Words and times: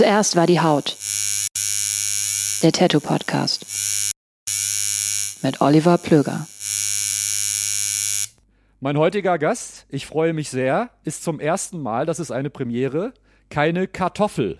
Zuerst 0.00 0.34
war 0.34 0.46
die 0.46 0.60
Haut. 0.60 0.96
Der 2.62 2.72
Tattoo 2.72 3.00
Podcast. 3.00 3.66
Mit 5.42 5.60
Oliver 5.60 5.98
Plöger. 5.98 6.46
Mein 8.80 8.96
heutiger 8.96 9.36
Gast, 9.38 9.84
ich 9.90 10.06
freue 10.06 10.32
mich 10.32 10.48
sehr, 10.48 10.88
ist 11.04 11.22
zum 11.22 11.38
ersten 11.38 11.82
Mal, 11.82 12.06
das 12.06 12.18
ist 12.18 12.30
eine 12.30 12.48
Premiere, 12.48 13.12
keine 13.50 13.86
Kartoffel. 13.88 14.58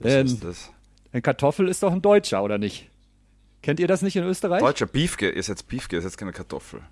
Was 0.00 0.12
Denn 0.12 0.26
ist 0.26 0.44
das? 0.44 0.70
ein 1.12 1.22
Kartoffel 1.22 1.66
ist 1.68 1.82
doch 1.82 1.92
ein 1.92 2.02
Deutscher, 2.02 2.42
oder 2.42 2.58
nicht? 2.58 2.90
Kennt 3.62 3.80
ihr 3.80 3.88
das 3.88 4.02
nicht 4.02 4.16
in 4.16 4.24
Österreich? 4.24 4.60
Deutscher 4.60 4.84
Beefke 4.84 5.30
ist 5.30 5.46
jetzt 5.46 5.66
Beefke, 5.66 5.96
ist 5.96 6.04
jetzt 6.04 6.18
keine 6.18 6.32
Kartoffel. 6.32 6.82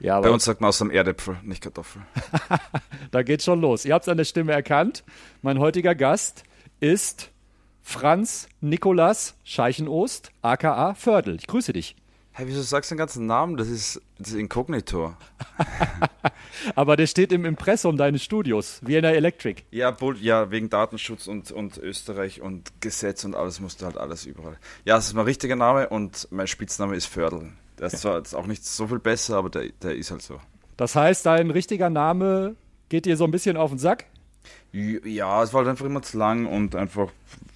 Ja, 0.00 0.18
Bei 0.20 0.30
uns 0.30 0.46
sagt 0.46 0.62
man 0.62 0.68
aus 0.68 0.78
dem 0.78 0.90
Erdäpfel, 0.90 1.36
nicht 1.42 1.62
Kartoffel. 1.62 2.00
da 3.10 3.22
geht's 3.22 3.44
schon 3.44 3.60
los. 3.60 3.84
Ihr 3.84 3.92
habt 3.92 4.06
es 4.06 4.08
an 4.08 4.16
der 4.16 4.24
Stimme 4.24 4.52
erkannt. 4.52 5.04
Mein 5.42 5.58
heutiger 5.58 5.94
Gast 5.94 6.44
ist 6.82 7.30
Franz 7.80 8.48
Nikolas 8.60 9.36
Scheichenost, 9.44 10.32
aka 10.42 10.94
Fördel. 10.94 11.36
Ich 11.36 11.46
grüße 11.46 11.72
dich. 11.72 11.94
Hey, 12.32 12.46
wieso 12.48 12.62
sagst 12.62 12.90
du 12.90 12.94
den 12.94 12.98
ganzen 12.98 13.26
Namen? 13.26 13.56
Das 13.56 13.68
ist, 13.68 14.00
das 14.18 14.30
ist 14.30 14.34
Inkognito. 14.34 15.14
Aber 16.74 16.96
der 16.96 17.06
steht 17.06 17.30
im 17.30 17.44
Impressum 17.44 17.96
deines 17.96 18.24
Studios, 18.24 18.80
Vienna 18.82 19.12
Electric. 19.12 19.62
Ja, 19.70 19.92
Bull, 19.92 20.16
ja, 20.18 20.50
wegen 20.50 20.70
Datenschutz 20.70 21.28
und, 21.28 21.52
und 21.52 21.78
Österreich 21.78 22.40
und 22.40 22.72
Gesetz 22.80 23.24
und 23.24 23.36
alles 23.36 23.60
musst 23.60 23.80
du 23.80 23.86
halt 23.86 23.96
alles 23.96 24.26
überall. 24.26 24.58
Ja, 24.84 24.96
das 24.96 25.06
ist 25.06 25.14
mein 25.14 25.26
richtiger 25.26 25.56
Name 25.56 25.88
und 25.88 26.26
mein 26.32 26.48
Spitzname 26.48 26.96
ist 26.96 27.06
Fördel. 27.06 27.52
Der 27.78 27.88
ist 27.88 28.00
zwar 28.00 28.16
jetzt 28.18 28.34
auch 28.34 28.46
nicht 28.46 28.64
so 28.64 28.88
viel 28.88 28.98
besser, 28.98 29.36
aber 29.36 29.50
der, 29.50 29.68
der 29.82 29.94
ist 29.94 30.10
halt 30.10 30.22
so. 30.22 30.40
Das 30.76 30.96
heißt, 30.96 31.26
dein 31.26 31.50
richtiger 31.50 31.90
Name 31.90 32.56
geht 32.88 33.06
dir 33.06 33.16
so 33.16 33.24
ein 33.24 33.30
bisschen 33.30 33.56
auf 33.56 33.70
den 33.70 33.78
Sack? 33.78 34.06
Ja, 34.72 35.42
es 35.42 35.52
war 35.52 35.60
halt 35.60 35.68
einfach 35.68 35.84
immer 35.84 36.02
zu 36.02 36.16
lang 36.16 36.46
und 36.46 36.74
einfach 36.74 37.08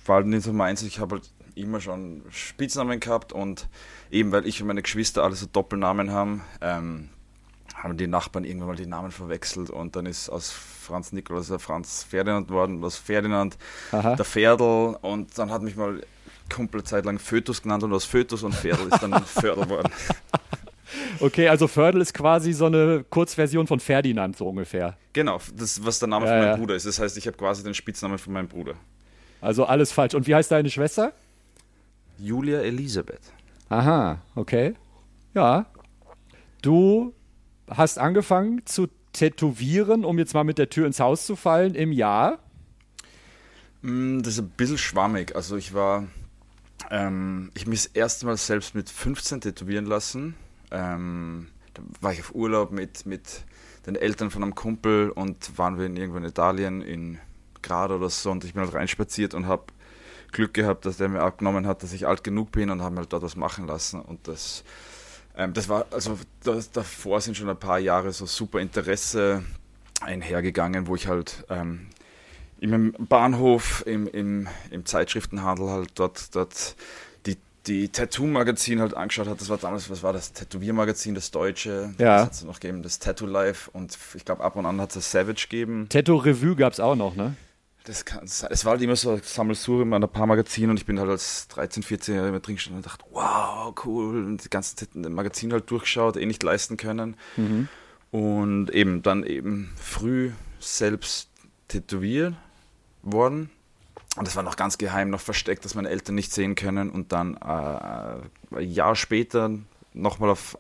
war 0.05 0.17
halt 0.17 0.27
nicht 0.27 0.43
so 0.43 0.53
meins. 0.53 0.83
Ich 0.83 1.01
habe 1.01 1.17
halt 1.17 1.31
immer 1.55 1.81
schon 1.81 2.23
Spitznamen 2.31 3.01
gehabt 3.01 3.33
und 3.33 3.69
eben 4.11 4.33
weil 4.33 4.47
ich 4.47 4.61
und 4.61 4.69
meine 4.69 4.83
Geschwister 4.83 5.25
alle 5.25 5.35
so 5.35 5.47
Doppelnamen 5.51 6.11
haben, 6.11 6.43
ähm, 6.61 7.09
haben 7.75 7.97
die 7.97 8.07
Nachbarn 8.07 8.45
irgendwann 8.45 8.69
mal 8.69 8.77
die 8.77 8.87
Namen 8.87 9.11
verwechselt 9.11 9.71
und 9.71 9.97
dann 9.97 10.07
ist 10.07 10.29
aus 10.29 10.51
Franz 10.51 11.13
Nikolaus 11.13 11.49
der 11.49 11.59
Franz 11.59 12.05
Ferdinand 12.05 12.51
worden, 12.51 12.85
aus 12.85 12.97
Ferdinand 12.97 13.57
Aha. 13.93 14.17
der 14.17 14.25
Ferdl 14.25 14.97
und 15.01 15.37
dann 15.39 15.51
hat 15.51 15.63
mich 15.63 15.77
mal 15.77 16.03
Kumpel 16.55 16.85
Zeit 16.85 17.05
lang 17.05 17.19
Fötus 17.19 17.63
genannt 17.63 17.83
und 17.83 17.93
aus 17.93 18.05
Fötus 18.05 18.43
und 18.43 18.55
Ferdl 18.55 18.89
ist 18.89 19.03
dann 19.03 19.25
Fördel 19.25 19.69
worden. 19.69 19.91
Okay, 21.21 21.49
also 21.49 21.67
Fördel 21.69 22.01
ist 22.01 22.15
quasi 22.15 22.53
so 22.53 22.67
eine 22.67 23.05
Kurzversion 23.09 23.67
von 23.67 23.81
Ferdinand, 23.81 24.37
so 24.37 24.49
ungefähr. 24.49 24.97
Genau, 25.13 25.41
das 25.55 25.85
was 25.85 25.99
der 25.99 26.09
Name 26.09 26.27
Ja, 26.27 26.33
von 26.33 26.39
meinem 26.41 26.51
ja. 26.51 26.57
Bruder 26.57 26.75
ist. 26.77 26.87
Das 26.87 26.99
heißt, 26.99 27.17
ich 27.17 27.27
habe 27.27 27.37
quasi 27.37 27.63
den 27.65 27.75
Spitznamen 27.75 28.19
von 28.19 28.33
meinem 28.33 28.49
Bruder. 28.49 28.75
Also 29.41 29.65
alles 29.65 29.93
falsch. 29.93 30.15
Und 30.15 30.27
wie 30.27 30.35
heißt 30.35 30.51
deine 30.51 30.71
Schwester? 30.71 31.13
Julia 32.19 32.61
Elisabeth. 32.61 33.21
Aha, 33.69 34.19
okay. 34.35 34.75
Ja. 35.35 35.67
Du 36.63 37.13
hast 37.69 37.99
angefangen 37.99 38.63
zu 38.65 38.87
tätowieren, 39.13 40.05
um 40.05 40.19
jetzt 40.19 40.35
mal 40.35 40.45
mit 40.45 40.59
der 40.59 40.69
Tür 40.71 40.87
ins 40.87 41.01
Haus 41.01 41.27
zu 41.27 41.37
fallen, 41.37 41.75
im 41.75 41.93
Jahr. 41.93 42.39
Mm, 43.83 44.21
Das 44.21 44.35
ist 44.35 44.41
ein 44.41 44.49
bisschen 44.51 44.79
schwammig. 44.79 45.35
Also 45.37 45.57
ich 45.57 45.75
war, 45.75 46.05
ähm, 46.91 47.51
ich 47.55 47.67
mich 47.67 47.85
das 47.85 47.93
erste 47.93 48.27
Mal 48.27 48.37
selbst 48.37 48.75
mit 48.75 48.89
15 48.91 49.41
tätowieren 49.41 49.87
lassen. 49.87 50.35
Ähm, 50.71 51.49
da 51.75 51.83
war 52.01 52.13
ich 52.13 52.21
auf 52.21 52.35
Urlaub 52.35 52.73
mit, 52.73 53.07
mit 53.07 53.45
den 53.87 53.97
Eltern 53.97 54.31
von 54.31 54.43
einem 54.43 54.55
Kumpel 54.55 55.11
und 55.11 55.59
waren 55.59 55.79
wir 55.79 55.87
in 55.87 55.97
irgendwo 55.97 56.19
in 56.19 56.25
Italien, 56.25 56.83
in 56.83 57.19
Grad 57.63 57.91
oder 57.91 58.11
so. 58.11 58.31
Und 58.31 58.45
ich 58.45 58.55
bin 58.55 58.63
halt 58.63 58.75
reinspaziert 58.75 59.35
und 59.35 59.47
habe 59.47 59.65
Glück 60.33 60.55
gehabt, 60.55 60.87
dass 60.87 60.97
der 60.97 61.09
mir 61.09 61.23
abgenommen 61.23 61.67
hat, 61.67 61.83
dass 61.83 61.93
ich 61.93 62.07
alt 62.07 62.25
genug 62.25 62.53
bin 62.53 62.71
und 62.71 62.83
habe 62.83 62.97
halt 62.97 63.13
dort 63.13 63.23
was 63.23 63.37
machen 63.37 63.67
lassen. 63.67 64.01
Und 64.01 64.29
das 64.29 64.65
ähm, 65.37 65.53
das 65.53 65.69
war, 65.69 65.87
also 65.91 66.19
das, 66.43 66.71
davor 66.71 67.21
sind 67.21 67.37
schon 67.37 67.49
ein 67.49 67.59
paar 67.59 67.79
Jahre 67.79 68.13
so 68.13 68.27
super 68.27 68.61
Interesse 68.61 69.45
einhergegangen, 70.01 70.87
wo 70.87 70.95
ich 70.95 71.09
halt 71.09 71.45
ähm, 71.51 71.89
im 72.59 72.95
Bahnhof, 72.99 73.85
im, 73.87 74.07
im, 74.07 74.49
im 74.71 74.87
Zeitschriftenhandel 74.87 75.69
halt 75.69 75.91
dort, 75.95 76.35
dort 76.35 76.75
die, 77.67 77.89
Tattoo-Magazin 77.89 78.81
halt 78.81 78.95
angeschaut 78.95 79.29
hat. 79.29 79.41
Das 79.41 79.49
war 79.49 79.59
damals, 79.59 79.91
was 79.91 80.03
war 80.03 80.13
das? 80.13 80.33
Tätowiermagazin, 80.33 81.15
das 81.15 81.31
deutsche. 81.31 81.95
Ja. 81.99 82.17
Das 82.17 82.27
hat 82.27 82.33
es 82.33 82.45
noch 82.45 82.61
gegeben, 82.61 82.83
das 82.83 82.99
Tattoo 82.99 83.27
Life 83.27 83.71
und 83.73 83.97
ich 84.15 84.25
glaube 84.25 84.43
ab 84.43 84.57
und 84.57 84.67
an 84.67 84.81
hat 84.81 84.95
es 84.95 85.11
Savage 85.11 85.47
gegeben. 85.49 85.87
Tattoo 85.89 86.17
Revue 86.17 86.57
gab 86.57 86.73
es 86.73 86.81
auch 86.81 86.97
noch, 86.97 87.15
ne? 87.17 87.37
Das 87.85 88.05
kann. 88.05 88.25
Es 88.25 88.65
war 88.65 88.73
halt 88.73 88.83
immer 88.83 88.97
so 88.97 89.17
Sammelsurium 89.23 89.93
an 89.93 90.03
ein 90.03 90.11
paar 90.11 90.27
Magazinen 90.27 90.71
und 90.71 90.77
ich 90.79 90.87
bin 90.87 90.99
halt 90.99 91.09
als 91.09 91.47
13, 91.49 91.85
14-Jähriger 91.85 92.29
immer 92.29 92.41
drin 92.41 92.57
gestanden 92.57 92.79
und 92.79 92.87
dachte, 92.87 93.05
wow, 93.13 93.73
cool. 93.85 94.25
Und 94.25 94.45
die 94.45 94.51
ganzen 94.51 94.77
Magazine 95.15 95.53
halt 95.53 95.71
durchgeschaut, 95.71 96.17
eh 96.17 96.27
nicht 96.27 96.43
leisten 96.43 96.77
können. 96.77 97.17
Und 98.11 98.71
eben 98.71 99.03
dann 99.03 99.23
eben 99.23 99.73
früh 99.81 100.33
selbst 100.59 101.29
tätowiert 101.69 102.35
worden. 103.03 103.51
Und 104.17 104.27
das 104.27 104.35
war 104.37 104.43
noch 104.43 104.57
ganz 104.57 104.79
geheim, 104.79 105.11
noch 105.11 105.21
versteckt, 105.21 105.65
dass 105.65 105.75
meine 105.75 105.91
Eltern 105.91 106.15
nicht 106.15 106.33
sehen 106.33 106.55
können. 106.55 106.91
Und 106.91 107.13
dann 107.13 107.35
äh, 107.37 108.57
ein 108.57 108.71
Jahr 108.71 108.97
später 108.97 109.51
nochmal 109.93 110.31
auf, 110.31 110.57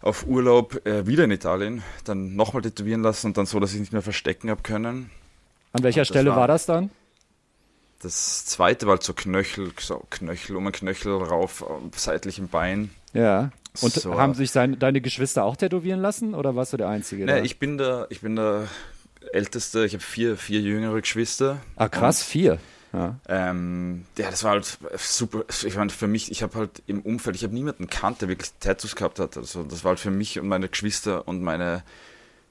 auf 0.00 0.26
Urlaub 0.26 0.84
äh, 0.86 1.06
wieder 1.06 1.24
in 1.24 1.30
Italien, 1.30 1.82
dann 2.04 2.34
nochmal 2.36 2.62
tätowieren 2.62 3.02
lassen 3.02 3.28
und 3.28 3.36
dann 3.36 3.46
so, 3.46 3.60
dass 3.60 3.72
ich 3.74 3.80
nicht 3.80 3.92
mehr 3.92 4.02
verstecken 4.02 4.50
habe 4.50 4.62
können. 4.62 5.10
An 5.72 5.82
welcher 5.82 6.04
Stelle 6.04 6.30
war, 6.30 6.36
war- 6.38 6.48
das 6.48 6.66
dann? 6.66 6.90
Das 8.02 8.44
zweite 8.44 8.86
war 8.86 8.92
halt 8.92 9.02
so 9.02 9.14
Knöchel, 9.14 9.72
so 9.80 10.02
Knöchel 10.10 10.56
um 10.56 10.66
ein 10.66 10.72
Knöchel 10.72 11.12
rauf, 11.14 11.64
am 11.68 11.90
seitlichen 11.94 12.48
Bein. 12.48 12.90
Ja. 13.14 13.50
Und 13.80 13.92
So. 13.92 14.18
haben 14.20 14.34
sich 14.34 14.50
sein, 14.50 14.78
deine 14.78 15.00
Geschwister 15.00 15.44
auch 15.44 15.56
tätowieren 15.56 16.00
lassen 16.00 16.34
oder 16.34 16.54
warst 16.56 16.72
du 16.72 16.76
der 16.76 16.88
Einzige? 16.88 17.24
Nee, 17.24 17.32
da? 17.38 17.42
ich 17.42 17.58
bin 17.58 17.78
der, 17.78 18.06
ich 18.10 18.20
bin 18.20 18.36
der 18.36 18.68
Älteste, 19.32 19.84
ich 19.84 19.92
habe 19.94 20.02
vier, 20.02 20.36
vier 20.36 20.60
jüngere 20.60 21.00
Geschwister. 21.00 21.58
ah, 21.76 21.88
krass, 21.88 22.22
vier. 22.22 22.58
Ja. 22.92 23.16
Ähm, 23.28 24.06
ja, 24.16 24.30
das 24.30 24.42
war 24.44 24.52
halt 24.52 24.78
super. 24.96 25.44
Ich 25.64 25.76
meine, 25.76 25.90
für 25.90 26.06
mich, 26.06 26.30
ich 26.30 26.42
habe 26.42 26.56
halt 26.58 26.82
im 26.86 27.00
Umfeld, 27.02 27.36
ich 27.36 27.42
habe 27.44 27.52
niemanden 27.54 27.88
kannt, 27.88 28.22
der 28.22 28.28
wirklich 28.28 28.52
Tattoos 28.60 28.96
gehabt 28.96 29.18
hat. 29.18 29.36
Also 29.36 29.64
das 29.64 29.84
war 29.84 29.90
halt 29.90 30.00
für 30.00 30.10
mich 30.10 30.38
und 30.38 30.48
meine 30.48 30.68
Geschwister 30.68 31.28
und 31.28 31.42
meine 31.42 31.82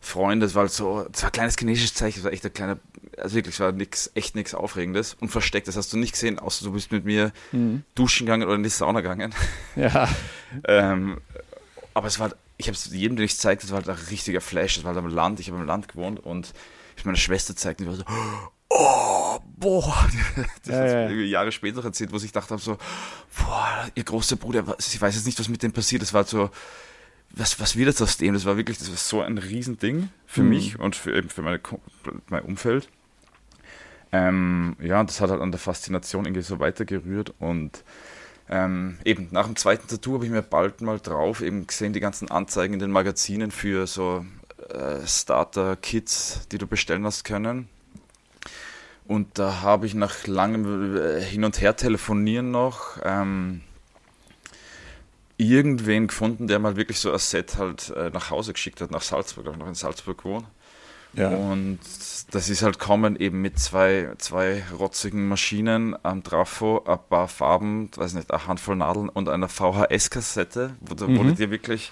Freunde, 0.01 0.45
das 0.45 0.53
war 0.53 0.63
halt 0.63 0.71
so, 0.71 1.07
das 1.11 1.23
war 1.23 1.29
ein 1.29 1.33
kleines 1.33 1.55
chinesisches 1.57 1.95
Zeichen, 1.95 2.19
das 2.19 2.25
war 2.25 2.31
echt 2.33 2.45
ein 2.45 2.53
kleiner, 2.53 2.77
also 3.17 3.35
wirklich, 3.35 3.55
es 3.55 3.59
war 3.59 3.71
nix, 3.71 4.11
echt 4.13 4.35
nichts 4.35 4.53
Aufregendes 4.53 5.15
und 5.19 5.29
versteckt, 5.29 5.67
das 5.67 5.77
hast 5.77 5.91
du 5.93 5.97
nicht 5.97 6.11
gesehen, 6.13 6.37
außer 6.37 6.63
du 6.63 6.73
bist 6.73 6.91
mit 6.91 7.05
mir 7.05 7.31
Mhm. 7.51 7.81
duschen 7.95 8.27
gegangen 8.27 8.43
oder 8.43 8.53
in 8.55 8.61
die 8.61 8.69
Sauna 8.69 9.01
gegangen. 9.01 9.33
Ja. 9.75 10.07
ähm, 10.67 11.17
aber 11.95 12.07
es 12.07 12.19
war, 12.19 12.29
halt- 12.29 12.37
ich 12.57 12.67
habe 12.67 12.75
es 12.75 12.85
jedem, 12.91 13.17
den 13.17 13.25
ich 13.25 13.37
zeigte, 13.37 13.65
das 13.65 13.71
war 13.71 13.77
halt 13.83 13.89
ein 13.89 14.05
richtiger 14.09 14.41
Flash, 14.41 14.75
das 14.75 14.83
war 14.83 14.93
halt 14.95 15.03
am 15.03 15.09
Land, 15.13 15.39
ich 15.39 15.49
habe 15.49 15.59
im 15.59 15.65
Land 15.67 15.87
gewohnt 15.87 16.19
und 16.19 16.53
ich 16.97 17.05
meine 17.05 17.17
Schwester 17.17 17.55
zeigte, 17.55 17.83
die 17.83 17.89
war 17.89 17.95
so, 17.97 18.03
oh, 18.69 19.39
boah, 19.57 20.07
das 20.65 20.75
Ja, 20.75 20.81
hat 20.81 21.09
ja. 21.09 21.09
Jahre 21.09 21.51
später 21.51 21.83
erzählt, 21.83 22.11
wo 22.11 22.17
ich 22.17 22.31
dachte 22.31 22.51
habe 22.51 22.61
so, 22.61 22.77
boah, 23.37 23.87
ihr 23.95 24.03
großer 24.03 24.35
Bruder, 24.37 24.75
ich 24.79 25.01
weiß 25.01 25.15
jetzt 25.15 25.25
nicht, 25.25 25.39
was 25.39 25.49
mit 25.49 25.63
dem 25.63 25.73
passiert, 25.73 26.01
das 26.01 26.13
war 26.13 26.19
halt 26.19 26.29
so, 26.29 26.49
was, 27.31 27.59
was 27.59 27.75
wird 27.75 27.87
jetzt 27.87 28.01
aus 28.01 28.17
dem? 28.17 28.33
Das 28.33 28.45
war 28.45 28.55
wirklich, 28.57 28.77
das 28.77 28.89
war 28.89 28.97
so 28.97 29.21
ein 29.21 29.37
Riesending 29.37 30.09
für 30.25 30.43
Mhm. 30.43 30.49
mich 30.49 30.79
und 30.79 30.95
für, 30.95 31.15
eben 31.17 31.29
für 31.29 31.41
meine, 31.41 31.59
mein 32.29 32.43
Umfeld. 32.43 32.87
Ähm, 34.11 34.75
ja, 34.81 34.99
und 35.01 35.09
das 35.09 35.19
hat 35.19 35.29
halt 35.29 35.41
an 35.41 35.51
der 35.51 35.59
Faszination 35.59 36.25
irgendwie 36.25 36.41
so 36.43 36.59
weitergerührt 36.59 37.33
und 37.39 37.83
ähm, 38.49 38.99
eben 39.03 39.27
nach 39.31 39.45
dem 39.45 39.55
zweiten 39.55 39.87
Tattoo 39.87 40.15
habe 40.15 40.25
ich 40.25 40.31
mir 40.31 40.41
bald 40.41 40.81
mal 40.81 40.99
drauf 40.99 41.41
eben 41.41 41.65
gesehen, 41.65 41.93
die 41.93 41.99
ganzen 41.99 42.29
Anzeigen 42.29 42.75
in 42.75 42.79
den 42.79 42.91
Magazinen 42.91 43.51
für 43.51 43.87
so 43.87 44.25
äh, 44.69 45.05
Starter-Kits, 45.05 46.47
die 46.51 46.57
du 46.57 46.67
bestellen 46.67 47.05
hast 47.05 47.23
können. 47.23 47.69
Und 49.07 49.37
da 49.37 49.61
habe 49.61 49.85
ich 49.85 49.93
nach 49.93 50.27
langem 50.27 50.97
äh, 50.97 51.21
Hin- 51.21 51.43
und 51.43 51.61
Her 51.61 51.75
telefonieren 51.75 52.51
noch 52.51 52.97
ähm, 53.03 53.61
irgendwen 55.37 56.07
gefunden, 56.07 56.47
der 56.47 56.59
mal 56.59 56.75
wirklich 56.75 56.99
so 56.99 57.11
ein 57.11 57.19
Set 57.19 57.57
halt 57.57 57.91
äh, 57.91 58.09
nach 58.11 58.29
Hause 58.29 58.53
geschickt 58.53 58.81
hat, 58.81 58.91
nach 58.91 59.01
Salzburg, 59.01 59.47
ich 59.51 59.57
noch 59.57 59.67
in 59.67 59.75
Salzburg 59.75 60.23
wohne. 60.23 60.47
Ja. 61.15 61.29
Und 61.29 61.79
das 62.31 62.49
ist 62.49 62.61
halt 62.61 62.79
kommen 62.79 63.15
eben 63.15 63.41
mit 63.41 63.57
zwei, 63.59 64.09
zwei 64.17 64.63
rotzigen 64.77 65.27
Maschinen 65.27 65.95
am 66.03 66.23
Trafo, 66.23 66.83
ein 66.85 66.99
paar 67.09 67.27
Farben, 67.27 67.89
weiß 67.95 68.13
nicht, 68.15 68.31
eine 68.31 68.47
Handvoll 68.47 68.75
Nadeln 68.75 69.09
und 69.09 69.29
einer 69.29 69.47
VHS-Kassette, 69.47 70.75
wo, 70.81 70.93
du- 70.95 71.07
wo 71.07 71.23
Mhm. 71.23 71.29
die 71.29 71.35
dir 71.35 71.51
wirklich, 71.51 71.91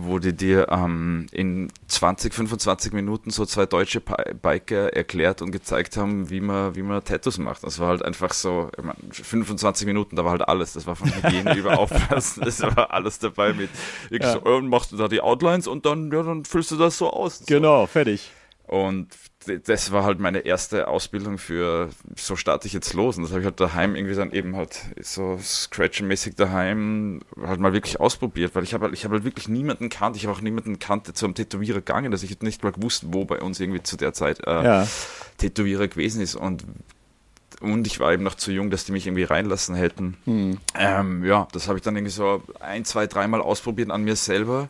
wo 0.00 0.18
die 0.18 0.32
dir 0.34 0.68
ähm, 0.70 1.26
in 1.32 1.70
20, 1.88 2.32
25 2.34 2.92
Minuten 2.92 3.30
so 3.30 3.44
zwei 3.44 3.66
deutsche 3.66 4.00
Biker 4.00 4.92
erklärt 4.94 5.42
und 5.42 5.50
gezeigt 5.50 5.96
haben, 5.96 6.30
wie 6.30 6.40
man, 6.40 6.74
wie 6.74 6.82
man 6.82 7.02
Tattoos 7.04 7.38
macht. 7.38 7.64
Das 7.64 7.78
war 7.78 7.88
halt 7.88 8.04
einfach 8.04 8.32
so, 8.32 8.70
ich 8.76 8.84
mein, 8.84 8.96
25 9.10 9.86
Minuten, 9.86 10.16
da 10.16 10.24
war 10.24 10.32
halt 10.32 10.48
alles. 10.48 10.72
Das 10.74 10.86
war 10.86 10.96
von 10.96 11.08
Hygiene 11.14 11.54
über 11.56 11.78
Aufpassen, 11.78 12.42
das 12.44 12.60
war 12.62 12.92
alles 12.92 13.18
dabei 13.18 13.52
mit, 13.52 13.70
Ja. 14.10 14.32
so, 14.32 14.44
äh, 14.44 14.60
machst 14.62 14.92
du 14.92 14.96
da 14.96 15.08
die 15.08 15.20
Outlines 15.20 15.66
und 15.66 15.86
dann, 15.86 16.10
ja, 16.12 16.22
dann 16.22 16.44
füllst 16.44 16.70
du 16.70 16.76
das 16.76 16.98
so 16.98 17.10
aus. 17.10 17.38
So. 17.40 17.44
Genau, 17.46 17.86
fertig. 17.86 18.30
Und 18.66 19.08
das 19.46 19.92
war 19.92 20.04
halt 20.04 20.18
meine 20.18 20.40
erste 20.40 20.88
Ausbildung 20.88 21.38
für, 21.38 21.90
so 22.16 22.36
starte 22.36 22.66
ich 22.66 22.72
jetzt 22.72 22.92
los. 22.92 23.16
Und 23.16 23.22
das 23.22 23.30
habe 23.30 23.40
ich 23.40 23.46
halt 23.46 23.60
daheim 23.60 23.94
irgendwie 23.94 24.14
dann 24.14 24.32
eben 24.32 24.56
halt 24.56 24.80
so 25.00 25.38
Scratch-mäßig 25.40 26.34
daheim 26.34 27.20
halt 27.40 27.60
mal 27.60 27.72
wirklich 27.72 28.00
ausprobiert, 28.00 28.54
weil 28.54 28.64
ich 28.64 28.74
habe 28.74 28.86
halt, 28.86 28.94
ich 28.94 29.04
habe 29.04 29.14
halt 29.14 29.24
wirklich 29.24 29.48
niemanden 29.48 29.88
kannt. 29.90 30.16
Ich 30.16 30.26
habe 30.26 30.36
auch 30.36 30.40
niemanden 30.40 30.78
kannte 30.78 31.14
zum 31.14 31.34
Tätowierer 31.34 31.78
gegangen, 31.78 32.10
dass 32.10 32.22
ich 32.22 32.30
hätte 32.30 32.44
nicht 32.44 32.62
mal 32.62 32.72
gewusst, 32.72 33.04
wo 33.08 33.24
bei 33.24 33.40
uns 33.40 33.60
irgendwie 33.60 33.82
zu 33.82 33.96
der 33.96 34.12
Zeit 34.12 34.40
äh, 34.46 34.64
Ja. 34.64 34.88
Tätowierer 35.38 35.86
gewesen 35.86 36.20
ist. 36.20 36.34
Und, 36.34 36.64
und 37.60 37.86
ich 37.86 38.00
war 38.00 38.12
eben 38.12 38.24
noch 38.24 38.34
zu 38.34 38.50
jung, 38.50 38.70
dass 38.70 38.84
die 38.84 38.92
mich 38.92 39.06
irgendwie 39.06 39.24
reinlassen 39.24 39.76
hätten. 39.76 40.16
Hm. 40.24 40.58
Ähm, 40.74 41.24
ja, 41.24 41.46
das 41.52 41.68
habe 41.68 41.78
ich 41.78 41.84
dann 41.84 41.96
irgendwie 41.96 42.12
so 42.12 42.42
ein, 42.60 42.84
zwei, 42.84 43.06
dreimal 43.06 43.40
ausprobiert 43.40 43.90
an 43.90 44.02
mir 44.02 44.16
selber 44.16 44.68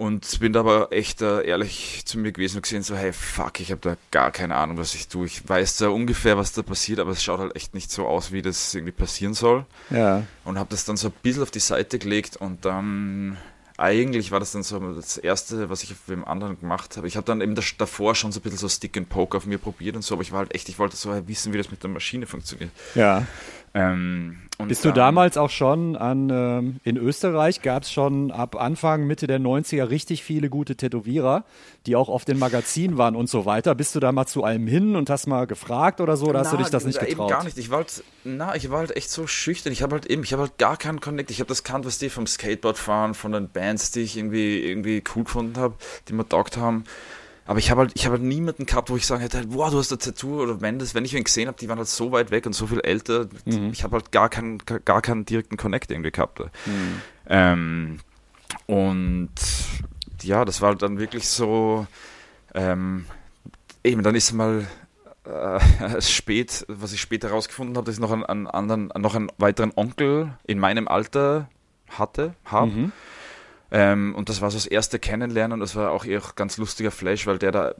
und 0.00 0.40
bin 0.40 0.54
da 0.54 0.60
aber 0.60 0.92
echt 0.92 1.20
äh, 1.20 1.42
ehrlich 1.42 2.06
zu 2.06 2.18
mir 2.18 2.32
gewesen 2.32 2.56
und 2.56 2.62
gesehen 2.62 2.82
so, 2.82 2.96
hey, 2.96 3.12
fuck, 3.12 3.60
ich 3.60 3.70
habe 3.70 3.82
da 3.82 3.96
gar 4.10 4.30
keine 4.30 4.54
Ahnung, 4.54 4.78
was 4.78 4.94
ich 4.94 5.08
tue. 5.08 5.26
Ich 5.26 5.46
weiß 5.46 5.76
da 5.76 5.90
ungefähr, 5.90 6.38
was 6.38 6.54
da 6.54 6.62
passiert, 6.62 7.00
aber 7.00 7.10
es 7.10 7.22
schaut 7.22 7.38
halt 7.38 7.54
echt 7.54 7.74
nicht 7.74 7.90
so 7.90 8.06
aus, 8.06 8.32
wie 8.32 8.40
das 8.40 8.74
irgendwie 8.74 8.94
passieren 8.94 9.34
soll. 9.34 9.66
Ja. 9.90 10.22
Und 10.46 10.58
habe 10.58 10.70
das 10.70 10.86
dann 10.86 10.96
so 10.96 11.08
ein 11.08 11.14
bisschen 11.22 11.42
auf 11.42 11.50
die 11.50 11.60
Seite 11.60 11.98
gelegt 11.98 12.38
und 12.38 12.64
dann 12.64 13.36
eigentlich 13.76 14.30
war 14.30 14.40
das 14.40 14.52
dann 14.52 14.62
so 14.62 14.78
das 14.94 15.18
Erste, 15.18 15.68
was 15.68 15.82
ich 15.82 15.92
auf 15.92 15.98
dem 16.08 16.24
anderen 16.24 16.58
gemacht 16.58 16.96
habe. 16.96 17.06
Ich 17.06 17.18
habe 17.18 17.26
dann 17.26 17.42
eben 17.42 17.54
das, 17.54 17.66
davor 17.76 18.14
schon 18.14 18.32
so 18.32 18.40
ein 18.40 18.42
bisschen 18.42 18.58
so 18.58 18.70
Stick 18.70 18.96
and 18.96 19.10
Poke 19.10 19.36
auf 19.36 19.44
mir 19.44 19.58
probiert 19.58 19.96
und 19.96 20.02
so, 20.02 20.14
aber 20.14 20.22
ich 20.22 20.32
war 20.32 20.38
halt 20.38 20.54
echt, 20.54 20.70
ich 20.70 20.78
wollte 20.78 20.96
so 20.96 21.10
wissen, 21.28 21.52
wie 21.52 21.58
das 21.58 21.70
mit 21.70 21.82
der 21.82 21.90
Maschine 21.90 22.24
funktioniert. 22.24 22.70
Ja. 22.94 23.26
Ähm, 23.74 24.38
und 24.60 24.68
Bist 24.68 24.84
du 24.84 24.92
damals 24.92 25.36
auch 25.36 25.50
schon 25.50 25.96
an, 25.96 26.30
ähm, 26.30 26.80
in 26.84 26.96
Österreich 26.96 27.62
gab 27.62 27.84
es 27.84 27.92
schon 27.92 28.30
ab 28.30 28.56
Anfang, 28.56 29.06
Mitte 29.06 29.26
der 29.26 29.40
90er 29.40 29.90
richtig 29.90 30.22
viele 30.22 30.50
gute 30.50 30.76
Tätowierer, 30.76 31.44
die 31.86 31.96
auch 31.96 32.08
auf 32.08 32.24
den 32.24 32.38
Magazinen 32.38 32.98
waren 32.98 33.16
und 33.16 33.28
so 33.28 33.46
weiter. 33.46 33.74
Bist 33.74 33.94
du 33.94 34.00
da 34.00 34.12
mal 34.12 34.26
zu 34.26 34.44
allem 34.44 34.66
hin 34.66 34.96
und 34.96 35.10
hast 35.10 35.26
mal 35.26 35.46
gefragt 35.46 36.00
oder 36.00 36.16
so, 36.16 36.26
oder 36.26 36.40
hast 36.40 36.52
du 36.52 36.56
Na, 36.56 36.62
dich 36.62 36.70
das 36.70 36.84
nicht 36.84 36.98
na, 37.00 37.06
getraut? 37.06 37.30
Eben 37.30 37.38
gar 37.38 37.44
nicht. 37.44 37.58
Ich 37.58 37.70
war 37.70 37.78
halt, 37.78 38.04
na, 38.24 38.54
ich 38.54 38.70
war 38.70 38.78
halt 38.78 38.96
echt 38.96 39.10
so 39.10 39.26
schüchtern. 39.26 39.72
Ich 39.72 39.82
habe 39.82 39.94
halt 39.94 40.06
eben, 40.06 40.22
ich 40.22 40.32
habe 40.32 40.42
halt 40.42 40.58
gar 40.58 40.76
keinen 40.76 41.00
Connect. 41.00 41.30
Ich 41.30 41.40
habe 41.40 41.48
das 41.48 41.64
kannt, 41.64 41.86
was 41.86 41.98
die 41.98 42.10
vom 42.10 42.26
Skateboard 42.26 42.78
fahren, 42.78 43.14
von 43.14 43.32
den 43.32 43.48
Bands, 43.48 43.90
die 43.92 44.00
ich 44.00 44.16
irgendwie, 44.16 44.60
irgendwie 44.60 45.02
cool 45.14 45.24
gefunden 45.24 45.56
habe, 45.56 45.74
die 46.08 46.12
mir 46.12 46.28
taugt 46.28 46.56
haben. 46.56 46.84
Aber 47.50 47.58
ich 47.58 47.68
habe 47.72 47.80
halt, 47.80 47.90
ich 47.96 48.04
habe 48.04 48.14
halt 48.14 48.22
niemanden 48.22 48.64
gehabt, 48.64 48.90
wo 48.90 48.96
ich 48.96 49.04
sagen 49.04 49.22
hätte, 49.22 49.42
wow, 49.48 49.72
du 49.72 49.78
hast 49.78 49.90
ein 49.90 49.98
Tattoo 49.98 50.40
oder 50.40 50.60
wenn 50.60 50.78
das, 50.78 50.94
wenn 50.94 51.04
ich 51.04 51.14
wen 51.14 51.24
gesehen 51.24 51.48
habe, 51.48 51.58
die 51.58 51.68
waren 51.68 51.78
halt 51.78 51.88
so 51.88 52.12
weit 52.12 52.30
weg 52.30 52.46
und 52.46 52.52
so 52.52 52.68
viel 52.68 52.78
älter. 52.78 53.26
Mhm. 53.44 53.70
Ich 53.72 53.82
habe 53.82 53.96
halt 53.96 54.12
gar 54.12 54.28
keinen, 54.28 54.58
gar 54.84 55.02
keinen 55.02 55.24
direkten 55.24 55.56
Connect 55.56 55.90
irgendwie 55.90 56.12
gehabt. 56.12 56.38
Mhm. 56.38 57.02
Ähm, 57.26 57.98
und 58.66 59.32
ja, 60.22 60.44
das 60.44 60.60
war 60.60 60.68
halt 60.68 60.82
dann 60.82 61.00
wirklich 61.00 61.26
so, 61.26 61.88
ähm, 62.54 63.06
eben, 63.82 64.04
dann 64.04 64.14
ist 64.14 64.30
mal 64.30 64.68
äh, 65.24 66.00
spät, 66.00 66.64
was 66.68 66.92
ich 66.92 67.00
später 67.00 67.30
herausgefunden 67.30 67.76
habe, 67.76 67.86
dass 67.86 67.96
ich 67.96 68.00
noch 68.00 68.12
einen, 68.12 68.24
einen 68.24 68.46
anderen, 68.46 68.92
noch 68.96 69.16
einen 69.16 69.32
weiteren 69.38 69.72
Onkel 69.74 70.34
in 70.46 70.60
meinem 70.60 70.86
Alter 70.86 71.48
hatte, 71.88 72.34
habe. 72.44 72.70
Mhm. 72.70 72.92
Ähm, 73.72 74.14
und 74.14 74.28
das 74.28 74.40
war 74.40 74.50
so 74.50 74.56
das 74.56 74.66
erste 74.66 74.98
Kennenlernen 74.98 75.54
und 75.54 75.60
das 75.60 75.76
war 75.76 75.92
auch 75.92 76.04
eher 76.04 76.22
ganz 76.34 76.56
lustiger 76.56 76.90
Flash, 76.90 77.26
weil 77.26 77.38
der 77.38 77.52
da 77.52 77.74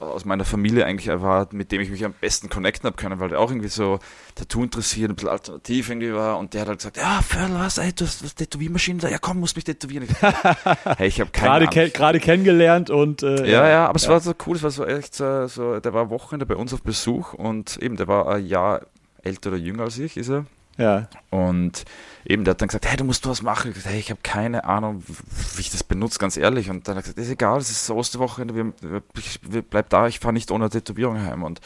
aus 0.00 0.24
meiner 0.24 0.44
Familie 0.44 0.86
eigentlich 0.86 1.08
war, 1.20 1.48
mit 1.52 1.70
dem 1.70 1.82
ich 1.82 1.90
mich 1.90 2.04
am 2.04 2.14
besten 2.18 2.48
connecten 2.48 2.86
habe 2.86 2.96
können, 2.96 3.20
weil 3.20 3.28
der 3.28 3.40
auch 3.40 3.50
irgendwie 3.50 3.68
so 3.68 3.98
Tattoo 4.34 4.62
interessiert, 4.62 5.10
ein 5.10 5.16
bisschen 5.16 5.28
alternativ 5.28 5.90
irgendwie 5.90 6.14
war 6.14 6.38
und 6.38 6.54
der 6.54 6.62
hat 6.62 6.68
halt 6.68 6.78
gesagt, 6.78 6.96
ja, 6.96 7.20
Phil, 7.20 7.48
was, 7.52 7.76
ey, 7.76 7.92
du 7.92 8.06
hast 8.06 8.24
was 8.24 8.34
Tätowiermaschinen 8.34 9.00
da, 9.00 9.08
ja 9.08 9.18
komm, 9.18 9.38
musst 9.38 9.54
mich 9.54 9.64
tätowieren. 9.64 10.04
Ich, 10.08 10.22
hey, 10.96 11.08
ich 11.08 11.20
habe 11.20 11.30
keine 11.30 11.66
Gerade, 11.66 11.90
gerade 11.90 12.20
kennengelernt 12.20 12.88
und 12.88 13.22
äh, 13.22 13.48
Ja, 13.50 13.68
ja, 13.68 13.86
aber 13.86 13.96
es 13.96 14.08
war 14.08 14.20
so 14.20 14.32
cool, 14.46 14.56
es 14.56 14.62
war 14.62 14.70
so 14.70 14.86
echt 14.86 15.14
so, 15.14 15.46
so, 15.46 15.78
der 15.78 15.92
war 15.92 16.08
Wochenende 16.08 16.46
bei 16.46 16.56
uns 16.56 16.72
auf 16.72 16.82
Besuch 16.82 17.34
und 17.34 17.76
eben, 17.76 17.96
der 17.96 18.08
war 18.08 18.28
ein 18.28 18.46
Jahr 18.46 18.80
älter 19.22 19.50
oder 19.50 19.58
jünger 19.58 19.84
als 19.84 19.98
ich, 19.98 20.16
ist 20.16 20.30
er. 20.30 20.46
Ja. 20.78 21.08
Und 21.30 21.84
eben, 22.24 22.44
der 22.44 22.52
hat 22.52 22.60
dann 22.60 22.68
gesagt, 22.68 22.86
hey, 22.86 22.96
du 22.96 23.04
musst 23.04 23.26
was 23.26 23.42
machen. 23.42 23.72
Ich, 23.76 23.84
hey, 23.84 23.98
ich 23.98 24.10
habe 24.10 24.20
keine 24.22 24.64
Ahnung, 24.64 25.02
wie 25.06 25.60
ich 25.60 25.70
das 25.70 25.84
benutze, 25.84 26.18
ganz 26.18 26.36
ehrlich. 26.36 26.70
Und 26.70 26.88
dann 26.88 26.96
hat 26.96 27.04
er 27.04 27.12
gesagt, 27.12 27.18
ist 27.18 27.30
egal, 27.30 27.58
es 27.58 27.70
ist 27.70 27.88
das 27.88 27.96
Osterwochenende, 27.96 28.54
wir, 28.54 29.02
wir, 29.42 29.62
bleib 29.62 29.88
da, 29.90 30.06
ich 30.06 30.20
fahre 30.20 30.34
nicht 30.34 30.50
ohne 30.50 30.70
Tätowierung 30.70 31.20
heim. 31.20 31.42
Und 31.42 31.60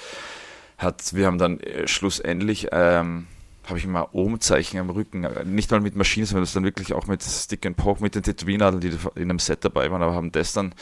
hat, 0.78 1.14
wir 1.14 1.26
haben 1.26 1.38
dann 1.38 1.60
äh, 1.60 1.86
schlussendlich, 1.86 2.68
ähm, 2.72 3.26
habe 3.66 3.78
ich 3.78 3.86
mal 3.86 4.08
Ohmzeichen 4.12 4.80
am 4.80 4.90
Rücken, 4.90 5.24
äh, 5.24 5.44
nicht 5.44 5.70
mal 5.70 5.80
mit 5.80 5.96
Maschinen, 5.96 6.26
sondern 6.26 6.44
das 6.44 6.52
dann 6.52 6.64
wirklich 6.64 6.92
auch 6.92 7.06
mit 7.06 7.22
Stick 7.22 7.66
and 7.66 7.76
Poke, 7.76 8.02
mit 8.02 8.14
den 8.14 8.22
Tätowiernadeln, 8.22 8.80
die 8.80 8.96
in 9.16 9.30
einem 9.30 9.38
Set 9.38 9.64
dabei 9.64 9.90
waren, 9.90 10.02
aber 10.02 10.14
haben 10.14 10.32
das 10.32 10.52
dann 10.52 10.74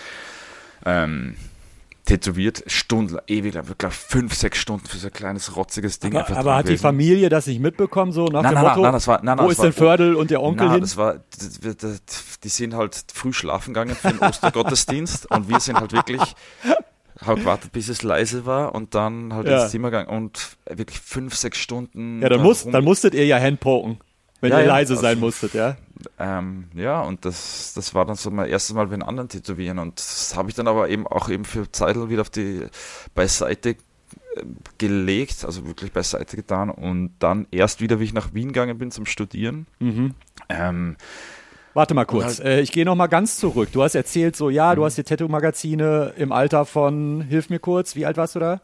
ähm, 0.87 1.37
tätowiert, 2.09 2.65
stundenlang, 2.67 3.23
ewig 3.27 3.55
lang, 3.55 3.65
ich 3.71 3.79
glaube 3.79 3.95
fünf, 3.95 4.35
sechs 4.35 4.59
Stunden 4.59 4.87
für 4.87 4.97
so 4.97 5.09
ein 5.09 5.12
kleines, 5.12 5.57
rotziges 5.57 5.99
Ding. 5.99 6.17
Aber, 6.17 6.37
aber 6.37 6.57
hat 6.57 6.69
die. 6.69 6.79
Familie 6.79 7.29
das 7.29 7.47
nicht 7.47 7.61
mitbekommen, 7.61 8.12
so 8.12 8.27
nach 8.27 8.43
Nein, 8.43 8.53
dem 8.53 8.55
nein, 8.55 8.65
Motto? 8.65 8.81
nein, 8.83 8.93
das 8.93 9.07
war, 9.07 9.21
nein, 9.23 9.38
wo 9.38 9.43
das 9.45 9.53
ist 9.53 9.59
war- 9.59 9.65
denn 9.67 9.73
Fördel 9.75 10.15
und 10.15 10.31
der 10.31 10.43
Onkel 10.43 10.67
Nein, 10.67 10.75
hin? 10.77 10.81
das 10.81 10.97
war, 10.97 11.21
das, 11.61 11.77
das, 11.77 12.03
die 12.43 12.49
sind 12.49 12.75
halt 12.75 13.05
früh 13.12 13.33
schlafen 13.33 13.75
gegangen 13.75 13.95
für 13.95 14.09
den 14.09 14.19
Ostergottesdienst 14.21 15.31
und 15.31 15.49
wir 15.49 15.61
sind 15.61 15.79
halt 15.79 15.93
wirklich, 15.93 16.21
haben 17.21 17.41
gewartet, 17.41 17.73
bis 17.73 17.88
es 17.88 18.03
leise 18.03 18.47
war 18.47 18.75
und 18.75 18.95
dann 18.95 19.35
halt 19.35 19.47
Ja. 19.49 19.62
ins 19.62 19.71
Zimmer 19.71 19.91
gegangen 19.91 20.09
und 20.09 20.57
wirklich 20.69 20.99
fünf, 21.00 21.35
sechs 21.35 21.59
Stunden. 21.59 22.23
ja, 22.23 22.29
dann, 22.29 22.38
da 22.38 22.45
muss, 22.45 22.65
dann 22.65 22.85
musstet 22.85 23.15
ihr 23.15 23.27
ja 23.27 23.38
handpoken, 23.38 23.99
wenn 24.41 24.50
Ja, 24.53 24.59
ihr 24.61 24.65
ja, 24.67 24.69
leise 24.75 24.95
also- 24.95 25.03
sein 25.03 25.19
musstet, 25.21 25.53
ja? 25.55 25.77
Ähm, 26.21 26.65
ja, 26.75 27.01
und 27.03 27.25
das, 27.25 27.73
das 27.75 27.95
war 27.95 28.05
dann 28.05 28.17
so 28.17 28.31
mein 28.31 28.49
erstes 28.49 28.75
Mal 28.75 28.87
mit 28.89 29.03
anderen 29.03 29.29
tätowieren 29.29 29.79
und 29.79 29.99
das 30.01 30.35
habe 30.37 30.49
ich 30.49 30.57
dann 30.57 30.67
aber 30.67 30.89
eben 30.89 31.07
auch 31.07 31.29
eben 31.29 31.45
für 31.45 31.71
Zeitl 31.71 32.11
wieder 32.11 32.23
auf 32.23 32.31
die 32.31 32.63
beiseite 33.15 33.71
äh, 33.71 33.77
gelegt, 34.79 35.45
also 35.45 35.67
wirklich 35.67 35.93
beiseite 35.93 36.35
getan 36.37 36.71
und 36.71 37.13
dann 37.21 37.47
erst 37.53 37.81
wieder, 37.81 38.01
wie 38.01 38.05
ich 38.05 38.13
nach 38.15 38.35
Wien 38.35 38.49
gegangen 38.49 38.79
bin 38.79 38.91
zum 38.91 39.07
Studieren. 39.07 39.67
Mhm. 39.79 40.15
Ähm, 40.49 40.97
Warte 41.75 41.95
mal 41.95 42.05
kurz, 42.07 42.39
halt- 42.39 42.41
äh, 42.41 42.61
ich 42.63 42.73
gehe 42.73 42.85
noch 42.85 42.97
mal 42.97 43.07
ganz 43.07 43.37
zurück. 43.37 43.69
Du 43.73 43.85
hast 43.85 43.95
erzählt 43.95 44.35
so, 44.35 44.51
ja, 44.51 44.73
Mhm. 44.73 44.77
du 44.77 44.85
hast 44.87 44.99
die 44.99 45.05
Tattoo-Magazine 45.05 46.15
im 46.17 46.33
Alter 46.33 46.65
von, 46.65 47.21
hilf 47.21 47.49
mir 47.51 47.61
kurz, 47.61 47.95
wie 47.95 48.05
alt 48.07 48.17
warst 48.17 48.35
du 48.35 48.41
da? 48.41 48.61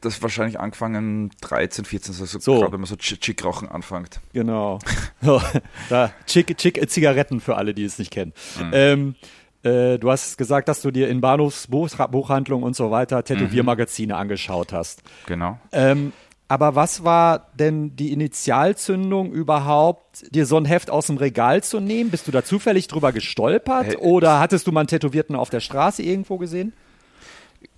Das 0.00 0.22
wahrscheinlich 0.22 0.58
angefangen 0.60 1.30
13, 1.40 1.84
14, 1.84 2.14
also 2.20 2.38
So. 2.38 2.58
gerade 2.60 2.72
wenn 2.72 2.80
man 2.80 2.86
so 2.88 2.96
Chick 2.96 3.44
rauchen 3.44 3.68
anfängt. 3.68 4.20
Genau. 4.32 4.78
So, 5.22 5.40
da, 5.88 6.12
Chick, 6.26 6.56
Chick 6.58 6.76
äh, 6.80 6.86
Zigaretten 6.86 7.40
für 7.40 7.56
alle, 7.56 7.72
die 7.74 7.84
es 7.84 7.98
nicht 7.98 8.10
kennen. 8.12 8.32
Mhm. 8.58 8.70
Ähm, 8.72 9.14
äh, 9.62 9.98
du 9.98 10.10
hast 10.10 10.36
gesagt, 10.38 10.68
dass 10.68 10.82
du 10.82 10.90
dir 10.90 11.08
in 11.08 11.20
Bahnhofsbuchhandlungen 11.20 12.64
und 12.64 12.76
so 12.76 12.90
weiter 12.90 13.24
Tätowiermagazine 13.24 14.12
Mhm. 14.14 14.20
angeschaut 14.20 14.72
hast. 14.72 15.02
Genau. 15.26 15.58
Ähm, 15.72 16.12
aber 16.48 16.74
was 16.76 17.02
war 17.02 17.48
denn 17.58 17.96
die 17.96 18.12
Initialzündung 18.12 19.32
überhaupt, 19.32 20.32
dir 20.32 20.46
so 20.46 20.56
ein 20.56 20.64
Heft 20.64 20.90
aus 20.90 21.06
dem 21.08 21.16
Regal 21.16 21.62
zu 21.64 21.80
nehmen? 21.80 22.10
Bist 22.10 22.28
du 22.28 22.30
da 22.32 22.44
zufällig 22.44 22.86
drüber 22.86 23.12
gestolpert 23.12 23.86
Hey, 23.86 23.96
oder 23.96 24.38
hattest 24.38 24.66
du 24.66 24.72
mal 24.72 24.80
einen 24.80 24.86
Tätowierten 24.88 25.34
auf 25.34 25.50
der 25.50 25.60
Straße 25.60 26.02
irgendwo 26.02 26.38
gesehen? 26.38 26.72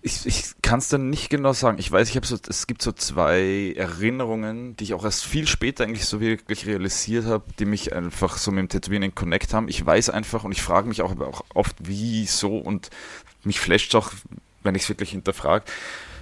Ich, 0.03 0.27
ich 0.27 0.55
kann 0.63 0.79
es 0.79 0.89
dann 0.89 1.11
nicht 1.11 1.29
genau 1.29 1.53
sagen. 1.53 1.79
Ich 1.79 1.91
weiß, 1.91 2.09
ich 2.09 2.17
habe 2.17 2.27
so, 2.27 2.37
es 2.49 2.67
gibt 2.67 2.83
so 2.83 2.93
zwei 2.93 3.75
Erinnerungen, 3.77 4.77
die 4.77 4.85
ich 4.85 4.95
auch 4.95 5.05
erst 5.05 5.25
viel 5.25 5.47
später 5.47 5.85
eigentlich 5.85 6.07
so 6.07 6.21
wirklich 6.21 6.67
realisiert 6.67 7.27
habe, 7.27 7.45
die 7.59 7.65
mich 7.65 7.93
einfach 7.93 8.39
so 8.39 8.51
mit 8.51 8.61
dem 8.61 8.69
Tätowieren 8.69 9.03
in 9.03 9.15
Connect 9.15 9.55
haben. 9.55 9.69
Ich 9.69 9.85
weiß 9.85 10.11
einfach 10.11 10.45
und 10.45 10.53
ich 10.53 10.63
frage 10.63 10.89
mich 10.89 11.03
auch, 11.03 11.11
aber 11.11 11.29
auch 11.29 11.45
oft, 11.55 11.77
wieso 11.81 12.59
und 12.59 12.91
mich 13.45 13.61
flasht 13.61 13.95
auch, 13.95 14.13
wenn 14.63 14.75
ich 14.75 14.83
es 14.83 14.89
wirklich 14.89 15.11
hinterfrage. 15.11 15.65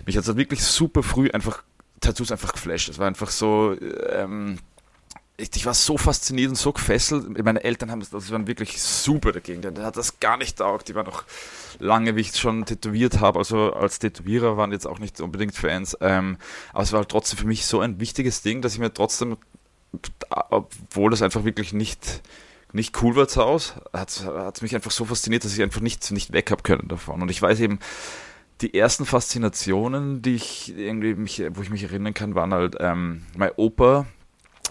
Mich 0.06 0.16
hat 0.16 0.26
es 0.26 0.36
wirklich 0.36 0.62
super 0.62 1.02
früh 1.02 1.30
einfach 1.30 1.62
Tattoos 2.00 2.32
einfach 2.32 2.52
geflasht. 2.52 2.88
Es 2.88 2.98
war 2.98 3.06
einfach 3.06 3.30
so, 3.30 3.76
ähm, 4.10 4.58
ich, 5.36 5.50
ich 5.54 5.66
war 5.66 5.74
so 5.74 5.98
fasziniert 5.98 6.50
und 6.50 6.56
so 6.56 6.72
gefesselt. 6.72 7.42
Meine 7.44 7.62
Eltern 7.62 7.90
haben 7.90 8.00
das, 8.00 8.30
waren 8.30 8.46
wirklich 8.46 8.80
super 8.80 9.32
dagegen. 9.32 9.60
Der 9.62 9.84
hat 9.84 9.96
das 9.96 10.18
gar 10.20 10.36
nicht 10.36 10.58
taugt. 10.58 10.88
Die 10.88 10.94
waren 10.94 11.06
noch 11.06 11.24
lange, 11.78 12.16
wie 12.16 12.22
ich 12.22 12.36
schon 12.36 12.64
tätowiert 12.64 13.20
habe. 13.20 13.38
Also 13.38 13.72
als 13.72 13.98
Tätowierer 13.98 14.56
waren 14.56 14.72
jetzt 14.72 14.86
auch 14.86 14.98
nicht 14.98 15.20
unbedingt 15.20 15.54
Fans. 15.54 15.96
Ähm, 16.00 16.38
aber 16.72 16.82
es 16.82 16.92
war 16.92 17.00
halt 17.00 17.10
trotzdem 17.10 17.38
für 17.38 17.46
mich 17.46 17.66
so 17.66 17.80
ein 17.80 18.00
wichtiges 18.00 18.42
Ding, 18.42 18.62
dass 18.62 18.74
ich 18.74 18.78
mir 18.78 18.92
trotzdem, 18.92 19.36
obwohl 20.30 21.10
das 21.10 21.22
einfach 21.22 21.44
wirklich 21.44 21.72
nicht 21.72 22.22
nicht 22.72 23.00
cool 23.02 23.16
war 23.16 23.26
zu 23.26 23.42
Hause, 23.42 23.74
hat 23.92 24.10
es 24.10 24.62
mich 24.62 24.74
einfach 24.74 24.90
so 24.90 25.06
fasziniert, 25.06 25.44
dass 25.44 25.54
ich 25.54 25.62
einfach 25.62 25.80
nicht, 25.80 26.10
nicht 26.10 26.32
weg 26.32 26.50
habe 26.50 26.62
können 26.62 26.88
davon. 26.88 27.22
Und 27.22 27.30
ich 27.30 27.40
weiß 27.40 27.60
eben, 27.60 27.78
die 28.60 28.74
ersten 28.74 29.06
Faszinationen, 29.06 30.20
die 30.20 30.34
ich 30.34 30.76
irgendwie 30.76 31.14
mich, 31.14 31.42
wo 31.50 31.62
ich 31.62 31.70
mich 31.70 31.84
erinnern 31.84 32.14
kann, 32.14 32.34
waren 32.34 32.52
halt 32.52 32.76
ähm, 32.80 33.22
mein 33.36 33.50
Opa, 33.56 34.06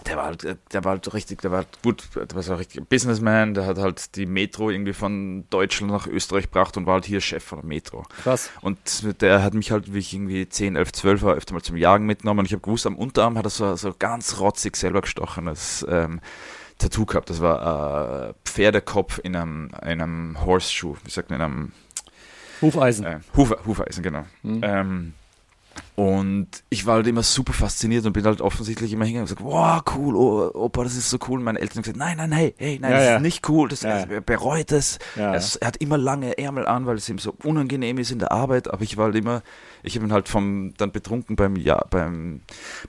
der 0.06 0.16
war 0.16 0.24
halt, 0.26 0.58
der 0.72 0.84
war 0.84 0.92
halt 0.92 1.12
richtig, 1.14 1.42
der 1.42 1.50
war 1.50 1.58
halt 1.58 1.82
gut, 1.82 2.08
der 2.14 2.34
war 2.34 2.42
so 2.42 2.52
ein 2.52 2.58
richtiger 2.58 2.84
Businessman, 2.84 3.54
der 3.54 3.66
hat 3.66 3.78
halt 3.78 4.14
die 4.16 4.26
Metro 4.26 4.70
irgendwie 4.70 4.92
von 4.92 5.44
Deutschland 5.50 5.92
nach 5.92 6.06
Österreich 6.06 6.44
gebracht 6.44 6.76
und 6.76 6.86
war 6.86 6.94
halt 6.94 7.04
hier 7.04 7.20
Chef 7.20 7.42
von 7.42 7.60
der 7.60 7.66
Metro. 7.66 8.04
Krass. 8.22 8.50
Und 8.60 8.78
der 9.20 9.42
hat 9.42 9.54
mich 9.54 9.70
halt, 9.70 9.92
wie 9.92 9.98
ich 9.98 10.14
irgendwie 10.14 10.48
10, 10.48 10.76
11, 10.76 10.92
12 10.92 11.22
war, 11.22 11.34
öfter 11.34 11.54
mal 11.54 11.62
zum 11.62 11.76
Jagen 11.76 12.06
mitgenommen 12.06 12.40
und 12.40 12.46
ich 12.46 12.52
habe 12.52 12.62
gewusst, 12.62 12.86
am 12.86 12.96
Unterarm 12.96 13.36
hat 13.36 13.46
er 13.46 13.50
so, 13.50 13.76
so 13.76 13.94
ganz 13.98 14.38
rotzig 14.40 14.76
selber 14.76 15.00
gestochenes 15.00 15.84
ähm, 15.88 16.20
Tattoo 16.78 17.06
gehabt. 17.06 17.30
Das 17.30 17.40
war 17.40 18.28
äh, 18.30 18.34
Pferdekopf 18.44 19.20
in 19.22 19.34
einem, 19.34 19.70
in 19.82 20.00
einem 20.00 20.44
Horseshoe, 20.44 20.96
wie 21.04 21.10
sagt 21.10 21.30
man, 21.30 21.40
in 21.40 21.44
einem 21.44 21.72
Hufeisen. 22.60 23.04
äh, 23.04 23.20
Hufe, 23.36 23.58
Hufeisen, 23.66 24.02
genau. 24.02 24.24
Mhm. 24.42 24.60
Ähm, 24.62 25.14
und 25.96 26.48
ich 26.68 26.84
war 26.86 26.96
halt 26.96 27.06
immer 27.06 27.22
super 27.22 27.52
fasziniert 27.52 28.04
und 28.04 28.12
bin 28.12 28.24
halt 28.24 28.40
offensichtlich 28.40 28.92
immer 28.92 29.04
hingegangen 29.04 29.30
und 29.30 29.36
gesagt, 29.36 29.50
wow, 29.50 29.82
cool, 29.96 30.14
oh, 30.14 30.50
Opa, 30.54 30.84
das 30.84 30.96
ist 30.96 31.08
so 31.08 31.18
cool. 31.28 31.38
Und 31.38 31.44
meine 31.44 31.58
Eltern 31.58 31.76
haben 31.76 31.82
gesagt, 31.82 31.98
nein, 31.98 32.16
nein, 32.18 32.32
hey, 32.32 32.54
hey, 32.58 32.78
nein, 32.80 32.90
Ja, 32.90 32.96
das 32.98 33.06
ja. 33.06 33.16
ist 33.16 33.22
nicht 33.22 33.48
cool, 33.48 33.68
das, 33.68 33.82
Ja, 33.82 33.90
er 33.90 34.20
bereut 34.20 34.72
es. 34.72 34.98
Er, 35.16 35.34
er 35.34 35.66
hat 35.66 35.76
immer 35.78 35.96
lange 35.96 36.36
Ärmel 36.38 36.66
an, 36.66 36.86
weil 36.86 36.96
es 36.96 37.08
ihm 37.08 37.18
so 37.18 37.34
unangenehm 37.42 37.98
ist 37.98 38.10
in 38.10 38.18
der 38.18 38.32
Arbeit, 38.32 38.68
aber 38.68 38.82
ich 38.82 38.96
war 38.96 39.06
halt 39.06 39.16
immer, 39.16 39.42
ich 39.82 39.96
habe 39.96 40.06
ihn 40.06 40.12
halt 40.12 40.28
vom, 40.28 40.74
dann 40.76 40.92
betrunken 40.92 41.36
beim, 41.36 41.56
ja, 41.56 41.84
beim, 41.90 42.40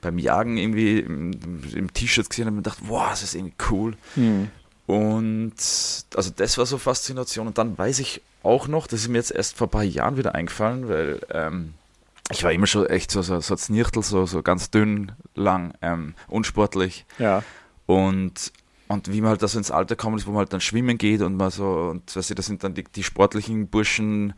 beim 0.02 0.18
Jagen 0.20 0.58
irgendwie 0.58 1.00
im, 1.00 1.32
im 1.74 1.94
T-Shirt 1.94 2.30
gesehen 2.30 2.48
und 2.48 2.56
mir 2.56 2.62
gedacht, 2.62 2.80
wow, 2.82 3.10
das 3.10 3.24
ist 3.24 3.36
irgendwie 3.36 3.56
cool. 3.72 3.96
Hm. 4.16 4.50
Und 4.88 5.56
also 6.16 6.32
das 6.36 6.58
war 6.58 6.66
so 6.66 6.78
Faszination. 6.78 7.48
Und 7.48 7.58
dann 7.58 7.78
weiß 7.78 8.00
ich 8.00 8.22
auch 8.42 8.68
noch, 8.68 8.88
das 8.88 9.02
ist 9.02 9.08
mir 9.10 9.18
jetzt 9.18 9.32
erst 9.32 9.58
vor 9.58 9.68
ein 9.68 9.72
paar 9.72 9.84
Jahren 9.84 10.18
wieder 10.18 10.34
eingefallen, 10.34 10.88
weil 10.88 11.20
ähm, 11.32 11.74
ich 12.32 12.44
war 12.44 12.52
immer 12.52 12.68
schon 12.68 12.86
echt 12.88 13.12
so, 13.12 13.22
so, 13.22 13.40
so 13.40 13.54
ein 13.54 13.58
Znirtel, 13.58 14.04
so, 14.04 14.26
so 14.26 14.42
ganz 14.42 14.70
dünn, 14.70 15.12
lang, 15.36 15.74
ähm, 15.82 16.14
unsportlich. 16.28 17.06
Ja. 17.20 17.44
Und, 17.86 18.52
und 18.90 19.12
wie 19.12 19.22
man 19.22 19.30
halt 19.32 19.42
da 19.42 19.48
so 19.48 19.58
ins 19.58 19.72
Alter 19.72 19.96
kommt, 19.96 20.20
ist, 20.20 20.28
wo 20.28 20.32
man 20.32 20.40
halt 20.40 20.54
dann 20.54 20.62
schwimmen 20.62 20.98
geht 20.98 21.22
und 21.22 21.38
man 21.38 21.52
so, 21.52 21.66
und 21.92 22.16
weißt 22.16 22.30
du, 22.32 22.36
das 22.36 22.46
sind 22.46 22.64
dann 22.64 22.74
die, 22.74 22.84
die 22.84 23.04
sportlichen 23.04 23.68
Burschen, 23.68 24.34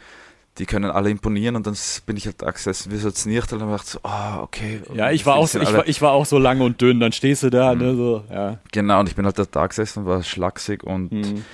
die 0.57 0.65
können 0.65 0.91
alle 0.91 1.09
imponieren 1.09 1.55
und 1.55 1.65
dann 1.65 1.75
bin 2.05 2.17
ich 2.17 2.25
halt 2.25 2.39
gesessen 2.39 2.91
wie 2.91 2.97
so 2.97 3.07
ein 3.09 3.13
Znirtel 3.15 3.61
und 3.61 3.67
gedacht 3.69 3.87
so, 3.87 3.99
ah, 4.03 4.41
okay. 4.41 4.81
Ja, 4.93 5.09
ich 5.09 5.25
war, 5.25 5.35
auch, 5.37 5.47
so- 5.47 5.59
ich, 5.59 5.71
war, 5.73 5.87
ich 5.87 6.01
war 6.01 6.11
auch 6.11 6.25
so 6.25 6.37
lang 6.37 6.59
und 6.61 6.81
dünn, 6.81 6.99
dann 6.99 7.11
stehst 7.11 7.43
du 7.43 7.49
da, 7.49 7.73
ne, 7.75 7.95
so, 7.95 8.23
ja. 8.29 8.57
Genau, 8.71 8.99
und 8.99 9.07
ich 9.09 9.15
bin 9.15 9.25
halt 9.25 9.39
da, 9.51 9.67
gesessen 9.67 9.99
und 9.99 10.05
war 10.05 10.21
schlaksig 10.21 10.83
und 10.83 11.11
Hm. 11.11 11.45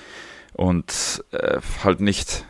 und 0.54 1.24
äh, 1.32 1.60
halt 1.84 2.00
nicht 2.00 2.44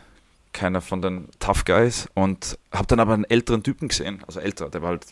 keiner 0.56 0.80
von 0.80 1.02
den 1.02 1.28
Tough 1.38 1.64
Guys 1.64 2.08
und 2.14 2.58
habe 2.72 2.86
dann 2.86 3.00
aber 3.00 3.14
einen 3.14 3.24
älteren 3.24 3.62
Typen 3.62 3.88
gesehen, 3.88 4.22
also 4.26 4.40
älter, 4.40 4.68
der 4.70 4.82
war 4.82 4.90
halt 4.90 5.06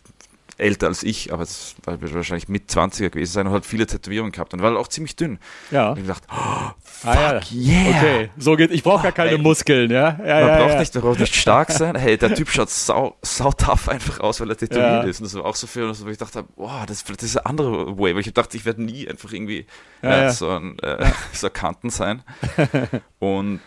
älter 0.56 0.86
als 0.86 1.02
ich, 1.02 1.32
aber 1.32 1.42
es 1.42 1.74
war 1.84 2.00
wird 2.00 2.14
wahrscheinlich 2.14 2.48
mit 2.48 2.70
20er 2.70 3.10
gewesen 3.10 3.32
sein 3.32 3.46
und 3.46 3.52
hat 3.52 3.66
viele 3.66 3.86
Tätowierungen 3.86 4.32
gehabt 4.32 4.54
und 4.54 4.62
war 4.62 4.70
halt 4.70 4.78
auch 4.78 4.88
ziemlich 4.88 5.16
dünn. 5.16 5.38
Ja. 5.70 5.90
Und 5.90 5.98
ich 5.98 6.06
dachte, 6.06 6.26
oh, 6.30 6.70
fuck 6.82 7.10
Ah, 7.10 7.34
ja. 7.34 7.40
yeah! 7.50 7.88
Okay, 7.88 8.30
so 8.38 8.56
geht, 8.56 8.70
ich 8.70 8.82
brauche 8.82 9.02
gar 9.02 9.12
keine 9.12 9.32
Ey. 9.32 9.38
Muskeln, 9.38 9.90
ja. 9.90 10.10
ja, 10.10 10.16
Man 10.16 10.26
ja, 10.26 10.58
braucht 10.58 10.70
ja. 10.74 10.80
nicht, 10.80 10.94
man 10.94 11.04
braucht 11.04 11.20
nicht 11.20 11.34
stark 11.34 11.70
sein. 11.72 11.96
Hey, 11.96 12.16
der 12.16 12.34
Typ 12.34 12.48
schaut 12.50 12.70
sau, 12.70 13.16
sau 13.22 13.50
tough 13.52 13.88
einfach 13.88 14.20
aus, 14.20 14.40
weil 14.40 14.50
er 14.50 14.56
tätowiert 14.56 15.06
ist. 15.06 15.20
Und 15.20 15.24
das 15.24 15.34
war 15.34 15.44
auch 15.44 15.56
so 15.56 15.66
viel, 15.66 15.88
wo 15.88 16.08
ich 16.08 16.18
dachte, 16.18 16.44
wow, 16.56 16.86
das, 16.86 17.04
das 17.04 17.22
ist 17.22 17.36
eine 17.36 17.46
andere 17.46 17.98
Way. 17.98 18.14
Weil 18.14 18.20
ich 18.20 18.32
dachte, 18.32 18.56
ich 18.56 18.64
werde 18.64 18.82
nie 18.82 19.08
einfach 19.08 19.32
irgendwie 19.32 19.66
äh, 20.02 20.30
so 20.30 20.50
ein 20.50 20.78
äh, 20.80 21.10
so 21.32 21.50
Kanten 21.50 21.90
sein. 21.90 22.22
und, 23.18 23.60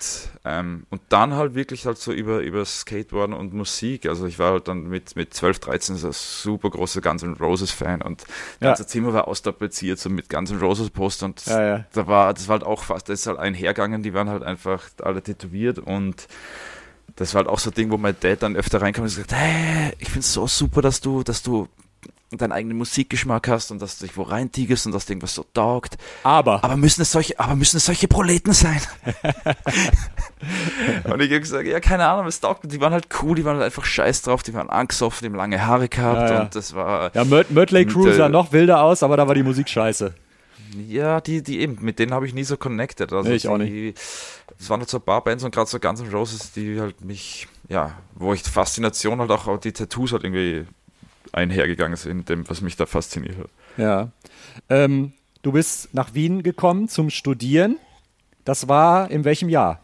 ähm, 0.48 0.86
und 0.90 1.02
dann 1.10 1.34
halt 1.34 1.56
wirklich 1.56 1.86
halt 1.86 1.98
so 1.98 2.12
über, 2.14 2.40
über 2.40 2.64
Skateboarden 2.64 3.36
und 3.36 3.54
Musik. 3.54 4.08
Also 4.08 4.26
ich 4.26 4.40
war 4.40 4.52
halt 4.54 4.68
dann 4.68 4.88
mit, 4.88 5.16
mit 5.16 5.34
12, 5.34 5.60
13 5.60 5.96
so 5.98 6.08
ein 6.08 6.14
super 6.14 6.70
großer 6.70 7.02
Guns 7.02 7.24
N' 7.24 7.34
Roses 7.34 7.72
Fan 7.72 8.02
und 8.02 8.22
das 8.22 8.30
Ja. 8.62 8.68
ganze 8.70 8.88
Zimmer 8.88 9.14
war 9.14 9.28
austapeziert 9.28 10.00
so 10.00 10.10
mit 10.10 10.30
Guns 10.30 10.52
N' 10.52 10.60
Roses 10.60 10.90
Poster 10.90 11.26
und 11.26 11.46
Ja, 11.46 11.62
ja. 11.66 11.86
da 11.94 12.08
war, 12.08 12.34
das 12.34 12.48
war 12.48 12.54
halt 12.60 12.64
auch 12.64 12.84
fast, 12.84 13.10
das 13.10 13.22
ist 13.22 13.28
halt 13.28 13.40
einhergegangen, 13.40 14.04
die 14.04 14.14
waren 14.14 14.30
halt 14.30 14.44
einfach 14.44 14.84
alle 15.02 15.22
tätowiert 15.22 15.80
und 15.80 16.28
das 17.16 17.34
war 17.34 17.40
halt 17.44 17.50
auch 17.50 17.60
so 17.60 17.72
ein 17.72 17.74
Ding, 17.74 17.92
wo 17.92 17.98
mein 17.98 18.16
Dad 18.20 18.44
dann 18.44 18.56
öfter 18.56 18.82
reinkam 18.82 19.04
und 19.04 19.10
gesagt, 19.10 19.34
hey, 19.34 19.94
ich 20.00 20.10
find's 20.10 20.32
so 20.34 20.46
super, 20.48 20.82
dass 20.82 21.02
du, 21.02 21.24
dass 21.24 21.42
du 21.44 21.68
deinen 22.32 22.52
eigenen 22.52 22.78
Musikgeschmack 22.78 23.48
hast 23.48 23.72
und 23.72 23.82
dass 23.82 23.98
du 23.98 24.06
dich 24.06 24.18
wo 24.18 24.24
reintigest 24.24 24.86
und 24.86 24.92
dass 24.92 25.06
dir 25.06 25.14
irgendwas 25.14 25.36
so 25.36 25.46
taugt. 25.54 25.98
Aber, 26.24 26.64
Aber 26.64 26.76
müssen 26.76 27.02
es 27.02 27.12
solche, 27.12 27.40
aber 27.40 27.56
müssen 27.56 27.78
es 27.78 27.86
solche 27.86 28.08
Proleten 28.08 28.54
sein? 28.54 28.82
und 31.06 31.22
ich 31.22 31.30
habe 31.30 31.40
gesagt, 31.40 31.68
ja, 31.68 31.80
keine 31.80 32.08
Ahnung, 32.08 32.28
es 32.28 32.40
taugt. 32.40 32.72
Die 32.72 32.82
waren 32.82 32.94
halt 32.94 33.08
cool, 33.22 33.36
die 33.36 33.46
waren 33.46 33.56
halt 33.56 33.66
einfach 33.66 33.86
scheiß 33.86 34.24
drauf, 34.24 34.44
die 34.44 34.54
waren 34.54 34.70
angesoffen, 34.70 35.20
die 35.22 35.30
haben 35.30 35.38
lange 35.38 35.66
Haare 35.66 35.88
gehabt 35.88 36.30
Ja, 36.30 36.34
ja. 36.34 36.42
und 36.42 36.56
das 36.56 36.74
war, 36.74 37.16
ja, 37.16 37.24
Möt 37.24 37.52
Mötley 37.52 37.86
Crue 37.86 38.14
sah 38.14 38.26
äh, 38.26 38.30
noch 38.30 38.52
wilder 38.52 38.82
aus, 38.82 39.04
aber 39.04 39.16
da 39.16 39.28
war 39.28 39.36
die 39.36 39.44
Musik 39.44 39.70
scheiße. 39.70 40.14
Ja, 40.88 41.22
die, 41.22 41.42
die 41.42 41.60
eben, 41.60 41.78
mit 41.80 41.98
denen 41.98 42.14
habe 42.14 42.28
ich 42.28 42.34
nie 42.34 42.44
so 42.44 42.58
connected. 42.58 43.14
Also 43.14 43.30
Nee, 43.30 43.36
ich 43.36 43.48
auch 43.48 43.58
die, 43.58 43.94
Es 44.60 44.70
waren 44.70 44.82
halt 44.82 44.90
so 44.90 44.98
ein 44.98 45.04
paar 45.04 45.24
Bands 45.24 45.44
und 45.44 45.54
gerade 45.54 45.70
so 45.70 45.80
Guns 45.80 46.02
N' 46.02 46.10
Roses, 46.10 46.52
die 46.52 46.80
halt 46.80 47.04
mich, 47.04 47.48
ja, 47.70 47.94
wo 48.16 48.34
ich 48.34 48.44
die 48.44 48.50
Faszination 48.50 49.20
halt 49.20 49.32
auch, 49.32 49.48
auch 49.48 49.58
die 49.58 49.72
Tattoos 49.72 50.12
halt 50.12 50.24
irgendwie 50.24 50.66
einhergegangen 51.38 51.96
sind, 51.96 52.28
dem, 52.30 52.50
was 52.50 52.62
mich 52.62 52.76
da 52.76 52.86
fasziniert 52.86 53.38
hat. 53.38 53.50
Ja. 53.78 54.12
Ähm, 54.70 55.14
du 55.44 55.52
bist 55.54 55.94
nach 55.94 56.14
Wien 56.14 56.44
gekommen 56.44 56.90
zum 56.90 57.10
Studieren. 57.10 57.78
Das 58.44 58.68
war 58.68 59.10
in 59.12 59.24
welchem 59.24 59.50
Jahr? 59.50 59.82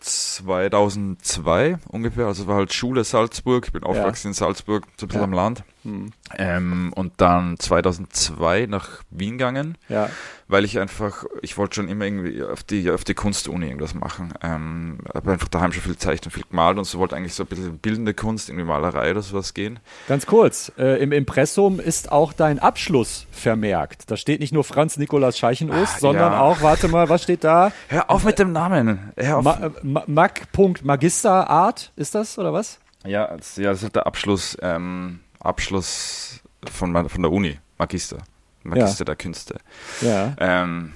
2002 0.00 1.78
ungefähr, 1.88 2.26
also 2.26 2.46
war 2.46 2.56
halt 2.56 2.72
Schule 2.72 3.04
Salzburg, 3.04 3.66
ich 3.66 3.72
bin 3.72 3.82
aufgewachsen 3.84 4.28
in 4.28 4.34
Salzburg, 4.34 4.86
so 4.96 5.06
ein 5.06 5.08
bisschen 5.08 5.20
Ja. 5.20 5.24
am 5.24 5.32
Land. 5.32 5.64
Hm. 5.84 6.12
Ähm, 6.36 6.92
und 6.94 7.12
dann 7.18 7.58
2002 7.58 8.66
nach 8.66 9.02
Wien 9.10 9.38
gegangen, 9.38 9.76
Ja. 9.88 10.08
weil 10.48 10.64
ich 10.64 10.78
einfach, 10.78 11.24
ich 11.42 11.56
wollte 11.58 11.76
schon 11.76 11.88
immer 11.88 12.04
irgendwie 12.06 12.42
auf 12.42 12.62
die, 12.64 12.90
auf 12.90 13.04
die 13.04 13.14
Kunstuni 13.14 13.66
irgendwas 13.66 13.94
machen. 13.94 14.34
Ähm, 14.42 14.98
habe 15.14 15.32
einfach 15.32 15.48
daheim 15.48 15.72
schon 15.72 15.82
viel 15.82 15.96
zeichnen, 15.96 16.30
viel 16.30 16.44
gemalt 16.48 16.78
und 16.78 16.84
so 16.84 16.98
wollte 16.98 17.16
eigentlich 17.16 17.34
so 17.34 17.44
ein 17.44 17.46
bisschen 17.46 17.78
bildende 17.78 18.14
Kunst, 18.14 18.48
irgendwie 18.48 18.66
Malerei 18.66 19.10
oder 19.10 19.22
sowas 19.22 19.54
gehen. 19.54 19.78
Ganz 20.08 20.26
kurz, 20.26 20.72
äh, 20.78 21.02
im 21.02 21.12
Impressum 21.12 21.80
ist 21.80 22.10
auch 22.10 22.32
dein 22.32 22.58
Abschluss 22.58 23.26
vermerkt. 23.30 24.10
Da 24.10 24.16
steht 24.16 24.40
nicht 24.40 24.52
nur 24.52 24.64
Franz 24.64 24.96
Nikolaus 24.96 25.38
Scheichenust, 25.38 25.96
Ah, 25.96 26.00
sondern 26.00 26.32
ja. 26.32 26.40
auch, 26.40 26.62
warte 26.62 26.88
mal, 26.88 27.08
was 27.08 27.22
steht 27.22 27.44
da? 27.44 27.72
Hör 27.88 28.10
auf 28.10 28.24
mit 28.24 28.38
dem 28.38 28.52
Namen! 28.52 29.12
Hör 29.16 29.38
auf! 29.38 29.44
Ma 29.44 29.54
äh, 29.66 29.70
Ma 29.82 30.02
Mag. 30.06 30.50
Punkt 30.52 30.84
Magister 30.84 31.48
Art, 31.50 31.92
ist 31.96 32.14
das 32.14 32.38
oder 32.38 32.52
was? 32.52 32.78
ja, 33.06 33.36
das, 33.36 33.56
ja, 33.56 33.64
das 33.68 33.78
ist 33.78 33.82
halt 33.84 33.96
der 33.96 34.06
Abschluss, 34.06 34.56
ähm, 34.62 35.20
Abschluss 35.44 36.40
von, 36.70 36.92
meiner- 36.92 37.08
von 37.08 37.22
der 37.22 37.30
Uni, 37.32 37.58
Magister. 37.78 38.18
Magister 38.62 39.04
der 39.04 39.16
Künste. 39.16 39.58
Ja. 40.00 40.34
Ähm, 40.38 40.92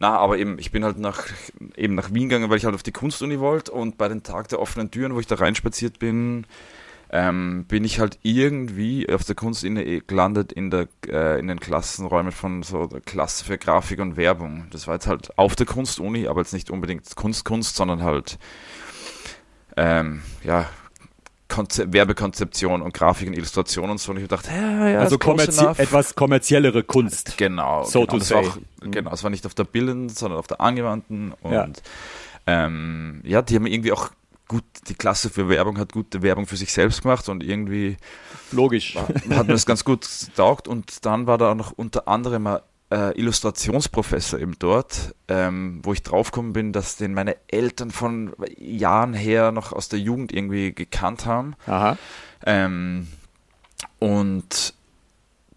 na, 0.00 0.16
aber 0.18 0.38
eben, 0.38 0.58
ich 0.58 0.72
bin 0.72 0.82
halt 0.84 0.98
nach, 0.98 1.26
eben 1.76 1.94
nach 1.94 2.12
Wien 2.12 2.28
gegangen, 2.28 2.50
weil 2.50 2.56
ich 2.56 2.64
halt 2.64 2.74
auf 2.74 2.82
die 2.82 2.90
Kunstuni 2.92 3.38
wollte 3.38 3.70
und 3.72 3.98
bei 3.98 4.08
den 4.08 4.22
Tag 4.22 4.48
der 4.48 4.60
offenen 4.60 4.90
Türen, 4.90 5.14
wo 5.14 5.20
ich 5.20 5.26
da 5.26 5.36
reinspaziert 5.36 5.98
bin, 5.98 6.46
ähm, 7.12 7.64
bin 7.66 7.84
ich 7.84 8.00
halt 8.00 8.18
irgendwie 8.22 9.12
auf 9.12 9.24
der 9.24 9.34
Kunstlinie 9.34 10.00
gelandet 10.00 10.52
in, 10.52 10.70
der, 10.70 10.88
äh, 11.06 11.38
in 11.38 11.48
den 11.48 11.60
Klassenräumen 11.60 12.32
von 12.32 12.62
so 12.62 12.86
der 12.86 13.00
Klasse 13.00 13.44
für 13.44 13.58
Grafik 13.58 13.98
und 14.00 14.16
Werbung. 14.16 14.66
Das 14.70 14.86
war 14.86 14.94
jetzt 14.94 15.06
halt 15.06 15.36
auf 15.38 15.54
der 15.56 15.66
Kunstuni, 15.66 16.28
aber 16.28 16.40
jetzt 16.40 16.52
nicht 16.52 16.70
unbedingt 16.70 17.14
Kunst, 17.16 17.44
Kunst, 17.44 17.76
sondern 17.76 18.02
halt 18.02 18.38
ähm, 19.76 20.22
ja, 20.44 20.68
Konze 21.50 21.92
Werbekonzeption 21.92 22.80
und 22.80 22.94
Grafik 22.94 23.28
und 23.28 23.34
Illustration 23.34 23.90
und 23.90 23.98
so. 23.98 24.12
Und 24.12 24.18
ich 24.18 24.28
dachte, 24.28 24.50
ja, 24.50 24.88
ja, 24.88 25.00
also 25.00 25.18
kommerzie 25.18 25.66
etwas 25.76 26.14
kommerziellere 26.14 26.82
Kunst. 26.82 27.36
Genau. 27.36 27.84
So 27.84 28.00
genau. 28.00 28.12
to 28.12 28.18
say. 28.20 28.36
Auch, 28.36 28.58
genau, 28.80 29.12
es 29.12 29.22
war 29.22 29.30
nicht 29.30 29.44
auf 29.44 29.54
der 29.54 29.64
bildenden, 29.64 30.08
sondern 30.08 30.38
auf 30.38 30.46
der 30.46 30.60
angewandten. 30.62 31.34
Und 31.42 31.52
ja. 31.52 31.68
Ähm, 32.46 33.20
ja, 33.24 33.42
die 33.42 33.56
haben 33.56 33.66
irgendwie 33.66 33.92
auch 33.92 34.10
gut, 34.48 34.64
die 34.88 34.94
Klasse 34.94 35.30
für 35.30 35.48
Werbung 35.48 35.78
hat 35.78 35.92
gute 35.92 36.22
Werbung 36.22 36.46
für 36.46 36.56
sich 36.56 36.72
selbst 36.72 37.02
gemacht 37.02 37.28
und 37.28 37.44
irgendwie 37.44 37.96
logisch 38.50 38.96
war, 38.96 39.06
hat 39.08 39.46
mir 39.46 39.52
das 39.52 39.66
ganz 39.66 39.84
gut 39.84 40.08
getaugt 40.26 40.66
und 40.66 41.06
dann 41.06 41.28
war 41.28 41.38
da 41.38 41.52
auch 41.52 41.54
noch 41.54 41.70
unter 41.70 42.08
anderem 42.08 42.48
ein 42.48 42.58
äh, 42.90 43.18
Illustrationsprofessor 43.18 44.40
eben 44.40 44.56
dort, 44.58 45.14
ähm, 45.28 45.80
wo 45.82 45.92
ich 45.92 46.02
draufgekommen 46.02 46.52
bin, 46.52 46.72
dass 46.72 46.96
den 46.96 47.14
meine 47.14 47.36
Eltern 47.48 47.90
von 47.90 48.32
Jahren 48.58 49.14
her 49.14 49.52
noch 49.52 49.72
aus 49.72 49.88
der 49.88 50.00
Jugend 50.00 50.32
irgendwie 50.32 50.72
gekannt 50.72 51.26
haben. 51.26 51.54
Aha. 51.66 51.96
Ähm, 52.44 53.06
und 53.98 54.74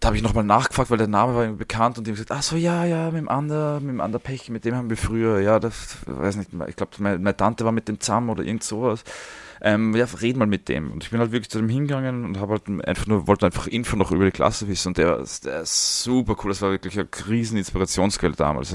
da 0.00 0.08
habe 0.08 0.16
ich 0.16 0.22
nochmal 0.22 0.44
nachgefragt, 0.44 0.90
weil 0.90 0.98
der 0.98 1.08
Name 1.08 1.34
war 1.34 1.44
ihm 1.44 1.56
bekannt 1.56 1.96
und 1.96 2.06
die 2.06 2.10
haben 2.10 2.16
gesagt, 2.16 2.30
ach 2.30 2.42
so, 2.42 2.56
ja, 2.56 2.84
ja, 2.84 3.06
mit 3.06 3.16
dem 3.16 3.28
Ander, 3.28 3.80
mit 3.80 3.88
dem 3.88 4.00
Ander 4.00 4.18
Pech, 4.18 4.50
mit 4.50 4.64
dem 4.64 4.74
haben 4.74 4.90
wir 4.90 4.98
früher, 4.98 5.40
ja, 5.40 5.58
das, 5.58 5.96
weiß 6.06 6.36
nicht, 6.36 6.50
ich 6.68 6.76
glaube, 6.76 6.92
meine, 6.98 7.18
meine, 7.18 7.36
Tante 7.36 7.64
war 7.64 7.72
mit 7.72 7.88
dem 7.88 7.98
zusammen 8.00 8.28
oder 8.28 8.44
irgend 8.44 8.62
sowas. 8.62 9.02
Ähm, 9.60 9.94
ja, 9.94 10.06
red 10.20 10.36
mal 10.36 10.46
mit 10.46 10.68
dem. 10.68 10.90
Und 10.90 11.04
ich 11.04 11.10
bin 11.10 11.20
halt 11.20 11.32
wirklich 11.32 11.50
zu 11.50 11.58
dem 11.58 11.68
hingegangen 11.68 12.24
und 12.24 12.38
habe 12.38 12.52
halt 12.54 12.86
einfach 12.86 13.06
nur, 13.06 13.26
wollte 13.26 13.46
einfach 13.46 13.66
Info 13.66 13.96
noch 13.96 14.10
über 14.10 14.24
die 14.24 14.30
Klasse 14.30 14.68
wissen 14.68 14.88
und 14.88 14.98
der, 14.98 15.24
der 15.44 15.60
ist 15.60 16.02
super 16.02 16.36
cool, 16.42 16.50
das 16.50 16.62
war 16.62 16.70
wirklich 16.70 16.98
eine 16.98 17.08
riesen 17.28 17.58
Inspirationsquelle 17.58 18.34
damals. 18.34 18.74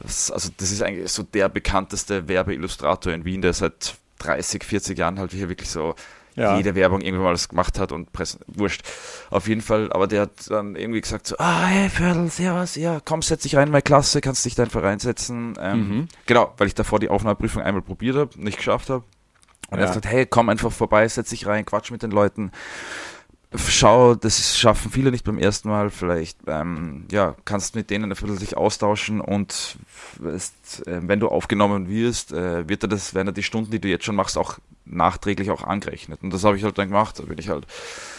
Das, 0.00 0.30
also 0.30 0.50
das 0.56 0.70
ist 0.70 0.82
eigentlich 0.82 1.10
so 1.10 1.22
der 1.22 1.48
bekannteste 1.48 2.28
Werbeillustrator 2.28 3.12
in 3.12 3.24
Wien, 3.24 3.42
der 3.42 3.52
seit 3.52 3.96
30, 4.18 4.64
40 4.64 4.98
Jahren 4.98 5.18
halt 5.18 5.32
hier 5.32 5.48
wirklich 5.48 5.70
so 5.70 5.94
ja. 6.38 6.56
jede 6.56 6.74
Werbung 6.74 7.00
irgendwann 7.00 7.24
mal 7.24 7.32
das 7.32 7.48
gemacht 7.48 7.78
hat 7.78 7.92
und 7.92 8.12
Presse, 8.12 8.38
wurscht. 8.46 8.82
Auf 9.30 9.48
jeden 9.48 9.60
Fall, 9.60 9.92
aber 9.92 10.06
der 10.06 10.22
hat 10.22 10.50
dann 10.50 10.76
irgendwie 10.76 11.00
gesagt 11.00 11.26
so, 11.26 11.36
ah, 11.38 11.66
hey, 11.66 11.88
Viertel, 11.88 12.30
servus, 12.30 12.76
ja, 12.76 13.00
komm, 13.04 13.22
setz 13.22 13.42
dich 13.42 13.56
rein 13.56 13.68
in 13.68 13.72
meine 13.72 13.82
Klasse, 13.82 14.20
kannst 14.20 14.44
dich 14.44 14.54
da 14.54 14.62
einfach 14.62 14.82
reinsetzen. 14.82 15.54
Ähm, 15.60 15.78
mhm. 15.78 16.08
Genau, 16.26 16.54
weil 16.56 16.68
ich 16.68 16.74
davor 16.74 17.00
die 17.00 17.08
Aufnahmeprüfung 17.08 17.62
einmal 17.62 17.82
probiert 17.82 18.16
habe, 18.16 18.40
nicht 18.40 18.58
geschafft 18.58 18.88
habe. 18.90 19.04
Und 19.70 19.78
ja. 19.78 19.84
er 19.84 19.88
hat 19.88 19.96
gesagt, 19.96 20.12
hey, 20.12 20.26
komm 20.26 20.48
einfach 20.48 20.72
vorbei, 20.72 21.06
setz 21.08 21.30
dich 21.30 21.46
rein, 21.46 21.64
quatsch 21.64 21.90
mit 21.90 22.02
den 22.02 22.10
Leuten 22.10 22.52
schau, 23.56 24.14
das 24.14 24.58
schaffen 24.58 24.90
viele 24.90 25.10
nicht 25.10 25.24
beim 25.24 25.38
ersten 25.38 25.68
Mal. 25.68 25.90
Vielleicht 25.90 26.38
ähm, 26.46 27.06
ja, 27.10 27.34
kannst 27.44 27.74
mit 27.74 27.90
denen 27.90 28.04
ein 28.04 28.10
bisschen 28.10 28.36
sich 28.36 28.56
austauschen 28.56 29.20
und 29.20 29.78
ist, 30.22 30.86
äh, 30.86 31.00
wenn 31.02 31.20
du 31.20 31.28
aufgenommen 31.28 31.88
wirst, 31.88 32.32
äh, 32.32 32.68
wird 32.68 32.82
er 32.82 32.88
das, 32.88 33.14
wenn 33.14 33.26
er 33.26 33.32
die 33.32 33.42
Stunden, 33.42 33.70
die 33.70 33.80
du 33.80 33.88
jetzt 33.88 34.04
schon 34.04 34.16
machst, 34.16 34.36
auch 34.36 34.58
nachträglich 34.84 35.50
auch 35.50 35.64
angerechnet. 35.64 36.22
Und 36.22 36.32
das 36.32 36.44
habe 36.44 36.56
ich 36.56 36.64
halt 36.64 36.76
dann 36.78 36.88
gemacht. 36.88 37.18
Da 37.18 37.24
bin 37.24 37.38
ich 37.38 37.48
halt 37.48 37.66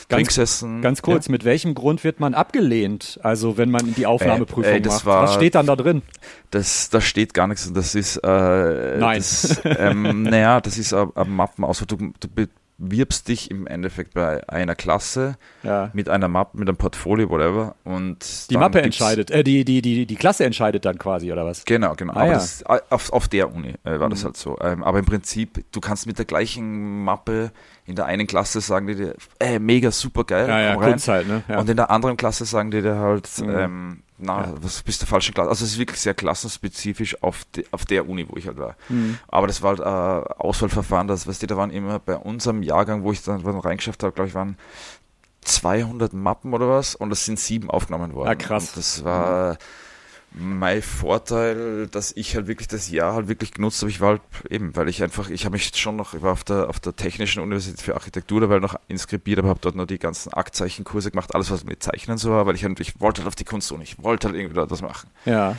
ganz, 0.07 0.27
gesessen. 0.27 0.81
Ganz 0.81 1.01
kurz, 1.01 1.27
ja. 1.27 1.31
mit 1.31 1.45
welchem 1.45 1.75
Grund 1.75 2.03
wird 2.03 2.19
man 2.19 2.33
abgelehnt? 2.33 3.19
Also 3.24 3.57
wenn 3.57 3.69
man 3.69 3.93
die 3.93 4.05
Aufnahmeprüfung 4.05 4.71
äh, 4.71 4.77
ey, 4.77 4.88
macht. 4.88 5.05
War, 5.05 5.24
Was 5.24 5.36
steht 5.36 5.55
dann 5.55 5.67
da 5.67 5.75
drin? 5.75 6.01
Das, 6.51 6.89
da 6.89 7.01
steht 7.01 7.33
gar 7.33 7.48
nichts. 7.48 7.71
Das 7.71 7.93
ist 7.93 8.17
äh, 8.17 8.98
Nein. 8.98 9.17
Das, 9.17 9.62
ähm, 9.63 10.24
naja, 10.24 10.62
das 10.62 10.77
ist 10.77 10.93
ein, 10.93 11.09
ein 11.15 11.29
Mappen 11.29 11.63
aus. 11.63 11.83
Du, 11.88 11.98
du 11.98 12.48
wirbst 12.79 13.27
dich 13.27 13.51
im 13.51 13.67
Endeffekt 13.67 14.13
bei 14.13 14.48
einer 14.50 14.74
Klasse 14.74 15.38
ja. 15.63 15.89
mit 15.93 16.09
einer 16.09 16.27
Mappe, 16.27 16.57
mit 16.57 16.67
einem 16.67 16.77
Portfolio, 16.77 17.29
whatever. 17.29 17.75
Und 17.83 18.50
die 18.50 18.57
Mappe 18.57 18.81
entscheidet, 18.81 19.29
äh, 19.31 19.43
die, 19.43 19.65
die, 19.65 19.81
die, 19.81 20.05
die 20.05 20.15
Klasse 20.15 20.45
entscheidet 20.45 20.86
dann 20.86 20.98
quasi, 20.98 21.31
oder 21.31 21.45
was? 21.45 21.65
Genau, 21.65 21.94
genau. 21.96 22.13
Ah, 22.13 22.22
aber 22.22 22.27
ja. 22.27 22.33
das, 22.33 22.63
auf, 22.65 23.11
auf 23.11 23.27
der 23.27 23.53
Uni 23.53 23.74
äh, 23.83 24.00
war 24.00 24.07
mhm. 24.07 24.11
das 24.11 24.24
halt 24.24 24.37
so. 24.37 24.57
Ähm, 24.61 24.83
aber 24.83 25.00
im 25.00 25.05
Prinzip, 25.05 25.65
du 25.72 25.81
kannst 25.81 26.07
mit 26.07 26.18
der 26.18 26.25
gleichen 26.25 27.03
Mappe 27.03 27.51
in 27.85 27.96
der 27.96 28.05
einen 28.05 28.27
Klasse 28.27 28.61
sagen 28.61 28.87
die 28.87 28.96
dir, 28.96 29.15
ey, 29.39 29.59
mega 29.59 29.92
super 29.92 30.24
geil. 30.24 30.48
Ja, 30.48 30.61
ja, 30.61 30.75
rein. 30.75 31.00
Halt, 31.00 31.27
ne? 31.27 31.44
ja. 31.48 31.59
Und 31.59 31.70
in 31.70 31.75
der 31.75 31.92
anderen 31.92 32.18
Klasse 32.18 32.46
sagen 32.46 32.72
die 32.72 32.81
dir 32.81 32.98
halt, 32.98 33.27
mhm. 33.42 33.50
ähm, 33.50 34.03
na, 34.20 34.53
was 34.62 34.82
bist 34.84 35.01
du 35.01 35.05
falsche 35.05 35.32
Klasse? 35.32 35.50
Also 35.50 35.66
es 35.66 35.74
ist 35.74 35.79
wirklich 35.79 36.00
sehr 36.00 36.14
klassenspezifisch 36.14 37.22
auf, 37.24 37.46
de, 37.55 37.66
auf 37.72 37.86
der 37.86 38.08
Uni, 38.08 38.27
wo 38.29 38.38
ich 38.38 38.48
halt 38.48 38.58
war. 38.58 38.75
Mhm. 38.90 39.18
Aber 39.27 39.48
das 39.48 39.62
war 39.62 39.77
halt 39.77 39.82
ein 39.82 40.24
Auswahlverfahren, 40.38 41.08
das, 41.08 41.27
weißt 41.27 41.42
du, 41.42 41.48
da 41.48 41.58
waren 41.58 41.72
immer 41.72 42.00
bei 42.00 42.16
unserem 42.16 42.64
Jahrgang, 42.64 43.03
wo 43.03 43.12
ich 43.12 43.24
dann 43.24 43.42
reingeschafft 43.42 44.03
habe, 44.03 44.14
glaube 44.14 44.27
ich, 44.27 44.36
waren 44.36 44.58
200 45.42 46.14
Mappen 46.14 46.53
oder 46.53 46.70
was 46.70 46.96
und 46.96 47.12
es 47.12 47.25
sind 47.25 47.40
sieben 47.40 47.70
aufgenommen 47.70 48.14
worden. 48.14 48.29
Ah, 48.29 48.36
krass. 48.36 48.70
Und 48.70 48.77
das 48.77 49.03
war, 49.03 49.53
mhm 49.53 49.58
mein 50.31 50.81
Vorteil, 50.81 51.87
dass 51.87 52.11
ich 52.15 52.35
halt 52.35 52.48
wirklich 52.48 52.68
das 52.68 52.89
Jahr 52.89 53.13
halt 53.13 53.27
wirklich 53.27 53.51
genutzt 53.51 53.81
habe. 53.81 53.89
Ich 53.89 54.00
war 54.00 54.09
halt 54.09 54.22
eben, 54.50 54.75
weil 54.75 54.87
ich 54.87 55.01
einfach, 55.01 55.29
ich 55.29 55.46
habe 55.46 55.53
mich 55.53 55.72
schon 55.75 55.96
noch, 55.96 56.13
ich 56.13 56.22
war 56.22 56.33
auf 56.33 56.44
der, 56.44 56.70
auf 56.70 56.79
der 56.79 56.96
Technischen 56.96 57.42
Universität 57.42 57.81
für 57.81 57.96
Architektur 57.96 58.42
dabei 58.42 58.59
noch 58.59 58.75
inskribiert, 58.87 59.39
aber 59.39 59.50
habe 59.50 59.59
dort 59.61 59.75
noch 59.75 59.87
die 59.87 60.00
ganzen 60.00 60.33
Aktzeichenkurse 60.33 61.11
gemacht, 61.11 61.33
alles 61.33 61.50
was 61.51 61.63
mit 61.63 61.81
Zeichnen 61.81 62.18
so 62.18 62.31
war, 62.31 62.46
weil 62.46 62.55
ich 62.55 62.63
halt, 62.63 62.79
ich 62.79 63.00
wollte 63.00 63.22
halt 63.22 63.27
auf 63.27 63.35
die 63.35 63.46
Kunst 63.46 63.72
und 63.72 63.81
ich 63.81 64.01
wollte 64.03 64.27
halt 64.27 64.37
irgendwie 64.37 64.55
da 64.55 64.65
das 64.65 64.81
machen. 64.81 65.09
Ja. 65.25 65.55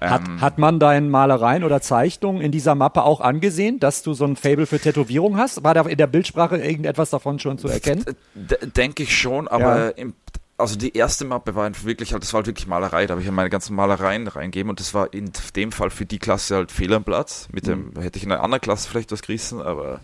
Hat, 0.00 0.28
ähm, 0.28 0.40
hat 0.42 0.58
man 0.58 0.78
deinen 0.78 1.08
Malereien 1.08 1.64
oder 1.64 1.80
Zeichnungen 1.80 2.42
in 2.42 2.52
dieser 2.52 2.74
Mappe 2.74 3.02
auch 3.02 3.20
angesehen, 3.20 3.80
dass 3.80 4.02
du 4.02 4.12
so 4.12 4.26
ein 4.26 4.36
Fable 4.36 4.66
für 4.66 4.78
Tätowierung 4.78 5.38
hast? 5.38 5.64
War 5.64 5.72
da 5.72 5.82
in 5.82 5.96
der 5.96 6.06
Bildsprache 6.06 6.58
irgendetwas 6.58 7.10
davon 7.10 7.38
schon 7.38 7.56
zu 7.56 7.68
erkennen? 7.68 8.04
Denke 8.34 9.04
ich 9.04 9.16
schon, 9.16 9.48
aber 9.48 9.86
ja. 9.86 9.88
im 9.90 10.14
also 10.58 10.76
die 10.76 10.96
erste 10.96 11.24
Mappe 11.24 11.54
war 11.54 11.70
wirklich 11.84 12.12
halt, 12.12 12.22
das 12.22 12.32
war 12.32 12.38
halt 12.38 12.46
wirklich 12.46 12.66
Malerei, 12.66 13.06
da 13.06 13.12
habe 13.12 13.20
ich 13.20 13.26
ja 13.26 13.32
meine 13.32 13.50
ganzen 13.50 13.76
Malereien 13.76 14.26
reingegeben 14.26 14.70
und 14.70 14.80
das 14.80 14.94
war 14.94 15.12
in 15.12 15.30
dem 15.54 15.72
Fall 15.72 15.90
für 15.90 16.06
die 16.06 16.18
Klasse 16.18 16.56
halt 16.56 16.72
fehl 16.72 16.92
am 16.94 17.04
Platz. 17.04 17.48
Mit 17.52 17.66
dem 17.66 17.90
mhm. 17.90 18.00
hätte 18.00 18.18
ich 18.18 18.24
in 18.24 18.32
einer 18.32 18.42
anderen 18.42 18.60
Klasse 18.60 18.88
vielleicht 18.88 19.12
was 19.12 19.22
gerissen, 19.22 19.60
aber 19.60 20.00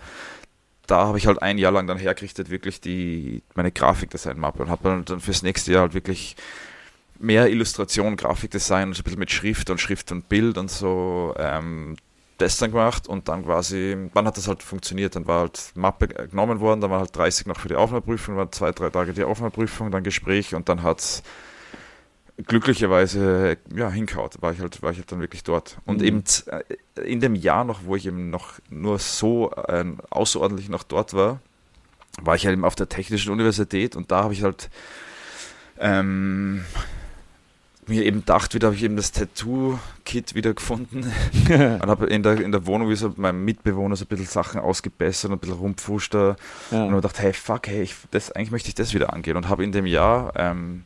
da 0.87 1.07
habe 1.07 1.19
ich 1.19 1.27
halt 1.27 1.41
ein 1.41 1.59
Jahr 1.59 1.73
lang 1.73 1.87
dann 1.87 1.99
hergerichtet, 1.99 2.51
wirklich 2.51 2.81
die, 2.81 3.43
meine 3.55 3.73
Grafikdesign-Mappe 3.73 4.63
und 4.63 4.71
habe 4.71 5.03
dann 5.05 5.21
fürs 5.21 5.43
nächste 5.43 5.73
Jahr 5.73 5.83
halt 5.83 5.95
wirklich 5.95 6.37
mehr 7.19 7.49
Illustration, 7.49 8.17
Grafikdesign 8.17 8.89
und 8.89 8.95
so 8.95 9.01
ein 9.01 9.05
bisschen 9.05 9.19
mit 9.21 9.31
Schrift 9.31 9.71
und 9.71 9.81
Schrift 9.81 10.13
und 10.13 10.29
Bild 10.29 10.59
und 10.59 10.71
so 10.71 11.35
ähm, 11.39 11.97
das 12.43 12.59
dann 12.59 12.71
gemacht 12.71 13.09
und 13.09 13.29
dann 13.29 13.45
quasi, 13.45 13.97
dann 14.15 14.27
hat 14.27 14.37
das 14.37 14.49
halt 14.49 14.63
funktioniert. 14.63 15.17
Dann 15.17 15.27
war 15.27 15.41
halt 15.41 15.73
Mappe 15.75 16.09
genommen 16.09 16.61
worden, 16.61 16.81
dann 16.81 16.91
war 16.91 17.01
halt 17.01 17.17
30 17.17 17.47
noch 17.47 17.59
für 17.59 17.69
die 17.69 17.77
Aufnahmeprüfung, 17.77 18.37
waren 18.37 18.53
zwei, 18.53 18.73
drei 18.73 18.91
Tage 18.91 19.13
die 19.13 19.25
Aufnahmeprüfung, 19.25 19.91
dann 19.91 20.03
Gespräch 20.03 20.55
und 20.55 20.69
dann 20.69 20.83
hat 20.83 21.01
es 21.01 21.23
glücklicherweise 22.47 23.59
ja, 23.75 23.91
hinkaut, 23.91 24.41
war 24.41 24.53
ich 24.53 24.61
halt, 24.61 24.83
war 24.83 24.91
ich 24.91 24.99
halt 24.99 25.13
dann 25.13 25.21
wirklich 25.21 25.45
dort. 25.45 25.79
Und 25.85 26.01
mhm. 26.01 26.07
eben 26.07 26.25
äh, 26.47 27.03
in 27.03 27.21
dem 27.21 27.35
Jahr 27.35 27.65
noch, 27.65 27.85
wo 27.85 27.97
ich 27.97 28.07
eben 28.07 28.31
noch 28.31 28.55
nur 28.71 28.99
so 28.99 29.51
äh, 29.53 29.85
außerordentlich 30.11 30.69
noch 30.69 30.83
dort 30.83 31.15
war, 31.15 31.41
war 32.21 32.35
ich 32.35 32.47
halt 32.47 32.55
eben 32.55 32.65
auf 32.65 32.75
der 32.75 32.89
Technischen 32.89 33.33
Universität 33.33 33.97
und 33.97 34.11
da 34.11 34.25
habe 34.25 34.35
ich 34.35 34.43
halt 34.43 34.71
ähm, 35.79 36.65
mir 37.87 38.05
eben 38.05 38.21
gedacht, 38.21 38.55
wieder 38.55 38.69
habe 38.69 38.77
ich 38.77 38.85
eben 38.85 38.97
das 38.97 39.13
Tattoo-Kit 39.13 40.35
wieder 40.35 40.55
gefunden 40.55 41.13
und 41.49 41.87
habe 41.87 42.07
in 42.07 42.23
der, 42.23 42.41
in 42.41 42.53
der 42.53 42.67
Wohnung 42.67 42.89
wie 42.89 42.97
so 42.97 43.13
meinem 43.17 43.45
Mitbewohner 43.45 43.97
so 43.97 44.05
ein 44.05 44.09
bisschen 44.09 44.27
Sachen 44.27 44.61
ausgebessert 44.61 45.31
und 45.31 45.37
ein 45.37 45.41
bisschen 45.41 45.57
rumpfuscht 45.57 46.15
ja. 46.15 46.37
und 46.71 46.79
habe 46.79 46.97
gedacht, 46.97 47.19
hey, 47.21 47.33
fuck, 47.33 47.67
hey, 47.67 47.83
ich, 47.83 47.97
das, 48.11 48.31
eigentlich 48.33 48.53
möchte 48.53 48.69
ich 48.69 48.75
das 48.75 48.95
wieder 48.95 49.13
angehen 49.13 49.37
und 49.37 49.49
habe 49.49 49.65
in 49.65 49.73
dem 49.73 49.87
Jahr 49.87 50.33
ähm, 50.37 50.85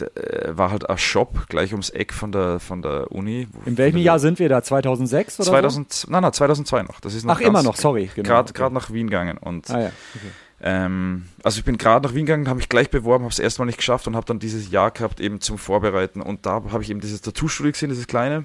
äh, 0.00 0.56
war 0.56 0.70
halt 0.70 0.88
ein 0.88 0.98
Shop 0.98 1.48
gleich 1.48 1.72
ums 1.72 1.90
Eck 1.90 2.12
von 2.12 2.32
der, 2.32 2.60
von 2.60 2.82
der 2.82 3.12
Uni. 3.12 3.48
In 3.66 3.78
welchem 3.78 3.98
Jahr 3.98 4.18
sind 4.18 4.38
wir 4.38 4.48
da? 4.48 4.62
2006 4.62 5.40
oder 5.40 5.50
2000, 5.50 5.92
so? 5.92 6.10
Nein, 6.10 6.22
nein, 6.22 6.32
2002 6.32 6.82
noch. 6.82 7.00
Das 7.00 7.14
ist 7.14 7.24
noch 7.24 7.36
Ach, 7.36 7.40
immer 7.40 7.62
noch, 7.62 7.76
sorry. 7.76 8.10
Genau, 8.14 8.28
Gerade 8.28 8.50
okay. 8.50 8.74
nach 8.74 8.90
Wien 8.90 9.08
gegangen 9.08 9.38
und 9.38 9.70
ah, 9.70 9.80
ja. 9.80 9.86
okay. 10.14 10.28
Ähm, 10.62 11.26
also 11.42 11.58
ich 11.58 11.64
bin 11.64 11.76
gerade 11.76 12.06
nach 12.06 12.14
Wien 12.14 12.24
gegangen, 12.24 12.48
habe 12.48 12.58
mich 12.58 12.68
gleich 12.68 12.88
beworben, 12.88 13.24
habe 13.24 13.32
es 13.32 13.40
erstmal 13.40 13.66
nicht 13.66 13.78
geschafft 13.78 14.06
und 14.06 14.14
habe 14.14 14.26
dann 14.26 14.38
dieses 14.38 14.70
Jahr 14.70 14.92
gehabt 14.92 15.20
eben 15.20 15.40
zum 15.40 15.58
Vorbereiten 15.58 16.20
und 16.20 16.46
da 16.46 16.62
habe 16.70 16.82
ich 16.82 16.90
eben 16.90 17.00
dieses 17.00 17.20
Tattoo-Studio 17.20 17.72
gesehen, 17.72 17.88
dieses 17.88 18.06
kleine 18.06 18.44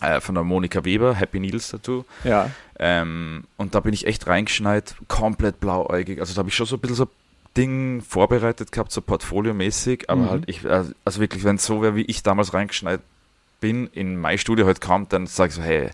äh, 0.00 0.20
von 0.20 0.34
der 0.34 0.44
Monika 0.44 0.84
Weber, 0.84 1.14
Happy 1.14 1.40
Needles 1.40 1.68
Tattoo. 1.68 2.04
Ja. 2.24 2.50
Ähm, 2.78 3.44
und 3.58 3.74
da 3.74 3.80
bin 3.80 3.92
ich 3.92 4.06
echt 4.06 4.26
reingeschneit, 4.26 4.96
komplett 5.06 5.60
blauäugig. 5.60 6.18
Also 6.18 6.34
da 6.34 6.38
habe 6.38 6.48
ich 6.48 6.56
schon 6.56 6.66
so 6.66 6.76
ein 6.76 6.80
bisschen 6.80 6.96
so 6.96 7.08
Ding 7.56 8.02
vorbereitet 8.02 8.72
gehabt, 8.72 8.90
so 8.90 9.00
portfoliomäßig, 9.00 10.10
aber 10.10 10.22
mhm. 10.22 10.30
halt 10.30 10.44
ich, 10.46 10.64
äh, 10.64 10.84
also 11.04 11.20
wirklich, 11.20 11.44
wenn 11.44 11.56
es 11.56 11.66
so 11.66 11.82
wäre, 11.82 11.94
wie 11.94 12.02
ich 12.02 12.22
damals 12.22 12.54
reingeschneit 12.54 13.00
bin, 13.60 13.86
in 13.92 14.16
mein 14.16 14.38
Studio 14.38 14.64
heute 14.64 14.80
halt 14.80 14.86
kommt, 14.86 15.12
dann 15.12 15.26
sage 15.26 15.50
ich 15.50 15.54
so, 15.54 15.62
hey, 15.62 15.90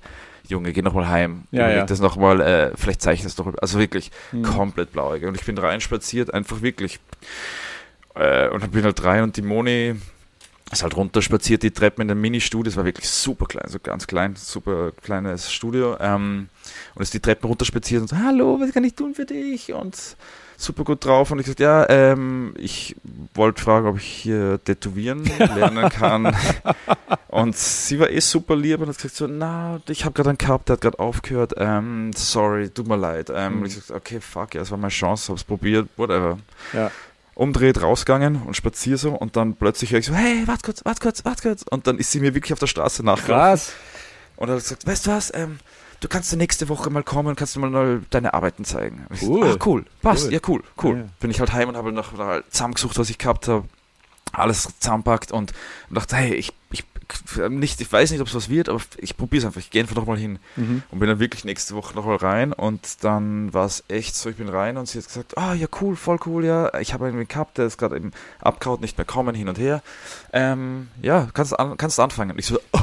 Junge, 0.51 0.73
geh 0.73 0.83
nochmal 0.83 1.09
heim, 1.09 1.45
ja, 1.51 1.71
ja. 1.71 1.85
das 1.85 2.01
nochmal, 2.01 2.41
äh, 2.41 2.73
vielleicht 2.77 3.03
zeichne 3.03 3.29
ich 3.29 3.35
das 3.35 3.37
doch. 3.37 3.53
Also 3.61 3.79
wirklich 3.79 4.11
mhm. 4.33 4.43
komplett 4.43 4.93
blauäugig. 4.93 5.29
Und 5.29 5.37
ich 5.37 5.45
bin 5.45 5.57
reinspaziert, 5.59 6.33
einfach 6.35 6.63
wirklich. 6.63 7.01
Äh, 8.15 8.49
und 8.49 8.63
dann 8.63 8.71
bin 8.71 8.85
halt 8.85 9.03
rein 9.05 9.23
und 9.23 9.37
die 9.37 9.43
Moni 9.43 9.95
ist 10.71 10.83
halt 10.83 10.97
runterspaziert, 10.97 11.63
die 11.63 11.73
Treppen 11.73 12.03
in 12.03 12.09
dem 12.09 12.21
Mini-Studio, 12.21 12.65
das 12.65 12.77
war 12.77 12.85
wirklich 12.85 13.09
super 13.09 13.47
klein, 13.47 13.69
so 13.69 13.79
ganz 13.81 14.07
klein, 14.07 14.37
super 14.37 14.93
kleines 15.03 15.53
Studio. 15.53 15.97
Ähm, 15.99 16.49
und 16.95 17.03
ist 17.03 17.15
die 17.15 17.21
Treppen 17.21 17.49
runterspaziert 17.49 18.03
und 18.03 18.09
so, 18.09 18.17
hallo, 18.17 18.59
was 18.61 18.73
kann 18.73 18.85
ich 18.85 18.95
tun 18.95 19.15
für 19.15 19.25
dich? 19.25 19.73
Und 19.73 20.17
super 20.61 20.85
gut 20.85 21.05
drauf 21.05 21.31
und 21.31 21.39
ich 21.39 21.45
gesagt, 21.45 21.61
ja, 21.61 21.89
ähm, 21.89 22.55
ich 22.59 22.97
wollte 23.35 23.63
fragen, 23.63 23.87
ob 23.87 23.97
ich 23.97 24.07
hier 24.07 24.63
tätowieren 24.63 25.25
lernen 25.39 25.89
kann. 25.89 26.37
und 27.29 27.57
sie 27.57 27.99
war 27.99 28.11
eh 28.11 28.21
super 28.21 28.57
lieb 28.57 28.81
und 28.81 28.89
hat 28.89 28.97
gesagt 28.97 29.15
so, 29.15 29.27
na, 29.27 29.81
ich 29.89 30.05
habe 30.05 30.13
gerade 30.13 30.31
einen 30.31 30.39
gehabt, 30.39 30.69
der 30.69 30.75
hat 30.75 30.81
gerade 30.81 30.99
aufgehört, 30.99 31.55
ähm, 31.57 32.13
sorry, 32.15 32.69
tut 32.69 32.87
mir 32.87 32.97
leid. 32.97 33.31
Ähm, 33.35 33.55
mhm. 33.55 33.61
Und 33.61 33.69
ich 33.69 33.75
gesagt, 33.75 33.91
okay, 33.91 34.21
fuck, 34.21 34.55
ja, 34.55 34.63
es 34.63 34.71
war 34.71 34.79
meine 34.79 34.91
Chance, 34.91 35.33
hab's 35.33 35.45
probiert, 35.45 35.89
whatever. 35.97 36.39
Ja. 36.73 36.91
Umdreht, 37.35 37.81
rausgegangen 37.81 38.43
und 38.43 38.55
spazier 38.55 38.99
so 38.99 39.13
und 39.13 39.37
dann 39.37 39.55
plötzlich 39.55 39.93
höre 39.93 40.01
ich 40.01 40.07
so, 40.07 40.15
hey, 40.15 40.43
warte 40.47 40.63
kurz, 40.63 40.85
warte 40.85 41.01
kurz, 41.01 41.25
warte 41.25 41.43
kurz. 41.43 41.63
Und 41.63 41.87
dann 41.87 41.99
ist 41.99 42.11
sie 42.11 42.21
mir 42.21 42.35
wirklich 42.35 42.53
auf 42.53 42.59
der 42.59 42.67
Straße 42.67 43.03
nachgelaufen. 43.03 43.51
Krass. 43.51 43.73
Und 44.37 44.49
er 44.49 44.57
hat 44.57 44.63
gesagt, 44.63 44.87
weißt 44.87 45.07
du 45.07 45.11
was, 45.11 45.33
ähm, 45.35 45.59
du 46.01 46.09
kannst 46.09 46.35
nächste 46.37 46.69
Woche 46.69 46.91
mal 46.91 47.03
kommen 47.03 47.29
und 47.29 47.37
kannst 47.37 47.57
du 47.57 47.61
mal 47.61 48.03
deine 48.11 48.35
Arbeiten 48.35 48.65
zeigen. 48.65 49.07
Cool. 49.23 49.57
Ach, 49.59 49.67
cool, 49.67 49.85
passt, 50.03 50.27
Cool. 50.27 50.33
ja 50.33 50.41
cool, 50.49 50.63
cool. 50.83 50.97
Ja. 50.99 51.05
Bin 51.21 51.31
ich 51.31 51.41
halt 51.41 51.53
heim 51.53 51.69
und 51.69 51.77
habe 51.77 51.93
noch 51.93 52.13
mal 52.13 52.45
zusammengesucht, 52.51 52.99
was 52.99 53.11
ich 53.11 53.19
gehabt 53.19 53.49
habe, 53.49 53.67
alles 54.33 54.69
zusammenpackt 54.79 55.33
und 55.33 55.53
dachte, 55.91 56.17
hey, 56.17 56.35
ich, 56.35 56.53
ich, 56.71 56.85
nicht, 57.49 57.81
ich 57.81 57.93
weiß 57.93 58.13
nicht, 58.13 58.21
ob 58.21 58.29
es 58.29 58.35
was 58.37 58.49
wird, 58.49 58.69
aber 58.69 58.81
ich 58.99 59.17
probiere 59.17 59.41
es 59.41 59.45
einfach, 59.47 59.61
ich 59.61 59.71
gehe 59.71 59.83
einfach 59.83 59.97
noch 59.97 60.07
mal 60.07 60.17
hin. 60.17 60.39
Mhm. 60.55 60.85
Und 60.91 61.01
bin 61.01 61.09
dann 61.09 61.19
wirklich 61.19 61.45
nächste 61.45 61.75
Woche 61.75 61.95
noch 61.97 62.07
mal 62.07 62.15
rein 62.17 62.53
und 62.53 63.03
dann 63.03 63.53
war 63.53 63.67
es 63.67 63.83
echt 63.89 64.15
so, 64.15 64.31
ich 64.31 64.37
bin 64.37 64.49
rein 64.49 64.77
und 64.77 64.87
sie 64.87 64.99
hat 64.99 65.07
gesagt, 65.07 65.37
ah 65.37 65.55
ja 65.55 65.67
cool, 65.81 65.97
voll 65.97 66.19
cool, 66.27 66.45
ja, 66.45 66.73
ich 66.79 66.95
habe 66.95 67.07
einen 67.07 67.27
gehabt, 67.27 67.59
der 67.59 67.67
ist 67.67 67.79
gerade 67.79 67.97
eben 67.97 68.13
abgehauen, 68.41 68.81
nicht 68.81 68.97
mehr 68.97 69.05
kommen, 69.05 69.35
hin 69.35 69.49
und 69.49 69.59
her. 69.59 69.83
Ähm, 70.33 70.89
ja, 71.03 71.29
kannst, 71.35 71.59
an, 71.59 71.77
kannst 71.77 71.99
anfangen. 71.99 72.31
Und 72.31 72.39
ich 72.39 72.47
so, 72.47 72.61
oh, 72.73 72.79
oh, 72.79 72.81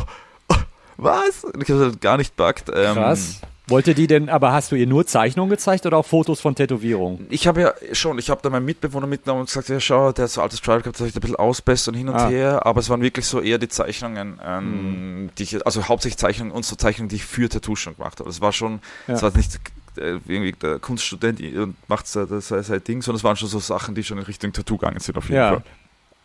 was? 0.98 1.46
Ich 1.62 1.70
habe 1.70 1.86
das 1.86 2.00
gar 2.00 2.18
nicht 2.18 2.36
packt. 2.36 2.70
Ähm, 2.74 2.94
Krass. 2.96 3.42
Wollte 3.70 3.94
die 3.94 4.08
denn, 4.08 4.30
aber 4.30 4.54
hast 4.54 4.72
du 4.72 4.78
ihr 4.78 4.88
nur 4.88 5.06
Zeichnungen 5.06 5.50
gezeigt 5.50 5.86
oder 5.86 5.98
auch 5.98 6.06
Fotos 6.06 6.40
von 6.40 6.56
Tätowierungen? 6.56 7.28
Ich 7.30 7.48
habe 7.48 7.60
ja 7.62 7.74
schon, 7.92 8.18
ich 8.18 8.30
habe 8.30 8.40
da 8.42 8.50
meinen 8.50 8.64
Mitbewohner 8.64 9.08
mitgenommen 9.08 9.42
und 9.42 9.48
gesagt, 9.48 9.68
ja 9.68 9.78
schau, 9.82 10.14
der 10.14 10.24
hat 10.24 10.32
so 10.32 10.42
altes 10.42 10.62
Trial 10.62 10.80
gehabt, 10.80 10.96
das 10.96 11.02
habe 11.02 11.10
ich 11.10 11.14
da 11.14 11.18
ein 11.18 11.22
bisschen 11.22 11.36
ausbessert 11.36 11.90
und 11.94 11.98
hin 11.98 12.08
und 12.08 12.16
Ah. 12.16 12.30
her, 12.30 12.66
aber 12.66 12.80
es 12.80 12.90
waren 12.90 13.02
wirklich 13.02 13.26
so 13.26 13.42
eher 13.42 13.58
die 13.58 13.68
Zeichnungen, 13.68 14.40
ähm, 14.42 15.32
die 15.38 15.44
ich, 15.44 15.66
also 15.66 15.86
hauptsächlich 15.90 16.18
Zeichnungen 16.18 16.54
und 16.54 16.64
so 16.64 16.78
Zeichnungen, 16.78 17.10
die 17.10 17.18
ich 17.18 17.26
für 17.26 17.50
Tattoos 17.50 17.80
schon 17.80 17.98
gemacht 17.98 18.22
habe. 18.22 18.30
Es 18.30 18.40
war 18.40 18.54
schon, 18.54 18.80
es 19.08 19.20
Ja. 19.22 19.24
war 19.34 19.36
nicht 19.38 19.60
äh, 19.98 20.12
irgendwie 20.28 20.54
der 20.54 20.80
Kunststudent 20.80 21.42
und 21.42 21.76
macht 21.90 22.08
sein, 22.08 22.28
sein, 22.40 22.82
Ding, 22.88 23.02
sondern 23.02 23.18
es 23.18 23.24
waren 23.26 23.36
schon 23.36 23.50
so 23.50 23.60
Sachen, 23.60 23.96
die 23.96 24.04
schon 24.06 24.18
in 24.18 24.24
Richtung 24.24 24.54
Tattoo 24.54 24.78
gegangen 24.78 25.00
sind 25.02 25.18
auf 25.18 25.26
jeden 25.26 25.36
Ja. 25.42 25.50
Fall. 25.56 25.64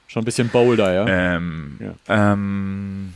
Schon 0.06 0.22
ein 0.22 0.26
bisschen 0.26 0.48
bolder, 0.48 0.92
ja? 0.92 1.06
Ähm, 1.08 1.78
ähm, 2.06 3.14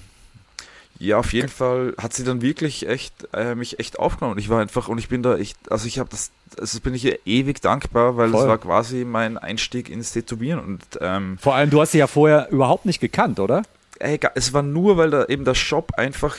ja, 0.98 1.18
auf 1.18 1.32
jeden 1.32 1.48
Fall 1.48 1.94
hat 1.98 2.12
sie 2.14 2.24
dann 2.24 2.40
wirklich 2.42 2.88
echt 2.88 3.12
äh, 3.32 3.54
mich 3.54 3.78
echt 3.78 3.98
aufgenommen. 3.98 4.38
Ich 4.38 4.48
war 4.48 4.60
einfach 4.60 4.88
und 4.88 4.98
ich 4.98 5.08
bin 5.08 5.22
da 5.22 5.36
echt, 5.36 5.56
also 5.70 5.86
ich 5.86 5.98
habe 5.98 6.08
das, 6.10 6.30
also 6.58 6.80
bin 6.80 6.94
ich 6.94 7.04
ihr 7.04 7.18
ewig 7.26 7.60
dankbar, 7.60 8.16
weil 8.16 8.30
Voll. 8.30 8.42
es 8.42 8.48
war 8.48 8.58
quasi 8.58 9.04
mein 9.04 9.36
Einstieg 9.38 9.88
ins 9.90 10.12
Tätowieren 10.12 10.60
und 10.60 10.82
ähm, 11.00 11.38
Vor 11.40 11.54
allem, 11.54 11.70
du 11.70 11.80
hast 11.80 11.92
sie 11.92 11.98
ja 11.98 12.06
vorher 12.06 12.48
überhaupt 12.50 12.86
nicht 12.86 13.00
gekannt, 13.00 13.40
oder? 13.40 13.62
ey, 13.98 14.18
ga- 14.18 14.32
es 14.34 14.52
war 14.52 14.60
nur, 14.62 14.98
weil 14.98 15.08
da 15.10 15.24
eben 15.24 15.46
der 15.46 15.54
Shop 15.54 15.92
einfach 15.96 16.36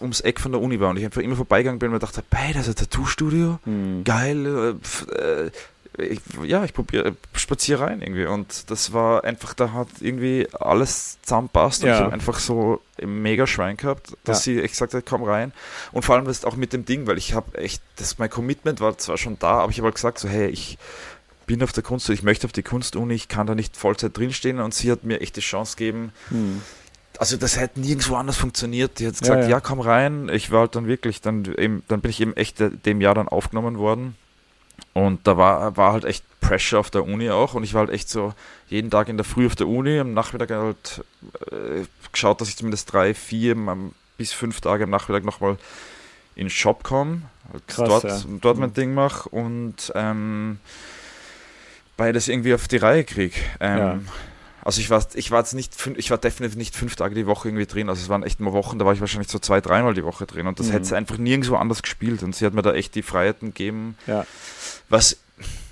ums 0.00 0.20
Eck 0.22 0.40
von 0.40 0.52
der 0.52 0.62
Uni 0.62 0.80
war 0.80 0.88
und 0.88 0.96
ich 0.96 1.04
einfach 1.04 1.20
immer 1.20 1.36
vorbeigegangen 1.36 1.78
bin 1.78 1.88
und 1.88 1.92
mir 1.92 1.98
dachte, 1.98 2.22
hey, 2.32 2.54
das 2.54 2.68
ist 2.68 2.80
ein 2.80 2.86
Tattoo-Studio, 2.88 3.58
geil, 4.04 4.46
äh, 5.12 5.14
äh, 5.14 5.50
ich, 5.98 6.20
ja, 6.44 6.64
ich 6.64 6.74
probiere, 6.74 7.16
spaziere 7.34 7.80
rein 7.80 8.02
irgendwie 8.02 8.26
und 8.26 8.70
das 8.70 8.92
war 8.92 9.24
einfach, 9.24 9.54
da 9.54 9.72
hat 9.72 9.88
irgendwie 10.00 10.46
alles 10.58 11.18
zusammenpasst 11.22 11.82
und 11.82 11.88
Ja. 11.88 11.94
ich 11.96 12.00
habe 12.02 12.12
einfach 12.12 12.38
so 12.38 12.80
ein 13.00 13.22
mega 13.22 13.46
Schwein 13.46 13.76
gehabt, 13.76 14.16
dass 14.24 14.42
sie 14.44 14.60
echt 14.60 14.72
gesagt 14.74 14.94
hat, 14.94 15.06
komm 15.06 15.22
rein 15.22 15.52
und 15.92 16.04
vor 16.04 16.14
allem 16.16 16.24
das 16.26 16.44
auch 16.44 16.56
mit 16.56 16.72
dem 16.72 16.84
Ding, 16.84 17.06
weil 17.06 17.18
ich 17.18 17.32
habe 17.34 17.56
echt, 17.58 17.82
das, 17.96 18.18
mein 18.18 18.30
Commitment 18.30 18.80
war 18.80 18.96
zwar 18.98 19.16
schon 19.18 19.38
da, 19.38 19.60
aber 19.60 19.70
ich 19.70 19.78
habe 19.78 19.86
halt 19.86 19.94
gesagt 19.94 20.18
so, 20.18 20.28
hey, 20.28 20.48
ich 20.48 20.78
bin 21.46 21.62
auf 21.62 21.72
der 21.72 21.82
Kunst, 21.82 22.08
ich 22.10 22.22
möchte 22.22 22.46
auf 22.46 22.52
die 22.52 22.62
Kunstuni, 22.64 23.14
ich 23.14 23.28
kann 23.28 23.46
da 23.46 23.54
nicht 23.54 23.76
Vollzeit 23.76 24.16
drinstehen 24.16 24.58
und 24.60 24.74
sie 24.74 24.90
hat 24.90 25.04
mir 25.04 25.20
echt 25.20 25.36
die 25.36 25.40
Chance 25.40 25.76
gegeben, 25.76 26.12
Hm. 26.28 26.60
also 27.18 27.36
das 27.36 27.56
hätte 27.58 27.80
nirgendwo 27.80 28.16
anders 28.16 28.36
funktioniert. 28.36 28.98
Die 28.98 29.06
hat 29.06 29.14
Ja, 29.14 29.20
gesagt, 29.20 29.42
ja, 29.44 29.48
ja. 29.48 29.60
komm 29.60 29.80
rein. 29.80 30.28
Ich 30.30 30.50
war 30.50 30.60
halt 30.60 30.74
dann 30.74 30.86
wirklich, 30.88 31.20
dann, 31.20 31.44
eben, 31.56 31.82
dann 31.88 32.00
bin 32.00 32.10
ich 32.10 32.20
eben 32.20 32.36
echt 32.36 32.58
de- 32.60 32.70
dem 32.84 33.00
Jahr 33.00 33.14
dann 33.14 33.28
aufgenommen 33.28 33.78
worden. 33.78 34.16
Und 34.92 35.26
da 35.26 35.36
war, 35.36 35.76
war 35.76 35.92
halt 35.92 36.04
echt 36.04 36.24
Pressure 36.40 36.78
auf 36.78 36.90
der 36.90 37.04
Uni 37.04 37.28
auch. 37.30 37.54
Und 37.54 37.64
ich 37.64 37.74
war 37.74 37.80
halt 37.80 37.90
echt 37.90 38.08
so 38.08 38.32
jeden 38.68 38.90
Tag 38.90 39.08
in 39.08 39.16
der 39.16 39.24
Früh 39.24 39.46
auf 39.46 39.56
der 39.56 39.68
Uni, 39.68 39.98
am 39.98 40.14
Nachmittag 40.14 40.50
halt 40.50 41.04
äh, 41.50 41.84
geschaut, 42.12 42.40
dass 42.40 42.48
ich 42.48 42.56
zumindest 42.56 42.92
drei, 42.92 43.12
vier 43.14 43.56
bis 44.16 44.32
fünf 44.32 44.60
Tage 44.60 44.84
am 44.84 44.90
Nachmittag 44.90 45.24
nochmal 45.24 45.58
in 46.34 46.44
den 46.46 46.50
Shop 46.50 46.82
komme, 46.84 47.22
halt 47.52 47.66
Krass, 47.68 47.88
dort, 47.88 48.04
ja. 48.04 48.20
dort 48.40 48.58
mein 48.58 48.70
Mhm. 48.70 48.74
Ding 48.74 48.94
mache 48.94 49.28
und 49.28 49.92
ähm, 49.94 50.58
beides 51.96 52.28
irgendwie 52.28 52.54
auf 52.54 52.68
die 52.68 52.76
Reihe 52.76 53.04
kriege. 53.04 53.36
Ähm, 53.60 53.78
Ja. 53.78 53.98
Also 54.64 54.80
ich 54.80 54.90
war, 54.90 55.06
ich 55.14 55.30
war 55.30 55.38
jetzt 55.38 55.54
nicht, 55.54 55.74
ich 55.96 56.10
war 56.10 56.18
definitiv 56.18 56.56
nicht 56.56 56.74
fünf 56.74 56.96
Tage 56.96 57.14
die 57.14 57.26
Woche 57.28 57.46
irgendwie 57.48 57.66
drin. 57.66 57.88
Also 57.88 58.02
es 58.02 58.08
waren 58.08 58.24
echt 58.24 58.40
mal 58.40 58.52
Wochen, 58.52 58.80
da 58.80 58.84
war 58.84 58.92
ich 58.92 59.00
wahrscheinlich 59.00 59.30
so 59.30 59.38
zwei, 59.38 59.60
dreimal 59.60 59.94
die 59.94 60.02
Woche 60.02 60.26
drin 60.26 60.48
und 60.48 60.58
das 60.58 60.66
Mhm. 60.66 60.72
hätte 60.72 60.84
sie 60.86 60.96
einfach 60.96 61.18
nirgendwo 61.18 61.54
anders 61.54 61.82
gespielt. 61.82 62.24
Und 62.24 62.34
sie 62.34 62.44
hat 62.44 62.52
mir 62.52 62.62
da 62.62 62.72
echt 62.72 62.96
die 62.96 63.02
Freiheiten 63.02 63.50
gegeben. 63.50 63.96
Ja. 64.08 64.26
Was 64.88 65.18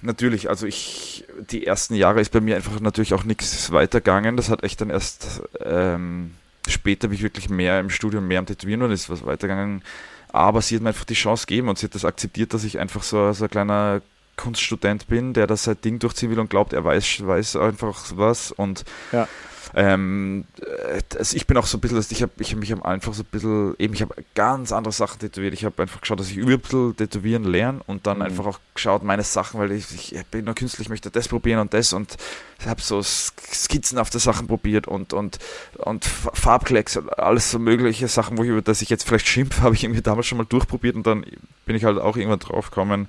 natürlich, 0.03 0.48
also 0.48 0.66
ich, 0.66 1.24
die 1.50 1.66
ersten 1.66 1.94
Jahre 1.94 2.20
ist 2.20 2.33
bei 2.33 2.40
mir 2.40 2.57
einfach 2.57 2.79
natürlich 2.81 3.14
auch 3.14 3.24
nichts 3.24 3.72
weitergegangen. 3.72 4.37
Das 4.37 4.50
hat 4.50 4.62
echt 4.62 4.81
dann 4.81 4.90
erst 4.90 5.42
ähm, 5.64 6.35
später, 6.68 7.11
wie 7.11 7.16
ich 7.16 7.22
wirklich 7.22 7.48
mehr 7.48 7.81
im 7.81 7.90
Studium, 7.90 8.27
mehr 8.27 8.38
am 8.38 8.46
Tätowieren 8.46 8.83
und 8.83 8.90
ist 8.90 9.11
was 9.11 9.24
weitergegangen. 9.24 9.83
Aber 10.29 10.62
sie 10.62 10.74
hat 10.74 10.83
mir 10.83 10.88
einfach 10.88 11.05
die 11.05 11.14
Chance 11.14 11.46
gegeben 11.46 11.68
und 11.68 11.79
sie 11.79 11.87
hat 11.87 11.94
das 11.94 12.05
akzeptiert, 12.05 12.55
dass 12.55 12.64
ich 12.64 12.79
einfach 12.79 13.03
so, 13.03 13.33
so 13.33 13.44
ein 13.44 13.50
kleiner 13.50 14.03
Kunststudent 14.37 15.07
bin, 15.07 15.33
der 15.33 15.46
das 15.46 15.64
sein 15.64 15.81
Ding 15.85 16.00
durchziehen 16.00 16.31
will 16.31 16.40
und 16.40 16.50
glaubt, 16.50 16.72
er 16.72 16.85
weiß, 16.85 17.24
weiß 17.24 17.57
einfach 17.57 18.05
was. 18.16 18.50
Und 18.50 18.85
Ja. 19.12 19.29
Ähm, 19.77 20.45
äh, 20.61 21.01
also 21.19 21.37
ich 21.37 21.47
bin 21.47 21.57
auch 21.57 21.67
so 21.67 21.79
ein 21.79 21.81
bisschen, 21.81 22.05
ich 22.11 22.23
habe 22.23 22.33
ich 22.39 22.53
hab 22.53 22.61
mich 22.61 22.83
einfach 22.85 23.13
so 23.15 23.23
ein 23.23 23.29
bisschen, 23.31 23.75
eben, 23.79 23.93
ich 23.95 24.03
habe 24.03 24.15
ganz 24.35 24.71
andere 24.73 24.93
Sachen 24.93 25.19
tätowiert. 25.19 25.53
Ich 25.55 25.65
habe 25.65 25.83
einfach 25.83 26.01
geschaut, 26.01 26.21
dass 26.21 26.31
ich 26.31 26.37
über 26.37 26.53
ein 26.53 26.61
bisschen 26.61 26.97
tätowieren 26.97 27.45
lerne 27.45 27.81
und 27.87 28.07
dann 28.07 28.19
Mhm. 28.19 28.23
einfach 28.23 28.47
auch 28.47 28.61
geschaut, 28.75 29.03
meine 29.03 29.23
Sachen, 29.25 29.59
weil 29.61 29.73
ich, 29.73 30.15
ich 30.15 30.27
bin 30.27 30.45
nur 30.45 30.55
Künstler, 30.55 30.83
ich 30.83 30.89
möchte 30.89 31.11
das 31.11 31.29
probieren 31.29 31.59
und 31.61 31.75
das 31.75 31.93
und 31.93 32.17
ich 32.61 32.67
habe 32.67 32.81
so 32.81 32.99
sk- 33.01 33.33
skizzenhafte 33.53 34.19
Sachen 34.19 34.47
probiert 34.47 34.87
und, 34.87 35.13
und, 35.13 35.39
und 35.79 36.05
Farbklecks 36.05 36.97
und 36.97 37.19
alles 37.19 37.51
so 37.51 37.59
mögliche 37.59 38.07
Sachen, 38.09 38.39
wo 38.39 38.45
ich 38.45 38.51
über 38.51 38.63
das 38.63 38.81
ich 38.81 38.91
jetzt 38.91 39.07
vielleicht 39.07 39.27
schimpfe, 39.27 39.63
habe 39.63 39.75
ich 39.75 39.85
irgendwie 39.85 40.03
damals 40.03 40.27
schon 40.27 40.39
mal 40.39 40.45
durchprobiert 40.45 40.95
und 40.97 41.07
dann 41.07 41.25
bin 41.67 41.75
ich 41.77 41.85
halt 41.85 41.99
auch 41.99 42.17
irgendwann 42.17 42.39
drauf 42.39 42.71
gekommen, 42.71 43.09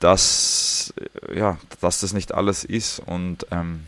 dass, 0.00 0.92
äh, 1.28 1.38
ja, 1.38 1.58
dass 1.80 2.00
das 2.00 2.12
nicht 2.12 2.32
alles 2.34 2.64
ist 2.64 3.00
und 3.00 3.46
ähm, 3.50 3.84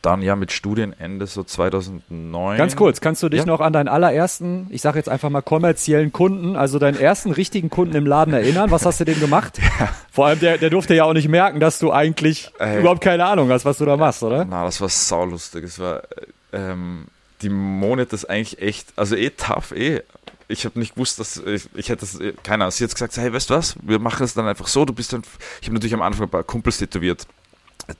dann 0.00 0.22
ja 0.22 0.36
mit 0.36 0.52
Studienende 0.52 1.26
so 1.26 1.42
2009. 1.42 2.56
Ganz 2.56 2.76
kurz, 2.76 3.00
kannst 3.00 3.22
du 3.22 3.28
dich 3.28 3.40
Ja. 3.40 3.46
noch 3.46 3.60
an 3.60 3.72
deinen 3.72 3.88
allerersten, 3.88 4.66
ich 4.70 4.80
sage 4.80 4.98
jetzt 4.98 5.08
einfach 5.08 5.28
mal 5.30 5.42
kommerziellen 5.42 6.12
Kunden, 6.12 6.56
also 6.56 6.78
deinen 6.78 6.98
ersten 6.98 7.32
richtigen 7.32 7.68
Kunden 7.70 7.96
im 7.96 8.06
Laden 8.06 8.32
erinnern? 8.34 8.70
Was 8.70 8.86
hast 8.86 9.00
du 9.00 9.04
dem 9.04 9.18
gemacht? 9.20 9.58
Vor 10.12 10.26
allem, 10.26 10.40
der, 10.40 10.58
der 10.58 10.70
durfte 10.70 10.94
ja 10.94 11.04
auch 11.04 11.12
nicht 11.14 11.28
merken, 11.28 11.58
dass 11.60 11.78
du 11.78 11.90
eigentlich 11.92 12.50
Ey. 12.58 12.80
überhaupt 12.80 13.00
keine 13.00 13.24
Ahnung 13.24 13.50
hast, 13.50 13.64
was 13.64 13.78
du 13.78 13.84
da 13.84 13.96
machst, 13.96 14.22
oder? 14.22 14.44
Na, 14.44 14.64
das 14.64 14.80
war 14.80 14.88
saulustig. 14.88 15.64
Es 15.64 15.78
war, 15.78 16.02
äh, 16.04 16.06
ähm, 16.52 17.06
die 17.42 17.48
Monate 17.48 18.14
ist 18.14 18.26
eigentlich 18.30 18.60
echt, 18.62 18.92
also 18.96 19.16
eh 19.16 19.30
tough, 19.30 19.72
eh. 19.72 20.02
Ich 20.48 20.64
habe 20.64 20.78
nicht 20.78 20.94
gewusst, 20.94 21.18
dass 21.18 21.38
ich, 21.38 21.68
ich 21.74 21.88
hätte 21.88 22.00
das, 22.02 22.20
eh- 22.20 22.34
keine 22.42 22.64
Ahnung, 22.64 22.72
sie 22.72 22.84
hat 22.84 22.92
gesagt, 22.92 23.16
hey, 23.16 23.32
weißt 23.32 23.50
du 23.50 23.54
was, 23.54 23.74
wir 23.82 23.98
machen 23.98 24.22
es 24.24 24.34
dann 24.34 24.46
einfach 24.46 24.66
so, 24.68 24.84
du 24.84 24.92
bist 24.92 25.12
dann, 25.12 25.22
ich 25.60 25.66
habe 25.66 25.74
natürlich 25.74 25.94
am 25.94 26.02
Anfang 26.02 26.26
ein 26.26 26.30
paar 26.30 26.44
Kumpels 26.44 26.78
tätowiert. 26.78 27.26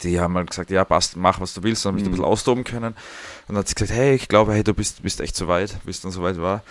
Die 0.02 0.20
haben 0.20 0.36
halt 0.36 0.50
gesagt, 0.50 0.70
ja, 0.70 0.84
passt, 0.84 1.16
mach, 1.16 1.40
was 1.40 1.54
du 1.54 1.62
willst, 1.62 1.84
dann 1.84 1.92
habe 1.92 1.98
ich 1.98 2.04
Mhm. 2.04 2.08
ein 2.10 2.12
bisschen 2.12 2.24
austoben 2.24 2.64
können. 2.64 2.92
Und 2.94 2.96
dann 3.48 3.56
hat 3.58 3.68
sie 3.68 3.74
gesagt, 3.74 3.92
hey, 3.92 4.14
ich 4.14 4.28
glaube, 4.28 4.52
hey, 4.54 4.62
du 4.64 4.74
bist, 4.74 5.02
bist 5.02 5.20
echt 5.20 5.36
so 5.36 5.48
weit, 5.48 5.76
bis 5.84 6.00
dann 6.00 6.12
so 6.12 6.22
weit 6.22 6.40
war. 6.40 6.62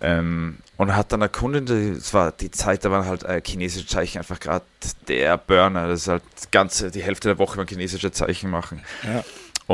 Ähm, 0.00 0.58
und 0.76 0.94
hat 0.94 1.10
dann 1.12 1.22
eine 1.22 1.30
Kundin, 1.30 1.64
die- 1.64 1.96
es 1.96 2.12
war 2.12 2.30
die 2.32 2.50
Zeit, 2.50 2.84
da 2.84 2.90
waren 2.90 3.06
halt 3.06 3.22
äh, 3.22 3.40
chinesische 3.44 3.86
Zeichen 3.86 4.18
einfach 4.18 4.40
gerade 4.40 4.64
der 5.08 5.38
Burner. 5.38 5.88
Das 5.88 6.00
ist 6.02 6.08
halt 6.08 6.22
die 6.42 6.50
ganze, 6.50 6.90
die 6.90 7.02
Hälfte 7.02 7.28
der 7.28 7.38
Woche 7.38 7.56
waren 7.56 7.66
chinesische 7.66 8.12
Zeichen 8.12 8.50
machen. 8.50 8.82
Ja. 9.04 9.24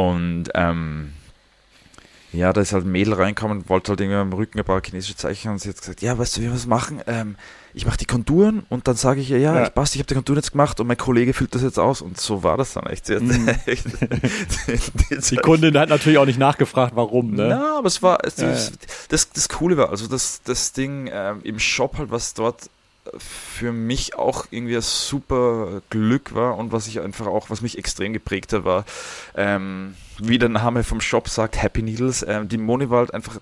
Und 0.00 0.44
ähm, 0.54 1.12
ja, 2.32 2.52
da 2.52 2.60
ist 2.60 2.72
halt 2.72 2.84
ein 2.86 2.92
Mädel 2.92 3.14
reinkommen, 3.14 3.68
wollte 3.68 3.90
halt 3.90 4.00
irgendwie 4.00 4.18
am 4.18 4.32
Rücken 4.32 4.58
ein 4.58 4.64
paar 4.64 4.80
chinesische 4.82 5.16
Zeichen 5.16 5.50
und 5.50 5.58
sie 5.58 5.68
hat 5.70 5.78
gesagt, 5.78 6.02
ja, 6.02 6.16
weißt 6.16 6.36
du, 6.36 6.40
wie 6.40 6.44
wir 6.46 6.52
das 6.52 6.66
machen? 6.66 7.02
Ähm, 7.06 7.34
ich 7.74 7.86
mache 7.86 7.96
die 7.96 8.04
Konturen 8.04 8.64
und 8.68 8.86
dann 8.88 8.96
sage 8.96 9.20
ich 9.20 9.30
ihr, 9.30 9.38
ja, 9.38 9.54
Ja. 9.54 9.64
ich 9.66 9.74
passt, 9.74 9.94
ich 9.94 10.00
habe 10.00 10.06
die 10.08 10.14
Konturen 10.14 10.36
jetzt 10.38 10.52
gemacht 10.52 10.78
und 10.80 10.86
mein 10.86 10.96
Kollege 10.98 11.32
füllt 11.32 11.54
das 11.54 11.62
jetzt 11.62 11.78
aus 11.78 12.02
und 12.02 12.20
so 12.20 12.42
war 12.42 12.56
das 12.56 12.72
dann 12.74 12.86
echt. 12.86 13.06
Sie 13.06 13.14
Mhm. 13.18 13.48
echt 13.66 13.86
die, 15.10 15.18
Die 15.30 15.36
Kundin 15.42 15.76
hat 15.78 15.88
natürlich 15.88 16.18
auch 16.18 16.26
nicht 16.26 16.38
nachgefragt, 16.38 16.94
warum, 16.96 17.30
ne? 17.34 17.48
Na, 17.48 17.78
aber 17.78 17.86
es 17.86 18.02
war, 18.02 18.18
es, 18.24 18.36
Ja, 18.36 18.48
das, 18.50 18.72
das, 19.08 19.30
das 19.30 19.48
Coole 19.48 19.76
war, 19.76 19.90
also 19.90 20.06
das, 20.06 20.42
das 20.44 20.72
Ding 20.72 21.08
ähm, 21.12 21.40
im 21.44 21.58
Shop 21.58 21.98
halt, 21.98 22.10
was 22.10 22.34
dort 22.34 22.68
für 23.18 23.72
mich 23.72 24.14
auch 24.14 24.46
irgendwie 24.50 24.76
ein 24.76 24.82
super 24.82 25.82
Glück 25.90 26.34
war 26.36 26.56
und 26.56 26.70
was 26.70 26.86
ich 26.86 27.00
einfach 27.00 27.26
auch, 27.26 27.50
was 27.50 27.60
mich 27.60 27.76
extrem 27.76 28.12
geprägt 28.12 28.52
hat, 28.52 28.64
war, 28.64 28.84
ähm, 29.34 29.94
wie 30.18 30.38
der 30.38 30.48
Name 30.48 30.84
vom 30.84 31.00
Shop 31.00 31.28
sagt, 31.28 31.60
Happy 31.60 31.82
Needles. 31.82 32.24
Ähm, 32.26 32.48
die 32.48 32.58
Moni 32.58 32.90
war 32.90 32.98
halt 32.98 33.12
einfach 33.12 33.40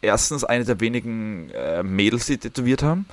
erstens 0.00 0.42
eine 0.44 0.64
der 0.64 0.80
wenigen 0.80 1.50
äh, 1.50 1.82
Mädels, 1.82 2.26
die 2.26 2.38
tätowiert 2.38 2.82
haben. 2.82 3.04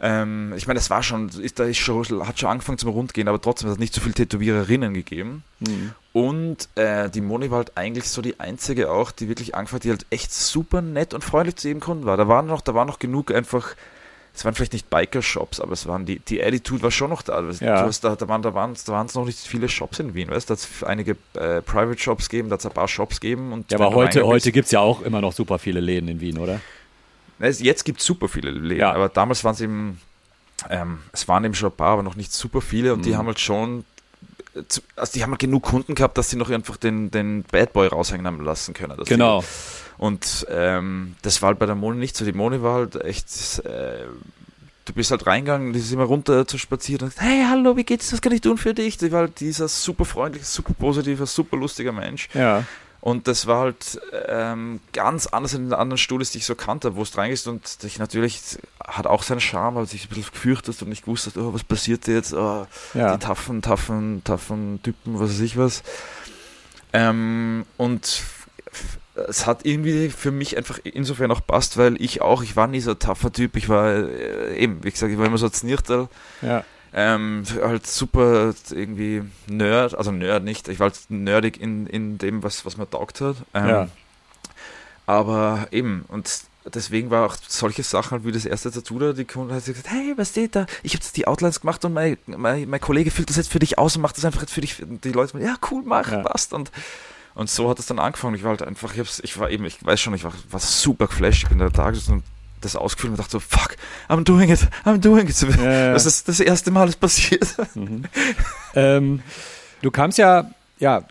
Ähm, 0.00 0.52
ich 0.56 0.66
meine, 0.66 0.78
es 0.78 0.90
war 0.90 1.02
schon, 1.02 1.28
ist, 1.28 1.58
da 1.58 1.64
ist 1.64 1.78
schon, 1.78 2.04
hat 2.26 2.38
schon 2.38 2.50
angefangen 2.50 2.78
zum 2.78 2.90
Rundgehen, 2.90 3.28
aber 3.28 3.40
trotzdem 3.40 3.68
hat 3.68 3.74
es 3.74 3.80
nicht 3.80 3.94
so 3.94 4.00
viele 4.00 4.14
Tätowiererinnen 4.14 4.92
gegeben. 4.94 5.44
Mhm. 5.60 5.92
Und 6.12 6.68
äh, 6.74 7.08
die 7.10 7.20
Moni 7.20 7.50
war 7.50 7.58
halt 7.58 7.76
eigentlich 7.76 8.08
so 8.08 8.22
die 8.22 8.38
einzige 8.40 8.90
auch, 8.90 9.10
die 9.10 9.28
wirklich 9.28 9.54
angefangen 9.54 9.78
hat, 9.78 9.84
die 9.84 9.90
halt 9.90 10.06
echt 10.10 10.32
super 10.32 10.82
nett 10.82 11.14
und 11.14 11.22
freundlich 11.24 11.56
zu 11.56 11.68
jedem 11.68 11.80
Kunden 11.80 12.06
war. 12.06 12.16
Da 12.16 12.28
waren 12.28 12.46
noch, 12.46 12.60
da 12.60 12.74
war 12.74 12.84
noch 12.84 12.98
genug 12.98 13.32
einfach, 13.32 13.74
es 14.34 14.44
waren 14.44 14.54
vielleicht 14.54 14.72
nicht 14.72 14.90
Biker-Shops, 14.90 15.60
aber 15.60 15.72
es 15.72 15.86
waren 15.86 16.06
die, 16.06 16.18
die 16.18 16.42
Attitude 16.42 16.82
war 16.82 16.90
schon 16.90 17.10
noch 17.10 17.22
da. 17.22 17.42
Ja. 17.60 17.86
Hast, 17.86 18.02
da, 18.02 18.16
da 18.16 18.28
waren 18.28 18.42
da 18.42 18.52
waren 18.52 18.74
da 18.86 19.04
es 19.04 19.14
noch 19.14 19.24
nicht 19.24 19.38
viele 19.38 19.68
Shops 19.68 20.00
in 20.00 20.14
Wien, 20.14 20.28
weißt 20.28 20.50
du? 20.50 20.54
Da 20.54 20.60
hat 20.60 20.68
es 20.68 20.84
einige 20.84 21.12
äh, 21.34 21.62
Private 21.62 21.98
Shops 21.98 22.28
gegeben, 22.28 22.48
da 22.48 22.54
hat 22.54 22.60
es 22.60 22.66
ein 22.66 22.72
paar 22.72 22.88
Shops 22.88 23.20
gegeben. 23.20 23.52
Und 23.52 23.70
ja, 23.70 23.78
aber 23.78 23.94
heute, 23.94 24.26
heute 24.26 24.50
gibt 24.50 24.66
es 24.66 24.72
ja 24.72 24.80
auch 24.80 25.02
immer 25.02 25.20
noch 25.20 25.32
super 25.32 25.58
viele 25.58 25.80
Läden 25.80 26.08
in 26.08 26.20
Wien, 26.20 26.38
oder? 26.38 26.60
Jetzt 27.38 27.84
gibt 27.84 28.00
es 28.00 28.06
super 28.06 28.28
viele 28.28 28.50
Läden, 28.50 28.80
ja. 28.80 28.92
aber 28.92 29.08
damals 29.08 29.44
waren 29.44 29.54
es 29.54 29.60
eben, 29.60 30.00
ähm, 30.70 30.98
es 31.12 31.28
waren 31.28 31.44
eben 31.44 31.54
schon 31.54 31.70
ein 31.70 31.76
paar, 31.76 31.92
aber 31.92 32.02
noch 32.02 32.16
nicht 32.16 32.32
super 32.32 32.60
viele 32.60 32.92
und 32.92 33.00
mhm. 33.00 33.02
die 33.02 33.16
haben 33.16 33.26
halt 33.26 33.40
schon, 33.40 33.84
also 34.96 35.12
die 35.12 35.22
haben 35.22 35.30
halt 35.30 35.40
genug 35.40 35.64
Kunden 35.64 35.94
gehabt, 35.94 36.16
dass 36.16 36.30
sie 36.30 36.36
noch 36.36 36.50
einfach 36.50 36.76
den, 36.76 37.10
den 37.10 37.42
Bad 37.42 37.72
Boy 37.72 37.88
raushängen 37.88 38.26
haben 38.26 38.40
lassen 38.40 38.72
können. 38.72 38.96
Genau. 39.04 39.40
Die, 39.40 39.46
und 39.98 40.46
ähm, 40.50 41.16
das 41.22 41.42
war 41.42 41.48
halt 41.48 41.58
bei 41.58 41.66
der 41.66 41.74
Moni 41.74 41.98
nicht 41.98 42.16
so. 42.16 42.24
Die 42.24 42.32
Moni 42.32 42.62
war 42.62 42.74
halt 42.74 42.96
echt, 43.04 43.60
äh, 43.64 44.04
du 44.84 44.92
bist 44.92 45.10
halt 45.10 45.26
reingegangen, 45.26 45.72
die 45.72 45.78
ist 45.78 45.92
immer 45.92 46.04
runter 46.04 46.46
zu 46.46 46.58
spazieren 46.58 47.08
und 47.08 47.20
hey, 47.20 47.44
hallo, 47.48 47.76
wie 47.76 47.84
geht's, 47.84 48.12
was 48.12 48.20
kann 48.20 48.32
ich 48.32 48.40
tun 48.40 48.58
für 48.58 48.74
dich? 48.74 48.96
Die 48.96 49.12
war 49.12 49.20
halt 49.20 49.40
dieser 49.40 49.68
super 49.68 50.04
freundliche, 50.04 50.46
super 50.46 50.74
positiver, 50.74 51.26
super 51.26 51.56
lustiger 51.56 51.92
Mensch. 51.92 52.28
Ja. 52.34 52.64
Und 53.04 53.28
das 53.28 53.46
war 53.46 53.60
halt 53.60 54.00
ähm, 54.28 54.80
ganz 54.94 55.26
anders 55.26 55.52
in 55.52 55.64
den 55.64 55.74
anderen 55.74 55.98
Studios, 55.98 56.30
die 56.30 56.38
ich 56.38 56.46
so 56.46 56.54
kannte, 56.54 56.96
wo 56.96 57.02
es 57.02 57.18
reingehst 57.18 57.46
und 57.48 57.82
dich 57.82 57.98
natürlich 57.98 58.40
hat 58.82 59.06
auch 59.06 59.22
seinen 59.22 59.42
Charme, 59.42 59.74
weil 59.74 59.84
du 59.84 59.90
dich 59.90 60.06
ein 60.06 60.08
bisschen 60.08 60.32
gefürchtet 60.32 60.80
und 60.80 60.88
nicht 60.88 61.04
gewusst 61.04 61.26
hast, 61.26 61.36
oh, 61.36 61.52
was 61.52 61.64
passiert 61.64 62.06
jetzt, 62.06 62.32
oh, 62.32 62.66
ja. 62.94 63.14
die 63.14 63.22
taffen, 63.22 63.60
taffen, 63.60 64.22
taffen 64.24 64.80
Typen, 64.82 65.20
was 65.20 65.32
weiß 65.32 65.40
ich 65.40 65.58
was. 65.58 65.82
Ähm, 66.94 67.66
und 67.76 68.22
es 69.28 69.46
hat 69.46 69.66
irgendwie 69.66 70.08
für 70.08 70.30
mich 70.30 70.56
einfach 70.56 70.78
insofern 70.82 71.30
auch 71.30 71.46
passt, 71.46 71.76
weil 71.76 72.00
ich 72.00 72.22
auch, 72.22 72.42
ich 72.42 72.56
war 72.56 72.68
nie 72.68 72.80
so 72.80 72.92
ein 72.92 72.98
taffer 72.98 73.30
Typ, 73.30 73.56
ich 73.56 73.68
war 73.68 73.92
äh, 73.92 74.56
eben, 74.56 74.82
wie 74.82 74.90
gesagt, 74.90 75.12
ich 75.12 75.18
war 75.18 75.26
immer 75.26 75.36
so 75.36 75.44
ein 75.44 75.52
Znirtel. 75.52 76.08
Ja. 76.40 76.64
Ähm, 76.96 77.42
halt 77.60 77.88
super 77.88 78.54
irgendwie 78.70 79.24
Nerd, 79.48 79.98
also 79.98 80.12
Nerd 80.12 80.44
nicht, 80.44 80.68
ich 80.68 80.78
war 80.78 80.90
halt 80.90 81.00
nerdig 81.08 81.60
in, 81.60 81.88
in 81.88 82.18
dem, 82.18 82.44
was, 82.44 82.64
was 82.64 82.76
man 82.76 82.88
taugt 82.88 83.20
hat. 83.20 83.36
Ähm, 83.52 83.68
ja. 83.68 83.88
Aber 85.04 85.66
eben, 85.72 86.04
und 86.06 86.44
deswegen 86.72 87.10
war 87.10 87.26
auch 87.26 87.36
solche 87.48 87.82
Sachen 87.82 88.12
halt 88.12 88.24
wie 88.24 88.30
das 88.30 88.46
erste 88.46 88.70
Tattoo 88.70 88.98
da, 89.00 89.12
die 89.12 89.24
Kunde 89.24 89.54
hat 89.54 89.64
gesagt, 89.64 89.90
hey, 89.90 90.14
was 90.16 90.30
steht 90.30 90.54
da? 90.54 90.66
Ich 90.84 90.92
habe 90.92 91.02
jetzt 91.02 91.16
die 91.16 91.26
Outlines 91.26 91.60
gemacht 91.60 91.84
und 91.84 91.94
mein, 91.94 92.16
mein, 92.26 92.68
mein 92.68 92.80
Kollege 92.80 93.10
füllt 93.10 93.28
das 93.28 93.36
jetzt 93.36 93.50
für 93.50 93.58
dich 93.58 93.76
aus 93.76 93.96
und 93.96 94.02
macht 94.02 94.16
das 94.16 94.24
einfach 94.24 94.42
jetzt 94.42 94.52
für 94.52 94.60
dich. 94.60 94.80
Und 94.80 95.04
die 95.04 95.12
Leute, 95.12 95.38
ja, 95.40 95.56
cool, 95.70 95.82
mach, 95.84 96.10
ja. 96.10 96.22
passt. 96.22 96.52
Und, 96.52 96.70
und 97.34 97.50
so 97.50 97.68
hat 97.68 97.80
es 97.80 97.86
dann 97.86 97.98
angefangen. 97.98 98.36
Ich 98.36 98.44
war 98.44 98.50
halt 98.50 98.62
einfach, 98.62 98.94
ich, 98.96 99.24
ich 99.24 99.38
war 99.38 99.50
eben, 99.50 99.64
ich 99.64 99.84
weiß 99.84 100.00
schon, 100.00 100.14
ich 100.14 100.24
war, 100.24 100.32
war 100.50 100.60
super 100.60 101.08
geflasht. 101.08 101.42
Ich 101.42 101.48
bin 101.48 101.58
da 101.58 101.68
da 101.68 101.88
und 101.88 102.22
das 102.64 102.76
ausgefüllt 102.76 103.12
und 103.12 103.18
dachte 103.18 103.32
so, 103.32 103.40
fuck, 103.40 103.76
I'm 104.08 104.24
doing 104.24 104.50
it, 104.50 104.68
I'm 104.84 104.98
doing 104.98 105.28
it. 105.28 105.40
Ja. 105.40 105.92
Das 105.92 106.06
ist 106.06 106.28
das 106.28 106.40
erste 106.40 106.70
Mal, 106.70 106.86
das 106.86 106.96
passiert. 106.96 107.56
Mhm. 107.74 108.04
ähm, 108.74 109.22
du 109.82 109.90
kamst 109.90 110.18
ja, 110.18 110.50
ja, 110.78 111.04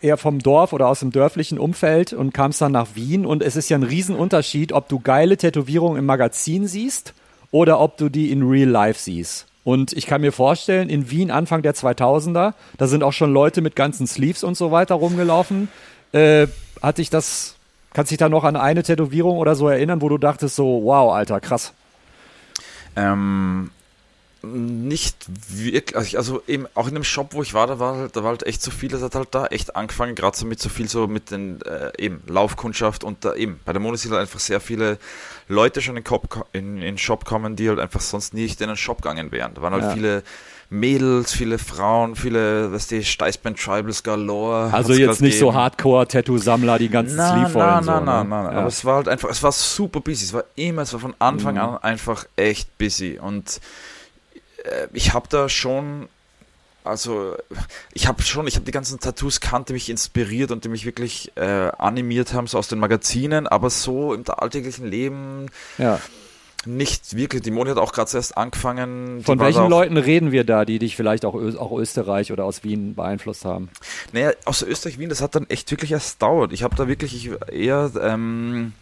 eher 0.00 0.16
vom 0.16 0.38
Dorf 0.40 0.72
oder 0.72 0.88
aus 0.88 1.00
dem 1.00 1.12
dörflichen 1.12 1.58
Umfeld 1.58 2.12
und 2.12 2.34
kamst 2.34 2.60
dann 2.60 2.72
nach 2.72 2.88
Wien 2.94 3.24
und 3.24 3.42
es 3.42 3.56
ist 3.56 3.68
ja 3.68 3.78
ein 3.78 3.82
Riesenunterschied, 3.82 4.72
ob 4.72 4.88
du 4.88 5.00
geile 5.00 5.36
Tätowierungen 5.36 5.98
im 5.98 6.06
Magazin 6.06 6.66
siehst 6.66 7.14
oder 7.50 7.80
ob 7.80 7.96
du 7.96 8.08
die 8.08 8.30
in 8.30 8.42
Real 8.42 8.68
Life 8.68 9.00
siehst. 9.00 9.46
Und 9.64 9.92
ich 9.92 10.06
kann 10.06 10.20
mir 10.20 10.32
vorstellen, 10.32 10.88
in 10.88 11.10
Wien 11.10 11.30
Anfang 11.30 11.62
der 11.62 11.74
2000er, 11.74 12.54
da 12.78 12.86
sind 12.86 13.02
auch 13.02 13.12
schon 13.12 13.32
Leute 13.32 13.60
mit 13.60 13.76
ganzen 13.76 14.06
Sleeves 14.06 14.42
und 14.42 14.56
so 14.56 14.70
weiter 14.70 14.94
rumgelaufen. 14.94 15.68
Äh, 16.12 16.46
hat 16.82 16.98
dich 16.98 17.10
das 17.10 17.56
Kannst 17.92 18.10
dich 18.10 18.18
da 18.18 18.28
noch 18.28 18.44
an 18.44 18.56
eine 18.56 18.82
Tätowierung 18.82 19.38
oder 19.38 19.54
so 19.54 19.68
erinnern, 19.68 20.00
wo 20.00 20.08
du 20.08 20.18
dachtest 20.18 20.56
so, 20.56 20.82
wow, 20.84 21.12
Alter, 21.12 21.40
krass? 21.40 21.72
Ähm, 22.96 23.70
nicht 24.42 25.26
wirklich, 25.28 26.16
also 26.16 26.42
eben 26.46 26.66
auch 26.74 26.88
in 26.88 26.94
dem 26.94 27.04
Shop, 27.04 27.34
wo 27.34 27.42
ich 27.42 27.52
war, 27.52 27.66
da 27.66 27.78
war 27.78 27.96
halt, 27.96 28.16
da 28.16 28.22
war 28.22 28.30
halt 28.30 28.46
echt 28.46 28.62
so 28.62 28.70
viel, 28.70 28.88
das 28.88 29.02
hat 29.02 29.14
halt 29.14 29.28
da 29.32 29.46
echt 29.46 29.76
angefangen, 29.76 30.14
gerade 30.14 30.36
so 30.36 30.46
mit 30.46 30.60
so 30.60 30.68
viel 30.70 30.88
so 30.88 31.06
mit 31.06 31.30
den 31.30 31.60
äh, 31.62 31.92
eben 31.98 32.22
Laufkundschaft 32.26 33.04
und 33.04 33.24
da 33.24 33.34
eben 33.34 33.60
bei 33.64 33.72
der 33.72 33.82
Mode 33.82 33.98
sind 33.98 34.12
halt 34.12 34.22
einfach 34.22 34.40
sehr 34.40 34.60
viele 34.60 34.98
Leute 35.48 35.82
schon 35.82 35.96
in 35.96 36.04
den 36.52 36.82
in, 36.82 36.96
Shop 36.96 37.24
kommen, 37.24 37.54
die 37.56 37.68
halt 37.68 37.80
einfach 37.80 38.00
sonst 38.00 38.32
nicht 38.32 38.60
in 38.60 38.68
den 38.68 38.76
Shop 38.76 39.02
gegangen 39.02 39.30
wären. 39.30 39.52
Da 39.54 39.62
waren 39.62 39.74
halt 39.74 39.84
ja. 39.84 39.90
viele 39.92 40.22
Mädels, 40.72 41.32
viele 41.32 41.58
Frauen, 41.58 42.14
viele, 42.14 42.72
was 42.72 42.86
die 42.86 43.04
Steißband 43.04 43.58
Tribals 43.58 44.04
galore. 44.04 44.72
Also 44.72 44.92
jetzt 44.92 45.20
nicht 45.20 45.38
so 45.38 45.52
Hardcore-Tattoo-Sammler, 45.52 46.78
die 46.78 46.88
ganzen 46.88 47.16
na, 47.16 47.32
Sleeve 47.32 47.50
voll 47.50 47.62
na, 47.62 47.82
so, 47.82 47.90
na, 47.90 48.00
na, 48.00 48.24
na, 48.24 48.42
na. 48.44 48.50
Aber 48.50 48.68
es 48.68 48.84
war 48.84 48.96
halt 48.96 49.08
einfach, 49.08 49.28
es 49.30 49.42
war 49.42 49.50
super 49.50 50.00
busy. 50.00 50.24
Es 50.24 50.32
war 50.32 50.44
immer, 50.54 50.82
es 50.82 50.92
war 50.92 51.00
von 51.00 51.14
Anfang 51.18 51.56
mhm. 51.56 51.60
an 51.60 51.78
einfach 51.78 52.24
echt 52.36 52.78
busy. 52.78 53.18
Und 53.20 53.60
äh, 54.62 54.86
ich 54.92 55.12
habe 55.12 55.26
da 55.28 55.48
schon 55.48 56.08
also 56.82 57.36
ich 57.92 58.06
habe 58.06 58.22
schon, 58.22 58.46
ich 58.46 58.54
habe 58.54 58.64
die 58.64 58.72
ganzen 58.72 59.00
Tattoos 59.00 59.40
kannt, 59.40 59.68
die 59.68 59.74
mich 59.74 59.90
inspiriert 59.90 60.50
und 60.50 60.64
die 60.64 60.68
mich 60.68 60.86
wirklich 60.86 61.30
äh, 61.36 61.70
animiert 61.76 62.32
haben, 62.32 62.46
so 62.46 62.56
aus 62.56 62.68
den 62.68 62.78
Magazinen, 62.78 63.46
aber 63.46 63.68
so 63.68 64.14
im 64.14 64.24
alltäglichen 64.26 64.86
Leben 64.86 65.46
ja. 65.76 66.00
Nicht 66.66 67.16
wirklich. 67.16 67.42
Die 67.42 67.50
Moni 67.50 67.70
hat 67.70 67.78
auch 67.78 67.92
gerade 67.92 68.10
erst 68.14 68.36
angefangen. 68.36 69.22
Von 69.24 69.38
welchen 69.38 69.68
Leuten 69.68 69.96
reden 69.96 70.30
wir 70.30 70.44
da, 70.44 70.66
die 70.66 70.78
dich 70.78 70.94
vielleicht 70.94 71.24
auch, 71.24 71.34
auch 71.34 71.78
Österreich 71.78 72.32
oder 72.32 72.44
aus 72.44 72.64
Wien 72.64 72.94
beeinflusst 72.94 73.46
haben? 73.46 73.70
Naja, 74.12 74.32
aus 74.44 74.62
Österreich, 74.62 74.98
Wien, 74.98 75.08
das 75.08 75.22
hat 75.22 75.34
dann 75.34 75.48
echt 75.48 75.70
wirklich 75.70 75.92
erst 75.92 76.20
dauert. 76.20 76.52
Ich 76.52 76.62
habe 76.62 76.76
da 76.76 76.86
wirklich 76.86 77.14
ich 77.14 77.30
eher, 77.50 77.90
ähm, 78.02 78.74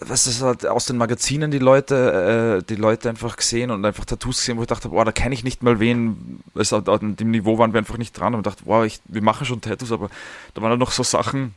was 0.00 0.26
ist 0.26 0.40
halt 0.40 0.66
aus 0.66 0.86
den 0.86 0.96
Magazinen 0.96 1.50
die 1.50 1.58
Leute, 1.58 2.60
äh, 2.60 2.66
die 2.66 2.76
Leute 2.76 3.10
einfach 3.10 3.36
gesehen 3.36 3.70
und 3.70 3.84
einfach 3.84 4.06
Tattoos 4.06 4.40
gesehen, 4.40 4.56
wo 4.56 4.62
ich 4.62 4.68
dachte, 4.68 4.88
boah, 4.88 5.04
da 5.04 5.12
kenne 5.12 5.34
ich 5.34 5.44
nicht 5.44 5.62
mal 5.62 5.78
wen. 5.78 6.40
Es 6.54 6.72
an 6.72 7.16
dem 7.16 7.30
Niveau 7.32 7.58
waren 7.58 7.74
wir 7.74 7.78
einfach 7.78 7.98
nicht 7.98 8.18
dran 8.18 8.34
und 8.34 8.46
dachte, 8.46 8.64
boah, 8.64 8.86
ich, 8.86 9.00
wir 9.04 9.22
machen 9.22 9.46
schon 9.46 9.60
Tattoos, 9.60 9.92
aber 9.92 10.08
da 10.54 10.62
waren 10.62 10.70
dann 10.70 10.78
noch 10.78 10.92
so 10.92 11.02
Sachen 11.02 11.54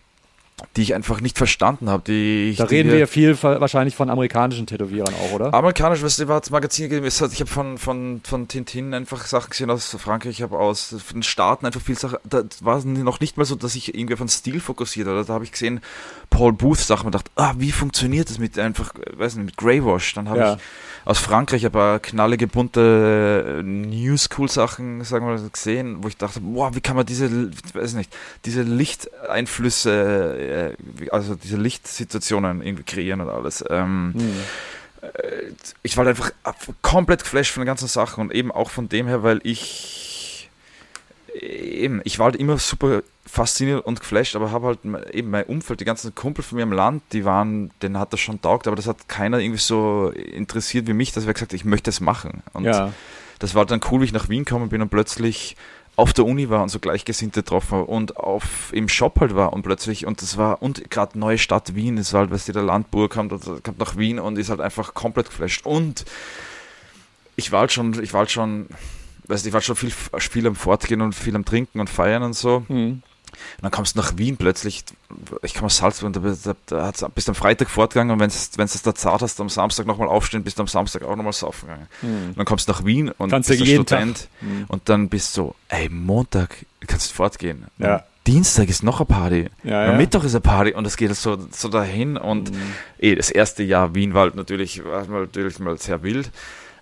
die 0.76 0.82
ich 0.82 0.93
einfach 0.93 1.22
nicht 1.22 1.38
verstanden 1.38 1.89
habe. 1.89 2.04
Die 2.06 2.56
da 2.58 2.65
reden 2.65 2.91
wir 2.91 3.08
viel 3.08 3.41
wahrscheinlich 3.41 3.95
von 3.95 4.10
amerikanischen 4.10 4.65
Tätowierern 4.65 5.13
auch, 5.13 5.34
oder? 5.34 5.54
Amerikanisch, 5.54 6.02
was 6.02 6.17
das 6.17 6.50
Magazin 6.50 6.89
gegeben 6.89 7.06
ist, 7.06 7.22
ich 7.22 7.39
habe 7.39 7.50
von, 7.50 7.78
von, 7.78 8.22
von 8.24 8.48
Tintin 8.48 8.93
einfach 8.93 9.26
Sachen 9.26 9.50
gesehen 9.50 9.69
aus 9.69 9.95
Frankreich, 10.00 10.38
ich 10.38 10.41
habe 10.41 10.58
aus 10.58 10.95
den 11.13 11.24
Staaten 11.24 11.65
einfach 11.65 11.82
viel 11.82 11.98
Sachen, 11.98 12.19
da 12.24 12.43
war 12.62 12.78
es 12.78 12.86
noch 12.86 13.19
nicht 13.19 13.38
mal 13.38 13.45
so, 13.45 13.56
dass 13.56 13.76
ich 13.76 13.93
irgendwie 13.95 14.13
auf 14.13 14.19
den 14.19 14.30
Stil 14.30 14.60
fokussiert 14.60 15.08
oder 15.08 15.24
da 15.24 15.34
habe 15.34 15.43
ich 15.43 15.52
gesehen, 15.52 15.82
Paul 16.30 16.54
Booth 16.54 16.80
Sachen 16.80 17.08
und 17.08 17.15
dachte, 17.15 17.32
ah, 17.36 17.54
wie 17.58 17.72
funktioniert 17.72 18.30
das 18.30 18.39
mit 18.39 18.58
einfach, 18.58 18.93
weiß 19.13 19.36
nicht, 19.36 19.45
mit 19.45 19.58
Greywash, 19.58 20.13
dann 20.13 20.30
habe 20.30 20.39
ja. 20.39 20.54
ich 20.54 20.60
aus 21.05 21.19
Frankreich 21.19 21.65
ein 21.65 21.71
paar 21.71 21.99
knallige, 21.99 22.47
bunte 22.47 23.59
äh, 23.59 23.63
New 23.63 24.17
School 24.17 24.49
Sachen, 24.49 25.03
sagen 25.03 25.25
wir 25.25 25.35
mal, 25.35 25.49
gesehen, 25.49 26.03
wo 26.03 26.07
ich 26.07 26.17
dachte, 26.17 26.39
wow, 26.43 26.75
wie 26.75 26.81
kann 26.81 26.95
man 26.95 27.05
diese, 27.05 27.51
weiß 27.73 27.93
nicht, 27.93 28.15
diese 28.45 28.63
Lichteinflüsse, 28.63 30.75
äh, 30.99 31.09
also 31.09 31.35
diese 31.35 31.57
Lichtsituationen 31.57 32.62
irgendwie 32.62 32.83
kreieren 32.83 33.21
und 33.21 33.29
alles. 33.29 33.63
Ähm, 33.69 34.13
mhm. 34.13 34.33
Ich 35.81 35.95
war 35.95 36.05
einfach 36.05 36.31
komplett 36.81 37.23
geflasht 37.23 37.53
von 37.53 37.62
den 37.62 37.67
ganzen 37.67 37.88
Sachen 37.88 38.21
und 38.21 38.33
eben 38.33 38.51
auch 38.51 38.69
von 38.69 38.89
dem 38.89 39.07
her, 39.07 39.23
weil 39.23 39.39
ich 39.43 40.09
eben, 41.34 42.02
ich 42.04 42.20
war 42.20 42.26
halt 42.26 42.36
immer 42.36 42.58
super 42.58 43.02
fasziniert 43.26 43.86
und 43.86 44.00
geflasht, 44.00 44.36
aber 44.36 44.52
habe 44.52 44.68
halt 44.68 44.80
eben 45.13 45.30
mein 45.30 45.46
Umfeld, 45.46 45.80
die 45.80 45.86
ganzen 45.86 46.15
Kumpel 46.15 46.44
von 46.44 46.56
mir 46.56 46.63
im 46.63 46.72
Land, 46.72 47.04
die 47.13 47.26
waren, 47.26 47.72
denen 47.82 48.00
hat 48.00 48.12
das 48.13 48.20
schon 48.20 48.42
taugt, 48.42 48.68
aber 48.68 48.76
das 48.76 48.88
hat 48.88 49.08
keiner 49.08 49.39
irgendwie 49.39 49.60
so 49.60 50.10
interessiert 50.10 50.88
wie 50.88 50.94
mich, 50.94 51.12
dass 51.12 51.28
wir 51.28 51.34
gesagt 51.34 51.54
ich 51.54 51.65
möchte 51.65 51.89
es 51.89 52.00
machen. 52.00 52.42
Und 52.54 52.65
ja. 52.65 52.92
das 53.38 53.54
war 53.56 53.65
dann 53.65 53.82
cool, 53.92 54.02
wie 54.02 54.06
ich 54.06 54.13
nach 54.13 54.30
Wien 54.30 54.46
gekommen 54.46 54.70
bin 54.70 54.82
und 54.82 54.89
plötzlich 54.89 55.56
auf 55.96 56.13
der 56.13 56.26
Uni 56.26 56.50
war 56.50 56.63
und 56.63 56.70
so 56.70 56.80
Gleichgesinnte 56.80 57.44
getroffen 57.44 57.84
und 57.84 58.15
auf 58.18 58.72
im 58.72 58.88
Shop 58.88 59.20
halt 59.20 59.36
war 59.36 59.52
und 59.52 59.63
plötzlich 59.63 60.06
und 60.06 60.22
das 60.22 60.38
war 60.38 60.62
und 60.62 60.89
gerade 60.89 61.20
neue 61.20 61.38
Stadt 61.38 61.76
Wien, 61.76 61.98
das 61.98 62.13
war 62.13 62.22
halt, 62.22 62.32
was 62.32 62.46
der 62.46 62.63
Landburg 62.63 63.12
kommt, 63.12 63.32
kommt 63.32 63.80
nach 63.80 63.98
Wien 63.98 64.18
und 64.18 64.38
ist 64.38 64.50
halt 64.50 64.62
einfach 64.62 64.94
komplett 64.94 65.28
geflasht 65.28 65.65
und 65.65 66.06
ich 67.36 67.52
war 67.52 67.62
halt 67.62 67.74
schon, 67.74 68.02
ich 68.02 68.13
war 68.13 68.20
halt 68.20 68.32
schon, 68.32 68.68
weißt 69.30 69.46
ich 69.46 69.54
war 69.54 69.62
schon 69.62 69.76
viel, 69.76 69.92
viel 69.92 70.48
am 70.48 70.56
Fortgehen 70.56 71.02
und 71.02 71.13
viel 71.13 71.36
am 71.36 71.46
Trinken 71.46 71.80
und 71.80 71.89
Feiern 71.89 72.24
und 72.24 72.34
so. 72.34 72.65
Mhm. 72.68 73.04
Und 73.58 73.63
dann 73.63 73.72
kommst 73.72 73.96
du 73.96 74.00
nach 74.00 74.18
Wien 74.18 74.38
plötzlich, 74.38 74.84
ich 75.44 75.54
komme 75.54 75.68
aus 75.68 75.78
Salzburg, 75.78 76.12
da, 76.13 76.56
da, 76.65 76.92
da 76.92 77.08
bist 77.10 77.28
du 77.28 77.32
am 77.32 77.36
Freitag 77.36 77.70
fortgegangen 77.70 78.12
und 78.12 78.20
wenn 78.20 78.30
du 78.30 78.63
es 78.63 78.82
da 78.82 78.96
zart 78.96 79.22
hast, 79.22 79.39
am 79.39 79.50
Samstag 79.50 79.86
nochmal 79.86 80.08
aufstehen, 80.08 80.44
bist 80.44 80.58
du 80.58 80.62
am 80.63 80.68
Samstag 80.68 81.04
auch 81.04 81.15
nochmal 81.15 81.34
saufen 81.34 81.68
gegangen. 81.68 81.88
Mhm. 82.02 82.30
Und 82.30 82.38
dann 82.38 82.46
kommst 82.46 82.68
du 82.68 82.72
nach 82.74 82.86
Wien 82.86 83.12
und 83.18 83.30
kannst 83.30 83.50
bist 83.50 83.62
jeden 83.62 83.84
Student 83.84 84.28
mhm. 84.42 84.65
und 84.68 84.89
dann 84.89 85.10
bist 85.10 85.38
du, 85.38 85.54
ey, 85.70 85.89
Montag 85.89 86.65
kannst 86.88 87.12
du 87.12 87.15
fortgehen. 87.15 87.65
Ja. 87.78 88.04
Dienstag 88.28 88.68
ist 88.68 88.84
noch 88.84 89.00
eine 89.00 89.06
Party, 89.06 89.50
Ja, 89.63 89.88
ja. 89.92 89.94
Mittwoch 89.94 90.24
ist 90.24 90.36
eine 90.36 90.42
Party 90.42 90.74
und 90.74 90.86
es 90.86 90.98
geht 90.98 91.15
so, 91.15 91.38
so 91.52 91.70
dahin 91.70 92.18
und 92.18 92.52
Mhm. 92.52 92.74
eh, 93.00 93.15
das 93.15 93.30
erste 93.32 93.63
Jahr 93.63 93.96
Wien 93.96 94.13
war 94.13 94.24
halt 94.24 94.36
natürlich, 94.36 94.84
war 94.84 95.06
natürlich 95.06 95.60
mal 95.60 95.78
sehr 95.78 96.04
wild. 96.04 96.32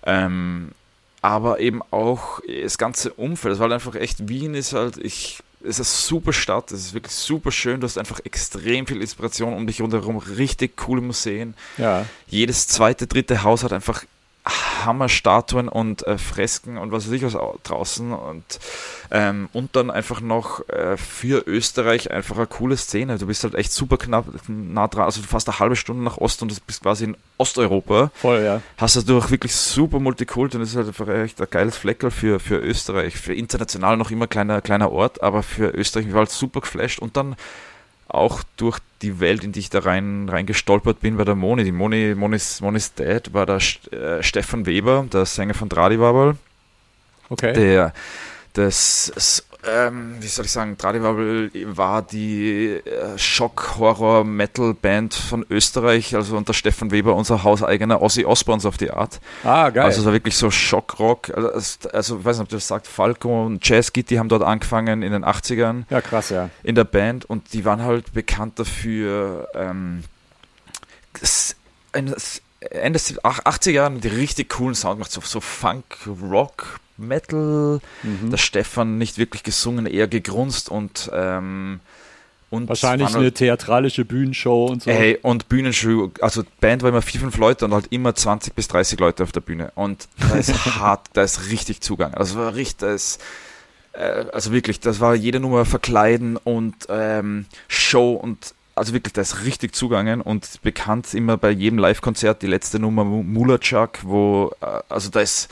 Ähm, 0.06 0.72
aber 1.22 1.60
eben 1.60 1.82
auch 1.92 2.40
das 2.48 2.78
ganze 2.78 3.14
Umfeld, 3.14 3.54
es 3.54 3.60
war 3.60 3.70
halt 3.70 3.74
einfach 3.74 3.96
echt, 3.96 4.30
Wien 4.30 4.54
ist 4.54 4.74
halt, 4.74 4.98
ich, 4.98 5.40
es 5.64 5.80
ist 5.80 5.80
eine 5.80 5.86
super 5.86 6.34
Stadt, 6.34 6.72
es 6.72 6.88
ist 6.88 6.94
wirklich 6.94 7.14
super 7.14 7.52
schön, 7.52 7.82
du 7.82 7.86
hast 7.86 7.98
einfach 7.98 8.20
extrem 8.24 8.86
viel 8.88 9.02
Inspiration 9.02 9.54
um 9.54 9.68
dich 9.68 9.82
rundherum, 9.82 10.18
richtig 10.18 10.78
coole 10.78 11.02
Museen. 11.02 11.56
Ja. 11.78 12.06
Jedes 12.28 12.68
zweite, 12.68 13.08
dritte 13.08 13.44
Haus 13.44 13.64
hat 13.64 13.74
einfach 13.74 14.04
Hammerstatuen 14.86 15.68
und 15.68 16.06
äh, 16.08 16.18
Fresken 16.18 16.78
und 16.78 16.92
was 16.92 17.08
weiß 17.08 17.14
ich 17.14 17.24
was 17.24 17.36
au- 17.36 17.58
draußen 17.64 18.12
und, 18.14 18.44
ähm, 19.12 19.50
und 19.54 19.76
dann 19.76 19.92
einfach 19.92 20.22
noch 20.22 20.68
äh, 20.70 20.98
für 20.98 21.44
Österreich 21.48 22.12
einfach 22.12 22.38
eine 22.38 22.48
coole 22.48 22.78
Szene. 22.78 23.18
Du 23.18 23.28
bist 23.28 23.44
halt 23.44 23.56
echt 23.56 23.72
super 23.72 23.98
knapp 23.98 24.26
nah 24.48 24.88
dran, 24.88 25.06
also 25.06 25.22
fast 25.22 25.50
eine 25.50 25.60
halbe 25.60 25.76
Stunde 25.76 26.04
nach 26.04 26.18
Ost 26.18 26.42
und 26.42 26.52
du 26.52 26.56
bist 26.66 26.82
quasi 26.82 27.06
in 27.06 27.18
Osteuropa. 27.38 28.12
Voll, 28.16 28.42
ja. 28.42 28.62
Hast 28.78 28.96
du 28.96 29.02
durch 29.02 29.30
wirklich 29.32 29.56
super 29.56 30.00
Multikult 30.00 30.56
und 30.56 30.62
das 30.62 30.70
ist 30.70 30.76
halt 30.76 30.88
einfach 30.88 31.08
echt 31.10 31.42
ein 31.42 31.48
geiles 31.50 31.78
Fleckerl 31.78 32.12
für, 32.12 32.40
für 32.40 32.58
Österreich. 32.58 33.16
Für 33.18 33.34
international 33.34 33.98
noch 33.98 34.12
immer 34.12 34.28
kleiner, 34.28 34.62
kleiner 34.62 34.92
Ort, 34.92 35.22
aber 35.22 35.44
für 35.44 35.70
Österreich 35.70 36.08
ich 36.08 36.14
war 36.14 36.20
halt 36.20 36.32
super 36.32 36.62
geflasht 36.62 37.00
und 37.00 37.18
dann 37.18 37.36
auch 38.10 38.44
durch 38.58 38.80
die 39.02 39.20
Welt, 39.20 39.44
in 39.44 39.52
die 39.52 39.60
ich 39.60 39.70
da 39.70 39.80
rein, 39.80 40.30
rein 40.30 40.46
gestolpert 40.46 41.02
bin 41.02 41.18
bei 41.18 41.24
der 41.24 41.36
Moni. 41.36 41.64
Die 41.64 41.72
Moni, 41.72 42.16
Moni's, 42.16 42.62
Moni's 42.62 42.94
Dad 42.94 43.34
war 43.34 43.46
der 43.46 43.58
äh, 43.92 44.24
Stefan 44.24 44.66
Weber, 44.66 45.06
der 45.12 45.26
Sänger 45.26 45.54
von 45.54 45.70
Tradiwabel, 45.70 46.38
Okay. 47.30 47.54
der 47.54 47.94
das, 48.54 49.46
ähm, 49.66 50.16
wie 50.20 50.28
soll 50.28 50.46
ich 50.46 50.52
sagen, 50.52 50.78
Tradiwabel 50.78 51.52
war 51.76 52.02
die 52.02 52.68
äh, 52.86 53.18
Schock-Horror-Metal-Band 53.18 55.14
von 55.14 55.46
Österreich, 55.50 56.16
also 56.16 56.38
unter 56.38 56.54
Stefan 56.54 56.92
Weber 56.92 57.16
unser 57.16 57.44
hauseigener 57.44 58.02
Ozzy 58.02 58.26
Osbournes 58.26 58.66
auf 58.66 58.78
die 58.78 58.92
Art. 58.92 59.20
ah, 59.44 59.70
geil. 59.70 59.86
Also 59.86 60.00
es 60.02 60.06
war 60.06 60.14
wirklich 60.14 60.36
so 60.38 60.52
Schockrock. 60.52 61.32
Also, 61.36 61.90
also 61.92 62.20
ich 62.20 62.26
weiß 62.26 62.38
nicht, 62.38 62.44
ob 62.44 62.50
du 62.50 62.56
das 62.58 62.68
sagt, 62.68 62.88
Falco 62.88 63.46
und 63.46 63.68
Jazz 63.68 63.94
Gitti 63.94 64.16
haben 64.16 64.30
dort 64.30 64.44
angefangen 64.44 65.02
in 65.04 65.12
den 65.12 65.26
80ern 65.26 65.84
ja, 65.90 66.02
krass, 66.02 66.30
ja. 66.30 66.50
in 66.64 66.76
der 66.76 66.84
Band 66.86 67.26
und 67.26 67.54
die 67.54 67.66
waren 67.66 67.82
halt 67.84 68.14
bekannt 68.14 68.60
dafür, 68.60 69.48
ähm, 69.56 70.04
ein- 71.94 72.16
Ende 72.60 72.94
des 73.00 73.20
80er 73.24 73.72
Jahren 73.72 74.02
die 74.02 74.08
richtig 74.08 74.50
coolen 74.50 74.74
Sound 74.76 74.96
gemacht, 74.96 75.12
so, 75.12 75.22
so 75.22 75.40
Funk, 75.40 75.84
Rock, 76.08 76.80
Metal. 76.98 77.80
Mhm. 78.04 78.30
Der 78.32 78.38
Stefan 78.38 78.98
nicht 78.98 79.18
wirklich 79.18 79.44
gesungen, 79.44 79.86
eher 79.86 80.08
gegrunzt 80.08 80.70
und 80.70 81.10
ähm, 81.14 81.80
und 82.50 82.70
Wahrscheinlich 82.70 83.14
eine 83.14 83.34
theatralische 83.34 84.06
Bühnenshow 84.06 84.68
und 84.68 84.84
so. 84.84 84.90
Ey, 84.90 85.20
und 85.22 85.50
Bühnenshow, 85.50 86.12
also 86.22 86.44
Band 86.62 86.82
war 86.82 86.90
immer 86.90 87.02
vier, 87.02 87.20
fünf 87.20 87.36
Leute 87.36 87.66
und 87.66 87.74
halt 87.74 87.88
immer 87.90 88.16
20 88.16 88.56
bis 88.56 88.70
30 88.70 88.98
Leute 89.02 89.24
auf 89.24 89.34
der 89.34 89.42
Bühne. 89.42 89.74
Und 89.76 90.08
da 90.18 90.36
ist 90.38 90.54
hart, 90.80 91.08
da 91.12 91.24
ist 91.24 91.50
richtig 91.50 91.82
Zugang. 91.82 92.14
Also 92.14 92.38
war 92.38 92.56
richtig, 92.56 92.78
da 92.80 92.94
ist, 92.94 93.22
äh, 93.92 94.24
also 94.32 94.54
wirklich, 94.54 94.80
das 94.80 95.02
war 95.02 95.14
jede 95.14 95.42
Nummer 95.42 95.66
verkleiden 95.66 96.38
und 96.38 96.74
ähm, 96.88 97.48
Show 97.68 98.14
und 98.14 98.54
also 98.76 98.94
wirklich, 98.94 99.12
da 99.12 99.22
ist 99.22 99.44
richtig 99.44 99.76
zugangen 99.76 100.22
und 100.22 100.62
bekannt 100.62 101.14
immer 101.16 101.36
bei 101.36 101.50
jedem 101.50 101.80
Live-Konzert 101.80 102.44
die 102.44 102.48
letzte 102.48 102.80
Nummer 102.80 103.04
Mu- 103.04 103.24
Mulachak, 103.24 104.00
wo, 104.04 104.54
äh, 104.62 104.80
also 104.88 105.10
da 105.10 105.20
ist, 105.20 105.50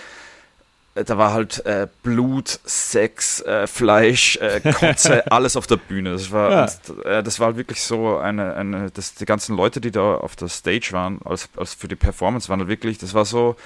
da 1.04 1.18
war 1.18 1.34
halt 1.34 1.66
äh, 1.66 1.88
Blut, 2.04 2.60
Sex, 2.64 3.42
äh, 3.42 3.68
Fleisch, 3.68 4.38
äh, 4.38 4.62
Kotze, 4.72 5.30
alles 5.32 5.58
auf 5.58 5.68
der 5.68 5.76
Bühne. 5.78 6.14
Das 6.14 6.32
war, 6.32 6.52
Ja. 6.52 6.62
und, 6.64 7.06
äh, 7.06 7.22
das 7.22 7.40
war 7.40 7.48
halt 7.48 7.58
wirklich 7.58 7.82
so 7.82 8.18
eine, 8.18 8.54
eine 8.56 8.92
das, 8.92 9.14
die 9.16 9.26
ganzen 9.26 9.58
Leute, 9.58 9.82
die 9.82 9.92
da 9.92 10.16
auf 10.16 10.36
der 10.38 10.48
Stage 10.48 10.90
waren, 10.92 11.20
als, 11.26 11.50
als 11.58 11.74
für 11.74 11.90
die 11.90 11.96
Performance 11.98 12.48
waren 12.48 12.60
halt 12.60 12.70
wirklich, 12.70 12.98
das 12.98 13.14
war 13.14 13.26
so, 13.26 13.58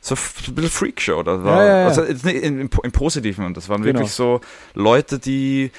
so 0.00 0.14
ein 0.14 0.54
bisschen 0.54 0.70
Freakshow. 0.70 1.22
Das 1.22 1.44
war, 1.44 1.62
Ja, 1.64 1.78
ja. 1.80 1.86
Also 1.86 2.02
im, 2.04 2.18
im, 2.60 2.70
im 2.82 2.92
Positiven. 2.92 3.44
Und 3.44 3.56
das 3.56 3.68
waren 3.68 3.82
Genau. 3.82 3.98
wirklich 3.98 4.12
so 4.12 4.40
Leute, 4.74 5.18
die, 5.18 5.70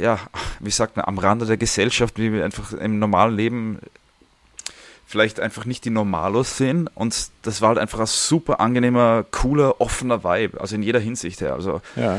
ja, 0.00 0.20
wie 0.60 0.70
sagt 0.70 0.96
man, 0.96 1.06
am 1.06 1.18
Rande 1.18 1.46
der 1.46 1.56
Gesellschaft, 1.56 2.18
wie 2.18 2.32
wir 2.32 2.44
einfach 2.44 2.72
im 2.72 3.00
normalen 3.00 3.34
Leben 3.34 3.78
vielleicht 5.06 5.38
einfach 5.40 5.64
nicht 5.64 5.84
die 5.84 5.90
Normalos 5.90 6.56
sind. 6.56 6.90
Und 6.94 7.28
das 7.42 7.60
war 7.62 7.68
halt 7.70 7.78
einfach 7.78 8.00
ein 8.00 8.06
super 8.06 8.60
angenehmer, 8.60 9.24
cooler, 9.30 9.80
offener 9.80 10.24
Vibe. 10.24 10.60
Also 10.60 10.74
in 10.74 10.82
jeder 10.82 10.98
Hinsicht 11.00 11.40
her. 11.40 11.54
Also 11.54 11.80
Ja. 11.94 12.18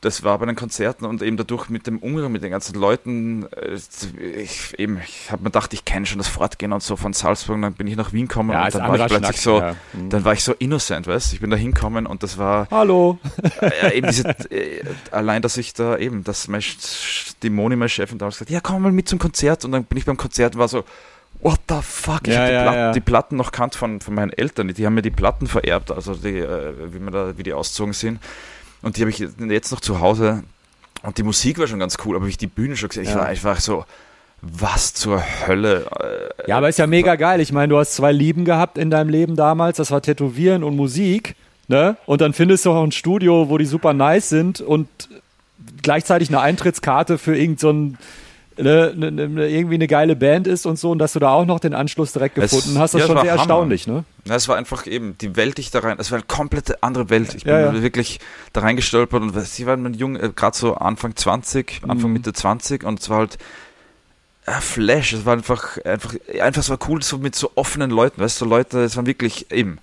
das 0.00 0.22
war 0.22 0.38
bei 0.38 0.44
den 0.44 0.54
Konzerten 0.56 1.06
und 1.06 1.22
eben 1.22 1.38
dadurch 1.38 1.70
mit 1.70 1.86
dem 1.86 1.98
Umgang 1.98 2.30
mit 2.30 2.42
den 2.42 2.50
ganzen 2.50 2.74
Leuten, 2.78 3.46
äh, 3.56 3.78
ich, 4.42 4.78
eben, 4.78 5.00
ich 5.02 5.30
habe 5.30 5.42
mir 5.42 5.48
gedacht, 5.50 5.72
ich 5.72 5.86
kenne 5.86 6.04
schon 6.04 6.18
das 6.18 6.28
Fortgehen 6.28 6.72
und 6.74 6.82
so 6.82 6.96
von 6.96 7.14
Salzburg, 7.14 7.54
und 7.56 7.62
dann 7.62 7.72
bin 7.72 7.86
ich 7.86 7.96
nach 7.96 8.12
Wien 8.12 8.28
gekommen 8.28 8.50
Ja, 8.50 8.66
und 8.66 8.74
dann 8.74 8.88
war 8.88 8.96
ich 8.96 9.06
plötzlich 9.06 9.18
Schnack, 9.28 9.36
so, 9.38 9.58
ja. 9.60 9.76
Mhm. 9.94 10.10
dann 10.10 10.24
war 10.26 10.34
ich 10.34 10.44
so 10.44 10.52
innocent, 10.58 11.06
weißt 11.06 11.32
Ich 11.32 11.40
bin 11.40 11.48
da 11.48 11.56
hingekommen 11.56 12.06
und 12.06 12.22
das 12.22 12.36
war 12.36 12.68
Hallo. 12.70 13.18
äh, 13.62 13.96
eben 13.96 14.08
diese, 14.08 14.28
äh, 14.50 14.82
allein, 15.10 15.40
dass 15.40 15.56
ich 15.56 15.72
da 15.72 15.96
eben, 15.96 16.22
dass 16.22 16.48
mein, 16.48 16.62
die 17.42 17.48
Moni, 17.50 17.74
meine 17.76 17.88
Chefin, 17.88 18.18
damals 18.18 18.34
gesagt, 18.36 18.50
ja, 18.50 18.60
komm 18.60 18.82
mal 18.82 18.92
mit 18.92 19.08
zum 19.08 19.18
Konzert 19.18 19.64
und 19.64 19.72
dann 19.72 19.84
bin 19.84 19.96
ich 19.96 20.04
beim 20.04 20.18
Konzert 20.18 20.54
und 20.54 20.60
war 20.60 20.68
so, 20.68 20.84
what 21.44 21.60
the 21.68 21.76
fuck? 21.80 22.26
Ich 22.26 22.34
Ja, 22.34 22.40
hab 22.40 22.48
die, 22.48 22.52
ja, 22.54 22.62
Platten, 22.62 22.78
ja. 22.78 22.92
die 22.92 23.00
Platten 23.00 23.36
noch 23.36 23.52
kannt 23.52 23.76
von, 23.76 24.00
von 24.00 24.14
meinen 24.14 24.32
Eltern, 24.32 24.68
die 24.68 24.84
haben 24.84 24.94
mir 24.94 25.02
die 25.02 25.10
Platten 25.10 25.46
vererbt, 25.46 25.92
also 25.92 26.14
die, 26.14 26.38
äh, 26.38 26.72
wie, 26.92 26.98
man 26.98 27.12
da, 27.12 27.38
wie 27.38 27.44
die 27.44 27.52
ausgezogen 27.52 27.92
sind 27.92 28.18
und 28.82 28.96
die 28.96 29.02
habe 29.02 29.10
ich 29.10 29.18
jetzt 29.18 29.70
noch 29.70 29.80
zu 29.80 30.00
Hause 30.00 30.42
und 31.02 31.18
die 31.18 31.22
Musik 31.22 31.58
war 31.58 31.68
schon 31.68 31.78
ganz 31.78 31.98
cool, 32.04 32.16
aber 32.16 32.26
ich 32.26 32.38
die 32.38 32.48
Bühne 32.48 32.76
schon 32.76 32.88
gesehen, 32.88 33.04
ich 33.04 33.14
war 33.14 33.26
einfach 33.26 33.60
so, 33.60 33.84
was 34.40 34.94
zur 34.94 35.22
Hölle? 35.46 35.86
Äh, 36.00 36.48
Ja, 36.50 36.58
aber 36.58 36.68
ist 36.68 36.78
ja 36.78 36.86
mega 36.86 37.16
geil. 37.16 37.40
Ich 37.40 37.52
meine, 37.52 37.68
du 37.68 37.78
hast 37.78 37.94
zwei 37.94 38.12
Lieben 38.12 38.44
gehabt 38.44 38.76
in 38.76 38.90
deinem 38.90 39.08
Leben 39.08 39.36
damals. 39.36 39.78
Das 39.78 39.90
war 39.90 40.02
Tätowieren 40.02 40.62
und 40.62 40.76
Musik. 40.76 41.34
Ne? 41.68 41.96
Und 42.04 42.20
dann 42.20 42.34
findest 42.34 42.66
du 42.66 42.72
auch 42.72 42.82
ein 42.84 42.92
Studio, 42.92 43.48
wo 43.48 43.56
die 43.56 43.64
super 43.64 43.94
nice 43.94 44.28
sind 44.28 44.60
und 44.60 44.88
gleichzeitig 45.82 46.28
eine 46.28 46.40
Eintrittskarte 46.40 47.16
für 47.16 47.34
irgend 47.36 47.58
so 47.60 47.72
ne, 48.58 48.92
ne, 48.96 49.10
ne, 49.10 49.48
irgendwie 49.48 49.74
eine 49.74 49.86
geile 49.86 50.16
Band 50.16 50.46
ist 50.46 50.66
und 50.66 50.78
so. 50.78 50.90
Und 50.90 50.98
dass 50.98 51.12
du 51.14 51.18
da 51.18 51.30
auch 51.30 51.44
noch 51.46 51.60
den 51.60 51.74
Anschluss 51.74 52.12
direkt 52.12 52.38
Es- 52.38 52.50
gefunden 52.52 52.78
hast, 52.78 52.94
das 52.94 53.00
ja, 53.00 53.04
ist 53.04 53.08
schon 53.08 53.16
es 53.18 53.22
sehr 53.22 53.32
Hammer. 53.32 53.40
erstaunlich. 53.40 53.86
Ne? 53.86 54.04
Na, 54.24 54.34
es 54.34 54.48
war 54.48 54.56
einfach 54.56 54.86
eben 54.86 55.16
die 55.18 55.36
Welt, 55.36 55.56
die 55.58 55.62
ich 55.62 55.70
da 55.70 55.80
rein, 55.80 55.96
es 55.98 56.10
war 56.10 56.18
eine 56.18 56.26
komplette 56.26 56.82
andere 56.82 57.10
Welt. 57.10 57.34
Ich 57.34 57.44
bin 57.44 57.52
Ja, 57.52 57.72
ja. 57.72 57.82
wirklich 57.82 58.20
da 58.52 58.60
reingestolpert 58.62 59.22
und 59.22 59.38
sie 59.46 59.66
waren 59.66 59.82
mit 59.82 59.96
jung, 59.96 60.16
äh, 60.16 60.30
gerade 60.34 60.56
so 60.56 60.74
Anfang 60.74 61.16
20, 61.16 61.82
Anfang 61.88 62.08
Mhm. 62.10 62.14
Mitte 62.14 62.32
20 62.32 62.84
und 62.84 63.00
es 63.00 63.08
war 63.10 63.18
halt 63.18 63.38
ja, 64.46 64.60
Flash, 64.60 65.14
es 65.14 65.24
war 65.24 65.32
einfach, 65.32 65.78
einfach, 65.84 66.14
einfach, 66.40 66.60
es 66.60 66.68
war 66.68 66.78
cool, 66.88 67.02
so 67.02 67.16
mit 67.16 67.34
so 67.34 67.52
offenen 67.54 67.90
Leuten, 67.90 68.20
weißt 68.20 68.40
du, 68.40 68.44
so 68.44 68.50
Leute, 68.50 68.80
es 68.82 68.94
waren 68.96 69.06
wirklich 69.06 69.50
eben 69.50 69.78
äh, 69.78 69.80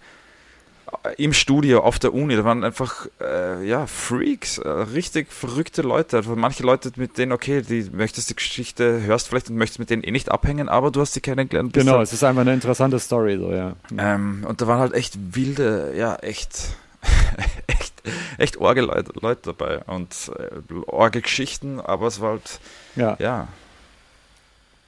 im 1.17 1.33
Studio, 1.33 1.81
auf 1.81 1.99
der 1.99 2.13
Uni, 2.13 2.35
da 2.35 2.43
waren 2.43 2.63
einfach, 2.63 3.07
äh, 3.19 3.65
ja, 3.65 3.87
Freaks, 3.87 4.57
äh, 4.57 4.67
richtig 4.67 5.31
verrückte 5.31 5.81
Leute. 5.81 6.17
Also 6.17 6.35
manche 6.35 6.63
Leute, 6.63 6.91
mit 6.95 7.17
denen, 7.17 7.31
okay, 7.31 7.61
die 7.61 7.89
möchtest 7.91 8.29
die 8.29 8.35
Geschichte, 8.35 9.01
hörst 9.01 9.27
vielleicht 9.27 9.49
und 9.49 9.57
möchtest 9.57 9.79
mit 9.79 9.89
denen 9.89 10.03
eh 10.03 10.11
nicht 10.11 10.31
abhängen, 10.31 10.69
aber 10.69 10.91
du 10.91 11.01
hast 11.01 11.13
sie 11.13 11.21
kennengelernt. 11.21 11.73
Genau, 11.73 11.93
halt 11.93 12.03
es 12.03 12.13
ist 12.13 12.23
einfach 12.23 12.41
eine 12.41 12.53
interessante 12.53 12.99
Story. 12.99 13.37
So, 13.37 13.51
ja. 13.51 13.73
ähm, 13.97 14.45
und 14.47 14.61
da 14.61 14.67
waren 14.67 14.79
halt 14.79 14.93
echt 14.93 15.17
wilde, 15.35 15.93
ja, 15.97 16.15
echt, 16.17 16.75
echt, 17.67 17.93
echt 18.37 18.57
orge 18.57 18.81
Leute, 18.81 19.11
Leute 19.19 19.41
dabei 19.55 19.79
und 19.85 20.31
äh, 20.37 20.73
orge 20.87 21.21
Geschichten, 21.21 21.79
aber 21.79 22.07
es 22.07 22.21
war 22.21 22.31
halt, 22.31 22.59
ja. 22.95 23.15
ja, 23.19 23.47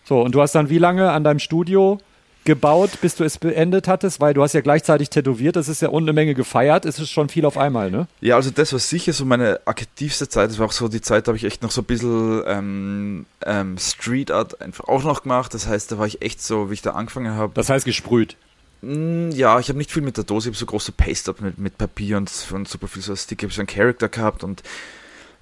So, 0.06 0.22
und 0.22 0.36
du 0.36 0.42
hast 0.42 0.54
dann 0.54 0.70
wie 0.70 0.78
lange 0.78 1.12
an 1.12 1.24
deinem 1.24 1.40
Studio 1.40 2.00
gebaut, 2.46 2.92
bis 3.02 3.16
du 3.16 3.24
es 3.24 3.38
beendet 3.38 3.88
hattest? 3.88 4.20
Weil 4.20 4.34
du 4.34 4.42
hast 4.44 4.54
ja 4.54 4.62
gleichzeitig 4.62 5.10
tätowiert, 5.10 5.56
das 5.56 5.68
ist 5.68 5.82
ja 5.82 5.90
und 5.90 6.04
eine 6.04 6.14
Menge 6.14 6.34
gefeiert, 6.34 6.86
es 6.86 7.00
ist 7.00 7.10
schon 7.12 7.30
viel 7.30 7.46
auf 7.46 7.58
einmal, 7.58 7.92
ne? 7.92 8.08
Ja, 8.22 8.36
also 8.36 8.52
das 8.52 8.74
war 8.74 8.80
sicher 8.80 9.14
so 9.14 9.26
meine 9.26 9.60
aktivste 9.66 10.28
Zeit. 10.30 10.50
Das 10.50 10.60
war 10.60 10.68
auch 10.68 10.72
so 10.72 10.88
die 10.88 11.02
Zeit, 11.02 11.28
da 11.28 11.30
habe 11.30 11.38
ich 11.38 11.44
echt 11.46 11.64
noch 11.64 11.72
so 11.72 11.82
ein 11.82 11.86
bisschen 11.86 12.44
ähm, 12.46 13.26
ähm, 13.46 13.78
Street 13.78 14.32
Art 14.32 14.62
einfach 14.62 14.86
auch 14.86 15.04
noch 15.04 15.24
gemacht. 15.24 15.54
Das 15.54 15.68
heißt, 15.68 15.92
da 15.92 15.98
war 15.98 16.08
ich 16.08 16.22
echt 16.22 16.42
so, 16.42 16.70
wie 16.70 16.74
ich 16.76 16.82
da 16.82 16.92
angefangen 16.92 17.34
habe. 17.36 17.54
Das 17.56 17.70
heißt 17.70 17.86
gesprüht. 17.86 18.36
Mm, 18.82 19.32
Ja, 19.32 19.60
ich 19.60 19.70
habe 19.70 19.78
nicht 19.78 19.92
viel 19.92 20.02
mit 20.04 20.18
der 20.18 20.24
Dose, 20.26 20.50
ich 20.50 20.54
habe 20.56 20.60
so 20.60 20.66
große 20.66 20.92
Paste-Up 20.92 21.42
mit, 21.42 21.58
mit 21.58 21.78
Papier 21.78 22.18
und, 22.18 22.30
und 22.52 22.68
super 22.68 22.88
viel 22.88 23.02
so 23.02 23.16
Stick, 23.16 23.42
ich 23.42 23.46
habe 23.48 23.54
so 23.54 23.62
einen 23.62 23.68
Charakter 23.68 24.10
gehabt 24.10 24.44
und 24.44 24.62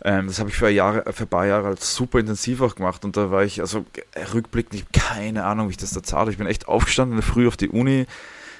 ähm, 0.03 0.27
das 0.27 0.39
habe 0.39 0.49
ich 0.49 0.55
für, 0.55 0.67
ein 0.67 0.75
Jahre, 0.75 1.03
für 1.13 1.23
ein 1.23 1.27
paar 1.27 1.45
Jahre 1.45 1.67
als 1.69 1.95
super 1.95 2.19
intensiv 2.19 2.61
auch 2.61 2.75
gemacht 2.75 3.03
und 3.05 3.17
da 3.17 3.31
war 3.31 3.43
ich, 3.43 3.61
also 3.61 3.85
äh, 4.13 4.23
rückblickend, 4.33 4.73
ich 4.75 4.81
habe 4.81 5.15
keine 5.15 5.43
Ahnung, 5.45 5.67
wie 5.67 5.71
ich 5.71 5.77
das 5.77 5.91
da 5.91 6.01
zahle. 6.03 6.31
Ich 6.31 6.37
bin 6.37 6.47
echt 6.47 6.67
aufgestanden, 6.67 7.17
in 7.17 7.21
der 7.23 7.31
früh 7.31 7.47
auf 7.47 7.57
die 7.57 7.69
Uni, 7.69 8.05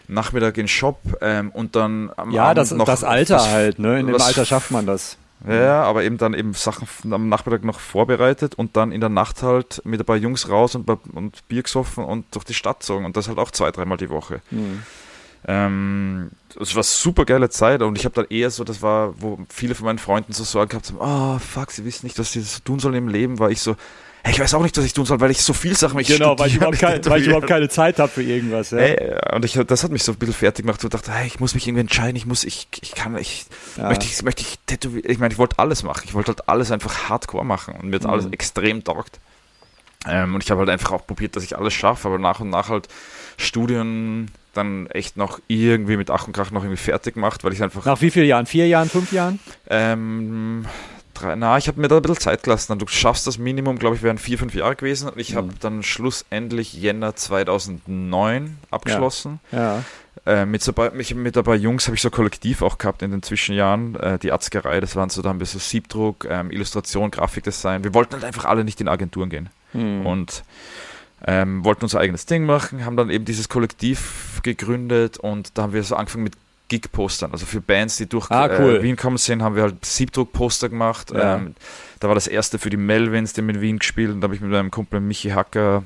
Nachmittag 0.08 0.58
in 0.58 0.64
den 0.64 0.68
Shop 0.68 1.00
ähm, 1.22 1.52
und 1.52 1.76
dann 1.76 2.12
am 2.18 2.32
Ja, 2.32 2.46
Abend 2.46 2.58
das, 2.58 2.72
noch 2.72 2.86
das 2.86 3.04
Alter 3.04 3.36
was- 3.38 3.48
halt, 3.50 3.80
ne? 3.80 4.00
In 4.00 4.08
dem 4.08 4.16
was- 4.16 4.24
Alter 4.28 4.46
schafft 4.46 4.72
man 4.72 4.86
das. 4.86 5.18
Ja, 5.50 5.82
aber 5.82 6.04
eben 6.04 6.20
dann 6.20 6.36
eben 6.36 6.54
Sachen 6.54 6.88
am 7.12 7.28
Nachmittag 7.28 7.64
noch 7.64 7.80
vorbereitet 7.80 8.54
und 8.54 8.78
dann 8.78 8.92
in 8.92 9.00
der 9.02 9.10
Nacht 9.10 9.42
halt 9.42 9.82
mit 9.86 10.00
ein 10.00 10.06
paar 10.06 10.16
Jungs 10.18 10.50
raus 10.50 10.76
und, 10.76 10.88
und 10.88 11.48
Bier 11.48 11.64
gesoffen 11.64 12.04
und 12.06 12.26
durch 12.36 12.46
die 12.46 12.54
Stadt 12.54 12.82
gezogen 12.82 13.06
und 13.06 13.18
das 13.18 13.28
halt 13.28 13.40
auch 13.40 13.50
zwei, 13.50 13.72
dreimal 13.72 13.98
die 13.98 14.12
Woche. 14.12 14.42
Hm. 14.52 14.84
Ähm, 15.48 16.30
es 16.60 16.76
war 16.76 16.84
super 16.84 17.26
geile 17.26 17.50
Zeit 17.50 17.82
und 17.82 17.98
ich 17.98 18.06
habe 18.06 18.16
dann 18.16 18.26
eher 18.30 18.52
so, 18.52 18.64
das 18.64 18.82
war, 18.82 19.20
wo 19.20 19.40
viele 19.50 19.74
von 19.74 19.86
meinen 19.86 20.00
Freunden 20.00 20.34
so 20.34 20.44
Sorgen 20.44 20.70
gehabt 20.70 20.90
haben, 20.90 20.98
oh 21.00 21.40
fuck, 21.40 21.72
sie 21.72 21.86
wissen 21.86 22.06
nicht, 22.06 22.20
was 22.20 22.34
sie 22.34 22.42
das 22.42 22.64
tun 22.64 22.80
sollen 22.80 22.96
im 22.96 23.08
Leben, 23.08 23.40
war 23.40 23.50
ich 23.50 23.62
so, 23.62 23.76
hey, 24.24 24.34
ich 24.34 24.40
weiß 24.40 24.54
auch 24.54 24.62
nicht, 24.62 24.78
was 24.78 24.86
ich 24.86 24.94
tun 24.94 25.06
soll, 25.06 25.20
weil 25.20 25.32
ich 25.32 25.42
so 25.42 25.54
viel 25.54 25.76
Sachen 25.76 26.00
ich 26.00 26.08
Genau, 26.08 26.38
weil 26.38 26.48
ich, 26.48 26.56
überhaupt 26.56 26.80
kein, 26.80 27.04
weil 27.06 27.22
ich 27.22 27.28
überhaupt 27.28 27.48
keine 27.48 27.70
Zeit 27.70 27.98
habe 28.00 28.12
für 28.12 28.22
irgendwas. 28.22 28.72
Ja. 28.72 28.78
Hey, 28.78 29.16
und 29.34 29.46
ich, 29.46 29.54
das 29.54 29.84
hat 29.84 29.92
mich 29.92 30.04
so 30.04 30.12
ein 30.12 30.18
bisschen 30.18 30.34
fertig 30.34 30.66
gemacht. 30.66 30.84
Ich 30.84 30.90
dachte, 30.90 31.12
hey, 31.12 31.26
ich 31.26 31.40
muss 31.40 31.56
mich 31.56 31.68
irgendwie 31.68 31.82
entscheiden, 31.82 32.16
ich 32.16 32.26
muss, 32.26 32.44
ich, 32.44 32.68
ich 32.82 32.94
kann, 32.94 33.18
ich 33.18 33.46
ja. 33.78 33.88
möchte 33.88 34.06
ich, 34.06 34.22
möchte 34.22 34.42
ich 34.42 34.60
tätowieren. 34.68 35.10
Ich 35.10 35.18
meine, 35.18 35.34
ich 35.34 35.40
wollte 35.40 35.58
alles 35.60 35.84
machen. 35.84 36.04
Ich 36.06 36.14
wollte 36.14 36.30
halt 36.30 36.48
alles 36.50 36.72
einfach 36.72 37.10
hardcore 37.10 37.46
machen 37.46 37.76
und 37.76 37.90
mir 37.90 37.96
hat 37.96 38.04
mhm. 38.04 38.10
alles 38.12 38.26
extrem 38.32 38.84
taugt. 38.84 39.20
Ähm, 40.08 40.36
und 40.36 40.44
ich 40.44 40.52
habe 40.52 40.60
halt 40.60 40.70
einfach 40.70 40.92
auch 40.92 41.06
probiert, 41.06 41.36
dass 41.36 41.44
ich 41.44 41.58
alles 41.58 41.74
schaffe, 41.74 42.08
aber 42.08 42.18
nach 42.18 42.40
und 42.40 42.50
nach 42.50 42.70
halt 42.70 42.88
Studien 43.38 44.32
dann 44.54 44.88
echt 44.88 45.18
noch 45.18 45.40
irgendwie 45.48 45.98
mit 45.98 46.10
Ach 46.10 46.28
und 46.28 46.34
Krach 46.34 46.52
noch 46.52 46.64
irgendwie 46.64 46.82
fertig 46.82 47.16
gemacht, 47.16 47.44
weil 47.44 47.54
ich 47.54 47.64
einfach. 47.64 47.86
Nach 47.86 48.02
wie 48.02 48.12
vielen 48.12 48.28
Jahren? 48.28 48.46
Vier 48.46 48.68
Jahren, 48.68 48.90
fünf 48.90 49.12
Jahren? 49.12 49.40
Ähm, 49.70 50.66
drei, 51.14 51.36
na, 51.36 51.58
ich 51.58 51.68
habe 51.68 51.80
mir 51.80 51.88
da 51.88 51.98
ein 51.98 52.02
bisschen 52.02 52.20
Zeit 52.20 52.44
gelassen. 52.44 52.78
Du 52.80 52.88
schaffst 52.88 53.28
das 53.28 53.38
Minimum, 53.38 53.80
glaube 53.80 53.96
ich, 53.96 54.04
wären 54.04 54.18
vier, 54.18 54.38
fünf 54.38 54.54
Jahre 54.54 54.76
gewesen. 54.76 55.10
Und 55.10 55.20
ich 55.20 55.34
mhm. 55.34 55.38
habe 55.38 55.50
dann 55.60 55.84
schlussendlich 55.84 56.74
Jänner 56.74 57.16
2009 57.16 58.58
abgeschlossen. 58.70 59.40
Ja. 59.52 59.60
ja. 59.60 59.84
Äh, 60.26 60.46
mit, 60.46 60.62
so 60.62 60.74
bei, 60.74 60.92
mich, 60.92 61.16
mit 61.16 61.38
ein 61.38 61.44
paar 61.44 61.56
Jungs 61.56 61.88
habe 61.88 61.96
ich 61.96 62.02
so 62.02 62.12
kollektiv 62.12 62.62
auch 62.62 62.78
gehabt 62.78 63.02
in 63.02 63.12
den 63.12 63.24
Zwischenjahren. 63.24 63.96
Äh, 63.96 64.20
die 64.20 64.32
Arzgerei, 64.32 64.80
das 64.80 64.96
waren 64.96 65.10
so, 65.10 65.22
da 65.22 65.30
haben 65.30 65.40
wir 65.40 65.48
so 65.48 65.58
Siebdruck, 65.58 66.28
ähm, 66.30 66.52
Illustration, 66.52 67.10
Grafikdesign. 67.10 67.84
Wir 67.84 67.94
wollten 67.94 68.14
halt 68.14 68.26
einfach 68.26 68.46
alle 68.46 68.64
nicht 68.64 68.82
in 68.82 68.88
Agenturen 68.88 69.30
gehen. 69.30 69.50
Mhm. 69.74 70.06
Und 70.06 70.44
ähm, 71.28 71.64
wollten 71.64 71.84
unser 71.84 72.00
eigenes 72.00 72.26
Ding 72.26 72.46
machen, 72.46 72.86
haben 72.86 72.98
dann 72.98 73.10
eben 73.10 73.26
dieses 73.26 73.50
Kollektiv 73.50 74.40
gegründet 74.44 75.18
und 75.18 75.58
da 75.58 75.64
haben 75.64 75.74
wir 75.74 75.84
so 75.84 75.96
angefangen 75.96 76.24
mit 76.24 76.34
Gig-Postern. 76.68 77.32
Also 77.32 77.46
für 77.46 77.62
Bands, 77.62 77.98
die 77.98 78.08
durch 78.08 78.32
ah, 78.32 78.50
cool. 78.60 78.78
äh, 78.78 78.84
Wien 78.84 78.96
kommen 78.96 79.18
sind, 79.18 79.44
haben 79.44 79.56
wir 79.56 79.64
halt 79.64 79.84
Siebdruck-Poster 79.84 80.70
gemacht. 80.70 81.12
Ja. 81.12 81.36
Ähm, 81.36 81.56
da 82.00 82.08
war 82.08 82.16
das 82.16 82.28
erste 82.28 82.60
für 82.60 82.70
die 82.70 82.78
Melvins, 82.78 83.34
die 83.34 83.42
haben 83.42 83.50
in 83.50 83.62
Wien 83.62 83.80
gespielt 83.80 84.12
und 84.12 84.22
da 84.22 84.26
habe 84.26 84.36
ich 84.36 84.42
mit 84.42 84.52
meinem 84.52 84.72
Kumpel 84.72 85.02
Michi 85.02 85.30
Hacker 85.30 85.84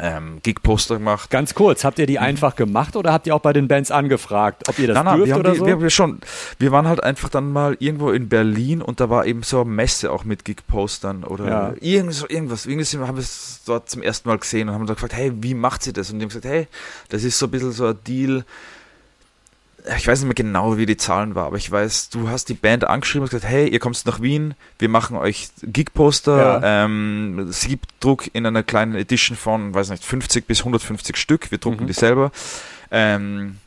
ähm, 0.00 0.40
Gig-Poster 0.42 0.98
gemacht. 0.98 1.30
Ganz 1.30 1.54
kurz, 1.54 1.84
habt 1.84 1.98
ihr 1.98 2.06
die 2.06 2.14
mhm. 2.14 2.24
einfach 2.24 2.56
gemacht 2.56 2.96
oder 2.96 3.12
habt 3.12 3.26
ihr 3.26 3.34
auch 3.34 3.40
bei 3.40 3.52
den 3.52 3.68
Bands 3.68 3.90
angefragt, 3.90 4.68
ob 4.68 4.78
ihr 4.78 4.88
das 4.88 4.94
nein, 4.96 5.04
nein, 5.04 5.16
dürft 5.18 5.28
wir 5.28 5.38
oder 5.38 5.52
die, 5.52 5.58
so? 5.58 5.66
Wir, 5.66 5.80
wir, 5.80 5.90
schon, 5.90 6.20
wir 6.58 6.72
waren 6.72 6.88
halt 6.88 7.02
einfach 7.02 7.28
dann 7.28 7.52
mal 7.52 7.76
irgendwo 7.78 8.10
in 8.10 8.28
Berlin 8.28 8.82
und 8.82 9.00
da 9.00 9.10
war 9.10 9.26
eben 9.26 9.42
so 9.42 9.60
eine 9.60 9.70
Messe 9.70 10.10
auch 10.10 10.24
mit 10.24 10.44
Gig-Postern 10.44 11.24
oder 11.24 11.48
ja. 11.48 11.74
irgend, 11.80 12.14
so 12.14 12.28
irgendwas. 12.28 12.66
Irgendwie 12.66 12.98
haben 12.98 13.16
wir 13.16 13.22
es 13.22 13.62
dort 13.66 13.88
zum 13.88 14.02
ersten 14.02 14.28
Mal 14.28 14.38
gesehen 14.38 14.68
und 14.68 14.74
haben 14.74 14.86
dann 14.86 14.96
gefragt, 14.96 15.14
hey, 15.14 15.32
wie 15.34 15.54
macht 15.54 15.82
sie 15.82 15.92
das? 15.92 16.10
Und 16.10 16.18
die 16.18 16.24
haben 16.24 16.28
gesagt, 16.28 16.46
hey, 16.46 16.66
das 17.08 17.24
ist 17.24 17.38
so 17.38 17.46
ein 17.46 17.50
bisschen 17.50 17.72
so 17.72 17.86
ein 17.86 17.98
Deal, 18.06 18.44
ich 19.96 20.06
weiß 20.06 20.20
nicht 20.20 20.28
mehr 20.28 20.34
genau, 20.34 20.78
wie 20.78 20.86
die 20.86 20.96
Zahlen 20.96 21.34
waren, 21.34 21.46
aber 21.46 21.56
ich 21.58 21.70
weiß, 21.70 22.08
du 22.08 22.28
hast 22.28 22.48
die 22.48 22.54
Band 22.54 22.84
angeschrieben 22.84 23.24
und 23.24 23.30
gesagt, 23.30 23.50
hey, 23.50 23.68
ihr 23.68 23.78
kommt 23.78 24.04
nach 24.06 24.22
Wien, 24.22 24.54
wir 24.78 24.88
machen 24.88 25.16
euch 25.16 25.48
Gig-Poster, 25.62 26.60
ja. 26.62 26.84
ähm, 26.84 27.48
Siebdruck 27.50 28.30
in 28.32 28.46
einer 28.46 28.62
kleinen 28.62 28.94
Edition 28.94 29.36
von, 29.36 29.74
weiß 29.74 29.90
nicht, 29.90 30.02
50 30.02 30.46
bis 30.46 30.60
150 30.60 31.16
Stück, 31.16 31.50
wir 31.50 31.58
drucken 31.58 31.82
mhm. 31.82 31.88
die 31.88 31.92
selber. 31.92 32.32
Ähm, 32.90 33.58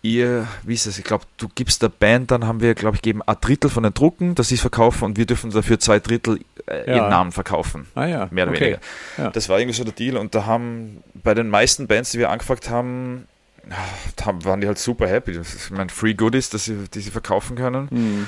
ihr, 0.00 0.46
wie 0.62 0.74
ist 0.74 0.86
es, 0.86 0.98
ich 0.98 1.04
glaube, 1.04 1.24
du 1.36 1.48
gibst 1.54 1.82
der 1.82 1.90
Band, 1.90 2.30
dann 2.30 2.46
haben 2.46 2.60
wir, 2.60 2.74
glaube 2.74 2.96
ich, 2.96 3.02
geben 3.02 3.20
ein 3.22 3.36
Drittel 3.40 3.68
von 3.68 3.82
den 3.82 3.92
Drucken, 3.92 4.34
dass 4.34 4.48
sie 4.48 4.54
es 4.54 4.62
verkaufen 4.62 5.04
und 5.04 5.18
wir 5.18 5.26
dürfen 5.26 5.50
dafür 5.50 5.78
zwei 5.78 5.98
Drittel 5.98 6.40
äh, 6.66 6.88
ja. 6.88 6.96
ihren 6.96 7.10
Namen 7.10 7.32
verkaufen. 7.32 7.86
Ah 7.94 8.06
ja. 8.06 8.28
Mehr 8.30 8.44
oder 8.44 8.52
okay. 8.52 8.60
weniger. 8.60 8.80
Ja. 9.18 9.30
Das 9.30 9.50
war 9.50 9.58
irgendwie 9.58 9.76
so 9.76 9.84
der 9.84 9.92
Deal 9.92 10.16
und 10.16 10.34
da 10.34 10.46
haben 10.46 11.02
bei 11.22 11.34
den 11.34 11.48
meisten 11.50 11.86
Bands, 11.86 12.12
die 12.12 12.18
wir 12.18 12.30
angefragt 12.30 12.70
haben, 12.70 13.26
waren 14.44 14.60
die 14.60 14.66
halt 14.66 14.78
super 14.78 15.06
happy. 15.08 15.32
Ich 15.32 15.70
meine, 15.70 15.90
Free 15.90 16.14
Goodies, 16.14 16.50
dass 16.50 16.64
sie, 16.64 16.88
die 16.92 17.00
sie 17.00 17.10
verkaufen 17.10 17.56
können. 17.56 17.88
Mhm. 17.90 18.26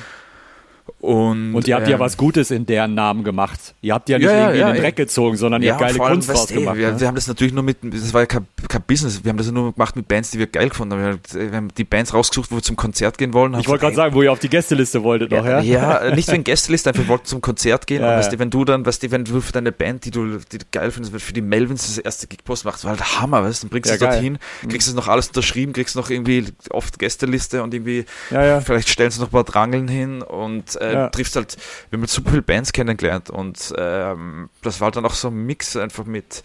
Und, 1.01 1.55
und 1.55 1.67
ihr 1.67 1.75
habt 1.75 1.87
ähm, 1.87 1.93
ja 1.93 1.99
was 1.99 2.17
Gutes 2.17 2.53
in 2.53 2.65
deren 2.65 2.95
Namen 2.95 3.25
gemacht. 3.25 3.75
Ihr 3.83 3.93
habt 3.95 4.09
ja 4.09 4.19
nicht 4.19 4.27
ja, 4.27 4.39
irgendwie 4.39 4.61
ja, 4.61 4.69
in 4.69 4.75
den 4.75 4.83
Dreck 4.83 4.95
gezogen, 4.95 5.37
sondern 5.37 5.61
ihr 5.61 5.73
habt 5.73 5.81
geile 5.81 5.99
Kunst 5.99 6.29
draus 6.29 6.47
gemacht. 6.47 6.77
Wir, 6.77 6.93
ne? 6.93 7.01
wir, 7.01 7.07
haben 7.09 7.17
das 7.17 7.27
natürlich 7.27 7.53
nur 7.53 7.65
mit, 7.65 7.79
das 7.83 8.15
war 8.15 8.23
ja 8.23 8.27
kein, 8.27 8.47
kein, 8.69 8.83
Business, 8.83 9.25
wir 9.25 9.31
haben 9.31 9.37
das 9.37 9.51
nur 9.51 9.73
gemacht 9.73 9.97
mit 9.97 10.07
Bands, 10.07 10.31
die 10.31 10.39
wir 10.39 10.47
geil 10.47 10.69
gefunden 10.69 10.95
haben. 10.95 11.21
Wir 11.33 11.57
haben 11.57 11.69
die 11.77 11.85
Bands 11.85 12.15
rausgesucht, 12.15 12.53
wo 12.53 12.57
wir 12.57 12.63
zum 12.63 12.77
Konzert 12.77 13.19
gehen 13.19 13.33
wollen. 13.33 13.59
Ich 13.59 13.69
wollte 13.69 13.83
gerade 13.83 13.97
sagen, 13.97 14.15
wo 14.15 14.23
ihr 14.23 14.31
auf 14.31 14.39
die 14.39 14.49
Gästeliste 14.49 15.03
wolltet 15.03 15.33
noch, 15.33 15.45
ja? 15.45 15.61
Ja, 15.61 16.15
nicht 16.15 16.31
wegen 16.31 16.45
Gästeliste, 16.45 16.91
einfach 16.91 17.03
wir 17.03 17.09
wollten 17.09 17.27
zum 17.27 17.41
Konzert 17.41 17.87
gehen. 17.87 17.93
Ja, 18.03 18.17
weißt 18.19 18.33
du, 18.33 18.39
wenn 18.41 18.51
du 18.51 18.65
dann, 18.65 18.85
weißt 18.85 19.03
du, 19.03 19.11
wenn 19.13 19.25
du 19.25 19.41
für 19.41 19.53
deine 19.53 19.71
Band, 19.71 20.05
die 20.05 20.11
du, 20.11 20.39
die 20.39 20.59
du 20.59 20.65
geil 20.73 20.91
findest, 20.91 21.15
für 21.21 21.33
die 21.33 21.41
Melvins 21.41 21.87
das 21.87 21.99
erste 21.99 22.27
Gigpost 22.27 22.65
machst, 22.65 22.85
war 22.85 22.93
halt 22.93 23.21
Hammer, 23.21 23.45
weißt 23.45 23.63
du, 23.63 23.67
dann 23.67 23.71
bringst 23.71 23.91
du 23.91 23.95
es 23.95 24.01
dorthin, 24.01 24.39
kriegst 24.69 24.89
es 24.89 24.95
noch 24.95 25.07
alles 25.07 25.29
unterschrieben, 25.29 25.73
kriegst 25.73 25.95
noch 25.95 26.11
irgendwie 26.11 26.47
oft 26.71 26.99
Gästeliste 26.99 27.63
und 27.63 27.75
irgendwie, 27.75 28.07
vielleicht 28.29 28.89
stellen 28.89 29.11
sie 29.11 29.21
noch 29.21 29.29
ein 29.29 29.33
paar 29.33 29.45
Drangeln 29.45 29.87
hin 29.87 30.23
und 30.23 30.72
äh, 30.77 31.11
triffst 31.11 31.37
halt 31.37 31.57
wir 31.91 31.99
haben 31.99 32.07
super 32.07 32.31
viele 32.31 32.43
Bands 32.43 32.73
kennengelernt 32.73 33.31
und 33.31 33.73
ähm, 33.77 34.51
das 34.63 34.81
war 34.81 34.91
dann 34.91 35.05
auch 35.05 35.15
so 35.15 35.29
ein 35.29 35.47
Mix 35.47 35.77
einfach 35.77 36.05
mit, 36.05 36.43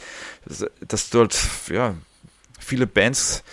dass 0.87 1.09
du 1.09 1.19
halt, 1.19 1.37
ja, 1.69 1.95
viele 2.59 2.87
Bands 2.87 3.43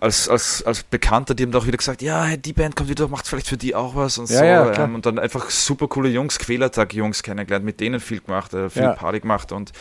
als, 0.00 0.28
als, 0.28 0.62
als 0.64 0.82
Bekannter, 0.82 1.34
die 1.34 1.44
haben 1.44 1.54
auch 1.54 1.66
wieder 1.66 1.78
gesagt, 1.78 2.02
ja, 2.02 2.36
die 2.36 2.52
Band 2.52 2.76
kommt 2.76 2.90
wieder, 2.90 3.08
macht 3.08 3.26
vielleicht 3.26 3.48
für 3.48 3.56
die 3.56 3.74
auch 3.74 3.94
was 3.94 4.18
und 4.18 4.28
ja, 4.28 4.38
so. 4.38 4.44
Ja, 4.44 4.84
ähm, 4.84 4.96
und 4.96 5.06
dann 5.06 5.18
einfach 5.18 5.48
super 5.50 5.88
coole 5.88 6.10
Jungs, 6.10 6.38
Quälertag-Jungs 6.38 7.22
kennengelernt, 7.22 7.64
mit 7.64 7.80
denen 7.80 8.00
viel 8.00 8.20
gemacht, 8.20 8.52
äh, 8.52 8.68
viel 8.68 8.90
Party 8.90 9.20
gemacht 9.20 9.52
und 9.52 9.72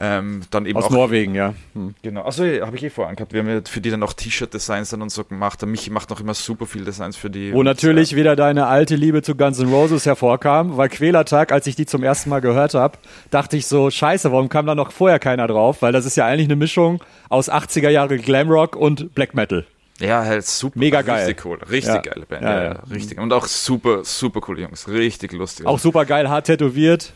ähm, 0.00 0.42
dann 0.50 0.66
eben 0.66 0.78
Aus 0.78 0.84
auch, 0.84 0.90
Norwegen, 0.90 1.34
ja. 1.34 1.54
Hm. 1.74 1.94
Genau, 2.02 2.22
also 2.22 2.44
habe 2.44 2.76
ich 2.76 2.84
eh 2.84 2.90
vorhin 2.90 3.16
gehabt. 3.16 3.32
Wir 3.32 3.40
haben 3.40 3.48
ja 3.48 3.60
für 3.68 3.80
die 3.80 3.90
dann 3.90 4.02
auch 4.02 4.12
T-Shirt-Designs 4.12 4.90
dann 4.90 5.02
und 5.02 5.10
so 5.10 5.24
gemacht. 5.24 5.60
Der 5.60 5.68
Michi 5.68 5.90
macht 5.90 6.10
noch 6.10 6.20
immer 6.20 6.34
super 6.34 6.66
viel 6.66 6.84
Designs 6.84 7.16
für 7.16 7.30
die. 7.30 7.52
Wo 7.52 7.60
und, 7.60 7.64
natürlich 7.64 8.14
wieder 8.14 8.36
deine 8.36 8.66
alte 8.66 8.94
Liebe 8.94 9.22
zu 9.22 9.34
Guns 9.34 9.58
N' 9.58 9.68
Roses 9.68 10.06
hervorkam, 10.06 10.76
weil 10.76 10.88
Quälertag, 10.88 11.50
als 11.50 11.66
ich 11.66 11.74
die 11.74 11.86
zum 11.86 12.02
ersten 12.04 12.30
Mal 12.30 12.40
gehört 12.40 12.74
habe, 12.74 12.98
dachte 13.30 13.56
ich 13.56 13.66
so, 13.66 13.90
scheiße, 13.90 14.30
warum 14.30 14.48
kam 14.48 14.66
da 14.66 14.74
noch 14.74 14.92
vorher 14.92 15.18
keiner 15.18 15.48
drauf? 15.48 15.82
Weil 15.82 15.92
das 15.92 16.06
ist 16.06 16.16
ja 16.16 16.26
eigentlich 16.26 16.46
eine 16.46 16.56
Mischung 16.56 17.02
aus 17.28 17.50
80er 17.50 17.90
Jahre 17.90 18.18
Glamrock 18.18 18.76
und 18.76 19.14
Black 19.14 19.34
Metal. 19.34 19.66
Ja, 20.00 20.24
halt 20.24 20.46
super. 20.46 20.78
Mega 20.78 21.02
geil. 21.02 21.26
Richtig 21.26 21.44
cool. 21.44 21.58
Richtig 21.68 21.94
ja. 21.94 22.00
geile 22.00 22.24
Band. 22.24 22.42
Ja, 22.42 22.62
ja, 22.62 22.82
richtig. 22.92 23.18
Und 23.18 23.32
auch 23.32 23.46
super, 23.46 24.04
super 24.04 24.40
coole 24.40 24.62
Jungs. 24.62 24.88
Richtig 24.88 25.32
lustig. 25.32 25.66
Auch 25.66 25.80
super 25.80 26.04
geil, 26.04 26.28
hart 26.28 26.46
tätowiert. 26.46 27.12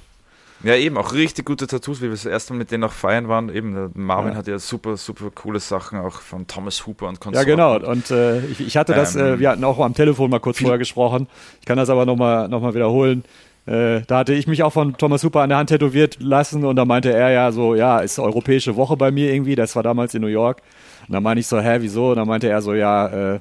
Ja, 0.64 0.76
eben, 0.76 0.96
auch 0.96 1.12
richtig 1.12 1.44
gute 1.44 1.66
Tattoos, 1.66 2.00
wie 2.00 2.04
wir 2.04 2.10
das 2.10 2.24
erste 2.24 2.52
Mal 2.52 2.60
mit 2.60 2.70
denen 2.70 2.84
auch 2.84 2.92
feiern 2.92 3.28
waren. 3.28 3.52
Eben, 3.54 3.90
Marvin 3.94 4.32
ja. 4.32 4.38
hat 4.38 4.46
ja 4.46 4.58
super, 4.58 4.96
super 4.96 5.30
coole 5.34 5.58
Sachen, 5.58 5.98
auch 5.98 6.20
von 6.20 6.46
Thomas 6.46 6.86
Hooper 6.86 7.08
und 7.08 7.20
Konsorten. 7.20 7.48
Ja, 7.48 7.54
genau. 7.56 7.90
Und 7.90 8.10
äh, 8.10 8.44
ich, 8.46 8.60
ich, 8.60 8.76
hatte 8.76 8.94
das, 8.94 9.16
äh, 9.16 9.20
ähm, 9.20 9.34
äh, 9.34 9.38
wir 9.40 9.50
hatten 9.50 9.64
auch 9.64 9.78
am 9.80 9.94
Telefon 9.94 10.30
mal 10.30 10.38
kurz 10.38 10.60
vorher 10.60 10.78
gesprochen. 10.78 11.26
Ich 11.60 11.66
kann 11.66 11.76
das 11.76 11.90
aber 11.90 12.06
nochmal 12.06 12.48
noch 12.48 12.60
mal 12.60 12.74
wiederholen. 12.74 13.24
Äh, 13.66 14.02
da 14.06 14.18
hatte 14.18 14.34
ich 14.34 14.46
mich 14.46 14.62
auch 14.62 14.72
von 14.72 14.96
Thomas 14.96 15.22
Hooper 15.22 15.42
an 15.42 15.48
der 15.48 15.58
Hand 15.58 15.68
tätowiert 15.68 16.18
lassen 16.20 16.64
und 16.64 16.76
da 16.76 16.84
meinte 16.84 17.12
er 17.12 17.30
ja 17.30 17.52
so, 17.52 17.76
ja, 17.76 18.00
ist 18.00 18.18
europäische 18.18 18.74
Woche 18.74 18.96
bei 18.96 19.12
mir 19.12 19.32
irgendwie, 19.32 19.54
das 19.54 19.76
war 19.76 19.84
damals 19.84 20.14
in 20.14 20.22
New 20.22 20.28
York. 20.28 20.62
Und 21.06 21.14
da 21.14 21.20
meinte 21.20 21.40
ich 21.40 21.46
so, 21.46 21.60
hä, 21.60 21.78
wieso? 21.80 22.10
Und 22.10 22.16
dann 22.16 22.26
meinte 22.26 22.48
er 22.48 22.60
so, 22.60 22.74
ja, 22.74 23.34
äh, 23.34 23.40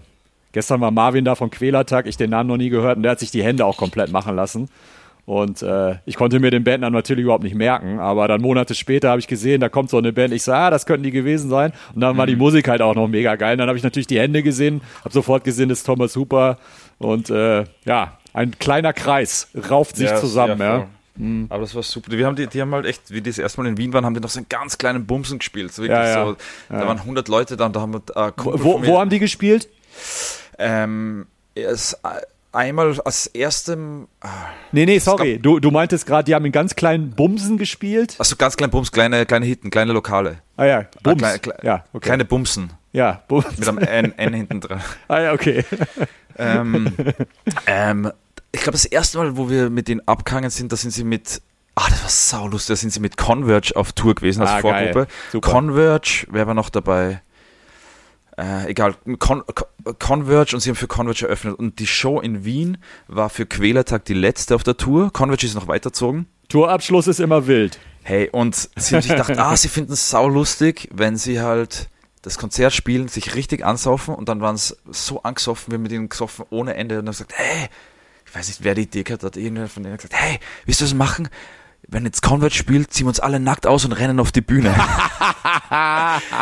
gestern 0.51 0.81
war 0.81 0.91
Marvin 0.91 1.25
da 1.25 1.35
von 1.35 1.49
Quälertag, 1.49 2.05
ich 2.05 2.17
den 2.17 2.29
Namen 2.29 2.49
noch 2.49 2.57
nie 2.57 2.69
gehört 2.69 2.97
und 2.97 3.03
der 3.03 3.13
hat 3.13 3.19
sich 3.19 3.31
die 3.31 3.43
Hände 3.43 3.65
auch 3.65 3.77
komplett 3.77 4.11
machen 4.11 4.35
lassen. 4.35 4.69
Und 5.25 5.61
äh, 5.61 5.95
ich 6.05 6.15
konnte 6.15 6.39
mir 6.39 6.51
den 6.51 6.63
Bandnamen 6.63 6.93
natürlich 6.93 7.23
überhaupt 7.23 7.43
nicht 7.43 7.55
merken, 7.55 7.99
aber 7.99 8.27
dann 8.27 8.41
Monate 8.41 8.73
später 8.73 9.09
habe 9.09 9.19
ich 9.19 9.27
gesehen, 9.27 9.61
da 9.61 9.69
kommt 9.69 9.89
so 9.89 9.97
eine 9.97 10.11
Band. 10.11 10.33
Ich 10.33 10.43
sah, 10.43 10.67
ah, 10.67 10.69
das 10.69 10.85
könnten 10.85 11.03
die 11.03 11.11
gewesen 11.11 11.49
sein. 11.49 11.73
Und 11.93 12.01
dann 12.01 12.17
war 12.17 12.25
die 12.25 12.33
mhm. 12.33 12.39
Musik 12.39 12.67
halt 12.67 12.81
auch 12.81 12.95
noch 12.95 13.07
mega 13.07 13.35
geil. 13.35 13.53
Und 13.53 13.59
dann 13.59 13.67
habe 13.67 13.77
ich 13.77 13.83
natürlich 13.83 14.07
die 14.07 14.19
Hände 14.19 14.43
gesehen, 14.43 14.81
habe 15.01 15.13
sofort 15.13 15.43
gesehen, 15.43 15.69
das 15.69 15.79
ist 15.79 15.85
Thomas 15.85 16.15
Hooper. 16.15 16.57
Und 16.97 17.29
äh, 17.29 17.65
ja, 17.85 18.17
ein 18.33 18.57
kleiner 18.57 18.93
Kreis 18.93 19.49
rauft 19.69 19.95
sich 19.95 20.09
ja, 20.09 20.15
zusammen. 20.17 20.59
Ja, 20.59 20.77
ja. 20.79 20.87
Mhm. 21.15 21.47
Aber 21.49 21.61
das 21.61 21.75
war 21.75 21.83
super. 21.83 22.11
Wir 22.11 22.25
haben 22.25 22.35
die, 22.35 22.47
die 22.47 22.61
haben 22.61 22.73
halt 22.73 22.85
echt, 22.85 23.11
wie 23.11 23.21
die 23.21 23.29
das 23.29 23.37
erste 23.37 23.61
Mal 23.61 23.69
in 23.69 23.77
Wien 23.77 23.93
waren, 23.93 24.05
haben 24.05 24.13
die 24.13 24.19
noch 24.19 24.29
so 24.29 24.39
einen 24.39 24.49
ganz 24.49 24.77
kleinen 24.77 25.05
Bumsen 25.05 25.39
gespielt. 25.39 25.73
So 25.73 25.83
ja. 25.83 26.25
So, 26.25 26.37
da 26.69 26.87
waren 26.87 26.97
100 26.97 27.27
Leute 27.27 27.57
da 27.57 27.67
und 27.67 27.75
da 27.75 27.81
haben 27.81 27.93
wir. 27.93 28.01
Äh, 28.15 28.31
wo, 28.37 28.85
wo 28.85 28.99
haben 28.99 29.09
die 29.09 29.19
gespielt? 29.19 29.69
Ähm, 30.57 31.27
es, 31.53 31.97
einmal 32.51 32.99
als 33.01 33.27
erstem. 33.27 34.07
Ah, 34.19 34.29
nee, 34.71 34.85
nee, 34.85 34.99
sorry. 34.99 35.39
Du, 35.39 35.59
du 35.59 35.71
meintest 35.71 36.05
gerade, 36.05 36.25
die 36.25 36.35
haben 36.35 36.45
in 36.45 36.51
ganz 36.51 36.75
kleinen 36.75 37.11
Bumsen 37.11 37.57
gespielt. 37.57 38.15
Achso, 38.19 38.35
ganz 38.35 38.57
kleinen 38.57 38.71
Bums, 38.71 38.91
kleine, 38.91 39.25
kleine 39.25 39.45
Hitten, 39.45 39.69
kleine 39.69 39.93
Lokale. 39.93 40.39
Ah 40.57 40.65
ja, 40.65 40.85
Bums. 41.03 41.23
Ah, 41.23 41.37
kleine, 41.37 41.63
ja, 41.63 41.83
okay. 41.93 42.05
kleine 42.05 42.25
Bumsen. 42.25 42.71
Ja, 42.91 43.23
Bums. 43.27 43.57
Mit 43.57 43.67
einem 43.67 43.77
N, 43.79 44.17
N 44.17 44.33
hinten 44.33 44.61
dran. 44.61 44.81
Ah 45.07 45.21
ja, 45.21 45.33
okay. 45.33 45.65
Ähm, 46.37 46.95
ähm, 47.67 48.11
ich 48.53 48.61
glaube, 48.61 48.71
das 48.71 48.85
erste 48.85 49.17
Mal, 49.17 49.35
wo 49.35 49.49
wir 49.49 49.69
mit 49.69 49.89
denen 49.89 50.01
abgehangen 50.07 50.49
sind, 50.49 50.71
da 50.71 50.77
sind 50.77 50.91
sie 50.91 51.03
mit. 51.03 51.41
Ah, 51.75 51.87
das 51.89 52.01
war 52.03 52.09
saulustig. 52.09 52.73
Da 52.73 52.75
sind 52.77 52.91
sie 52.91 53.01
mit 53.01 53.17
Converge 53.17 53.75
auf 53.75 53.91
Tour 53.91 54.15
gewesen 54.15 54.41
als 54.41 54.51
ah, 54.51 54.59
Vorgruppe. 54.61 55.07
Converge, 55.41 56.25
wer 56.31 56.47
war 56.47 56.53
noch 56.53 56.69
dabei? 56.69 57.21
Äh, 58.41 58.69
egal, 58.69 58.95
Con 59.19 59.43
Converge 59.99 60.55
und 60.55 60.61
sie 60.61 60.69
haben 60.69 60.75
für 60.75 60.87
Converge 60.87 61.25
eröffnet. 61.25 61.55
Und 61.55 61.79
die 61.79 61.87
Show 61.87 62.19
in 62.19 62.43
Wien 62.43 62.77
war 63.07 63.29
für 63.29 63.45
Quälertag 63.45 64.05
die 64.05 64.13
letzte 64.13 64.55
auf 64.55 64.63
der 64.63 64.77
Tour. 64.77 65.13
Converge 65.13 65.45
ist 65.45 65.53
noch 65.53 65.67
weitergezogen. 65.67 66.25
Tourabschluss 66.49 67.07
ist 67.07 67.19
immer 67.19 67.47
wild. 67.47 67.79
Hey, 68.03 68.29
und 68.31 68.69
sie 68.75 68.95
haben 68.95 69.01
sich 69.03 69.11
gedacht, 69.11 69.37
ah, 69.37 69.55
sie 69.55 69.67
finden 69.67 69.93
es 69.93 70.09
saulustig, 70.09 70.89
wenn 70.91 71.17
sie 71.17 71.39
halt 71.39 71.89
das 72.23 72.37
Konzert 72.37 72.73
spielen, 72.73 73.07
sich 73.07 73.35
richtig 73.35 73.63
ansaufen 73.63 74.13
und 74.15 74.27
dann 74.27 74.41
waren 74.41 74.55
es 74.55 74.77
so 74.89 75.23
angesoffen, 75.23 75.71
wir 75.71 75.79
mit 75.79 75.91
ihnen 75.91 76.09
gesoffen 76.09 76.45
ohne 76.49 76.75
Ende 76.75 76.95
und 76.95 77.05
haben 77.05 77.11
gesagt, 77.11 77.33
hey, 77.35 77.69
ich 78.25 78.35
weiß 78.35 78.47
nicht, 78.47 78.63
wer 78.63 78.75
die 78.75 78.83
Idee 78.83 79.03
gehabt 79.03 79.23
hat, 79.23 79.37
irgendwer 79.37 79.67
von 79.67 79.83
denen 79.83 79.93
hat 79.93 80.01
gesagt, 80.01 80.21
hey, 80.21 80.39
willst 80.65 80.81
du 80.81 80.85
das 80.85 80.93
machen? 80.93 81.29
Wenn 81.91 82.05
jetzt 82.05 82.21
Convert 82.21 82.53
spielt, 82.53 82.93
ziehen 82.93 83.05
wir 83.05 83.09
uns 83.09 83.19
alle 83.19 83.39
nackt 83.39 83.67
aus 83.67 83.83
und 83.83 83.91
rennen 83.91 84.19
auf 84.21 84.31
die 84.31 84.41
Bühne. 84.41 84.73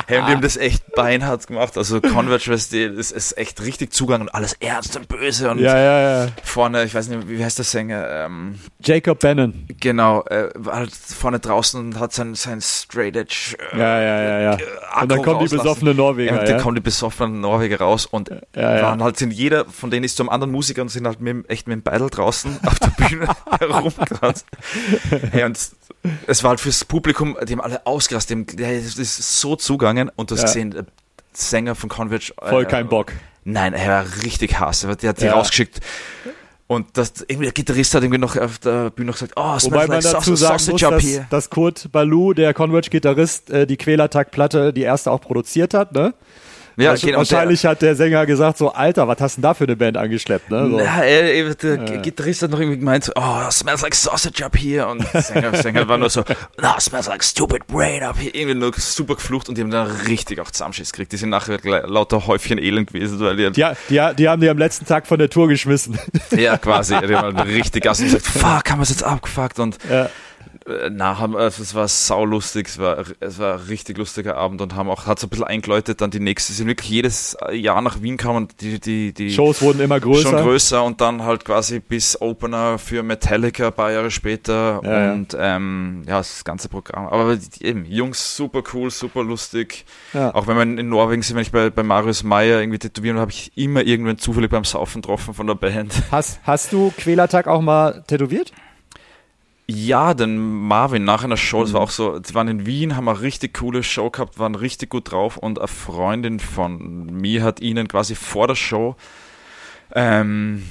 hey, 0.07 0.19
und 0.19 0.27
die 0.27 0.33
haben 0.33 0.41
das 0.41 0.57
echt 0.57 0.93
beinhart 0.93 1.47
gemacht. 1.47 1.75
Also 1.75 1.99
Convert 2.01 2.47
das 2.47 2.71
ist 2.71 3.37
echt 3.37 3.61
richtig 3.61 3.91
Zugang 3.91 4.21
und 4.21 4.29
alles 4.29 4.53
ernst 4.59 4.95
und 4.95 5.07
böse 5.07 5.49
und 5.49 5.59
ja, 5.59 5.77
ja, 5.77 6.25
ja. 6.25 6.31
vorne, 6.43 6.83
ich 6.83 6.93
weiß 6.93 7.07
nicht, 7.09 7.27
wie 7.27 7.43
heißt 7.43 7.57
der 7.57 7.65
Sänger? 7.65 8.07
Ähm, 8.09 8.59
Jacob 8.83 9.19
Bannon. 9.19 9.65
Genau, 9.79 10.23
äh, 10.25 10.49
war 10.55 10.75
halt 10.75 10.91
vorne 10.93 11.39
draußen 11.39 11.79
und 11.79 11.99
hat 11.99 12.13
sein, 12.13 12.35
sein 12.35 12.61
Straight 12.61 13.15
Edge. 13.15 13.55
Äh, 13.73 13.79
ja, 13.79 14.01
ja, 14.01 14.21
ja, 14.21 14.39
ja. 14.39 14.51
Akku 14.51 15.01
und 15.01 15.11
dann 15.11 15.21
kommen 15.23 15.45
die 15.45 15.55
besoffenen 15.55 15.97
Norweger. 15.97 16.33
Ja, 16.33 16.39
und 16.41 16.49
dann 16.49 16.61
kommen 16.61 16.75
die 16.75 16.81
besoffenen 16.81 17.41
Norweger 17.41 17.79
raus 17.79 18.05
und 18.05 18.29
waren 18.53 19.03
halt, 19.03 19.17
sind 19.17 19.31
jeder 19.31 19.65
von 19.65 19.89
denen 19.89 20.03
ist 20.03 20.15
zum 20.15 20.29
anderen 20.29 20.51
Musiker 20.51 20.83
und 20.83 20.89
sind 20.89 21.07
halt 21.07 21.21
mit, 21.21 21.49
echt 21.49 21.67
mit 21.67 21.75
dem 21.75 21.81
Beidel 21.81 22.11
draußen 22.11 22.59
auf 22.65 22.79
der 22.79 22.89
Bühne 22.89 23.27
herumgerannt. 23.59 24.45
Hey, 25.39 25.45
und 25.45 25.59
es 26.27 26.43
war 26.43 26.51
halt 26.51 26.59
fürs 26.59 26.85
Publikum, 26.85 27.37
die 27.47 27.53
haben 27.53 27.61
alle 27.61 27.85
ausgerastet, 27.85 28.59
das 28.59 28.97
ist 28.97 29.41
so 29.41 29.55
zugangen 29.55 30.09
und 30.15 30.31
du 30.31 30.35
hast 30.35 30.41
ja. 30.41 30.47
gesehen, 30.47 30.71
der 30.71 30.85
Sänger 31.33 31.75
von 31.75 31.89
Converge. 31.89 32.33
Voll 32.37 32.63
äh, 32.63 32.65
kein 32.65 32.87
Bock. 32.87 33.13
Nein, 33.43 33.73
er 33.73 33.89
war 33.89 34.23
richtig 34.23 34.59
Hass. 34.59 34.81
Der 34.81 35.09
hat 35.09 35.21
die 35.21 35.25
ja. 35.25 35.33
rausgeschickt. 35.33 35.79
Und 36.67 36.97
das, 36.97 37.13
irgendwie 37.21 37.45
der 37.45 37.51
Gitarrist 37.51 37.95
hat 37.95 38.03
irgendwie 38.03 38.19
noch 38.19 38.37
auf 38.37 38.59
der 38.59 38.91
Bühne 38.91 39.07
noch 39.07 39.15
gesagt, 39.15 39.33
oh, 39.35 39.55
es 39.57 39.65
Wobei 39.65 39.87
man 39.87 40.01
like 40.01 40.03
dazu 40.03 40.35
sagen 40.35 40.63
muss, 40.69 40.81
dass, 40.81 41.29
dass, 41.29 41.49
Kurt 41.49 41.91
Balou, 41.91 42.33
der 42.33 42.53
Converge-Gitarrist, 42.53 43.49
äh, 43.49 43.65
die 43.65 43.75
Quälertag-Platte, 43.75 44.71
die 44.71 44.83
erste 44.83 45.11
auch 45.11 45.21
produziert 45.21 45.73
hat, 45.73 45.93
ne? 45.93 46.13
Ja, 46.79 46.91
also, 46.91 47.07
wahrscheinlich 47.13 47.61
der, 47.61 47.71
hat 47.71 47.81
der 47.81 47.95
Sänger 47.95 48.25
gesagt 48.25 48.57
so, 48.57 48.71
Alter, 48.71 49.07
was 49.07 49.19
hast 49.19 49.37
du 49.37 49.41
denn 49.41 49.49
da 49.49 49.53
für 49.53 49.65
eine 49.65 49.75
Band 49.75 49.97
angeschleppt? 49.97 50.49
Ne? 50.49 50.69
So. 50.69 50.79
Ja, 50.79 51.01
er, 51.01 51.53
der 51.53 51.75
ja. 51.75 51.97
Gitarrist 51.97 52.41
hat 52.41 52.51
noch 52.51 52.59
irgendwie 52.59 52.79
gemeint, 52.79 53.03
so, 53.03 53.11
oh, 53.15 53.51
smells 53.51 53.81
like 53.81 53.93
sausage 53.93 54.45
up 54.45 54.57
here. 54.57 54.87
Und 54.87 55.05
der 55.13 55.21
Sänger, 55.21 55.55
Sänger 55.55 55.87
war 55.89 55.97
nur 55.97 56.09
so, 56.09 56.23
no, 56.57 56.69
smells 56.79 57.07
like 57.07 57.21
stupid 57.21 57.67
brain 57.67 58.01
up 58.01 58.17
here. 58.17 58.31
Irgendwie 58.33 58.55
nur 58.55 58.71
super 58.77 59.15
geflucht 59.15 59.49
und 59.49 59.57
die 59.57 59.61
haben 59.61 59.71
dann 59.71 59.87
richtig 59.87 60.39
auch 60.39 60.51
Zusammenschiss 60.51 60.93
gekriegt. 60.93 61.11
Die 61.11 61.17
sind 61.17 61.29
nachher 61.29 61.59
lauter 61.85 62.25
Häufchen 62.27 62.57
Elend 62.57 62.93
gewesen. 62.93 63.19
Weil 63.19 63.35
die, 63.35 63.51
die, 63.51 63.65
die, 63.89 64.15
die 64.15 64.29
haben 64.29 64.41
die 64.41 64.49
am 64.49 64.57
letzten 64.57 64.85
Tag 64.85 65.05
von 65.05 65.19
der 65.19 65.29
Tour 65.29 65.49
geschmissen. 65.49 65.99
Ja, 66.31 66.57
quasi. 66.57 66.95
Die 67.05 67.15
haben 67.15 67.37
richtig 67.39 67.83
Gas 67.83 67.99
und 67.99 68.05
gesagt, 68.05 68.25
fuck, 68.25 68.69
haben 68.69 68.79
wir 68.79 68.83
es 68.83 68.89
jetzt 68.89 69.03
abgefuckt 69.03 69.59
und 69.59 69.77
ja 69.89 70.09
na, 70.89 71.17
haben, 71.17 71.35
also 71.35 71.63
es 71.63 71.73
war 71.73 71.87
saulustig, 71.87 72.67
es 72.67 72.79
war, 72.79 73.03
es 73.19 73.39
war 73.39 73.55
ein 73.55 73.59
richtig 73.67 73.97
lustiger 73.97 74.37
Abend 74.37 74.61
und 74.61 74.75
haben 74.75 74.89
auch, 74.89 75.07
hat 75.07 75.19
so 75.19 75.27
ein 75.27 75.29
bisschen 75.29 75.45
eingeläutet, 75.45 76.01
dann 76.01 76.11
die 76.11 76.19
nächste, 76.19 76.53
sind 76.53 76.67
wirklich 76.67 76.89
jedes 76.89 77.37
Jahr 77.51 77.81
nach 77.81 78.01
Wien 78.01 78.17
kamen 78.17 78.37
und 78.37 78.61
die, 78.61 78.79
die, 78.79 79.13
die 79.13 79.31
Shows 79.31 79.61
wurden 79.61 79.81
immer 79.81 79.99
größer. 79.99 80.29
Schon 80.29 80.41
größer 80.41 80.83
und 80.83 81.01
dann 81.01 81.23
halt 81.23 81.45
quasi 81.45 81.79
bis 81.79 82.21
Opener 82.21 82.77
für 82.77 83.03
Metallica 83.03 83.67
ein 83.67 83.73
paar 83.73 83.91
Jahre 83.91 84.11
später 84.11 84.81
ja, 84.83 85.13
und 85.13 85.33
ja. 85.33 85.55
Ähm, 85.55 86.03
ja, 86.07 86.17
das 86.17 86.43
ganze 86.43 86.69
Programm. 86.69 87.07
Aber 87.07 87.37
eben, 87.61 87.85
Jungs, 87.85 88.35
super 88.35 88.63
cool, 88.73 88.91
super 88.91 89.23
lustig. 89.23 89.85
Ja. 90.13 90.33
Auch 90.35 90.47
wenn 90.47 90.55
man 90.55 90.77
in 90.77 90.89
Norwegen 90.89 91.21
sind, 91.21 91.35
wenn 91.35 91.43
ich 91.43 91.51
bei, 91.51 91.69
bei 91.69 91.83
Marius 91.83 92.23
Meyer 92.23 92.59
irgendwie 92.59 92.79
tätowieren, 92.79 93.17
habe 93.19 93.31
ich 93.31 93.51
immer 93.55 93.81
irgendwann 93.81 94.17
zufällig 94.17 94.51
beim 94.51 94.63
Saufen 94.63 95.01
getroffen 95.01 95.33
von 95.33 95.47
der 95.47 95.55
Band. 95.55 95.93
Hast, 96.11 96.39
hast 96.43 96.73
du 96.73 96.93
Quälertag 96.97 97.47
auch 97.47 97.61
mal 97.61 98.03
tätowiert? 98.07 98.51
Ja, 99.71 100.15
denn 100.15 100.35
Marvin 100.37 101.03
nach 101.03 101.23
einer 101.23 101.37
Show, 101.37 101.61
das 101.61 101.73
war 101.73 101.81
auch 101.81 101.91
so, 101.91 102.19
sie 102.23 102.33
waren 102.33 102.47
in 102.47 102.65
Wien, 102.65 102.95
haben 102.95 103.07
eine 103.07 103.21
richtig 103.21 103.53
coole 103.53 103.83
Show 103.83 104.09
gehabt, 104.09 104.39
waren 104.39 104.55
richtig 104.55 104.89
gut 104.89 105.11
drauf 105.11 105.37
und 105.37 105.59
eine 105.59 105.67
Freundin 105.67 106.39
von 106.39 107.05
mir 107.05 107.43
hat 107.43 107.59
ihnen 107.59 107.87
quasi 107.87 108.15
vor 108.15 108.47
der 108.47 108.55
Show, 108.55 108.95
ähm, 109.93 110.67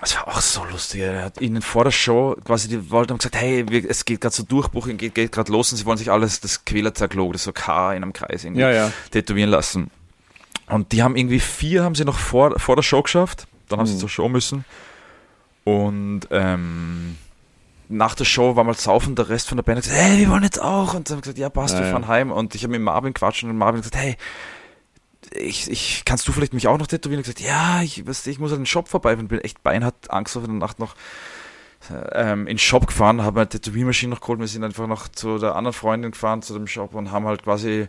das 0.00 0.14
war 0.14 0.28
auch 0.28 0.40
so 0.40 0.64
lustig, 0.70 1.00
er 1.00 1.24
hat 1.24 1.40
ihnen 1.40 1.62
vor 1.62 1.82
der 1.82 1.90
Show 1.90 2.36
quasi, 2.44 2.68
die 2.68 2.92
wollten 2.92 3.10
haben 3.10 3.18
gesagt, 3.18 3.34
hey, 3.34 3.68
wir, 3.68 3.90
es 3.90 4.04
geht 4.04 4.20
gerade 4.20 4.36
so 4.36 4.44
Durchbruch, 4.44 4.86
geht, 4.86 5.16
geht 5.16 5.32
gerade 5.32 5.50
los 5.50 5.72
und 5.72 5.78
sie 5.78 5.84
wollen 5.84 5.98
sich 5.98 6.12
alles 6.12 6.38
das 6.38 6.64
Quälertag-Logo, 6.64 7.32
das 7.32 7.42
so 7.42 7.52
K 7.52 7.92
in 7.92 8.04
einem 8.04 8.12
Kreis 8.12 8.44
irgendwie 8.44 8.62
ja, 8.62 8.70
ja. 8.70 8.92
tätowieren 9.10 9.50
lassen. 9.50 9.90
Und 10.68 10.92
die 10.92 11.02
haben 11.02 11.16
irgendwie 11.16 11.40
vier, 11.40 11.82
haben 11.82 11.96
sie 11.96 12.04
noch 12.04 12.20
vor, 12.20 12.56
vor 12.60 12.76
der 12.76 12.84
Show 12.84 13.02
geschafft, 13.02 13.48
dann 13.68 13.80
haben 13.80 13.86
mhm. 13.86 13.94
sie 13.94 13.98
zur 13.98 14.08
Show 14.08 14.28
müssen 14.28 14.64
und 15.64 16.28
ähm, 16.30 17.16
nach 17.92 18.14
der 18.14 18.24
Show 18.24 18.56
war 18.56 18.64
mal 18.64 18.74
saufen, 18.74 19.14
der 19.14 19.28
Rest 19.28 19.48
von 19.48 19.56
der 19.56 19.62
Band 19.62 19.78
hat 19.78 19.84
gesagt, 19.84 20.00
hey, 20.00 20.18
wir 20.18 20.30
wollen 20.30 20.42
jetzt 20.42 20.60
auch. 20.60 20.94
Und 20.94 21.08
dann 21.08 21.16
haben 21.16 21.22
gesagt, 21.22 21.38
ja, 21.38 21.50
passt, 21.50 21.78
wir 21.78 21.84
fahren 21.84 22.08
heim. 22.08 22.32
Und 22.32 22.54
ich 22.54 22.64
habe 22.64 22.72
mit 22.72 22.80
Marvin 22.80 23.14
quatschen 23.14 23.50
und 23.50 23.58
Marvin 23.58 23.82
gesagt, 23.82 23.96
hey, 23.96 24.16
ich, 25.34 25.70
ich, 25.70 26.02
kannst 26.04 26.26
du 26.26 26.32
vielleicht 26.32 26.54
mich 26.54 26.68
auch 26.68 26.78
noch 26.78 26.86
tätowieren? 26.86 27.18
Und 27.18 27.24
gesagt, 27.24 27.40
ja, 27.40 27.82
ich, 27.82 28.06
weißt, 28.06 28.26
ich 28.26 28.38
muss 28.38 28.50
halt 28.50 28.58
in 28.58 28.62
den 28.62 28.66
Shop 28.66 28.88
vorbei 28.88 29.16
und 29.16 29.28
bin 29.28 29.40
echt 29.40 29.62
beinhart 29.62 30.10
Angst 30.10 30.36
auf 30.36 30.44
der 30.44 30.52
Nacht 30.52 30.78
noch 30.78 30.94
ähm, 32.12 32.42
in 32.42 32.54
den 32.54 32.58
Shop 32.58 32.86
gefahren, 32.86 33.22
habe 33.22 33.40
eine 33.40 33.48
Tätowiermaschine 33.48 34.10
noch 34.10 34.20
geholt. 34.20 34.40
Wir 34.40 34.48
sind 34.48 34.64
einfach 34.64 34.86
noch 34.86 35.08
zu 35.08 35.38
der 35.38 35.56
anderen 35.56 35.74
Freundin 35.74 36.12
gefahren, 36.12 36.42
zu 36.42 36.54
dem 36.54 36.66
Shop 36.66 36.94
und 36.94 37.10
haben 37.10 37.26
halt 37.26 37.42
quasi, 37.42 37.88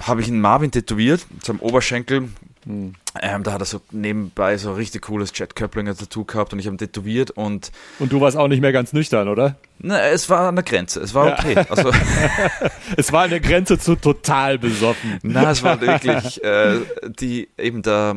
habe 0.00 0.20
ich 0.20 0.28
einen 0.28 0.40
Marvin 0.40 0.70
tätowiert, 0.70 1.26
zum 1.40 1.60
Oberschenkel, 1.60 2.28
hm. 2.64 2.94
Ähm, 3.22 3.42
da 3.42 3.52
hat 3.52 3.60
er 3.60 3.66
so 3.66 3.80
nebenbei 3.90 4.56
so 4.56 4.72
richtig 4.74 5.02
cooles 5.02 5.32
Chad 5.32 5.56
Köplinger 5.56 5.96
Tattoo 5.96 6.24
gehabt 6.24 6.52
und 6.52 6.58
ich 6.58 6.66
habe 6.66 6.74
ihn 6.74 6.78
tätowiert 6.78 7.30
und. 7.30 7.72
Und 7.98 8.12
du 8.12 8.20
warst 8.20 8.36
auch 8.36 8.48
nicht 8.48 8.60
mehr 8.60 8.72
ganz 8.72 8.92
nüchtern, 8.92 9.28
oder? 9.28 9.56
Ne, 9.78 10.00
es 10.00 10.30
war 10.30 10.48
an 10.48 10.56
der 10.56 10.64
Grenze. 10.64 11.00
Es 11.00 11.14
war 11.14 11.32
okay. 11.32 11.56
Also, 11.68 11.90
es 12.96 13.12
war 13.12 13.24
an 13.24 13.30
der 13.30 13.40
Grenze 13.40 13.78
zu 13.78 13.96
total 13.96 14.58
besoffen. 14.58 15.18
Na, 15.22 15.50
es 15.50 15.62
war 15.62 15.80
wirklich 15.80 16.42
äh, 16.42 16.80
die 17.18 17.48
eben 17.58 17.82
der 17.82 18.16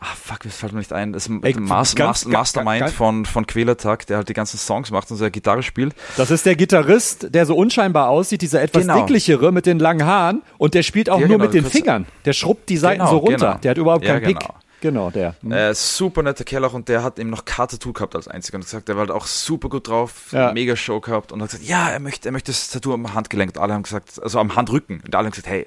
Ah, 0.00 0.14
fuck, 0.14 0.40
das 0.44 0.56
fällt 0.56 0.72
mir 0.72 0.78
nicht 0.78 0.92
ein. 0.92 1.12
Das 1.12 1.26
ist 1.26 1.32
Ey, 1.42 1.54
Mas 1.58 1.96
ganz, 1.96 2.24
Mastermind 2.24 2.80
ganz, 2.80 2.92
von, 2.92 3.24
von 3.24 3.46
Quälertag, 3.46 4.06
der 4.06 4.18
halt 4.18 4.28
die 4.28 4.32
ganzen 4.32 4.56
Songs 4.56 4.92
macht 4.92 5.10
und 5.10 5.16
so 5.16 5.28
Gitarre 5.28 5.64
spielt. 5.64 5.94
Das 6.16 6.30
ist 6.30 6.46
der 6.46 6.54
Gitarrist, 6.54 7.34
der 7.34 7.46
so 7.46 7.56
unscheinbar 7.56 8.08
aussieht, 8.08 8.42
dieser 8.42 8.62
etwas 8.62 8.82
genau. 8.82 9.00
dicklichere 9.00 9.50
mit 9.50 9.66
den 9.66 9.80
langen 9.80 10.06
Haaren 10.06 10.42
und 10.56 10.74
der 10.74 10.84
spielt 10.84 11.10
auch 11.10 11.20
ja, 11.20 11.26
nur 11.26 11.38
genau, 11.38 11.50
mit 11.50 11.54
den 11.54 11.64
Fingern. 11.64 12.06
Der 12.24 12.32
schrubbt 12.32 12.68
die 12.68 12.76
Seiten 12.76 13.00
genau, 13.00 13.10
so 13.10 13.16
runter. 13.18 13.46
Genau. 13.46 13.58
Der 13.58 13.70
hat 13.72 13.78
überhaupt 13.78 14.04
ja, 14.04 14.20
keinen 14.20 14.34
Pick. 14.34 14.48
Genau. 14.80 15.10
Der. 15.10 15.34
Mhm. 15.42 15.52
Äh, 15.52 15.74
super 15.74 16.22
netter 16.22 16.44
Kerl 16.44 16.64
auch 16.64 16.74
und 16.74 16.88
der 16.88 17.02
hat 17.02 17.18
eben 17.18 17.30
noch 17.30 17.44
K-Tattoo 17.44 17.92
gehabt 17.92 18.14
als 18.14 18.28
einziger 18.28 18.56
und 18.56 18.64
gesagt, 18.64 18.88
der 18.88 18.96
war 18.96 19.00
halt 19.00 19.10
auch 19.10 19.26
super 19.26 19.68
gut 19.68 19.88
drauf, 19.88 20.28
ja. 20.32 20.52
mega 20.52 20.76
Show 20.76 21.00
gehabt 21.00 21.32
und 21.32 21.42
hat 21.42 21.50
gesagt, 21.50 21.68
ja, 21.68 21.88
er 21.88 22.00
möchte, 22.00 22.28
er 22.28 22.32
möchte 22.32 22.52
das 22.52 22.70
Tattoo 22.70 22.94
am 22.94 23.14
Handgelenk 23.14 23.56
und 23.56 23.62
alle 23.62 23.74
haben 23.74 23.82
gesagt, 23.82 24.22
also 24.22 24.38
am 24.38 24.56
Handrücken 24.56 25.02
und 25.04 25.14
alle 25.14 25.26
haben 25.26 25.32
gesagt, 25.32 25.48
hey, 25.48 25.66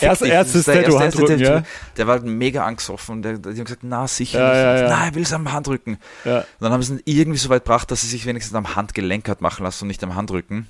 Erst, 0.00 0.22
dich, 0.22 0.30
erstes 0.30 0.64
Tattoo, 0.64 0.78
erste 0.78 0.98
Handrücken, 1.00 1.38
Tattoo. 1.38 1.54
Ja. 1.54 1.62
Der 1.96 2.06
war 2.06 2.14
halt 2.14 2.24
mega 2.24 2.64
angesoffen 2.64 3.16
und 3.16 3.22
der, 3.22 3.38
die 3.38 3.48
haben 3.48 3.64
gesagt, 3.64 3.82
na, 3.82 4.06
sicher 4.06 4.54
ja. 4.54 4.76
Ja. 4.82 4.88
Nein, 4.88 5.10
er 5.10 5.14
will 5.14 5.22
es 5.22 5.32
am 5.32 5.52
Handrücken. 5.52 5.98
Und 6.24 6.44
dann 6.60 6.72
haben 6.72 6.82
sie 6.82 6.94
es 6.94 7.02
irgendwie 7.04 7.38
so 7.38 7.48
weit 7.48 7.64
gebracht, 7.64 7.90
dass 7.90 8.02
er 8.02 8.08
sich 8.08 8.26
wenigstens 8.26 8.54
am 8.54 8.74
Handgelenk 8.76 9.28
hat 9.28 9.40
machen 9.40 9.64
lassen 9.64 9.84
und 9.84 9.88
nicht 9.88 10.02
am 10.04 10.14
Handrücken. 10.14 10.66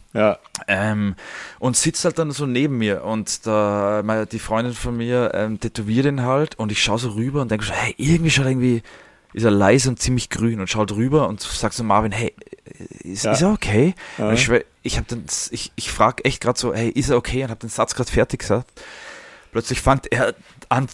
Ähm, 0.67 1.15
und 1.59 1.77
sitzt 1.77 2.05
halt 2.05 2.19
dann 2.19 2.31
so 2.31 2.47
neben 2.47 2.79
mir 2.79 3.05
und 3.05 3.47
da, 3.47 4.25
die 4.31 4.39
Freundin 4.39 4.75
von 4.75 4.97
mir 4.97 5.33
ähm, 5.35 5.61
tätowiert 5.61 6.07
ihn 6.07 6.23
halt 6.23 6.59
und 6.59 6.73
ich 6.73 6.83
schaue 6.83 6.99
so 6.99 7.11
rüber 7.11 7.43
und 7.43 7.51
denke 7.51 7.65
so, 7.65 7.73
hey, 7.83 7.95
irgendwie 7.99 8.31
schaut 8.31 8.47
irgendwie, 8.47 8.83
ist 9.33 9.45
er 9.45 9.51
leise 9.51 9.89
und 9.89 10.01
ziemlich 10.01 10.31
grün 10.31 10.61
und 10.61 10.69
schaut 10.69 10.93
rüber 10.93 11.29
und 11.29 11.41
sagt 11.41 11.75
zu 11.75 11.85
Marvin, 11.85 12.13
hey, 12.13 12.35
ist, 13.01 13.25
ja. 13.25 13.33
ist 13.33 13.43
er 13.43 13.53
okay? 13.53 13.95
Ja. 14.19 14.33
Ich, 14.33 14.51
ich 14.83 14.97
habe 14.97 15.07
dann, 15.09 15.25
ich, 15.51 15.73
ich 15.75 15.91
frage 15.91 16.25
echt 16.25 16.41
gerade 16.41 16.59
so, 16.59 16.75
hey, 16.75 16.89
ist 16.89 17.11
er 17.11 17.17
okay? 17.17 17.45
Und 17.45 17.51
habe 17.51 17.61
den 17.61 17.71
Satz 17.71 17.95
gerade 17.95 18.11
fertig 18.11 18.41
gesagt. 18.41 18.71
Plötzlich 19.53 19.81
fängt 19.81 20.11
er 20.11 20.35
an 20.69 20.89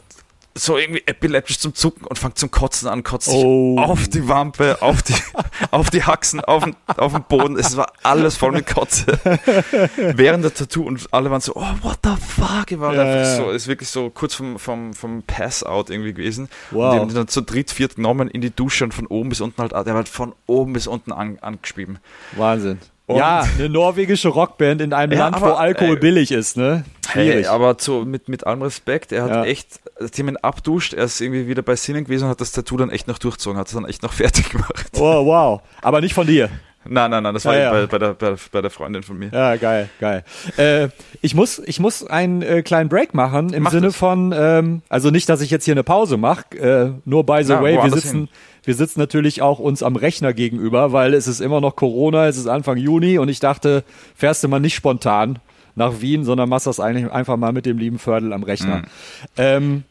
so 0.58 0.76
irgendwie 0.76 1.02
epileptisch 1.06 1.58
zum 1.58 1.74
Zucken 1.74 2.06
und 2.06 2.18
fängt 2.18 2.38
zum 2.38 2.50
Kotzen 2.50 2.88
an, 2.88 3.02
kotzt 3.02 3.26
sich 3.30 3.36
oh. 3.36 3.78
auf 3.78 4.08
die 4.08 4.28
Wampe, 4.28 4.78
auf 4.80 5.02
die, 5.02 5.14
auf 5.70 5.90
die 5.90 6.04
Haxen, 6.04 6.40
auf 6.40 6.64
den, 6.64 6.76
auf 6.96 7.12
den 7.12 7.24
Boden. 7.24 7.56
Es 7.56 7.76
war 7.76 7.92
alles 8.02 8.36
voll 8.36 8.52
mit 8.52 8.66
Kotze. 8.66 9.06
Während 9.96 10.44
der 10.44 10.54
Tattoo 10.54 10.82
und 10.82 11.06
alle 11.12 11.30
waren 11.30 11.40
so, 11.40 11.54
oh, 11.54 11.66
what 11.82 11.98
the 12.04 12.10
fuck? 12.16 12.70
Ich 12.70 12.80
war 12.80 12.94
ja, 12.94 13.02
einfach 13.02 13.36
so, 13.36 13.50
ist 13.50 13.68
wirklich 13.68 13.88
so 13.88 14.10
kurz 14.10 14.34
vom, 14.34 14.58
vom, 14.58 14.92
vom 14.94 15.22
Pass-Out 15.22 15.90
irgendwie 15.90 16.12
gewesen. 16.12 16.48
Wow. 16.70 16.84
Und 16.84 16.92
die 16.92 17.00
haben 17.00 17.14
dann 17.14 17.28
zu 17.28 17.40
dritt, 17.40 17.70
viert 17.70 17.96
genommen 17.96 18.28
in 18.28 18.40
die 18.40 18.54
Dusche 18.54 18.84
und 18.84 18.94
von 18.94 19.06
oben 19.06 19.28
bis 19.28 19.40
unten 19.40 19.60
halt, 19.60 19.72
der 19.72 19.86
war 19.86 19.96
halt 19.96 20.08
von 20.08 20.34
oben 20.46 20.72
bis 20.72 20.86
unten 20.86 21.12
an, 21.12 21.38
angeschrieben. 21.40 21.98
Wahnsinn. 22.36 22.78
Und 23.08 23.16
ja, 23.16 23.42
eine 23.58 23.70
norwegische 23.70 24.28
Rockband 24.28 24.82
in 24.82 24.92
einem 24.92 25.12
ja, 25.12 25.20
Land, 25.20 25.36
aber, 25.36 25.52
wo 25.52 25.52
Alkohol 25.54 25.94
ey, 25.94 26.00
billig 26.00 26.30
ist, 26.30 26.58
ne? 26.58 26.84
Schwierig. 27.10 27.46
Hey, 27.46 27.46
aber 27.46 27.78
zu, 27.78 28.04
mit, 28.04 28.28
mit 28.28 28.46
allem 28.46 28.60
Respekt, 28.60 29.12
er 29.12 29.22
hat 29.22 29.30
ja. 29.30 29.44
echt, 29.44 29.80
ihn 30.00 30.36
abduscht, 30.36 30.94
er 30.94 31.04
ist 31.04 31.20
irgendwie 31.20 31.46
wieder 31.46 31.62
bei 31.62 31.76
Sinnen 31.76 32.04
gewesen 32.04 32.24
und 32.24 32.30
hat 32.30 32.40
das 32.40 32.52
Tattoo 32.52 32.76
dann 32.76 32.90
echt 32.90 33.08
noch 33.08 33.18
durchzogen, 33.18 33.58
hat 33.58 33.68
es 33.68 33.74
dann 33.74 33.86
echt 33.86 34.02
noch 34.02 34.12
fertig 34.14 34.50
gemacht. 34.50 34.90
Oh, 34.96 35.26
wow. 35.26 35.60
Aber 35.82 36.00
nicht 36.00 36.14
von 36.14 36.26
dir. 36.26 36.48
Nein, 36.90 37.10
nein, 37.10 37.22
nein, 37.22 37.34
das 37.34 37.44
war 37.44 37.54
ja, 37.54 37.64
ja. 37.64 37.70
Bei, 37.72 37.86
bei, 37.86 37.98
der, 37.98 38.14
bei, 38.14 38.34
bei, 38.50 38.62
der 38.62 38.70
Freundin 38.70 39.02
von 39.02 39.18
mir. 39.18 39.30
Ja, 39.32 39.56
geil, 39.56 39.90
geil. 40.00 40.24
Äh, 40.56 40.88
ich, 41.20 41.34
muss, 41.34 41.58
ich 41.58 41.80
muss 41.80 42.06
einen 42.06 42.40
äh, 42.40 42.62
kleinen 42.62 42.88
Break 42.88 43.12
machen 43.12 43.52
im 43.52 43.64
Mach 43.64 43.72
Sinne 43.72 43.88
das. 43.88 43.96
von, 43.96 44.32
ähm, 44.34 44.82
also 44.88 45.10
nicht, 45.10 45.28
dass 45.28 45.42
ich 45.42 45.50
jetzt 45.50 45.64
hier 45.64 45.74
eine 45.74 45.82
Pause 45.82 46.16
mache, 46.16 46.56
äh, 46.56 46.92
nur 47.04 47.26
by 47.26 47.42
the 47.42 47.52
ja, 47.52 47.62
way, 47.62 47.74
wir 47.82 47.90
sitzen, 47.90 48.16
hin 48.16 48.28
wir 48.64 48.74
sitzen 48.74 49.00
natürlich 49.00 49.42
auch 49.42 49.58
uns 49.58 49.82
am 49.82 49.96
Rechner 49.96 50.32
gegenüber, 50.32 50.92
weil 50.92 51.14
es 51.14 51.26
ist 51.26 51.40
immer 51.40 51.60
noch 51.60 51.74
Corona, 51.76 52.26
es 52.26 52.36
ist 52.36 52.46
Anfang 52.46 52.76
Juni 52.76 53.18
und 53.18 53.28
ich 53.28 53.40
dachte, 53.40 53.84
fährst 54.14 54.44
du 54.44 54.48
mal 54.48 54.60
nicht 54.60 54.74
spontan 54.74 55.38
nach 55.74 56.00
Wien, 56.00 56.24
sondern 56.24 56.48
machst 56.48 56.66
das 56.66 56.80
eigentlich 56.80 57.10
einfach 57.10 57.36
mal 57.36 57.52
mit 57.52 57.64
dem 57.64 57.78
lieben 57.78 57.98
Fördel 57.98 58.32
am 58.32 58.42
Rechner. 58.42 58.78
Mhm. 58.78 58.84
Ähm, 59.36 59.84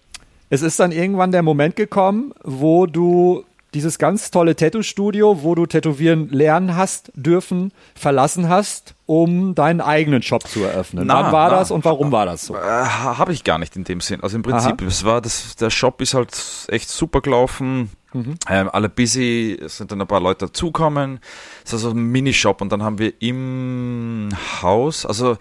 es 0.49 0.61
ist 0.61 0.79
dann 0.79 0.91
irgendwann 0.91 1.31
der 1.31 1.43
Moment 1.43 1.75
gekommen, 1.75 2.33
wo 2.43 2.85
du 2.85 3.43
dieses 3.73 3.99
ganz 3.99 4.31
tolle 4.31 4.55
Tattoo-Studio, 4.55 5.43
wo 5.43 5.53
du 5.53 5.65
tätowieren 5.65 6.29
lernen 6.29 6.75
hast 6.75 7.11
dürfen, 7.15 7.73
verlassen 7.95 8.47
hast, 8.47 8.95
um 9.05 9.55
deinen 9.55 9.81
eigenen 9.81 10.21
Shop 10.21 10.47
zu 10.47 10.63
eröffnen. 10.63 11.05
Na, 11.05 11.25
Wann 11.25 11.31
war 11.31 11.51
na, 11.51 11.57
das 11.57 11.71
und 11.71 11.83
warum 11.85 12.11
war 12.11 12.25
das 12.25 12.45
so? 12.45 12.55
Äh, 12.55 12.59
Habe 12.59 13.33
ich 13.33 13.43
gar 13.43 13.57
nicht 13.59 13.75
in 13.75 13.83
dem 13.83 13.99
Sinn. 13.99 14.23
Also 14.23 14.37
im 14.37 14.43
Prinzip, 14.43 14.81
es 14.81 15.03
war 15.03 15.21
das, 15.21 15.57
der 15.57 15.69
Shop 15.69 16.01
ist 16.01 16.13
halt 16.13 16.35
echt 16.69 16.89
super 16.89 17.21
gelaufen. 17.21 17.91
Mhm. 18.13 18.35
Ähm, 18.49 18.69
alle 18.71 18.87
busy, 18.89 19.59
es 19.61 19.77
sind 19.77 19.91
dann 19.91 20.01
ein 20.01 20.07
paar 20.07 20.21
Leute 20.21 20.45
dazukommen. 20.45 21.19
Es 21.65 21.73
ist 21.73 21.85
also 21.85 21.91
ein 21.91 22.03
Minishop 22.03 22.61
und 22.61 22.71
dann 22.71 22.83
haben 22.83 22.99
wir 22.99 23.13
im 23.21 24.29
Haus, 24.61 25.05
also 25.05 25.37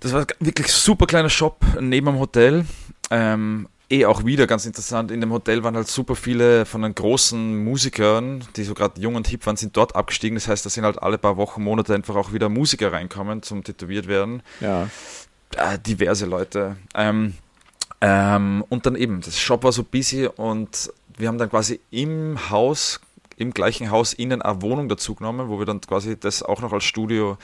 das 0.00 0.12
war 0.12 0.26
wirklich 0.40 0.68
super 0.68 1.06
kleiner 1.06 1.30
Shop 1.30 1.64
neben 1.80 2.06
dem 2.06 2.18
Hotel. 2.18 2.64
Ähm, 3.10 3.68
eh 3.88 4.04
auch 4.06 4.24
wieder 4.24 4.46
ganz 4.46 4.66
interessant. 4.66 5.10
In 5.10 5.20
dem 5.20 5.32
Hotel 5.32 5.62
waren 5.62 5.76
halt 5.76 5.88
super 5.88 6.16
viele 6.16 6.66
von 6.66 6.82
den 6.82 6.94
großen 6.94 7.64
Musikern, 7.64 8.44
die 8.56 8.64
so 8.64 8.74
gerade 8.74 9.00
jung 9.00 9.14
und 9.14 9.28
hip 9.28 9.46
waren, 9.46 9.56
sind 9.56 9.76
dort 9.76 9.94
abgestiegen. 9.94 10.36
Das 10.36 10.48
heißt, 10.48 10.66
da 10.66 10.70
sind 10.70 10.84
halt 10.84 11.02
alle 11.02 11.18
paar 11.18 11.36
Wochen, 11.36 11.62
Monate 11.62 11.94
einfach 11.94 12.16
auch 12.16 12.32
wieder 12.32 12.48
Musiker 12.48 12.92
reinkommen 12.92 13.42
zum 13.42 13.64
tätowiert 13.64 14.08
werden. 14.08 14.42
Ja. 14.60 14.88
Äh, 15.56 15.78
diverse 15.78 16.26
Leute. 16.26 16.76
Ähm, 16.94 17.34
ähm, 18.00 18.64
und 18.68 18.86
dann 18.86 18.96
eben, 18.96 19.20
das 19.20 19.38
Shop 19.38 19.62
war 19.64 19.72
so 19.72 19.82
busy 19.82 20.26
und 20.26 20.92
wir 21.16 21.28
haben 21.28 21.38
dann 21.38 21.48
quasi 21.48 21.80
im 21.90 22.50
Haus, 22.50 23.00
im 23.36 23.52
gleichen 23.52 23.90
Haus 23.90 24.12
innen 24.12 24.42
eine 24.42 24.60
Wohnung 24.62 24.88
dazu 24.88 25.14
genommen, 25.14 25.48
wo 25.48 25.58
wir 25.58 25.66
dann 25.66 25.80
quasi 25.80 26.18
das 26.18 26.42
auch 26.42 26.60
noch 26.60 26.72
als 26.72 26.84
Studio 26.84 27.38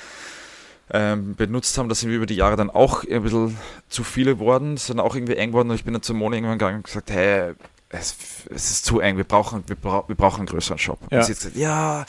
ähm, 0.92 1.34
benutzt 1.34 1.76
haben. 1.78 1.88
Da 1.88 1.94
sind 1.94 2.10
wir 2.10 2.16
über 2.16 2.26
die 2.26 2.36
Jahre 2.36 2.56
dann 2.56 2.70
auch 2.70 3.04
ein 3.04 3.22
bisschen 3.22 3.56
zu 3.88 4.04
viele 4.04 4.36
geworden, 4.36 4.76
sind 4.76 5.00
auch 5.00 5.14
irgendwie 5.14 5.36
eng 5.36 5.50
geworden 5.50 5.70
und 5.70 5.76
ich 5.76 5.84
bin 5.84 5.94
dann 5.94 6.02
zum 6.02 6.18
Moni 6.18 6.36
irgendwann 6.36 6.58
gegangen 6.58 6.76
und 6.76 6.84
gesagt, 6.84 7.10
hey, 7.10 7.54
es, 7.88 8.16
es, 8.50 8.70
ist 8.70 8.84
zu 8.84 9.00
eng, 9.00 9.16
wir 9.16 9.24
brauchen, 9.24 9.64
wir, 9.66 9.76
bra 9.76 10.04
wir 10.06 10.16
brauchen 10.16 10.40
einen 10.40 10.46
größeren 10.46 10.78
Shop. 10.78 10.98
Ja. 11.10 11.18
Und 11.18 11.24
sie 11.24 11.32
hat 11.32 11.38
gesagt, 11.38 11.56
ja, 11.56 12.06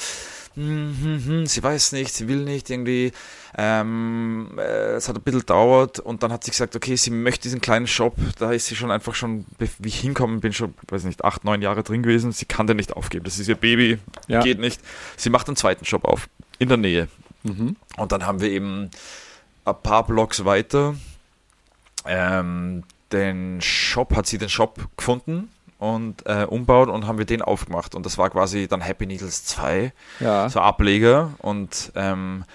hm, 0.56 0.96
hm, 1.02 1.26
hm, 1.26 1.46
sie 1.48 1.64
weiß 1.64 1.94
nicht, 1.94 2.14
sie 2.14 2.28
will 2.28 2.44
nicht 2.44 2.70
irgendwie. 2.70 3.12
Ähm, 3.56 4.52
äh, 4.58 4.96
es 4.96 5.08
hat 5.08 5.16
ein 5.16 5.22
bisschen 5.22 5.42
gedauert 5.42 6.00
und 6.00 6.24
dann 6.24 6.32
hat 6.32 6.44
sie 6.44 6.52
gesagt, 6.52 6.76
okay, 6.76 6.96
sie 6.96 7.12
möchte 7.12 7.44
diesen 7.44 7.62
kleinen 7.62 7.88
Shop. 7.88 8.16
Da 8.38 8.52
ist 8.52 8.68
sie 8.68 8.76
schon 8.76 8.92
einfach 8.92 9.16
schon, 9.16 9.46
wie 9.58 9.88
ich 9.88 10.00
hinkommen 10.00 10.42
bin, 10.42 10.54
schon, 10.54 10.74
weiß 10.88 11.04
nicht, 11.06 11.24
acht, 11.24 11.44
neun 11.44 11.62
Jahre 11.62 11.84
drin 11.84 12.04
gewesen. 12.04 12.32
Sie 12.32 12.46
kann 12.46 12.68
den 12.68 12.78
nicht 12.78 12.94
aufgeben. 12.94 13.26
Das 13.26 13.40
ist 13.40 13.48
ihr 13.48 13.56
Baby, 13.56 14.00
ja. 14.28 14.42
geht 14.42 14.60
nicht. 14.60 14.82
Sie 15.18 15.30
macht 15.30 15.48
einen 15.48 15.56
zweiten 15.56 15.86
Shop 15.86 16.06
auf, 16.06 16.30
in 16.60 16.70
der 16.70 16.78
Nähe. 16.78 17.08
Mhm. 17.44 17.76
Und 17.98 18.12
dann 18.12 18.26
haben 18.26 18.41
wir 18.41 18.50
eben 18.50 18.89
ein 19.66 19.76
paar 19.82 20.06
Blocks 20.06 20.46
weiter 20.46 20.96
ähm, 22.06 22.84
den 23.12 23.62
Shop, 23.62 24.16
hat 24.16 24.26
sie 24.26 24.38
den 24.38 24.50
Shop 24.50 24.80
gefunden 24.98 25.50
und 25.78 26.26
äh, 26.26 26.46
umbaut 26.46 26.89
und 26.89 27.08
haben 27.08 27.18
wir 27.18 27.26
den 27.26 27.41
aufgemacht. 27.41 27.96
Und 27.96 28.06
das 28.06 28.18
war 28.18 28.30
quasi 28.30 28.68
dann 28.68 28.82
Happy 28.82 29.06
Needles 29.06 29.46
2, 29.46 29.94
ja. 30.20 30.50
so 30.50 30.60
Ableger. 30.60 31.34
Und 31.39 31.91
ähm, 31.96 32.46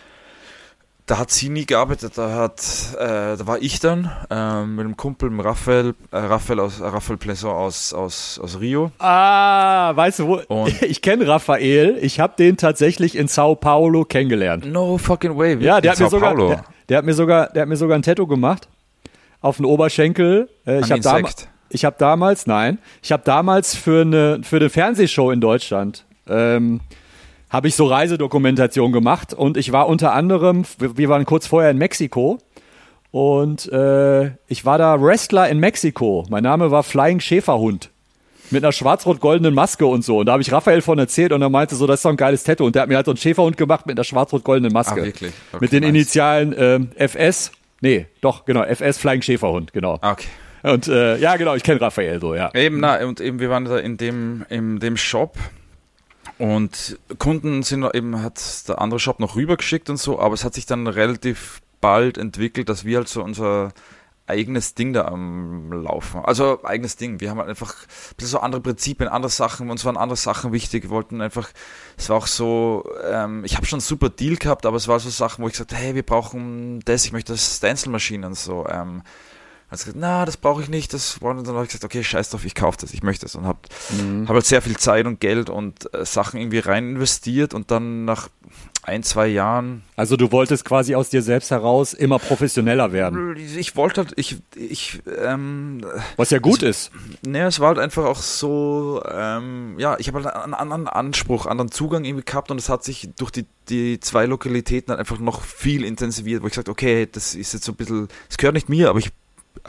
da 1.08 1.18
hat 1.18 1.30
sie 1.30 1.48
nie 1.48 1.64
gearbeitet, 1.64 2.12
da 2.16 2.34
hat, 2.34 2.60
äh, 2.98 3.36
da 3.36 3.46
war 3.46 3.62
ich 3.62 3.80
dann 3.80 4.10
äh, 4.30 4.64
mit 4.64 4.84
einem 4.84 4.96
Kumpel, 4.96 5.30
mit 5.30 5.44
Raphael, 5.44 5.94
äh, 6.10 6.18
Raphael 6.18 6.60
aus 6.60 6.80
Raphael 6.82 7.16
Plesson 7.16 7.50
aus, 7.50 7.94
aus, 7.94 8.38
aus 8.42 8.60
Rio. 8.60 8.92
Ah, 8.98 9.96
weißt 9.96 10.18
du 10.18 10.26
wo? 10.28 10.40
Und 10.48 10.82
ich 10.82 11.00
kenne 11.00 11.26
Raphael, 11.26 11.98
ich 12.02 12.20
habe 12.20 12.34
den 12.38 12.58
tatsächlich 12.58 13.16
in 13.16 13.26
Sao 13.26 13.54
Paulo 13.54 14.04
kennengelernt. 14.04 14.66
No 14.70 14.98
fucking 14.98 15.36
way. 15.36 15.56
Ja, 15.60 15.80
der 15.80 15.92
hat, 15.92 15.98
mir 15.98 16.10
sogar, 16.10 16.36
der, 16.36 16.64
der, 16.90 16.98
hat 16.98 17.04
mir 17.06 17.14
sogar, 17.14 17.48
der 17.48 17.62
hat 17.62 17.68
mir 17.68 17.76
sogar 17.76 17.98
ein 17.98 18.02
Tattoo 18.02 18.26
gemacht 18.26 18.68
auf 19.40 19.56
den 19.56 19.64
Oberschenkel. 19.64 20.50
Äh, 20.66 20.80
ich 20.80 20.90
habe 20.92 21.00
damals, 21.00 21.48
ich 21.70 21.84
habe 21.86 21.96
damals, 21.98 22.46
nein, 22.46 22.78
ich 23.02 23.12
habe 23.12 23.22
damals 23.24 23.74
für 23.74 24.02
eine 24.02 24.40
für 24.42 24.56
eine 24.56 24.68
Fernsehshow 24.68 25.30
in 25.30 25.40
Deutschland. 25.40 26.04
Ähm, 26.28 26.80
habe 27.50 27.68
ich 27.68 27.74
so 27.74 27.86
Reisedokumentation 27.86 28.92
gemacht 28.92 29.34
und 29.34 29.56
ich 29.56 29.72
war 29.72 29.88
unter 29.88 30.12
anderem, 30.12 30.64
wir 30.78 31.08
waren 31.08 31.24
kurz 31.24 31.46
vorher 31.46 31.70
in 31.70 31.78
Mexiko 31.78 32.38
und 33.10 33.70
äh, 33.72 34.32
ich 34.48 34.64
war 34.64 34.78
da 34.78 35.00
Wrestler 35.00 35.48
in 35.48 35.58
Mexiko. 35.58 36.26
Mein 36.28 36.42
Name 36.42 36.70
war 36.70 36.82
Flying 36.82 37.20
Schäferhund 37.20 37.90
mit 38.50 38.64
einer 38.64 38.72
schwarz-rot-goldenen 38.72 39.54
Maske 39.54 39.86
und 39.86 40.04
so. 40.04 40.18
Und 40.18 40.26
da 40.26 40.32
habe 40.32 40.42
ich 40.42 40.52
Raphael 40.52 40.80
von 40.80 40.98
erzählt 40.98 41.32
und 41.32 41.42
er 41.42 41.50
meinte 41.50 41.74
so, 41.74 41.86
das 41.86 42.00
ist 42.00 42.04
doch 42.04 42.10
ein 42.10 42.16
geiles 42.16 42.44
Tattoo. 42.44 42.64
Und 42.66 42.74
der 42.74 42.82
hat 42.82 42.88
mir 42.88 42.96
halt 42.96 43.06
so 43.06 43.12
einen 43.12 43.18
Schäferhund 43.18 43.56
gemacht 43.56 43.86
mit 43.86 43.98
einer 43.98 44.04
schwarz-rot-goldenen 44.04 44.72
Maske. 44.72 45.00
Ah, 45.00 45.04
wirklich? 45.04 45.32
Okay, 45.52 45.58
mit 45.60 45.72
den 45.72 45.82
nice. 45.82 45.90
Initialen 45.90 46.54
ähm, 46.56 46.88
FS. 46.96 47.52
Nee, 47.80 48.06
doch, 48.20 48.44
genau, 48.44 48.64
FS 48.64 48.98
Flying 48.98 49.22
Schäferhund, 49.22 49.72
genau. 49.72 49.94
Okay. 50.02 50.26
Und 50.62 50.88
äh, 50.88 51.18
ja, 51.18 51.36
genau, 51.36 51.54
ich 51.54 51.62
kenne 51.62 51.80
Raphael 51.80 52.20
so, 52.20 52.34
ja. 52.34 52.50
Eben, 52.54 52.80
na, 52.80 53.04
und 53.06 53.20
eben, 53.20 53.38
wir 53.38 53.48
waren 53.48 53.64
da 53.64 53.78
in 53.78 53.96
dem, 53.96 54.44
in 54.48 54.80
dem 54.80 54.96
Shop 54.96 55.36
und 56.38 56.98
Kunden 57.18 57.62
sind 57.62 57.84
eben, 57.94 58.22
hat 58.22 58.68
der 58.68 58.80
andere 58.80 59.00
Shop 59.00 59.20
noch 59.20 59.36
rübergeschickt 59.36 59.90
und 59.90 59.96
so, 59.96 60.20
aber 60.20 60.34
es 60.34 60.44
hat 60.44 60.54
sich 60.54 60.66
dann 60.66 60.86
relativ 60.86 61.60
bald 61.80 62.18
entwickelt, 62.18 62.68
dass 62.68 62.84
wir 62.84 62.98
halt 62.98 63.08
so 63.08 63.22
unser 63.22 63.72
eigenes 64.28 64.74
Ding 64.74 64.92
da 64.92 65.06
am 65.06 65.72
Laufen. 65.72 66.20
Also 66.24 66.62
eigenes 66.62 66.96
Ding. 66.96 67.20
Wir 67.20 67.30
haben 67.30 67.38
halt 67.38 67.48
einfach 67.48 67.74
ein 67.74 68.16
bisschen 68.16 68.32
so 68.32 68.40
andere 68.40 68.60
Prinzipien, 68.60 69.08
andere 69.08 69.30
Sachen. 69.30 69.70
Uns 69.70 69.84
waren 69.84 69.96
andere 69.96 70.16
Sachen 70.16 70.52
wichtig. 70.52 70.84
Wir 70.84 70.90
wollten 70.90 71.20
einfach, 71.22 71.48
es 71.96 72.10
war 72.10 72.18
auch 72.18 72.26
so, 72.26 72.84
ähm, 73.10 73.44
ich 73.44 73.56
habe 73.56 73.66
schon 73.66 73.78
einen 73.78 73.86
super 73.86 74.10
Deal 74.10 74.36
gehabt, 74.36 74.66
aber 74.66 74.76
es 74.76 74.86
war 74.86 75.00
so 75.00 75.08
Sachen, 75.08 75.42
wo 75.42 75.48
ich 75.48 75.54
gesagt 75.54 75.72
hey, 75.72 75.94
wir 75.94 76.02
brauchen 76.02 76.80
das, 76.84 77.06
ich 77.06 77.12
möchte 77.12 77.32
das 77.32 77.56
Stencil-Maschinen 77.56 78.34
so. 78.34 78.66
Ähm, 78.68 79.02
hat 79.70 79.78
gesagt, 79.78 79.96
na, 79.98 80.24
das 80.24 80.36
brauche 80.38 80.62
ich 80.62 80.68
nicht, 80.68 80.94
das 80.94 81.20
wollen. 81.20 81.38
Und 81.38 81.46
dann 81.46 81.54
habe 81.54 81.64
ich 81.64 81.70
gesagt, 81.70 81.84
okay, 81.84 82.02
scheiß 82.02 82.30
drauf, 82.30 82.44
ich 82.44 82.54
kaufe 82.54 82.78
das, 82.80 82.94
ich 82.94 83.02
möchte 83.02 83.26
es. 83.26 83.34
Und 83.34 83.44
habe 83.44 83.58
mhm. 83.90 84.26
hab 84.26 84.34
halt 84.34 84.46
sehr 84.46 84.62
viel 84.62 84.76
Zeit 84.76 85.06
und 85.06 85.20
Geld 85.20 85.50
und 85.50 85.92
äh, 85.94 86.04
Sachen 86.06 86.40
irgendwie 86.40 86.58
rein 86.58 86.88
investiert 86.88 87.52
und 87.52 87.70
dann 87.70 88.04
nach 88.04 88.28
ein, 88.88 89.02
zwei 89.02 89.26
Jahren. 89.26 89.82
Also 89.96 90.16
du 90.16 90.32
wolltest 90.32 90.64
quasi 90.64 90.94
aus 90.94 91.10
dir 91.10 91.20
selbst 91.20 91.50
heraus 91.50 91.92
immer 91.92 92.18
professioneller 92.18 92.92
werden. 92.92 93.36
Ich 93.36 93.76
wollte 93.76 94.04
halt, 94.04 94.14
ich, 94.16 94.38
ich, 94.56 95.02
ähm, 95.22 95.84
Was 96.16 96.30
ja 96.30 96.38
gut 96.38 96.62
es, 96.62 96.88
ist. 96.88 97.26
Ne, 97.26 97.46
es 97.46 97.60
war 97.60 97.68
halt 97.68 97.78
einfach 97.78 98.06
auch 98.06 98.22
so, 98.22 99.02
ähm, 99.06 99.74
ja, 99.78 99.96
ich 99.98 100.08
habe 100.08 100.24
halt 100.24 100.34
einen 100.34 100.54
anderen 100.54 100.88
Anspruch, 100.88 101.44
anderen 101.44 101.70
Zugang 101.70 102.04
irgendwie 102.04 102.24
gehabt 102.24 102.50
und 102.50 102.58
es 102.58 102.70
hat 102.70 102.82
sich 102.82 103.10
durch 103.18 103.30
die, 103.30 103.44
die 103.68 104.00
zwei 104.00 104.24
Lokalitäten 104.24 104.92
dann 104.92 104.98
einfach 104.98 105.18
noch 105.18 105.42
viel 105.42 105.84
intensiviert, 105.84 106.42
wo 106.42 106.46
ich 106.46 106.52
gesagt 106.52 106.70
okay, 106.70 107.06
das 107.10 107.34
ist 107.34 107.52
jetzt 107.52 107.64
so 107.64 107.72
ein 107.72 107.76
bisschen, 107.76 108.08
es 108.30 108.38
gehört 108.38 108.54
nicht 108.54 108.70
mir, 108.70 108.88
aber 108.88 109.00
ich 109.00 109.10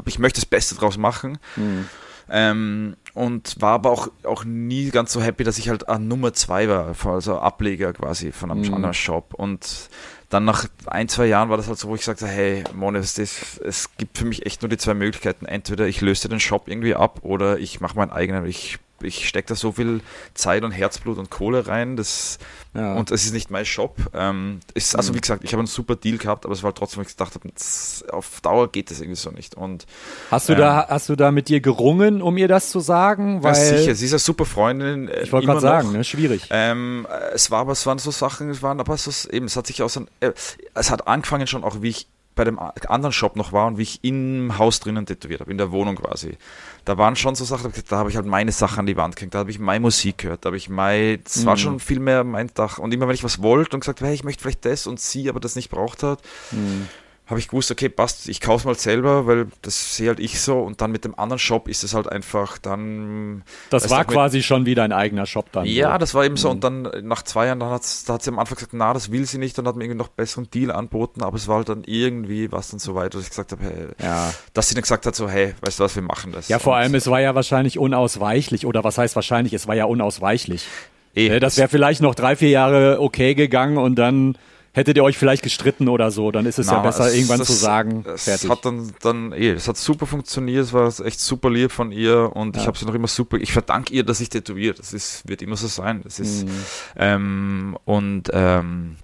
ich 0.06 0.20
möchte 0.20 0.40
das 0.40 0.46
Beste 0.46 0.76
draus 0.76 0.98
machen. 0.98 1.38
Mhm. 1.56 1.90
Ähm, 2.32 2.96
und 3.14 3.60
war 3.60 3.74
aber 3.74 3.90
auch, 3.90 4.10
auch 4.24 4.44
nie 4.44 4.92
ganz 4.92 5.12
so 5.12 5.22
happy, 5.22 5.44
dass 5.44 5.58
ich 5.58 5.70
halt 5.70 5.90
an 5.90 6.08
Nummer 6.08 6.32
zwei 6.34 6.70
war, 6.70 6.96
also 7.06 7.40
Ableger 7.40 7.92
quasi 7.94 8.32
von 8.32 8.52
einem 8.52 8.62
mhm. 8.62 8.74
anderen 8.76 8.94
Shop. 8.94 9.34
Und 9.34 9.90
dann 10.30 10.46
nach 10.46 10.66
ein, 10.86 11.10
zwei 11.10 11.26
Jahren 11.26 11.50
war 11.50 11.58
das 11.58 11.68
halt 11.68 11.80
so, 11.80 11.90
wo 11.90 11.96
ich 11.96 12.06
sagte, 12.06 12.28
hey, 12.28 12.64
Monis, 12.74 13.16
das, 13.16 13.60
es 13.66 13.98
gibt 13.98 14.18
für 14.18 14.26
mich 14.26 14.46
echt 14.46 14.62
nur 14.62 14.70
die 14.70 14.78
zwei 14.78 14.94
Möglichkeiten. 14.94 15.46
Entweder 15.48 15.88
ich 15.88 16.02
löse 16.02 16.30
den 16.30 16.40
Shop 16.40 16.68
irgendwie 16.68 16.94
ab 16.94 17.20
oder 17.24 17.58
ich 17.58 17.82
mache 17.82 17.98
meinen 17.98 18.12
eigenen. 18.12 18.46
Ich 18.46 18.78
ich 19.04 19.28
stecke 19.28 19.50
da 19.50 19.56
so 19.56 19.72
viel 19.72 20.02
Zeit 20.34 20.64
und 20.64 20.72
Herzblut 20.72 21.18
und 21.18 21.30
Kohle 21.30 21.68
rein, 21.68 21.96
das, 21.96 22.40
ja. 22.74 22.96
und 22.96 23.12
es 23.12 23.26
ist 23.26 23.34
nicht 23.34 23.52
mein 23.52 23.66
Shop. 23.66 23.96
Ähm, 24.14 24.60
ist, 24.74 24.96
also 24.96 25.12
mhm. 25.12 25.18
wie 25.18 25.22
gesagt, 25.22 25.44
ich 25.44 25.54
habe 25.54 25.60
einen 25.60 25.68
super 25.68 25.96
Deal 25.96 26.18
gehabt, 26.18 26.46
aber 26.46 26.54
es 26.54 26.64
war 26.64 26.74
trotzdem, 26.74 27.02
ich 27.02 27.10
gedacht 27.10 27.36
habe, 27.36 27.50
auf 28.12 28.42
Dauer 28.42 28.72
geht 28.72 28.92
das 28.92 29.00
irgendwie 29.00 29.20
so 29.20 29.32
nicht. 29.32 29.56
Und, 29.56 29.86
hast 30.32 30.50
du 30.50 30.54
ähm, 30.54 30.60
da, 30.60 30.88
hast 30.90 31.10
du 31.10 31.16
da 31.16 31.32
mit 31.32 31.50
ihr 31.50 31.62
gerungen, 31.62 32.22
um 32.22 32.38
ihr 32.38 32.48
das 32.48 32.70
zu 32.70 32.80
sagen? 32.80 33.44
Weil, 33.44 33.56
ja, 33.56 33.78
sicher, 33.78 33.96
sie 33.96 34.06
ist 34.06 34.14
eine 34.14 34.20
super 34.20 34.46
Freundin. 34.46 35.08
Äh, 35.08 35.24
ich 35.24 35.32
wollte 35.32 35.48
gerade 35.48 35.62
sagen, 35.62 35.92
ne, 35.92 36.04
schwierig. 36.04 36.48
Ähm, 36.50 37.08
es 37.34 37.52
war, 37.52 37.62
aber 37.62 37.74
es 37.74 37.86
waren 37.86 38.00
so 38.00 38.12
Sachen, 38.12 38.50
es 38.50 38.62
waren 38.62 38.80
aber 38.80 38.98
so, 38.98 39.30
eben, 39.30 39.46
es 39.46 39.56
hat 39.56 39.68
sich 39.68 39.82
aus, 39.84 39.98
äh, 40.20 40.32
es 40.74 40.92
hat 40.92 41.08
angefangen 41.08 41.48
schon 41.48 41.64
auch, 41.64 41.82
wie 41.82 41.90
ich 41.90 42.08
bei 42.40 42.46
dem 42.46 42.58
anderen 42.58 43.12
Shop 43.12 43.36
noch 43.36 43.52
war 43.52 43.68
und 43.68 43.78
wie 43.78 43.82
ich 43.82 44.00
im 44.02 44.58
Haus 44.58 44.80
drinnen 44.80 45.06
tätowiert 45.06 45.42
habe, 45.42 45.52
in 45.52 45.58
der 45.58 45.74
Wohnung 45.74 45.98
quasi. 45.98 46.38
Da 46.86 46.98
waren 46.98 47.16
schon 47.16 47.36
so 47.36 47.46
Sachen, 47.46 47.72
da 47.88 47.98
habe 47.98 48.10
ich 48.10 48.16
halt 48.16 48.26
meine 48.26 48.52
Sachen 48.52 48.80
an 48.80 48.86
die 48.86 48.98
Wand 48.98 49.16
gekriegt, 49.16 49.36
da 49.36 49.40
habe 49.40 49.52
ich 49.52 49.60
meine 49.60 49.82
Musik 49.82 50.20
gehört, 50.20 50.46
da 50.46 50.48
habe 50.48 50.58
ich 50.58 50.70
mein, 50.70 51.22
es 51.26 51.38
mhm. 51.38 51.46
war 51.46 51.58
schon 51.58 51.80
viel 51.80 52.00
mehr 52.00 52.24
mein 52.24 52.50
Dach. 52.54 52.78
Und 52.78 52.94
immer 52.94 53.08
wenn 53.08 53.16
ich 53.16 53.24
was 53.24 53.42
wollte 53.42 53.76
und 53.76 53.82
gesagt, 53.82 54.02
hey, 54.02 54.14
ich 54.14 54.24
möchte 54.24 54.42
vielleicht 54.42 54.66
das 54.66 54.88
und 54.88 55.00
sie 55.00 55.30
aber 55.30 55.40
das 55.40 55.56
nicht 55.56 55.70
braucht 55.70 56.04
hat, 56.04 56.22
mhm 56.52 56.88
habe 57.30 57.40
ich 57.40 57.48
gewusst, 57.48 57.70
okay, 57.70 57.90
passt, 57.90 58.28
ich 58.28 58.42
kaufe 58.42 58.62
es 58.62 58.66
mal 58.66 58.76
selber, 58.76 59.28
weil 59.28 59.48
das 59.62 59.96
sehe 59.96 60.08
halt 60.08 60.20
ich 60.20 60.42
so 60.42 60.60
und 60.62 60.82
dann 60.82 60.92
mit 60.92 61.06
dem 61.06 61.18
anderen 61.18 61.38
Shop 61.38 61.68
ist 61.68 61.84
es 61.84 61.94
halt 61.94 62.12
einfach 62.12 62.58
dann. 62.58 63.44
Das 63.70 63.88
war 63.92 64.04
quasi 64.04 64.42
schon 64.42 64.66
wieder 64.66 64.84
ein 64.84 64.92
eigener 64.92 65.28
Shop 65.28 65.52
dann. 65.52 65.66
Ja, 65.66 65.94
so. 65.94 65.98
das 66.00 66.16
war 66.16 66.26
eben 66.26 66.38
so 66.38 66.50
und 66.50 66.58
mhm. 66.58 66.84
dann 66.84 67.08
nach 67.08 67.22
zwei 67.22 67.46
Jahren, 67.46 67.60
dann 67.60 67.70
da 67.70 68.14
hat 68.14 68.24
sie 68.24 68.32
am 68.32 68.40
Anfang 68.40 68.56
gesagt, 68.56 68.74
na, 68.74 68.94
das 68.94 69.12
will 69.12 69.28
sie 69.28 69.38
nicht 69.38 69.60
und 69.60 69.68
hat 69.68 69.76
mir 69.76 69.84
irgendwie 69.84 70.00
noch 70.00 70.08
besseren 70.08 70.50
Deal 70.50 70.72
anboten, 70.72 71.22
aber 71.22 71.38
es 71.38 71.48
war 71.48 71.58
halt 71.58 71.70
dann 71.70 71.84
irgendwie 71.86 72.52
was 72.52 72.70
dann 72.72 72.80
so 72.80 72.96
weit, 72.96 73.14
dass 73.14 73.22
ich 73.22 73.30
gesagt 73.30 73.52
habe, 73.52 73.64
hey, 73.64 73.88
ja. 74.02 74.34
dass 74.54 74.70
sie 74.70 74.74
dann 74.74 74.82
gesagt 74.82 75.06
hat, 75.06 75.16
so, 75.16 75.30
hey, 75.30 75.54
weißt 75.62 75.80
du 75.80 75.84
was, 75.84 75.96
wir 75.96 76.02
machen 76.02 76.32
das. 76.32 76.48
Ja, 76.48 76.58
vor 76.58 76.74
und 76.74 76.80
allem, 76.80 76.96
es 76.96 77.06
war 77.08 77.22
ja 77.22 77.36
wahrscheinlich 77.36 77.78
unausweichlich 77.78 78.66
oder 78.66 78.84
was 78.84 78.98
heißt 78.98 79.16
wahrscheinlich, 79.16 79.54
es 79.54 79.68
war 79.68 79.76
ja 79.76 79.86
unausweichlich. 79.86 80.66
Eh, 81.14 81.40
das 81.40 81.58
wäre 81.58 81.70
vielleicht 81.70 82.02
noch 82.02 82.16
drei, 82.16 82.36
vier 82.36 82.50
Jahre 82.50 83.02
okay 83.02 83.36
gegangen 83.36 83.78
und 83.78 83.96
dann 83.96 84.36
hättet 84.74 84.98
ihr 84.98 85.04
euch 85.04 85.18
vielleicht 85.18 85.44
gestritten 85.44 85.88
oder 85.90 86.12
so, 86.12 86.32
dann 86.32 86.46
ist 86.46 86.60
es 86.60 86.68
Na, 86.68 86.74
ja 86.74 86.80
besser, 86.80 87.08
es- 87.08 87.16
irgendwann 87.16 87.40
das- 87.40 87.48
zu 87.48 87.54
sagen, 87.54 88.06
Es 88.14 88.24
fertig. 88.26 88.50
hat 88.50 88.66
dann, 88.66 88.92
dann 89.02 89.32
eh, 89.34 89.52
es 89.52 89.68
hat 89.68 89.78
super 89.78 90.06
funktioniert, 90.06 90.64
es 90.66 90.74
war 90.74 90.88
echt 91.06 91.20
super 91.20 91.50
lieb 91.50 91.72
von 91.72 91.92
ihr 91.92 92.36
und 92.36 92.56
ich 92.56 92.64
Ja. 92.64 92.68
habe 92.68 92.78
sie 92.78 92.86
noch 92.86 92.94
immer 92.96 93.08
super, 93.08 93.38
ich 93.38 93.52
verdanke 93.52 93.94
ihr, 93.94 94.04
dass 94.04 94.20
ich 94.22 94.30
tätowiere, 94.30 94.76
das 94.76 94.94
ist, 94.94 95.28
wird 95.28 95.42
immer 95.42 95.56
so 95.58 95.68
sein, 95.68 96.02
das 96.04 96.20
ist, 96.20 96.46
Mhm. 96.46 96.50
ähm, 96.98 97.78
und, 97.86 98.30
ähm, 98.34 98.96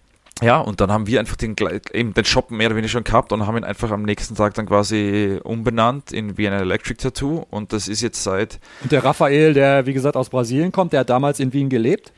ja, 0.41 0.57
und 0.59 0.81
dann 0.81 0.91
haben 0.91 1.07
wir 1.07 1.21
einfach 1.21 1.37
den, 1.37 1.55
eben 1.93 2.13
den 2.13 2.25
Shop 2.25 2.51
mehr 2.51 2.67
oder 2.67 2.75
weniger 2.75 2.89
schon 2.91 3.05
gehabt 3.05 3.31
und 3.31 3.47
haben 3.47 3.55
ihn 3.55 3.63
einfach 3.63 3.89
am 3.91 4.03
nächsten 4.03 4.35
Tag 4.35 4.53
dann 4.55 4.65
quasi 4.65 5.39
umbenannt 5.43 6.11
in 6.11 6.37
Vienna 6.37 6.59
Electric 6.59 7.01
Tattoo 7.01 7.45
und 7.49 7.71
das 7.71 7.87
ist 7.87 8.01
jetzt 8.01 8.21
seit, 8.21 8.59
Und 8.83 8.91
der 8.91 9.05
Raphael, 9.05 9.53
der 9.53 9.85
wie 9.85 9.93
gesagt 9.93 10.17
aus 10.17 10.29
Brasilien 10.29 10.73
kommt, 10.73 10.91
der 10.91 10.99
hat 11.01 11.09
damals 11.09 11.39
in 11.39 11.53
Wien 11.53 11.69
gelebt. 11.69 12.11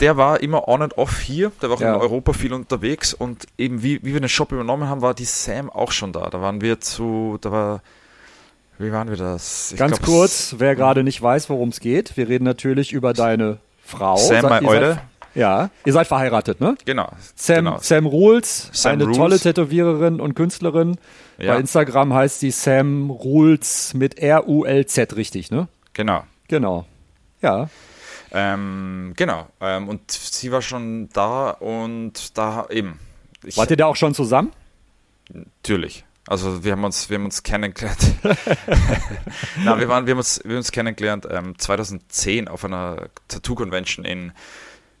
Der 0.00 0.16
war 0.16 0.40
immer 0.40 0.66
on 0.68 0.82
and 0.82 0.96
off 0.98 1.20
hier, 1.20 1.52
der 1.62 1.68
war 1.70 1.76
auch 1.76 1.80
Ja. 1.80 1.94
in 1.94 2.00
Europa 2.00 2.32
viel 2.32 2.52
unterwegs 2.52 3.14
und 3.14 3.46
eben 3.58 3.82
wie, 3.82 4.02
wie 4.02 4.12
wir 4.14 4.20
den 4.20 4.28
Shop 4.28 4.52
übernommen 4.52 4.88
haben, 4.88 5.02
war 5.02 5.14
die 5.14 5.24
Sam 5.24 5.70
auch 5.70 5.92
schon 5.92 6.12
da. 6.12 6.28
Da 6.30 6.40
waren 6.40 6.60
wir 6.60 6.80
zu, 6.80 7.38
da 7.40 7.52
war, 7.52 7.82
wie 8.78 8.92
waren 8.92 9.08
wir 9.10 9.16
das? 9.16 9.72
Ich 9.72 9.78
Ganz 9.78 9.98
glaub, 9.98 10.06
kurz, 10.18 10.54
wer 10.58 10.74
gerade 10.74 11.04
nicht 11.04 11.20
weiß, 11.20 11.50
worum 11.50 11.68
es 11.68 11.80
geht, 11.80 12.16
wir 12.16 12.28
reden 12.28 12.44
natürlich 12.44 12.92
über 12.92 13.12
deine 13.12 13.58
Frau. 13.84 14.16
Sam, 14.16 14.42
seid- 14.42 14.64
Eude. 14.64 15.00
Ja, 15.32 15.70
ihr 15.84 15.92
seid 15.92 16.08
verheiratet, 16.08 16.60
ne? 16.60 16.76
Genau. 16.84 17.08
Sam, 17.36 17.56
genau. 17.66 17.78
Sam 17.80 18.06
Rules, 18.06 18.68
Sam 18.72 18.92
eine 18.94 19.04
Rules. 19.04 19.16
tolle 19.16 19.38
Tätowiererin 19.38 20.20
und 20.20 20.34
Künstlerin. 20.34 20.96
Ja. 21.38 21.54
Bei 21.54 21.60
Instagram 21.60 22.12
heißt 22.12 22.40
sie 22.40 22.50
Sam 22.50 23.10
Rules 23.10 23.94
mit 23.94 24.18
R-U-L-Z, 24.18 25.14
richtig, 25.14 25.52
ne? 25.52 25.68
Genau. 25.92 26.24
Genau. 26.48 26.84
Ja. 27.42 27.68
Ähm, 28.32 29.12
genau. 29.16 29.48
Ähm, 29.60 29.88
und 29.88 30.10
sie 30.10 30.52
war 30.52 30.62
schon 30.62 31.08
da 31.12 31.50
und 31.50 32.36
da 32.38 32.66
eben. 32.70 32.98
Ich, 33.44 33.56
Wart 33.56 33.70
ihr 33.70 33.76
da 33.76 33.86
auch 33.86 33.96
schon 33.96 34.14
zusammen? 34.14 34.52
Natürlich. 35.32 36.04
Also 36.26 36.62
wir 36.62 36.72
haben 36.72 36.84
uns, 36.84 37.08
wir 37.10 37.16
haben 37.16 37.24
uns 37.24 37.42
kennengelernt. 37.42 37.98
Na, 39.64 39.80
wir 39.80 39.88
waren, 39.88 40.06
wir 40.06 40.12
haben 40.12 40.18
uns, 40.18 40.40
wir 40.44 40.52
haben 40.52 40.58
uns 40.58 40.70
kennengelernt 40.70 41.26
ähm, 41.28 41.58
2010 41.58 42.46
auf 42.46 42.64
einer 42.64 43.08
Tattoo 43.26 43.54
Convention 43.54 44.04
in 44.04 44.32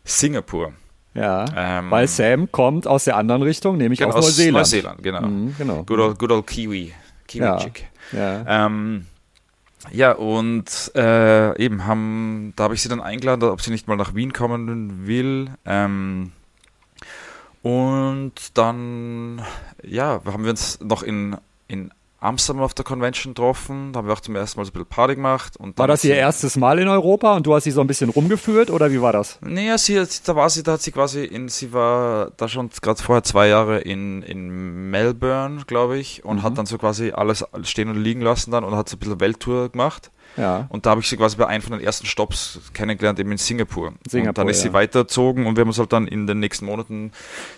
Singapur. 0.02 0.72
Ja. 1.14 1.44
Ähm, 1.56 1.90
Weil 1.90 2.08
Sam 2.08 2.50
kommt 2.50 2.86
aus 2.86 3.04
der 3.04 3.16
anderen 3.16 3.42
Richtung, 3.42 3.76
nämlich 3.76 3.98
genau, 3.98 4.10
aus 4.10 4.16
aus 4.16 4.24
Neuseeland. 4.38 4.56
Neuseeland, 4.56 5.02
genau. 5.02 5.22
Mhm, 5.22 5.54
genau. 5.58 5.82
Good 5.84 5.98
old, 5.98 6.18
good 6.18 6.32
old 6.32 6.46
Kiwi. 6.46 6.94
Kiwi 7.26 7.44
Ja. 7.44 7.66
Ja. 8.12 8.66
Ähm, 8.66 9.06
ja, 9.90 10.12
und 10.12 10.92
äh, 10.94 11.58
eben 11.62 11.86
haben, 11.86 12.52
da 12.56 12.64
habe 12.64 12.74
ich 12.74 12.82
sie 12.82 12.88
dann 12.88 13.00
eingeladen, 13.00 13.48
ob 13.48 13.62
sie 13.62 13.70
nicht 13.70 13.88
mal 13.88 13.96
nach 13.96 14.14
Wien 14.14 14.32
kommen 14.32 15.06
will. 15.06 15.50
Ähm, 15.64 16.32
und 17.62 18.32
dann, 18.54 19.42
ja, 19.82 20.20
haben 20.24 20.44
wir 20.44 20.50
uns 20.50 20.80
noch 20.80 21.02
in, 21.02 21.36
in 21.68 21.90
Amsterdam 22.20 22.62
auf 22.62 22.74
der 22.74 22.84
Convention 22.84 23.32
getroffen. 23.34 23.92
Da 23.92 23.98
haben 23.98 24.06
wir 24.06 24.12
auch 24.12 24.20
zum 24.20 24.36
ersten 24.36 24.60
Mal 24.60 24.64
so 24.66 24.70
ein 24.70 24.72
bisschen 24.74 24.86
Party 24.86 25.14
gemacht. 25.14 25.56
Und 25.56 25.78
War 25.78 25.88
das 25.88 26.04
ihr 26.04 26.14
erstes 26.14 26.56
Mal 26.56 26.78
in 26.78 26.86
Europa 26.88 27.34
und 27.34 27.46
du 27.46 27.54
hast 27.54 27.64
sie 27.64 27.70
so 27.70 27.80
ein 27.80 27.86
bisschen 27.86 28.10
rumgeführt 28.10 28.70
oder 28.70 28.90
wie 28.92 29.00
war 29.00 29.12
das? 29.12 29.38
Naja, 29.40 29.78
sie, 29.78 30.02
da 30.24 30.36
war 30.36 30.50
sie, 30.50 30.62
da 30.62 30.72
hat 30.72 30.82
sie 30.82 30.92
quasi 30.92 31.24
in, 31.24 31.48
sie 31.48 31.72
war 31.72 32.30
da 32.36 32.46
schon 32.46 32.68
gerade 32.82 33.02
vorher 33.02 33.22
zwei 33.22 33.48
Jahre 33.48 33.80
in, 33.80 34.22
in 34.22 34.90
Melbourne, 34.90 35.62
glaube 35.66 35.98
ich, 35.98 36.24
und 36.24 36.36
Mhm. 36.38 36.42
hat 36.42 36.58
dann 36.58 36.66
so 36.66 36.76
quasi 36.78 37.10
alles 37.12 37.44
stehen 37.62 37.88
und 37.88 37.96
liegen 38.02 38.20
lassen 38.20 38.50
dann 38.50 38.64
und 38.64 38.74
hat 38.76 38.88
so 38.88 38.96
ein 38.96 38.98
bisschen 38.98 39.20
Welttour 39.20 39.70
gemacht. 39.70 40.10
Ja. 40.36 40.66
Und 40.68 40.86
da 40.86 40.90
habe 40.90 41.00
ich 41.00 41.08
sie 41.08 41.16
quasi 41.16 41.36
bei 41.36 41.46
einem 41.46 41.62
von 41.62 41.72
den 41.72 41.80
ersten 41.80 42.06
Stops 42.06 42.60
kennengelernt, 42.72 43.18
eben 43.18 43.32
in 43.32 43.38
Singapur. 43.38 43.94
Singapur, 44.08 44.28
und 44.28 44.38
dann 44.38 44.48
ist 44.48 44.58
ja. 44.62 44.70
sie 44.70 44.72
weitergezogen 44.74 45.46
und 45.46 45.56
wir 45.56 45.62
haben 45.62 45.68
uns 45.68 45.78
halt 45.78 45.92
dann 45.92 46.06
in 46.06 46.26
den 46.26 46.38
nächsten 46.38 46.66
Monaten 46.66 47.10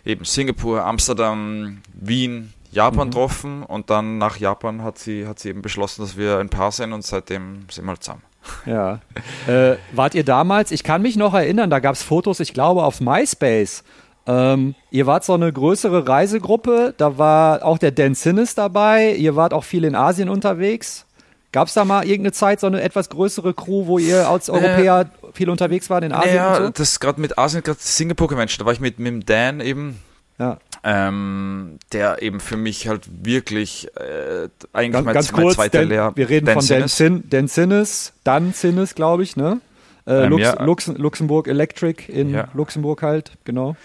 eben 0.07 0.25
Singapur, 0.25 0.85
Amsterdam, 0.85 1.83
Wien, 1.93 2.55
Japan 2.73 3.07
Mhm. 3.09 3.11
getroffen 3.13 3.63
und 3.63 3.91
dann 3.91 4.19
nach 4.19 4.39
Japan 4.39 4.83
hat 4.83 4.99
sie, 4.99 5.27
hat 5.27 5.39
sie 5.39 5.51
eben 5.51 5.63
beschlossen, 5.63 6.03
dass 6.03 6.17
wir 6.17 6.39
ein 6.39 6.49
Paar 6.49 6.73
sind 6.73 6.93
und 6.93 7.05
seitdem 7.05 7.67
sind 7.71 7.85
wir 7.85 7.91
halt 7.91 8.03
zusammen. 8.03 8.23
Ja. 8.67 9.01
Äh, 9.47 9.77
wart 9.93 10.15
ihr 10.17 10.25
damals, 10.25 10.73
ich 10.73 10.83
kann 10.83 11.01
mich 11.03 11.17
noch 11.17 11.33
erinnern, 11.35 11.71
da 11.71 11.79
gab 11.79 11.95
es 11.95 12.03
Fotos, 12.03 12.41
ich 12.41 12.53
glaube, 12.55 12.83
auf 12.83 13.01
MySpace. 13.01 13.85
Ähm, 14.27 14.75
ihr 14.91 15.07
wart 15.07 15.25
so 15.25 15.35
eine 15.35 15.53
größere 15.53 16.09
Reisegruppe, 16.09 16.95
da 16.97 17.19
war 17.19 17.65
auch 17.65 17.79
der 17.79 17.91
Dan 17.93 18.15
Sinnes 18.15 18.55
dabei, 18.55 19.15
ihr 19.15 19.37
wart 19.37 19.53
auch 19.55 19.65
viel 19.65 19.85
in 19.85 19.95
Asien 19.95 20.29
unterwegs. 20.29 21.07
Gab 21.53 21.69
es 21.69 21.75
da 21.75 21.85
mal 21.85 22.05
irgendeine 22.05 22.33
Zeit 22.33 22.61
so 22.61 22.67
eine 22.67 22.81
etwas 22.81 23.11
größere 23.11 23.53
Crew, 23.53 23.87
wo 23.87 23.99
ihr 23.99 24.29
als 24.29 24.49
Europäer 24.49 25.11
viel 25.35 25.51
unterwegs 25.51 25.91
wart 25.91 26.03
in 26.05 26.13
Asien 26.13 26.37
ja, 26.37 26.57
so? 26.57 26.71
das 26.71 26.99
gerade 26.99 27.21
mit 27.21 27.37
Asien, 27.39 27.63
gerade 27.63 27.79
Singapur 27.81 28.29
Convention, 28.29 28.61
da 28.61 28.65
war 28.67 28.73
ich 28.73 28.81
mit, 28.81 28.99
mit 28.99 29.09
dem 29.13 29.27
Dan 29.27 29.61
eben, 29.61 29.99
Ja. 30.43 30.59
ähm, 30.85 31.79
der 31.93 32.21
eben 32.23 32.41
für 32.41 32.57
mich 32.57 32.89
halt 32.89 33.07
wirklich 33.25 33.89
äh, 33.97 34.49
eigentlich 34.73 34.93
Ganz, 34.93 35.05
mein, 35.05 35.15
ganz 35.15 35.33
mein 35.33 35.43
kurz, 35.43 35.55
zweiter 35.55 35.79
Dan, 35.81 35.89
Lehrer. 35.89 36.17
wir 36.17 36.29
reden 36.29 36.47
Dan 36.47 36.55
von 36.55 36.67
Dan, 36.67 36.89
Sinnes. 36.89 36.97
Sin, 36.97 37.31
Dan 37.31 37.49
Sinnes, 37.49 38.13
Dan 38.25 38.53
Sinnes, 38.53 38.95
glaube 38.95 39.23
ich, 39.23 39.37
ne? 39.37 39.61
Äh, 40.07 40.25
Ähm, 40.25 40.31
Lux, 40.31 40.43
ja. 40.43 40.65
Lux, 40.65 40.87
Luxemburg 40.89 41.47
Electric 41.47 42.11
in 42.11 42.31
Ja. 42.31 42.49
Luxemburg 42.55 43.03
halt, 43.03 43.33
genau. 43.45 43.77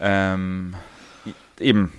Ähm, 0.00 0.74
eben 1.60 1.92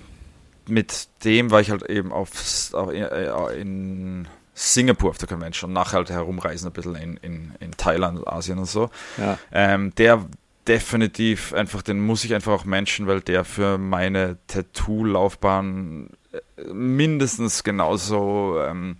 mit 0.66 1.08
dem 1.24 1.50
war 1.50 1.60
ich 1.60 1.70
halt 1.70 1.88
eben 1.88 2.12
auf, 2.12 2.30
auf 2.72 2.92
äh, 2.92 3.60
in 3.60 4.26
Singapur 4.54 5.10
auf 5.10 5.18
der 5.18 5.28
Convention 5.28 5.70
und 5.70 5.74
nachher 5.74 5.98
halt 5.98 6.10
herumreisen 6.10 6.66
ein 6.68 6.72
bisschen 6.72 6.96
in, 6.96 7.16
in, 7.18 7.52
in 7.60 7.70
Thailand, 7.76 8.26
Asien 8.26 8.58
und 8.58 8.66
so. 8.66 8.90
Ja. 9.16 9.38
Ähm, 9.52 9.94
der 9.96 10.26
definitiv 10.68 11.54
einfach, 11.54 11.82
den 11.82 12.00
muss 12.00 12.24
ich 12.24 12.34
einfach 12.34 12.52
auch 12.52 12.64
menschen, 12.64 13.06
weil 13.06 13.20
der 13.20 13.44
für 13.44 13.78
meine 13.78 14.38
Tattoo-Laufbahn 14.46 16.10
äh, 16.32 16.72
mindestens 16.72 17.64
genauso 17.64 18.60
ähm, 18.60 18.96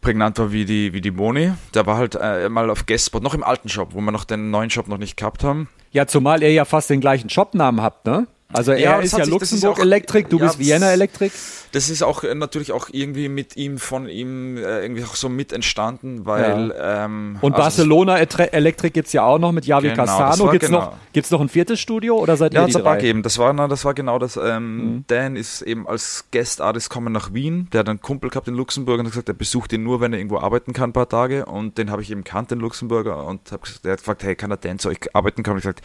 prägnant 0.00 0.38
war 0.38 0.52
wie 0.52 0.64
die, 0.64 0.92
wie 0.92 1.00
die 1.00 1.10
Moni. 1.10 1.52
Der 1.74 1.86
war 1.86 1.96
halt 1.96 2.16
äh, 2.20 2.48
mal 2.48 2.70
auf 2.70 2.86
Guestspot, 2.86 3.22
noch 3.22 3.34
im 3.34 3.42
alten 3.42 3.68
Shop, 3.68 3.94
wo 3.94 4.00
wir 4.00 4.12
noch 4.12 4.24
den 4.24 4.50
neuen 4.50 4.70
Shop 4.70 4.86
noch 4.86 4.98
nicht 4.98 5.16
gehabt 5.16 5.42
haben. 5.42 5.68
Ja, 5.92 6.06
zumal 6.06 6.42
ihr 6.42 6.52
ja 6.52 6.64
fast 6.64 6.90
den 6.90 7.00
gleichen 7.00 7.30
Shopnamen 7.30 7.80
habt, 7.80 8.06
ne? 8.06 8.26
Also 8.52 8.72
er 8.72 8.78
Ja, 8.78 8.98
ist 9.00 9.18
ja 9.18 9.24
Luxemburg 9.24 9.80
Electric, 9.80 10.28
du 10.28 10.38
ja, 10.38 10.46
bist 10.46 10.58
Vienna 10.60 10.92
Electric. 10.92 11.32
Das 11.72 11.90
ist 11.90 12.02
auch 12.02 12.22
äh, 12.22 12.34
natürlich 12.34 12.70
auch 12.72 12.88
irgendwie 12.92 13.28
mit 13.28 13.56
ihm, 13.56 13.76
von 13.78 14.08
ihm 14.08 14.56
äh, 14.56 14.82
irgendwie 14.82 15.02
auch 15.04 15.16
so 15.16 15.28
mit 15.28 15.52
entstanden, 15.52 16.24
weil 16.26 16.72
ähm, 16.80 17.38
Und 17.40 17.54
also 17.54 17.62
Barcelona 17.64 18.18
Electric 18.18 18.90
gibt's 18.92 19.12
ja 19.12 19.24
auch 19.24 19.38
noch 19.40 19.50
mit 19.50 19.66
Javi 19.66 19.88
Genau, 19.90 20.04
Castano. 20.06 20.50
Gibt's, 20.52 20.66
genau. 20.68 20.80
noch, 20.80 20.92
gibt's 21.12 21.30
noch 21.32 21.40
ein 21.40 21.48
viertes 21.48 21.80
Studio 21.80 22.16
oder 22.18 22.36
seid 22.36 22.54
Ja, 22.54 22.62
ihr 22.62 22.66
die 22.68 22.72
drei? 22.74 22.96
gegeben. 22.96 23.22
Das 23.24 23.36
war, 23.38 23.52
na, 23.52 23.66
das 23.66 23.84
war 23.84 23.94
genau 23.94 24.18
das. 24.18 24.36
Ähm, 24.36 24.76
Mhm. 24.76 25.04
Dan 25.08 25.36
ist 25.36 25.62
eben 25.62 25.86
als 25.88 26.24
Guest 26.32 26.60
Artist 26.60 26.88
kommen 26.88 27.12
nach 27.12 27.34
Wien. 27.34 27.68
Der 27.72 27.80
hat 27.80 27.88
einen 27.88 28.00
Kumpel 28.00 28.30
gehabt 28.30 28.46
in 28.48 28.54
Luxemburg 28.54 29.00
und 29.00 29.06
hat 29.06 29.12
gesagt, 29.12 29.28
er 29.28 29.34
besucht 29.34 29.72
ihn 29.72 29.82
nur, 29.82 30.00
wenn 30.00 30.12
er 30.12 30.18
irgendwo 30.20 30.38
arbeiten 30.38 30.72
kann, 30.72 30.90
ein 30.90 30.92
paar 30.92 31.08
Tage. 31.08 31.46
Und 31.46 31.78
den 31.78 31.90
habe 31.90 32.00
ich 32.00 32.10
eben 32.12 32.22
kannt, 32.24 32.52
den 32.52 32.60
Luxemburger. 32.60 33.24
Und 33.26 33.50
hab, 33.52 33.62
gesagt- 33.62 33.84
der 33.84 33.92
hat 33.92 33.98
gefragt, 33.98 34.22
hey, 34.22 34.36
kann 34.36 34.50
der 34.50 34.56
Dan 34.58 34.78
zu 34.78 34.88
euch 34.88 34.98
arbeiten 35.14 35.42
kommen? 35.42 35.54
Und 35.54 35.58
ich 35.58 35.64
gesagt, 35.64 35.82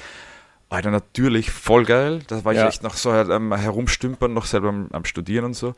Alter, 0.72 0.90
natürlich, 0.90 1.52
voll 1.52 1.84
geil. 1.84 2.22
Da 2.28 2.44
war 2.46 2.54
ich 2.54 2.60
Ja. 2.60 2.68
echt 2.68 2.82
noch 2.82 2.96
so 2.96 3.12
ähm, 3.14 3.54
herumstümpern, 3.54 4.34
noch 4.34 4.46
selber 4.46 4.70
am, 4.70 4.88
am 4.92 5.04
Studieren 5.06 5.46
und 5.46 5.54
so. 5.54 5.76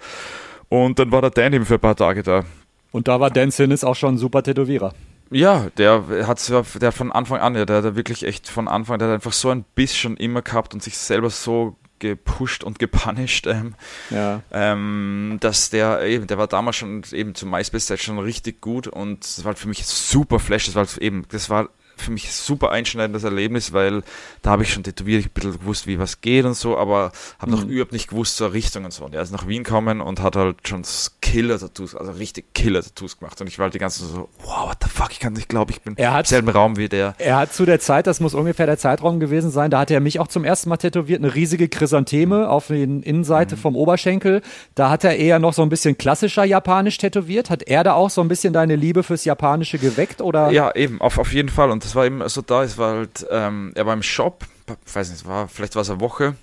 Und 0.69 0.99
dann 0.99 1.11
war 1.11 1.21
der 1.21 1.31
Dan 1.31 1.51
eben 1.53 1.65
für 1.65 1.75
ein 1.75 1.79
paar 1.79 1.95
Tage 1.95 2.21
da. 2.21 2.45
Und 2.91 3.07
da 3.07 3.19
war 3.19 3.31
Dan 3.31 3.49
Sinnes 3.49 3.83
auch 3.83 3.95
schon 3.95 4.15
ein 4.15 4.17
super 4.19 4.43
Tätowierer. 4.43 4.93
Ja, 5.31 5.67
der 5.77 6.27
hat 6.27 6.47
der 6.79 6.91
von 6.91 7.11
Anfang 7.11 7.39
an, 7.39 7.55
ja, 7.55 7.65
der 7.65 7.81
hat 7.81 7.95
wirklich 7.95 8.23
echt 8.23 8.47
von 8.47 8.67
Anfang, 8.67 8.99
der 8.99 9.07
hat 9.07 9.15
einfach 9.15 9.33
so 9.33 9.49
ein 9.49 9.65
Biss 9.73 9.97
schon 9.97 10.15
immer 10.15 10.43
gehabt 10.43 10.75
und 10.75 10.83
sich 10.83 10.95
selber 10.95 11.31
so 11.31 11.75
gepusht 11.97 12.63
und 12.63 12.77
gepunished, 12.77 13.47
ähm, 13.47 13.73
Ja. 14.11 14.41
ähm, 14.51 15.37
dass 15.39 15.71
der 15.71 16.03
eben, 16.03 16.27
der 16.27 16.37
war 16.37 16.45
damals 16.47 16.75
schon 16.75 17.01
eben 17.13 17.33
zu 17.33 17.47
MySpace 17.47 17.99
schon 17.99 18.19
richtig 18.19 18.61
gut 18.61 18.87
und 18.87 19.23
das 19.23 19.39
war 19.43 19.51
halt 19.53 19.59
für 19.59 19.69
mich 19.69 19.85
super 19.87 20.37
Flash, 20.37 20.65
das 20.67 20.75
war 20.75 20.85
halt 20.85 20.97
eben, 20.99 21.23
das 21.29 21.49
war 21.49 21.69
für 21.97 22.11
mich 22.11 22.25
ein 22.25 22.31
super 22.31 22.71
einschneidendes 22.71 23.23
Erlebnis, 23.23 23.73
weil 23.73 24.03
da 24.41 24.51
habe 24.51 24.63
ich 24.63 24.73
schon 24.73 24.83
tätowiert, 24.83 25.21
ich 25.21 25.27
ein 25.27 25.31
bisschen 25.33 25.59
gewusst, 25.59 25.87
wie 25.87 25.99
was 25.99 26.21
geht 26.21 26.45
und 26.45 26.55
so, 26.55 26.77
aber 26.77 27.11
habe 27.39 27.51
noch 27.51 27.63
Mhm. 27.63 27.69
überhaupt 27.69 27.91
nicht 27.93 28.09
gewusst 28.09 28.37
zur 28.37 28.53
Richtung 28.53 28.85
und 28.85 28.91
so. 28.93 29.05
Und 29.05 29.13
er 29.15 29.21
ist 29.21 29.31
nach 29.31 29.47
Wien 29.47 29.63
gekommen 29.63 30.01
und 30.01 30.21
hat 30.21 30.35
halt 30.35 30.67
schon 30.67 30.83
Killer-Tattoos, 31.21 31.95
also 31.95 32.11
richtig 32.11 32.53
Killer-Tattoos 32.53 33.17
gemacht. 33.19 33.39
Und 33.41 33.47
ich 33.47 33.57
war 33.57 33.63
halt 33.63 33.73
die 33.73 33.79
ganze 33.79 34.01
Zeit 34.01 34.09
so, 34.09 34.29
wow, 34.43 34.67
what 34.69 34.77
the 34.83 34.89
fuck, 34.89 35.11
ich 35.11 35.19
kann 35.19 35.33
nicht 35.33 35.49
glauben, 35.49 35.71
ich 35.71 35.81
bin 35.81 35.97
Er 35.97 36.13
hat- 36.13 36.25
im 36.25 36.29
selben 36.29 36.49
Raum 36.49 36.77
wie 36.77 36.89
der. 36.89 37.15
Er 37.17 37.37
hat 37.37 37.53
zu 37.53 37.65
der 37.65 37.79
Zeit, 37.79 38.07
das 38.07 38.19
muss 38.19 38.33
ungefähr 38.33 38.65
der 38.65 38.77
Zeitraum 38.77 39.19
gewesen 39.19 39.49
sein, 39.51 39.71
da 39.71 39.79
hat 39.79 39.91
er 39.91 39.99
mich 39.99 40.19
auch 40.19 40.27
zum 40.27 40.43
ersten 40.43 40.69
Mal 40.69 40.77
tätowiert, 40.77 41.23
eine 41.23 41.33
riesige 41.33 41.69
Chrysantheme 41.69 42.49
auf 42.49 42.67
der 42.67 42.87
Mhm. 42.87 43.01
Innenseite 43.03 43.57
vom 43.57 43.75
Oberschenkel. 43.75 44.41
Da 44.75 44.89
hat 44.89 45.03
er 45.03 45.15
eher 45.15 45.39
noch 45.39 45.53
so 45.53 45.61
ein 45.61 45.69
bisschen 45.69 45.97
klassischer 45.97 46.43
Japanisch 46.43 46.97
tätowiert. 46.97 47.49
Hat 47.49 47.63
er 47.63 47.83
da 47.83 47.93
auch 47.93 48.09
so 48.09 48.21
ein 48.21 48.27
bisschen 48.27 48.53
deine 48.53 48.75
Liebe 48.75 49.03
fürs 49.03 49.25
Japanische 49.25 49.77
geweckt 49.79 50.21
oder? 50.21 50.51
Ja, 50.51 50.75
eben, 50.75 50.99
auf, 51.01 51.17
auf 51.17 51.33
jeden 51.33 51.49
Fall. 51.49 51.71
Und 51.71 51.82
das 51.83 51.95
war 51.95 52.05
eben 52.05 52.27
so 52.29 52.41
da, 52.41 52.63
es 52.63 52.77
war 52.77 52.95
halt, 52.95 53.25
ähm, 53.29 53.71
er 53.75 53.85
war 53.85 53.93
im 53.93 54.03
Shop, 54.03 54.45
ich 54.85 54.95
weiß 54.95 55.11
nicht, 55.11 55.25
war, 55.27 55.47
vielleicht 55.47 55.75
war 55.75 55.81
es 55.83 55.89
eine 55.89 55.99
Woche, 55.99 56.35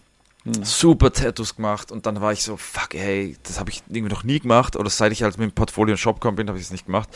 super 0.63 1.13
Tattoos 1.13 1.57
gemacht 1.57 1.93
und 1.93 2.07
dann 2.07 2.21
war 2.23 2.33
ich 2.33 2.43
so, 2.43 2.57
fuck, 2.57 2.95
hey, 2.95 3.37
das 3.43 3.61
habe 3.61 3.69
ich 3.71 3.83
irgendwie 3.89 4.11
noch 4.13 4.25
nie 4.25 4.41
gemacht 4.41 4.75
oder 4.75 4.89
seit 4.89 5.13
ich 5.13 5.23
halt 5.23 5.37
mit 5.37 5.51
dem 5.51 5.55
Portfolio 5.55 5.93
in 5.93 5.97
den 5.97 6.01
Shop 6.01 6.17
gekommen 6.17 6.37
bin, 6.37 6.49
habe 6.49 6.59
ich 6.59 6.65
es 6.65 6.71
nicht 6.71 6.87
gemacht. 6.87 7.11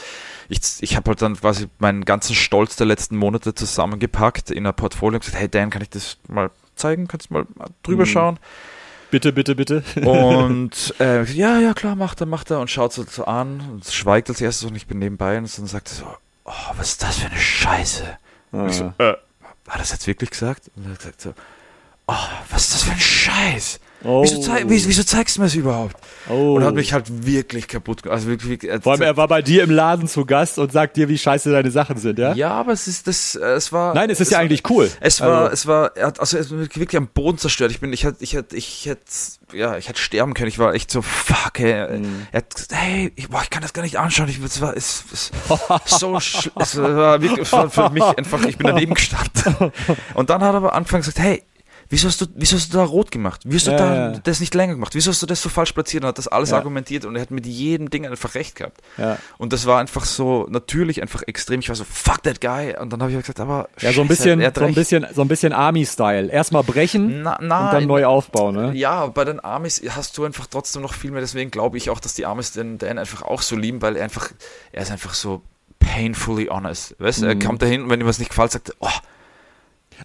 Ich, 0.50 0.60
ich 0.80 0.94
habe 0.96 1.08
halt 1.10 1.22
dann 1.22 1.40
quasi 1.40 1.68
meinen 1.78 2.04
ganzen 2.04 2.34
Stolz 2.34 2.76
der 2.76 2.86
letzten 2.86 3.16
Monate 3.16 3.54
zusammengepackt 3.54 4.50
in 4.50 4.66
ein 4.66 4.74
Portfolio 4.74 5.16
und 5.16 5.24
gesagt, 5.24 5.40
hey 5.40 5.48
Dan, 5.48 5.70
kann 5.70 5.80
ich 5.80 5.88
das 5.88 6.18
mal 6.28 6.50
zeigen? 6.76 7.08
Kannst 7.08 7.30
du 7.30 7.34
mal 7.34 7.46
drüber 7.82 8.02
Mhm. 8.02 8.08
schauen? 8.08 8.38
Bitte, 9.10 9.32
bitte, 9.32 9.54
bitte. 9.54 9.82
Und 10.04 10.94
äh, 11.00 11.24
ja, 11.24 11.60
ja, 11.60 11.72
klar, 11.72 11.94
macht 11.96 12.20
er, 12.20 12.26
macht 12.26 12.50
er 12.50 12.60
und 12.60 12.70
schaut 12.70 12.92
so, 12.92 13.04
so 13.08 13.24
an 13.24 13.60
und 13.70 13.86
schweigt 13.86 14.28
als 14.28 14.42
erstes 14.42 14.68
und 14.68 14.76
ich 14.76 14.86
bin 14.86 14.98
nebenbei 14.98 15.38
und 15.38 15.58
dann 15.58 15.66
sagt 15.66 15.88
er 15.92 15.94
so, 15.94 16.06
oh, 16.44 16.52
was 16.76 16.90
ist 16.90 17.02
das 17.02 17.18
für 17.18 17.26
eine 17.26 17.38
Scheiße? 17.38 18.18
Und 18.52 18.68
ich 18.68 18.76
so, 18.76 18.92
äh, 18.98 19.12
hat 19.12 19.18
er 19.66 19.78
das 19.78 19.92
jetzt 19.92 20.06
wirklich 20.06 20.30
gesagt? 20.30 20.70
Und 20.76 20.84
er 20.84 20.90
hat 20.92 20.98
gesagt 20.98 21.20
so, 21.20 21.34
oh, 22.06 22.14
was 22.50 22.64
ist 22.64 22.74
das 22.74 22.82
für 22.84 22.92
ein 22.92 23.00
Scheiß? 23.00 23.80
Oh. 24.04 24.22
Wieso, 24.22 24.38
zei 24.40 24.64
wieso, 24.66 25.02
zeigst 25.02 25.36
du 25.36 25.40
mir 25.40 25.46
das 25.46 25.54
überhaupt? 25.54 25.96
Oh. 26.28 26.54
Und 26.54 26.64
hat 26.64 26.74
mich 26.74 26.92
halt 26.92 27.26
wirklich 27.26 27.68
kaputt 27.68 28.02
gemacht. 28.02 28.16
Also 28.16 28.28
wirklich, 28.28 28.50
wirklich, 28.62 28.82
Vor 28.82 28.92
allem, 28.92 29.02
er 29.02 29.16
war 29.16 29.28
bei 29.28 29.40
dir 29.40 29.62
im 29.64 29.70
Laden 29.70 30.06
zu 30.08 30.26
Gast 30.26 30.58
und 30.58 30.72
sagt 30.72 30.96
dir, 30.96 31.08
wie 31.08 31.16
scheiße 31.16 31.50
deine 31.50 31.70
Sachen 31.70 31.96
sind, 31.96 32.18
ja? 32.18 32.34
ja, 32.34 32.50
aber 32.50 32.72
es 32.72 32.86
ist 32.86 33.06
das, 33.06 33.34
äh, 33.34 33.44
es 33.54 33.72
war. 33.72 33.94
Nein, 33.94 34.10
es 34.10 34.20
ist 34.20 34.30
ja 34.30 34.38
war- 34.38 34.44
eigentlich 34.44 34.68
cool. 34.68 34.90
Es 35.00 35.20
war, 35.20 35.42
Also- 35.44 35.52
es 35.52 35.66
war, 35.66 35.96
er 35.96 36.06
hat, 36.08 36.20
also 36.20 36.36
er 36.36 36.42
ist 36.42 36.50
wirklich 36.50 36.96
am 36.96 37.08
Boden 37.08 37.38
zerstört. 37.38 37.70
Ich 37.70 37.80
bin, 37.80 37.92
ich 37.92 38.04
hätte, 38.04 38.22
ich 38.22 38.34
hätte, 38.34 38.56
ich 38.56 38.84
hätte, 38.86 39.02
ja, 39.54 39.76
ich 39.78 39.88
hätte 39.88 39.98
sterben 40.00 40.34
können. 40.34 40.48
Ich 40.48 40.58
war 40.58 40.74
echt 40.74 40.90
so, 40.90 41.00
fuck, 41.00 41.58
ey. 41.60 41.98
Mhm. 41.98 42.26
Er 42.32 42.38
hat 42.38 42.54
gesagt, 42.54 42.72
hey, 42.74 43.10
ich, 43.16 43.28
boah, 43.30 43.40
ich 43.42 43.50
kann 43.50 43.62
das 43.62 43.72
gar 43.72 43.82
nicht 43.82 43.98
anschauen. 43.98 44.28
Ich, 44.28 44.38
es 44.42 44.60
war, 44.60 44.76
es, 44.76 45.02
es 45.12 45.30
so, 45.86 46.16
es 46.16 46.76
war 46.78 47.22
wirklich, 47.22 47.40
es 47.46 47.52
war 47.52 47.70
für 47.70 47.88
mich 47.90 48.02
einfach, 48.04 48.44
ich 48.44 48.58
bin 48.58 48.66
daneben 48.66 48.92
gestanden. 48.94 49.72
Und 50.14 50.28
dann 50.30 50.42
hat 50.42 50.52
er 50.52 50.56
aber 50.56 50.74
angefangen 50.74 51.02
gesagt, 51.02 51.18
hey, 51.18 51.42
Wieso 51.90 52.08
hast, 52.08 52.20
du, 52.20 52.26
wieso 52.34 52.56
hast 52.56 52.72
du 52.72 52.78
da 52.78 52.84
rot 52.84 53.10
gemacht? 53.10 53.42
Wieso 53.44 53.70
hast 53.72 53.78
du 53.80 53.84
Ja, 53.84 53.94
da 54.08 54.12
ja. 54.12 54.18
das 54.22 54.40
nicht 54.40 54.54
länger 54.54 54.74
gemacht? 54.74 54.94
Wieso 54.94 55.10
hast 55.10 55.20
du 55.22 55.26
das 55.26 55.42
so 55.42 55.48
falsch 55.48 55.72
platziert? 55.72 56.02
Und 56.04 56.08
hat 56.08 56.18
das 56.18 56.28
alles 56.28 56.50
Ja. 56.50 56.56
argumentiert 56.56 57.04
und 57.04 57.14
er 57.16 57.22
hat 57.22 57.30
mit 57.30 57.46
jedem 57.46 57.90
Ding 57.90 58.06
einfach 58.06 58.34
recht 58.34 58.56
gehabt. 58.56 58.80
Ja. 58.96 59.18
Und 59.38 59.52
das 59.52 59.66
war 59.66 59.80
einfach 59.80 60.04
so, 60.04 60.46
natürlich 60.48 61.02
einfach 61.02 61.22
extrem. 61.26 61.60
Ich 61.60 61.68
war 61.68 61.76
so, 61.76 61.84
fuck 61.84 62.22
that 62.22 62.40
guy. 62.40 62.74
Und 62.78 62.92
dann 62.92 63.00
habe 63.02 63.12
ich 63.12 63.18
gesagt, 63.18 63.40
aber. 63.40 63.68
Ja, 63.80 63.92
so 63.92 64.00
ein 64.00 64.08
Scheiße, 64.08 64.36
bisschen, 64.36 64.40
so 64.40 64.46
ein 64.46 64.64
recht. 64.66 64.74
bisschen, 64.74 65.06
so 65.14 65.20
ein 65.22 65.28
bisschen 65.28 65.52
Army-Style. 65.52 66.30
Erstmal 66.30 66.62
brechen 66.64 67.22
Na, 67.22 67.36
und 67.36 67.48
nein, 67.48 67.72
dann 67.72 67.86
neu 67.86 68.06
aufbauen, 68.06 68.54
ne? 68.54 68.72
Ja, 68.74 69.06
bei 69.06 69.24
den 69.24 69.44
Amis 69.44 69.82
hast 69.90 70.16
du 70.18 70.24
einfach 70.24 70.46
trotzdem 70.46 70.82
noch 70.82 70.94
viel 70.94 71.10
mehr. 71.10 71.20
Deswegen 71.20 71.50
glaube 71.50 71.76
ich 71.76 71.90
auch, 71.90 72.00
dass 72.00 72.14
die 72.14 72.26
Amis 72.26 72.52
den 72.52 72.78
Dan 72.78 72.98
einfach 72.98 73.22
auch 73.22 73.42
so 73.42 73.56
lieben, 73.56 73.82
weil 73.82 73.96
er 73.96 74.04
einfach, 74.04 74.30
er 74.72 74.82
ist 74.82 74.90
einfach 74.90 75.14
so 75.14 75.42
painfully 75.78 76.46
honest. 76.46 76.96
Weißt 76.98 77.22
du, 77.22 77.26
er 77.26 77.38
kommt 77.38 77.62
dahin 77.62 77.82
und 77.82 77.90
wenn 77.90 78.00
ihm 78.00 78.06
was 78.06 78.18
nicht 78.18 78.30
gefällt, 78.30 78.52
sagt 78.52 78.70
er, 78.70 78.74
oh, 78.80 78.88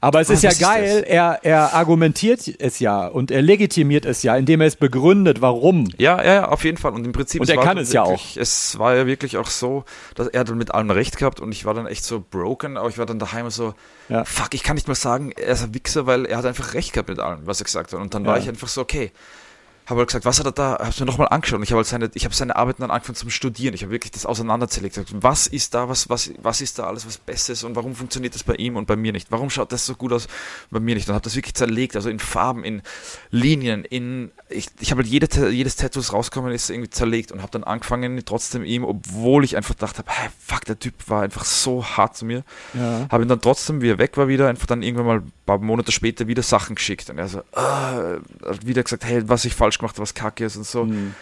Aber 0.01 0.21
es 0.21 0.29
Ah, 0.29 0.33
ist 0.33 0.43
ja 0.43 0.49
ist 0.51 0.59
geil, 0.59 1.03
er, 1.07 1.39
er 1.43 1.73
argumentiert 1.73 2.41
es 2.59 2.79
ja 2.79 3.07
und 3.07 3.31
er 3.31 3.41
legitimiert 3.41 4.05
es 4.05 4.23
ja, 4.23 4.35
indem 4.35 4.61
er 4.61 4.67
es 4.67 4.75
begründet, 4.75 5.41
warum. 5.41 5.89
Ja, 5.97 6.23
ja, 6.23 6.33
ja, 6.33 6.47
auf 6.47 6.63
jeden 6.63 6.77
Fall. 6.77 6.93
Und 6.93 7.05
im 7.05 7.11
Prinzip. 7.11 7.41
Und 7.41 7.45
es 7.45 7.49
er 7.51 7.57
war 7.57 7.63
kann 7.65 7.77
es 7.77 7.91
ja 7.91 8.05
wirklich, 8.05 8.37
Es 8.37 8.77
war 8.79 8.95
ja 8.95 9.05
wirklich 9.05 9.37
auch 9.37 9.47
so, 9.47 9.83
dass 10.15 10.27
er 10.27 10.43
dann 10.43 10.57
mit 10.57 10.73
allem 10.73 10.91
recht 10.91 11.17
gehabt 11.17 11.39
und 11.39 11.51
ich 11.51 11.65
war 11.65 11.73
dann 11.73 11.87
echt 11.87 12.03
so 12.03 12.23
broken, 12.29 12.77
aber 12.77 12.89
ich 12.89 12.97
war 12.97 13.05
dann 13.05 13.19
daheim 13.19 13.49
so, 13.49 13.73
Ja. 14.09 14.25
fuck, 14.25 14.53
ich 14.53 14.63
kann 14.63 14.75
nicht 14.75 14.87
mal 14.87 14.95
sagen, 14.95 15.31
er 15.31 15.53
ist 15.53 15.63
ein 15.63 15.73
Wichser, 15.73 16.05
weil 16.05 16.25
er 16.25 16.37
hat 16.37 16.45
einfach 16.45 16.73
recht 16.73 16.93
gehabt 16.93 17.09
mit 17.09 17.19
allem, 17.19 17.41
was 17.45 17.59
er 17.61 17.65
gesagt 17.65 17.91
hat. 17.93 17.99
Und 17.99 18.13
dann 18.13 18.25
war 18.25 18.37
Ja. 18.37 18.43
ich 18.43 18.49
einfach 18.49 18.67
so, 18.67 18.81
okay. 18.81 19.11
Habe 19.89 20.01
halt 20.01 20.09
gesagt, 20.09 20.25
was 20.25 20.37
hat 20.37 20.45
er 20.45 20.51
da? 20.51 20.77
Hab's 20.79 20.99
mir 20.99 21.07
nochmal 21.07 21.29
angeschaut 21.29 21.57
und 21.57 21.63
ich 21.63 21.71
habe 21.71 21.77
halt 21.77 21.87
seine, 21.87 22.11
ich 22.13 22.23
habe 22.25 22.35
seine 22.35 22.55
Arbeiten 22.55 22.83
dann 22.83 22.91
angefangen 22.91 23.15
zum 23.15 23.31
Studieren. 23.31 23.73
Ich 23.73 23.81
habe 23.81 23.91
wirklich 23.91 24.11
das 24.11 24.25
auseinanderzählt. 24.25 24.87
Gesagt, 24.89 25.09
was 25.15 25.47
ist 25.47 25.73
da, 25.73 25.89
was, 25.89 26.09
was, 26.09 26.31
was 26.41 26.61
ist 26.61 26.77
da 26.77 26.85
alles 26.85 27.07
was 27.07 27.17
Bestes 27.17 27.63
und 27.63 27.75
warum 27.75 27.95
funktioniert 27.95 28.35
das 28.35 28.43
bei 28.43 28.53
ihm 28.55 28.75
und 28.75 28.85
bei 28.85 28.95
mir 28.95 29.11
nicht? 29.11 29.31
Warum 29.31 29.49
schaut 29.49 29.71
das 29.71 29.87
so 29.87 29.95
gut 29.95 30.13
aus 30.13 30.27
bei 30.69 30.79
mir 30.79 30.93
nicht? 30.93 31.09
Und 31.09 31.15
habe 31.15 31.23
das 31.23 31.35
wirklich 31.35 31.55
zerlegt, 31.55 31.95
also 31.95 32.09
in 32.09 32.19
Farben, 32.19 32.63
in 32.63 32.83
Linien, 33.31 33.83
in 33.83 34.31
ich, 34.49 34.67
ich 34.79 34.91
habe 34.91 35.01
halt 35.01 35.11
jede, 35.11 35.49
jedes 35.49 35.75
Tattoo, 35.75 35.99
das 35.99 36.13
rausgekommen 36.13 36.51
ist, 36.53 36.69
irgendwie 36.69 36.89
zerlegt 36.89 37.31
und 37.31 37.41
habe 37.41 37.51
dann 37.51 37.63
angefangen, 37.63 38.21
trotzdem 38.25 38.63
ihm, 38.63 38.83
obwohl 38.83 39.43
ich 39.43 39.57
einfach 39.57 39.75
dachte, 39.75 40.03
hey, 40.05 40.29
fuck, 40.39 40.65
der 40.65 40.77
Typ 40.79 40.93
war 41.07 41.23
einfach 41.23 41.45
so 41.45 41.83
hart 41.83 42.15
zu 42.15 42.25
mir, 42.25 42.43
Ja. 42.73 43.07
habe 43.11 43.23
ihn 43.23 43.29
dann 43.29 43.41
trotzdem, 43.41 43.81
wie 43.81 43.89
er 43.89 43.97
weg 43.97 44.17
war, 44.17 44.27
wieder 44.27 44.47
einfach 44.49 44.67
dann 44.67 44.81
irgendwann 44.83 45.05
mal 45.05 45.23
paar 45.49 45.57
Monate 45.59 45.91
später 45.91 46.27
wieder 46.27 46.43
Sachen 46.43 46.75
geschickt. 46.75 47.09
Und 47.09 47.17
er 47.17 47.27
so, 47.27 47.41
ah, 47.53 48.17
hat 48.45 48.65
wieder 48.65 48.83
gesagt, 48.83 49.03
hey, 49.05 49.27
was 49.27 49.45
ich 49.45 49.55
falsch 49.55 49.79
gemacht 49.79 49.95
habe, 49.95 50.03
was 50.03 50.13
kacke 50.13 50.45
ist 50.45 50.55
und 50.55 50.65
so. 50.65 50.83
Hm. 50.83 51.15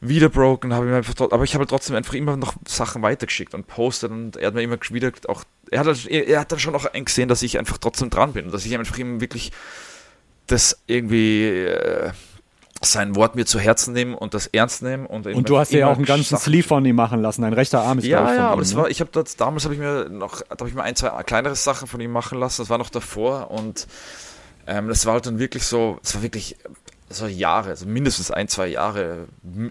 Wieder 0.00 0.28
broken, 0.28 0.72
habe 0.72 0.86
ich 0.86 0.90
mir 0.90 0.96
einfach, 0.98 1.14
aber 1.32 1.42
ich 1.42 1.54
habe 1.54 1.62
halt 1.62 1.70
trotzdem 1.70 1.96
einfach 1.96 2.14
immer 2.14 2.36
noch 2.36 2.54
Sachen 2.68 3.02
weitergeschickt 3.02 3.52
und 3.52 3.66
postet 3.66 4.12
und 4.12 4.36
er 4.36 4.46
hat 4.46 4.54
mir 4.54 4.62
immer 4.62 4.78
wieder 4.90 5.10
auch, 5.26 5.42
er 5.72 5.80
hat, 5.80 5.86
halt- 5.88 6.06
er, 6.06 6.38
hat 6.38 6.52
dann 6.52 6.60
schon 6.60 6.76
auch 6.76 6.84
eingesehen, 6.84 7.28
dass 7.28 7.42
ich 7.42 7.58
einfach 7.58 7.78
trotzdem 7.78 8.08
dran 8.08 8.32
bin 8.32 8.46
und 8.46 8.54
dass 8.54 8.64
ich 8.64 8.78
einfach 8.78 8.96
ihm 8.96 9.20
wirklich 9.20 9.50
das 10.46 10.80
irgendwie 10.86 11.46
äh, 11.46 12.12
sein 12.82 13.16
Wort 13.16 13.34
mir 13.34 13.44
zu 13.44 13.58
Herzen 13.58 13.92
nehme 13.92 14.16
und 14.16 14.34
das 14.34 14.46
ernst 14.48 14.82
nehme. 14.82 15.08
Und, 15.08 15.26
Und 15.26 15.48
du 15.48 15.58
hast 15.58 15.72
ja 15.72 15.88
auch 15.88 15.96
einen 15.96 16.04
ganzen 16.04 16.36
Sachen- 16.36 16.42
Sleeve 16.42 16.66
von 16.66 16.84
ihm 16.84 16.96
machen 16.96 17.20
lassen. 17.20 17.44
Ein 17.44 17.52
rechter 17.52 17.82
Arm 17.82 17.98
ist 17.98 18.06
ja, 18.06 18.20
ich, 18.20 18.26
von 18.28 18.36
ja, 18.36 18.46
ihm, 18.46 18.52
aber 18.52 18.60
das 18.62 18.72
ne? 18.72 18.76
war, 18.82 18.88
ich 18.90 19.00
habe 19.00 19.10
das, 19.12 19.36
damals 19.36 19.64
habe 19.64 19.74
ich 19.74 19.80
mir 19.80 20.08
noch, 20.08 20.42
habe 20.48 20.68
ich 20.68 20.74
mir 20.74 20.82
ein, 20.82 20.94
zwei 20.94 21.10
kleinere 21.22 21.56
Sachen 21.56 21.88
von 21.88 22.00
ihm 22.00 22.12
machen 22.12 22.38
lassen, 22.38 22.62
das 22.62 22.70
war 22.70 22.78
noch 22.78 22.90
davor 22.90 23.50
und 23.50 23.86
ähm, 24.66 24.88
das 24.88 25.06
war 25.06 25.14
halt 25.14 25.26
dann 25.26 25.38
wirklich 25.38 25.64
so, 25.64 25.98
es 26.02 26.14
war 26.14 26.22
wirklich 26.22 26.56
so 27.10 27.26
Jahre, 27.26 27.70
also 27.70 27.86
mindestens 27.86 28.30
ein, 28.30 28.48
zwei 28.48 28.66
Jahre, 28.66 29.28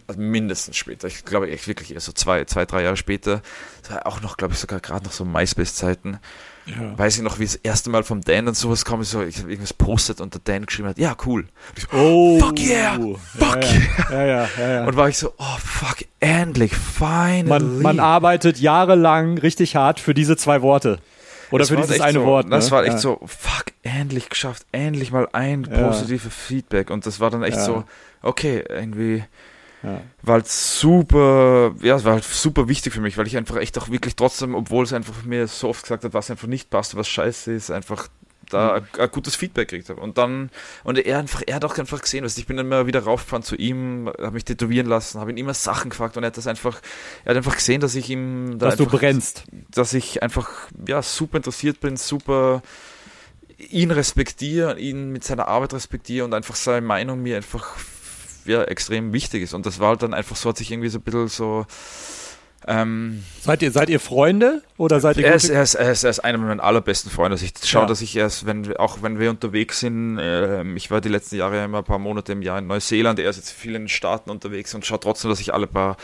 also 0.08 0.20
mindestens 0.20 0.76
später, 0.76 1.08
ich 1.08 1.24
glaube 1.24 1.49
echt 1.51 1.68
wirklich 1.68 1.93
eher 1.93 1.99
so 1.99 2.12
zwei, 2.12 2.45
zwei, 2.45 2.66
drei 2.66 2.84
Jahre 2.84 2.97
später, 2.97 3.41
das 3.84 3.91
war 3.91 4.08
auch 4.08 4.22
noch, 4.22 4.38
glaube 4.38 4.53
ich, 4.53 4.60
sogar 4.60 4.80
gerade 4.80 5.05
noch 5.05 5.12
so 5.12 5.24
MySpace-Zeiten, 5.24 6.20
Ja. 6.68 6.97
weiß 6.97 7.15
ich 7.15 7.22
noch, 7.22 7.39
wie 7.39 7.45
das 7.45 7.55
erste 7.55 7.89
Mal 7.89 8.03
vom 8.03 8.22
Dan 8.22 8.45
dann 8.45 8.53
sowas 8.53 8.84
kam, 8.84 9.01
so, 9.03 9.22
ich 9.24 9.38
habe 9.39 9.49
irgendwas 9.49 9.74
postet 9.74 10.20
und 10.20 10.34
der 10.34 10.41
Dan 10.43 10.65
geschrieben 10.65 10.89
hat, 10.89 10.97
ja, 10.97 11.15
cool. 11.26 11.41
Und 11.41 11.78
ich 11.78 11.84
so, 11.84 11.97
Oh, 11.97 12.39
Fuck 12.39 12.59
yeah! 12.59 12.99
Fuck 13.38 13.63
ja, 14.11 14.26
ja, 14.26 14.49
ja. 14.57 14.86
Und 14.86 14.95
war 14.97 15.07
ich 15.07 15.18
so, 15.18 15.34
oh 15.38 15.57
fuck, 15.63 16.05
endlich, 16.20 16.76
finally. 16.76 17.47
Man, 17.47 17.82
man 17.82 17.99
arbeitet 18.01 18.59
jahrelang 18.59 19.38
richtig 19.38 19.76
hart 19.78 19.99
für 20.01 20.13
diese 20.13 20.36
zwei 20.36 20.61
Worte. 20.61 20.99
Oder 21.51 21.59
Das 21.59 21.70
für 21.70 21.78
dieses 21.78 22.01
eine 22.01 22.20
so, 22.20 22.26
Wort. 22.26 22.51
Das 22.51 22.65
ne? 22.65 22.72
war 22.72 22.86
echt 22.86 22.99
so, 22.99 23.22
fuck, 23.26 23.68
endlich 23.84 24.30
geschafft, 24.30 24.65
endlich 24.74 25.11
mal 25.11 25.30
ein 25.32 25.63
positives 25.63 26.34
Feedback. 26.34 26.89
Und 26.89 27.05
das 27.05 27.22
war 27.22 27.30
dann 27.32 27.43
echt 27.43 27.59
so, 27.61 27.86
okay, 28.22 28.63
irgendwie 28.68 29.24
Ja. 29.84 30.02
war 30.24 30.34
halt 30.34 30.48
super, 30.48 31.76
ja, 31.82 31.96
es 31.96 32.04
war 32.04 32.14
halt 32.14 32.24
super 32.24 32.68
wichtig 32.68 32.94
für 32.94 33.02
mich, 33.02 33.18
weil 33.18 33.28
ich 33.28 33.38
einfach 33.38 33.58
echt 33.58 33.78
auch 33.78 33.90
wirklich 33.90 34.16
trotzdem, 34.16 34.56
obwohl 34.56 34.84
es 34.84 34.94
einfach 34.94 35.24
mir 35.24 35.48
so 35.48 35.70
oft 35.70 35.84
gesagt 35.84 36.04
hat, 36.04 36.14
was 36.14 36.32
einfach 36.32 36.48
nicht 36.48 36.70
passt, 36.70 36.96
was 36.96 37.08
scheiße 37.08 37.52
ist, 37.54 37.70
einfach 37.70 38.08
da 38.50 38.76
ein, 38.76 38.88
ein 38.98 39.12
gutes 39.12 39.36
Feedback 39.36 39.68
gekriegt 39.70 39.90
habe. 39.90 40.02
Und 40.02 40.18
dann, 40.18 40.50
und 40.84 40.98
er 40.98 41.20
einfach, 41.20 41.42
er 41.46 41.56
hat 41.56 41.66
auch 41.66 41.78
einfach 41.78 42.02
gesehen, 42.02 42.24
du, 42.24 42.30
ich 42.36 42.46
bin 42.46 42.58
dann 42.58 42.66
immer 42.66 42.88
wieder 42.88 43.02
raufgefahren 43.02 43.44
zu 43.44 43.56
ihm, 43.56 44.08
habe 44.08 44.32
mich 44.32 44.46
tätowieren 44.46 44.88
lassen, 44.88 45.20
habe 45.20 45.32
ihn 45.32 45.38
immer 45.38 45.54
Sachen 45.54 45.90
gefragt 45.90 46.18
und 46.18 46.24
er 46.24 46.28
hat 46.28 46.38
das 46.38 46.48
einfach, 46.48 46.82
er 47.26 47.32
hat 47.32 47.38
einfach 47.38 47.56
gesehen, 47.56 47.82
dass 47.82 47.96
ich 47.96 48.10
ihm 48.10 48.58
da 48.58 48.68
Dass 48.68 48.78
du 48.78 48.86
einfach, 48.86 49.00
brennst. 49.00 49.44
dass 49.70 49.94
ich 49.94 50.24
einfach 50.24 50.50
ja 50.88 51.02
super 51.02 51.38
interessiert 51.38 51.80
bin, 51.80 51.98
super 51.98 52.62
ihn 53.58 53.92
respektiere, 53.92 54.80
ihn 54.80 55.12
mit 55.12 55.24
seiner 55.24 55.48
Arbeit 55.48 55.74
respektiere 55.74 56.26
und 56.26 56.34
einfach 56.34 56.56
seine 56.56 56.86
Meinung 56.86 57.22
mir 57.22 57.38
einfach 57.38 57.76
ja, 58.48 58.64
extrem 58.64 59.14
wichtig 59.14 59.43
ist. 59.43 59.54
Und 59.54 59.66
das 59.66 59.80
war 59.80 59.89
halt 59.89 60.04
dann 60.04 60.14
einfach 60.14 60.36
so, 60.36 60.50
hat 60.50 60.58
sich 60.58 60.72
irgendwie 60.72 60.89
so 60.89 61.00
ein 61.00 61.04
bisschen 61.04 61.28
so. 61.28 61.66
Ähm, 62.70 63.24
Seid 63.39 63.62
ihr, 63.62 63.72
seid 63.72 63.88
ihr 63.89 64.00
Freunde 64.00 64.62
oder 64.78 65.00
seid 65.00 65.16
ihr 65.18 65.28
er, 65.28 65.36
ist, 65.36 65.48
er, 65.48 65.62
ist, 65.64 65.76
er, 65.76 65.91
ist, 65.91 66.04
er 66.04 66.10
ist 66.10 66.20
einer 66.20 66.38
meiner 66.38 66.62
allerbesten 66.62 67.10
Freunde. 67.10 67.34
Also 67.36 67.45
ich 67.45 67.54
schaue, 67.64 67.84
Ja. 67.84 67.88
dass 67.88 68.02
ich 68.02 68.16
erst, 68.16 68.45
wenn 68.45 68.68
wir, 68.68 68.80
auch 68.82 69.02
wenn 69.02 69.20
wir 69.20 69.30
unterwegs 69.30 69.80
sind, 69.80 70.18
ähm, 70.20 70.76
ich 70.76 70.91
war 70.91 71.00
die 71.00 71.08
letzten 71.08 71.38
Jahre 71.38 71.64
immer 71.64 71.78
ein 71.78 71.84
paar 71.86 72.00
Monate 72.00 72.34
im 72.34 72.41
Jahr 72.41 72.60
in 72.60 72.68
Neuseeland, 72.68 73.20
er 73.20 73.30
ist 73.30 73.38
jetzt 73.38 73.52
viel 73.52 73.76
in 73.76 73.84
den 73.84 73.88
Staaten 73.88 74.30
unterwegs 74.30 74.74
und 74.74 74.86
schaue 74.86 75.00
trotzdem, 75.00 75.30
dass 75.30 75.39
ich 75.39 75.54
alle 75.54 75.68
paar 75.68 75.95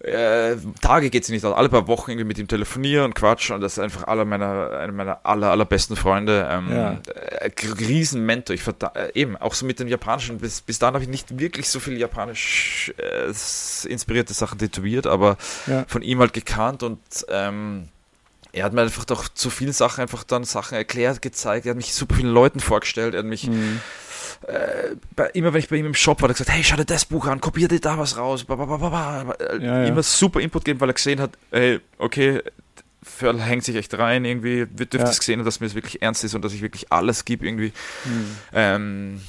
äh, 0.00 0.56
Tage 0.82 1.10
geht 1.10 1.22
es 1.24 1.28
nicht 1.30 1.44
aus, 1.44 1.56
alle 1.56 1.68
paar 1.68 1.86
Wochen 1.88 2.10
irgendwie 2.10 2.26
mit 2.26 2.38
ihm 2.38 2.48
telefoniere 2.48 3.04
und 3.04 3.14
quatsche 3.14 3.54
und 3.54 3.60
das 3.62 3.74
ist 3.74 3.78
einfach 3.78 4.06
aller 4.06 4.24
meiner, 4.24 4.70
einer 4.72 4.92
meiner 4.92 5.20
aller, 5.24 5.50
allerbesten 5.50 5.96
Freunde. 5.96 6.46
Ähm, 6.50 6.68
Ja. 6.70 7.00
äh, 7.14 7.50
riesen 7.80 8.24
Mentor. 8.26 8.54
Ich 8.54 8.62
äh, 8.94 9.10
eben, 9.14 9.36
auch 9.36 9.54
so 9.54 9.64
mit 9.64 9.80
dem 9.80 9.88
Japanischen. 9.88 10.38
Bis, 10.38 10.60
bis 10.60 10.78
dahin 10.78 10.94
habe 10.94 11.04
ich 11.04 11.10
nicht 11.10 11.38
wirklich 11.38 11.68
so 11.70 11.80
viel 11.80 11.96
japanisch 11.96 12.92
äh, 12.98 13.32
inspirierte 13.88 14.34
Sachen 14.34 14.58
tätowiert, 14.58 15.06
aber 15.06 15.38
Ja. 15.66 15.84
von 15.88 16.02
ihm 16.02 16.20
halt 16.20 16.32
gekannt 16.34 16.82
und 16.82 17.00
ähm, 17.30 17.88
er 18.52 18.64
hat 18.64 18.72
mir 18.72 18.82
einfach 18.82 19.04
doch 19.04 19.28
zu 19.28 19.50
vielen 19.50 19.72
Sachen 19.72 20.00
einfach 20.02 20.24
dann 20.24 20.44
Sachen 20.44 20.76
erklärt, 20.76 21.20
gezeigt. 21.20 21.66
Er 21.66 21.70
hat 21.70 21.76
mich 21.76 21.92
super 21.92 22.14
vielen 22.14 22.32
Leuten 22.32 22.60
vorgestellt. 22.60 23.14
Er 23.14 23.18
hat 23.18 23.26
mich 23.26 23.48
Mhm. 23.48 23.80
Äh, 24.46 24.94
bei, 25.14 25.26
immer 25.30 25.52
wenn 25.52 25.60
ich 25.60 25.68
bei 25.68 25.76
ihm 25.76 25.86
im 25.86 25.94
Shop 25.94 26.22
war, 26.22 26.28
hat 26.28 26.36
er 26.36 26.38
gesagt, 26.38 26.56
hey, 26.56 26.62
schau 26.64 26.76
dir 26.76 26.84
das 26.84 27.04
Buch 27.04 27.26
an, 27.26 27.40
kopier 27.40 27.68
dir 27.68 27.80
da 27.80 27.98
was 27.98 28.16
raus. 28.16 28.44
Äh, 28.48 28.54
Ja, 29.64 29.82
ja. 29.82 29.84
Immer 29.86 30.02
super 30.02 30.40
Input 30.40 30.64
geben, 30.64 30.80
weil 30.80 30.90
er 30.90 30.94
gesehen 30.94 31.20
hat, 31.20 31.32
hey, 31.50 31.80
okay, 31.98 32.42
Ferl 33.02 33.40
hängt 33.40 33.64
sich 33.64 33.76
echt 33.76 33.96
rein, 33.98 34.24
irgendwie, 34.24 34.66
wir 34.70 34.86
dürfen 34.86 35.04
Ja. 35.04 35.06
das 35.10 35.18
gesehen 35.18 35.38
haben, 35.40 35.44
dass 35.44 35.60
mir 35.60 35.66
das 35.66 35.74
wirklich 35.74 36.02
ernst 36.02 36.24
ist 36.24 36.34
und 36.34 36.44
dass 36.44 36.52
ich 36.52 36.62
wirklich 36.62 36.92
alles 36.92 37.24
gebe, 37.24 37.46
irgendwie. 37.46 37.72
Mhm. 38.04 38.36
Ähm, 38.52 39.20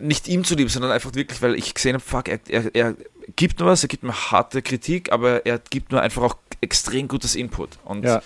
nicht 0.00 0.28
ihm 0.28 0.44
zuliebe, 0.44 0.68
sondern 0.70 0.90
einfach 0.90 1.14
wirklich, 1.14 1.40
weil 1.42 1.54
ich 1.54 1.72
gesehen 1.74 1.94
habe, 1.94 2.04
fuck, 2.04 2.28
er, 2.28 2.40
er, 2.48 2.74
er 2.74 2.94
gibt 3.36 3.58
nur 3.60 3.68
was, 3.68 3.82
er 3.82 3.88
gibt 3.88 4.02
mir 4.02 4.12
harte 4.30 4.62
Kritik, 4.62 5.12
aber 5.12 5.46
er 5.46 5.58
gibt 5.70 5.92
mir 5.92 6.00
einfach 6.00 6.22
auch 6.22 6.36
extrem 6.60 7.08
gutes 7.08 7.34
Input. 7.34 7.70
Und 7.84 8.04
Ja. 8.04 8.22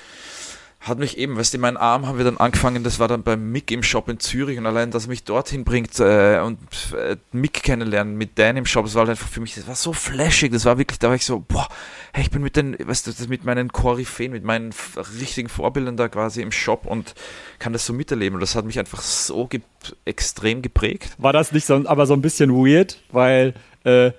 Hat 0.80 0.98
mich 0.98 1.18
eben, 1.18 1.36
weißt 1.36 1.52
du, 1.52 1.58
meinen 1.58 1.76
Arm 1.76 2.06
haben 2.06 2.16
wir 2.16 2.24
dann 2.24 2.38
angefangen, 2.38 2.82
das 2.82 2.98
war 2.98 3.06
dann 3.06 3.22
beim 3.22 3.52
Mick 3.52 3.70
im 3.70 3.82
Shop 3.82 4.08
in 4.08 4.18
Zürich 4.18 4.56
und 4.56 4.64
allein, 4.64 4.90
dass 4.90 5.04
er 5.04 5.08
mich 5.10 5.24
dorthin 5.24 5.62
bringt 5.62 6.00
äh, 6.00 6.40
und 6.42 6.58
äh, 6.96 7.16
Mick 7.32 7.62
kennenlernen 7.62 8.16
mit 8.16 8.38
Dan 8.38 8.56
im 8.56 8.64
Shop, 8.64 8.86
das 8.86 8.94
war 8.94 9.00
halt 9.00 9.10
einfach 9.10 9.28
für 9.28 9.40
mich, 9.40 9.54
das 9.54 9.68
war 9.68 9.74
so 9.74 9.92
flashig, 9.92 10.52
das 10.52 10.64
war 10.64 10.78
wirklich, 10.78 10.98
da 10.98 11.08
war 11.08 11.14
ich 11.14 11.26
so, 11.26 11.44
boah, 11.46 11.68
hey, 12.14 12.22
ich 12.22 12.30
bin 12.30 12.40
mit 12.40 12.56
den, 12.56 12.78
weißt 12.82 13.06
du, 13.06 13.28
mit 13.28 13.44
meinen 13.44 13.70
Koryphäen, 13.70 14.32
mit 14.32 14.42
meinen 14.42 14.72
richtigen 15.20 15.50
Vorbildern 15.50 15.98
da 15.98 16.08
quasi 16.08 16.40
im 16.40 16.50
Shop 16.50 16.86
und 16.86 17.14
kann 17.58 17.74
das 17.74 17.84
so 17.84 17.92
miterleben 17.92 18.36
und 18.36 18.40
das 18.40 18.56
hat 18.56 18.64
mich 18.64 18.78
einfach 18.78 19.02
so 19.02 19.46
ge 19.48 19.60
extrem 20.06 20.62
geprägt. 20.62 21.14
War 21.18 21.34
das 21.34 21.52
nicht 21.52 21.66
so, 21.66 21.74
aber 21.86 22.06
so 22.06 22.14
ein 22.14 22.22
bisschen 22.22 22.54
weird, 22.54 23.02
weil, 23.12 23.52
äh, 23.84 24.12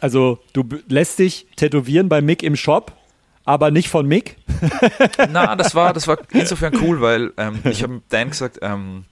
also 0.00 0.38
du 0.54 0.64
lässt 0.88 1.18
dich 1.18 1.46
tätowieren 1.56 2.08
bei 2.08 2.22
Mick 2.22 2.42
im 2.42 2.56
Shop 2.56 2.92
aber 3.48 3.70
nicht 3.70 3.88
von 3.88 4.06
Mick. 4.06 4.36
Na, 5.30 5.56
das 5.56 5.74
war, 5.74 5.94
das 5.94 6.06
war 6.06 6.18
insofern 6.32 6.76
cool, 6.82 7.00
weil 7.00 7.32
ähm, 7.38 7.60
ich 7.64 7.82
habe 7.82 8.02
Dan 8.10 8.28
gesagt, 8.28 8.58
ähm, 8.60 9.06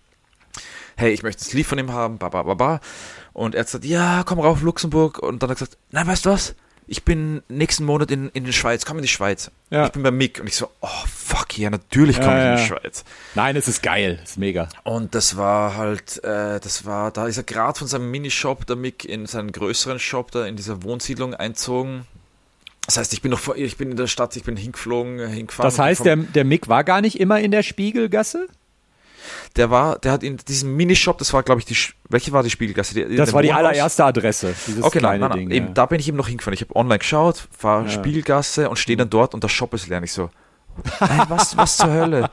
hey, 0.94 1.10
ich 1.12 1.22
möchte 1.22 1.42
das 1.42 1.54
Lied 1.54 1.64
von 1.64 1.78
ihm 1.78 1.90
haben, 1.90 2.18
ba, 2.18 2.28
ba, 2.28 2.42
ba, 2.42 2.52
ba. 2.52 2.80
Und 3.32 3.54
er 3.54 3.60
hat 3.60 3.68
gesagt, 3.68 3.86
ja, 3.86 4.24
komm 4.26 4.38
rauf, 4.38 4.60
Luxemburg. 4.60 5.20
Und 5.20 5.42
dann 5.42 5.48
hat 5.48 5.56
er 5.56 5.64
gesagt, 5.64 5.78
nein, 5.90 6.06
weißt 6.06 6.26
du 6.26 6.30
was? 6.30 6.54
Ich 6.86 7.02
bin 7.02 7.42
nächsten 7.48 7.86
Monat 7.86 8.10
in, 8.10 8.28
in 8.28 8.44
die 8.44 8.52
Schweiz, 8.52 8.84
komm 8.84 8.98
in 8.98 9.02
die 9.02 9.08
Schweiz. 9.08 9.50
Ja. 9.70 9.86
Ich 9.86 9.92
bin 9.92 10.02
bei 10.02 10.10
Mick. 10.10 10.38
Und 10.38 10.48
ich 10.48 10.56
so, 10.56 10.68
oh, 10.82 11.04
fuck, 11.06 11.56
ja, 11.56 11.70
natürlich 11.70 12.20
komme 12.20 12.36
ja, 12.36 12.54
ich 12.54 12.60
in 12.60 12.66
die 12.66 12.68
Schweiz. 12.74 13.04
Nein, 13.36 13.56
es 13.56 13.68
ist 13.68 13.82
geil, 13.82 14.20
es 14.22 14.32
ist 14.32 14.36
mega. 14.36 14.68
Und 14.84 15.14
das 15.14 15.38
war 15.38 15.78
halt, 15.78 16.22
äh, 16.24 16.60
das 16.60 16.84
war, 16.84 17.10
da 17.10 17.26
ist 17.26 17.38
er 17.38 17.42
gerade 17.42 17.78
von 17.78 17.88
seinem 17.88 18.10
Minishop, 18.10 18.66
der 18.66 18.76
Mick, 18.76 19.06
in 19.06 19.24
seinen 19.24 19.50
größeren 19.50 19.98
Shop 19.98 20.30
da 20.30 20.44
in 20.44 20.56
dieser 20.56 20.82
Wohnsiedlung 20.82 21.32
einzogen 21.32 22.06
das 22.86 22.96
heißt, 22.96 23.12
ich 23.12 23.22
bin 23.22 23.30
noch 23.30 23.38
vor, 23.38 23.56
ich 23.56 23.76
bin 23.76 23.90
in 23.90 23.96
der 23.96 24.06
Stadt, 24.06 24.34
ich 24.36 24.44
bin 24.44 24.56
hingeflogen, 24.56 25.28
hingefahren. 25.28 25.68
Das 25.68 25.78
heißt, 25.78 26.04
der, 26.04 26.16
der 26.16 26.44
Mick 26.44 26.68
war 26.68 26.84
gar 26.84 27.00
nicht 27.00 27.20
immer 27.20 27.40
in 27.40 27.50
der 27.50 27.62
Spiegelgasse? 27.62 28.48
Der 29.56 29.70
war, 29.70 29.98
der 29.98 30.12
hat 30.12 30.22
in 30.22 30.36
diesem 30.36 30.76
Minishop, 30.76 31.18
das 31.18 31.32
war, 31.32 31.42
glaube 31.42 31.60
ich, 31.60 31.64
die, 31.64 31.76
welche 32.08 32.32
war 32.32 32.42
die 32.42 32.50
Spiegelgasse? 32.50 32.94
Die, 32.94 33.16
das 33.16 33.32
war 33.32 33.42
die 33.42 33.52
allererste 33.52 34.04
Adresse, 34.04 34.54
okay, 34.82 35.00
nein, 35.00 35.20
nein, 35.20 35.32
Ding. 35.32 35.50
Eben, 35.50 35.66
ja. 35.68 35.72
Da 35.72 35.86
bin 35.86 35.98
ich 35.98 36.06
eben 36.06 36.16
noch 36.16 36.28
hingefahren. 36.28 36.54
Ich 36.54 36.60
habe 36.60 36.76
online 36.76 36.98
geschaut, 36.98 37.48
fahre 37.56 37.84
ja. 37.84 37.90
Spiegelgasse 37.90 38.70
und 38.70 38.76
stehe 38.76 38.96
dann 38.96 39.10
dort 39.10 39.34
und 39.34 39.42
der 39.42 39.48
Shop 39.48 39.74
ist 39.74 39.88
leer. 39.88 40.02
Ich 40.02 40.12
so, 40.12 40.30
Nein, 41.00 41.22
was, 41.28 41.56
was 41.56 41.76
zur 41.78 41.90
Hölle? 41.90 42.30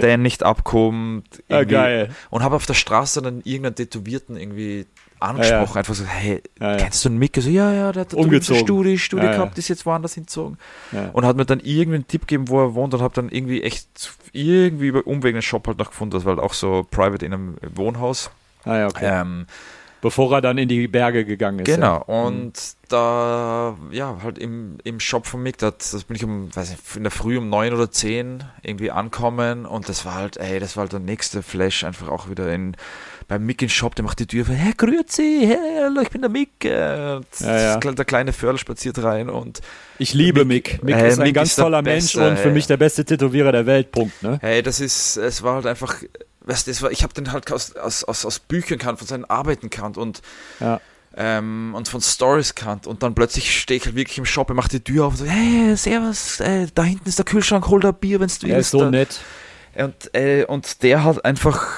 Der 0.00 0.16
nicht 0.16 0.42
abkommt. 0.42 1.42
Ah, 1.48 1.64
geil. 1.64 2.14
Und 2.30 2.42
habe 2.42 2.56
auf 2.56 2.66
der 2.66 2.74
Straße 2.74 3.22
dann 3.22 3.40
irgendeinen 3.44 3.74
Tätowierten 3.74 4.36
irgendwie 4.36 4.86
angesprochen, 5.20 5.60
ja, 5.60 5.66
ja. 5.66 5.76
einfach 5.76 5.94
so, 5.94 6.04
hey, 6.04 6.42
ja, 6.60 6.76
kennst 6.76 7.04
du 7.04 7.08
einen 7.08 7.18
Mick? 7.18 7.36
So, 7.40 7.48
ja, 7.48 7.72
ja, 7.72 7.92
der 7.92 8.02
hat 8.02 8.14
Umgezogen. 8.14 8.62
Studie, 8.62 8.98
Studie 8.98 9.26
gehabt, 9.26 9.58
ist 9.58 9.68
jetzt 9.68 9.86
woanders 9.86 10.14
hinzogen. 10.14 10.58
Und 11.12 11.24
hat 11.24 11.36
mir 11.36 11.44
dann 11.44 11.60
irgendwie 11.60 11.96
einen 11.96 12.08
Tipp 12.08 12.22
gegeben, 12.22 12.48
wo 12.48 12.60
er 12.60 12.74
wohnt 12.74 12.94
und 12.94 13.02
habe 13.02 13.14
dann 13.14 13.28
irgendwie 13.28 13.62
echt 13.62 13.88
irgendwie 14.32 14.88
über 14.88 15.06
Umwegen 15.06 15.36
einen 15.36 15.42
Shop 15.42 15.66
halt 15.66 15.78
noch 15.78 15.90
gefunden, 15.90 16.12
das 16.12 16.24
war 16.24 16.36
halt 16.36 16.44
auch 16.44 16.54
so 16.54 16.86
private 16.90 17.24
in 17.24 17.32
einem 17.32 17.56
Wohnhaus. 17.74 18.30
Ah 18.64 18.76
ja, 18.76 18.86
okay. 18.86 19.20
Ähm, 19.20 19.46
Bevor 20.02 20.32
er 20.32 20.40
dann 20.40 20.56
in 20.56 20.68
die 20.68 20.88
Berge 20.88 21.26
gegangen 21.26 21.58
ist. 21.58 21.66
Genau, 21.66 22.02
und 22.06 22.52
mhm. 22.52 22.86
da, 22.88 23.76
ja, 23.90 24.16
halt 24.22 24.38
im, 24.38 24.78
im 24.82 24.98
Shop 24.98 25.26
von 25.26 25.42
Mick, 25.42 25.58
das, 25.58 25.90
das 25.90 26.04
bin 26.04 26.16
ich 26.16 26.24
um, 26.24 26.54
weiß 26.54 26.70
nicht, 26.70 26.96
in 26.96 27.02
der 27.02 27.10
Früh 27.10 27.36
um 27.36 27.50
neun 27.50 27.74
oder 27.74 27.90
zehn 27.90 28.44
irgendwie 28.62 28.90
ankommen 28.90 29.66
und 29.66 29.90
das 29.90 30.06
war 30.06 30.14
halt, 30.14 30.38
ey, 30.38 30.58
das 30.58 30.76
war 30.76 30.82
halt 30.82 30.92
der 30.92 31.00
nächste 31.00 31.42
Flash, 31.42 31.84
einfach 31.84 32.08
auch 32.08 32.30
wieder 32.30 32.50
in 32.52 32.76
beim 33.30 33.46
Mick 33.46 33.62
in 33.62 33.68
Shop, 33.68 33.94
der 33.94 34.04
macht 34.04 34.18
die 34.18 34.26
Tür, 34.26 34.44
hey, 34.48 34.72
grüezi, 34.76 35.44
hey, 35.46 35.82
hallo, 35.84 36.00
ich 36.00 36.10
bin 36.10 36.20
der 36.20 36.30
Mick. 36.30 36.64
Äh, 36.64 36.68
ja, 36.68 37.22
ja. 37.40 37.76
Der 37.78 38.04
kleine 38.04 38.32
Förl 38.32 38.58
spaziert 38.58 39.00
rein 39.04 39.30
und. 39.30 39.60
Ich 39.98 40.14
liebe 40.14 40.44
Mick. 40.44 40.82
Mick, 40.82 40.96
Mick 40.96 41.06
ist 41.06 41.20
ein 41.20 41.26
Mick 41.26 41.34
ganz 41.36 41.50
ist 41.50 41.56
toller 41.56 41.80
Mensch 41.80 42.16
und 42.16 42.40
für 42.40 42.50
mich 42.50 42.66
der 42.66 42.76
beste 42.76 43.04
Tätowierer 43.04 43.52
der 43.52 43.66
Welt, 43.66 43.92
Punkt. 43.92 44.20
Ne? 44.24 44.38
Hey, 44.42 44.64
das 44.64 44.80
ist, 44.80 45.16
es 45.16 45.44
war 45.44 45.54
halt 45.54 45.66
einfach, 45.66 45.94
weißt 46.40 46.66
du, 46.66 46.82
war, 46.82 46.90
ich 46.90 47.04
habe 47.04 47.14
den 47.14 47.30
halt 47.30 47.52
aus, 47.52 47.76
aus, 47.76 48.02
aus, 48.02 48.26
aus 48.26 48.40
Büchern 48.40 48.78
kannt, 48.78 48.98
von 48.98 49.06
seinen 49.06 49.24
Arbeiten 49.24 49.70
kannt 49.70 49.96
und. 49.96 50.22
Ja. 50.58 50.80
Ähm, 51.16 51.74
und 51.76 51.88
von 51.88 52.00
Stories 52.00 52.54
kannt 52.54 52.86
und 52.86 53.02
dann 53.02 53.16
plötzlich 53.16 53.60
stehe 53.60 53.78
ich 53.78 53.84
halt 53.84 53.96
wirklich 53.96 54.18
im 54.18 54.24
Shop, 54.24 54.48
er 54.48 54.54
macht 54.54 54.72
die 54.72 54.78
Tür 54.78 55.06
auf 55.06 55.14
und 55.14 55.16
sagt, 55.18 55.30
hey, 55.30 55.76
servus, 55.76 56.38
äh, 56.38 56.68
da 56.72 56.84
hinten 56.84 57.08
ist 57.08 57.18
der 57.18 57.24
Kühlschrank, 57.24 57.66
hol 57.66 57.80
da 57.80 57.90
Bier, 57.90 58.20
wenn 58.20 58.28
du 58.28 58.32
willst. 58.32 58.44
Er 58.44 58.58
ist 58.58 58.70
so 58.70 58.80
da. 58.82 58.90
nett. 58.90 59.20
Und, 59.74 60.14
äh, 60.14 60.44
und 60.44 60.84
der 60.84 61.02
hat 61.02 61.24
einfach 61.24 61.68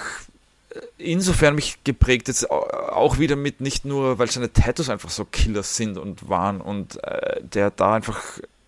insofern 1.02 1.54
mich 1.54 1.78
geprägt, 1.84 2.28
jetzt 2.28 2.50
auch 2.50 3.18
wieder 3.18 3.36
mit 3.36 3.60
nicht 3.60 3.84
nur, 3.84 4.18
weil 4.18 4.30
seine 4.30 4.52
Tattoos 4.52 4.88
einfach 4.88 5.10
so 5.10 5.24
Killer 5.24 5.62
sind 5.62 5.98
und 5.98 6.28
waren 6.28 6.60
und 6.60 7.02
äh, 7.04 7.40
der 7.42 7.70
da 7.70 7.94
einfach 7.94 8.20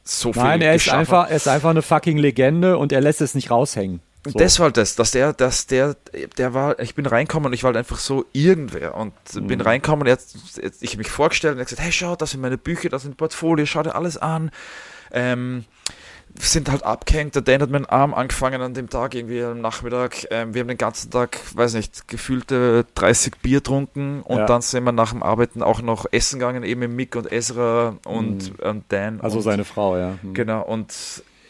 so 0.04 0.32
viel 0.32 0.42
Nein, 0.42 0.60
er 0.60 0.74
ist 0.74 0.88
einfach, 0.90 1.30
er 1.30 1.36
ist 1.36 1.48
einfach 1.48 1.70
eine 1.70 1.82
fucking 1.82 2.18
Legende 2.18 2.76
und 2.78 2.92
er 2.92 3.00
lässt 3.00 3.20
es 3.20 3.34
nicht 3.34 3.50
raushängen. 3.50 4.00
So. 4.26 4.38
Das 4.38 4.58
war 4.58 4.70
das, 4.70 4.96
dass 4.96 5.10
der, 5.10 5.34
dass 5.34 5.66
der, 5.66 5.96
der 6.38 6.54
war, 6.54 6.78
ich 6.78 6.94
bin 6.94 7.04
reinkommen 7.04 7.48
und 7.48 7.52
ich 7.52 7.62
war 7.62 7.68
halt 7.68 7.76
einfach 7.76 7.98
so 7.98 8.24
irgendwer 8.32 8.94
und 8.94 9.12
mhm. 9.34 9.46
bin 9.46 9.60
reinkommen 9.60 10.06
und 10.06 10.08
er, 10.08 10.18
ich 10.80 10.90
habe 10.90 10.98
mich 10.98 11.10
vorgestellt 11.10 11.52
und 11.52 11.58
er 11.58 11.62
hat 11.62 11.68
gesagt, 11.68 11.82
hey 11.82 11.92
schau, 11.92 12.16
das 12.16 12.30
sind 12.30 12.40
meine 12.40 12.56
Bücher, 12.56 12.88
das 12.88 13.02
sind 13.02 13.18
Portfolio, 13.18 13.66
schau 13.66 13.82
dir 13.82 13.94
alles 13.94 14.16
an. 14.16 14.50
Ähm, 15.12 15.64
sind 16.38 16.70
halt 16.70 16.82
abgehängt. 16.82 17.34
Der 17.34 17.42
Dan 17.42 17.62
hat 17.62 17.70
meinen 17.70 17.86
Arm 17.86 18.12
angefangen 18.12 18.60
an 18.60 18.74
dem 18.74 18.90
Tag, 18.90 19.14
irgendwie 19.14 19.42
am 19.42 19.60
Nachmittag. 19.60 20.26
Ähm, 20.30 20.54
wir 20.54 20.60
haben 20.60 20.68
den 20.68 20.78
ganzen 20.78 21.10
Tag, 21.10 21.38
weiß 21.54 21.74
nicht, 21.74 22.08
gefühlte 22.08 22.86
30 22.94 23.38
Bier 23.38 23.62
trunken 23.62 24.22
und 24.22 24.38
ja. 24.38 24.46
dann 24.46 24.60
sind 24.60 24.84
wir 24.84 24.92
nach 24.92 25.12
dem 25.12 25.22
Arbeiten 25.22 25.62
auch 25.62 25.80
noch 25.80 26.06
essen 26.10 26.40
gegangen, 26.40 26.64
eben 26.64 26.80
mit 26.80 26.90
Mick 26.90 27.16
und 27.16 27.30
Ezra 27.30 27.96
und, 28.04 28.58
mhm. 28.58 28.68
und 28.68 28.84
Dan. 28.88 29.20
Also 29.20 29.38
und, 29.38 29.42
seine 29.42 29.64
Frau, 29.64 29.96
ja. 29.96 30.18
Mhm. 30.22 30.34
Genau, 30.34 30.62
und 30.62 30.92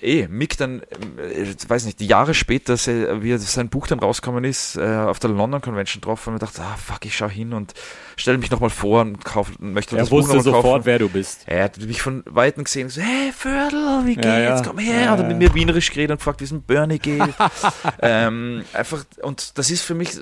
eh, 0.05 0.29
Mick 0.29 0.57
dann, 0.57 0.83
äh, 0.83 1.55
weiß 1.67 1.85
nicht, 1.87 2.01
Jahre 2.01 2.35
später, 2.35 2.75
wie 2.75 3.37
sein 3.39 3.69
Buch 3.69 3.87
dann 3.87 3.99
rausgekommen 3.99 4.45
ist, 4.45 4.77
äh, 4.77 4.83
auf 4.83 5.19
der 5.19 5.31
London 5.31 5.61
Convention 5.61 6.01
drauf 6.01 6.27
und 6.27 6.35
mir 6.35 6.39
dachte, 6.39 6.63
ah 6.63 6.77
fuck, 6.77 7.05
ich 7.05 7.17
schau 7.17 7.29
hin 7.29 7.53
und 7.53 7.75
stelle 8.17 8.39
mich 8.39 8.51
nochmal 8.51 8.71
vor 8.71 9.01
und 9.01 9.25
kauf, 9.25 9.53
möchte 9.59 9.97
er 9.97 10.01
das 10.01 10.11
wusste 10.11 10.37
Buch 10.37 10.43
sofort, 10.43 10.65
kaufen. 10.65 10.87
wer 10.87 10.99
du 10.99 11.09
bist. 11.09 11.43
Er 11.47 11.65
hat 11.65 11.79
mich 11.79 12.03
von 12.03 12.23
Weitem 12.27 12.65
gesehen 12.65 12.85
und 12.85 12.91
so, 12.91 13.01
hey 13.01 13.33
Fördel, 13.33 14.03
wie 14.05 14.15
geht's? 14.15 14.27
Ja, 14.27 14.39
ja. 14.39 14.63
Komm 14.63 14.79
her. 14.79 15.01
Ja, 15.03 15.11
hat 15.11 15.21
er 15.21 15.27
mit 15.27 15.39
mir 15.39 15.55
wienerisch 15.55 15.91
geredet 15.91 16.13
und 16.13 16.19
gefragt, 16.19 16.41
wie 16.41 16.45
es 16.45 16.53
ein 16.53 16.63
Bernie 16.63 16.99
geht. 16.99 17.23
ähm, 18.03 18.65
einfach, 18.73 19.05
und 19.23 19.59
das 19.59 19.71
ist 19.71 19.83
für 19.83 19.95
mich, 19.95 20.19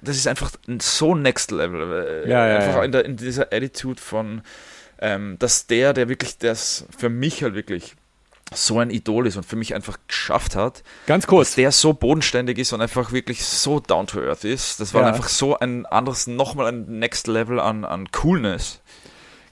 das 0.00 0.16
ist 0.16 0.26
einfach 0.26 0.50
so 0.80 1.14
next 1.14 1.50
level. 1.50 2.24
Äh, 2.26 2.30
ja, 2.30 2.46
ja, 2.46 2.58
einfach 2.58 2.82
In, 2.82 2.92
der, 2.92 3.04
in 3.04 3.16
dieser 3.16 3.52
Attitude 3.52 4.00
von, 4.00 4.42
ähm, 5.00 5.36
dass 5.38 5.66
der, 5.66 5.92
der 5.92 6.08
wirklich 6.08 6.38
das 6.38 6.86
für 6.96 7.08
mich 7.08 7.42
halt 7.42 7.54
wirklich 7.54 7.96
so 8.52 8.78
ein 8.78 8.90
Idol 8.90 9.26
ist 9.26 9.36
und 9.36 9.44
für 9.44 9.56
mich 9.56 9.74
einfach 9.74 9.98
geschafft 10.06 10.56
hat. 10.56 10.82
Ganz 11.06 11.26
kurz. 11.26 11.50
Dass 11.50 11.56
der 11.56 11.72
so 11.72 11.92
bodenständig 11.92 12.58
ist 12.58 12.72
und 12.72 12.80
einfach 12.80 13.12
wirklich 13.12 13.44
so 13.44 13.80
down 13.80 14.06
to 14.06 14.20
earth 14.20 14.44
ist. 14.44 14.80
Das 14.80 14.94
war 14.94 15.02
ja. 15.02 15.08
einfach 15.08 15.28
so 15.28 15.58
ein 15.58 15.86
anderes, 15.86 16.26
nochmal 16.26 16.66
ein 16.66 16.98
Next 16.98 17.26
Level 17.26 17.60
an, 17.60 17.84
an 17.84 18.10
Coolness. 18.10 18.80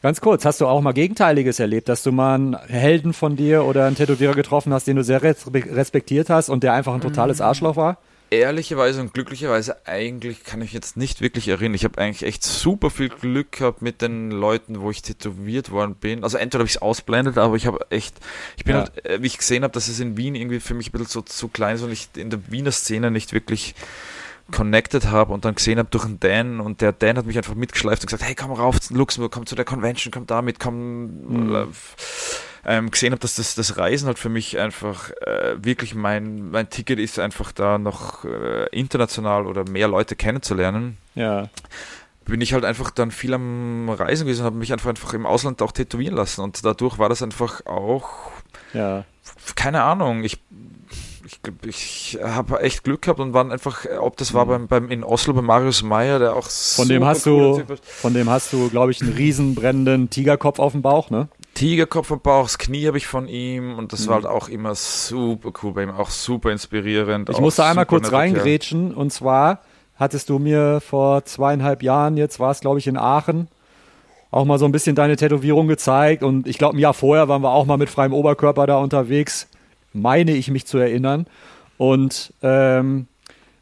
Ganz 0.01 0.21
kurz, 0.21 0.45
hast 0.45 0.61
du 0.61 0.67
auch 0.67 0.81
mal 0.81 0.93
Gegenteiliges 0.93 1.59
erlebt, 1.59 1.89
dass 1.89 2.05
du 2.05 2.13
mal 2.13 2.35
einen 2.35 2.57
Helden 2.57 3.13
von 3.13 3.35
dir 3.35 3.65
oder 3.65 3.87
einen 3.87 3.97
Tätowierer 3.97 4.35
getroffen 4.35 4.73
hast, 4.73 4.87
den 4.87 4.95
du 4.95 5.03
sehr 5.03 5.23
respektiert 5.23 6.31
hast 6.31 6.51
und 6.51 6.63
der 6.63 6.73
einfach 6.73 6.95
ein 6.95 7.01
totales 7.01 7.39
mhm. 7.39 7.47
Arschloch 7.47 7.75
war? 7.75 7.99
Ehrlicherweise 8.31 9.01
und 9.01 9.15
glücklicherweise 9.15 9.87
eigentlich 9.87 10.45
kann 10.45 10.61
ich 10.63 10.73
jetzt 10.73 10.97
nicht 10.97 11.21
wirklich 11.21 11.49
erinnern. 11.49 11.75
Ich 11.75 11.85
habe 11.85 11.99
eigentlich 11.99 12.25
echt 12.25 12.43
super 12.43 12.91
viel 12.91 13.09
Glück 13.09 13.53
gehabt 13.53 13.83
mit 13.83 14.03
den 14.03 14.31
Leuten, 14.31 14.81
wo 14.81 14.91
ich 14.91 15.03
tätowiert 15.03 15.71
worden 15.71 15.95
bin. 15.95 16.25
Also 16.25 16.39
entweder 16.39 16.61
habe 16.61 16.69
ich 16.69 16.77
es 16.77 16.83
ausblendet, 16.83 17.39
aber 17.39 17.57
ich 17.57 17.67
habe 17.67 17.87
echt, 17.91 18.17
ich 18.57 18.65
bin 18.65 18.77
ja. 18.77 18.83
halt, 18.83 19.05
äh, 19.05 19.23
wie 19.23 19.27
ich 19.27 19.39
gesehen 19.39 19.63
habe, 19.65 19.73
dass 19.73 19.89
es 19.89 20.01
in 20.01 20.17
Wien 20.17 20.35
irgendwie 20.35 20.61
für 20.61 20.75
mich 20.75 20.89
ein 20.89 20.93
bisschen 20.93 21.07
so 21.07 21.23
zu 21.23 21.49
klein 21.49 21.77
ist 21.77 21.83
und 21.83 21.93
ich 21.93 22.09
in 22.17 22.31
der 22.31 22.51
Wiener 22.51 22.73
Szene 22.73 23.11
nicht 23.11 23.33
wirklich 23.33 23.75
connected 24.51 25.07
habe 25.07 25.33
und 25.33 25.45
dann 25.45 25.55
gesehen 25.55 25.79
habe 25.79 25.89
durch 25.91 26.05
einen 26.05 26.21
Dan 26.21 26.61
und 26.61 26.81
der 26.81 26.93
Dan 26.93 27.19
hat 27.19 27.27
mich 27.27 27.37
einfach 27.37 27.55
mitgeschleift 27.55 28.03
und 28.03 28.07
gesagt, 28.07 28.23
hey, 28.23 28.35
komm 28.35 28.53
rauf 28.53 28.81
zu 28.81 28.95
Luxemburg, 28.95 29.33
komm 29.33 29.47
zu 29.47 29.55
der 29.55 29.65
Convention, 29.65 30.11
komm 30.11 30.27
damit, 30.27 30.59
komm. 30.59 31.05
Mhm 31.05 31.69
ähm, 32.69 32.91
gesehen 32.91 33.13
habe, 33.13 33.21
dass 33.21 33.37
das, 33.37 33.55
das 33.55 33.79
Reisen 33.79 34.07
halt 34.09 34.19
für 34.19 34.29
mich 34.29 34.59
einfach 34.59 35.11
äh, 35.23 35.57
wirklich 35.57 35.95
mein, 35.95 36.51
mein 36.51 36.69
Ticket 36.69 36.99
ist, 36.99 37.19
einfach 37.19 37.51
da 37.51 37.79
noch 37.79 38.27
äh, 38.27 38.67
international 38.73 39.47
oder 39.47 39.69
mehr 39.69 39.89
Leute 39.89 40.17
kennenzulernen. 40.17 40.99
Ja. 41.15 41.49
Bin 42.27 42.43
ich 42.43 42.53
halt 42.53 42.67
einfach 42.67 42.91
dann 42.91 43.11
viel 43.11 43.33
am 43.33 43.89
Reisen 43.89 44.27
gewesen 44.27 44.43
und 44.43 44.47
habe 44.47 44.59
mich 44.59 44.71
einfach, 44.75 44.91
einfach 44.91 45.15
im 45.15 45.25
Ausland 45.25 45.63
auch 45.63 45.73
tätowieren 45.73 46.15
lassen. 46.15 46.43
Und 46.43 46.63
dadurch 46.63 46.99
war 46.99 47.09
das 47.09 47.23
einfach 47.23 47.65
auch, 47.65 48.31
ja. 48.75 49.05
keine 49.55 49.83
Ahnung, 49.83 50.23
ich 50.23 50.39
ich, 51.27 51.41
ich 51.67 52.19
habe 52.23 52.61
echt 52.61 52.85
Glück 52.85 53.03
gehabt 53.03 53.21
und 53.21 53.35
waren 53.35 53.53
einfach, 53.53 53.85
ob 54.01 54.17
das 54.17 54.33
war 54.35 54.45
mhm. 54.45 54.49
beim, 54.49 54.69
beim 54.69 54.91
in 54.91 55.05
Oslo 55.05 55.35
bei 55.35 55.43
Marius 55.43 55.83
Meyer, 55.83 56.19
der 56.19 56.35
auch 56.35 56.49
von 56.49 56.89
dem 56.89 57.05
hast 57.05 57.27
du, 57.27 57.63
von 57.83 58.15
dem 58.15 58.31
hast 58.31 58.53
du, 58.53 58.69
glaube 58.71 58.93
ich, 58.93 59.03
einen 59.03 59.13
riesen 59.13 59.55
brennenden 59.55 60.11
Tigerkopf 60.11 60.59
auf 60.59 60.73
dem 60.73 60.83
Bauch, 60.83 61.11
ne? 61.11 61.29
Tigerkopf 61.59 62.13
am 62.13 62.21
Bauch, 62.21 62.45
das 62.45 62.59
Knie 62.59 62.87
habe 62.87 62.99
ich 62.99 63.07
von 63.07 63.29
ihm 63.29 63.79
und 63.79 63.93
das 63.93 64.05
mhm. 64.05 64.09
war 64.09 64.15
halt 64.17 64.27
auch 64.27 64.49
immer 64.49 64.75
super 64.75 65.53
cool 65.63 65.73
bei 65.73 65.83
ihm, 65.83 65.91
auch 65.91 66.11
super 66.11 66.51
inspirierend. 66.51 67.29
Ich 67.31 67.41
musste 67.41 67.65
einmal 67.65 67.87
kurz 67.87 68.13
reingrätschen 68.13 68.95
und 68.95 69.13
zwar 69.13 69.61
hattest 69.97 70.29
du 70.29 70.39
mir 70.39 70.81
vor 70.81 71.25
zweieinhalb 71.25 71.83
Jahren, 71.83 72.17
jetzt 72.17 72.41
war 72.41 72.51
es 72.51 72.61
glaube 72.61 72.79
ich 72.79 72.87
in 72.87 72.97
Aachen, 72.97 73.49
auch 74.31 74.45
mal 74.45 74.59
so 74.59 74.67
ein 74.67 74.73
bisschen 74.73 74.95
deine 74.95 75.17
Tätowierung 75.17 75.69
gezeigt 75.69 76.23
und 76.23 76.47
ich 76.47 76.59
glaube 76.59 76.77
ein 76.77 76.81
Jahr 76.81 76.95
vorher 76.95 77.29
waren 77.29 77.43
wir 77.43 77.51
auch 77.51 77.67
mal 77.67 77.79
mit 77.79 77.91
freiem 77.91 78.13
Oberkörper 78.13 78.67
da 78.67 78.79
unterwegs 78.79 79.49
meine 79.93 80.33
ich 80.33 80.51
mich 80.51 80.67
zu 80.67 80.79
erinnern. 80.79 81.27
Und 81.77 82.33
ähm, 82.43 83.07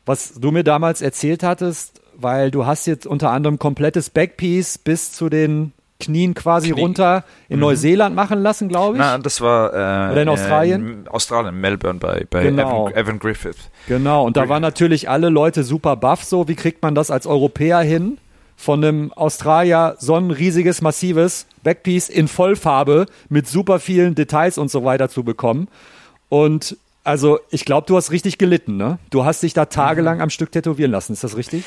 was 0.04 0.34
du 0.34 0.50
mir 0.50 0.64
damals 0.64 1.02
erzählt 1.02 1.42
hattest, 1.42 2.00
weil 2.14 2.50
du 2.50 2.66
hast 2.66 2.86
jetzt 2.86 3.06
unter 3.06 3.30
anderem 3.30 3.58
komplettes 3.58 4.10
Backpiece 4.10 4.78
bis 4.78 5.12
zu 5.12 5.28
den 5.28 5.72
Knien 5.98 6.34
quasi 6.34 6.72
Knie. 6.72 6.80
runter 6.80 7.24
in 7.48 7.56
mhm. 7.56 7.62
Neuseeland 7.62 8.14
machen 8.14 8.42
lassen, 8.42 8.68
glaube 8.68 8.96
ich. 8.96 9.00
Nein, 9.00 9.22
das 9.22 9.40
war 9.40 9.72
äh, 9.72 10.12
Oder 10.12 10.22
in 10.22 10.28
Australien. 10.28 10.88
In 10.88 11.08
Australien, 11.08 11.60
Melbourne 11.60 11.98
bei, 11.98 12.26
bei 12.28 12.42
genau. 12.42 12.88
Evan, 12.88 12.98
Evan 12.98 13.18
Griffith. 13.18 13.56
Genau, 13.88 14.24
und 14.24 14.36
da 14.36 14.48
waren 14.48 14.62
natürlich 14.62 15.08
alle 15.08 15.28
Leute 15.28 15.64
super 15.64 15.96
buff 15.96 16.24
so. 16.24 16.48
Wie 16.48 16.54
kriegt 16.54 16.82
man 16.82 16.94
das 16.94 17.10
als 17.10 17.26
Europäer 17.26 17.80
hin? 17.80 18.18
Von 18.58 18.82
einem 18.82 19.12
Australier 19.12 19.96
so 19.98 20.14
ein 20.14 20.30
riesiges, 20.30 20.80
massives 20.80 21.46
Backpiece 21.62 22.08
in 22.08 22.26
Vollfarbe 22.26 23.06
mit 23.28 23.46
super 23.46 23.80
vielen 23.80 24.14
Details 24.14 24.56
und 24.56 24.70
so 24.70 24.82
weiter 24.82 25.10
zu 25.10 25.24
bekommen. 25.24 25.68
Und 26.30 26.76
also, 27.04 27.38
ich 27.50 27.64
glaube, 27.64 27.86
du 27.86 27.96
hast 27.96 28.10
richtig 28.10 28.36
gelitten, 28.36 28.76
ne? 28.76 28.98
Du 29.10 29.24
hast 29.24 29.42
dich 29.42 29.52
da 29.52 29.66
tagelang 29.66 30.16
mhm. 30.16 30.22
am 30.22 30.30
Stück 30.30 30.50
tätowieren 30.50 30.90
lassen, 30.90 31.12
ist 31.12 31.22
das 31.22 31.36
richtig? 31.36 31.64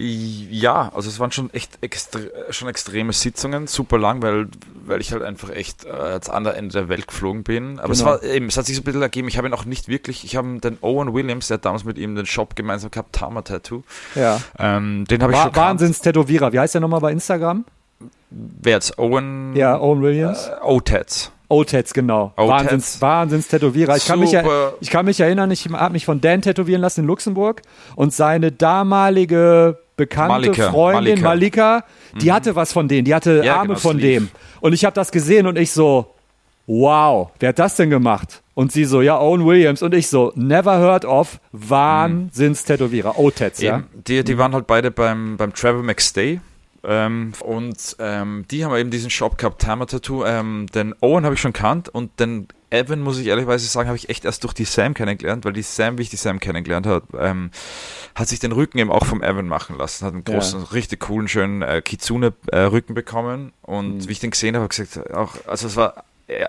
Ja, 0.00 0.92
also 0.94 1.08
es 1.08 1.18
waren 1.18 1.32
schon 1.32 1.52
echt 1.52 1.78
extre 1.80 2.30
schon 2.50 2.68
extreme 2.68 3.12
Sitzungen, 3.12 3.66
super 3.66 3.98
lang, 3.98 4.22
weil, 4.22 4.46
weil 4.86 5.00
ich 5.00 5.10
halt 5.10 5.24
einfach 5.24 5.50
echt 5.50 5.86
äh, 5.86 5.90
ans 5.90 6.28
andere 6.28 6.54
Ende 6.54 6.72
der 6.72 6.88
Welt 6.88 7.08
geflogen 7.08 7.42
bin. 7.42 7.80
Aber 7.80 7.92
genau. 7.92 7.92
es 7.92 8.04
war 8.04 8.22
eben, 8.22 8.46
es 8.46 8.56
hat 8.56 8.66
sich 8.66 8.76
so 8.76 8.82
ein 8.82 8.84
bisschen 8.84 9.02
ergeben, 9.02 9.26
ich 9.26 9.38
habe 9.38 9.48
ihn 9.48 9.54
auch 9.54 9.64
nicht 9.64 9.88
wirklich, 9.88 10.22
ich 10.22 10.36
habe 10.36 10.60
den 10.60 10.78
Owen 10.82 11.14
Williams, 11.14 11.48
der 11.48 11.56
hat 11.56 11.64
damals 11.64 11.82
mit 11.82 11.98
ihm 11.98 12.14
den 12.14 12.26
Shop 12.26 12.54
gemeinsam 12.54 12.92
gehabt, 12.92 13.12
Tama 13.16 13.42
Tattoo. 13.42 13.82
Ja. 14.14 14.40
Ähm, 14.56 15.04
den 15.06 15.20
habe 15.20 15.32
ich 15.32 15.38
schon 15.38 15.56
Wahnsinns-Tätowierer. 15.56 16.52
Wie 16.52 16.60
heißt 16.60 16.74
der 16.74 16.80
nochmal 16.80 17.00
bei 17.00 17.10
Instagram? 17.10 17.64
Wer 18.30 18.74
jetzt? 18.74 18.98
Owen? 19.00 19.56
Ja, 19.56 19.80
Owen 19.80 20.02
Williams. 20.02 20.46
Äh, 20.46 20.64
O-Tats. 20.64 21.32
O-Tats, 21.48 21.94
genau. 21.94 22.32
Wahnsinns, 22.36 23.00
Wahnsinns 23.00 23.48
Tätowierer. 23.48 23.96
Ich 23.96 24.06
kann, 24.06 24.20
mich, 24.20 24.36
ich 24.80 24.90
kann 24.90 25.06
mich 25.06 25.20
erinnern, 25.20 25.50
ich 25.50 25.66
habe 25.66 25.92
mich 25.92 26.04
von 26.04 26.20
Dan 26.20 26.42
tätowieren 26.42 26.82
lassen 26.82 27.00
in 27.00 27.06
Luxemburg 27.06 27.62
und 27.96 28.12
seine 28.12 28.52
damalige 28.52 29.78
bekannte 29.96 30.32
Malika, 30.32 30.70
Freundin 30.70 31.20
Malika, 31.22 31.28
Malika 31.28 31.84
die 32.20 32.26
mhm. 32.26 32.32
hatte 32.32 32.56
was 32.56 32.72
von 32.72 32.86
denen, 32.86 33.04
die 33.04 33.14
hatte 33.14 33.42
ja, 33.44 33.56
Arme 33.56 33.68
genau, 33.68 33.78
von 33.78 33.98
Sleeve. 33.98 34.20
dem. 34.20 34.30
Und 34.60 34.72
ich 34.72 34.84
habe 34.84 34.94
das 34.94 35.10
gesehen 35.10 35.46
und 35.46 35.56
ich 35.56 35.72
so, 35.72 36.14
wow, 36.66 37.30
wer 37.40 37.50
hat 37.50 37.58
das 37.58 37.76
denn 37.76 37.90
gemacht? 37.90 38.42
Und 38.54 38.72
sie 38.72 38.84
so, 38.84 39.02
ja, 39.02 39.20
Owen 39.20 39.46
Williams. 39.46 39.82
Und 39.82 39.94
ich 39.94 40.08
so, 40.08 40.32
never 40.34 40.78
heard 40.78 41.04
of, 41.04 41.40
Wahnsinns-Tätowierer. 41.52 43.18
O-Tats, 43.18 43.60
ja. 43.60 43.84
Die, 43.94 44.24
die 44.24 44.34
mhm. 44.34 44.38
waren 44.38 44.52
halt 44.52 44.66
beide 44.66 44.90
beim, 44.90 45.36
beim 45.36 45.54
Trevor 45.54 45.82
McStay. 45.82 46.40
Ähm, 46.84 47.32
und 47.40 47.96
ähm, 47.98 48.44
die 48.50 48.64
haben 48.64 48.74
eben 48.76 48.90
diesen 48.90 49.10
Shop 49.10 49.36
gehabt, 49.38 49.62
Tama 49.62 49.86
Tattoo. 49.86 50.24
Ähm, 50.24 50.66
den 50.74 50.94
Owen 51.00 51.24
habe 51.24 51.34
ich 51.34 51.40
schon 51.40 51.52
kannt 51.52 51.88
und 51.88 52.18
den 52.20 52.48
Evan, 52.70 53.00
muss 53.00 53.18
ich 53.18 53.26
ehrlicherweise 53.26 53.66
sagen, 53.66 53.88
habe 53.88 53.96
ich 53.96 54.10
echt 54.10 54.24
erst 54.24 54.44
durch 54.44 54.52
die 54.52 54.64
Sam 54.64 54.92
kennengelernt, 54.94 55.44
weil 55.44 55.54
die 55.54 55.62
Sam, 55.62 55.96
wie 55.96 56.02
ich 56.02 56.10
die 56.10 56.16
Sam 56.16 56.38
kennengelernt 56.38 56.86
habe, 56.86 57.06
ähm, 57.18 57.50
hat 58.14 58.28
sich 58.28 58.40
den 58.40 58.52
Rücken 58.52 58.78
eben 58.78 58.92
auch 58.92 59.06
vom 59.06 59.22
Evan 59.22 59.48
machen 59.48 59.78
lassen. 59.78 60.04
Hat 60.04 60.12
einen 60.12 60.24
großen, 60.24 60.60
ja. 60.60 60.66
richtig 60.68 61.00
coolen, 61.00 61.28
schönen 61.28 61.62
äh, 61.62 61.80
Kitsune-Rücken 61.82 62.92
äh, 62.92 62.94
bekommen. 62.94 63.52
Und 63.62 63.96
mhm. 63.96 64.08
wie 64.08 64.12
ich 64.12 64.20
den 64.20 64.30
gesehen 64.30 64.54
habe, 64.54 64.64
habe 64.64 64.72
ich 64.72 64.90
gesagt, 64.90 65.14
auch, 65.14 65.34
also 65.46 65.66
es 65.66 65.76
war, 65.76 66.04
äh, 66.26 66.46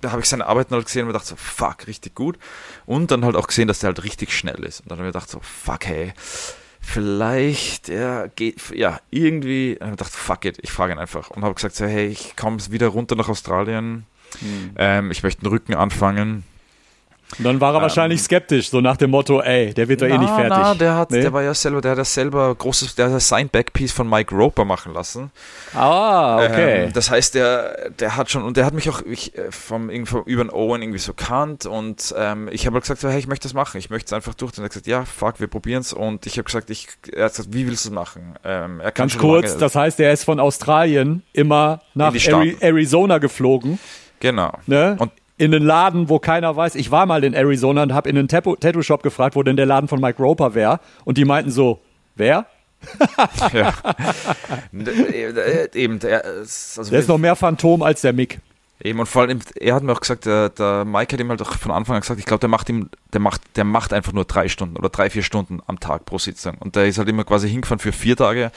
da 0.00 0.10
habe 0.10 0.20
ich 0.20 0.28
seine 0.28 0.46
Arbeiten 0.46 0.74
halt 0.74 0.86
gesehen 0.86 1.02
und 1.02 1.06
mir 1.06 1.12
gedacht 1.12 1.26
so, 1.26 1.36
fuck, 1.36 1.86
richtig 1.86 2.14
gut. 2.14 2.36
Und 2.84 3.12
dann 3.12 3.24
halt 3.24 3.36
auch 3.36 3.46
gesehen, 3.46 3.68
dass 3.68 3.78
der 3.78 3.88
halt 3.88 4.02
richtig 4.02 4.32
schnell 4.32 4.64
ist. 4.64 4.80
Und 4.80 4.90
dann 4.90 4.98
habe 4.98 5.08
ich 5.08 5.12
gedacht 5.12 5.30
so, 5.30 5.38
fuck, 5.40 5.86
hey 5.86 6.12
vielleicht, 6.84 7.88
ja, 7.88 8.26
geht, 8.26 8.70
ja, 8.74 9.00
irgendwie, 9.10 9.72
ich 9.72 9.78
dachte, 9.78 10.04
fuck 10.04 10.44
it, 10.44 10.58
ich 10.62 10.70
frage 10.70 10.92
ihn 10.92 10.98
einfach. 10.98 11.30
Und 11.30 11.42
habe 11.42 11.54
gesagt, 11.54 11.74
so, 11.74 11.86
hey, 11.86 12.06
ich 12.06 12.36
komme 12.36 12.58
wieder 12.70 12.88
runter 12.88 13.16
nach 13.16 13.28
Australien, 13.28 14.06
hm. 14.38 14.70
ähm, 14.76 15.10
ich 15.10 15.22
möchte 15.22 15.42
einen 15.42 15.52
Rücken 15.52 15.74
anfangen, 15.74 16.44
und 17.38 17.44
dann 17.44 17.60
war 17.60 17.72
er 17.72 17.76
ähm, 17.76 17.82
wahrscheinlich 17.82 18.22
skeptisch, 18.22 18.70
so 18.70 18.80
nach 18.80 18.96
dem 18.96 19.10
Motto, 19.10 19.40
ey, 19.40 19.74
der 19.74 19.88
wird 19.88 20.02
doch 20.02 20.06
eh 20.06 20.18
nicht 20.18 20.30
fertig. 20.30 20.50
Na, 20.50 20.74
der 20.74 20.94
hat, 20.94 21.10
nee? 21.10 21.20
der 21.20 21.32
war 21.32 21.42
ja 21.42 21.54
selber, 21.54 21.80
der 21.80 21.92
hat 21.92 21.98
ja 21.98 22.04
selber 22.04 22.54
großes, 22.54 22.94
der 22.94 23.10
hat 23.10 23.20
sein 23.22 23.48
Backpiece 23.48 23.92
von 23.92 24.08
Mike 24.08 24.34
Roper 24.34 24.64
machen 24.64 24.92
lassen. 24.92 25.30
Ah, 25.74 26.44
okay. 26.44 26.84
Ähm, 26.84 26.92
das 26.92 27.10
heißt, 27.10 27.34
der, 27.34 27.90
der 27.98 28.16
hat 28.16 28.30
schon, 28.30 28.44
und 28.44 28.56
der 28.56 28.66
hat 28.66 28.74
mich 28.74 28.88
auch 28.88 29.02
ich, 29.02 29.36
äh, 29.36 29.50
vom, 29.50 29.90
vom, 30.06 30.22
über 30.24 30.44
den 30.44 30.50
Owen 30.50 30.82
irgendwie 30.82 30.98
so 30.98 31.12
kannt 31.12 31.66
und 31.66 32.14
ähm, 32.16 32.48
ich 32.52 32.66
habe 32.66 32.74
halt 32.74 32.84
gesagt, 32.84 33.00
so, 33.00 33.08
hey, 33.08 33.18
ich 33.18 33.26
möchte 33.26 33.48
das 33.48 33.54
machen, 33.54 33.78
ich 33.78 33.90
möchte 33.90 34.06
es 34.06 34.12
einfach 34.12 34.34
durch. 34.34 34.52
Und 34.52 34.58
er 34.58 34.64
hat 34.64 34.70
gesagt, 34.70 34.86
ja, 34.86 35.04
fuck, 35.04 35.40
wir 35.40 35.48
probieren 35.48 35.80
es 35.80 35.92
und 35.92 36.26
ich 36.26 36.34
habe 36.34 36.44
gesagt, 36.44 36.70
ich, 36.70 36.88
er 37.12 37.24
hat 37.24 37.32
gesagt, 37.32 37.48
wie 37.52 37.66
willst 37.66 37.84
du 37.84 37.88
es 37.88 37.94
machen? 37.94 38.34
Ähm, 38.44 38.80
er 38.80 38.92
kann 38.92 39.08
Ganz 39.08 39.18
kurz, 39.18 39.48
lange, 39.48 39.60
das 39.60 39.74
heißt, 39.74 40.00
er 40.00 40.12
ist 40.12 40.24
von 40.24 40.38
Australien 40.38 41.22
immer 41.32 41.80
nach 41.94 42.14
Arizona 42.60 43.18
geflogen. 43.18 43.78
Genau. 44.20 44.52
Ne? 44.66 44.96
Und 44.98 45.10
in 45.36 45.50
den 45.50 45.64
Laden, 45.64 46.08
wo 46.08 46.18
keiner 46.18 46.54
weiß. 46.54 46.74
Ich 46.76 46.90
war 46.90 47.06
mal 47.06 47.24
in 47.24 47.34
Arizona 47.34 47.82
und 47.82 47.92
habe 47.92 48.08
in 48.08 48.16
einen 48.16 48.28
Tattoo-Shop 48.28 49.02
gefragt, 49.02 49.36
wo 49.36 49.42
denn 49.42 49.56
der 49.56 49.66
Laden 49.66 49.88
von 49.88 50.00
Mike 50.00 50.22
Roper 50.22 50.54
wäre. 50.54 50.80
Und 51.04 51.18
die 51.18 51.24
meinten 51.24 51.50
so, 51.50 51.80
wer? 52.14 52.46
ja. 53.52 53.72
Eben, 55.74 55.98
der, 55.98 56.24
also 56.24 56.90
der 56.90 57.00
ist 57.00 57.08
noch 57.08 57.18
mehr 57.18 57.34
Phantom 57.34 57.82
als 57.82 58.02
der 58.02 58.12
Mick. 58.12 58.40
Eben, 58.82 58.98
und 58.98 59.06
vor 59.06 59.22
allem, 59.22 59.38
er 59.54 59.74
hat 59.76 59.84
mir 59.84 59.92
auch 59.92 60.00
gesagt, 60.00 60.26
der, 60.26 60.48
der 60.48 60.84
Mike 60.84 61.12
hat 61.12 61.20
ihm 61.20 61.30
halt 61.30 61.40
auch 61.40 61.54
von 61.54 61.70
Anfang 61.70 61.94
an 61.94 62.00
gesagt, 62.00 62.18
ich 62.18 62.26
glaube, 62.26 62.40
der 62.40 62.48
macht 62.48 62.68
ihm, 62.68 62.90
der 63.12 63.20
macht, 63.20 63.40
der 63.56 63.64
macht 63.64 63.92
einfach 63.92 64.12
nur 64.12 64.24
drei 64.24 64.48
Stunden 64.48 64.76
oder 64.76 64.88
drei, 64.88 65.10
vier 65.10 65.22
Stunden 65.22 65.60
am 65.66 65.78
Tag 65.78 66.04
pro 66.04 66.18
Sitzung. 66.18 66.56
Und 66.58 66.74
der 66.74 66.86
ist 66.86 66.98
halt 66.98 67.08
immer 67.08 67.22
quasi 67.22 67.48
hingefahren 67.48 67.78
für 67.78 67.92
vier 67.92 68.16
Tage 68.16 68.50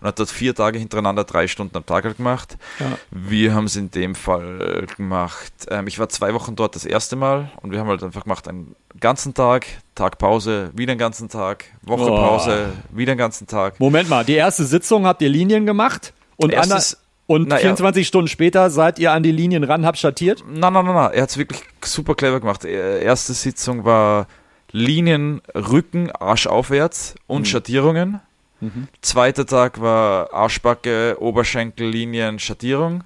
und 0.00 0.06
hat 0.06 0.18
dort 0.18 0.30
vier 0.30 0.54
Tage 0.54 0.78
hintereinander 0.78 1.24
drei 1.24 1.48
Stunden 1.48 1.76
am 1.76 1.84
Tag 1.84 2.04
halt 2.04 2.18
gemacht. 2.18 2.56
Ja. 2.78 2.98
Wir 3.10 3.52
haben 3.52 3.64
es 3.64 3.74
in 3.74 3.90
dem 3.90 4.14
Fall 4.14 4.86
gemacht. 4.96 5.52
Ähm, 5.68 5.88
ich 5.88 5.98
war 5.98 6.08
zwei 6.08 6.34
Wochen 6.34 6.54
dort 6.54 6.76
das 6.76 6.84
erste 6.84 7.16
Mal 7.16 7.50
und 7.60 7.72
wir 7.72 7.80
haben 7.80 7.88
halt 7.88 8.02
einfach 8.04 8.22
gemacht 8.22 8.46
einen 8.46 8.76
ganzen 9.00 9.34
Tag, 9.34 9.66
Tag 9.96 10.18
Pause, 10.18 10.70
wieder 10.74 10.92
einen 10.92 11.00
ganzen 11.00 11.28
Tag, 11.28 11.64
Woche 11.82 12.12
oh. 12.12 12.16
Pause, 12.16 12.72
wieder 12.90 13.12
einen 13.12 13.18
ganzen 13.18 13.48
Tag. 13.48 13.80
Moment 13.80 14.08
mal, 14.08 14.24
die 14.24 14.34
erste 14.34 14.64
Sitzung 14.64 15.04
habt 15.04 15.20
ihr 15.20 15.28
Linien 15.28 15.66
gemacht? 15.66 16.12
Und 16.36 16.52
Erstes, 16.52 16.98
und 17.26 17.48
Na, 17.48 17.56
24 17.56 18.04
ja. 18.04 18.06
Stunden 18.06 18.28
später 18.28 18.68
seid 18.70 18.98
ihr 18.98 19.12
an 19.12 19.22
die 19.22 19.32
Linien 19.32 19.64
ran, 19.64 19.86
habt 19.86 19.98
schattiert? 19.98 20.44
Nein, 20.46 20.72
nein, 20.72 20.84
nein, 20.84 20.94
nein. 20.94 21.10
Er 21.12 21.22
hat 21.22 21.30
es 21.30 21.38
wirklich 21.38 21.62
super 21.82 22.14
clever 22.14 22.40
gemacht. 22.40 22.64
Erste 22.64 23.32
Sitzung 23.32 23.84
war 23.84 24.26
Linien, 24.72 25.40
Rücken, 25.54 26.10
Arsch 26.10 26.46
aufwärts 26.46 27.14
und 27.26 27.42
mhm. 27.42 27.44
Schattierungen. 27.46 28.20
Mhm. 28.60 28.88
Zweiter 29.00 29.46
Tag 29.46 29.80
war 29.80 30.34
Arschbacke, 30.34 31.16
Oberschenkel, 31.18 31.88
Linien, 31.88 32.38
Schattierung. 32.38 33.04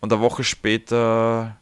Und 0.00 0.12
eine 0.12 0.22
Woche 0.22 0.44
später 0.44 1.56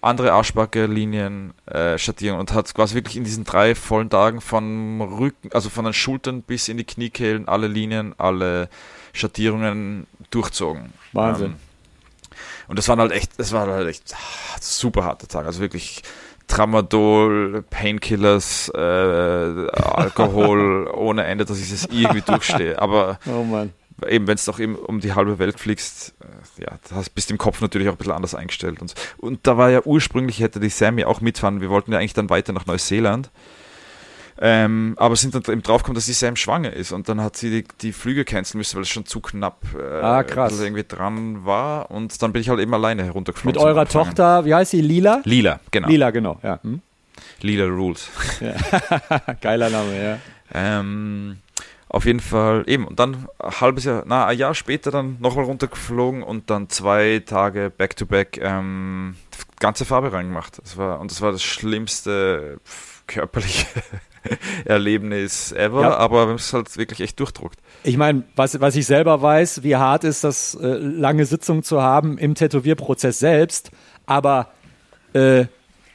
andere 0.00 0.32
Arschbacke, 0.32 0.86
Linien, 0.86 1.52
äh, 1.66 1.98
Schattierung. 1.98 2.40
Und 2.40 2.54
hat 2.54 2.72
quasi 2.74 2.94
wirklich 2.94 3.16
in 3.16 3.24
diesen 3.24 3.44
drei 3.44 3.74
vollen 3.74 4.08
Tagen 4.08 4.40
von 4.40 5.00
Rücken, 5.00 5.50
also 5.52 5.68
von 5.68 5.84
den 5.84 5.94
Schultern 5.94 6.42
bis 6.42 6.68
in 6.68 6.76
die 6.76 6.84
Kniekehlen, 6.84 7.48
alle 7.48 7.68
Linien, 7.68 8.14
alle 8.16 8.68
Schattierungen 9.12 10.06
durchzogen. 10.34 10.92
Wahnsinn. 11.12 11.52
Ähm, 11.52 11.56
und 12.68 12.78
das 12.78 12.88
waren 12.88 13.00
halt 13.00 13.12
echt, 13.12 13.38
das 13.38 13.52
war 13.52 13.66
halt 13.66 13.88
echt 13.88 14.14
super 14.60 15.04
harte 15.04 15.28
Tage. 15.28 15.46
Also 15.46 15.60
wirklich 15.60 16.02
Tramadol, 16.48 17.64
Painkillers, 17.68 18.70
äh, 18.74 18.78
Alkohol 18.78 20.88
ohne 20.94 21.24
Ende, 21.24 21.44
dass 21.44 21.58
ich 21.58 21.70
das 21.70 21.86
irgendwie 21.86 22.22
durchstehe. 22.22 22.80
Aber 22.80 23.18
oh 23.26 23.44
eben, 24.08 24.26
wenn 24.26 24.34
es 24.34 24.44
doch 24.44 24.58
eben 24.58 24.76
um 24.76 25.00
die 25.00 25.14
halbe 25.14 25.38
Welt 25.38 25.58
fliegst, 25.58 26.14
äh, 26.20 26.62
ja, 26.62 26.78
da 26.88 27.02
bist 27.14 27.30
du 27.30 27.34
im 27.34 27.38
Kopf 27.38 27.60
natürlich 27.60 27.88
auch 27.88 27.92
ein 27.92 27.98
bisschen 27.98 28.12
anders 28.12 28.34
eingestellt. 28.34 28.80
Und, 28.80 28.94
und 29.18 29.46
da 29.46 29.56
war 29.56 29.70
ja 29.70 29.82
ursprünglich, 29.84 30.40
hätte 30.40 30.60
die 30.60 30.68
Sammy 30.68 31.04
auch 31.04 31.20
mitfahren. 31.20 31.60
Wir 31.60 31.70
wollten 31.70 31.92
ja 31.92 31.98
eigentlich 31.98 32.14
dann 32.14 32.30
weiter 32.30 32.52
nach 32.52 32.66
Neuseeland. 32.66 33.30
Ähm, 34.44 34.94
aber 34.96 35.14
sind 35.14 35.36
dann 35.36 35.44
eben 35.46 35.62
draufgekommen, 35.62 35.94
dass 35.94 36.06
die 36.06 36.14
Sam 36.14 36.34
schwanger 36.34 36.72
ist 36.72 36.90
und 36.90 37.08
dann 37.08 37.20
hat 37.20 37.36
sie 37.36 37.62
die, 37.62 37.68
die 37.80 37.92
Flüge 37.92 38.24
canceln 38.24 38.58
müssen, 38.58 38.74
weil 38.74 38.82
es 38.82 38.88
schon 38.88 39.06
zu 39.06 39.20
knapp 39.20 39.62
äh, 39.78 40.00
ah, 40.02 40.24
krass. 40.24 40.60
irgendwie 40.60 40.82
dran 40.82 41.44
war 41.46 41.92
und 41.92 42.20
dann 42.20 42.32
bin 42.32 42.42
ich 42.42 42.48
halt 42.48 42.58
eben 42.58 42.74
alleine 42.74 43.04
heruntergeflogen. 43.04 43.56
Mit 43.56 43.64
eurer 43.64 43.86
Tochter, 43.86 44.44
wie 44.44 44.52
heißt 44.52 44.72
sie, 44.72 44.80
Lila? 44.80 45.22
Lila, 45.22 45.60
genau. 45.70 45.86
Lila, 45.86 46.10
genau, 46.10 46.40
ja. 46.42 46.58
Hm? 46.60 46.82
Lila 47.40 47.66
Rules. 47.66 48.10
Ja. 48.40 48.54
Geiler 49.40 49.70
Name, 49.70 50.02
ja. 50.02 50.18
Ähm, 50.52 51.38
auf 51.88 52.04
jeden 52.04 52.18
Fall 52.18 52.64
eben 52.66 52.84
und 52.88 52.98
dann 52.98 53.28
ein 53.38 53.60
halbes 53.60 53.84
Jahr, 53.84 54.02
na 54.08 54.26
ein 54.26 54.36
Jahr 54.36 54.56
später 54.56 54.90
dann 54.90 55.18
nochmal 55.20 55.44
runtergeflogen 55.44 56.24
und 56.24 56.50
dann 56.50 56.68
zwei 56.68 57.22
Tage 57.24 57.70
back 57.70 57.94
to 57.94 58.06
back 58.06 58.40
ähm, 58.42 59.14
ganze 59.60 59.84
Farbe 59.84 60.12
reingemacht. 60.12 60.58
Das 60.60 60.76
war 60.76 60.98
und 60.98 61.12
das 61.12 61.20
war 61.20 61.30
das 61.30 61.44
schlimmste 61.44 62.58
körperliche 63.06 63.66
Erlebnis 64.64 65.52
ever, 65.52 65.82
ja. 65.82 65.96
aber 65.96 66.26
wir 66.26 66.28
haben 66.28 66.34
es 66.36 66.52
halt 66.52 66.76
wirklich 66.76 67.00
echt 67.00 67.18
durchdruckt. 67.20 67.58
Ich 67.84 67.96
meine, 67.96 68.24
was, 68.36 68.60
was 68.60 68.76
ich 68.76 68.86
selber 68.86 69.22
weiß, 69.22 69.62
wie 69.62 69.76
hart 69.76 70.04
ist 70.04 70.24
das, 70.24 70.54
äh, 70.54 70.66
lange 70.66 71.26
Sitzungen 71.26 71.62
zu 71.62 71.82
haben 71.82 72.18
im 72.18 72.34
Tätowierprozess 72.34 73.18
selbst, 73.18 73.70
aber 74.06 74.48
äh, 75.12 75.46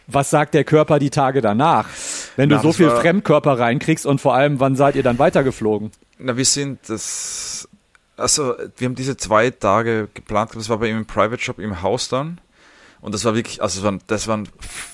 was 0.08 0.30
sagt 0.30 0.54
der 0.54 0.64
Körper 0.64 1.00
die 1.00 1.10
Tage 1.10 1.42
danach? 1.42 1.88
Wenn 2.36 2.50
du 2.50 2.56
Na, 2.56 2.62
so 2.62 2.72
viel 2.72 2.90
Fremdkörper 2.90 3.60
reinkriegst 3.60 4.06
und 4.06 4.22
vor 4.22 4.34
allem, 4.34 4.60
wann 4.60 4.76
seid 4.76 4.96
ihr 4.96 5.04
dann 5.04 5.20
weitergeflogen? 5.20 5.92
Na, 6.18 6.38
wir 6.38 6.46
sind 6.46 6.80
das, 6.88 7.68
also 8.16 8.56
wir 8.78 8.86
haben 8.86 8.96
diese 8.96 9.18
zwei 9.18 9.50
Tage 9.50 10.08
geplant, 10.14 10.52
das 10.56 10.70
war 10.70 10.78
bei 10.78 10.90
ihm 10.90 10.98
im 10.98 11.06
Private 11.06 11.42
Shop 11.42 11.60
im 11.60 11.82
Haus 11.82 12.10
dann 12.10 12.40
Und 13.00 13.14
das 13.14 13.26
war 13.26 13.36
wirklich, 13.36 13.62
also 13.62 13.80
das 13.80 13.84
waren, 13.84 14.02
das 14.08 14.28
waren 14.28 14.50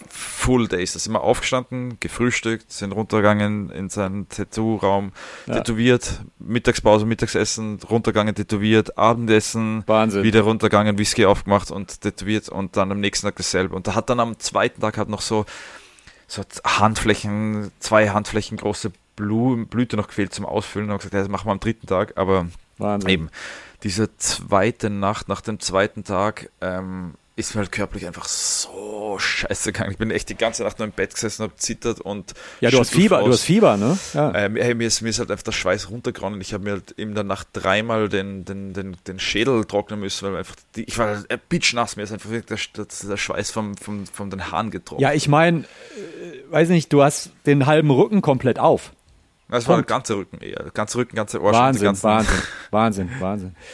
Full 0.09 0.67
Days. 0.67 0.93
Da 0.93 0.99
sind 0.99 1.13
wir 1.13 1.21
aufgestanden, 1.21 1.97
gefrühstückt, 1.99 2.71
sind 2.71 2.91
runtergegangen 2.91 3.69
in 3.69 3.89
seinen 3.89 4.27
Tattoo-Raum, 4.29 5.11
ja. 5.47 5.55
tätowiert, 5.55 6.21
Mittagspause, 6.39 7.05
Mittagsessen, 7.05 7.79
runtergegangen, 7.89 8.35
tätowiert, 8.35 8.97
Abendessen, 8.97 9.83
Wahnsinn. 9.87 10.23
wieder 10.23 10.41
runtergegangen, 10.41 10.97
Whisky 10.97 11.25
aufgemacht 11.25 11.71
und 11.71 12.01
tätowiert 12.01 12.49
und 12.49 12.75
dann 12.77 12.91
am 12.91 12.99
nächsten 12.99 13.27
Tag 13.27 13.37
dasselbe. 13.37 13.75
Und 13.75 13.87
da 13.87 13.95
hat 13.95 14.09
dann 14.09 14.19
am 14.19 14.37
zweiten 14.39 14.81
Tag 14.81 14.97
hat 14.97 15.09
noch 15.09 15.21
so, 15.21 15.45
so 16.27 16.43
Handflächen, 16.65 17.71
zwei 17.79 18.09
Handflächen 18.09 18.57
große 18.57 18.91
Blu 19.15 19.65
Blüte 19.65 19.95
noch 19.95 20.07
gefehlt 20.07 20.33
zum 20.33 20.45
Ausfüllen 20.45 20.89
und 20.89 20.97
gesagt, 20.97 21.13
ja, 21.13 21.19
das 21.19 21.29
machen 21.29 21.47
wir 21.47 21.51
am 21.51 21.59
dritten 21.59 21.87
Tag, 21.87 22.17
aber 22.17 22.47
Wahnsinn. 22.77 23.09
eben 23.09 23.29
diese 23.83 24.15
zweite 24.17 24.89
Nacht 24.89 25.27
nach 25.27 25.41
dem 25.41 25.59
zweiten 25.59 26.03
Tag 26.03 26.49
ähm, 26.61 27.13
ist 27.35 27.55
mir 27.55 27.61
halt 27.61 27.71
körperlich 27.71 28.05
einfach 28.05 28.25
so 28.25 29.17
scheiße 29.17 29.71
gegangen. 29.71 29.91
Ich 29.91 29.97
bin 29.97 30.11
echt 30.11 30.29
die 30.29 30.35
ganze 30.35 30.63
Nacht 30.63 30.77
nur 30.77 30.87
im 30.87 30.91
Bett 30.91 31.13
gesessen, 31.15 31.43
habe 31.43 31.55
zittert 31.55 31.99
und 31.99 32.33
ja, 32.61 32.69
du 32.69 32.79
hast 32.79 32.91
Fieber, 32.91 33.19
aus. 33.19 33.25
du 33.25 33.31
hast 33.31 33.43
Fieber, 33.43 33.75
ne? 33.77 33.97
Ja. 34.13 34.33
Ähm, 34.35 34.55
hey, 34.55 34.75
mir, 34.75 34.87
ist, 34.87 35.01
mir 35.01 35.09
ist 35.09 35.17
halt 35.17 35.31
einfach 35.31 35.43
der 35.43 35.51
Schweiß 35.51 35.89
runtergeronnen. 35.89 36.39
Ich 36.41 36.53
habe 36.53 36.63
mir 36.63 36.71
halt 36.71 36.91
in 36.91 37.15
der 37.15 37.23
Nacht 37.23 37.47
dreimal 37.53 38.07
den, 38.07 38.45
den, 38.45 38.73
den, 38.73 38.97
den 39.07 39.19
Schädel 39.19 39.65
trocknen 39.65 39.99
müssen, 39.99 40.27
weil 40.27 40.37
einfach 40.37 40.55
die, 40.75 40.83
ich 40.83 40.97
war 40.99 41.07
halt 41.07 41.31
äh, 41.31 41.39
bitchnass. 41.49 41.95
Mir 41.95 42.03
ist 42.03 42.11
einfach 42.11 42.29
der, 42.29 42.41
der, 42.41 42.57
der 42.75 43.17
Schweiß 43.17 43.49
vom, 43.49 43.75
vom, 43.77 44.05
von 44.05 44.29
den 44.29 44.51
Haaren 44.51 44.69
getrocknet. 44.69 45.01
Ja, 45.01 45.13
ich 45.13 45.27
meine, 45.27 45.61
äh, 45.61 46.51
weiß 46.51 46.69
nicht, 46.69 46.93
du 46.93 47.01
hast 47.01 47.31
den 47.47 47.65
halben 47.65 47.89
Rücken 47.89 48.21
komplett 48.21 48.59
auf. 48.59 48.91
Das 49.49 49.67
war 49.67 49.77
der 49.77 49.85
ganze 49.85 50.15
Rücken 50.15 50.41
eher. 50.41 50.71
Ganze 50.73 50.97
Rücken, 50.97 51.15
ganze 51.15 51.41
Ohr. 51.41 51.51
Wahnsinn, 51.51 51.95
Wahnsinn, 52.01 52.41
Wahnsinn, 52.71 53.09
Wahnsinn. 53.19 53.55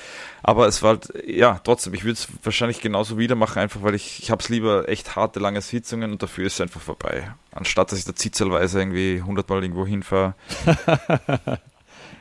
Aber 0.44 0.68
es 0.68 0.82
war 0.82 0.92
halt, 0.92 1.14
ja, 1.26 1.60
trotzdem, 1.64 1.94
ich 1.94 2.04
würde 2.04 2.14
es 2.14 2.28
wahrscheinlich 2.44 2.82
genauso 2.82 3.18
wieder 3.18 3.36
machen, 3.36 3.60
einfach 3.60 3.82
weil 3.82 3.96
ich, 3.96 4.24
ich 4.24 4.32
habe 4.32 4.42
es 4.42 4.50
lieber 4.50 4.88
echt 4.88 5.16
harte, 5.16 5.40
lange 5.40 5.62
Sitzungen 5.62 6.12
und 6.12 6.24
dafür 6.24 6.46
ist 6.46 6.54
es 6.54 6.62
einfach 6.62 6.82
vorbei. 6.82 7.32
Anstatt 7.52 7.92
dass 7.92 8.00
ich 8.00 8.06
da 8.06 8.16
zitzelweise 8.16 8.80
irgendwie 8.80 9.22
hundertmal 9.22 9.64
irgendwo 9.64 9.86
hinfahre. 9.86 10.36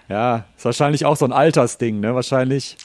Ja, 0.09 0.47
ist 0.57 0.65
wahrscheinlich 0.65 1.05
auch 1.05 1.17
so 1.17 1.27
ein 1.27 1.33
Altersding, 1.33 2.01
ne? 2.01 2.15
Wahrscheinlich. 2.15 2.79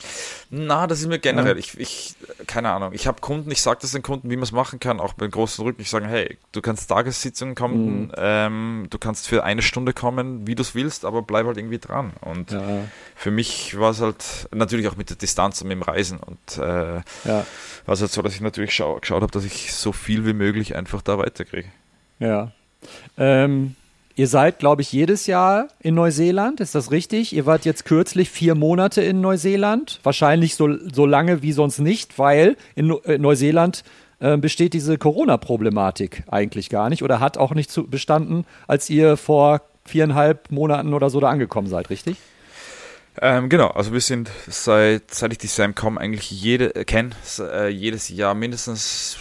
Na, 0.50 0.88
das 0.88 1.00
ist 1.00 1.08
mir 1.08 1.20
generell. 1.20 1.54
Ja. 1.54 1.60
Ich, 1.60 1.80
ich, 1.80 2.16
keine 2.48 2.70
Ahnung. 2.70 2.92
Ich 2.92 3.08
habe 3.08 3.22
Kunden, 3.22 3.50
ich 3.50 3.62
sage 3.62 3.80
das 3.82 3.92
den 3.92 4.02
Kunden, 4.02 4.30
wie 4.30 4.36
man 4.36 4.44
es 4.44 4.52
machen 4.52 4.82
kann, 4.82 5.00
auch 5.00 5.14
bei 5.14 5.28
großen 5.28 5.64
Rücken. 5.64 5.82
Ich 5.82 5.90
sage, 5.90 6.06
hey, 6.06 6.38
du 6.52 6.62
kannst 6.62 6.90
Tagessitzungen 6.90 7.56
kommen, 7.56 8.08
mhm. 8.08 8.12
ähm, 8.18 8.88
du 8.90 8.98
kannst 8.98 9.30
für 9.30 9.46
eine 9.46 9.62
Stunde 9.62 9.94
kommen, 9.94 10.48
wie 10.48 10.56
du 10.56 10.62
es 10.64 10.76
willst, 10.76 11.06
aber 11.06 11.22
bleib 11.22 11.46
halt 11.46 11.58
irgendwie 11.58 11.80
dran. 11.80 12.12
Und 12.20 12.52
ja. 12.52 12.62
für 13.16 13.32
mich 13.32 13.80
war 13.80 13.92
es 13.92 14.02
halt 14.02 14.50
natürlich 14.54 14.90
auch 14.90 14.98
mit 14.98 15.10
der 15.10 15.16
Distanz 15.16 15.62
und 15.62 15.70
mit 15.70 15.78
dem 15.78 15.84
Reisen. 15.84 16.20
Und 16.20 16.58
äh, 16.58 16.96
ja. 17.24 17.46
war 17.86 17.94
es 17.94 18.02
halt 18.02 18.12
so, 18.12 18.22
dass 18.22 18.36
ich 18.36 18.42
natürlich 18.42 18.76
schau, 18.76 19.00
geschaut 19.00 19.22
habe, 19.22 19.32
dass 19.32 19.46
ich 19.46 19.74
so 19.74 19.94
viel 19.94 20.26
wie 20.26 20.34
möglich 20.34 20.76
einfach 20.76 21.02
da 21.02 21.18
weiterkriege. 21.18 21.70
Ja. 22.20 22.52
Ähm, 23.18 23.76
Ihr 24.16 24.28
seid, 24.28 24.60
glaube 24.60 24.84
ich, 24.84 24.92
jedes 24.92 25.26
Jahr 25.26 25.70
in 25.80 25.96
Neuseeland, 25.96 26.60
ist 26.60 26.76
das 26.76 26.92
richtig? 26.92 27.34
Ihr 27.34 27.48
wart 27.48 27.66
jetzt 27.66 27.84
kürzlich 27.84 28.30
vier 28.30 28.54
Monate 28.54 29.02
in 29.02 29.22
Neuseeland, 29.22 30.00
wahrscheinlich 30.04 30.56
so, 30.56 30.70
so 30.94 31.08
lange 31.08 31.42
wie 31.42 31.52
sonst 31.52 31.80
nicht, 31.80 32.20
weil 32.20 32.56
in 32.76 32.92
äh, 33.06 33.18
Neuseeland 33.18 33.84
äh, 34.20 34.38
besteht 34.38 34.74
diese 34.74 35.00
Corona-Problematik 35.00 36.24
eigentlich 36.30 36.70
gar 36.70 36.90
nicht 36.90 37.02
oder 37.02 37.20
hat 37.20 37.40
auch 37.40 37.56
nicht 37.56 37.72
zu, 37.72 37.88
bestanden, 37.88 38.46
als 38.68 38.88
ihr 38.92 39.18
vor 39.18 39.62
viereinhalb 39.84 40.52
Monaten 40.52 40.94
oder 40.94 41.10
so 41.10 41.20
da 41.20 41.30
angekommen 41.30 41.68
seid, 41.68 41.90
richtig? 41.90 42.18
Ähm, 43.20 43.50
genau, 43.50 43.68
also 43.68 43.94
wir 43.94 44.02
sind 44.02 44.30
seit, 44.48 45.12
seit 45.12 45.32
ich 45.32 45.40
die 45.40 45.48
Sam 45.48 45.74
komme 45.74 46.00
eigentlich 46.00 46.30
jede, 46.30 46.76
äh, 46.76 46.86
kenne, 46.86 47.12
äh, 47.40 47.70
jedes 47.70 48.10
Jahr 48.10 48.36
mindestens 48.36 49.18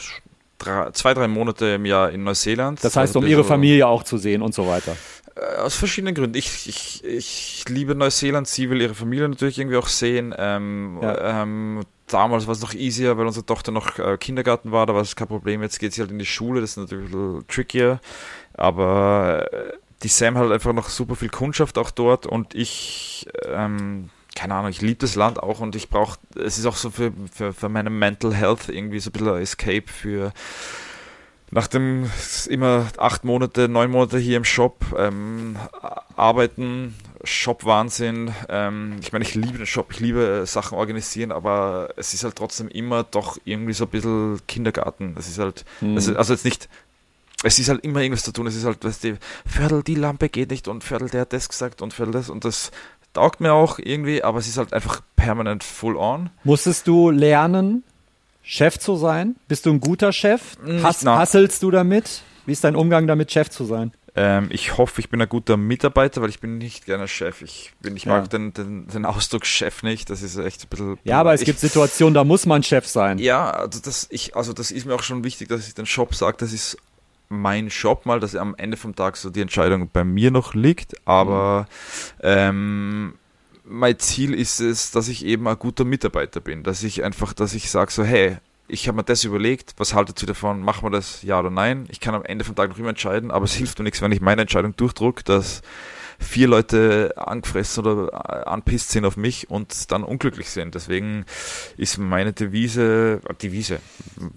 drei, 0.64 0.90
zwei, 0.92 1.14
drei 1.14 1.28
Monate 1.28 1.66
im 1.66 1.84
Jahr 1.84 2.10
in 2.10 2.24
Neuseeland. 2.24 2.82
Das 2.82 2.96
heißt, 2.96 3.16
also 3.16 3.20
um 3.20 3.26
ihre 3.26 3.44
Familie 3.44 3.86
auch 3.86 4.02
zu 4.02 4.18
sehen 4.18 4.42
und 4.42 4.54
so 4.54 4.66
weiter. 4.66 4.96
Äh, 5.34 5.60
aus 5.60 5.74
verschiedenen 5.74 6.14
Gründen. 6.14 6.36
Ich, 6.36 6.68
ich, 6.68 7.04
ich 7.04 7.64
liebe 7.68 7.94
Neuseeland, 7.94 8.48
sie 8.48 8.70
will 8.70 8.80
ihre 8.80 8.94
Familie 8.94 9.28
natürlich 9.28 9.58
irgendwie 9.58 9.76
auch 9.76 9.88
sehen. 9.88 10.34
Ähm, 10.36 10.98
ja. 11.00 11.42
ähm, 11.42 11.80
damals 12.06 12.46
war 12.46 12.52
es 12.52 12.60
noch 12.60 12.74
easier, 12.74 13.16
weil 13.16 13.26
unsere 13.26 13.46
Tochter 13.46 13.72
noch 13.72 13.98
äh, 13.98 14.16
Kindergarten 14.18 14.72
war, 14.72 14.86
da 14.86 14.94
war 14.94 15.02
es 15.02 15.16
kein 15.16 15.28
Problem. 15.28 15.62
Jetzt 15.62 15.78
geht 15.78 15.94
sie 15.94 16.02
halt 16.02 16.10
in 16.10 16.18
die 16.18 16.26
Schule, 16.26 16.60
das 16.60 16.70
ist 16.70 16.76
natürlich 16.76 17.12
ein 17.12 17.12
bisschen 17.12 17.46
trickier. 17.48 18.00
Aber 18.54 19.48
äh, 19.52 19.72
die 20.02 20.08
Sam 20.08 20.34
hat 20.34 20.44
halt 20.44 20.52
einfach 20.52 20.72
noch 20.72 20.88
super 20.88 21.16
viel 21.16 21.30
Kundschaft 21.30 21.78
auch 21.78 21.90
dort 21.90 22.26
und 22.26 22.54
ich 22.54 23.26
ähm, 23.46 24.10
keine 24.34 24.54
Ahnung, 24.54 24.70
ich 24.70 24.80
liebe 24.80 24.98
das 24.98 25.14
Land 25.14 25.42
auch 25.42 25.60
und 25.60 25.76
ich 25.76 25.88
brauche, 25.88 26.18
es 26.36 26.58
ist 26.58 26.66
auch 26.66 26.76
so 26.76 26.90
für, 26.90 27.12
für, 27.32 27.52
für 27.52 27.68
meine 27.68 27.90
Mental 27.90 28.34
Health 28.34 28.68
irgendwie 28.68 29.00
so 29.00 29.10
ein 29.10 29.12
bisschen 29.12 29.28
ein 29.28 29.42
Escape 29.42 29.84
für 29.86 30.32
nach 31.50 31.66
dem 31.66 32.10
immer 32.48 32.86
acht 32.96 33.24
Monate, 33.24 33.68
neun 33.68 33.90
Monate 33.90 34.18
hier 34.18 34.38
im 34.38 34.44
Shop 34.44 34.86
ähm, 34.96 35.56
arbeiten, 36.16 36.94
Shop-Wahnsinn. 37.24 38.32
Ähm, 38.48 38.96
ich 39.02 39.12
meine, 39.12 39.24
ich 39.24 39.34
liebe 39.34 39.58
den 39.58 39.66
Shop, 39.66 39.88
ich 39.90 40.00
liebe 40.00 40.44
Sachen 40.46 40.78
organisieren, 40.78 41.30
aber 41.30 41.90
es 41.96 42.14
ist 42.14 42.24
halt 42.24 42.36
trotzdem 42.36 42.68
immer 42.68 43.02
doch 43.04 43.36
irgendwie 43.44 43.74
so 43.74 43.84
ein 43.84 43.90
bisschen 43.90 44.40
Kindergarten. 44.48 45.14
Es 45.18 45.28
ist 45.28 45.38
halt, 45.38 45.66
mhm. 45.82 45.94
also, 45.94 46.16
also 46.16 46.32
jetzt 46.32 46.46
nicht 46.46 46.70
es 47.44 47.58
ist 47.58 47.68
halt 47.68 47.84
immer 47.84 48.00
irgendwas 48.00 48.24
zu 48.24 48.32
tun. 48.32 48.46
Es 48.46 48.54
ist 48.54 48.64
halt, 48.64 48.84
weißt 48.84 49.04
du, 49.04 49.18
Viertel, 49.44 49.82
die 49.82 49.94
Lampe 49.94 50.28
geht 50.28 50.50
nicht 50.50 50.68
und 50.68 50.84
Viertel, 50.84 51.10
der 51.10 51.22
hat 51.22 51.32
das 51.32 51.48
gesagt 51.48 51.82
und 51.82 51.92
Viertel 51.92 52.12
das 52.12 52.30
und 52.30 52.44
das 52.44 52.70
taugt 53.12 53.40
mir 53.40 53.52
auch 53.52 53.78
irgendwie, 53.78 54.22
aber 54.22 54.38
es 54.38 54.48
ist 54.48 54.58
halt 54.58 54.72
einfach 54.72 55.00
permanent 55.16 55.64
full 55.64 55.96
on. 55.96 56.30
Musstest 56.44 56.86
du 56.86 57.10
lernen, 57.10 57.84
Chef 58.42 58.78
zu 58.78 58.96
sein? 58.96 59.36
Bist 59.48 59.66
du 59.66 59.70
ein 59.70 59.80
guter 59.80 60.12
Chef? 60.12 60.56
Hass, 60.82 61.04
hasselst 61.04 61.62
du 61.62 61.70
damit? 61.70 62.22
Wie 62.44 62.52
ist 62.52 62.64
dein 62.64 62.74
Umgang 62.74 63.06
damit, 63.06 63.30
Chef 63.30 63.50
zu 63.50 63.64
sein? 63.64 63.92
Ähm, 64.14 64.48
ich 64.50 64.76
hoffe, 64.76 65.00
ich 65.00 65.08
bin 65.08 65.22
ein 65.22 65.28
guter 65.28 65.56
Mitarbeiter, 65.56 66.20
weil 66.20 66.28
ich 66.28 66.40
bin 66.40 66.58
nicht 66.58 66.84
gerne 66.84 67.08
Chef. 67.08 67.40
Ich, 67.40 67.72
bin, 67.80 67.96
ich 67.96 68.04
ja. 68.04 68.18
mag 68.18 68.28
den, 68.28 68.52
den, 68.52 68.86
den, 68.86 69.06
Ausdruck 69.06 69.46
Chef 69.46 69.82
nicht. 69.82 70.10
Das 70.10 70.20
ist 70.20 70.36
echt 70.36 70.64
ein 70.64 70.68
bisschen. 70.68 70.98
Ja, 71.04 71.20
aber 71.20 71.32
es 71.32 71.40
ich, 71.40 71.46
gibt 71.46 71.60
Situationen, 71.60 72.12
da 72.12 72.22
muss 72.22 72.44
man 72.44 72.62
Chef 72.62 72.86
sein. 72.86 73.18
Ja, 73.18 73.50
also 73.50 73.80
das, 73.80 74.08
ich, 74.10 74.36
also 74.36 74.52
das 74.52 74.70
ist 74.70 74.84
mir 74.84 74.94
auch 74.94 75.02
schon 75.02 75.24
wichtig, 75.24 75.48
dass 75.48 75.66
ich 75.66 75.74
den 75.74 75.86
Shop 75.86 76.14
sage, 76.14 76.36
das 76.40 76.52
ist 76.52 76.76
mein 77.32 77.68
Job 77.68 78.06
mal, 78.06 78.20
dass 78.20 78.36
am 78.36 78.54
Ende 78.56 78.76
vom 78.76 78.94
Tag 78.94 79.16
so 79.16 79.30
die 79.30 79.40
Entscheidung 79.40 79.90
bei 79.92 80.04
mir 80.04 80.30
noch 80.30 80.54
liegt, 80.54 80.94
aber 81.06 81.66
ähm, 82.22 83.14
mein 83.64 83.98
Ziel 83.98 84.34
ist 84.34 84.60
es, 84.60 84.90
dass 84.90 85.08
ich 85.08 85.24
eben 85.24 85.48
ein 85.48 85.58
guter 85.58 85.84
Mitarbeiter 85.84 86.40
bin, 86.40 86.62
dass 86.62 86.82
ich 86.82 87.02
einfach, 87.02 87.32
dass 87.32 87.54
ich 87.54 87.70
sage 87.70 87.90
so, 87.90 88.04
hey, 88.04 88.38
ich 88.68 88.88
habe 88.88 88.96
mir 88.96 89.04
das 89.04 89.24
überlegt, 89.24 89.74
was 89.76 89.94
haltet 89.94 90.22
ihr 90.22 90.26
davon, 90.26 90.60
machen 90.62 90.84
wir 90.84 90.90
das 90.90 91.22
ja 91.22 91.38
oder 91.38 91.50
nein? 91.50 91.86
Ich 91.90 92.00
kann 92.00 92.14
am 92.14 92.24
Ende 92.24 92.44
vom 92.44 92.54
Tag 92.54 92.70
noch 92.70 92.78
immer 92.78 92.90
entscheiden, 92.90 93.30
aber 93.30 93.44
es 93.44 93.54
hilft 93.54 93.78
mir 93.78 93.84
nichts, 93.84 94.00
wenn 94.00 94.12
ich 94.12 94.20
meine 94.20 94.42
Entscheidung 94.42 94.76
durchdrucke, 94.76 95.24
dass 95.24 95.62
vier 96.22 96.48
Leute 96.48 97.14
angefressen 97.16 97.84
oder 97.84 98.48
anpisst 98.48 98.90
sind 98.90 99.04
auf 99.04 99.16
mich 99.16 99.50
und 99.50 99.90
dann 99.92 100.04
unglücklich 100.04 100.50
sind. 100.50 100.74
Deswegen 100.74 101.24
ist 101.76 101.98
meine 101.98 102.32
Devise, 102.32 103.20
äh, 103.28 103.34
Devise, 103.34 103.80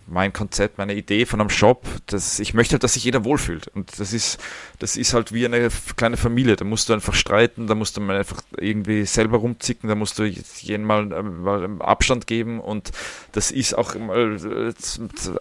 mein 0.08 0.34
Konzept, 0.34 0.78
meine 0.78 0.96
Idee 0.96 1.26
von 1.26 1.40
einem 1.40 1.50
Shop, 1.50 1.86
dass 2.08 2.40
ich 2.40 2.54
möchte, 2.54 2.80
dass 2.80 2.94
sich 2.94 3.04
jeder 3.04 3.24
wohlfühlt. 3.24 3.68
Und 3.70 4.00
das 4.00 4.14
ist, 4.14 4.40
das 4.80 4.98
ist 4.98 5.14
halt 5.14 5.32
wie 5.32 5.46
eine 5.46 5.70
kleine 5.96 6.18
Familie. 6.18 6.56
Da 6.56 6.66
musst 6.66 6.90
du 6.90 6.94
einfach 6.94 7.14
streiten, 7.14 7.68
da 7.68 7.76
musst 7.76 7.98
du 7.98 8.02
mal 8.02 8.18
einfach 8.18 8.42
irgendwie 8.58 9.06
selber 9.06 9.38
rumzicken, 9.38 9.88
da 9.88 9.96
musst 9.96 10.20
du 10.20 10.24
jeden 10.24 10.84
mal, 10.84 11.12
äh, 11.12 11.22
mal 11.22 11.82
Abstand 11.82 12.28
geben 12.28 12.60
und 12.60 12.92
das 13.32 13.52
ist 13.52 13.78
auch 13.78 13.96
mal, 13.96 14.36
äh, 14.36 14.74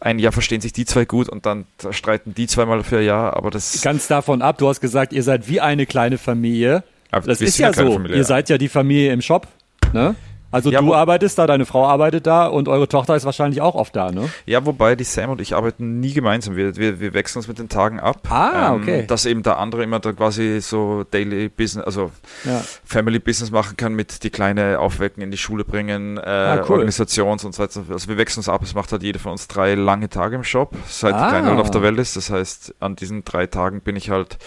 ein 0.00 0.18
Jahr 0.18 0.32
verstehen 0.32 0.60
sich 0.60 0.72
die 0.72 0.84
zwei 0.84 1.04
gut 1.04 1.28
und 1.28 1.46
dann 1.46 1.66
streiten 1.90 2.34
die 2.34 2.46
zweimal 2.46 2.82
für 2.82 2.98
ein 2.98 3.04
Jahr, 3.04 3.36
aber 3.36 3.50
das. 3.50 3.80
Ganz 3.82 4.06
davon 4.06 4.42
ab, 4.42 4.58
du 4.58 4.68
hast 4.68 4.80
gesagt, 4.80 5.12
ihr 5.12 5.22
seid 5.22 5.48
wie 5.48 5.60
eine 5.60 5.86
kleine 5.86 6.18
Familie. 6.18 6.34
Familie. 6.35 6.85
Aber 7.11 7.27
das 7.27 7.40
ist 7.40 7.59
ja 7.59 7.73
so. 7.73 7.93
Familie, 7.93 8.16
Ihr 8.16 8.24
seid 8.24 8.48
ja 8.48 8.59
die 8.59 8.69
Familie 8.69 9.12
im 9.12 9.23
Shop, 9.23 9.47
ne? 9.93 10.15
Also 10.55 10.70
ja, 10.70 10.81
du 10.81 10.94
arbeitest 10.94 11.36
da, 11.36 11.48
deine 11.48 11.66
Frau 11.66 11.85
arbeitet 11.85 12.28
da 12.28 12.47
und 12.47 12.69
eure 12.69 12.86
Tochter 12.86 13.16
ist 13.16 13.24
wahrscheinlich 13.24 13.61
auch 13.61 13.74
oft 13.74 13.97
da, 13.97 14.12
ne? 14.12 14.31
Ja, 14.47 14.65
wobei 14.65 14.94
die 14.94 15.02
Sam 15.02 15.31
und 15.31 15.40
ich 15.40 15.56
arbeiten 15.56 15.98
nie 15.98 16.12
gemeinsam. 16.12 16.55
Wir, 16.55 16.77
wir, 16.77 17.01
wir 17.01 17.12
wechseln 17.12 17.40
uns 17.40 17.48
mit 17.48 17.59
den 17.59 17.69
Tagen 17.69 17.98
ab. 17.98 18.20
Ah, 18.31 18.69
ähm, 18.69 18.81
okay. 18.81 19.05
Dass 19.05 19.27
eben 19.27 19.43
der 19.43 19.59
andere 19.59 19.82
immer 19.82 19.98
da 19.98 20.12
quasi 20.12 20.61
so 20.61 21.02
Daily 21.11 21.48
Business, 21.48 21.85
also 21.85 22.12
ja. 22.44 22.62
Family 22.85 23.19
Business 23.19 23.51
machen 23.51 23.77
kann, 23.77 23.94
mit 23.94 24.23
die 24.23 24.31
Kleine 24.31 24.78
aufwecken, 24.78 25.24
in 25.24 25.32
die 25.32 25.39
Schule 25.39 25.65
bringen, 25.65 26.19
äh, 26.19 26.20
ah, 26.20 26.65
cool. 26.69 26.77
Organisations 26.77 27.44
und 27.44 27.52
so 27.52 27.61
weiter. 27.61 27.82
Also 27.90 28.09
wir 28.09 28.16
wechseln 28.16 28.39
uns 28.39 28.48
ab. 28.48 28.62
Es 28.62 28.77
macht 28.77 28.93
halt 28.93 29.02
jeder 29.02 29.19
von 29.19 29.32
uns 29.32 29.48
drei 29.48 29.74
lange 29.74 30.09
Tage 30.09 30.36
im 30.36 30.44
Shop, 30.44 30.73
seit 30.86 31.15
ah. 31.15 31.24
die 31.24 31.31
Kleine 31.31 31.48
halt 31.48 31.59
auf 31.59 31.73
der 31.73 31.82
Welt 31.82 31.98
ist. 31.98 32.16
Das 32.16 32.31
heißt, 32.31 32.77
an 32.78 32.94
diesen 32.94 33.24
drei 33.24 33.48
Tagen 33.48 33.81
bin 33.81 33.97
ich 33.97 34.11
halt 34.11 34.39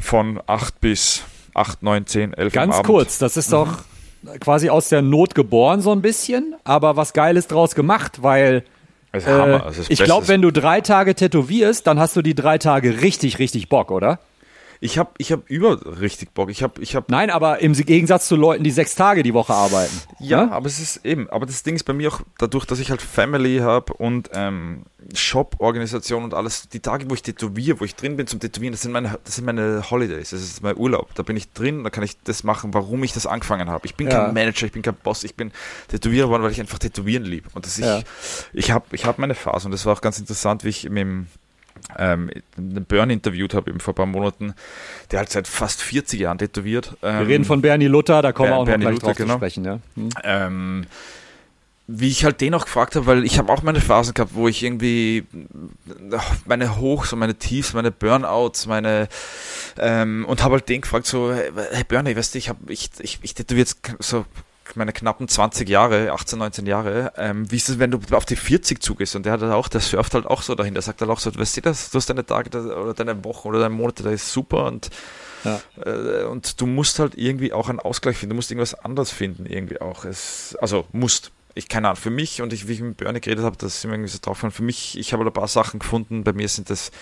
von 0.00 0.40
8 0.46 0.80
bis 0.80 1.22
8, 1.54 1.82
9, 1.82 2.06
10, 2.06 2.34
11 2.34 2.52
Ganz 2.52 2.82
kurz, 2.82 3.18
das 3.18 3.36
ist 3.36 3.52
doch 3.52 3.78
mhm. 4.22 4.40
quasi 4.40 4.70
aus 4.70 4.88
der 4.88 5.02
Not 5.02 5.34
geboren 5.34 5.80
so 5.80 5.92
ein 5.92 6.02
bisschen, 6.02 6.54
aber 6.64 6.96
was 6.96 7.12
Geiles 7.12 7.46
draus 7.46 7.74
gemacht, 7.74 8.22
weil 8.22 8.64
äh, 9.12 9.60
ich 9.88 10.02
glaube, 10.02 10.28
wenn 10.28 10.42
du 10.42 10.52
drei 10.52 10.80
Tage 10.80 11.14
tätowierst, 11.14 11.86
dann 11.86 11.98
hast 11.98 12.16
du 12.16 12.22
die 12.22 12.34
drei 12.34 12.58
Tage 12.58 13.00
richtig, 13.02 13.38
richtig 13.38 13.68
Bock, 13.68 13.90
oder? 13.90 14.20
Ich 14.82 14.96
habe 14.96 15.10
ich 15.18 15.30
hab 15.30 15.48
über 15.50 16.00
richtig 16.00 16.32
Bock. 16.32 16.50
Ich 16.50 16.62
hab, 16.62 16.78
ich 16.78 16.96
hab 16.96 17.10
Nein, 17.10 17.28
aber 17.28 17.60
im 17.60 17.74
Gegensatz 17.74 18.26
zu 18.26 18.34
Leuten, 18.34 18.64
die 18.64 18.70
sechs 18.70 18.94
Tage 18.94 19.22
die 19.22 19.34
Woche 19.34 19.52
arbeiten. 19.52 19.94
Ja, 20.18 20.44
ja? 20.44 20.50
aber 20.50 20.66
es 20.66 20.80
ist 20.80 21.04
eben, 21.04 21.28
aber 21.28 21.44
das 21.44 21.62
Ding 21.62 21.74
ist 21.74 21.84
bei 21.84 21.92
mir 21.92 22.10
auch 22.10 22.22
dadurch, 22.38 22.64
dass 22.64 22.78
ich 22.78 22.90
halt 22.90 23.02
Family 23.02 23.58
habe 23.58 23.92
und 23.92 24.30
ähm, 24.32 24.84
Shop-Organisation 25.12 26.24
und 26.24 26.32
alles, 26.32 26.70
die 26.70 26.80
Tage, 26.80 27.10
wo 27.10 27.14
ich 27.14 27.22
tätowiere, 27.22 27.78
wo 27.78 27.84
ich 27.84 27.94
drin 27.94 28.16
bin 28.16 28.26
zum 28.26 28.40
Tätowieren, 28.40 28.72
das 28.72 28.80
sind 28.80 28.92
meine, 28.92 29.18
das 29.22 29.34
sind 29.34 29.44
meine 29.44 29.90
Holidays, 29.90 30.30
das 30.30 30.40
ist 30.40 30.62
mein 30.62 30.76
Urlaub. 30.78 31.14
Da 31.14 31.24
bin 31.24 31.36
ich 31.36 31.52
drin, 31.52 31.84
da 31.84 31.90
kann 31.90 32.04
ich 32.04 32.16
das 32.24 32.42
machen, 32.42 32.72
warum 32.72 33.04
ich 33.04 33.12
das 33.12 33.26
angefangen 33.26 33.68
habe. 33.68 33.86
Ich 33.86 33.96
bin 33.96 34.08
ja. 34.08 34.24
kein 34.24 34.34
Manager, 34.34 34.64
ich 34.64 34.72
bin 34.72 34.80
kein 34.80 34.94
Boss, 34.94 35.24
ich 35.24 35.34
bin 35.34 35.52
Tätowierer 35.88 36.28
geworden, 36.28 36.42
weil 36.42 36.52
ich 36.52 36.60
einfach 36.60 36.78
tätowieren 36.78 37.24
liebe. 37.24 37.50
Und 37.52 37.66
das 37.66 37.78
ich, 37.78 37.84
ja. 37.84 38.00
ich 38.54 38.70
habe 38.70 38.86
ich 38.92 39.04
hab 39.04 39.18
meine 39.18 39.34
Phase 39.34 39.66
und 39.66 39.72
das 39.72 39.84
war 39.84 39.92
auch 39.92 40.00
ganz 40.00 40.18
interessant, 40.18 40.64
wie 40.64 40.70
ich 40.70 40.84
mit 40.84 40.98
dem 40.98 41.26
ähm, 41.98 42.30
einen 42.56 42.84
Burn 42.84 43.10
interviewt 43.10 43.54
habe 43.54 43.72
vor 43.78 43.92
ein 43.92 43.96
paar 43.96 44.06
Monaten, 44.06 44.54
der 45.10 45.20
halt 45.20 45.30
seit 45.30 45.48
fast 45.48 45.82
40 45.82 46.20
Jahren 46.20 46.38
tätowiert. 46.38 46.96
Ähm, 47.02 47.20
wir 47.20 47.28
reden 47.28 47.44
von 47.44 47.62
Bernie 47.62 47.86
Luther, 47.86 48.22
da 48.22 48.32
kommen 48.32 48.50
wir 48.50 48.56
auch 48.56 48.64
Bernie 48.64 48.84
noch 48.84 48.90
gleich 48.90 49.02
Luther, 49.02 49.06
drauf 49.06 49.16
genau. 49.16 49.34
zu 49.34 49.38
sprechen. 49.38 49.64
Ja. 49.64 49.78
Hm. 49.96 50.08
Ähm, 50.24 50.86
wie 51.92 52.08
ich 52.08 52.24
halt 52.24 52.40
den 52.40 52.54
auch 52.54 52.64
gefragt 52.64 52.94
habe, 52.94 53.06
weil 53.06 53.24
ich 53.24 53.38
habe 53.38 53.52
auch 53.52 53.62
meine 53.62 53.80
Phasen 53.80 54.14
gehabt, 54.14 54.34
wo 54.34 54.46
ich 54.46 54.62
irgendwie 54.62 55.26
meine 56.46 56.76
Hochs 56.78 57.12
und 57.12 57.18
meine 57.18 57.34
Tiefs, 57.34 57.72
meine 57.72 57.90
Burnouts, 57.90 58.66
meine 58.66 59.08
ähm, 59.76 60.24
und 60.28 60.42
habe 60.44 60.54
halt 60.54 60.68
den 60.68 60.82
gefragt 60.82 61.06
so, 61.06 61.32
hey 61.32 61.84
Bernie, 61.86 62.14
weißt 62.14 62.34
du, 62.34 62.38
ich 62.38 62.48
habe 62.48 62.72
ich 62.72 62.90
ich, 63.00 63.18
ich 63.22 63.34
tätowiere 63.34 63.66
jetzt 63.66 63.80
so 63.98 64.24
meine 64.76 64.92
knappen 64.92 65.28
20 65.28 65.68
Jahre, 65.68 66.12
18, 66.12 66.38
19 66.38 66.66
Jahre, 66.66 67.12
ähm, 67.16 67.50
wie 67.50 67.56
ist 67.56 67.68
es, 67.68 67.78
wenn 67.78 67.90
du 67.90 68.00
auf 68.12 68.24
die 68.24 68.36
40 68.36 68.82
zugehst? 68.82 69.16
Und 69.16 69.26
der 69.26 69.32
hat 69.32 69.42
auch, 69.42 69.68
der 69.68 69.80
surft 69.80 70.14
halt 70.14 70.26
auch 70.26 70.42
so 70.42 70.54
dahin, 70.54 70.74
der 70.74 70.82
sagt 70.82 71.00
halt 71.00 71.10
auch 71.10 71.18
so, 71.18 71.34
weißt 71.34 71.58
du 71.58 71.60
das, 71.62 71.90
du 71.90 71.96
hast 71.96 72.10
deine 72.10 72.24
Tage 72.24 72.50
oder 72.58 72.94
deine 72.94 73.24
Wochen 73.24 73.48
oder 73.48 73.60
deine 73.60 73.74
Monate, 73.74 74.02
da 74.02 74.10
ist 74.10 74.32
super 74.32 74.66
und 74.66 74.90
ja. 75.44 75.60
äh, 75.84 76.24
und 76.24 76.60
du 76.60 76.66
musst 76.66 76.98
halt 76.98 77.16
irgendwie 77.16 77.52
auch 77.52 77.68
einen 77.68 77.80
Ausgleich 77.80 78.16
finden, 78.16 78.30
du 78.30 78.36
musst 78.36 78.50
irgendwas 78.50 78.74
anderes 78.74 79.10
finden, 79.10 79.46
irgendwie 79.46 79.80
auch. 79.80 80.04
Es, 80.04 80.56
also 80.60 80.86
musst. 80.92 81.32
Ich 81.54 81.68
keine 81.68 81.88
Ahnung, 81.88 82.00
für 82.00 82.10
mich 82.10 82.42
und 82.42 82.52
ich, 82.52 82.68
wie 82.68 82.74
ich 82.74 82.80
mit 82.80 82.98
Bernie 82.98 83.20
geredet 83.20 83.44
habe, 83.44 83.56
das 83.56 83.74
ist 83.74 83.84
mir 83.84 83.94
irgendwie 83.94 84.08
so 84.08 84.18
drauf 84.22 84.38
für 84.38 84.62
mich, 84.62 84.96
ich 84.96 85.12
habe 85.12 85.24
halt 85.24 85.32
ein 85.32 85.34
paar 85.34 85.48
Sachen 85.48 85.80
gefunden, 85.80 86.22
bei 86.22 86.32
mir 86.32 86.48
sind 86.48 86.70
das 86.70 86.92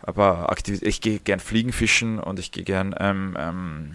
aber 0.00 0.50
aktiv, 0.50 0.80
ich 0.80 1.02
gehe 1.02 1.18
gern 1.18 1.40
Fliegen 1.40 1.72
fischen 1.72 2.18
und 2.18 2.38
ich 2.38 2.52
gehe 2.52 2.64
gern 2.64 2.94
ähm, 2.98 3.36
ähm, 3.38 3.94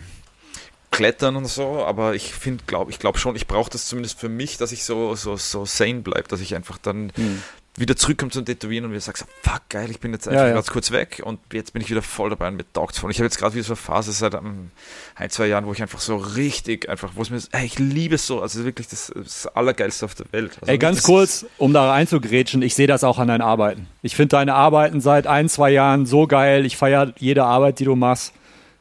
Klettern 0.97 1.35
und 1.35 1.45
so, 1.45 1.85
aber 1.85 2.15
ich 2.15 2.33
finde, 2.33 2.63
glaube 2.65 2.89
ich 2.89 2.97
glaube 2.97 3.19
schon, 3.19 3.35
ich 3.35 3.45
brauche 3.45 3.69
das 3.69 3.85
zumindest 3.85 4.19
für 4.19 4.29
mich, 4.29 4.57
dass 4.57 4.71
ich 4.71 4.83
so 4.83 5.13
so 5.13 5.37
so 5.37 5.63
sane 5.63 6.01
bleibe, 6.01 6.27
dass 6.27 6.41
ich 6.41 6.55
einfach 6.55 6.79
dann 6.79 7.11
mhm. 7.15 7.43
wieder 7.75 7.95
zurückkomme 7.95 8.31
zum 8.31 8.45
Tätowieren 8.45 8.83
und 8.83 8.89
mir 8.89 8.99
sage, 8.99 9.19
fuck 9.43 9.61
geil, 9.69 9.91
ich 9.91 9.99
bin 9.99 10.11
jetzt 10.11 10.27
einfach 10.27 10.41
ja, 10.41 10.47
ja. 10.47 10.55
ganz 10.55 10.71
kurz 10.71 10.89
weg 10.89 11.21
und 11.23 11.39
jetzt 11.53 11.73
bin 11.73 11.83
ich 11.83 11.91
wieder 11.91 12.01
voll 12.01 12.31
dabei 12.31 12.47
und 12.47 12.55
mir 12.55 12.65
taugt 12.73 12.95
voll. 12.95 13.11
Ich 13.11 13.19
habe 13.19 13.25
jetzt 13.25 13.37
gerade 13.37 13.53
wieder 13.53 13.63
so 13.63 13.73
eine 13.73 13.75
Phase 13.75 14.11
seit 14.11 14.33
um, 14.33 14.71
ein 15.13 15.29
zwei 15.29 15.45
Jahren, 15.45 15.67
wo 15.67 15.71
ich 15.71 15.83
einfach 15.83 15.99
so 15.99 16.15
richtig 16.17 16.89
einfach, 16.89 17.11
wo 17.13 17.21
es 17.21 17.29
mir, 17.29 17.39
ey, 17.51 17.67
ich 17.67 17.77
liebe 17.77 18.15
es 18.15 18.25
so, 18.25 18.41
also 18.41 18.65
wirklich 18.65 18.87
das, 18.87 19.13
das 19.15 19.45
Allergeilste 19.45 20.03
auf 20.03 20.15
der 20.15 20.25
Welt. 20.31 20.57
Also 20.61 20.71
ey, 20.71 20.79
ganz 20.79 21.03
kurz, 21.03 21.45
um 21.59 21.73
da 21.73 21.91
reinzugrätschen, 21.91 22.63
ich 22.63 22.73
sehe 22.73 22.87
das 22.87 23.03
auch 23.03 23.19
an 23.19 23.27
deinen 23.27 23.41
Arbeiten. 23.41 23.85
Ich 24.01 24.15
finde 24.15 24.29
deine 24.29 24.55
Arbeiten 24.55 24.99
seit 24.99 25.27
ein 25.27 25.47
zwei 25.47 25.69
Jahren 25.69 26.07
so 26.07 26.25
geil. 26.25 26.65
Ich 26.65 26.75
feiere 26.75 27.13
jede 27.19 27.43
Arbeit, 27.43 27.77
die 27.77 27.85
du 27.85 27.95
machst. 27.95 28.33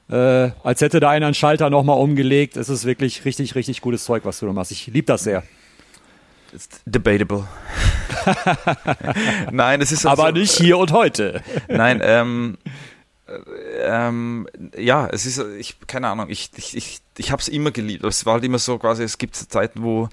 Äh, 0.08 0.50
als 0.62 0.80
hätte 0.80 1.00
da 1.00 1.10
einer 1.10 1.26
einen 1.26 1.34
Schalter 1.34 1.68
nochmal 1.70 1.98
umgelegt. 1.98 2.56
Es 2.56 2.68
ist 2.68 2.84
wirklich 2.84 3.24
richtig, 3.24 3.54
richtig 3.54 3.80
gutes 3.80 4.04
Zeug, 4.04 4.24
was 4.24 4.38
du 4.38 4.46
da 4.46 4.52
machst. 4.52 4.70
Ich 4.70 4.86
liebe 4.86 5.06
das 5.06 5.24
sehr. 5.24 5.42
It's 6.52 6.68
debatable. 6.84 7.46
Nein, 9.50 9.80
es 9.80 9.90
ist 9.90 10.06
also, 10.06 10.22
aber 10.22 10.32
nicht 10.32 10.52
hier 10.52 10.78
und 10.78 10.92
heute. 10.92 11.42
Nein, 11.68 12.00
ähm, 12.02 12.56
ähm, 13.82 14.46
ja, 14.76 15.08
es 15.08 15.26
ist, 15.26 15.42
ich, 15.58 15.76
keine 15.86 16.08
Ahnung, 16.08 16.30
ich, 16.30 16.50
ich, 16.56 16.76
ich, 16.76 17.00
ich 17.18 17.32
habe 17.32 17.42
es 17.42 17.48
immer 17.48 17.72
geliebt. 17.72 18.04
Es 18.04 18.24
war 18.26 18.34
halt 18.34 18.44
immer 18.44 18.58
so 18.58 18.78
quasi, 18.78 19.02
es 19.02 19.18
gibt 19.18 19.34
Zeiten, 19.34 19.82
wo 19.82 20.08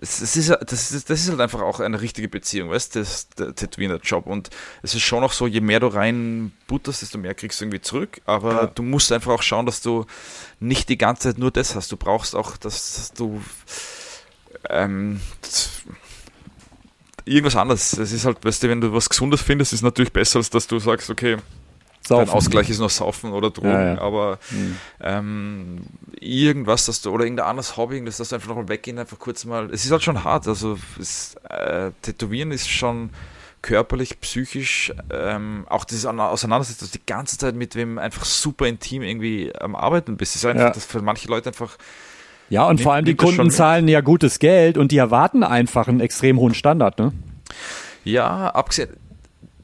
es, 0.00 0.20
es 0.20 0.36
ist, 0.36 0.50
das, 0.50 0.92
ist, 0.92 1.10
das 1.10 1.20
ist 1.20 1.28
halt 1.28 1.40
einfach 1.40 1.60
auch 1.60 1.80
eine 1.80 2.00
richtige 2.00 2.28
Beziehung, 2.28 2.70
weißt 2.70 2.94
du, 2.94 3.04
der 3.36 3.54
Tätowierer 3.54 3.98
Job. 4.00 4.26
Und 4.26 4.48
es 4.82 4.94
ist 4.94 5.02
schon 5.02 5.24
auch 5.24 5.32
so, 5.32 5.48
je 5.48 5.60
mehr 5.60 5.80
du 5.80 5.88
rein 5.88 6.52
butterst, 6.68 7.02
desto 7.02 7.18
mehr 7.18 7.34
kriegst 7.34 7.60
du 7.60 7.64
irgendwie 7.64 7.80
zurück. 7.80 8.20
Aber 8.24 8.52
ja. 8.52 8.66
du 8.66 8.84
musst 8.84 9.10
einfach 9.10 9.32
auch 9.32 9.42
schauen, 9.42 9.66
dass 9.66 9.80
du 9.82 10.06
nicht 10.60 10.88
die 10.88 10.98
ganze 10.98 11.30
Zeit 11.30 11.38
nur 11.38 11.50
das 11.50 11.74
hast. 11.74 11.90
Du 11.90 11.96
brauchst 11.96 12.36
auch, 12.36 12.56
dass, 12.56 12.94
dass 12.94 13.12
du 13.12 13.42
ähm, 14.70 15.20
irgendwas 17.24 17.56
anderes. 17.56 17.92
Es 17.94 18.12
ist 18.12 18.24
halt, 18.24 18.44
weißt 18.44 18.62
du, 18.62 18.68
wenn 18.68 18.80
du 18.80 18.92
was 18.92 19.08
Gesundes 19.08 19.42
findest, 19.42 19.72
ist 19.72 19.82
natürlich 19.82 20.12
besser, 20.12 20.38
als 20.38 20.50
dass 20.50 20.68
du 20.68 20.78
sagst, 20.78 21.10
okay, 21.10 21.38
Saufen. 22.08 22.26
Dein 22.26 22.34
Ausgleich 22.34 22.70
ist 22.70 22.78
noch 22.78 22.90
Saufen 22.90 23.32
oder 23.32 23.50
Drogen, 23.50 23.68
ja, 23.68 23.94
ja. 23.94 24.00
aber 24.00 24.38
mhm. 24.50 24.76
ähm, 25.00 25.78
irgendwas, 26.18 26.86
dass 26.86 27.02
du, 27.02 27.10
oder 27.10 27.24
irgendein 27.24 27.46
anderes 27.46 27.76
Hobby, 27.76 28.02
dass 28.02 28.16
du 28.16 28.34
einfach 28.34 28.48
nochmal 28.48 28.68
weggehen, 28.68 28.98
einfach 28.98 29.18
kurz 29.18 29.44
mal, 29.44 29.70
es 29.70 29.84
ist 29.84 29.92
halt 29.92 30.02
schon 30.02 30.24
hart, 30.24 30.48
also 30.48 30.78
es, 30.98 31.36
äh, 31.50 31.90
Tätowieren 32.02 32.50
ist 32.50 32.68
schon 32.68 33.10
körperlich, 33.60 34.20
psychisch, 34.20 34.92
ähm, 35.10 35.66
auch 35.68 35.84
dieses 35.84 36.06
Auseinandersetzen, 36.06 36.80
dass 36.80 36.92
du 36.92 36.98
die 36.98 37.06
ganze 37.06 37.36
Zeit 37.36 37.54
mit 37.54 37.74
wem 37.74 37.98
einfach 37.98 38.24
super 38.24 38.66
intim 38.66 39.02
irgendwie 39.02 39.52
am 39.54 39.76
Arbeiten 39.76 40.16
bist, 40.16 40.34
ist 40.36 40.46
einfach, 40.46 40.62
ja. 40.62 40.70
das 40.70 40.86
für 40.86 41.02
manche 41.02 41.28
Leute 41.28 41.50
einfach 41.50 41.76
ja, 42.50 42.66
und 42.66 42.80
vor 42.80 42.94
allem 42.94 43.04
die 43.04 43.14
Kunden 43.14 43.50
zahlen 43.50 43.88
ja 43.88 44.00
gutes 44.00 44.38
Geld 44.38 44.78
und 44.78 44.90
die 44.90 44.96
erwarten 44.96 45.42
einfach 45.42 45.86
einen 45.86 46.00
extrem 46.00 46.38
hohen 46.38 46.54
Standard, 46.54 46.98
ne? 46.98 47.12
Ja, 48.04 48.48
abgesehen, 48.48 48.96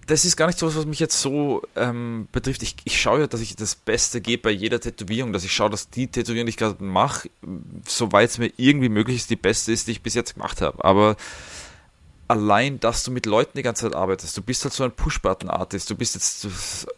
das 0.07 0.25
ist 0.25 0.37
gar 0.37 0.47
nicht 0.47 0.59
so, 0.59 0.75
was 0.75 0.87
mich 0.87 1.01
jetzt 1.01 1.21
so 1.21 1.63
ähm, 1.77 2.29
betrifft. 2.33 2.63
Ich, 2.63 2.77
ich 2.85 3.01
schaue 3.01 3.21
ja, 3.21 3.27
dass 3.27 3.41
ich 3.41 3.57
das 3.57 3.75
Beste 3.75 4.21
gebe 4.21 4.43
bei 4.43 4.51
jeder 4.51 4.81
Tätowierung, 4.81 5.33
dass 5.33 5.45
ich 5.45 5.53
schaue, 5.53 5.71
dass 5.71 5.91
die 5.91 6.07
Tätowierung, 6.07 6.47
die 6.47 6.51
ich 6.51 6.57
gerade 6.57 6.83
mache, 6.83 7.31
soweit 7.87 8.31
es 8.31 8.39
mir 8.39 8.53
irgendwie 8.57 8.89
möglich 8.89 9.17
ist, 9.17 9.31
die 9.31 9.37
beste 9.37 9.73
ist, 9.73 9.87
die 9.87 9.93
ich 9.93 10.03
bis 10.03 10.15
jetzt 10.15 10.35
gemacht 10.35 10.61
habe. 10.61 10.85
Aber 10.85 11.17
allein, 12.29 12.81
dass 12.81 13.05
du 13.05 13.11
mit 13.11 13.27
Leuten 13.27 13.57
die 13.57 13.63
ganze 13.63 13.85
Zeit 13.85 13.95
arbeitest. 13.95 14.37
Du 14.37 14.43
bist 14.43 14.65
halt 14.65 14.73
so 14.73 14.85
ein 14.85 14.93
Push-Button-Artist. 14.93 15.91
Du 15.91 15.95
bist 15.95 16.15
jetzt, 16.15 16.47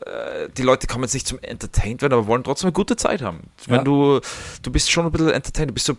äh, 0.06 0.48
die 0.56 0.62
Leute 0.62 0.86
kommen 0.86 1.04
jetzt 1.04 1.14
nicht 1.14 1.26
zum 1.26 1.38
Entertained 1.40 2.02
werden, 2.02 2.12
aber 2.12 2.26
wollen 2.26 2.44
trotzdem 2.44 2.68
eine 2.68 2.72
gute 2.72 2.96
Zeit 2.96 3.22
haben. 3.22 3.40
Wenn 3.66 3.76
ja. 3.76 3.82
du, 3.82 4.20
du 4.62 4.70
bist 4.70 4.90
schon 4.90 5.04
ein 5.04 5.12
bisschen 5.12 5.30
entertained, 5.30 5.70
du 5.70 5.74
bist 5.74 5.86
so, 5.86 5.94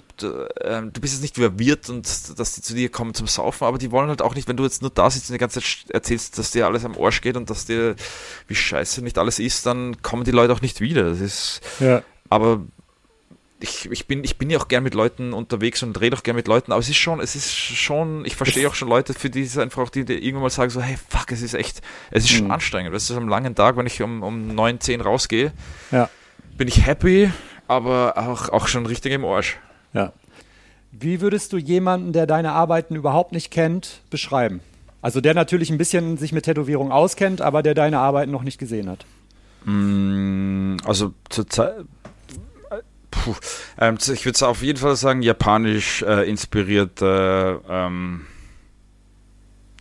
äh, 0.62 0.82
du 0.82 1.02
bist 1.02 1.14
jetzt 1.14 1.22
nicht 1.22 1.36
verwirrt 1.36 1.90
und 1.90 2.08
dass 2.40 2.54
die 2.54 2.62
zu 2.62 2.74
dir 2.74 2.90
kommen 2.90 3.14
zum 3.14 3.28
Saufen, 3.28 3.66
aber 3.66 3.78
die 3.78 3.92
wollen 3.92 4.10
halt 4.10 4.22
auch 4.22 4.36
nicht, 4.36 4.48
wenn 4.48 4.58
du 4.58 4.64
jetzt 4.64 4.82
nur 4.82 4.92
da 4.92 5.10
sitzt 5.10 5.30
und 5.30 5.34
die 5.34 5.40
ganze 5.40 5.62
Zeit 5.62 5.86
erzählst, 5.90 6.38
dass 6.38 6.52
dir 6.52 6.66
alles 6.66 6.86
am 6.86 6.96
Arsch 6.98 7.22
geht 7.22 7.36
und 7.36 7.50
dass 7.50 7.66
dir, 7.66 7.96
wie 8.48 8.56
scheiße 8.56 9.02
nicht 9.02 9.18
alles 9.18 9.40
ist, 9.40 9.66
dann 9.66 10.02
kommen 10.02 10.24
die 10.24 10.32
Leute 10.32 10.54
auch 10.54 10.62
nicht 10.62 10.80
wieder. 10.80 11.04
Das 11.04 11.20
ist, 11.20 11.62
ja. 11.80 12.02
aber 12.30 12.62
ich, 13.60 13.90
ich, 13.90 14.08
bin, 14.08 14.24
ich 14.24 14.38
bin 14.38 14.50
ja 14.50 14.60
auch 14.60 14.68
gern 14.68 14.84
mit 14.84 14.94
Leuten 14.94 15.34
unterwegs 15.34 15.82
und 15.82 16.00
rede 16.00 16.16
auch 16.16 16.24
gern 16.24 16.36
mit 16.36 16.48
Leuten, 16.48 16.72
aber 16.72 16.80
es 16.80 16.90
ist 16.90 16.98
schon, 16.98 17.20
es 17.20 17.36
ist 17.36 17.54
schon, 17.54 18.24
ich 18.26 18.36
verstehe 18.36 18.68
auch 18.68 18.76
schon 18.76 18.88
Leute, 18.88 19.14
für 19.14 19.30
die 19.30 19.42
es 19.42 19.58
einfach 19.58 19.82
auch, 19.84 19.90
die, 19.90 20.06
die 20.06 20.14
irgendwann 20.14 20.44
mal 20.44 20.50
sagen 20.50 20.70
so, 20.70 20.82
hey, 20.82 20.98
fuck, 21.10 21.32
es 21.32 21.42
ist 21.42 21.56
echt, 21.56 21.82
es 22.12 22.26
ist 22.26 22.32
schon 22.32 22.46
mhm. 22.46 22.52
anstrengend. 22.52 22.94
Das 22.94 23.10
ist 23.10 23.16
am 23.16 23.28
langen 23.28 23.56
Tag, 23.56 23.76
wenn 23.78 23.88
ich 23.88 24.02
um, 24.02 24.22
um 24.22 24.54
9, 24.54 24.80
10 24.80 25.02
rausgehe, 25.02 25.54
ja. 25.92 26.10
bin 26.58 26.68
ich 26.68 26.86
happy, 26.86 27.32
aber 27.68 28.14
auch, 28.18 28.50
auch 28.50 28.68
schon 28.68 28.86
richtig 28.86 29.14
im 29.14 29.26
Arsch. 29.26 29.58
Ja. 29.94 30.14
Wie 30.92 31.22
würdest 31.22 31.52
du 31.54 31.58
jemanden, 31.58 32.14
der 32.14 32.28
deine 32.28 32.52
Arbeiten 32.54 32.96
überhaupt 32.96 33.32
nicht 33.32 33.52
kennt, 33.52 34.02
beschreiben? 34.10 34.62
Also 35.02 35.22
der 35.22 35.34
natürlich 35.34 35.70
ein 35.70 35.78
bisschen 35.78 36.18
sich 36.18 36.32
mit 36.32 36.46
Tätowierung 36.46 36.92
auskennt, 36.92 37.42
aber 37.42 37.64
der 37.64 37.74
deine 37.74 38.00
Arbeiten 38.00 38.32
noch 38.32 38.44
nicht 38.44 38.58
gesehen 38.58 38.90
hat. 38.90 39.06
Mm, 39.66 40.78
also 40.86 41.14
zur 41.30 41.48
Zeit 41.48 41.86
Puh, 43.28 43.36
ähm, 43.78 43.98
ich 44.14 44.26
würde 44.26 44.48
auf 44.48 44.62
jeden 44.62 44.80
Fall 44.80 44.96
sagen, 44.96 45.22
japanisch 45.22 46.02
äh, 46.04 46.30
inspiriert, 46.30 47.02
äh, 47.02 47.52
ähm, 47.52 48.26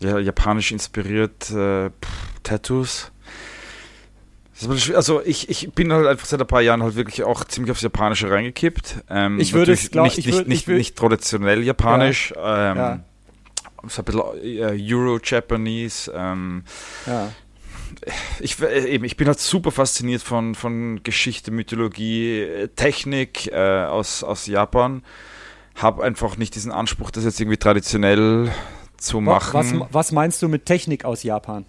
ja, 0.01 0.19
japanisch 0.19 0.73
inspiriert 0.73 1.51
äh, 1.51 1.91
Tattoos. 2.43 3.13
Also 4.95 5.23
ich, 5.23 5.49
ich 5.51 5.71
bin 5.73 5.93
halt 5.93 6.07
einfach 6.07 6.27
seit 6.27 6.41
ein 6.41 6.47
paar 6.47 6.63
Jahren 6.63 6.83
halt 6.83 6.97
wirklich 6.97 7.23
auch 7.23 7.45
ziemlich 7.45 7.71
aufs 7.71 7.83
Japanische 7.83 8.31
reingekippt. 8.31 9.05
Ähm, 9.11 9.39
ich 9.39 9.53
würde 9.53 9.73
es 9.73 9.93
nicht, 9.93 10.17
nicht, 10.17 10.33
würd, 10.33 10.49
nicht, 10.49 10.67
nicht, 10.67 10.97
traditionell 10.97 11.63
japanisch. 11.63 12.33
Ja, 12.35 12.73
ähm, 12.73 12.77
ja. 12.77 13.01
So 13.87 14.03
ein 14.03 14.05
bisschen 14.07 14.23
äh, 14.43 14.95
Euro-Japanese. 14.95 16.11
Ähm, 16.17 16.65
ja 17.07 17.31
ich, 18.41 18.61
äh, 18.61 18.89
eben, 18.89 19.05
ich 19.05 19.17
bin 19.17 19.27
halt 19.27 19.41
super 19.41 19.71
fasziniert 19.71 20.23
von, 20.23 20.55
von 20.55 21.03
Geschichte, 21.03 21.51
Mythologie, 21.51 22.69
Technik 22.77 23.49
äh, 23.53 23.85
aus, 23.85 24.23
aus 24.23 24.47
Japan. 24.47 25.03
Habe 25.75 26.05
einfach 26.05 26.37
nicht 26.37 26.55
diesen 26.55 26.73
Anspruch, 26.73 27.11
das 27.11 27.25
jetzt 27.25 27.41
irgendwie 27.41 27.59
traditionell 27.59 28.51
zu 28.97 29.21
machen. 29.21 29.81
Was, 29.81 29.93
was 29.93 30.13
meinst 30.13 30.43
du 30.43 30.49
mit 30.49 30.67
Technik 30.67 31.05
aus 31.05 31.23
Japan? 31.23 31.67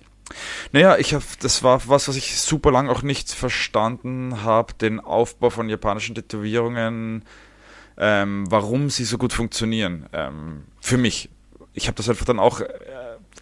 Naja, 0.71 0.97
ich 0.97 1.13
habe, 1.13 1.23
das 1.39 1.63
war 1.63 1.81
was, 1.87 2.07
was 2.07 2.15
ich 2.15 2.39
super 2.39 2.71
lang 2.71 2.89
auch 2.89 3.01
nicht 3.01 3.31
verstanden 3.31 4.43
habe, 4.43 4.73
den 4.73 4.99
Aufbau 4.99 5.49
von 5.49 5.69
japanischen 5.69 6.15
Tätowierungen, 6.15 7.23
ähm, 7.97 8.45
warum 8.49 8.89
sie 8.89 9.05
so 9.05 9.17
gut 9.17 9.33
funktionieren. 9.33 10.07
Ähm, 10.13 10.65
für 10.79 10.97
mich. 10.97 11.29
Ich 11.73 11.87
habe 11.87 11.95
das 11.95 12.09
einfach 12.09 12.25
dann 12.25 12.39
auch 12.39 12.59
äh, 12.59 12.67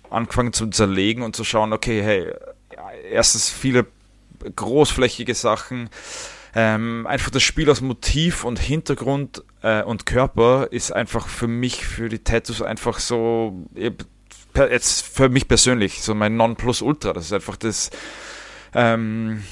angefangen 0.09 0.53
zu 0.53 0.67
zerlegen 0.67 1.23
und 1.23 1.35
zu 1.35 1.43
schauen, 1.43 1.73
okay, 1.73 2.01
hey, 2.03 2.33
erstens 3.11 3.49
viele 3.49 3.85
großflächige 4.55 5.33
Sachen. 5.33 5.89
Ähm, 6.53 7.05
einfach 7.07 7.31
das 7.31 7.43
Spiel 7.43 7.69
aus 7.69 7.81
Motiv 7.81 8.45
und 8.45 8.59
Hintergrund 8.59 9.43
äh, 9.61 9.83
und 9.83 10.05
Körper 10.05 10.67
ist 10.71 10.91
einfach 10.91 11.27
für 11.27 11.47
mich, 11.47 11.85
für 11.85 12.07
die 12.07 12.19
Tattoos 12.19 12.61
einfach 12.61 12.99
so, 12.99 13.67
jetzt 14.55 15.05
für 15.05 15.27
mich 15.27 15.49
persönlich, 15.49 16.01
so 16.01 16.15
mein 16.15 16.37
Nonplusultra. 16.37 17.11
Das 17.11 17.25
ist 17.25 17.33
einfach 17.33 17.57
das, 17.57 17.89
ähm, 18.73 19.43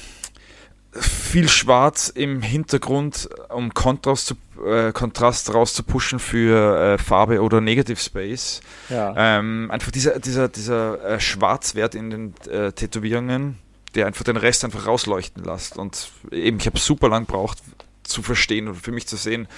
viel 1.00 1.48
Schwarz 1.48 2.08
im 2.08 2.42
Hintergrund, 2.42 3.28
um 3.48 3.74
Kontrast, 3.74 4.26
zu, 4.26 4.34
äh, 4.64 4.92
Kontrast 4.92 5.52
rauszupushen 5.52 6.18
für 6.18 6.94
äh, 6.94 6.98
Farbe 6.98 7.42
oder 7.42 7.60
Negative 7.60 8.00
Space. 8.00 8.60
Ja. 8.88 9.14
Ähm, 9.16 9.70
einfach 9.70 9.90
dieser, 9.90 10.18
dieser, 10.18 10.48
dieser 10.48 11.02
äh, 11.04 11.20
Schwarzwert 11.20 11.94
in 11.94 12.10
den 12.10 12.34
äh, 12.50 12.72
Tätowierungen, 12.72 13.58
der 13.94 14.06
einfach 14.06 14.24
den 14.24 14.36
Rest 14.36 14.64
einfach 14.64 14.86
rausleuchten 14.86 15.44
lässt. 15.44 15.76
Und 15.76 16.10
eben, 16.30 16.58
ich 16.58 16.66
habe 16.66 16.78
super 16.78 17.08
lang 17.08 17.26
gebraucht 17.26 17.58
zu 18.02 18.22
verstehen 18.22 18.68
und 18.68 18.76
für 18.76 18.92
mich 18.92 19.06
zu 19.06 19.16
sehen, 19.16 19.48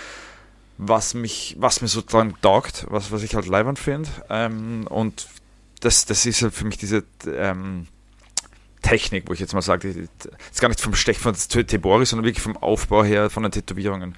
was 0.78 1.14
mich, 1.14 1.56
was 1.58 1.80
mir 1.80 1.88
sozusagen 1.88 2.34
taugt, 2.42 2.86
was, 2.90 3.10
was 3.12 3.22
ich 3.22 3.34
halt 3.34 3.46
leibend 3.46 3.78
finde. 3.78 4.08
Ähm, 4.28 4.86
und 4.88 5.26
das, 5.80 6.06
das 6.06 6.26
ist 6.26 6.42
halt 6.42 6.54
für 6.54 6.64
mich 6.64 6.78
diese 6.78 7.04
ähm, 7.26 7.86
Technik, 8.86 9.24
wo 9.28 9.32
ich 9.32 9.40
jetzt 9.40 9.52
mal 9.52 9.62
sage, 9.62 9.88
jetzt 9.88 10.60
gar 10.60 10.68
nicht 10.68 10.80
vom 10.80 10.94
Stech 10.94 11.18
von 11.18 11.34
Tebori, 11.34 12.06
sondern 12.06 12.24
wirklich 12.24 12.42
vom 12.42 12.56
Aufbau 12.56 13.02
her 13.02 13.30
von 13.30 13.42
den 13.42 13.50
Tätowierungen. 13.50 14.14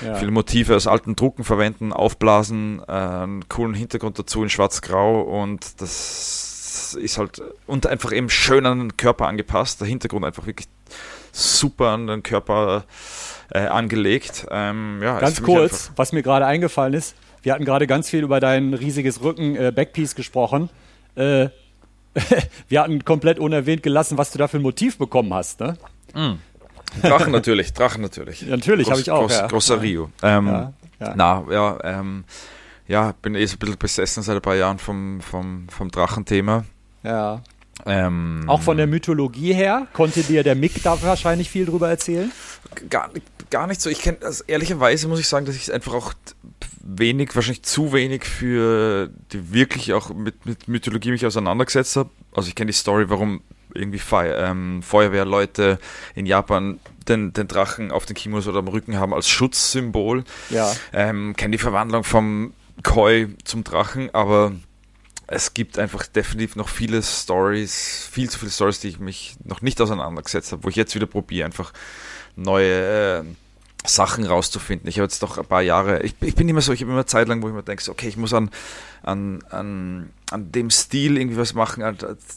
Ja. 0.00 0.14
Viele 0.14 0.30
Motive 0.30 0.76
aus 0.76 0.86
alten 0.86 1.16
Drucken 1.16 1.42
verwenden, 1.42 1.92
aufblasen, 1.92 2.82
äh, 2.86 2.92
einen 2.92 3.48
coolen 3.48 3.74
Hintergrund 3.74 4.18
dazu 4.18 4.44
in 4.44 4.48
schwarz-grau 4.48 5.22
und 5.22 5.80
das 5.80 6.94
ist 6.94 7.18
halt 7.18 7.42
und 7.66 7.86
einfach 7.86 8.12
eben 8.12 8.30
schön 8.30 8.64
an 8.64 8.78
den 8.78 8.96
Körper 8.96 9.26
angepasst. 9.26 9.80
Der 9.80 9.88
Hintergrund 9.88 10.24
einfach 10.24 10.46
wirklich 10.46 10.68
super 11.32 11.88
an 11.88 12.06
den 12.06 12.22
Körper 12.22 12.84
äh, 13.50 13.66
angelegt. 13.66 14.46
Ähm, 14.52 15.00
ja, 15.02 15.18
ganz 15.18 15.42
kurz, 15.42 15.90
was 15.96 16.12
mir 16.12 16.22
gerade 16.22 16.46
eingefallen 16.46 16.94
ist, 16.94 17.16
wir 17.42 17.52
hatten 17.54 17.64
gerade 17.64 17.88
ganz 17.88 18.08
viel 18.08 18.22
über 18.22 18.38
dein 18.38 18.72
riesiges 18.72 19.20
Rücken-Backpiece 19.20 20.12
äh, 20.12 20.16
gesprochen. 20.16 20.70
Äh, 21.16 21.48
wir 22.68 22.80
hatten 22.80 23.04
komplett 23.04 23.38
unerwähnt 23.38 23.82
gelassen, 23.82 24.18
was 24.18 24.30
du 24.30 24.38
da 24.38 24.48
für 24.48 24.58
ein 24.58 24.62
Motiv 24.62 24.98
bekommen 24.98 25.32
hast, 25.32 25.60
ne? 25.60 25.76
Mm. 26.14 26.34
Drachen 27.00 27.32
natürlich, 27.32 27.72
Drachen 27.72 28.02
natürlich. 28.02 28.42
Ja, 28.42 28.48
natürlich, 28.48 28.90
habe 28.90 29.00
ich 29.00 29.10
auch. 29.10 29.22
Groß, 29.22 29.32
ja. 29.32 29.46
Großer 29.46 29.80
Rio. 29.80 30.10
Ähm, 30.22 30.46
ja, 30.46 30.72
ja. 31.00 31.12
Na, 31.16 31.44
ja, 31.50 31.78
ähm, 31.84 32.24
ja, 32.86 33.14
bin 33.22 33.34
eh 33.34 33.46
so 33.46 33.56
ein 33.56 33.58
bisschen 33.58 33.78
besessen 33.78 34.22
seit 34.22 34.36
ein 34.36 34.42
paar 34.42 34.56
Jahren 34.56 34.78
vom, 34.78 35.20
vom, 35.20 35.68
vom 35.68 35.90
Drachenthema. 35.90 36.64
Ja. 37.02 37.42
Ähm, 37.86 38.44
auch 38.46 38.60
von 38.60 38.76
der 38.76 38.86
Mythologie 38.86 39.54
her, 39.54 39.88
konnte 39.92 40.22
dir 40.22 40.44
der 40.44 40.54
Mick 40.54 40.82
da 40.82 41.00
wahrscheinlich 41.02 41.50
viel 41.50 41.66
drüber 41.66 41.88
erzählen? 41.88 42.30
Gar, 42.90 43.10
gar 43.52 43.68
nicht 43.68 43.80
so. 43.80 43.90
Ich 43.90 44.00
kenne, 44.00 44.18
also 44.22 44.42
ehrlicherweise 44.48 45.06
muss 45.06 45.20
ich 45.20 45.28
sagen, 45.28 45.46
dass 45.46 45.54
ich 45.54 45.62
es 45.62 45.70
einfach 45.70 45.92
auch 45.92 46.14
wenig, 46.82 47.34
wahrscheinlich 47.36 47.62
zu 47.62 47.92
wenig 47.92 48.24
für 48.24 49.10
die 49.32 49.52
wirklich 49.52 49.92
auch 49.92 50.12
mit, 50.12 50.44
mit 50.44 50.66
Mythologie 50.66 51.12
mich 51.12 51.24
auseinandergesetzt 51.24 51.94
habe. 51.94 52.10
Also 52.34 52.48
ich 52.48 52.56
kenne 52.56 52.72
die 52.72 52.76
Story, 52.76 53.08
warum 53.08 53.42
irgendwie 53.74 53.98
Feuer, 53.98 54.50
ähm, 54.50 54.82
Feuerwehrleute 54.82 55.78
in 56.14 56.26
Japan 56.26 56.80
den, 57.08 57.32
den 57.32 57.46
Drachen 57.46 57.92
auf 57.92 58.06
den 58.06 58.16
Kimonos 58.16 58.48
oder 58.48 58.58
am 58.58 58.68
Rücken 58.68 58.98
haben 58.98 59.14
als 59.14 59.28
Schutzsymbol. 59.28 60.24
Ja. 60.50 60.74
Ähm, 60.92 61.34
kenne 61.36 61.52
die 61.52 61.62
Verwandlung 61.62 62.04
vom 62.04 62.54
Koi 62.82 63.28
zum 63.44 63.64
Drachen, 63.64 64.10
aber 64.14 64.52
es 65.26 65.54
gibt 65.54 65.78
einfach 65.78 66.06
definitiv 66.06 66.56
noch 66.56 66.68
viele 66.68 67.02
Stories, 67.02 68.08
viel 68.10 68.28
zu 68.28 68.38
viele 68.38 68.50
Stories, 68.50 68.80
die 68.80 68.88
ich 68.88 68.98
mich 68.98 69.36
noch 69.44 69.62
nicht 69.62 69.80
auseinandergesetzt 69.80 70.52
habe, 70.52 70.64
wo 70.64 70.68
ich 70.68 70.76
jetzt 70.76 70.94
wieder 70.94 71.06
probiere, 71.06 71.46
einfach 71.46 71.72
neue 72.36 73.20
äh, 73.20 73.24
Sachen 73.84 74.24
rauszufinden. 74.24 74.88
Ich 74.88 74.98
habe 74.98 75.04
jetzt 75.04 75.22
doch 75.22 75.38
ein 75.38 75.44
paar 75.44 75.62
Jahre, 75.62 76.02
ich, 76.02 76.14
ich 76.20 76.34
bin 76.34 76.48
immer 76.48 76.60
so, 76.60 76.72
ich 76.72 76.82
habe 76.82 76.92
immer 76.92 77.06
Zeit 77.06 77.28
lang, 77.28 77.42
wo 77.42 77.48
ich 77.48 77.54
mir 77.54 77.62
denke, 77.62 77.90
okay, 77.90 78.06
ich 78.06 78.16
muss 78.16 78.32
an, 78.32 78.50
an, 79.02 79.42
an, 79.50 80.10
an 80.30 80.52
dem 80.52 80.70
Stil 80.70 81.18
irgendwie 81.18 81.36
was 81.36 81.54
machen, 81.54 81.82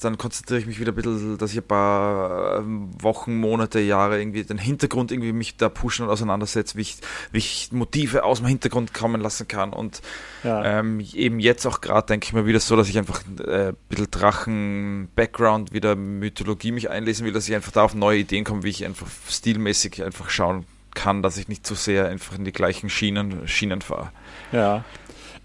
dann 0.01 0.17
konzentriere 0.17 0.59
ich 0.59 0.65
mich 0.65 0.79
wieder 0.79 0.91
ein 0.91 0.95
bisschen, 0.95 1.37
dass 1.37 1.51
ich 1.51 1.59
ein 1.59 1.67
paar 1.67 2.57
ähm, 2.57 2.89
Wochen, 2.99 3.35
Monate, 3.39 3.79
Jahre 3.79 4.19
irgendwie 4.19 4.43
den 4.43 4.57
Hintergrund 4.57 5.11
irgendwie 5.11 5.33
mich 5.33 5.55
da 5.55 5.69
pushen 5.69 6.05
und 6.05 6.11
auseinandersetze, 6.11 6.77
wie 6.77 6.81
ich, 6.81 6.97
wie 7.31 7.37
ich 7.37 7.69
Motive 7.71 8.23
aus 8.23 8.39
dem 8.39 8.47
Hintergrund 8.47 8.95
kommen 8.95 9.21
lassen 9.21 9.47
kann 9.47 9.71
und 9.71 10.01
ja. 10.43 10.79
ähm, 10.79 10.99
eben 11.13 11.39
jetzt 11.39 11.67
auch 11.67 11.79
gerade 11.79 12.07
denke 12.07 12.25
ich 12.25 12.33
mir 12.33 12.47
wieder 12.47 12.59
so, 12.59 12.75
dass 12.75 12.89
ich 12.89 12.97
einfach 12.97 13.21
äh, 13.45 13.67
ein 13.69 13.75
bisschen 13.87 14.09
Drachen-Background, 14.09 15.73
wieder 15.73 15.95
Mythologie 15.95 16.71
mich 16.71 16.89
einlesen 16.89 17.23
will, 17.23 17.33
dass 17.33 17.47
ich 17.47 17.53
einfach 17.53 17.71
da 17.71 17.83
auf 17.83 17.93
neue 17.93 18.19
Ideen 18.19 18.45
komme, 18.45 18.63
wie 18.63 18.69
ich 18.69 18.83
einfach 18.83 19.07
stilmäßig 19.29 20.03
einfach 20.03 20.31
schauen 20.31 20.61
kann 20.61 20.74
kann, 20.95 21.21
dass 21.21 21.37
ich 21.37 21.47
nicht 21.47 21.67
zu 21.67 21.75
sehr 21.75 22.07
einfach 22.07 22.35
in 22.35 22.45
die 22.45 22.51
gleichen 22.51 22.89
Schienen, 22.89 23.47
Schienen 23.47 23.81
fahre. 23.81 24.09
Ja. 24.51 24.83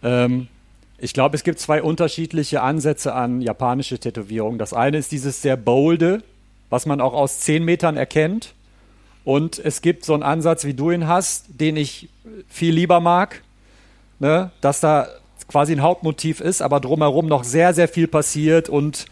Ähm, 0.03 0.49
ich 0.99 1.13
glaube, 1.13 1.37
es 1.37 1.45
gibt 1.45 1.59
zwei 1.59 1.83
unterschiedliche 1.83 2.63
Ansätze 2.63 3.15
an 3.15 3.41
japanische 3.43 3.99
Tätowierung. 3.99 4.59
Das 4.59 4.73
eine 4.73 4.99
ist 4.99 5.13
dieses 5.13 5.43
sehr 5.43 5.57
bolde, 5.57 6.23
was 6.71 6.87
man 6.87 7.01
auch 7.01 7.15
aus 7.15 7.41
10 7.41 7.65
Metern 7.65 7.97
erkennt. 7.97 8.55
Und 9.25 9.59
es 9.59 9.83
gibt 9.83 10.05
so 10.05 10.15
einen 10.15 10.23
Ansatz, 10.23 10.65
wie 10.65 10.75
du 10.75 10.91
ihn 10.91 11.07
hast, 11.07 11.47
den 11.49 11.77
ich 11.77 12.09
viel 12.49 12.75
lieber 12.75 13.01
mag, 13.01 13.43
ne? 14.19 14.51
dass 14.61 14.81
da 14.81 15.09
quasi 15.49 15.73
ein 15.73 15.83
Hauptmotiv 15.83 16.41
ist, 16.41 16.63
aber 16.63 16.81
drumherum 16.81 17.27
noch 17.27 17.45
sehr, 17.45 17.75
sehr 17.75 17.89
viel 17.89 18.07
passiert 18.07 18.69
und 18.69 19.07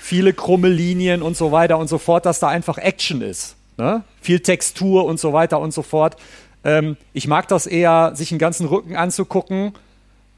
viele 0.00 0.32
krumme 0.32 0.68
Linien 0.68 1.22
und 1.22 1.36
so 1.36 1.52
weiter 1.52 1.78
und 1.78 1.88
so 1.88 1.98
fort, 1.98 2.26
dass 2.26 2.40
da 2.40 2.48
einfach 2.48 2.78
Action 2.78 3.22
ist. 3.22 3.56
Ne? 3.76 4.04
Viel 4.20 4.40
Textur 4.40 5.04
und 5.04 5.18
so 5.18 5.32
weiter 5.32 5.60
und 5.60 5.72
so 5.72 5.82
fort. 5.82 6.16
Ähm, 6.64 6.96
ich 7.12 7.26
mag 7.26 7.48
das 7.48 7.66
eher, 7.66 8.12
sich 8.14 8.30
einen 8.32 8.38
ganzen 8.38 8.66
Rücken 8.66 8.96
anzugucken, 8.96 9.72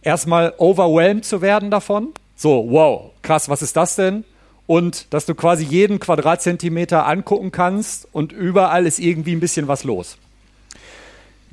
erstmal 0.02 0.54
overwhelmed 0.58 1.24
zu 1.24 1.40
werden 1.42 1.70
davon. 1.70 2.12
So, 2.34 2.66
wow, 2.70 3.12
krass, 3.22 3.48
was 3.48 3.62
ist 3.62 3.76
das 3.76 3.96
denn? 3.96 4.24
Und 4.66 5.12
dass 5.14 5.26
du 5.26 5.34
quasi 5.34 5.64
jeden 5.64 6.00
Quadratzentimeter 6.00 7.06
angucken 7.06 7.52
kannst 7.52 8.08
und 8.12 8.32
überall 8.32 8.86
ist 8.86 8.98
irgendwie 8.98 9.32
ein 9.32 9.40
bisschen 9.40 9.68
was 9.68 9.84
los. 9.84 10.18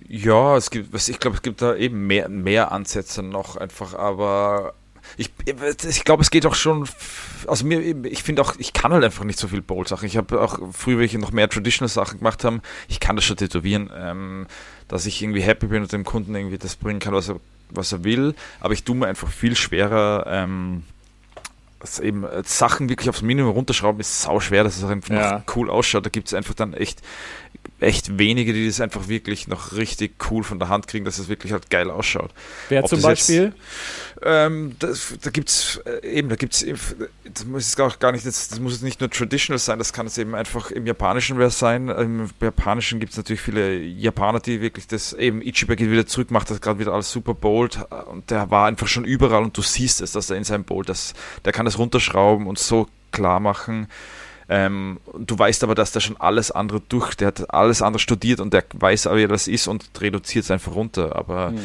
Ja, 0.08 0.58
es 0.58 0.72
gibt, 0.72 0.94
ich 1.08 1.20
glaube, 1.20 1.38
es 1.38 1.44
gibt 1.44 1.62
da 1.62 1.76
eben 1.76 2.08
mehr, 2.08 2.28
mehr 2.28 2.72
Ansätze 2.72 3.22
noch 3.22 3.56
einfach, 3.56 3.94
aber 3.94 4.74
ich, 5.18 5.32
ich 5.46 6.04
glaube, 6.04 6.24
es 6.24 6.32
geht 6.32 6.46
auch 6.46 6.56
schon. 6.56 6.88
Also 7.48 7.66
mir, 7.66 8.06
ich 8.06 8.24
finde 8.24 8.42
auch, 8.42 8.56
ich 8.58 8.74
kann 8.74 8.94
halt 8.94 9.04
einfach 9.04 9.24
nicht 9.24 9.40
so 9.40 9.48
viel 9.48 9.62
Bowl-Sachen. 9.62 10.08
Ich 10.08 10.18
habe 10.18 10.42
auch 10.42 10.60
früher, 10.72 11.02
ich 11.02 11.14
noch 11.14 11.32
mehr 11.32 11.50
Traditional-Sachen 11.50 12.20
gemacht 12.20 12.44
habe, 12.44 12.62
ich 12.88 13.00
kann 13.00 13.16
das 13.16 13.26
schon 13.26 13.38
tätowieren, 13.38 13.92
ähm, 13.96 14.48
dass 14.88 15.06
ich 15.06 15.22
irgendwie 15.22 15.42
happy 15.42 15.68
bin 15.68 15.82
und 15.82 15.92
dem 15.92 16.04
Kunden 16.04 16.36
irgendwie 16.36 16.58
das 16.58 16.76
bringen 16.76 17.00
kann, 17.00 17.14
was 17.14 17.30
er, 17.30 17.40
was 17.70 17.92
er 17.92 18.04
will. 18.04 18.36
Aber 18.60 18.74
ich 18.74 18.84
tue 18.84 18.96
mir 18.96 19.08
einfach 19.08 19.30
viel 19.30 19.56
schwerer. 19.56 20.26
Ähm, 20.28 20.84
eben 22.00 22.24
äh, 22.24 22.44
Sachen 22.46 22.90
wirklich 22.90 23.10
aufs 23.10 23.22
Minimum 23.22 23.52
runterschrauben 23.52 24.00
ist 24.00 24.22
sau 24.22 24.40
schwer, 24.40 24.64
dass 24.64 24.78
es 24.78 24.84
einfach 24.84 25.14
ja. 25.14 25.44
cool 25.56 25.70
ausschaut. 25.70 26.06
Da 26.06 26.10
gibt 26.10 26.28
es 26.28 26.34
einfach 26.34 26.54
dann 26.54 26.74
echt 26.74 27.02
echt 27.80 28.18
wenige, 28.18 28.54
die 28.54 28.66
das 28.66 28.80
einfach 28.80 29.08
wirklich 29.08 29.48
noch 29.48 29.74
richtig 29.74 30.16
cool 30.32 30.44
von 30.44 30.58
der 30.58 30.70
Hand 30.70 30.88
kriegen, 30.88 31.06
dass 31.06 31.20
es 31.20 31.28
wirklich 31.28 31.52
halt 31.52 31.70
geil 31.70 31.92
ausschaut. 31.92 32.32
Wer 32.70 32.84
Ob 32.84 32.90
zum 32.90 33.02
Beispiel? 33.02 33.44
Jetzt, 33.44 34.24
ähm, 34.26 34.76
das, 34.80 35.16
da 35.22 35.30
gibt 35.30 35.50
es 35.50 35.82
äh, 35.86 36.08
eben, 36.08 36.30
da 36.30 36.36
gibt 36.36 36.54
es, 36.54 36.66
das 37.26 37.46
muss 37.46 37.66
jetzt 37.66 37.82
auch 37.82 38.00
gar 38.00 38.14
nicht, 38.14 38.26
das, 38.26 38.48
das 38.48 38.60
muss 38.60 38.74
jetzt 38.74 38.84
nicht 38.84 39.02
nur 39.02 39.10
traditional 39.10 39.60
sein, 39.60 39.80
das 39.80 39.92
kann 39.92 40.08
es 40.08 40.18
eben 40.18 40.34
einfach 40.34 40.72
im 40.72 40.86
Japanischen 40.86 41.50
sein. 41.50 41.90
Im 41.90 42.30
Japanischen 42.42 43.00
gibt 43.00 43.12
es 43.12 43.18
natürlich 43.18 43.42
viele 43.42 43.78
Japaner, 43.78 44.40
die 44.40 44.62
wirklich 44.62 44.88
das, 44.88 45.12
eben 45.14 45.42
Ichiba 45.42 45.76
geht 45.76 45.92
wieder 45.92 46.06
zurück, 46.06 46.32
macht 46.32 46.50
das 46.50 46.62
gerade 46.62 46.80
wieder 46.80 46.94
alles 46.94 47.12
super 47.12 47.34
bold 47.34 47.80
und 48.10 48.32
der 48.32 48.50
war 48.50 48.68
einfach 48.68 48.88
schon 48.88 49.04
überall 49.04 49.44
und 49.44 49.58
du 49.58 49.62
siehst 49.62 50.02
es, 50.02 50.14
dass 50.14 50.30
er 50.30 50.38
in 50.38 50.46
seinem 50.46 50.64
Bold, 50.64 50.88
das, 50.88 51.14
der 51.44 51.52
kann 51.52 51.66
das 51.66 51.73
runterschrauben 51.78 52.48
und 52.48 52.60
so 52.60 52.88
klar 53.12 53.40
machen. 53.40 53.88
Ähm, 54.50 55.00
du 55.18 55.38
weißt 55.38 55.64
aber, 55.64 55.76
dass 55.76 55.92
der 55.92 56.02
schon 56.02 56.18
alles 56.18 56.52
andere 56.52 56.82
durch, 56.82 57.16
der 57.16 57.30
hat 57.30 57.54
alles 57.54 57.82
andere 57.82 58.00
studiert 58.00 58.40
und 58.40 58.54
der 58.54 58.64
weiß 58.74 59.08
aber, 59.08 59.18
wie 59.18 59.28
das 59.28 59.48
ist 59.48 59.68
und 59.68 59.90
reduziert 60.00 60.46
es 60.46 60.52
einfach 60.52 60.76
runter. 60.76 61.16
Aber 61.16 61.52
mhm. 61.52 61.60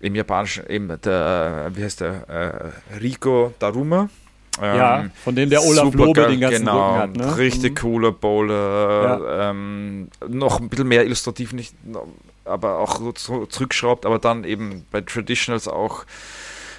im 0.00 0.14
Japanischen, 0.14 0.68
eben 0.68 0.88
der, 0.88 1.70
wie 1.74 1.84
heißt 1.84 2.00
der, 2.00 2.28
äh, 2.28 2.96
Rico 2.96 3.54
Daruma. 3.58 4.08
Ähm, 4.60 4.76
ja, 4.76 5.04
von 5.22 5.36
dem 5.36 5.50
der 5.50 5.62
Olaf 5.62 5.94
Lobe 5.94 6.26
den 6.26 6.40
ganzen 6.40 6.64
genau, 6.64 6.88
Rücken 6.88 7.00
hat. 7.00 7.16
Ne? 7.16 7.36
Richtig 7.36 7.70
mhm. 7.72 7.76
cooler 7.76 8.12
Bowler. 8.12 9.20
Ja. 9.20 9.50
Ähm, 9.50 10.08
noch 10.26 10.60
ein 10.60 10.68
bisschen 10.68 10.88
mehr 10.88 11.04
illustrativ, 11.04 11.52
nicht, 11.52 11.74
aber 12.44 12.78
auch 12.78 13.14
zurückschraubt, 13.14 14.04
aber 14.04 14.18
dann 14.18 14.42
eben 14.42 14.84
bei 14.90 15.00
Traditionals 15.00 15.68
auch 15.68 16.04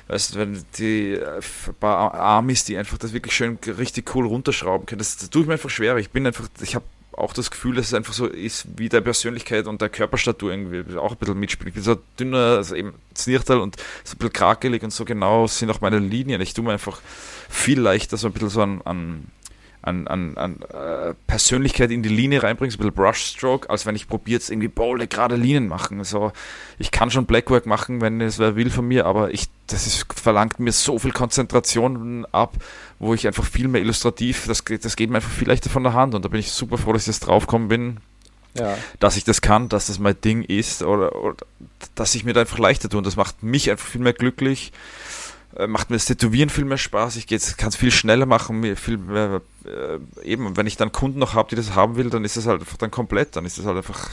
Weißt 0.09 0.33
du, 0.33 0.39
wenn 0.39 0.65
die 0.79 1.13
äh, 1.13 1.39
paar 1.79 2.15
Armies, 2.15 2.65
die 2.65 2.77
einfach 2.77 2.97
das 2.97 3.13
wirklich 3.13 3.33
schön 3.33 3.59
richtig 3.65 4.13
cool 4.15 4.25
runterschrauben 4.25 4.87
können, 4.87 4.99
das, 4.99 5.17
das 5.17 5.29
tue 5.29 5.43
ich 5.43 5.47
mir 5.47 5.53
einfach 5.53 5.69
schwerer. 5.69 5.97
Ich 5.97 6.09
bin 6.09 6.25
einfach, 6.25 6.47
ich 6.61 6.73
habe 6.73 6.83
auch 7.11 7.31
das 7.31 7.51
Gefühl, 7.51 7.75
dass 7.75 7.87
es 7.87 7.93
einfach 7.93 8.13
so 8.13 8.25
ist, 8.25 8.65
wie 8.77 8.89
der 8.89 9.01
Persönlichkeit 9.01 9.67
und 9.67 9.81
der 9.81 9.89
Körperstatur 9.89 10.51
irgendwie 10.51 10.97
auch 10.97 11.11
ein 11.11 11.17
bisschen 11.17 11.39
mitspielt. 11.39 11.67
Ich 11.67 11.73
bin 11.75 11.83
so 11.83 11.97
dünner, 12.19 12.57
also 12.57 12.75
eben 12.75 12.93
Znirtal 13.13 13.59
und 13.59 13.75
so 14.03 14.15
ein 14.15 14.17
bisschen 14.17 14.33
krakelig 14.33 14.81
und 14.81 14.91
so 14.91 15.05
genau 15.05 15.45
sind 15.45 15.69
auch 15.69 15.81
meine 15.81 15.99
Linien. 15.99 16.41
Ich 16.41 16.55
tue 16.55 16.65
mir 16.65 16.71
einfach 16.71 17.01
viel 17.47 17.79
leichter 17.79 18.17
so 18.17 18.27
ein 18.27 18.33
bisschen 18.33 18.49
so 18.49 18.61
an, 18.63 18.81
an 18.85 19.25
an, 19.81 20.07
an, 20.07 20.37
an 20.37 20.61
äh, 20.73 21.13
Persönlichkeit 21.27 21.91
in 21.91 22.03
die 22.03 22.09
Linie 22.09 22.43
reinbringst, 22.43 22.77
ein 22.77 22.79
bisschen 22.79 22.93
Brushstroke, 22.93 23.69
als 23.69 23.85
wenn 23.85 23.95
ich 23.95 24.07
probiere 24.07 24.39
jetzt 24.39 24.49
irgendwie 24.49 24.67
bolde 24.67 25.07
gerade 25.07 25.35
Linien 25.35 25.67
machen. 25.67 26.03
So, 26.03 26.31
ich 26.77 26.91
kann 26.91 27.11
schon 27.11 27.25
Blackwork 27.25 27.65
machen, 27.65 28.01
wenn 28.01 28.19
es 28.19 28.39
wer 28.39 28.55
will 28.55 28.69
von 28.69 28.87
mir, 28.87 29.05
aber 29.05 29.33
ich, 29.33 29.47
das 29.67 29.87
ist, 29.87 30.05
verlangt 30.13 30.59
mir 30.59 30.73
so 30.73 30.99
viel 30.99 31.11
Konzentration 31.11 32.25
ab, 32.31 32.55
wo 32.99 33.13
ich 33.13 33.25
einfach 33.25 33.45
viel 33.45 33.69
mehr 33.69 33.81
illustrativ, 33.81 34.47
das, 34.47 34.63
das 34.63 34.95
geht 34.95 35.09
mir 35.09 35.17
einfach 35.17 35.31
viel 35.31 35.47
leichter 35.47 35.69
von 35.69 35.83
der 35.83 35.93
Hand 35.93 36.13
und 36.13 36.25
da 36.25 36.29
bin 36.29 36.41
ich 36.41 36.51
super 36.51 36.77
froh, 36.77 36.91
dass 36.91 37.03
ich 37.03 37.07
jetzt 37.07 37.21
draufgekommen 37.21 37.69
bin, 37.69 37.97
ja. 38.57 38.77
dass 38.99 39.15
ich 39.15 39.23
das 39.23 39.41
kann, 39.41 39.69
dass 39.69 39.87
das 39.87 39.99
mein 39.99 40.19
Ding 40.19 40.43
ist 40.43 40.83
oder, 40.83 41.15
oder 41.15 41.37
dass 41.95 42.15
ich 42.15 42.25
mir 42.25 42.33
da 42.33 42.41
einfach 42.41 42.59
leichter 42.59 42.89
tue 42.89 42.97
und 42.97 43.07
das 43.07 43.15
macht 43.15 43.43
mich 43.43 43.71
einfach 43.71 43.87
viel 43.87 44.01
mehr 44.01 44.13
glücklich 44.13 44.73
äh, 45.55 45.67
macht 45.67 45.89
mir 45.89 45.95
das 45.95 46.05
Tätowieren 46.05 46.49
viel 46.49 46.65
mehr 46.65 46.77
Spaß. 46.77 47.15
Ich 47.15 47.27
kann 47.27 47.69
es 47.69 47.75
viel 47.75 47.91
schneller 47.91 48.25
machen, 48.25 48.59
mir 48.59 48.77
viel 48.77 48.97
mehr, 48.97 49.41
äh, 49.69 49.99
eben, 50.23 50.57
wenn 50.57 50.67
ich 50.67 50.77
dann 50.77 50.91
Kunden 50.91 51.19
noch 51.19 51.33
habe, 51.33 51.49
die 51.49 51.55
das 51.55 51.75
haben 51.75 51.95
will, 51.95 52.09
dann 52.09 52.25
ist 52.25 52.37
das 52.37 52.47
halt 52.47 52.61
einfach 52.61 52.77
dann 52.77 52.91
komplett, 52.91 53.35
dann 53.35 53.45
ist 53.45 53.57
das 53.57 53.65
halt 53.65 53.77
einfach 53.77 54.09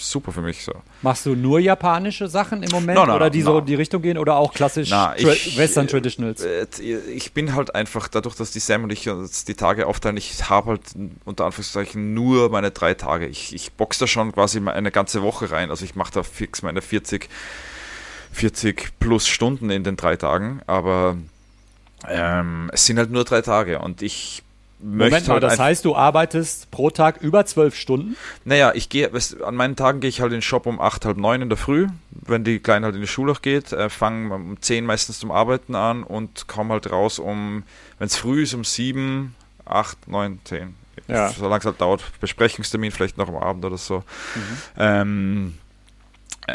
super 0.00 0.32
für 0.32 0.42
mich 0.42 0.64
so. 0.64 0.72
Machst 1.02 1.26
du 1.26 1.34
nur 1.34 1.60
japanische 1.60 2.28
Sachen 2.28 2.62
im 2.62 2.70
Moment 2.70 2.98
no, 2.98 3.06
no, 3.06 3.14
oder 3.14 3.30
die 3.30 3.40
no. 3.40 3.52
so 3.52 3.58
in 3.58 3.66
die 3.66 3.74
Richtung 3.74 4.02
gehen 4.02 4.18
oder 4.18 4.36
auch 4.36 4.52
klassisch 4.52 4.90
na, 4.90 5.14
ich, 5.16 5.56
Western 5.56 5.88
Traditionals? 5.88 6.42
Äh, 6.42 6.66
ich 7.12 7.32
bin 7.32 7.54
halt 7.54 7.74
einfach 7.74 8.08
dadurch, 8.08 8.34
dass 8.36 8.50
die 8.50 8.60
Sam 8.60 8.84
und 8.84 8.92
ich 8.92 9.08
uns 9.08 9.44
die 9.44 9.54
Tage 9.54 9.86
aufteilen, 9.86 10.16
ich 10.16 10.48
habe 10.48 10.70
halt 10.70 10.82
unter 11.24 11.46
Anführungszeichen 11.46 12.14
nur 12.14 12.50
meine 12.50 12.70
drei 12.70 12.94
Tage. 12.94 13.26
Ich, 13.26 13.54
ich 13.54 13.72
boxe 13.72 14.00
da 14.00 14.06
schon 14.06 14.32
quasi 14.32 14.60
eine 14.60 14.90
ganze 14.90 15.22
Woche 15.22 15.50
rein, 15.50 15.70
also 15.70 15.84
ich 15.84 15.94
mache 15.94 16.12
da 16.12 16.22
fix 16.22 16.62
meine 16.62 16.82
40 16.82 17.28
40 18.32 18.92
plus 19.00 19.26
Stunden 19.26 19.70
in 19.70 19.82
den 19.82 19.96
drei 19.96 20.16
Tagen, 20.16 20.60
aber 20.66 21.16
ähm, 22.08 22.70
es 22.72 22.86
sind 22.86 22.98
halt 22.98 23.10
nur 23.10 23.24
drei 23.24 23.42
Tage 23.42 23.78
und 23.80 24.02
ich 24.02 24.42
möchte 24.82 25.10
Moment 25.10 25.28
mal, 25.28 25.34
halt 25.34 25.42
das 25.44 25.58
heißt, 25.58 25.84
du 25.84 25.94
arbeitest 25.94 26.70
pro 26.70 26.90
Tag 26.90 27.20
über 27.20 27.44
zwölf 27.46 27.74
Stunden? 27.76 28.16
Naja, 28.44 28.72
ich 28.74 28.88
gehe, 28.88 29.10
an 29.44 29.54
meinen 29.54 29.76
Tagen 29.76 30.00
gehe 30.00 30.08
ich 30.08 30.20
halt 30.20 30.32
in 30.32 30.38
den 30.38 30.42
Shop 30.42 30.66
um 30.66 30.80
acht, 30.80 31.04
halb 31.04 31.16
neun 31.16 31.42
in 31.42 31.48
der 31.48 31.58
Früh, 31.58 31.88
wenn 32.10 32.44
die 32.44 32.58
Kleine 32.60 32.86
halt 32.86 32.94
in 32.94 33.02
die 33.02 33.06
Schule 33.06 33.34
geht, 33.40 33.72
äh, 33.72 33.90
fange 33.90 34.34
um 34.34 34.60
zehn 34.60 34.86
meistens 34.86 35.18
zum 35.18 35.30
Arbeiten 35.30 35.74
an 35.74 36.02
und 36.02 36.48
komme 36.48 36.72
halt 36.72 36.90
raus 36.90 37.18
um, 37.18 37.64
wenn 37.98 38.06
es 38.06 38.16
früh 38.16 38.42
ist, 38.42 38.54
um 38.54 38.64
sieben, 38.64 39.34
acht, 39.64 40.08
neun, 40.08 40.40
zehn. 40.44 40.74
Ja. 41.08 41.28
Solange 41.30 41.60
es 41.60 41.64
halt 41.64 41.80
dauert, 41.80 42.02
Besprechungstermin 42.20 42.90
vielleicht 42.90 43.18
noch 43.18 43.28
am 43.28 43.36
Abend 43.36 43.64
oder 43.64 43.78
so. 43.78 43.98
Mhm. 43.98 44.58
Ähm, 44.78 45.54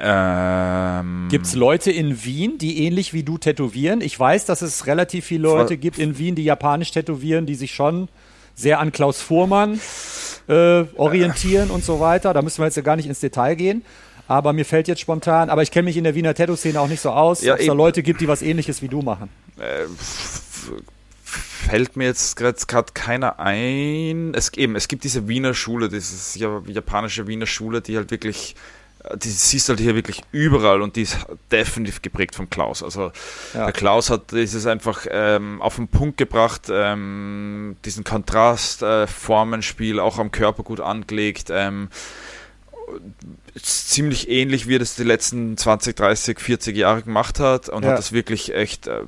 ähm, 0.02 1.28
gibt 1.30 1.46
es 1.46 1.56
Leute 1.56 1.92
in 1.92 2.24
Wien, 2.24 2.58
die 2.58 2.86
ähnlich 2.86 3.14
wie 3.14 3.24
du 3.24 3.38
tätowieren? 3.38 4.02
Ich 4.02 4.20
weiß, 4.20 4.46
dass 4.46 4.62
es 4.62 4.88
relativ 4.88 5.26
viele 5.26 5.44
Leute 5.44 5.78
gibt 5.78 6.00
in 6.00 6.18
Wien, 6.18 6.36
die 6.36 6.44
japanisch 6.44 6.92
tätowieren, 6.92 7.46
die 7.46 7.56
sich 7.56 7.74
schon 7.74 8.10
sehr 8.56 8.80
an 8.80 8.92
Klaus 8.92 9.22
Fuhrmann 9.22 9.80
äh, 10.48 10.84
orientieren 10.96 11.70
und 11.70 11.84
so 11.84 12.00
weiter. 12.00 12.34
Da 12.34 12.42
müssen 12.42 12.60
wir 12.60 12.66
jetzt 12.66 12.78
ja 12.78 12.84
gar 12.84 12.96
nicht 12.96 13.08
ins 13.08 13.20
Detail 13.20 13.56
gehen. 13.56 13.84
Aber 14.28 14.54
mir 14.54 14.66
fällt 14.66 14.88
jetzt 14.88 15.02
spontan, 15.02 15.50
aber 15.52 15.62
ich 15.62 15.70
kenne 15.70 15.86
mich 15.86 15.98
in 15.98 16.04
der 16.04 16.16
Wiener 16.16 16.34
Tattoo-Szene 16.34 16.80
auch 16.80 16.88
nicht 16.88 17.02
so 17.02 17.12
aus, 17.12 17.44
ja, 17.44 17.54
ob 17.54 17.60
es 17.60 17.68
da 17.68 17.74
Leute 17.74 18.02
gibt, 18.02 18.22
die 18.22 18.28
was 18.28 18.42
ähnliches 18.42 18.82
wie 18.82 18.88
du 18.88 19.04
machen. 19.04 19.30
Äh, 19.60 19.86
fällt 21.24 21.96
mir 21.96 22.06
jetzt 22.06 22.36
gerade 22.36 22.62
keiner 22.94 23.40
ein. 23.40 24.34
Es, 24.34 24.52
eben, 24.54 24.76
es 24.76 24.88
gibt 24.88 25.04
diese 25.04 25.28
Wiener 25.28 25.54
Schule, 25.54 25.90
diese 25.90 26.40
japanische 26.40 27.28
Wiener 27.28 27.46
Schule, 27.46 27.82
die 27.82 27.98
halt 27.98 28.10
wirklich 28.10 28.56
die 29.16 29.30
siehst 29.30 29.70
halt 29.70 29.80
hier 29.80 29.96
wirklich 29.96 30.22
überall 30.32 30.82
und 30.82 30.96
die 30.96 31.04
ist 31.04 31.18
definitiv 31.52 32.02
geprägt 32.02 32.36
vom 32.36 32.50
Klaus. 32.50 32.84
Also 32.84 33.12
ja. 33.54 33.66
der 33.66 33.74
Klaus 33.74 34.10
hat 34.10 34.32
dieses 34.32 34.66
einfach 34.66 35.06
ähm, 35.10 35.62
auf 35.62 35.76
den 35.76 35.88
Punkt 35.88 36.18
gebracht, 36.18 36.64
ähm, 36.72 37.78
diesen 37.86 38.04
Kontrast, 38.04 38.82
äh, 38.82 39.08
Formenspiel 39.08 40.00
auch 40.00 40.18
am 40.18 40.32
Körper 40.32 40.64
gut 40.64 40.80
angelegt. 40.80 41.50
Ähm, 41.52 41.90
ziemlich 43.62 44.30
ähnlich, 44.30 44.68
wie 44.68 44.76
er 44.76 44.80
das 44.80 44.96
die 44.96 45.04
letzten 45.04 45.58
20, 45.58 45.96
30, 45.96 46.40
40 46.40 46.76
Jahre 46.76 47.04
gemacht 47.04 47.40
hat 47.40 47.70
und 47.70 47.84
ja. 47.84 47.92
hat 47.92 47.98
das 47.98 48.12
wirklich 48.12 48.54
echt 48.54 48.88
äh, 48.88 49.02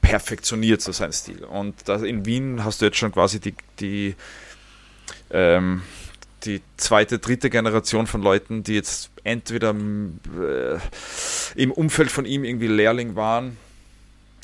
perfektioniert, 0.00 0.82
so 0.82 0.92
sein 0.92 1.12
Stil. 1.12 1.44
Und 1.44 1.74
da 1.86 1.96
in 1.96 2.26
Wien 2.26 2.64
hast 2.64 2.80
du 2.80 2.86
jetzt 2.86 2.98
schon 2.98 3.12
quasi 3.12 3.40
die, 3.40 3.54
die 3.80 4.14
ähm, 5.30 5.82
die 6.46 6.62
zweite, 6.76 7.18
dritte 7.18 7.50
Generation 7.50 8.06
von 8.06 8.22
Leuten, 8.22 8.62
die 8.62 8.74
jetzt 8.74 9.10
entweder 9.24 9.70
äh, 9.70 10.78
im 11.54 11.72
Umfeld 11.72 12.10
von 12.10 12.24
ihm 12.24 12.44
irgendwie 12.44 12.68
Lehrling 12.68 13.16
waren 13.16 13.56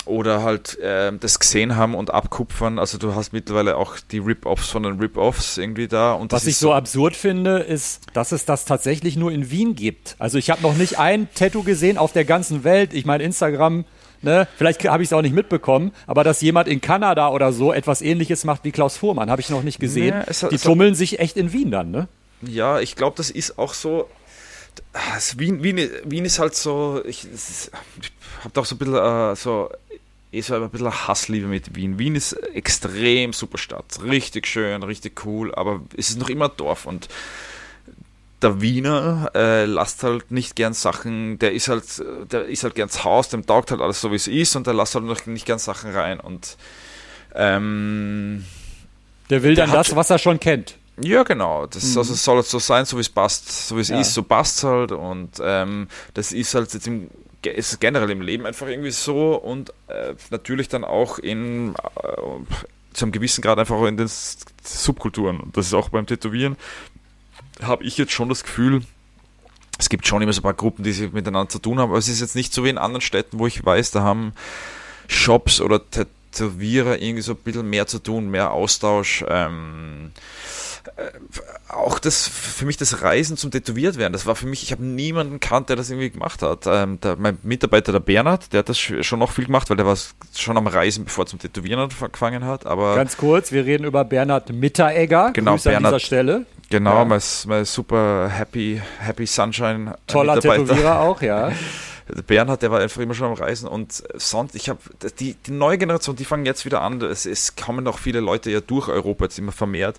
oder 0.04 0.42
halt 0.42 0.78
äh, 0.80 1.12
das 1.16 1.38
gesehen 1.38 1.76
haben 1.76 1.94
und 1.94 2.12
abkupfern. 2.12 2.78
Also 2.78 2.98
du 2.98 3.14
hast 3.14 3.32
mittlerweile 3.32 3.76
auch 3.76 3.98
die 4.10 4.18
Rip-Offs 4.18 4.68
von 4.68 4.82
den 4.82 4.98
Rip-Offs 4.98 5.58
irgendwie 5.58 5.88
da. 5.88 6.14
Und 6.14 6.32
Was 6.32 6.46
ich 6.46 6.56
so 6.56 6.72
absurd 6.72 7.14
finde, 7.14 7.58
ist, 7.58 8.06
dass 8.12 8.32
es 8.32 8.44
das 8.44 8.64
tatsächlich 8.64 9.16
nur 9.16 9.30
in 9.30 9.50
Wien 9.50 9.74
gibt. 9.76 10.16
Also 10.18 10.38
ich 10.38 10.50
habe 10.50 10.62
noch 10.62 10.76
nicht 10.76 10.98
ein 10.98 11.28
Tattoo 11.34 11.62
gesehen 11.62 11.98
auf 11.98 12.12
der 12.12 12.24
ganzen 12.24 12.64
Welt. 12.64 12.92
Ich 12.94 13.04
meine, 13.06 13.22
Instagram 13.22 13.84
Ne? 14.22 14.46
Vielleicht 14.56 14.84
habe 14.88 15.02
ich 15.02 15.08
es 15.08 15.12
auch 15.12 15.22
nicht 15.22 15.34
mitbekommen, 15.34 15.92
aber 16.06 16.24
dass 16.24 16.40
jemand 16.40 16.68
in 16.68 16.80
Kanada 16.80 17.28
oder 17.28 17.52
so 17.52 17.72
etwas 17.72 18.02
ähnliches 18.02 18.44
macht 18.44 18.64
wie 18.64 18.70
Klaus 18.70 18.96
Fuhrmann, 18.96 19.30
habe 19.30 19.40
ich 19.40 19.50
noch 19.50 19.62
nicht 19.62 19.80
gesehen. 19.80 20.14
Ja, 20.14 20.24
es, 20.26 20.40
die 20.40 20.54
es 20.54 20.62
tummeln 20.62 20.94
sich 20.94 21.18
echt 21.18 21.36
in 21.36 21.52
Wien 21.52 21.70
dann, 21.70 21.90
ne? 21.90 22.08
Ja, 22.42 22.80
ich 22.80 22.96
glaube, 22.96 23.16
das 23.16 23.30
ist 23.30 23.58
auch 23.58 23.74
so. 23.74 24.08
Wien, 25.36 25.62
Wien, 25.62 25.90
Wien 26.04 26.24
ist 26.24 26.38
halt 26.38 26.54
so. 26.54 27.02
Ich, 27.04 27.26
ich 27.32 27.70
habe 28.40 28.50
doch 28.54 28.64
so 28.64 28.74
ein 28.74 28.78
bisschen 28.78 28.94
äh, 28.94 29.36
so 29.36 29.70
eh 30.32 30.40
so 30.40 30.54
ein 30.54 30.70
bisschen 30.70 31.08
Hassliebe 31.08 31.46
mit 31.46 31.76
Wien. 31.76 31.98
Wien 31.98 32.14
ist 32.14 32.32
extrem 32.32 33.32
super 33.32 33.58
Stadt, 33.58 34.00
richtig 34.02 34.46
schön, 34.46 34.82
richtig 34.82 35.24
cool, 35.26 35.54
aber 35.54 35.82
es 35.96 36.10
ist 36.10 36.18
noch 36.18 36.30
immer 36.30 36.48
Dorf 36.48 36.86
und 36.86 37.08
der 38.42 38.60
Wiener 38.60 39.30
äh, 39.34 39.64
lasst 39.64 40.02
halt 40.02 40.30
nicht 40.30 40.56
gern 40.56 40.72
Sachen, 40.72 41.38
der 41.38 41.52
ist 41.52 41.68
halt, 41.68 41.84
der 42.30 42.46
ist 42.46 42.64
halt 42.64 42.74
gern 42.74 42.88
zu 42.88 43.04
Haus, 43.04 43.28
dem 43.28 43.46
taugt 43.46 43.70
halt 43.70 43.80
alles 43.80 44.00
so 44.00 44.10
wie 44.10 44.16
es 44.16 44.28
ist 44.28 44.56
und 44.56 44.66
der 44.66 44.74
lasst 44.74 44.94
halt 44.94 45.04
noch 45.04 45.24
nicht 45.26 45.46
gern 45.46 45.58
Sachen 45.58 45.92
rein 45.92 46.20
und 46.20 46.56
ähm, 47.34 48.44
der 49.30 49.42
will 49.42 49.54
dann 49.54 49.70
der 49.70 49.78
das, 49.78 49.96
was 49.96 50.10
er 50.10 50.18
schon 50.18 50.40
kennt. 50.40 50.76
Ja, 51.00 51.22
genau. 51.22 51.66
Das 51.66 51.92
mhm. 51.92 51.98
also 51.98 52.14
soll 52.14 52.36
halt 52.36 52.46
so 52.46 52.58
sein, 52.58 52.84
so 52.84 52.96
wie 52.98 53.00
es 53.00 53.08
passt, 53.08 53.68
so 53.68 53.76
wie 53.76 53.80
es 53.80 53.88
ja. 53.88 54.00
ist, 54.00 54.14
so 54.14 54.22
passt 54.22 54.58
es 54.58 54.64
halt 54.64 54.92
und 54.92 55.30
ähm, 55.42 55.88
das 56.14 56.32
ist 56.32 56.54
halt 56.54 56.72
jetzt 56.74 56.86
im, 56.86 57.08
ist 57.42 57.80
generell 57.80 58.10
im 58.10 58.20
Leben 58.20 58.46
einfach 58.46 58.66
irgendwie 58.66 58.90
so 58.90 59.34
und 59.34 59.70
äh, 59.88 60.14
natürlich 60.30 60.68
dann 60.68 60.84
auch 60.84 61.18
in 61.18 61.74
äh, 61.74 62.20
zu 62.92 63.06
einem 63.06 63.12
gewissen 63.12 63.40
Grad 63.40 63.58
einfach 63.58 63.76
auch 63.76 63.86
in 63.86 63.96
den 63.96 64.10
Subkulturen. 64.62 65.40
Und 65.40 65.56
das 65.56 65.66
ist 65.66 65.74
auch 65.74 65.88
beim 65.88 66.06
Tätowieren 66.06 66.56
habe 67.62 67.84
ich 67.84 67.98
jetzt 67.98 68.12
schon 68.12 68.28
das 68.28 68.44
Gefühl, 68.44 68.82
es 69.78 69.88
gibt 69.88 70.06
schon 70.06 70.22
immer 70.22 70.32
so 70.32 70.40
ein 70.40 70.44
paar 70.44 70.54
Gruppen, 70.54 70.84
die 70.84 70.92
sich 70.92 71.12
miteinander 71.12 71.48
zu 71.48 71.58
tun 71.58 71.78
haben, 71.78 71.90
aber 71.90 71.98
es 71.98 72.08
ist 72.08 72.20
jetzt 72.20 72.36
nicht 72.36 72.54
so 72.54 72.64
wie 72.64 72.68
in 72.70 72.78
anderen 72.78 73.00
Städten, 73.00 73.38
wo 73.38 73.46
ich 73.46 73.64
weiß, 73.64 73.90
da 73.90 74.02
haben 74.02 74.32
Shops 75.08 75.60
oder 75.60 75.80
Tätowierer 75.90 77.00
irgendwie 77.00 77.22
so 77.22 77.32
ein 77.32 77.38
bisschen 77.38 77.68
mehr 77.68 77.86
zu 77.86 77.98
tun, 77.98 78.30
mehr 78.30 78.52
Austausch. 78.52 79.24
Ähm, 79.28 80.12
äh, 80.96 81.02
auch 81.68 81.98
das 81.98 82.28
für 82.28 82.66
mich 82.66 82.76
das 82.76 83.02
Reisen 83.02 83.36
zum 83.36 83.50
Tätowiert 83.50 83.98
werden, 83.98 84.12
das 84.12 84.26
war 84.26 84.34
für 84.34 84.46
mich, 84.46 84.62
ich 84.62 84.72
habe 84.72 84.84
niemanden 84.84 85.40
kannt, 85.40 85.68
der 85.68 85.76
das 85.76 85.90
irgendwie 85.90 86.10
gemacht 86.10 86.42
hat. 86.42 86.66
Ähm, 86.66 87.00
der, 87.00 87.16
mein 87.16 87.38
Mitarbeiter, 87.42 87.92
der 87.92 88.00
Bernhard, 88.00 88.52
der 88.52 88.60
hat 88.60 88.68
das 88.68 88.78
schon 88.78 89.18
noch 89.18 89.30
viel 89.30 89.46
gemacht, 89.46 89.70
weil 89.70 89.76
der 89.76 89.86
war 89.86 89.96
schon 90.36 90.56
am 90.56 90.66
Reisen, 90.66 91.04
bevor 91.04 91.24
er 91.24 91.28
zum 91.28 91.38
Tätowieren 91.38 91.80
angefangen 91.80 92.44
hat. 92.44 92.66
Aber 92.66 92.94
Ganz 92.94 93.16
kurz, 93.16 93.52
wir 93.52 93.64
reden 93.64 93.84
über 93.84 94.04
Bernhard 94.04 94.52
Mitteregger. 94.52 95.30
Genau, 95.32 95.52
Grüße 95.52 95.70
Bernhard, 95.70 95.94
an 95.94 95.98
dieser 95.98 96.06
Stelle. 96.06 96.46
Genau, 96.72 97.00
ja. 97.00 97.04
mein, 97.04 97.20
mein 97.48 97.64
super 97.66 98.30
happy, 98.30 98.80
happy 98.98 99.26
Sunshine. 99.26 99.94
Toller 100.06 100.40
Tätowierer 100.40 101.00
auch, 101.00 101.20
ja. 101.20 101.52
Der 102.08 102.22
Bernhard, 102.22 102.62
der 102.62 102.70
war 102.70 102.80
einfach 102.80 103.02
immer 103.02 103.12
schon 103.12 103.26
am 103.26 103.34
Reisen 103.34 103.68
und 103.68 104.02
sonst, 104.14 104.54
ich 104.54 104.70
habe 104.70 104.78
die, 105.20 105.34
die 105.34 105.50
neue 105.50 105.76
Generation, 105.76 106.16
die 106.16 106.24
fangen 106.24 106.46
jetzt 106.46 106.64
wieder 106.64 106.80
an. 106.80 107.02
Es, 107.02 107.26
es 107.26 107.56
kommen 107.56 107.86
auch 107.86 107.98
viele 107.98 108.20
Leute 108.20 108.50
ja 108.50 108.60
durch 108.60 108.88
Europa 108.88 109.24
jetzt 109.24 109.38
immer 109.38 109.52
vermehrt. 109.52 109.98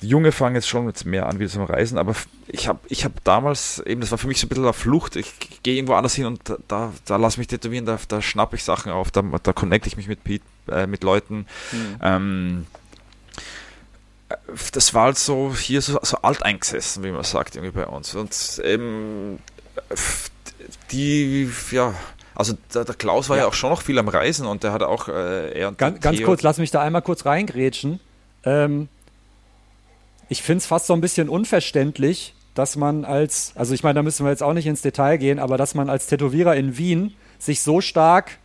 Die 0.00 0.06
Junge 0.06 0.30
fangen 0.30 0.54
jetzt 0.54 0.68
schon 0.68 0.86
jetzt 0.86 1.04
mehr 1.04 1.26
an, 1.26 1.40
wieder 1.40 1.50
zum 1.50 1.64
Reisen, 1.64 1.98
aber 1.98 2.14
ich 2.46 2.68
habe 2.68 2.78
ich 2.86 3.04
hab 3.04 3.22
damals, 3.24 3.80
eben, 3.80 4.00
das 4.00 4.12
war 4.12 4.18
für 4.18 4.28
mich 4.28 4.38
so 4.38 4.46
ein 4.46 4.48
bisschen 4.48 4.64
eine 4.64 4.72
Flucht. 4.72 5.16
Ich 5.16 5.34
gehe 5.64 5.74
irgendwo 5.74 5.94
anders 5.94 6.14
hin 6.14 6.26
und 6.26 6.48
da, 6.48 6.56
da, 6.68 6.92
da 7.04 7.16
lass 7.16 7.36
mich 7.36 7.48
tätowieren, 7.48 7.84
da, 7.84 7.98
da 8.06 8.22
schnappe 8.22 8.54
ich 8.54 8.62
Sachen 8.62 8.92
auf, 8.92 9.10
da, 9.10 9.22
da 9.42 9.52
connecte 9.52 9.88
ich 9.88 9.96
mich 9.96 10.06
mit, 10.06 10.20
äh, 10.70 10.86
mit 10.86 11.02
Leuten. 11.02 11.46
Mhm. 11.72 11.96
Ähm, 12.00 12.66
das 14.72 14.94
war 14.94 15.04
halt 15.04 15.18
so 15.18 15.54
hier 15.54 15.82
so, 15.82 15.98
so 16.02 16.18
alteingesessen, 16.18 17.02
wie 17.04 17.10
man 17.10 17.24
sagt, 17.24 17.56
irgendwie 17.56 17.72
bei 17.72 17.86
uns. 17.86 18.14
Und 18.14 18.60
eben 18.64 19.38
die, 20.90 21.50
ja, 21.70 21.94
also 22.34 22.54
der, 22.74 22.84
der 22.84 22.94
Klaus 22.94 23.28
war 23.28 23.36
ja. 23.36 23.44
ja. 23.44 23.48
auch 23.48 23.54
schon 23.54 23.70
noch 23.70 23.82
viel 23.82 23.98
am 23.98 24.08
Reisen 24.08 24.46
und 24.46 24.62
der 24.62 24.72
hat 24.72 24.82
auch 24.82 25.08
äh, 25.08 25.58
er 25.58 25.72
ganz, 25.72 26.00
ganz 26.00 26.22
kurz, 26.22 26.42
lass 26.42 26.58
mich 26.58 26.70
da 26.70 26.80
einmal 26.80 27.02
kurz 27.02 27.26
reingrätschen. 27.26 28.00
Ähm, 28.44 28.88
ich 30.28 30.42
finde 30.42 30.58
es 30.58 30.66
fast 30.66 30.86
so 30.86 30.94
ein 30.94 31.00
bisschen 31.00 31.28
unverständlich, 31.28 32.34
dass 32.54 32.76
man 32.76 33.04
als, 33.04 33.52
also 33.56 33.74
ich 33.74 33.82
meine, 33.82 33.94
da 33.94 34.02
müssen 34.02 34.24
wir 34.24 34.30
jetzt 34.30 34.42
auch 34.42 34.52
nicht 34.52 34.66
ins 34.66 34.82
Detail 34.82 35.18
gehen, 35.18 35.38
aber 35.38 35.58
dass 35.58 35.74
man 35.74 35.90
als 35.90 36.06
Tätowierer 36.06 36.56
in 36.56 36.78
Wien 36.78 37.14
sich 37.38 37.62
so 37.62 37.80
stark 37.80 38.38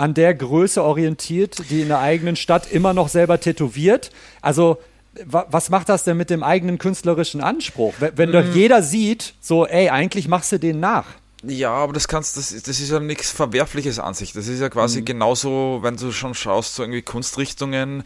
an 0.00 0.14
der 0.14 0.34
Größe 0.34 0.82
orientiert, 0.82 1.70
die 1.70 1.82
in 1.82 1.88
der 1.88 2.00
eigenen 2.00 2.34
Stadt 2.34 2.72
immer 2.72 2.94
noch 2.94 3.08
selber 3.08 3.38
tätowiert. 3.38 4.10
Also 4.40 4.78
was 5.26 5.70
macht 5.70 5.88
das 5.88 6.04
denn 6.04 6.16
mit 6.16 6.30
dem 6.30 6.42
eigenen 6.42 6.78
künstlerischen 6.78 7.40
Anspruch? 7.40 7.94
Wenn, 7.98 8.32
doch 8.32 8.44
mhm. 8.44 8.54
jeder 8.54 8.82
sieht, 8.82 9.34
so, 9.40 9.66
ey, 9.66 9.90
eigentlich 9.90 10.28
machst 10.28 10.52
du 10.52 10.58
den 10.58 10.80
nach. 10.80 11.06
Ja, 11.42 11.72
aber 11.72 11.92
das 11.92 12.06
kannst, 12.06 12.36
das, 12.36 12.50
das 12.50 12.80
ist 12.80 12.90
ja 12.90 13.00
nichts 13.00 13.30
Verwerfliches 13.30 13.98
an 13.98 14.14
sich. 14.14 14.32
Das 14.32 14.46
ist 14.46 14.60
ja 14.60 14.68
quasi 14.68 15.00
mhm. 15.00 15.06
genauso, 15.06 15.80
wenn 15.82 15.96
du 15.96 16.12
schon 16.12 16.34
schaust, 16.34 16.76
so 16.76 16.82
irgendwie 16.82 17.02
Kunstrichtungen, 17.02 18.04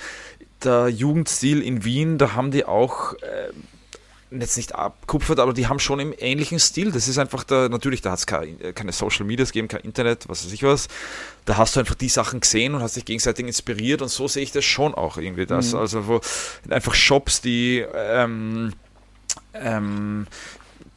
der 0.65 0.89
Jugendstil 0.89 1.61
in 1.63 1.85
Wien, 1.85 2.17
da 2.17 2.35
haben 2.35 2.51
die 2.51 2.65
auch 2.65 3.13
äh, 3.15 3.51
jetzt 4.41 4.57
nicht 4.57 4.75
abkupfert, 4.75 5.39
aber 5.41 5.53
die 5.53 5.67
haben 5.69 5.79
schon 5.79 6.01
im 6.01 6.15
ähnlichen 6.19 6.59
Stil. 6.59 6.93
Das 6.93 7.09
ist 7.09 7.19
einfach 7.19 7.45
da, 7.45 7.69
natürlich, 7.69 8.03
da 8.03 8.13
hat 8.13 8.19
es 8.19 8.27
keine, 8.27 8.73
keine 8.73 8.93
Social 8.93 9.25
Medias 9.25 9.53
gegeben, 9.53 9.69
kein 9.69 9.83
Internet, 9.83 10.29
was 10.29 10.45
weiß 10.45 10.53
ich 10.53 10.63
was. 10.63 10.89
Da 11.45 11.57
hast 11.57 11.77
du 11.77 11.81
einfach 11.81 11.95
die 11.95 12.09
Sachen 12.09 12.41
gesehen 12.41 12.75
und 12.75 12.83
hast 12.83 12.97
dich 12.97 13.05
gegenseitig 13.05 13.47
inspiriert 13.47 14.03
und 14.03 14.09
so 14.09 14.29
sehe 14.29 14.43
ich 14.43 14.53
das 14.53 14.65
schon 14.65 14.95
auch 14.95 15.17
irgendwie. 15.17 15.47
Das. 15.47 15.73
Mhm. 15.73 15.79
Also 15.79 16.07
wo 16.07 16.21
einfach 16.71 16.95
Shops, 16.95 17.41
die 17.41 17.85
ähm, 17.95 18.73
ähm, 19.55 20.27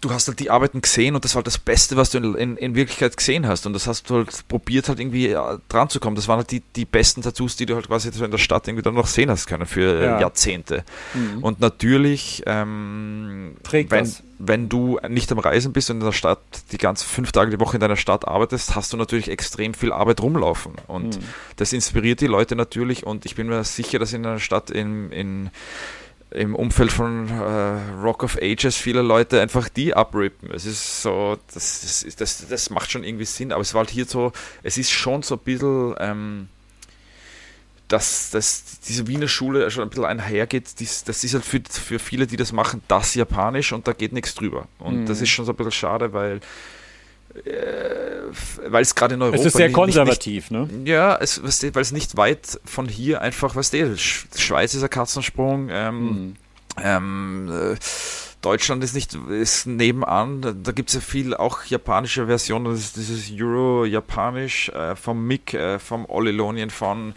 du 0.02 0.12
hast 0.12 0.28
halt 0.28 0.40
die 0.40 0.52
Arbeiten 0.52 0.82
gesehen 0.82 1.16
und 1.16 1.26
das 1.26 1.34
war 1.34 1.40
halt 1.40 1.48
das 1.48 1.58
Beste, 1.58 1.98
was 1.98 2.12
du 2.12 2.20
in, 2.20 2.36
in, 2.36 2.58
in 2.58 2.76
Wirklichkeit 2.76 3.18
gesehen 3.18 3.48
hast. 3.48 3.66
Und 3.66 3.74
das 3.74 3.88
hast 3.88 4.10
du 4.10 4.16
halt 4.16 4.48
probiert, 4.48 4.90
halt 4.90 5.00
irgendwie 5.00 5.30
ja, 5.30 5.58
dran 5.70 5.90
zu 5.90 6.00
kommen. 6.00 6.16
Das 6.16 6.28
waren 6.28 6.38
halt 6.38 6.52
die, 6.52 6.62
die 6.76 6.86
besten 6.86 7.24
Tattoos, 7.24 7.56
die 7.56 7.66
du 7.66 7.76
halt 7.76 7.88
quasi 7.88 8.10
in 8.10 8.32
der 8.32 8.38
Stadt 8.38 8.68
irgendwie 8.68 8.84
dann 8.84 8.94
noch 8.94 9.08
sehen 9.08 9.30
hast 9.30 9.48
können 9.48 9.66
für 9.66 10.04
ja. 10.04 10.20
Jahrzehnte. 10.20 10.84
Mhm. 11.14 11.44
Und 11.44 11.60
natürlich, 11.60 12.44
ähm, 12.46 13.56
wenn, 13.72 13.88
das. 13.88 14.24
wenn 14.38 14.70
du 14.70 15.00
nicht 15.08 15.32
am 15.32 15.40
Reisen 15.40 15.74
bist 15.74 15.90
und 15.90 15.98
in 15.98 16.06
der 16.06 16.12
Stadt 16.12 16.42
die 16.72 16.78
ganzen 16.78 17.08
fünf 17.08 17.32
Tage 17.32 17.50
die 17.50 17.60
Woche 17.60 17.78
in 17.78 17.82
deiner 17.82 17.96
Stadt 17.96 18.28
arbeitest, 18.28 18.76
hast 18.76 18.94
du 18.94 18.98
natürlich 18.98 19.30
extrem 19.30 19.74
viel 19.74 19.92
Arbeit 19.92 20.22
rumlaufen. 20.22 20.74
Und 20.86 21.18
mhm. 21.18 21.24
das 21.56 21.74
inspiriert 21.74 22.22
die 22.22 22.28
Leute 22.28 22.56
natürlich. 22.56 23.06
Und 23.06 23.26
ich 23.26 23.36
bin 23.36 23.48
mir 23.48 23.64
sicher, 23.64 23.98
dass 23.98 24.14
in 24.14 24.26
einer 24.26 24.40
Stadt 24.40 24.70
in, 24.70 25.12
in 25.12 25.50
im 26.32 26.56
Umfeld 26.56 26.92
von 26.92 27.30
äh, 27.30 28.02
Rock 28.02 28.24
of 28.24 28.38
Ages 28.42 28.76
viele 28.76 29.02
Leute 29.02 29.42
einfach 29.42 29.70
die 29.70 29.94
abrippen. 29.94 30.52
Es 30.52 30.66
ist 30.66 31.02
so, 31.02 31.38
das, 31.54 32.04
das, 32.04 32.16
das, 32.16 32.48
das 32.48 32.70
macht 32.70 32.92
schon 32.92 33.04
irgendwie 33.04 33.26
Sinn, 33.26 33.52
aber 33.52 33.62
es 33.62 33.74
war 33.74 33.80
halt 33.80 33.90
hier 33.90 34.06
so, 34.06 34.34
es 34.64 34.78
ist 34.78 34.92
schon 34.92 35.24
so 35.24 35.36
ein 35.36 35.42
bisschen, 35.42 35.96
ähm, 36.00 36.48
dass, 37.88 38.32
dass 38.32 38.82
diese 38.82 39.08
Wiener 39.08 39.30
Schule 39.30 39.72
schon 39.72 39.84
ein 39.84 39.90
bisschen 39.90 40.06
einhergeht, 40.06 40.80
dies, 40.80 41.06
das 41.06 41.24
ist 41.24 41.34
halt 41.34 41.46
für, 41.46 41.62
für 41.70 42.00
viele, 42.00 42.28
die 42.28 42.36
das 42.36 42.52
machen, 42.52 42.82
das 42.90 43.16
Japanisch 43.16 43.72
und 43.72 43.88
da 43.88 43.94
geht 43.94 44.12
nichts 44.12 44.36
drüber. 44.36 44.68
Und 44.80 45.02
mhm. 45.02 45.06
das 45.06 45.22
ist 45.22 45.30
schon 45.30 45.46
so 45.46 45.54
ein 45.54 45.56
bisschen 45.56 45.72
schade, 45.72 46.12
weil 46.12 46.42
weil 48.68 48.82
es 48.82 48.96
gerade 48.96 49.16
in 49.16 49.22
Europa. 49.22 49.38
Es 49.38 49.46
ist 49.46 49.58
sehr 49.58 49.72
konservativ, 49.72 50.52
nicht, 50.52 50.72
ne? 50.72 50.90
Ja, 50.90 51.18
es, 51.20 51.42
weil 51.44 51.82
es 51.82 51.92
nicht 51.92 52.18
weit 52.18 52.60
von 52.66 52.88
hier 52.88 53.22
einfach, 53.22 53.56
weißt 53.56 53.74
du, 53.74 53.98
Schweiz 53.98 54.74
ist 54.74 54.84
ein 54.84 54.90
Katzensprung, 54.90 55.70
ähm, 55.72 56.00
mhm. 56.00 56.36
ähm, 56.84 57.52
äh, 57.52 57.76
Deutschland 58.42 58.84
ist 58.84 58.94
nicht 58.94 59.16
ist 59.30 59.66
nebenan, 59.66 60.42
da, 60.42 60.52
da 60.52 60.72
gibt 60.72 60.90
es 60.90 60.96
ja 60.96 61.02
viel 61.02 61.34
auch 61.34 61.64
japanische 61.66 62.28
Versionen, 62.28 62.66
das 62.66 62.80
ist 62.80 62.98
dieses 62.98 63.32
Euro-Japanisch 63.32 64.70
äh, 64.70 64.96
vom 64.96 65.26
Mick, 65.26 65.54
äh, 65.54 65.80
vom 65.80 66.06
Olilonien 66.08 66.70
von 66.70 67.14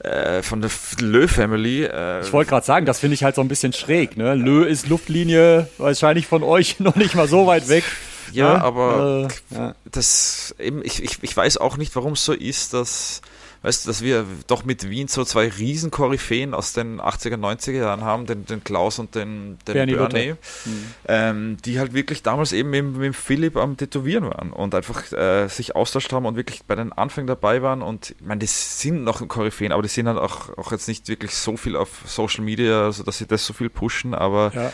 äh, 0.00 0.42
von 0.42 0.60
der 0.60 0.70
Lö 1.00 1.28
Family. 1.28 1.84
Äh, 1.84 2.20
ich 2.20 2.32
wollte 2.32 2.50
gerade 2.50 2.66
sagen, 2.66 2.86
das 2.86 2.98
finde 2.98 3.14
ich 3.14 3.24
halt 3.24 3.34
so 3.34 3.40
ein 3.40 3.48
bisschen 3.48 3.72
schräg. 3.72 4.16
Ne? 4.16 4.34
Lö 4.34 4.64
ist 4.64 4.88
Luftlinie 4.88 5.68
wahrscheinlich 5.78 6.26
von 6.26 6.42
euch 6.42 6.80
noch 6.80 6.96
nicht 6.96 7.14
mal 7.14 7.28
so 7.28 7.46
weit 7.46 7.68
weg. 7.68 7.84
Ja, 8.32 8.54
ja 8.54 8.62
aber 8.62 9.28
äh, 9.50 9.54
ja. 9.54 9.74
das 9.84 10.54
eben, 10.58 10.84
ich, 10.84 11.02
ich, 11.02 11.18
ich 11.22 11.36
weiß 11.36 11.58
auch 11.58 11.76
nicht, 11.76 11.94
warum 11.96 12.12
es 12.12 12.24
so 12.24 12.32
ist, 12.32 12.74
dass, 12.74 13.22
weißt 13.62 13.84
du, 13.84 13.88
dass 13.88 14.02
wir 14.02 14.24
doch 14.46 14.64
mit 14.64 14.88
Wien 14.88 15.08
so 15.08 15.24
zwei 15.24 15.48
riesen 15.48 15.90
Koryphäen 15.90 16.54
aus 16.54 16.72
den 16.72 17.00
80er, 17.00 17.36
90er 17.36 17.72
Jahren 17.72 18.02
haben, 18.02 18.26
den, 18.26 18.46
den 18.46 18.62
Klaus 18.64 18.98
und 18.98 19.14
den, 19.14 19.58
den 19.66 19.74
Bernie, 19.74 19.94
Bernie 19.94 20.34
mhm. 20.64 20.84
ähm, 21.08 21.56
die 21.64 21.78
halt 21.78 21.92
wirklich 21.94 22.22
damals 22.22 22.52
eben 22.52 22.70
mit, 22.70 22.96
mit 22.96 23.16
Philipp 23.16 23.56
am 23.56 23.76
Tätowieren 23.76 24.24
waren 24.24 24.52
und 24.52 24.74
einfach 24.74 25.12
äh, 25.12 25.48
sich 25.48 25.74
austauscht 25.76 26.12
haben 26.12 26.26
und 26.26 26.36
wirklich 26.36 26.64
bei 26.64 26.74
den 26.74 26.92
Anfängen 26.92 27.26
dabei 27.26 27.62
waren 27.62 27.82
und 27.82 28.10
ich 28.10 28.26
meine, 28.26 28.40
die 28.40 28.46
sind 28.46 29.04
noch 29.04 29.26
Koryphäen, 29.26 29.72
aber 29.72 29.82
die 29.82 29.88
sind 29.88 30.06
halt 30.06 30.18
auch, 30.18 30.56
auch 30.58 30.72
jetzt 30.72 30.88
nicht 30.88 31.08
wirklich 31.08 31.34
so 31.34 31.56
viel 31.56 31.76
auf 31.76 32.02
Social 32.06 32.44
Media, 32.44 32.84
also 32.84 33.02
dass 33.02 33.18
sie 33.18 33.26
das 33.26 33.46
so 33.46 33.52
viel 33.52 33.70
pushen, 33.70 34.14
aber 34.14 34.52
ja. 34.54 34.72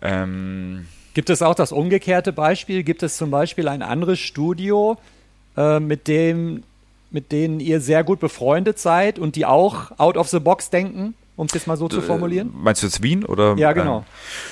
ähm, 0.00 0.86
Gibt 1.14 1.30
es 1.30 1.42
auch 1.42 1.54
das 1.54 1.72
umgekehrte 1.72 2.32
Beispiel? 2.32 2.82
Gibt 2.82 3.02
es 3.02 3.16
zum 3.16 3.30
Beispiel 3.30 3.68
ein 3.68 3.82
anderes 3.82 4.18
Studio, 4.18 4.98
äh, 5.56 5.80
mit 5.80 6.08
dem 6.08 6.62
mit 7.10 7.30
denen 7.30 7.60
ihr 7.60 7.82
sehr 7.82 8.04
gut 8.04 8.20
befreundet 8.20 8.78
seid 8.78 9.18
und 9.18 9.36
die 9.36 9.44
auch 9.44 9.92
out 9.98 10.16
of 10.16 10.28
the 10.28 10.40
box 10.40 10.70
denken? 10.70 11.14
um 11.36 11.46
es 11.46 11.54
jetzt 11.54 11.66
mal 11.66 11.76
so 11.76 11.88
zu 11.88 12.02
formulieren? 12.02 12.52
Meinst 12.54 12.82
du 12.82 12.86
jetzt 12.86 13.02
Wien 13.02 13.24
oder? 13.24 13.56
Ja, 13.56 13.72
genau. 13.72 14.04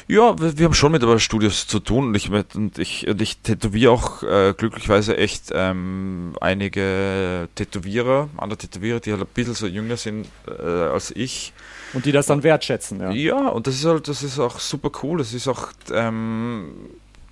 Äh, 0.09 0.15
ja, 0.15 0.39
wir, 0.39 0.59
wir, 0.59 0.65
haben 0.65 0.75
schon 0.75 0.93
mit 0.93 1.05
Studios 1.21 1.67
zu 1.67 1.79
tun 1.79 2.09
und 2.09 2.15
ich, 2.17 2.31
und 2.31 2.79
ich, 2.79 3.07
und 3.07 3.21
ich 3.21 3.39
tätowiere 3.39 3.93
auch 3.93 4.23
äh, 4.23 4.55
glücklicherweise 4.57 5.17
echt 5.17 5.51
ähm, 5.53 6.35
einige 6.41 7.49
Tätowierer, 7.55 8.29
andere 8.37 8.59
Tätowierer, 8.59 9.01
die 9.01 9.13
halt 9.13 9.21
ein 9.21 9.29
bisschen 9.33 9.55
so 9.55 9.67
jünger 9.67 9.97
sind 9.97 10.27
äh, 10.49 10.63
als 10.63 11.11
ich. 11.15 11.53
Und 11.93 12.05
die 12.05 12.13
das 12.13 12.27
dann 12.27 12.43
wertschätzen, 12.43 13.01
ja. 13.01 13.11
Ja, 13.11 13.49
und 13.49 13.67
das 13.67 13.75
ist 13.75 13.85
halt, 13.85 14.09
das 14.09 14.23
ist 14.23 14.39
auch 14.39 14.59
super 14.59 14.91
cool. 15.03 15.19
Das 15.19 15.33
ist 15.33 15.49
auch, 15.49 15.69
ähm, 15.93 16.73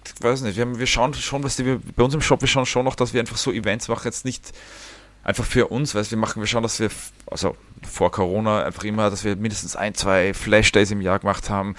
ich 0.04 0.22
weiß 0.22 0.42
nicht, 0.42 0.56
wir, 0.56 0.64
haben, 0.64 0.78
wir 0.78 0.86
schauen 0.86 1.14
schon, 1.14 1.44
was 1.44 1.56
die, 1.56 1.78
bei 1.96 2.02
uns 2.02 2.14
im 2.14 2.20
Shop, 2.20 2.40
wir 2.40 2.48
schauen 2.48 2.66
schon 2.66 2.84
noch, 2.84 2.94
dass 2.94 3.12
wir 3.12 3.20
einfach 3.20 3.36
so 3.36 3.52
Events 3.52 3.88
machen, 3.88 4.06
jetzt 4.06 4.24
nicht 4.24 4.52
einfach 5.28 5.44
für 5.44 5.66
uns, 5.68 5.94
weil 5.94 6.10
wir 6.10 6.16
machen, 6.18 6.40
wir 6.40 6.46
schauen, 6.46 6.62
dass 6.62 6.80
wir, 6.80 6.88
also 7.30 7.54
vor 7.86 8.10
Corona 8.10 8.64
einfach 8.64 8.84
immer, 8.84 9.10
dass 9.10 9.24
wir 9.24 9.36
mindestens 9.36 9.76
ein, 9.76 9.94
zwei 9.94 10.32
Flash-Days 10.32 10.90
im 10.90 11.02
Jahr 11.02 11.18
gemacht 11.18 11.50
haben, 11.50 11.74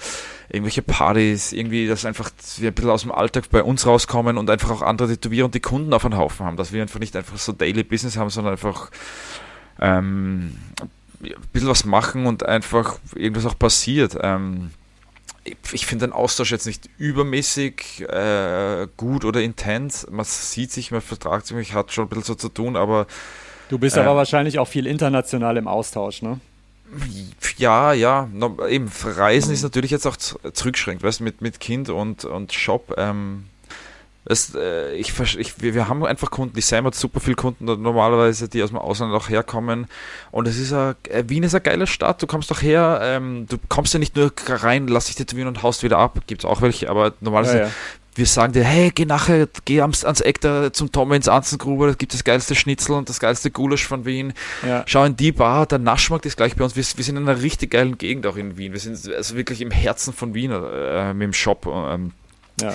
irgendwelche 0.48 0.82
Partys, 0.82 1.52
irgendwie, 1.52 1.88
dass 1.88 2.04
einfach 2.04 2.30
wir 2.58 2.70
ein 2.70 2.74
bisschen 2.74 2.90
aus 2.90 3.02
dem 3.02 3.12
Alltag 3.12 3.50
bei 3.50 3.62
uns 3.62 3.86
rauskommen 3.86 4.38
und 4.38 4.48
einfach 4.48 4.70
auch 4.70 4.82
andere 4.82 5.08
Tätowierer 5.08 5.46
und 5.46 5.54
die 5.54 5.60
Kunden 5.60 5.92
auf 5.92 6.04
einen 6.04 6.16
Haufen 6.16 6.46
haben, 6.46 6.56
dass 6.56 6.72
wir 6.72 6.80
einfach 6.80 7.00
nicht 7.00 7.16
einfach 7.16 7.38
so 7.38 7.52
Daily 7.52 7.82
Business 7.82 8.16
haben, 8.16 8.30
sondern 8.30 8.52
einfach 8.52 8.90
ähm, 9.80 10.56
ein 11.22 11.34
bisschen 11.52 11.68
was 11.68 11.84
machen 11.84 12.26
und 12.26 12.44
einfach 12.46 12.98
irgendwas 13.14 13.46
auch 13.46 13.58
passiert. 13.58 14.16
Ähm, 14.20 14.70
ich 15.72 15.86
finde 15.86 16.06
den 16.06 16.12
Austausch 16.12 16.50
jetzt 16.50 16.66
nicht 16.66 16.88
übermäßig 16.98 18.06
äh, 18.08 18.86
gut 18.96 19.24
oder 19.24 19.40
intens. 19.40 20.06
Man 20.10 20.24
sieht 20.24 20.70
sich, 20.70 20.90
man 20.90 21.00
vertragt 21.00 21.46
sich, 21.46 21.56
ich 21.56 21.74
hat 21.74 21.92
schon 21.92 22.04
ein 22.04 22.08
bisschen 22.08 22.24
so 22.24 22.34
zu 22.34 22.48
tun, 22.48 22.76
aber. 22.76 23.06
Du 23.68 23.78
bist 23.78 23.96
äh, 23.96 24.00
aber 24.00 24.16
wahrscheinlich 24.16 24.58
auch 24.58 24.68
viel 24.68 24.86
international 24.86 25.56
im 25.56 25.68
Austausch, 25.68 26.22
ne? 26.22 26.40
Ja, 27.56 27.92
ja. 27.92 28.28
No, 28.32 28.66
eben, 28.66 28.90
Reisen 29.04 29.52
ist 29.52 29.62
natürlich 29.62 29.90
jetzt 29.90 30.06
auch 30.06 30.16
zurückschränkt, 30.16 31.02
weißt 31.02 31.20
du, 31.20 31.24
mit, 31.24 31.40
mit 31.40 31.60
Kind 31.60 31.88
und, 31.88 32.24
und 32.24 32.52
Shop. 32.52 32.94
Ähm, 32.96 33.44
es, 34.26 34.54
äh, 34.54 34.92
ich, 34.94 35.18
ich, 35.38 35.62
wir, 35.62 35.74
wir 35.74 35.88
haben 35.88 36.04
einfach 36.04 36.30
Kunden, 36.30 36.54
die 36.54 36.60
Sam 36.60 36.84
hat 36.84 36.94
super 36.94 37.20
viele 37.20 37.36
Kunden 37.36 37.64
normalerweise, 37.64 38.48
die 38.48 38.62
aus 38.62 38.68
dem 38.68 38.78
Ausland 38.78 39.14
auch 39.14 39.30
herkommen. 39.30 39.86
Und 40.30 40.46
es 40.46 40.58
ist 40.58 40.72
a, 40.72 40.94
äh, 41.08 41.24
Wien 41.28 41.42
ist 41.42 41.54
eine 41.54 41.62
geile 41.62 41.86
Stadt, 41.86 42.20
du 42.22 42.26
kommst 42.26 42.50
doch 42.50 42.60
her, 42.60 43.00
ähm, 43.02 43.46
du 43.48 43.56
kommst 43.68 43.94
ja 43.94 43.98
nicht 43.98 44.16
nur 44.16 44.32
rein, 44.46 44.88
lass 44.88 45.06
dich 45.06 45.16
tätowieren 45.16 45.48
und 45.48 45.62
haust 45.62 45.82
wieder 45.82 45.98
ab. 45.98 46.20
Gibt 46.26 46.42
es 46.42 46.44
auch 46.44 46.60
welche, 46.60 46.90
aber 46.90 47.14
normalerweise. 47.20 47.58
Ja, 47.58 47.64
ja. 47.66 47.70
Wir 48.16 48.26
sagen 48.26 48.52
dir, 48.52 48.64
hey, 48.64 48.90
geh 48.92 49.04
nachher, 49.04 49.48
geh 49.64 49.80
ans, 49.80 50.04
ans 50.04 50.20
Eck 50.20 50.40
da 50.40 50.72
zum 50.72 50.90
Tom 50.90 51.12
ins 51.12 51.28
Anzengruber, 51.28 51.86
da 51.86 51.94
gibt 51.94 52.12
das 52.12 52.24
geilste 52.24 52.56
Schnitzel 52.56 52.96
und 52.96 53.08
das 53.08 53.20
geilste 53.20 53.52
Gulasch 53.52 53.86
von 53.86 54.04
Wien. 54.04 54.32
Ja. 54.66 54.82
Schau 54.86 55.04
in 55.04 55.16
die 55.16 55.30
Bar, 55.30 55.66
der 55.66 55.78
Naschmarkt 55.78 56.26
ist 56.26 56.36
gleich 56.36 56.56
bei 56.56 56.64
uns. 56.64 56.74
Wir, 56.74 56.82
wir, 56.82 57.04
sind 57.04 57.16
in 57.16 57.28
einer 57.28 57.40
richtig 57.40 57.70
geilen 57.70 57.98
Gegend 57.98 58.26
auch 58.26 58.36
in 58.36 58.58
Wien. 58.58 58.72
Wir 58.72 58.80
sind 58.80 59.14
also 59.14 59.36
wirklich 59.36 59.60
im 59.60 59.70
Herzen 59.70 60.12
von 60.12 60.34
Wien 60.34 60.50
äh, 60.50 61.14
mit 61.14 61.22
dem 61.22 61.32
Shop. 61.32 61.66
Ähm, 61.66 62.12
ja. 62.60 62.74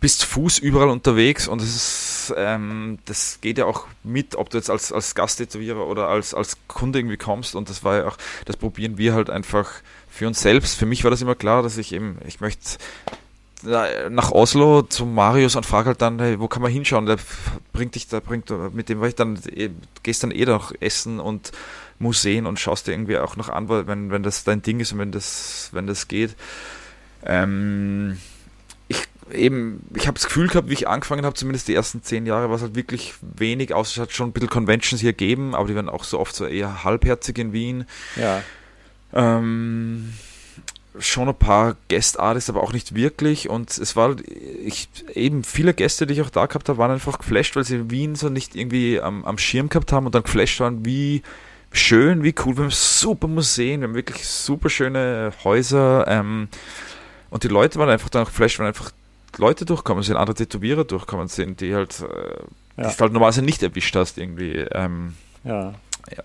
Bist 0.00 0.24
Fuß 0.24 0.58
überall 0.58 0.88
unterwegs 0.88 1.48
und 1.48 1.62
es 1.62 1.74
ist, 1.74 2.34
ähm, 2.36 2.98
das 3.06 3.38
geht 3.40 3.58
ja 3.58 3.64
auch 3.64 3.86
mit, 4.04 4.36
ob 4.36 4.50
du 4.50 4.58
jetzt 4.58 4.70
als, 4.70 4.92
als 4.92 5.14
Gasttätowierer 5.14 5.86
oder 5.86 6.08
als, 6.08 6.34
als 6.34 6.56
Kunde 6.68 6.98
irgendwie 6.98 7.16
kommst 7.16 7.54
und 7.54 7.70
das 7.70 7.84
war 7.84 7.96
ja 7.96 8.06
auch, 8.06 8.16
das 8.44 8.56
probieren 8.56 8.98
wir 8.98 9.14
halt 9.14 9.30
einfach 9.30 9.70
für 10.10 10.26
uns 10.26 10.40
selbst. 10.40 10.76
Für 10.76 10.86
mich 10.86 11.04
war 11.04 11.10
das 11.10 11.22
immer 11.22 11.34
klar, 11.34 11.62
dass 11.62 11.78
ich 11.78 11.92
eben, 11.92 12.18
ich 12.26 12.40
möchte 12.40 12.78
nach 13.62 14.30
Oslo 14.30 14.82
zum 14.82 15.14
Marius 15.14 15.56
und 15.56 15.66
frage 15.66 15.88
halt 15.88 16.02
dann, 16.02 16.18
hey, 16.20 16.38
wo 16.38 16.48
kann 16.48 16.62
man 16.62 16.70
hinschauen? 16.70 17.06
Der 17.06 17.18
bringt 17.72 17.94
dich, 17.94 18.06
da 18.08 18.20
bringt, 18.20 18.50
mit 18.72 18.88
dem 18.88 19.00
war 19.00 19.08
ich 19.08 19.14
dann, 19.14 19.38
eh, 19.52 19.70
gehst 20.02 20.22
dann 20.22 20.30
eh 20.30 20.46
essen 20.80 21.18
und 21.18 21.52
Museen 21.98 22.46
und 22.46 22.60
schaust 22.60 22.86
dir 22.86 22.92
irgendwie 22.92 23.18
auch 23.18 23.36
noch 23.36 23.48
an, 23.48 23.68
wenn, 23.68 24.10
wenn 24.10 24.22
das 24.22 24.44
dein 24.44 24.62
Ding 24.62 24.80
ist 24.80 24.92
und 24.92 24.98
wenn 24.98 25.12
das, 25.12 25.70
wenn 25.72 25.86
das 25.86 26.08
geht. 26.08 26.36
Ähm, 27.24 28.18
eben, 29.32 29.84
ich 29.94 30.06
habe 30.06 30.14
das 30.14 30.26
Gefühl 30.26 30.48
gehabt, 30.48 30.68
wie 30.68 30.74
ich 30.74 30.88
angefangen 30.88 31.24
habe, 31.24 31.34
zumindest 31.34 31.68
die 31.68 31.74
ersten 31.74 32.02
zehn 32.02 32.26
Jahre, 32.26 32.48
war 32.48 32.56
es 32.56 32.62
halt 32.62 32.74
wirklich 32.74 33.14
wenig, 33.20 33.74
außer 33.74 33.90
es 33.90 33.98
hat 34.00 34.12
schon 34.12 34.30
ein 34.30 34.32
bisschen 34.32 34.50
Conventions 34.50 35.00
hier 35.00 35.12
gegeben, 35.12 35.54
aber 35.54 35.68
die 35.68 35.74
werden 35.74 35.88
auch 35.88 36.04
so 36.04 36.18
oft 36.18 36.34
so 36.34 36.46
eher 36.46 36.84
halbherzig 36.84 37.38
in 37.38 37.52
Wien. 37.52 37.84
Ja. 38.16 38.42
Ähm, 39.12 40.12
schon 40.98 41.28
ein 41.28 41.34
paar 41.34 41.76
Guest-Artists, 41.88 42.50
aber 42.50 42.62
auch 42.62 42.72
nicht 42.72 42.94
wirklich. 42.94 43.48
Und 43.48 43.76
es 43.76 43.96
war 43.96 44.16
ich, 44.64 44.88
eben 45.14 45.44
viele 45.44 45.74
Gäste, 45.74 46.06
die 46.06 46.14
ich 46.14 46.22
auch 46.22 46.30
da 46.30 46.46
gehabt 46.46 46.68
habe, 46.68 46.78
waren 46.78 46.90
einfach 46.90 47.18
geflasht, 47.18 47.56
weil 47.56 47.64
sie 47.64 47.90
Wien 47.90 48.14
so 48.14 48.28
nicht 48.28 48.56
irgendwie 48.56 49.00
am, 49.00 49.24
am 49.24 49.38
Schirm 49.38 49.68
gehabt 49.68 49.92
haben 49.92 50.06
und 50.06 50.14
dann 50.14 50.22
geflasht 50.22 50.60
waren, 50.60 50.84
wie 50.84 51.22
schön, 51.72 52.22
wie 52.22 52.34
cool. 52.44 52.56
Wir 52.56 52.64
haben 52.64 52.70
super 52.70 53.28
Museen, 53.28 53.80
wir 53.80 53.88
haben 53.88 53.94
wirklich 53.94 54.26
super 54.26 54.70
schöne 54.70 55.32
Häuser. 55.44 56.06
Ähm, 56.08 56.48
und 57.30 57.44
die 57.44 57.48
Leute 57.48 57.78
waren 57.78 57.90
einfach 57.90 58.08
dann 58.08 58.22
auch 58.22 58.28
geflasht, 58.28 58.58
weil 58.58 58.66
einfach 58.66 58.90
Leute 59.36 59.64
durchkommen 59.64 60.02
sind, 60.02 60.16
andere 60.16 60.34
Tätowierer 60.34 60.84
durchkommen 60.84 61.28
sind, 61.28 61.60
die 61.60 61.74
halt, 61.74 62.00
äh, 62.00 62.82
ja. 62.82 62.88
die 62.88 62.96
halt 62.96 63.12
normalerweise 63.12 63.42
nicht 63.42 63.62
erwischt 63.62 63.94
hast 63.94 64.18
irgendwie. 64.18 64.52
Ähm, 64.72 65.14
ja. 65.44 65.74
ja 66.10 66.22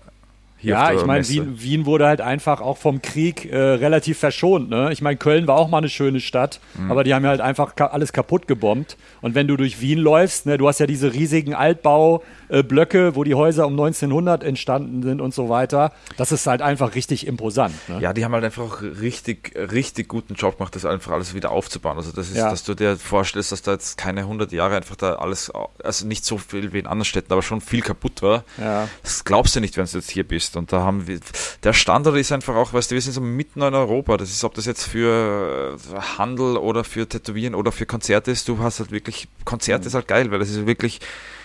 ja, 0.64 0.92
ich 0.92 1.04
meine, 1.04 1.28
Wien, 1.28 1.60
Wien, 1.60 1.86
wurde 1.86 2.06
halt 2.06 2.20
einfach 2.20 2.60
auch 2.60 2.78
vom 2.78 3.02
Krieg 3.02 3.50
äh, 3.50 3.56
relativ 3.56 4.18
verschont. 4.18 4.70
Ne? 4.70 4.90
Ich 4.92 5.02
meine, 5.02 5.16
Köln 5.16 5.46
war 5.46 5.56
auch 5.56 5.68
mal 5.68 5.78
eine 5.78 5.88
schöne 5.88 6.20
Stadt, 6.20 6.60
mhm. 6.74 6.90
aber 6.90 7.04
die 7.04 7.14
haben 7.14 7.24
ja 7.24 7.30
halt 7.30 7.40
einfach 7.40 7.76
ka 7.76 7.86
alles 7.86 8.12
kaputt 8.12 8.46
gebombt. 8.46 8.96
Und 9.20 9.34
wenn 9.34 9.46
du 9.46 9.56
durch 9.56 9.80
Wien 9.80 9.98
läufst, 9.98 10.46
ne, 10.46 10.58
du 10.58 10.68
hast 10.68 10.80
ja 10.80 10.86
diese 10.86 11.12
riesigen 11.12 11.54
Altbaublöcke, 11.54 13.06
äh, 13.06 13.16
wo 13.16 13.24
die 13.24 13.34
Häuser 13.34 13.66
um 13.66 13.72
1900 13.72 14.44
entstanden 14.44 15.02
sind 15.02 15.20
und 15.20 15.34
so 15.34 15.48
weiter. 15.48 15.92
Das 16.16 16.32
ist 16.32 16.46
halt 16.46 16.62
einfach 16.62 16.94
richtig 16.94 17.26
imposant. 17.26 17.74
Ne? 17.88 18.00
Ja, 18.00 18.12
die 18.12 18.24
haben 18.24 18.32
halt 18.32 18.44
einfach 18.44 18.82
richtig, 18.82 19.54
richtig 19.56 20.08
guten 20.08 20.34
Job 20.34 20.58
gemacht, 20.58 20.74
das 20.74 20.84
einfach 20.84 21.12
alles 21.12 21.34
wieder 21.34 21.50
aufzubauen. 21.50 21.96
Also 21.96 22.12
das 22.12 22.30
ist, 22.30 22.36
ja. 22.36 22.50
dass 22.50 22.64
du 22.64 22.74
dir 22.74 22.96
vorstellst, 22.96 23.52
dass 23.52 23.62
da 23.62 23.72
jetzt 23.72 23.96
keine 23.96 24.20
100 24.20 24.52
Jahre 24.52 24.76
einfach 24.76 24.96
da 24.96 25.14
alles, 25.16 25.52
also 25.82 26.06
nicht 26.06 26.24
so 26.24 26.38
viel 26.38 26.72
wie 26.72 26.78
in 26.78 26.86
anderen 26.86 27.04
Städten, 27.04 27.32
aber 27.32 27.42
schon 27.42 27.60
viel 27.60 27.80
kaputt 27.80 28.22
war. 28.22 28.44
Ja. 28.58 28.88
Das 29.02 29.24
glaubst 29.24 29.56
du 29.56 29.60
nicht, 29.60 29.76
wenn 29.76 29.84
du 29.84 29.98
jetzt 29.98 30.10
hier 30.10 30.26
bist. 30.26 30.53
Und 30.56 30.72
da 30.72 30.82
haben 30.82 31.06
wir, 31.06 31.20
der 31.62 31.72
Standard 31.72 32.16
ist 32.16 32.32
einfach 32.32 32.54
auch, 32.54 32.72
weißt 32.72 32.90
du, 32.90 32.94
wir 32.94 33.02
sind 33.02 33.12
so 33.12 33.20
mitten 33.20 33.62
in 33.62 33.74
Europa. 33.74 34.16
Das 34.16 34.30
ist, 34.30 34.44
ob 34.44 34.54
das 34.54 34.66
jetzt 34.66 34.84
für 34.84 35.76
Handel 36.18 36.56
oder 36.56 36.84
für 36.84 37.08
Tätowieren 37.08 37.54
oder 37.54 37.72
für 37.72 37.86
Konzerte 37.86 38.30
ist, 38.30 38.48
du 38.48 38.58
hast 38.58 38.80
halt 38.80 38.90
wirklich, 38.90 39.28
Konzert 39.44 39.82
mhm. 39.82 39.86
ist 39.88 39.94
halt 39.94 40.08
geil, 40.08 40.30
weil 40.30 40.38
das 40.38 40.50
ist 40.50 40.66
wirklich 40.66 41.00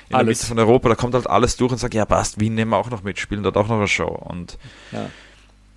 in 0.09 0.15
alles. 0.15 0.25
der 0.25 0.25
Mitte 0.25 0.45
von 0.47 0.59
Europa, 0.59 0.89
da 0.89 0.95
kommt 0.95 1.13
halt 1.13 1.29
alles 1.29 1.55
durch 1.57 1.71
und 1.71 1.77
sagt, 1.77 1.93
ja 1.93 2.05
passt, 2.05 2.39
Wien 2.39 2.55
nehmen 2.55 2.71
wir 2.71 2.77
auch 2.77 2.89
noch 2.89 3.03
mit, 3.03 3.19
spielen 3.19 3.43
dort 3.43 3.57
auch 3.57 3.67
noch 3.67 3.77
eine 3.77 3.87
Show. 3.87 4.07
Und 4.07 4.57
ja. 4.91 5.09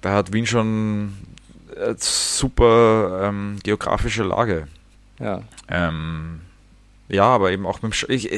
da 0.01 0.13
hat 0.13 0.33
Wien 0.33 0.47
schon 0.47 1.15
super 1.97 3.23
ähm, 3.25 3.59
geografische 3.63 4.23
Lage. 4.23 4.69
Ja. 5.19 5.43
Ähm, 5.69 6.41
ja, 7.09 7.25
aber 7.25 7.53
eben 7.53 7.67
auch 7.67 7.83
mit 7.83 7.93
dem 7.93 8.11
ich, 8.11 8.31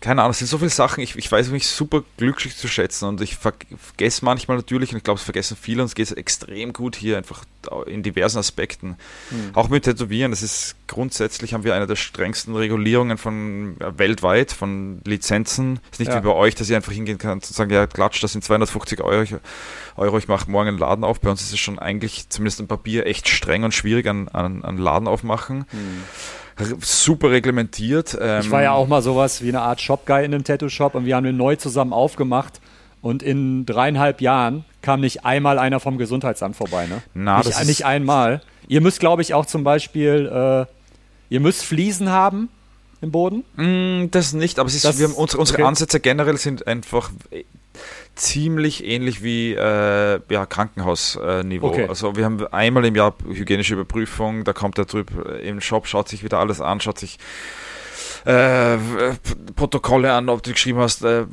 keine 0.00 0.22
Ahnung, 0.22 0.30
es 0.30 0.38
sind 0.38 0.48
so 0.48 0.56
viele 0.56 0.70
Sachen, 0.70 1.02
ich, 1.02 1.16
ich 1.16 1.30
weiß 1.30 1.50
mich 1.50 1.66
super 1.66 2.02
glücklich 2.16 2.56
zu 2.56 2.68
schätzen 2.68 3.06
und 3.06 3.20
ich 3.20 3.36
vergesse 3.36 4.24
manchmal 4.24 4.56
natürlich, 4.56 4.92
und 4.92 4.96
ich 4.96 5.04
glaube, 5.04 5.18
es 5.18 5.24
vergessen 5.24 5.58
viele, 5.60 5.82
uns 5.82 5.94
geht 5.94 6.06
es 6.06 6.12
extrem 6.12 6.72
gut 6.72 6.96
hier, 6.96 7.18
einfach 7.18 7.44
in 7.86 8.02
diversen 8.02 8.38
Aspekten. 8.38 8.96
Mhm. 9.30 9.50
Auch 9.52 9.68
mit 9.68 9.84
Tätowieren, 9.84 10.30
das 10.30 10.42
ist 10.42 10.76
grundsätzlich, 10.86 11.52
haben 11.52 11.64
wir 11.64 11.74
eine 11.74 11.86
der 11.86 11.96
strengsten 11.96 12.56
Regulierungen 12.56 13.18
von 13.18 13.76
ja, 13.78 13.98
weltweit, 13.98 14.52
von 14.52 15.02
Lizenzen. 15.04 15.80
Es 15.90 15.96
ist 15.96 15.98
nicht 16.00 16.08
ja. 16.08 16.16
wie 16.16 16.26
bei 16.26 16.34
euch, 16.34 16.54
dass 16.54 16.70
ihr 16.70 16.76
einfach 16.76 16.92
hingehen 16.92 17.18
kann 17.18 17.32
und 17.32 17.44
sagen, 17.44 17.70
ja, 17.70 17.86
klatsch, 17.86 18.22
das 18.22 18.32
sind 18.32 18.42
250 18.42 19.02
Euro, 19.02 19.20
ich, 19.20 19.34
Euro, 19.96 20.16
ich 20.16 20.28
mache 20.28 20.50
morgen 20.50 20.68
einen 20.68 20.78
Laden 20.78 21.04
auf. 21.04 21.20
Bei 21.20 21.28
uns 21.28 21.42
ist 21.42 21.52
es 21.52 21.58
schon 21.58 21.78
eigentlich, 21.78 22.30
zumindest 22.30 22.60
im 22.60 22.68
Papier, 22.68 23.04
echt 23.04 23.28
streng 23.28 23.64
und 23.64 23.74
schwierig 23.74 24.06
an, 24.06 24.28
an, 24.28 24.64
an 24.64 24.78
Laden 24.78 25.08
aufmachen. 25.08 25.66
Mhm 25.72 26.04
super 26.80 27.30
reglementiert. 27.30 28.16
Ähm 28.20 28.40
ich 28.40 28.50
war 28.50 28.62
ja 28.62 28.72
auch 28.72 28.88
mal 28.88 29.02
sowas 29.02 29.42
wie 29.42 29.48
eine 29.48 29.60
Art 29.60 29.80
Shop-Guy 29.80 30.24
in 30.24 30.34
einem 30.34 30.44
Tattoo-Shop 30.44 30.94
und 30.94 31.04
wir 31.04 31.16
haben 31.16 31.24
den 31.24 31.36
neu 31.36 31.56
zusammen 31.56 31.92
aufgemacht 31.92 32.60
und 33.02 33.22
in 33.22 33.66
dreieinhalb 33.66 34.20
Jahren 34.20 34.64
kam 34.82 35.00
nicht 35.00 35.24
einmal 35.24 35.58
einer 35.58 35.80
vom 35.80 35.98
Gesundheitsamt 35.98 36.56
vorbei. 36.56 36.86
Ne? 36.86 37.02
Na, 37.14 37.38
nicht, 37.38 37.48
das 37.50 37.66
nicht 37.66 37.84
einmal. 37.84 38.42
Ihr 38.68 38.80
müsst, 38.80 39.00
glaube 39.00 39.22
ich, 39.22 39.34
auch 39.34 39.46
zum 39.46 39.64
Beispiel, 39.64 40.30
äh, 40.32 40.66
ihr 41.32 41.40
müsst 41.40 41.64
Fliesen 41.64 42.10
haben 42.10 42.48
im 43.00 43.10
Boden? 43.10 43.44
Mm, 43.56 44.10
das 44.10 44.32
nicht, 44.32 44.58
aber 44.58 44.68
ist, 44.68 44.84
das, 44.84 45.02
haben, 45.02 45.14
unsere, 45.14 45.40
unsere 45.40 45.58
okay. 45.58 45.66
Ansätze 45.66 46.00
generell 46.00 46.36
sind 46.36 46.66
einfach 46.66 47.10
ziemlich 48.14 48.84
ähnlich 48.84 49.22
wie 49.22 49.54
äh, 49.54 50.20
ja, 50.28 50.46
Krankenhausniveau. 50.46 51.68
Okay. 51.68 51.86
Also 51.88 52.16
wir 52.16 52.24
haben 52.24 52.46
einmal 52.48 52.84
im 52.84 52.94
Jahr 52.94 53.14
hygienische 53.26 53.74
Überprüfung, 53.74 54.44
da 54.44 54.52
kommt 54.52 54.76
der 54.78 54.86
Typ 54.86 55.10
im 55.42 55.60
Shop, 55.60 55.86
schaut 55.86 56.08
sich 56.08 56.22
wieder 56.22 56.38
alles 56.38 56.60
an, 56.60 56.80
schaut 56.80 56.98
sich 56.98 57.18
äh, 58.24 58.76
Protokolle 59.56 60.12
an, 60.12 60.28
ob 60.28 60.42
du 60.42 60.52
geschrieben 60.52 60.78
hast, 60.78 61.02
äh, 61.04 61.24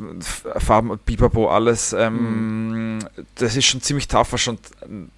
Farben, 0.57 0.97
Pipapo, 1.05 1.49
alles. 1.49 1.93
Ähm, 1.93 2.95
mhm. 2.95 2.99
Das 3.35 3.55
ist 3.55 3.65
schon 3.65 3.81
ziemlich 3.81 4.07
tough, 4.07 4.37
schon 4.37 4.57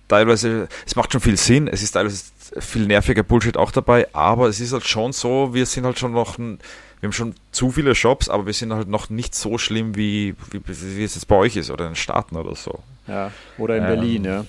teilweise, 0.08 0.68
es 0.86 0.96
macht 0.96 1.12
schon 1.12 1.22
viel 1.22 1.38
Sinn, 1.38 1.68
es 1.68 1.84
ist 1.84 1.92
teilweise 1.92 2.24
viel 2.60 2.88
nerviger 2.88 3.24
Bullshit 3.24 3.58
auch 3.58 3.72
dabei, 3.72 4.08
aber 4.14 4.48
es 4.48 4.60
ist 4.60 4.74
halt 4.74 4.86
schon 4.86 5.14
so, 5.14 5.54
wir 5.54 5.66
sind 5.66 5.86
halt 5.86 6.00
schon 6.00 6.14
noch 6.14 6.38
ein 6.38 6.60
wir 7.00 7.08
haben 7.08 7.14
schon 7.14 7.36
zu 7.52 7.72
viele 7.72 7.96
Shops, 7.96 8.28
aber 8.28 8.46
wir 8.46 8.54
sind 8.54 8.74
halt 8.74 8.90
noch 8.90 9.10
nicht 9.10 9.34
so 9.34 9.58
schlimm, 9.58 9.96
wie, 9.96 10.36
wie, 10.52 10.62
wie 10.68 11.04
es 11.04 11.16
jetzt 11.16 11.28
bei 11.28 11.36
euch 11.36 11.56
ist 11.56 11.72
oder 11.72 11.86
in 11.86 11.92
den 11.92 11.96
Staaten 11.96 12.36
oder 12.36 12.56
so. 12.56 12.80
Ja, 13.08 13.32
oder 13.58 13.78
in 13.78 13.84
ähm, 13.84 13.90
Berlin, 13.90 14.26
ja. 14.26 14.46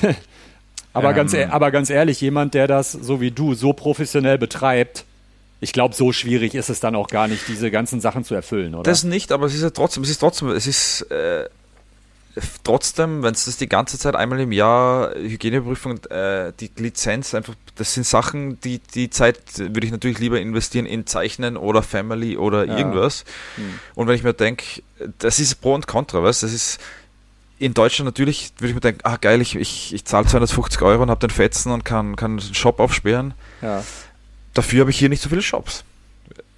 aber, 0.92 1.10
ähm, 1.10 1.16
ganz, 1.16 1.34
e-, 1.34 1.46
aber 1.46 1.72
ganz 1.72 1.90
ehrlich, 1.90 2.20
jemand, 2.20 2.54
der 2.54 2.68
das 2.68 2.92
so 2.92 3.20
wie 3.20 3.32
du 3.32 3.54
so 3.54 3.72
professionell 3.72 4.38
betreibt, 4.38 5.04
ich 5.60 5.72
glaube, 5.72 5.94
so 5.94 6.12
schwierig 6.12 6.54
ist 6.54 6.70
es 6.70 6.80
dann 6.80 6.94
auch 6.94 7.08
gar 7.08 7.28
nicht, 7.28 7.46
diese 7.48 7.70
ganzen 7.70 8.00
Sachen 8.00 8.24
zu 8.24 8.34
erfüllen, 8.34 8.74
oder? 8.74 8.82
Das 8.84 9.04
nicht, 9.04 9.30
aber 9.30 9.46
es 9.46 9.54
ist 9.54 9.62
ja 9.62 9.70
trotzdem, 9.70 10.02
es 10.02 10.10
ist 10.10 10.18
trotzdem, 10.18 10.48
es 10.48 10.66
ist 10.66 11.02
äh, 11.10 11.48
trotzdem, 12.64 13.22
wenn 13.22 13.34
es 13.34 13.44
das 13.44 13.56
die 13.56 13.68
ganze 13.68 13.98
Zeit 13.98 14.16
einmal 14.16 14.40
im 14.40 14.52
Jahr 14.52 15.14
Hygieneprüfung, 15.14 16.04
äh, 16.06 16.52
die 16.58 16.70
Lizenz 16.76 17.34
einfach, 17.34 17.54
das 17.76 17.94
sind 17.94 18.06
Sachen, 18.06 18.60
die 18.60 18.78
die 18.78 19.10
Zeit 19.10 19.58
würde 19.58 19.86
ich 19.86 19.92
natürlich 19.92 20.18
lieber 20.18 20.40
investieren 20.40 20.86
in 20.86 21.06
Zeichnen 21.06 21.56
oder 21.56 21.82
Family 21.82 22.36
oder 22.36 22.64
ja. 22.64 22.78
irgendwas. 22.78 23.24
Hm. 23.56 23.80
Und 23.94 24.06
wenn 24.06 24.14
ich 24.14 24.22
mir 24.22 24.34
denke, 24.34 24.82
das 25.18 25.38
ist 25.38 25.56
Pro 25.56 25.74
und 25.74 25.86
Contra, 25.86 26.22
was? 26.22 26.40
Das 26.40 26.52
ist 26.52 26.80
in 27.58 27.74
Deutschland 27.74 28.06
natürlich, 28.06 28.52
würde 28.58 28.70
ich 28.70 28.74
mir 28.74 28.80
denken, 28.80 29.00
ah 29.04 29.18
geil, 29.18 29.42
ich, 29.42 29.54
ich, 29.54 29.92
ich 29.92 30.06
zahle 30.06 30.26
250 30.26 30.80
Euro 30.80 31.02
und 31.02 31.10
habe 31.10 31.20
den 31.20 31.30
Fetzen 31.30 31.70
und 31.72 31.84
kann, 31.84 32.16
kann 32.16 32.38
einen 32.38 32.54
Shop 32.54 32.80
aufsperren. 32.80 33.34
Ja. 33.60 33.84
Dafür 34.60 34.80
habe 34.80 34.90
ich 34.90 34.98
hier 34.98 35.08
nicht 35.08 35.22
so 35.22 35.30
viele 35.30 35.40
Shops 35.40 35.84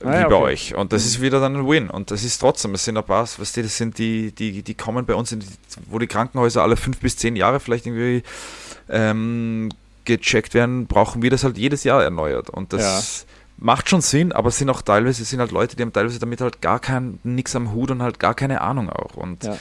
ah, 0.05 0.25
wie 0.25 0.29
bei 0.29 0.35
euch. 0.35 0.75
Und 0.75 0.93
das 0.93 1.03
mhm. 1.03 1.09
ist 1.09 1.21
wieder 1.21 1.39
dann 1.39 1.55
ein 1.55 1.69
Win. 1.69 1.89
Und 1.89 2.11
das 2.11 2.25
ist 2.25 2.39
trotzdem, 2.39 2.75
es 2.75 2.85
sind 2.85 2.97
ein 2.97 3.05
paar, 3.05 3.29
was 3.37 3.53
die, 3.53 3.63
das 3.63 3.77
sind 3.77 3.97
die, 3.97 4.33
die, 4.33 4.65
die 4.65 4.75
kommen 4.75 5.07
bei 5.07 5.15
uns, 5.15 5.31
in 5.31 5.39
die, 5.39 5.47
wo 5.87 6.01
die 6.01 6.09
Krankenhäuser 6.09 6.65
alle 6.65 6.77
fünf 6.77 6.99
bis 6.99 7.17
zehn 7.17 7.37
Jahre 7.37 7.61
vielleicht 7.61 7.87
irgendwie 7.87 8.25
ähm, 8.89 9.69
gecheckt 10.05 10.53
werden, 10.53 10.89
brauchen 10.89 11.23
wir 11.23 11.31
das 11.31 11.45
halt 11.45 11.57
jedes 11.57 11.85
Jahr 11.85 12.03
erneuert. 12.03 12.51
Und 12.51 12.73
das 12.73 13.27
ja. 13.29 13.35
macht 13.59 13.89
schon 13.89 14.01
Sinn, 14.01 14.33
aber 14.33 14.49
es 14.49 14.59
sind 14.59 14.69
auch 14.69 14.83
teilweise, 14.83 15.23
es 15.23 15.31
sind 15.31 15.39
halt 15.39 15.53
Leute, 15.53 15.77
die 15.77 15.83
haben 15.83 15.93
teilweise 15.93 16.19
damit 16.19 16.41
halt 16.41 16.61
gar 16.61 16.81
kein, 16.81 17.21
nix 17.23 17.55
am 17.55 17.71
Hut 17.71 17.93
und 17.93 18.03
halt 18.03 18.19
gar 18.19 18.35
keine 18.35 18.63
Ahnung 18.63 18.91
auch. 18.91 19.15
Und 19.15 19.45
ja. 19.45 19.57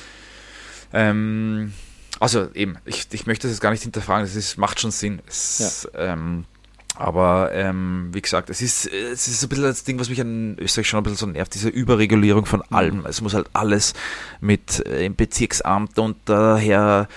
ähm, 0.94 1.74
also 2.20 2.50
eben, 2.56 2.78
ich, 2.86 3.08
ich 3.12 3.28
möchte 3.28 3.48
das 3.48 3.52
jetzt 3.52 3.62
gar 3.62 3.70
nicht 3.70 3.84
hinterfragen, 3.84 4.26
es 4.26 4.58
macht 4.58 4.80
schon 4.80 4.90
Sinn. 4.90 5.22
Es, 5.28 5.88
ja. 5.94 6.14
ähm, 6.14 6.46
aber 6.96 7.52
ähm, 7.54 8.10
wie 8.12 8.22
gesagt, 8.22 8.50
es 8.50 8.62
ist, 8.62 8.86
es 8.86 9.28
ist 9.28 9.44
ein 9.44 9.50
bisschen 9.50 9.64
das 9.64 9.84
Ding, 9.84 10.00
was 10.00 10.10
mich 10.10 10.22
an 10.22 10.58
Österreich 10.60 10.88
schon 10.88 11.00
ein 11.00 11.04
bisschen 11.04 11.18
so 11.18 11.26
nervt, 11.26 11.54
diese 11.54 11.70
Überregulierung 11.70 12.46
von 12.46 12.60
mhm. 12.70 12.76
allem. 12.76 13.06
Es 13.06 13.22
muss 13.22 13.34
halt 13.34 13.48
alles 13.54 13.94
mit 14.40 14.86
äh, 14.86 15.06
im 15.06 15.16
Bezirksamt 15.16 15.98
und 16.00 16.18
daher 16.26 17.08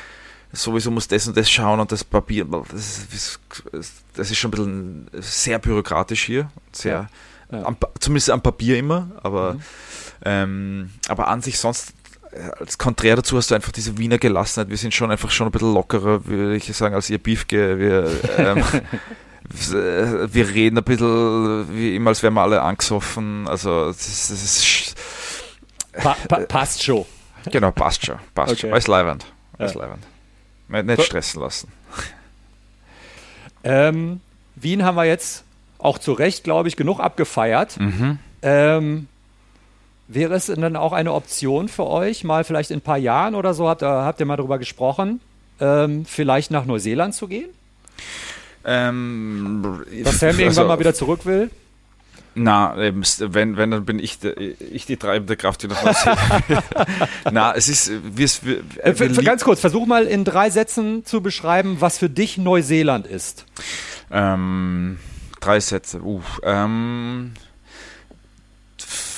sowieso 0.52 0.90
muss 0.90 1.08
das 1.08 1.26
und 1.26 1.36
das 1.36 1.50
schauen 1.50 1.80
und 1.80 1.90
das 1.90 2.04
Papier, 2.04 2.44
das 2.44 3.06
ist, 3.12 3.40
das 4.14 4.30
ist 4.30 4.38
schon 4.38 4.48
ein 4.48 4.52
bisschen 4.52 5.06
sehr 5.20 5.58
bürokratisch 5.58 6.24
hier. 6.24 6.50
Sehr, 6.72 7.08
ja. 7.50 7.58
Ja. 7.58 7.66
Am, 7.66 7.76
zumindest 8.00 8.30
am 8.30 8.42
Papier 8.42 8.78
immer, 8.78 9.10
aber, 9.22 9.54
mhm. 9.54 9.60
ähm, 10.24 10.90
aber 11.08 11.28
an 11.28 11.42
sich 11.42 11.58
sonst 11.58 11.92
äh, 12.30 12.50
als 12.58 12.78
Konträr 12.78 13.16
dazu 13.16 13.36
hast 13.36 13.50
du 13.50 13.54
einfach 13.54 13.72
diese 13.72 13.98
Wiener 13.98 14.18
Gelassenheit. 14.18 14.70
Wir 14.70 14.76
sind 14.76 14.94
schon 14.94 15.10
einfach 15.10 15.30
schon 15.30 15.48
ein 15.48 15.52
bisschen 15.52 15.74
lockerer, 15.74 16.26
würde 16.26 16.56
ich 16.56 16.74
sagen, 16.74 16.94
als 16.94 17.10
ihr 17.10 17.18
Beefke. 17.18 17.78
Wir, 17.78 18.10
ähm, 18.38 18.64
wir 19.50 20.48
reden 20.48 20.78
ein 20.78 20.84
bisschen 20.84 21.66
wie 21.76 21.96
immer, 21.96 22.10
als 22.10 22.22
wären 22.22 22.34
wir 22.34 22.42
alle 22.42 22.62
angesoffen. 22.62 23.46
Also, 23.48 23.88
das, 23.88 23.96
das 23.96 24.30
ist. 24.30 24.94
Pa 25.92 26.16
pa 26.28 26.40
passt 26.40 26.82
schon. 26.82 27.04
Genau, 27.50 27.70
passt 27.70 28.06
schon. 28.06 28.18
Passt 28.34 28.52
okay. 28.52 28.60
schon. 28.62 28.72
Alles 28.72 28.86
leibend. 28.86 29.26
Alles 29.58 29.74
ja. 29.74 29.80
leibend. 29.80 30.06
Nicht 30.68 31.02
stressen 31.02 31.40
lassen. 31.40 31.72
Ähm, 33.62 34.20
Wien 34.56 34.84
haben 34.84 34.96
wir 34.96 35.04
jetzt 35.04 35.44
auch 35.78 35.98
zu 35.98 36.12
Recht, 36.12 36.44
glaube 36.44 36.68
ich, 36.68 36.76
genug 36.76 37.00
abgefeiert. 37.00 37.78
Mhm. 37.78 38.18
Ähm, 38.42 39.08
wäre 40.08 40.34
es 40.34 40.46
dann 40.46 40.76
auch 40.76 40.92
eine 40.92 41.12
Option 41.12 41.68
für 41.68 41.86
euch, 41.86 42.24
mal 42.24 42.44
vielleicht 42.44 42.70
in 42.70 42.78
ein 42.78 42.82
paar 42.82 42.98
Jahren 42.98 43.34
oder 43.34 43.54
so, 43.54 43.68
habt 43.68 43.82
ihr, 43.82 43.88
habt 43.88 44.20
ihr 44.20 44.26
mal 44.26 44.36
darüber 44.36 44.58
gesprochen, 44.58 45.20
ähm, 45.60 46.04
vielleicht 46.04 46.50
nach 46.50 46.66
Neuseeland 46.66 47.14
zu 47.14 47.28
gehen? 47.28 47.48
Ähm, 48.64 49.84
Dass 50.02 50.20
Sam 50.20 50.28
also, 50.30 50.42
irgendwann 50.42 50.66
mal 50.66 50.78
wieder 50.78 50.94
zurück 50.94 51.26
will? 51.26 51.50
Na, 52.36 52.74
wenn, 52.76 53.56
wenn, 53.56 53.70
dann 53.70 53.84
bin 53.84 54.00
ich, 54.00 54.18
der, 54.18 54.36
ich 54.36 54.86
die 54.86 54.96
treibende 54.96 55.36
Kraft, 55.36 55.62
die 55.62 55.68
das 55.68 55.84
aussieht. 55.84 56.18
Na, 57.30 57.54
es 57.54 57.68
ist, 57.68 57.92
wie 58.16 58.24
es, 58.24 58.44
wir, 58.44 58.58
äh, 58.82 58.98
wir 58.98 59.22
Ganz 59.22 59.44
kurz, 59.44 59.60
versuch 59.60 59.86
mal 59.86 60.04
in 60.06 60.24
drei 60.24 60.50
Sätzen 60.50 61.04
zu 61.04 61.20
beschreiben, 61.20 61.76
was 61.78 61.98
für 61.98 62.10
dich 62.10 62.36
Neuseeland 62.36 63.06
ist. 63.06 63.46
Ähm, 64.10 64.98
drei 65.40 65.60
Sätze, 65.60 66.00
uh, 66.02 66.22
ähm, 66.42 67.34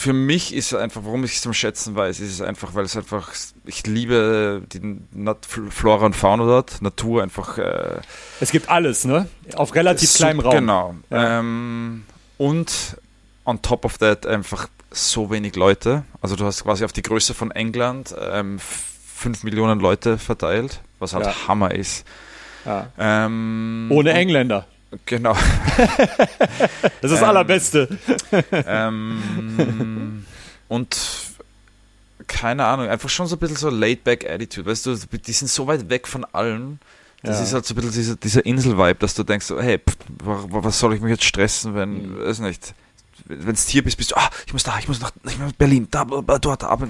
für 0.06 0.12
mich 0.12 0.55
ist 0.55 0.73
es 0.73 0.78
einfach, 0.78 1.02
warum 1.05 1.24
ich 1.24 1.36
es 1.36 1.43
zum 1.43 1.55
Schätzen 1.55 1.97
weiß, 1.97 2.20
ist 2.20 2.32
es 2.32 2.40
einfach, 2.43 2.74
weil 2.74 2.85
es 2.85 2.97
einfach, 2.97 3.32
ich 3.66 3.86
liebe 3.86 4.62
die 4.72 4.98
Nat 5.12 5.47
Flora 5.47 6.06
und 6.06 6.16
Fauna 6.16 6.44
dort, 6.44 6.80
Natur 6.82 7.22
einfach. 7.22 7.59
Äh, 7.59 8.01
es 8.40 8.51
gibt 8.51 8.68
alles, 8.68 9.05
ne? 9.05 9.28
Auf 9.55 9.74
relativ 9.74 10.14
kleinem 10.14 10.40
Raum. 10.40 10.55
Genau. 10.55 10.94
Ja. 11.10 11.40
Ähm, 11.40 12.05
und 12.38 12.97
on 13.44 13.62
top 13.62 13.84
of 13.84 13.98
that 13.98 14.26
einfach 14.26 14.68
so 14.90 15.30
wenig 15.30 15.56
Leute. 15.56 16.05
Also 16.20 16.36
du 16.36 16.44
hast 16.44 16.64
quasi 16.64 16.84
auf 16.84 16.93
die 16.93 17.02
Größe 17.02 17.34
von 17.34 17.51
England 17.51 18.14
ähm, 18.18 18.59
5 18.59 19.44
Millionen 19.44 19.80
Leute 19.80 20.18
verteilt, 20.18 20.80
was 20.98 21.14
halt 21.14 21.26
ja. 21.26 21.48
Hammer 21.48 21.74
ist. 21.74 22.06
Ja. 22.64 22.88
Ähm, 22.98 23.88
Ohne 23.90 24.12
Engländer. 24.12 24.66
Genau. 25.05 25.36
das 25.76 27.10
ist 27.10 27.12
das 27.12 27.22
ähm, 27.22 27.24
Allerbeste. 27.24 27.88
Ähm, 28.52 30.24
und 30.68 30.97
keine 32.26 32.64
Ahnung, 32.64 32.88
einfach 32.88 33.08
schon 33.08 33.26
so 33.26 33.36
ein 33.36 33.38
bisschen 33.38 33.56
so 33.56 33.70
laid-back 33.70 34.28
Attitude. 34.28 34.70
Weißt 34.70 34.86
du, 34.86 34.94
die 34.96 35.32
sind 35.32 35.48
so 35.48 35.66
weit 35.66 35.88
weg 35.88 36.06
von 36.08 36.24
allen. 36.24 36.80
Das 37.22 37.38
ja. 37.38 37.44
ist 37.44 37.52
halt 37.54 37.66
so 37.66 37.74
ein 37.74 37.76
bisschen 37.76 37.92
dieser, 37.92 38.16
dieser 38.16 38.46
Insel-Vibe, 38.46 38.98
dass 38.98 39.14
du 39.14 39.24
denkst, 39.24 39.50
hey, 39.58 39.78
pff, 39.78 39.96
was 40.18 40.78
soll 40.78 40.94
ich 40.94 41.00
mich 41.00 41.10
jetzt 41.10 41.24
stressen, 41.24 41.74
wenn, 41.74 42.14
mhm. 42.14 42.24
weiß 42.24 42.40
nicht, 42.40 42.74
wenn 43.24 43.54
du 43.54 43.60
hier 43.60 43.82
bist, 43.82 43.96
bist 43.96 44.12
du, 44.12 44.16
ah, 44.16 44.30
ich 44.46 44.52
muss 44.52 44.62
da, 44.62 44.78
ich 44.78 44.86
muss 44.86 45.00
nach, 45.00 45.10
ich 45.24 45.38
muss 45.38 45.48
nach 45.48 45.56
Berlin, 45.56 45.88
da, 45.90 46.04
dort, 46.04 46.62
aber 46.62 46.88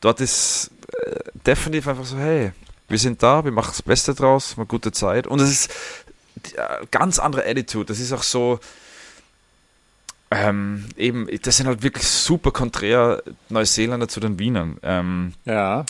dort 0.00 0.20
ist 0.20 0.70
äh, 1.06 1.16
definitiv 1.46 1.88
einfach 1.88 2.04
so, 2.04 2.18
hey, 2.18 2.52
wir 2.88 2.98
sind 2.98 3.22
da, 3.22 3.44
wir 3.44 3.52
machen 3.52 3.70
das 3.70 3.82
Beste 3.82 4.14
draus, 4.14 4.54
eine 4.56 4.66
gute 4.66 4.92
Zeit. 4.92 5.26
Und 5.26 5.40
es 5.40 5.50
ist 5.50 5.70
äh, 6.56 6.86
ganz 6.90 7.18
andere 7.18 7.46
Attitude. 7.46 7.86
Das 7.86 8.00
ist 8.00 8.12
auch 8.12 8.22
so, 8.22 8.60
ähm, 10.30 10.84
eben, 10.96 11.26
das 11.42 11.56
sind 11.56 11.66
halt 11.66 11.82
wirklich 11.82 12.06
super 12.06 12.50
konträr 12.50 13.22
Neuseeländer 13.48 14.08
zu 14.08 14.20
den 14.20 14.38
Wienern. 14.38 14.76
Ähm, 14.82 15.32
ja. 15.44 15.86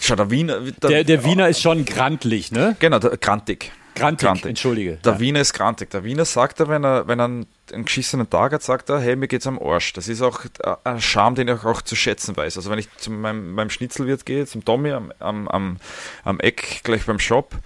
Schau, 0.00 0.14
der 0.14 0.30
Wiener. 0.30 0.60
Der, 0.60 0.90
der, 0.90 1.04
der 1.04 1.24
Wiener 1.24 1.48
ist 1.48 1.60
schon 1.60 1.84
grantlich, 1.84 2.52
ne? 2.52 2.76
Genau, 2.78 2.98
der, 2.98 3.16
grantig. 3.16 3.72
Grantig, 3.96 4.26
grantig. 4.26 4.46
entschuldige. 4.46 4.98
Der 5.04 5.14
ja. 5.14 5.20
Wiener 5.20 5.40
ist 5.40 5.52
grantig. 5.52 5.90
Der 5.90 6.04
Wiener 6.04 6.24
sagt 6.24 6.60
er, 6.60 6.68
wenn 6.68 6.84
er, 6.84 7.08
wenn 7.08 7.18
er 7.18 7.24
einen, 7.26 7.46
einen 7.72 7.84
geschissenen 7.84 8.30
Tag 8.30 8.52
hat, 8.52 8.62
sagt 8.62 8.88
er, 8.88 9.00
hey, 9.00 9.16
mir 9.16 9.28
geht's 9.28 9.46
am 9.46 9.58
Arsch. 9.58 9.92
Das 9.92 10.08
ist 10.08 10.22
auch 10.22 10.40
ein 10.84 11.00
Charme, 11.00 11.34
den 11.34 11.48
ich 11.48 11.64
auch 11.64 11.82
zu 11.82 11.96
schätzen 11.96 12.36
weiß. 12.36 12.56
Also 12.56 12.70
wenn 12.70 12.78
ich 12.78 12.88
zu 12.96 13.10
meinem, 13.10 13.52
meinem 13.52 13.68
Schnitzelwirt 13.68 14.24
gehe, 14.24 14.46
zum 14.46 14.64
Tommy 14.64 14.92
am, 14.92 15.12
am, 15.18 15.48
am, 15.48 15.76
am 16.24 16.40
Eck, 16.40 16.80
gleich 16.84 17.04
beim 17.04 17.18
Shop, 17.18 17.56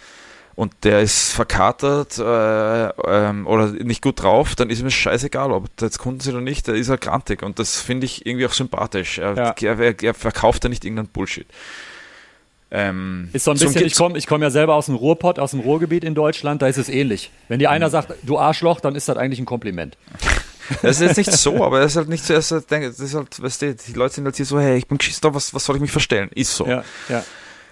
und 0.57 0.73
der 0.85 1.01
ist 1.01 1.33
verkatert 1.33 2.19
äh, 2.19 2.89
ähm, 2.89 3.47
oder 3.47 3.69
nicht 3.69 4.03
gut 4.03 4.23
drauf, 4.23 4.55
dann 4.55 4.71
ist 4.71 4.83
mir 4.83 4.91
scheißegal, 4.91 5.51
ob 5.51 5.75
der 5.77 5.89
jetzt 5.89 5.99
Kunden 5.99 6.21
sind 6.21 6.35
oder 6.35 6.43
nicht, 6.43 6.67
der 6.69 6.75
ist 6.75 6.89
er 6.89 6.99
grantig 6.99 7.43
und 7.43 7.59
das 7.59 7.81
finde 7.81 8.07
ich 8.07 8.25
irgendwie 8.25 8.47
auch 8.47 8.53
sympathisch. 8.53 9.19
Er, 9.19 9.35
ja. 9.35 9.55
er, 9.61 10.03
er, 10.03 10.15
verkauft 10.15 10.65
ja 10.65 10.71
nicht 10.71 10.85
irgendeinen 10.85 11.09
Bullshit. 11.09 11.47
Ähm, 12.71 13.29
ist 13.33 13.45
so 13.45 13.51
ein 13.51 13.59
bisschen, 13.59 13.85
ich 13.85 13.95
komme 13.95 14.19
ich 14.19 14.27
komm 14.27 14.43
ja 14.43 14.51
selber 14.51 14.75
aus 14.75 14.87
dem 14.87 14.95
Ruhrpott, 14.95 15.39
aus 15.39 15.53
dem 15.53 15.61
Ruhrgebiet 15.61 16.05
in 16.05 16.15
Deutschland, 16.15 16.63
da 16.63 16.67
ist 16.67 16.79
es 16.79 16.89
ähnlich. 16.89 17.31
Wenn 17.49 17.59
dir 17.59 17.71
einer 17.71 17.89
mhm. 17.89 17.93
sagt, 17.93 18.15
du 18.23 18.39
Arschloch, 18.39 18.81
dann 18.81 18.95
ist 18.95 19.09
das 19.09 19.17
eigentlich 19.17 19.41
ein 19.41 19.47
Kompliment. 19.47 19.97
Das 20.81 20.99
ist 20.99 21.03
jetzt 21.03 21.19
nicht 21.19 21.31
so, 21.31 21.63
aber 21.63 21.81
das 21.81 21.93
ist 21.93 21.97
halt 21.97 22.09
nicht 22.09 22.25
zuerst, 22.25 22.51
das 22.51 22.65
ist 22.71 23.15
halt, 23.15 23.43
weißt 23.43 23.61
du, 23.61 23.75
die 23.75 23.93
Leute 23.93 24.15
sind 24.15 24.25
halt 24.25 24.37
hier 24.37 24.47
so, 24.47 24.59
hey, 24.59 24.79
ich 24.79 24.87
bin 24.87 24.97
geschissen, 24.97 25.35
was, 25.35 25.53
was 25.53 25.63
soll 25.63 25.77
ich 25.77 25.83
mich 25.83 25.91
verstellen? 25.91 26.31
Ist 26.35 26.57
so. 26.57 26.67
Ja, 26.67 26.85
ja. 27.11 27.23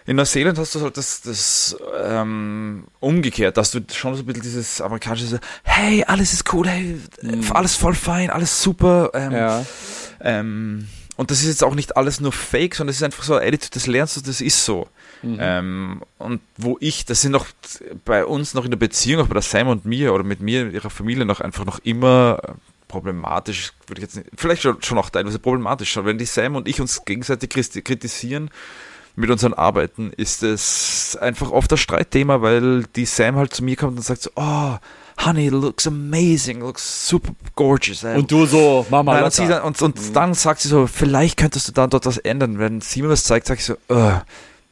In 0.07 0.17
Neuseeland 0.17 0.59
hast 0.59 0.75
du 0.75 0.81
halt 0.81 0.97
das, 0.97 1.21
das 1.23 1.77
ähm, 2.05 2.85
umgekehrt, 3.01 3.57
dass 3.57 3.71
du 3.71 3.81
schon 3.93 4.15
so 4.15 4.23
ein 4.23 4.27
bisschen 4.27 4.43
dieses 4.43 4.81
amerikanische, 4.81 5.39
hey, 5.63 6.05
alles 6.05 6.33
ist 6.33 6.53
cool, 6.53 6.69
hey, 6.69 6.99
mhm. 7.23 7.45
alles 7.53 7.77
voll 7.77 7.95
fein, 7.95 8.31
alles 8.31 8.63
super. 8.63 9.11
Ähm, 9.15 9.33
ja. 9.33 9.65
ähm, 10.21 10.89
und 11.17 11.31
das 11.31 11.41
ist 11.41 11.47
jetzt 11.47 11.63
auch 11.63 11.75
nicht 11.75 11.97
alles 11.97 12.21
nur 12.21 12.33
fake, 12.33 12.75
sondern 12.75 12.91
es 12.91 12.97
ist 12.97 13.03
einfach 13.03 13.23
so 13.23 13.37
Attitude, 13.37 13.71
das 13.75 13.87
lernst 13.87 14.17
du, 14.17 14.21
das 14.23 14.41
ist 14.41 14.65
so. 14.65 14.89
Mhm. 15.23 15.39
Ähm, 15.41 16.03
und 16.19 16.41
wo 16.57 16.77
ich, 16.81 17.05
das 17.05 17.21
sind 17.21 17.33
noch 17.33 17.47
bei 18.05 18.25
uns 18.25 18.55
noch 18.55 18.65
in 18.65 18.71
der 18.71 18.79
Beziehung, 18.79 19.23
auch 19.23 19.29
bei 19.29 19.35
der 19.35 19.43
Sam 19.43 19.69
und 19.69 19.85
mir 19.85 20.15
oder 20.15 20.25
mit 20.25 20.41
mir, 20.41 20.71
ihrer 20.71 20.91
Familie 20.91 21.25
noch 21.25 21.41
einfach 21.41 21.65
noch 21.65 21.79
immer 21.81 22.41
problematisch, 22.89 23.73
würde 23.87 24.01
ich 24.01 24.03
jetzt 24.03 24.17
nicht, 24.17 24.29
vielleicht 24.37 24.63
schon, 24.63 24.83
schon 24.83 24.99
auch 24.99 25.11
teilweise 25.11 25.39
problematisch, 25.39 25.97
wenn 26.03 26.19
die 26.19 26.25
Sam 26.27 26.57
und 26.57 26.67
ich 26.67 26.81
uns 26.81 27.05
gegenseitig 27.05 27.51
kritisieren, 27.85 28.51
mit 29.15 29.31
unseren 29.31 29.55
Arbeiten 29.55 30.13
ist 30.17 30.43
es 30.43 31.17
einfach 31.21 31.51
oft 31.51 31.71
das 31.71 31.81
Streitthema, 31.81 32.41
weil 32.41 32.85
die 32.97 33.05
Sam 33.05 33.37
halt 33.37 33.53
zu 33.53 33.63
mir 33.63 33.77
kommt 33.77 33.97
und 33.97 34.03
sagt 34.03 34.23
so, 34.23 34.31
oh, 34.37 34.77
Honey, 35.25 35.51
looks 35.51 35.87
amazing, 35.87 36.61
looks 36.61 37.09
super 37.09 37.33
gorgeous. 37.55 38.03
Und 38.03 38.31
du 38.31 38.47
so, 38.47 38.87
Mama. 38.91 39.15
Nein, 39.15 39.25
und, 39.25 39.39
dann, 39.39 39.63
und, 39.63 39.83
und 39.83 40.09
mhm. 40.09 40.13
dann 40.15 40.35
sagt 40.35 40.61
sie 40.61 40.69
so, 40.69 40.87
vielleicht 40.87 41.37
könntest 41.37 41.69
du 41.69 41.73
dann 41.73 41.91
dort 41.91 42.07
was 42.07 42.19
ändern. 42.19 42.59
Wenn 42.59 42.81
sie 42.81 43.03
mir 43.03 43.11
was 43.11 43.25
zeigt, 43.25 43.47
sage 43.47 43.61
ich 43.61 43.67
so, 43.67 43.75
uh, 43.91 44.21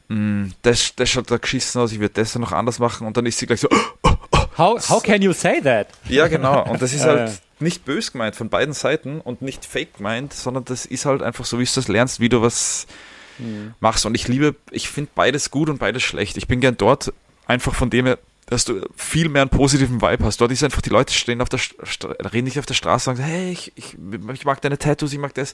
mh, 0.09 0.49
das, 0.63 0.95
das 0.95 1.09
schaut 1.09 1.29
da 1.29 1.37
geschissen 1.37 1.79
aus, 1.79 1.91
ich 1.91 1.99
würde 1.99 2.15
das 2.15 2.35
noch 2.35 2.51
anders 2.51 2.79
machen. 2.79 3.07
Und 3.07 3.15
dann 3.15 3.25
ist 3.27 3.37
sie 3.37 3.45
gleich 3.45 3.61
so, 3.61 3.69
oh, 3.71 3.75
oh, 4.03 4.15
oh. 4.31 4.37
How, 4.57 4.89
how 4.89 5.01
can 5.01 5.21
you 5.21 5.31
say 5.31 5.61
that? 5.61 5.87
Ja, 6.09 6.27
genau. 6.27 6.63
Und 6.69 6.81
das 6.81 6.93
ist 6.93 7.05
halt 7.05 7.39
nicht 7.59 7.85
bös 7.85 8.11
gemeint 8.11 8.35
von 8.35 8.49
beiden 8.49 8.73
Seiten 8.73 9.21
und 9.21 9.41
nicht 9.41 9.63
fake 9.63 9.97
gemeint, 9.97 10.33
sondern 10.33 10.65
das 10.65 10.85
ist 10.85 11.05
halt 11.05 11.21
einfach 11.21 11.45
so, 11.45 11.59
wie 11.59 11.65
du 11.65 11.71
das 11.73 11.87
lernst, 11.87 12.19
wie 12.19 12.29
du 12.29 12.41
was 12.41 12.87
mhm. 13.41 13.73
machst. 13.79 14.05
Und 14.05 14.15
ich 14.15 14.27
liebe, 14.27 14.55
ich 14.71 14.89
finde 14.89 15.11
beides 15.13 15.51
gut 15.51 15.69
und 15.69 15.79
beides 15.79 16.03
schlecht. 16.03 16.37
Ich 16.37 16.47
bin 16.47 16.61
gern 16.61 16.77
dort, 16.77 17.13
einfach 17.45 17.75
von 17.75 17.89
dem 17.89 18.05
her, 18.05 18.19
dass 18.45 18.65
du 18.65 18.81
viel 18.95 19.29
mehr 19.29 19.43
einen 19.43 19.49
positiven 19.49 20.01
Vibe 20.01 20.25
hast. 20.25 20.41
Dort 20.41 20.51
ist 20.51 20.63
einfach, 20.63 20.81
die 20.81 20.89
Leute 20.89 21.13
stehen 21.13 21.41
auf 21.41 21.49
der, 21.49 21.59
reden 22.33 22.45
nicht 22.45 22.59
auf 22.59 22.65
der 22.65 22.73
Straße 22.73 23.09
und 23.09 23.15
sagen, 23.17 23.29
hey, 23.29 23.51
ich, 23.51 23.71
ich, 23.75 23.97
ich 24.33 24.45
mag 24.45 24.61
deine 24.61 24.77
Tattoos, 24.77 25.13
ich 25.13 25.19
mag 25.19 25.33
das. 25.33 25.53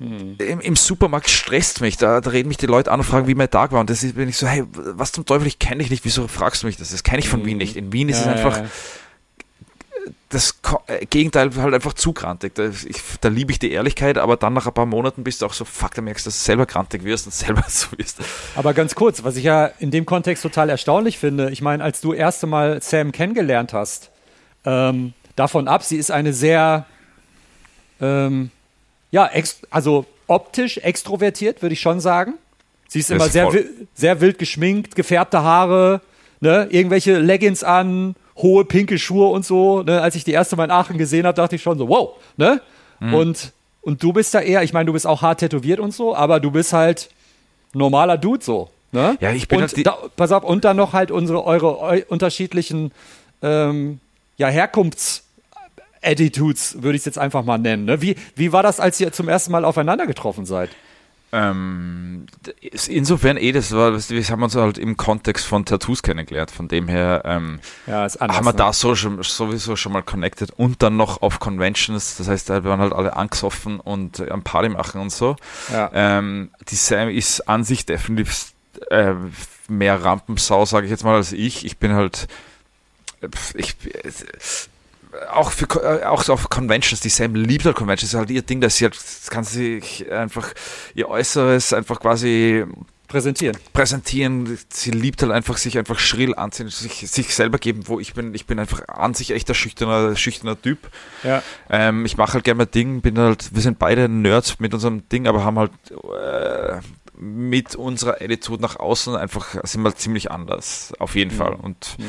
Mhm. 0.00 0.36
Im, 0.38 0.60
Im, 0.60 0.76
Supermarkt 0.76 1.28
stresst 1.28 1.82
mich, 1.82 1.98
da, 1.98 2.20
da, 2.20 2.30
reden 2.30 2.48
mich 2.48 2.56
die 2.56 2.66
Leute 2.66 2.90
an 2.90 3.00
und 3.00 3.06
fragen, 3.06 3.28
wie 3.28 3.34
mein 3.34 3.50
Tag 3.50 3.70
war. 3.72 3.80
Und 3.80 3.90
das 3.90 4.02
ist, 4.02 4.16
bin 4.16 4.28
ich 4.28 4.36
so, 4.38 4.46
hey, 4.46 4.64
was 4.72 5.12
zum 5.12 5.26
Teufel, 5.26 5.46
ich 5.46 5.58
kenne 5.58 5.82
dich 5.82 5.90
nicht, 5.90 6.04
wieso 6.04 6.26
fragst 6.26 6.62
du 6.62 6.66
mich 6.66 6.78
das? 6.78 6.90
Das 6.90 7.04
kenne 7.04 7.18
ich 7.18 7.28
von 7.28 7.40
mhm. 7.40 7.46
Wien 7.46 7.58
nicht. 7.58 7.76
In 7.76 7.92
Wien 7.92 8.08
ist 8.08 8.24
ja, 8.24 8.32
es 8.32 8.38
einfach, 8.38 8.56
ja, 8.56 8.62
ja 8.64 8.70
das 10.28 10.60
äh, 10.86 11.06
Gegenteil 11.06 11.50
halt 11.56 11.74
einfach 11.74 11.92
zu 11.92 12.12
grantig. 12.12 12.54
Da, 12.54 12.70
da 13.20 13.28
liebe 13.28 13.52
ich 13.52 13.58
die 13.58 13.70
Ehrlichkeit, 13.72 14.18
aber 14.18 14.36
dann 14.36 14.52
nach 14.52 14.66
ein 14.66 14.72
paar 14.72 14.86
Monaten 14.86 15.24
bist 15.24 15.42
du 15.42 15.46
auch 15.46 15.52
so, 15.52 15.64
fuck, 15.64 15.94
da 15.94 16.02
merkst 16.02 16.24
du, 16.24 16.28
dass 16.28 16.38
du 16.38 16.44
selber 16.44 16.66
grantig 16.66 17.04
wirst 17.04 17.26
und 17.26 17.32
selber 17.34 17.64
so 17.68 17.88
wirst. 17.98 18.18
Aber 18.54 18.74
ganz 18.74 18.94
kurz, 18.94 19.24
was 19.24 19.36
ich 19.36 19.44
ja 19.44 19.66
in 19.66 19.90
dem 19.90 20.06
Kontext 20.06 20.42
total 20.42 20.68
erstaunlich 20.68 21.18
finde, 21.18 21.50
ich 21.50 21.62
meine, 21.62 21.82
als 21.82 22.00
du 22.00 22.12
erste 22.12 22.46
Mal 22.46 22.80
Sam 22.82 23.12
kennengelernt 23.12 23.72
hast, 23.72 24.10
ähm, 24.64 25.14
davon 25.36 25.68
ab, 25.68 25.82
sie 25.82 25.96
ist 25.96 26.10
eine 26.10 26.32
sehr, 26.32 26.86
ähm, 28.00 28.50
ja, 29.10 29.28
also 29.70 30.06
optisch 30.26 30.78
extrovertiert, 30.78 31.62
würde 31.62 31.72
ich 31.72 31.80
schon 31.80 32.00
sagen. 32.00 32.34
Sie 32.88 33.00
ist 33.00 33.10
immer 33.10 33.28
sehr, 33.28 33.50
sehr 33.94 34.20
wild 34.20 34.38
geschminkt, 34.38 34.96
gefärbte 34.96 35.42
Haare, 35.42 36.00
ne, 36.40 36.68
irgendwelche 36.70 37.18
Leggings 37.18 37.62
an, 37.62 38.16
hohe 38.42 38.64
pinke 38.64 38.98
Schuhe 38.98 39.28
und 39.28 39.44
so. 39.44 39.82
Ne? 39.82 40.00
Als 40.00 40.14
ich 40.14 40.24
die 40.24 40.32
erste 40.32 40.56
Mal 40.56 40.64
in 40.64 40.70
Aachen 40.70 40.98
gesehen 40.98 41.26
habe, 41.26 41.36
dachte 41.36 41.56
ich 41.56 41.62
schon 41.62 41.78
so, 41.78 41.88
wow. 41.88 42.10
Ne? 42.36 42.60
Mhm. 43.00 43.14
Und, 43.14 43.52
und 43.82 44.02
du 44.02 44.12
bist 44.12 44.34
da 44.34 44.40
eher, 44.40 44.62
ich 44.62 44.72
meine, 44.72 44.86
du 44.86 44.92
bist 44.92 45.06
auch 45.06 45.22
hart 45.22 45.40
tätowiert 45.40 45.80
und 45.80 45.92
so, 45.92 46.14
aber 46.14 46.40
du 46.40 46.50
bist 46.50 46.72
halt 46.72 47.10
normaler 47.72 48.18
Dude 48.18 48.44
so. 48.44 48.70
Ne? 48.92 49.16
Ja, 49.20 49.32
ich 49.32 49.48
bin 49.48 49.62
und 49.62 49.72
halt 49.72 49.86
da, 49.86 49.96
pass 50.16 50.32
auf, 50.32 50.44
und 50.44 50.64
dann 50.64 50.76
noch 50.76 50.92
halt 50.92 51.10
unsere, 51.10 51.44
eure 51.44 51.80
eu, 51.80 52.00
unterschiedlichen 52.08 52.92
ähm, 53.42 54.00
ja, 54.36 54.48
Herkunfts- 54.48 55.22
Attitudes, 56.02 56.82
würde 56.82 56.96
ich 56.96 57.00
es 57.00 57.04
jetzt 57.04 57.18
einfach 57.18 57.44
mal 57.44 57.58
nennen. 57.58 57.84
Ne? 57.84 58.00
Wie, 58.00 58.16
wie 58.34 58.52
war 58.52 58.62
das, 58.62 58.80
als 58.80 58.98
ihr 59.00 59.12
zum 59.12 59.28
ersten 59.28 59.52
Mal 59.52 59.64
aufeinander 59.64 60.06
getroffen 60.06 60.46
seid? 60.46 60.70
Ähm, 61.32 62.26
insofern 62.88 63.36
eh, 63.36 63.52
das 63.52 63.72
war, 63.72 63.92
wir 63.92 64.28
haben 64.28 64.42
uns 64.42 64.56
halt 64.56 64.78
im 64.78 64.96
Kontext 64.96 65.46
von 65.46 65.64
Tattoos 65.64 66.02
kennengelernt. 66.02 66.50
Von 66.50 66.68
dem 66.68 66.88
her 66.88 67.22
ähm, 67.24 67.60
ja, 67.86 68.02
anders, 68.02 68.20
haben 68.20 68.44
wir 68.44 68.52
ne? 68.52 68.58
da 68.58 68.72
so 68.72 68.94
schon, 68.94 69.22
sowieso 69.22 69.76
schon 69.76 69.92
mal 69.92 70.02
connected 70.02 70.50
und 70.56 70.82
dann 70.82 70.96
noch 70.96 71.22
auf 71.22 71.38
Conventions. 71.38 72.16
Das 72.16 72.28
heißt, 72.28 72.48
wir 72.48 72.64
waren 72.64 72.80
halt 72.80 72.92
alle 72.92 73.16
angesoffen 73.16 73.78
und 73.78 74.28
am 74.30 74.42
Party 74.42 74.70
machen 74.70 75.00
und 75.00 75.12
so. 75.12 75.36
Ja. 75.72 75.90
Ähm, 75.94 76.50
die 76.68 76.76
Sam 76.76 77.08
ist 77.08 77.48
an 77.48 77.62
sich 77.64 77.86
definitiv 77.86 78.52
äh, 78.90 79.14
mehr 79.68 80.02
Rampensau, 80.02 80.64
sage 80.64 80.86
ich 80.86 80.90
jetzt 80.90 81.04
mal, 81.04 81.14
als 81.14 81.32
ich. 81.32 81.64
Ich 81.64 81.78
bin 81.78 81.92
halt 81.92 82.26
ich, 83.54 83.76
auch 85.32 85.50
für 85.50 85.66
äh, 85.82 86.04
auch 86.04 86.28
auf 86.28 86.48
Conventions, 86.50 87.00
die 87.00 87.08
Sam 87.08 87.34
liebt 87.34 87.64
halt 87.64 87.76
Conventions, 87.76 88.12
ist 88.12 88.18
halt 88.18 88.30
ihr 88.30 88.42
Ding, 88.42 88.60
dass 88.60 88.76
sie 88.76 88.84
halt, 88.84 88.96
das 88.96 89.30
kann 89.30 89.44
sie 89.44 89.82
einfach 90.10 90.52
ihr 90.94 91.08
Äußeres 91.08 91.72
einfach 91.72 92.00
quasi 92.00 92.64
Präsentieren. 93.10 93.56
Präsentieren. 93.72 94.56
Sie 94.68 94.92
liebt 94.92 95.20
halt 95.20 95.32
einfach 95.32 95.56
sich 95.56 95.76
einfach 95.76 95.98
schrill 95.98 96.32
anziehen, 96.36 96.68
sich, 96.68 97.10
sich 97.10 97.34
selber 97.34 97.58
geben, 97.58 97.88
wo 97.88 97.98
ich 97.98 98.14
bin, 98.14 98.34
ich 98.34 98.46
bin 98.46 98.60
einfach 98.60 98.86
an 98.86 99.14
sich 99.14 99.32
echt 99.32 99.48
ein 99.48 99.56
schüchterner, 99.56 100.14
schüchterner 100.14 100.60
Typ. 100.60 100.78
Ja. 101.24 101.42
Ähm, 101.68 102.06
ich 102.06 102.16
mache 102.16 102.34
halt 102.34 102.44
gerne 102.44 102.58
mein 102.58 102.70
Ding, 102.70 103.00
bin 103.00 103.18
halt, 103.18 103.52
wir 103.52 103.62
sind 103.62 103.80
beide 103.80 104.08
Nerds 104.08 104.60
mit 104.60 104.74
unserem 104.74 105.08
Ding, 105.08 105.26
aber 105.26 105.42
haben 105.42 105.58
halt 105.58 105.72
äh, 105.90 106.78
mit 107.18 107.74
unserer 107.74 108.22
Attitude 108.22 108.62
nach 108.62 108.76
außen 108.76 109.16
einfach 109.16 109.56
sind 109.64 109.82
wir 109.82 109.90
halt 109.90 109.98
ziemlich 109.98 110.30
anders, 110.30 110.92
auf 111.00 111.16
jeden 111.16 111.34
mhm. 111.34 111.38
Fall. 111.38 111.54
Und 111.54 111.96
mhm. 111.98 112.04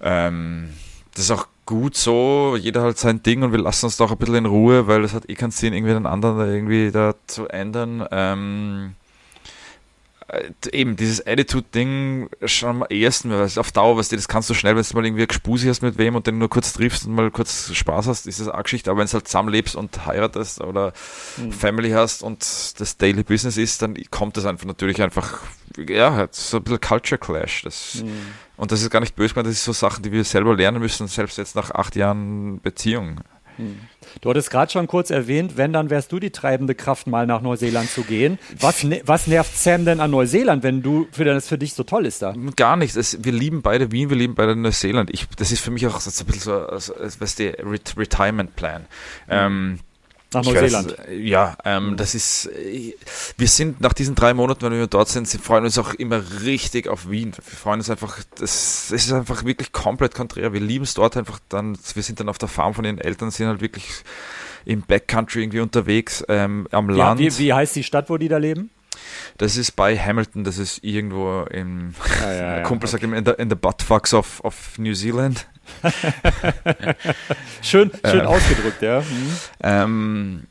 ähm, 0.00 0.70
das 1.14 1.26
ist 1.26 1.30
auch 1.30 1.46
gut 1.66 1.96
so, 1.96 2.56
jeder 2.60 2.82
halt 2.82 2.98
sein 2.98 3.22
Ding 3.22 3.42
und 3.42 3.52
wir 3.52 3.58
lassen 3.58 3.86
uns 3.86 3.96
doch 3.96 4.10
ein 4.10 4.18
bisschen 4.18 4.34
in 4.34 4.46
Ruhe, 4.46 4.86
weil 4.86 5.04
es 5.04 5.14
hat 5.14 5.28
eh 5.30 5.34
keinen 5.34 5.50
Sinn, 5.50 5.72
irgendwie 5.72 5.94
den 5.94 6.06
anderen 6.06 6.38
irgendwie 6.46 6.90
da 6.90 7.14
zu 7.26 7.48
ändern. 7.48 8.06
Ähm, 8.10 8.94
äh, 10.28 10.50
eben 10.72 10.96
dieses 10.96 11.26
Attitude-Ding 11.26 12.28
schon 12.44 12.82
am 12.82 12.82
ersten, 12.82 13.30
weil 13.30 13.48
auf 13.56 13.72
Dauer, 13.72 13.96
weißt 13.96 14.12
du, 14.12 14.16
das 14.16 14.28
kannst 14.28 14.50
du 14.50 14.54
schnell, 14.54 14.74
wenn 14.76 14.82
du 14.82 14.96
mal 14.96 15.04
irgendwie 15.04 15.26
Gespusi 15.26 15.68
hast 15.68 15.82
mit 15.82 15.98
wem 15.98 16.16
und 16.16 16.26
den 16.26 16.38
nur 16.38 16.50
kurz 16.50 16.72
triffst 16.72 17.06
und 17.06 17.14
mal 17.14 17.30
kurz 17.30 17.72
Spaß 17.74 18.06
hast, 18.08 18.26
ist 18.26 18.40
das 18.40 18.48
auch 18.48 18.62
Geschichte, 18.62 18.90
aber 18.90 19.00
wenn 19.00 19.06
du 19.06 19.12
halt 19.12 19.28
zusammenlebst 19.28 19.76
und 19.76 20.06
heiratest 20.06 20.60
oder 20.60 20.92
mhm. 21.36 21.52
Family 21.52 21.90
hast 21.90 22.22
und 22.22 22.40
das 22.80 22.96
Daily 22.96 23.22
Business 23.22 23.56
ist, 23.56 23.82
dann 23.82 23.96
kommt 24.10 24.36
das 24.36 24.46
einfach 24.46 24.66
natürlich 24.66 25.02
einfach, 25.02 25.40
ja, 25.76 26.28
so 26.30 26.58
ein 26.58 26.62
bisschen 26.64 26.80
Culture 26.80 27.18
Clash. 27.18 27.62
Das, 27.62 28.02
mhm. 28.02 28.34
Und 28.56 28.72
das 28.72 28.82
ist 28.82 28.90
gar 28.90 29.00
nicht 29.00 29.16
böse, 29.16 29.34
das 29.34 29.48
ist 29.48 29.64
so 29.64 29.72
Sachen, 29.72 30.02
die 30.02 30.12
wir 30.12 30.24
selber 30.24 30.54
lernen 30.54 30.80
müssen, 30.80 31.08
selbst 31.08 31.38
jetzt 31.38 31.56
nach 31.56 31.70
acht 31.72 31.96
Jahren 31.96 32.60
Beziehung. 32.60 33.20
Mhm. 33.58 33.80
Du 34.20 34.30
hattest 34.30 34.50
gerade 34.50 34.70
schon 34.70 34.86
kurz 34.86 35.10
erwähnt, 35.10 35.56
wenn, 35.56 35.72
dann 35.72 35.90
wärst 35.90 36.12
du 36.12 36.20
die 36.20 36.30
treibende 36.30 36.74
Kraft, 36.74 37.06
mal 37.06 37.26
nach 37.26 37.40
Neuseeland 37.40 37.90
zu 37.90 38.02
gehen. 38.02 38.38
Was, 38.60 38.84
ne, 38.84 39.02
was 39.06 39.26
nervt 39.26 39.56
Sam 39.56 39.84
denn 39.84 40.00
an 40.00 40.10
Neuseeland, 40.10 40.62
wenn 40.62 40.82
du 40.82 41.06
für 41.10 41.24
das 41.24 41.48
für 41.48 41.58
dich 41.58 41.74
so 41.74 41.82
toll 41.82 42.06
ist 42.06 42.22
da? 42.22 42.34
Gar 42.56 42.76
nichts. 42.76 42.96
Es, 42.96 43.24
wir 43.24 43.32
lieben 43.32 43.62
beide 43.62 43.92
Wien, 43.92 44.10
wir 44.10 44.16
lieben 44.16 44.34
beide 44.34 44.54
Neuseeland. 44.56 45.10
Ich, 45.12 45.26
das 45.36 45.52
ist 45.52 45.60
für 45.60 45.70
mich 45.70 45.86
auch 45.86 46.00
so 46.00 46.10
ein 46.10 46.26
bisschen 46.26 46.42
so, 46.42 46.54
also, 46.54 46.94
weißt 46.96 47.38
du, 47.38 47.52
Retirement 47.96 48.56
Plan. 48.56 48.82
Mhm. 48.82 49.30
Ähm, 49.30 49.78
nach 50.34 50.44
Neuseeland. 50.44 50.98
Weiß, 50.98 51.06
ja, 51.18 51.56
ähm, 51.64 51.90
mhm. 51.90 51.96
das 51.96 52.14
ist, 52.14 52.46
äh, 52.46 52.94
wir 53.36 53.48
sind 53.48 53.80
nach 53.80 53.92
diesen 53.92 54.14
drei 54.14 54.34
Monaten, 54.34 54.62
wenn 54.62 54.72
wir 54.72 54.86
dort 54.86 55.08
sind, 55.08 55.28
freuen 55.28 55.62
wir 55.62 55.66
uns 55.66 55.78
auch 55.78 55.94
immer 55.94 56.22
richtig 56.42 56.88
auf 56.88 57.08
Wien. 57.10 57.32
Wir 57.32 57.58
freuen 57.58 57.80
uns 57.80 57.90
einfach, 57.90 58.18
das, 58.36 58.88
das 58.90 59.04
ist 59.04 59.12
einfach 59.12 59.44
wirklich 59.44 59.72
komplett 59.72 60.14
konträr. 60.14 60.52
Wir 60.52 60.60
lieben 60.60 60.84
es 60.84 60.94
dort 60.94 61.16
einfach 61.16 61.38
dann, 61.48 61.78
wir 61.94 62.02
sind 62.02 62.20
dann 62.20 62.28
auf 62.28 62.38
der 62.38 62.48
Farm 62.48 62.74
von 62.74 62.84
den 62.84 62.98
Eltern, 62.98 63.30
sind 63.30 63.46
halt 63.46 63.60
wirklich 63.60 63.86
im 64.64 64.82
Backcountry 64.82 65.42
irgendwie 65.42 65.60
unterwegs, 65.60 66.24
ähm, 66.28 66.66
am 66.70 66.90
ja, 66.90 66.96
Land. 66.96 67.20
Wie, 67.20 67.38
wie 67.38 67.52
heißt 67.52 67.76
die 67.76 67.82
Stadt, 67.82 68.10
wo 68.10 68.16
die 68.16 68.28
da 68.28 68.38
leben? 68.38 68.70
Das 69.38 69.56
ist 69.56 69.72
bei 69.72 69.98
Hamilton, 69.98 70.44
das 70.44 70.58
ist 70.58 70.82
irgendwo 70.82 71.42
im, 71.50 71.94
ah, 72.22 72.30
ja, 72.30 72.32
ja, 72.58 72.62
Kumpel 72.62 72.88
sagt 72.88 73.02
in 73.02 73.24
the, 73.24 73.32
in 73.38 73.50
the 73.50 73.56
buttfucks 73.56 74.14
of, 74.14 74.40
of 74.44 74.78
New 74.78 74.94
Zealand. 74.94 75.46
Schön 77.62 77.90
schön 78.04 78.20
äh, 78.20 78.24
ausgedrückt, 78.24 78.82
ja. 78.82 79.00
Mhm. 79.00 79.36
Ähm, 79.62 80.42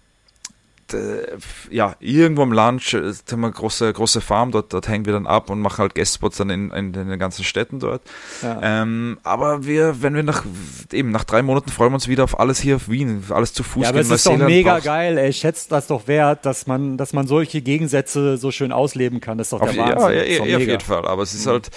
äh, 0.93 1.37
ja, 1.69 1.95
irgendwo 1.99 2.43
im 2.43 2.51
Lunch 2.51 2.93
äh, 2.93 3.13
haben 3.31 3.41
wir 3.41 3.47
eine 3.47 3.51
große, 3.51 3.91
große 3.91 4.21
Farm, 4.21 4.51
dort, 4.51 4.73
dort 4.73 4.87
hängen 4.87 5.05
wir 5.05 5.13
dann 5.13 5.27
ab 5.27 5.49
und 5.49 5.59
machen 5.59 5.79
halt 5.79 5.95
Guestspots 5.95 6.37
dann 6.37 6.49
in, 6.49 6.71
in, 6.71 6.93
in 6.93 7.09
den 7.09 7.19
ganzen 7.19 7.43
Städten 7.43 7.79
dort. 7.79 8.01
Ja. 8.41 8.59
Ähm, 8.61 9.17
aber 9.23 9.65
wir, 9.65 10.01
wenn 10.01 10.15
wir 10.15 10.23
nach, 10.23 10.45
eben 10.91 11.11
nach 11.11 11.23
drei 11.23 11.41
Monaten 11.41 11.69
freuen 11.69 11.91
wir 11.91 11.95
uns 11.95 12.07
wieder 12.07 12.23
auf 12.23 12.39
alles 12.39 12.59
hier 12.59 12.77
auf 12.77 12.89
Wien, 12.89 13.23
alles 13.29 13.53
zu 13.53 13.63
Fuß. 13.63 13.83
Ja, 13.83 13.89
aber 13.89 13.99
es 13.99 14.09
ist 14.09 14.25
doch 14.25 14.37
mega 14.37 14.73
brauchst. 14.73 14.85
geil, 14.85 15.17
ey, 15.17 15.33
schätzt 15.33 15.71
das 15.71 15.87
doch 15.87 16.07
wert, 16.07 16.45
dass 16.45 16.67
man, 16.67 16.97
dass 16.97 17.13
man 17.13 17.27
solche 17.27 17.61
Gegensätze 17.61 18.37
so 18.37 18.51
schön 18.51 18.71
ausleben 18.71 19.21
kann, 19.21 19.37
das 19.37 19.47
ist 19.47 19.53
doch 19.53 19.61
auf, 19.61 19.71
der 19.71 19.83
Wahnsinn. 19.83 20.17
Ja, 20.17 20.23
ja, 20.23 20.45
ja 20.45 20.57
auf 20.57 20.63
jeden 20.63 20.79
Fall, 20.79 21.05
aber 21.05 21.23
es 21.23 21.33
ist 21.33 21.45
mhm. 21.45 21.51
halt, 21.51 21.71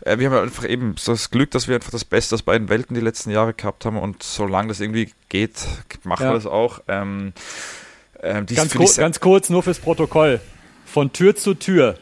äh, 0.00 0.18
wir 0.18 0.30
haben 0.30 0.42
einfach 0.42 0.68
eben 0.68 0.94
das 1.04 1.30
Glück, 1.30 1.50
dass 1.50 1.68
wir 1.68 1.74
einfach 1.74 1.90
das 1.90 2.04
Beste 2.04 2.34
aus 2.34 2.42
beiden 2.42 2.68
Welten 2.68 2.94
die 2.94 3.00
letzten 3.00 3.30
Jahre 3.30 3.54
gehabt 3.54 3.84
haben 3.84 3.98
und 3.98 4.22
solange 4.22 4.68
das 4.68 4.80
irgendwie 4.80 5.10
geht, 5.28 5.66
machen 6.04 6.24
ja. 6.24 6.30
wir 6.30 6.34
das 6.34 6.46
auch. 6.46 6.80
Ähm, 6.88 7.32
ähm, 8.22 8.46
ganz, 8.46 8.74
kur 8.74 8.86
ganz 8.96 9.20
kurz, 9.20 9.50
nur 9.50 9.62
fürs 9.62 9.78
Protokoll. 9.78 10.40
Von 10.86 11.12
Tür 11.12 11.36
zu 11.36 11.54
Tür. 11.54 11.98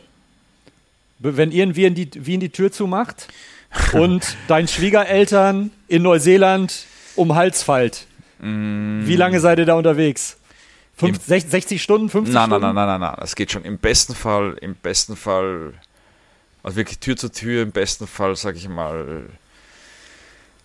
Wenn 1.19 1.51
irgendwie 1.51 1.85
in 1.85 1.95
die, 1.95 2.11
wie 2.15 2.35
in 2.35 2.41
die 2.41 2.51
Tür 2.51 2.71
zumacht 2.71 3.29
und 3.93 4.37
dein 4.49 4.69
Schwiegereltern 4.69 5.71
in 5.89 6.03
Neuseeland 6.03 6.85
um 7.17 7.35
Hals 7.35 7.63
fällt, 7.63 8.07
mm. 8.41 9.07
wie 9.07 9.17
lange 9.17 9.41
seid 9.41 9.59
ihr 9.59 9.65
da 9.65 9.75
unterwegs? 9.75 10.37
Fünf, 10.99 11.23
60 11.23 11.83
Stunden, 11.83 12.09
50 12.09 12.35
nein, 12.35 12.47
Stunden? 12.47 12.63
Nein, 12.63 12.75
nein, 12.75 12.87
nein, 12.87 13.01
nein, 13.01 13.11
nein. 13.11 13.17
Das 13.21 13.35
geht 13.35 13.53
schon. 13.53 13.65
Im 13.65 13.79
besten 13.79 14.15
Fall, 14.15 14.57
im 14.63 14.75
besten 14.75 15.15
Fall, 15.15 15.75
also 16.63 16.77
wirklich 16.77 17.01
Tür 17.01 17.17
zu 17.17 17.31
Tür, 17.31 17.63
im 17.63 17.73
besten 17.73 18.07
Fall, 18.07 18.35
sag 18.37 18.57
ich 18.57 18.67
mal, 18.67 19.27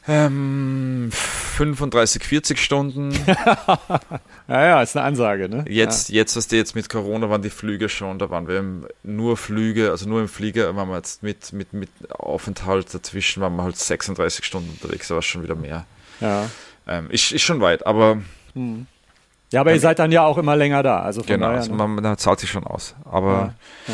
ähm, 0.08 1.10
35, 1.12 2.24
40 2.24 2.60
Stunden. 2.60 3.12
ja, 4.48 4.66
ja, 4.66 4.82
ist 4.82 4.98
eine 4.98 5.06
Ansage, 5.06 5.48
ne? 5.48 5.66
Jetzt, 5.68 6.10
ja. 6.10 6.16
jetzt, 6.16 6.36
was 6.36 6.48
du 6.48 6.56
jetzt 6.56 6.76
mit 6.76 6.90
Corona 6.90 7.30
waren 7.30 7.42
die 7.42 7.52
Flüge 7.52 7.88
schon, 7.88 8.18
da 8.18 8.30
waren 8.30 8.48
wir 8.48 8.64
nur 9.04 9.38
Flüge, 9.38 9.92
also 9.92 10.10
nur 10.10 10.22
im 10.22 10.28
Flieger 10.28 10.76
waren 10.76 10.90
wir 10.90 10.98
jetzt 10.98 11.22
mit, 11.22 11.54
mit, 11.54 11.74
mit 11.74 11.90
Aufenthalt 12.12 12.94
dazwischen, 12.94 13.42
waren 13.42 13.56
wir 13.56 13.64
halt 13.64 13.78
36 13.78 14.44
Stunden 14.44 14.72
unterwegs, 14.72 15.08
da 15.08 15.16
war 15.16 15.22
schon 15.22 15.44
wieder 15.44 15.56
mehr. 15.56 15.86
Ja. 16.20 16.50
Ähm, 16.88 17.10
ist, 17.12 17.32
ist 17.32 17.44
schon 17.44 17.62
weit, 17.62 17.86
aber. 17.86 18.22
Hm. 18.54 18.88
Ja, 19.52 19.62
aber 19.62 19.74
ihr 19.74 19.80
seid 19.82 20.00
dann 20.00 20.14
ja 20.14 20.24
auch 20.24 20.38
immer 20.38 20.56
länger 20.56 20.82
da. 20.82 21.02
Also 21.02 21.24
genau, 21.24 21.48
daher, 21.48 21.60
also 21.60 21.74
man, 21.74 21.96
man 21.96 22.18
zahlt 22.18 22.40
sich 22.40 22.50
schon 22.50 22.64
aus. 22.64 22.96
Aber 23.04 23.54
ja, 23.88 23.94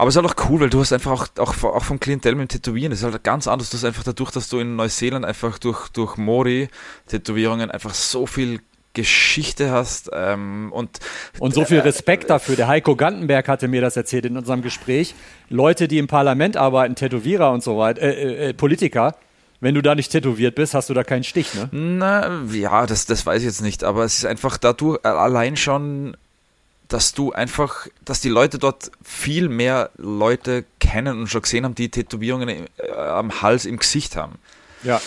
Aber 0.00 0.08
es 0.08 0.16
ist 0.16 0.22
halt 0.22 0.32
auch 0.32 0.48
cool, 0.48 0.60
weil 0.60 0.70
du 0.70 0.80
hast 0.80 0.94
einfach 0.94 1.12
auch, 1.12 1.28
auch, 1.38 1.62
auch 1.62 1.84
vom 1.84 2.00
Klientel 2.00 2.34
mit 2.34 2.50
dem 2.50 2.62
Tätowieren, 2.62 2.90
es 2.90 3.00
ist 3.00 3.04
halt 3.04 3.22
ganz 3.22 3.46
anders. 3.46 3.68
Du 3.68 3.76
hast 3.76 3.84
einfach 3.84 4.02
dadurch, 4.02 4.30
dass 4.30 4.48
du 4.48 4.58
in 4.58 4.74
Neuseeland 4.74 5.26
einfach 5.26 5.58
durch, 5.58 5.88
durch 5.88 6.16
Mori-Tätowierungen 6.16 7.70
einfach 7.70 7.92
so 7.92 8.24
viel 8.24 8.60
Geschichte 8.94 9.70
hast 9.70 10.08
ähm, 10.14 10.72
und 10.72 11.00
und 11.38 11.52
so 11.52 11.66
viel 11.66 11.80
Respekt 11.80 12.30
dafür. 12.30 12.56
Der 12.56 12.66
Heiko 12.66 12.96
Gantenberg 12.96 13.46
hatte 13.46 13.68
mir 13.68 13.82
das 13.82 13.94
erzählt 13.94 14.24
in 14.24 14.38
unserem 14.38 14.62
Gespräch. 14.62 15.14
Leute, 15.50 15.86
die 15.86 15.98
im 15.98 16.06
Parlament 16.06 16.56
arbeiten, 16.56 16.94
Tätowierer 16.94 17.52
und 17.52 17.62
so 17.62 17.76
weiter, 17.76 18.00
äh, 18.00 18.08
äh, 18.08 18.48
äh, 18.48 18.54
Politiker. 18.54 19.16
Wenn 19.60 19.74
du 19.74 19.82
da 19.82 19.94
nicht 19.94 20.10
tätowiert 20.10 20.54
bist, 20.54 20.72
hast 20.72 20.88
du 20.88 20.94
da 20.94 21.04
keinen 21.04 21.24
Stich, 21.24 21.52
ne? 21.52 21.68
Na, 21.72 22.40
ja, 22.50 22.86
das, 22.86 23.04
das 23.04 23.26
weiß 23.26 23.42
ich 23.42 23.46
jetzt 23.46 23.60
nicht, 23.60 23.84
aber 23.84 24.04
es 24.04 24.16
ist 24.16 24.24
einfach 24.24 24.56
dadurch 24.56 25.04
allein 25.04 25.58
schon 25.58 26.16
dass 26.90 27.14
du 27.14 27.32
einfach, 27.32 27.86
dass 28.04 28.20
die 28.20 28.28
Leute 28.28 28.58
dort 28.58 28.90
viel 29.02 29.48
mehr 29.48 29.90
Leute 29.96 30.64
kennen 30.78 31.20
und 31.20 31.26
schon 31.28 31.42
gesehen 31.42 31.64
haben, 31.64 31.74
die 31.74 31.88
Tätowierungen 31.88 32.48
äh, 32.76 32.92
am 32.92 33.40
Hals, 33.40 33.64
im 33.64 33.78
Gesicht 33.78 34.16
haben. 34.16 34.38
Ja 34.82 35.00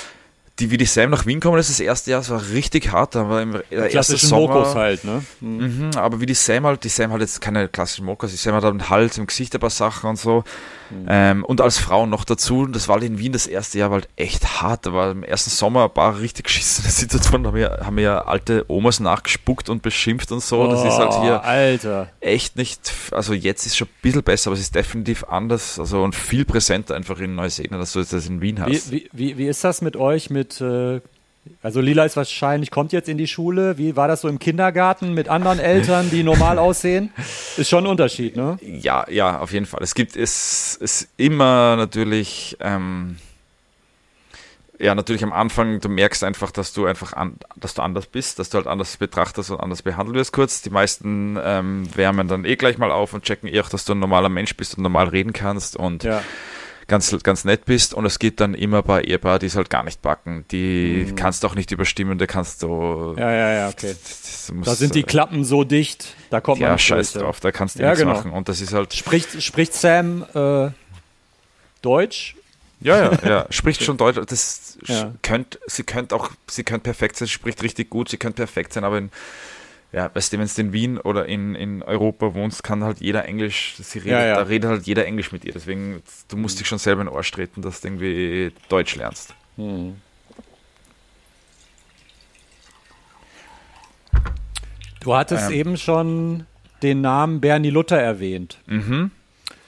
die, 0.63 0.71
wie 0.71 0.77
die 0.77 0.85
Sam 0.85 1.09
nach 1.09 1.25
Wien 1.25 1.39
kommen, 1.39 1.57
das 1.57 1.69
ist 1.69 1.79
das 1.79 1.85
erste 1.85 2.11
Jahr, 2.11 2.21
das 2.21 2.29
war 2.29 2.41
richtig 2.53 2.91
hart. 2.91 3.15
Da 3.15 3.29
war 3.29 3.41
im 3.41 3.61
der 3.69 3.89
klassischen 3.89 4.29
Sommer, 4.29 4.55
Mokos 4.55 4.75
halt, 4.75 5.03
ne? 5.03 5.23
Mhm. 5.41 5.91
Aber 5.95 6.21
wie 6.21 6.25
die 6.25 6.33
Sam 6.33 6.65
halt, 6.65 6.83
die 6.83 6.89
Sam 6.89 7.11
hat 7.11 7.21
jetzt 7.21 7.41
keine 7.41 7.67
klassischen 7.67 8.05
Mokos, 8.05 8.31
die 8.31 8.37
Sam 8.37 8.55
hat 8.55 8.63
am 8.63 8.89
Hals, 8.89 9.17
im 9.17 9.27
Gesicht 9.27 9.53
ein 9.53 9.59
paar 9.59 9.69
Sachen 9.69 10.11
und 10.11 10.15
so. 10.17 10.43
Mhm. 10.89 11.05
Ähm, 11.09 11.45
und 11.45 11.59
als 11.59 11.77
Frau 11.77 12.05
noch 12.05 12.23
dazu, 12.23 12.65
das 12.67 12.87
war 12.87 12.95
halt 12.95 13.03
in 13.03 13.19
Wien 13.19 13.31
das 13.31 13.47
erste 13.47 13.79
Jahr 13.79 13.89
war 13.89 13.95
halt 13.95 14.09
echt 14.15 14.61
hart. 14.61 14.85
Da 14.85 14.93
war 14.93 15.11
im 15.11 15.23
ersten 15.23 15.49
Sommer 15.49 15.85
ein 15.85 15.93
paar 15.93 16.19
richtig 16.19 16.45
geschissene 16.45 16.89
Situationen, 16.91 17.43
da 17.43 17.49
haben 17.49 17.57
wir, 17.57 17.79
haben 17.83 17.97
wir 17.97 18.27
alte 18.27 18.65
Omas 18.69 18.99
nachgespuckt 18.99 19.69
und 19.69 19.81
beschimpft 19.81 20.31
und 20.31 20.41
so. 20.41 20.67
Das 20.67 20.85
ist 20.85 20.97
halt 20.97 21.13
hier 21.21 21.41
oh, 21.43 21.47
Alter. 21.47 22.09
echt 22.21 22.55
nicht, 22.55 22.93
also 23.11 23.33
jetzt 23.33 23.65
ist 23.65 23.75
schon 23.75 23.87
ein 23.87 24.01
bisschen 24.01 24.23
besser, 24.23 24.49
aber 24.49 24.55
es 24.55 24.61
ist 24.61 24.75
definitiv 24.75 25.25
anders, 25.25 25.79
also 25.79 26.03
und 26.03 26.15
viel 26.15 26.45
präsenter 26.45 26.95
einfach 26.95 27.19
in 27.19 27.35
Neuseeland, 27.35 27.81
als 27.81 27.93
du 27.93 27.99
das 27.99 28.27
in 28.27 28.41
Wien 28.41 28.61
hast. 28.61 28.91
Wie, 28.91 29.09
wie, 29.11 29.37
wie 29.37 29.47
ist 29.47 29.63
das 29.63 29.81
mit 29.81 29.95
euch, 29.97 30.29
mit 30.29 30.52
mit, 30.59 30.61
äh, 30.61 31.01
also 31.61 31.81
Lila 31.81 32.05
ist 32.05 32.15
wahrscheinlich, 32.15 32.71
kommt 32.71 32.93
jetzt 32.93 33.09
in 33.09 33.17
die 33.17 33.27
Schule. 33.27 33.77
Wie 33.77 33.95
war 33.95 34.07
das 34.07 34.21
so 34.21 34.27
im 34.27 34.39
Kindergarten 34.39 35.13
mit 35.13 35.27
anderen 35.27 35.59
Eltern, 35.59 36.09
die 36.09 36.23
normal 36.23 36.57
aussehen? 36.59 37.11
Ist 37.57 37.69
schon 37.69 37.85
ein 37.85 37.87
Unterschied, 37.87 38.35
ne? 38.35 38.57
Ja, 38.61 39.05
ja, 39.09 39.39
auf 39.39 39.51
jeden 39.51 39.65
Fall. 39.65 39.81
Es 39.83 39.93
gibt, 39.93 40.15
es 40.15 40.75
ist 40.75 41.09
immer 41.17 41.75
natürlich, 41.75 42.57
ähm, 42.61 43.17
ja, 44.79 44.95
natürlich 44.95 45.23
am 45.23 45.33
Anfang, 45.33 45.79
du 45.81 45.89
merkst 45.89 46.23
einfach, 46.23 46.51
dass 46.51 46.73
du 46.73 46.85
einfach, 46.85 47.13
an, 47.13 47.35
dass 47.57 47.73
du 47.73 47.81
anders 47.81 48.07
bist, 48.07 48.39
dass 48.39 48.49
du 48.49 48.57
halt 48.57 48.67
anders 48.67 48.97
betrachtest 48.97 49.51
und 49.51 49.59
anders 49.59 49.81
behandelt 49.81 50.15
wirst 50.15 50.33
kurz. 50.33 50.61
Die 50.61 50.69
meisten 50.69 51.37
ähm, 51.41 51.87
wärmen 51.95 52.27
dann 52.27 52.45
eh 52.45 52.55
gleich 52.55 52.77
mal 52.77 52.91
auf 52.91 53.13
und 53.13 53.23
checken 53.23 53.49
eh 53.49 53.59
auch, 53.61 53.69
dass 53.69 53.85
du 53.85 53.93
ein 53.93 53.99
normaler 53.99 54.29
Mensch 54.29 54.55
bist 54.55 54.77
und 54.77 54.83
normal 54.83 55.09
reden 55.09 55.33
kannst 55.33 55.75
und 55.75 56.03
ja 56.03 56.21
ganz, 56.87 57.15
ganz 57.23 57.45
nett 57.45 57.65
bist 57.65 57.93
und 57.93 58.05
es 58.05 58.19
geht 58.19 58.39
dann 58.39 58.53
immer 58.53 58.83
bei 58.83 59.01
Ehepaar, 59.01 59.39
die 59.39 59.47
es 59.47 59.55
halt 59.55 59.69
gar 59.69 59.83
nicht 59.83 60.01
backen. 60.01 60.45
Die 60.51 61.07
mhm. 61.07 61.15
kannst 61.15 61.43
du 61.43 61.47
auch 61.47 61.55
nicht 61.55 61.71
überstimmen, 61.71 62.17
da 62.17 62.25
kannst 62.25 62.63
du. 62.63 63.15
Ja, 63.17 63.31
ja, 63.31 63.53
ja, 63.53 63.69
okay. 63.69 63.95
Musst, 64.53 64.67
da 64.67 64.75
sind 64.75 64.95
die 64.95 65.03
Klappen 65.03 65.43
so 65.43 65.63
dicht, 65.63 66.15
da 66.29 66.41
kommt 66.41 66.59
ja, 66.59 66.67
man 66.67 66.75
nicht 66.75 66.85
scheiß 66.85 67.13
drauf, 67.13 67.39
da 67.39 67.51
kannst 67.51 67.77
du 67.77 67.83
ja, 67.83 67.89
nichts 67.89 68.01
genau. 68.01 68.13
machen. 68.13 68.31
Und 68.31 68.49
das 68.49 68.61
ist 68.61 68.73
halt. 68.73 68.93
Spricht, 68.93 69.41
spricht 69.41 69.73
Sam 69.73 70.25
äh, 70.33 70.71
Deutsch? 71.81 72.35
Ja, 72.81 72.97
ja, 72.97 73.19
ja, 73.25 73.45
spricht 73.49 73.81
schon 73.83 73.97
Deutsch. 73.97 74.19
Das 74.27 74.77
ja. 74.85 75.13
könnt, 75.21 75.57
sie 75.67 75.83
könnte 75.83 76.15
auch, 76.15 76.31
sie 76.49 76.63
könnte 76.63 76.83
perfekt 76.83 77.15
sein, 77.15 77.29
spricht 77.29 77.63
richtig 77.63 77.89
gut, 77.89 78.09
sie 78.09 78.17
könnte 78.17 78.37
perfekt 78.37 78.73
sein, 78.73 78.83
aber 78.83 78.97
in, 78.97 79.09
ja, 79.93 80.09
weißt 80.13 80.33
du, 80.33 80.39
wenn 80.39 80.47
du 80.47 80.61
in 80.61 80.73
Wien 80.73 80.97
oder 80.97 81.27
in, 81.27 81.53
in 81.55 81.81
Europa 81.83 82.33
wohnst, 82.33 82.63
kann 82.63 82.83
halt 82.83 82.99
jeder 82.99 83.25
Englisch, 83.25 83.75
sie 83.79 83.99
redet, 83.99 84.11
Ja, 84.11 84.25
ja. 84.25 84.35
da 84.37 84.41
redet 84.41 84.69
halt 84.69 84.83
jeder 84.87 85.05
Englisch 85.05 85.31
mit 85.31 85.43
dir. 85.43 85.53
Deswegen, 85.53 86.01
du 86.27 86.35
musst 86.37 86.59
dich 86.59 86.67
schon 86.67 86.79
selber 86.79 87.01
in 87.01 87.07
den 87.07 87.15
Arsch 87.15 87.29
treten, 87.31 87.61
dass 87.61 87.79
du 87.81 87.87
irgendwie 87.89 88.51
Deutsch 88.69 88.95
lernst. 88.95 89.35
Du 95.01 95.15
hattest 95.15 95.49
Ähm. 95.51 95.57
eben 95.57 95.77
schon 95.77 96.45
den 96.81 97.01
Namen 97.01 97.41
Bernie 97.41 97.69
Luther 97.69 97.99
erwähnt. 98.01 98.57
Mhm. 98.65 99.11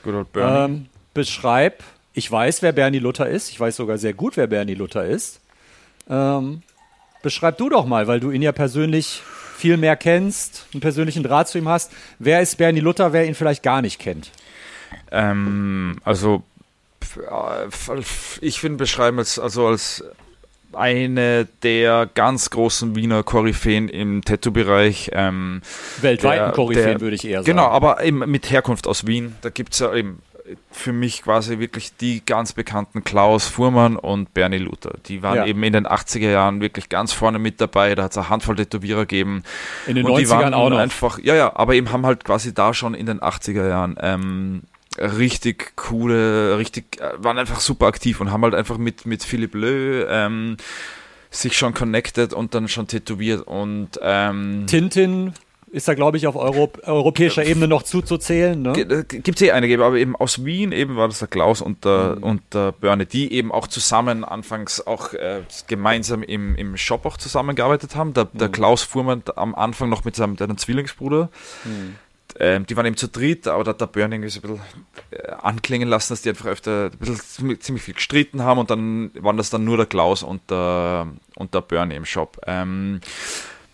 Good 0.03 0.14
old 0.15 0.34
Bernie. 0.34 0.73
Ähm, 0.73 0.85
beschreib, 1.14 1.84
ich 2.14 2.31
weiß, 2.31 2.61
wer 2.61 2.72
Bernie 2.72 2.99
Luther 2.99 3.27
ist. 3.27 3.49
Ich 3.49 3.60
weiß 3.60 3.76
sogar 3.76 3.97
sehr 3.97 4.14
gut, 4.14 4.38
wer 4.38 4.47
Bernie 4.47 4.76
Luther 4.76 5.06
ist. 5.06 5.39
Ähm, 6.10 6.61
beschreib 7.22 7.57
du 7.57 7.69
doch 7.69 7.85
mal, 7.85 8.07
weil 8.07 8.19
du 8.19 8.31
ihn 8.31 8.41
ja 8.41 8.52
persönlich 8.52 9.22
viel 9.56 9.77
mehr 9.77 9.95
kennst, 9.95 10.68
einen 10.73 10.82
persönlichen 10.82 11.23
Draht 11.23 11.48
zu 11.48 11.57
ihm 11.57 11.69
hast. 11.69 11.91
Wer 12.19 12.41
ist 12.41 12.57
Bernie 12.57 12.82
Luther, 12.82 13.14
wer 13.14 13.26
ihn 13.26 13.36
vielleicht 13.36 13.64
gar 13.64 13.82
nicht 13.82 13.99
kennt? 13.99 14.32
Ähm, 15.11 15.98
also, 16.03 16.44
äh, 17.15 18.02
ich 18.41 18.60
finde 18.60 18.77
beschreiben 18.77 19.18
als, 19.19 19.40
also 19.40 19.68
als 19.68 20.03
eine 20.73 21.48
der 21.64 22.10
ganz 22.14 22.49
großen 22.49 22.95
Wiener 22.95 23.23
Koryphäen 23.23 23.88
im 23.88 24.23
Tattoo-Bereich. 24.26 25.11
Ähm, 25.14 25.61
Weltweiten 26.02 26.44
der- 26.45 26.52
Koryphäen, 26.52 26.86
der- 26.86 27.02
würde 27.02 27.15
ich 27.15 27.26
eher 27.26 27.40
sagen. 27.40 27.45
Genau, 27.45 27.68
aber 27.68 28.03
eben 28.03 28.19
mit 28.30 28.52
Herkunft 28.52 28.86
aus 28.88 29.07
Wien. 29.07 29.36
Da 29.41 29.49
gibt 29.49 29.73
es 29.73 29.80
ja 29.80 29.94
eben 29.94 30.22
für 30.72 30.93
mich 30.93 31.23
quasi 31.23 31.59
wirklich 31.59 31.95
die 31.97 32.23
ganz 32.26 32.53
bekannten 32.53 33.03
Klaus 33.03 33.47
Fuhrmann 33.47 33.95
und 33.97 34.34
Bernie 34.34 34.59
Luther. 34.59 34.93
Die 35.07 35.23
waren 35.23 35.38
Ja. 35.38 35.45
eben 35.45 35.63
in 35.63 35.73
den 35.73 35.88
80er 35.88 36.30
Jahren 36.30 36.61
wirklich 36.61 36.89
ganz 36.89 37.13
vorne 37.13 37.39
mit 37.39 37.59
dabei. 37.59 37.95
Da 37.95 38.03
hat 38.03 38.11
es 38.11 38.17
eine 38.17 38.30
Handvoll 38.30 38.55
Tätowierer 38.55 39.01
gegeben. 39.01 39.43
In 39.88 39.95
den 39.95 40.05
und 40.05 40.17
die 40.19 40.26
90ern 40.27 40.30
waren 40.30 40.53
auch 40.53 40.69
noch. 40.69 40.77
einfach, 40.77 41.17
ja, 41.19 41.34
ja, 41.35 41.55
aber 41.55 41.73
eben 41.73 41.91
haben 41.91 42.05
halt 42.05 42.23
quasi 42.23 42.53
da 42.53 42.73
schon 42.73 42.93
in 42.93 43.07
den 43.07 43.22
80er 43.22 43.67
Jahren 43.67 43.95
ähm, 44.01 44.61
richtig 44.99 45.76
coole, 45.76 46.57
richtig, 46.57 47.01
äh, 47.01 47.11
waren 47.17 47.38
einfach 47.39 47.59
super 47.59 47.88
aktiv 47.88 48.22
und 48.22 48.31
haben 48.31 48.43
halt 48.43 48.53
einfach 48.55 48.77
mit, 48.77 49.05
mit 49.05 49.23
Philipp 49.23 49.55
Lö 49.55 50.05
ähm, 50.09 50.57
sich 51.31 51.57
schon 51.57 51.73
connected 51.73 52.34
und 52.34 52.53
dann 52.53 52.67
schon 52.67 52.88
tätowiert 52.88 53.45
und 53.45 53.99
ähm, 54.01 54.65
Tintin 54.67 55.34
ist 55.76 55.88
da, 55.88 55.93
glaube 55.93 56.18
ich, 56.18 56.26
auf 56.26 56.35
Europ 56.35 56.80
europäischer 56.88 57.45
Ebene 57.45 57.68
noch 57.68 57.84
zuzuzählen. 57.84 58.61
Ne? 58.61 58.73
Gibt 59.06 59.35
es 59.35 59.41
eh 59.41 59.52
einige, 59.52 59.84
aber 59.84 59.97
eben 59.97 60.15
aus 60.15 60.43
Wien 60.45 60.72
eben 60.72 60.95
war 60.95 61.07
das 61.07 61.19
der 61.19 61.27
Klaus 61.27 61.61
und 61.61 61.84
der, 61.85 62.15
Mhm. 62.18 62.23
und 62.23 62.41
der 62.53 62.72
Börne, 62.72 63.06
die 63.06 63.31
eben 63.34 63.52
auch 63.52 63.68
zusammen 63.68 64.23
anfangs 64.23 64.85
auch 64.88 65.14
äh, 65.14 65.41
gemeinsam 65.68 66.23
im, 66.23 66.56
im 66.56 66.77
Shop 66.77 67.06
auch 67.06 67.18
zusammengearbeitet 67.18 67.95
haben. 67.95 68.14
Der, 68.14 68.26
Mhm. 68.31 68.38
der 68.38 68.49
Klaus 68.49 68.84
Fuhrmann 68.84 69.22
am 69.35 69.53
Anfang 69.53 69.89
noch 69.89 70.06
mit 70.06 70.15
seinem, 70.15 70.38
Zwillingsbruder. 70.57 71.30
Mhm. 71.65 71.95
Ähm, 72.39 72.65
die 72.65 72.76
waren 72.76 72.85
eben 72.85 72.97
zu 72.97 73.07
dritt, 73.07 73.47
aber 73.47 73.64
da 73.64 73.69
hat 73.72 73.81
der 73.81 73.85
Börne 73.88 74.15
irgendwie 74.15 74.30
so 74.30 74.39
ein 74.39 74.41
bisschen 74.41 74.61
äh, 75.11 75.31
anklingen 75.41 75.88
lassen, 75.88 76.11
dass 76.14 76.22
die 76.22 76.30
einfach 76.30 76.47
öfter 76.47 76.89
ein 76.91 76.97
bisschen 76.97 77.60
ziemlich- 77.61 77.84
viel 77.84 77.93
gestritten 77.93 78.43
haben 78.43 78.60
und 78.60 78.69
dann 78.69 79.11
waren 79.19 79.38
das 79.38 79.49
dann 79.49 79.64
nur 79.64 79.77
der 79.77 79.85
Klaus 79.85 80.23
und 80.23 80.41
der, 80.49 81.07
und 81.35 81.53
der 81.53 81.61
Börne 81.61 81.95
im 81.95 82.03
Shop. 82.06 82.41
Ähm, 82.47 82.99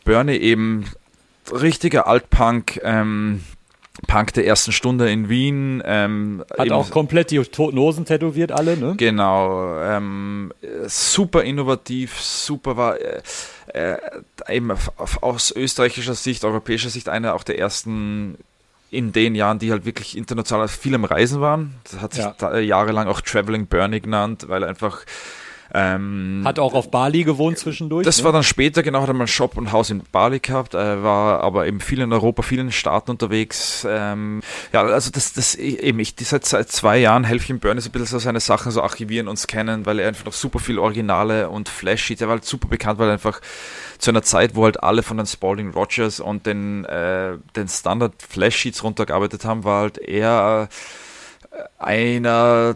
Börne 0.03 0.37
eben 0.37 0.85
richtiger 1.53 2.07
Altpunk, 2.07 2.79
ähm, 2.83 3.43
Punk 4.07 4.33
der 4.33 4.47
ersten 4.47 4.71
Stunde 4.71 5.11
in 5.11 5.29
Wien. 5.29 5.83
Ähm, 5.85 6.43
Hat 6.57 6.71
auch 6.71 6.89
komplett 6.89 7.29
die 7.29 7.39
Toten 7.39 7.77
Hosen 7.77 8.05
tätowiert, 8.05 8.51
alle, 8.51 8.77
ne? 8.77 8.95
Genau, 8.97 9.79
ähm, 9.79 10.53
äh, 10.61 10.87
super 10.87 11.43
innovativ, 11.43 12.19
super 12.19 12.77
war 12.77 12.97
äh, 12.99 13.21
äh, 13.73 13.97
eben 14.49 14.71
auf, 14.71 14.91
auf, 14.97 15.21
aus 15.23 15.51
österreichischer 15.55 16.15
Sicht, 16.15 16.45
europäischer 16.45 16.89
Sicht 16.89 17.09
einer 17.09 17.35
auch 17.35 17.43
der 17.43 17.59
ersten 17.59 18.37
in 18.89 19.13
den 19.13 19.35
Jahren, 19.35 19.59
die 19.59 19.71
halt 19.71 19.85
wirklich 19.85 20.17
international 20.17 20.67
viel 20.67 20.95
am 20.95 21.05
Reisen 21.05 21.39
waren. 21.39 21.75
Das 21.85 22.01
hat 22.01 22.13
sich 22.13 22.23
Ja. 22.23 22.35
da 22.37 22.59
jahrelang 22.59 23.07
auch 23.07 23.21
Traveling 23.21 23.67
Bernie 23.67 24.01
genannt, 24.01 24.45
weil 24.49 24.63
einfach 24.65 25.05
ähm, 25.73 26.41
Hat 26.43 26.59
auch 26.59 26.73
auf 26.73 26.91
Bali 26.91 27.23
gewohnt 27.23 27.57
zwischendurch. 27.57 28.05
das 28.05 28.19
ne? 28.19 28.25
war 28.25 28.33
dann 28.33 28.43
später, 28.43 28.83
genau, 28.83 29.01
hat 29.01 29.07
er 29.07 29.13
mal 29.13 29.27
Shop 29.27 29.57
und 29.57 29.71
Haus 29.71 29.89
in 29.89 30.03
Bali 30.11 30.39
gehabt, 30.39 30.73
äh, 30.73 31.01
war 31.01 31.41
aber 31.41 31.65
eben 31.65 31.79
viel 31.79 32.01
in 32.01 32.11
Europa, 32.11 32.41
vielen 32.41 32.71
Staaten 32.73 33.11
unterwegs. 33.11 33.87
Ähm, 33.89 34.41
ja, 34.73 34.83
also 34.83 35.11
das, 35.11 35.31
das 35.31 35.55
eben, 35.55 35.99
ich, 35.99 36.15
seit, 36.19 36.45
seit 36.45 36.69
zwei 36.69 36.97
Jahren 36.97 37.23
helfe 37.23 37.45
ich 37.45 37.49
ihm 37.49 37.59
Bernie 37.59 37.79
so 37.79 37.89
ein 37.89 37.93
bisschen 37.93 38.07
so 38.07 38.19
seine 38.19 38.41
Sachen 38.41 38.71
so 38.71 38.81
archivieren 38.81 39.29
und 39.29 39.37
scannen, 39.37 39.85
weil 39.85 39.99
er 39.99 40.09
einfach 40.09 40.25
noch 40.25 40.33
super 40.33 40.59
viel 40.59 40.77
Originale 40.77 41.49
und 41.49 41.69
Flash-Sheets, 41.69 42.21
er 42.21 42.27
war 42.27 42.35
halt 42.35 42.45
super 42.45 42.67
bekannt, 42.67 42.99
weil 42.99 43.07
er 43.07 43.13
einfach 43.13 43.39
zu 43.97 44.11
einer 44.11 44.23
Zeit, 44.23 44.55
wo 44.55 44.65
halt 44.65 44.83
alle 44.83 45.03
von 45.03 45.15
den 45.17 45.25
Spalding 45.25 45.71
Rogers 45.71 46.19
und 46.19 46.45
den, 46.45 46.83
äh, 46.85 47.37
den 47.55 47.69
Standard 47.69 48.13
Flash-Sheets 48.27 48.83
runtergearbeitet 48.83 49.45
haben, 49.45 49.63
war 49.63 49.81
halt 49.81 49.99
er 49.99 50.67
äh, 51.51 51.63
einer 51.79 52.75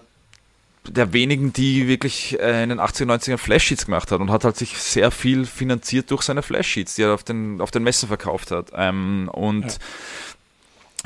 der 0.90 1.14
wenigen, 1.14 1.54
die 1.54 1.88
wirklich 1.88 2.40
äh, 2.40 2.64
in 2.64 2.70
den 2.70 2.80
80er, 2.80 3.06
90ern 3.06 3.38
Flash-Sheets 3.38 3.86
gemacht 3.86 4.12
hat 4.12 4.20
und 4.20 4.32
hat 4.32 4.44
halt 4.44 4.58
sich 4.58 4.78
sehr 4.78 5.12
viel 5.12 5.46
finanziert 5.46 6.12
durch 6.12 6.24
seine 6.24 6.42
Flash-Sheets, 6.42 6.96
die 6.96 7.04
er 7.04 7.14
auf 7.14 7.24
den, 7.24 7.62
auf 7.62 7.72
den 7.72 7.84
Messen 7.84 8.08
verkauft 8.08 8.52
hat. 8.52 8.72
Ähm, 8.76 9.30
und 9.32 9.80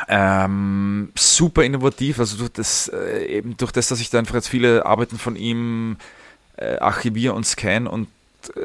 ähm, 0.07 1.11
super 1.15 1.63
innovativ, 1.63 2.19
also 2.19 2.37
durch 2.37 2.51
das, 2.51 2.89
äh, 2.93 3.25
eben 3.25 3.57
durch 3.57 3.71
das, 3.71 3.87
dass 3.87 3.99
ich 3.99 4.09
da 4.09 4.19
einfach 4.19 4.35
jetzt 4.35 4.47
viele 4.47 4.85
Arbeiten 4.85 5.17
von 5.17 5.35
ihm 5.35 5.97
äh, 6.57 6.77
archiviere 6.77 7.33
und 7.33 7.45
scanne 7.45 7.89
und 7.89 8.07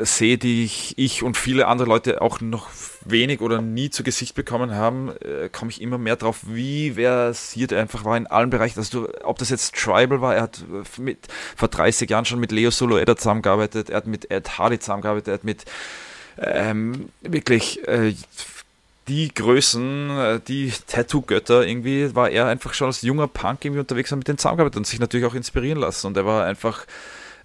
sehe, 0.03 0.39
die 0.39 0.65
ich, 0.65 0.95
ich 0.97 1.23
und 1.23 1.37
viele 1.37 1.67
andere 1.67 1.89
Leute 1.89 2.23
auch 2.23 2.41
noch 2.41 2.69
wenig 3.05 3.41
oder 3.41 3.61
nie 3.61 3.91
zu 3.91 4.03
Gesicht 4.03 4.35
bekommen 4.35 4.75
haben, 4.75 5.11
äh, 5.21 5.49
komme 5.51 5.71
ich 5.71 5.81
immer 5.81 5.99
mehr 5.99 6.17
drauf, 6.17 6.41
wie 6.47 6.93
versiert 6.93 7.73
er 7.73 7.81
einfach 7.81 8.05
war 8.05 8.17
in 8.17 8.27
allen 8.27 8.51
Bereichen. 8.51 8.79
Also 8.79 9.07
du, 9.07 9.25
ob 9.25 9.39
das 9.39 9.51
jetzt 9.51 9.75
Tribal 9.75 10.21
war, 10.21 10.35
er 10.35 10.43
hat 10.43 10.61
äh, 10.61 11.01
mit, 11.01 11.27
vor 11.57 11.69
30 11.69 12.09
Jahren 12.09 12.25
schon 12.25 12.41
mit 12.41 12.53
Leo 12.53 12.71
Soloeda 12.71 13.17
zusammengearbeitet, 13.17 13.91
er 13.91 13.97
hat 13.97 14.07
mit 14.07 14.31
Ed 14.31 14.59
Hardy 14.59 14.79
zusammengearbeitet, 14.79 15.29
er 15.29 15.35
hat 15.35 15.45
mit 15.45 15.65
ähm, 16.39 17.09
wirklich 17.23 17.87
äh, 17.87 18.15
die 19.09 19.35
Größen, 19.35 20.11
äh, 20.11 20.41
die 20.41 20.73
Tattoo-Götter 20.87 21.67
irgendwie, 21.67 22.15
war 22.15 22.31
er 22.31 22.47
einfach 22.47 22.75
schon 22.75 22.87
als 22.87 23.03
junger 23.03 23.29
Punk 23.29 23.65
irgendwie 23.65 23.81
unterwegs 23.81 24.13
und 24.13 24.19
mit 24.21 24.29
denen 24.29 24.39
zusammengearbeitet 24.39 24.79
und 24.79 24.87
sich 24.87 25.01
natürlich 25.01 25.27
auch 25.27 25.35
inspirieren 25.35 25.79
lassen. 25.79 26.07
Und 26.07 26.17
er 26.17 26.27
war 26.27 26.45
einfach 26.45 26.87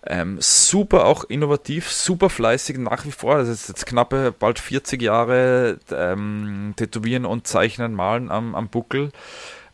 ähm, 0.06 0.38
super 0.40 1.06
auch 1.06 1.24
innovativ, 1.26 1.92
super 1.92 2.30
fleißig 2.30 2.78
nach 2.78 3.06
wie 3.06 3.12
vor. 3.12 3.38
Das 3.38 3.50
ist 3.50 3.68
jetzt 3.68 3.86
knappe 3.86 4.34
bald 4.38 4.60
40 4.60 5.02
Jahre 5.02 5.80
ähm, 5.92 6.74
Tätowieren 6.76 7.26
und 7.26 7.48
Zeichnen, 7.48 7.94
Malen 7.94 8.32
am, 8.32 8.56
am 8.56 8.70
Buckel. 8.70 9.12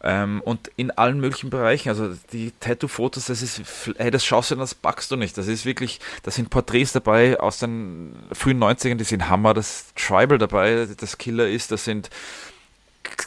Ähm, 0.03 0.41
und 0.41 0.69
in 0.75 0.91
allen 0.91 1.19
möglichen 1.19 1.49
Bereichen. 1.49 1.89
Also 1.89 2.15
die 2.31 2.51
Tattoo-Fotos, 2.59 3.25
das 3.25 3.41
ist, 3.41 3.61
hey, 3.97 4.11
das 4.11 4.23
schaust 4.23 4.51
du 4.51 4.55
das 4.55 4.75
packst 4.75 5.09
du 5.11 5.15
nicht. 5.15 5.37
Das 5.37 5.47
ist 5.47 5.65
wirklich, 5.65 5.99
da 6.23 6.31
sind 6.31 6.49
Porträts 6.49 6.91
dabei 6.93 7.39
aus 7.39 7.59
den 7.59 8.15
frühen 8.31 8.59
90ern, 8.59 8.95
die 8.95 9.03
sind 9.03 9.29
Hammer. 9.29 9.53
Das 9.53 9.93
Tribal 9.95 10.37
dabei, 10.37 10.87
das 10.97 11.17
Killer 11.17 11.47
ist, 11.47 11.71
das 11.71 11.85
sind 11.85 12.09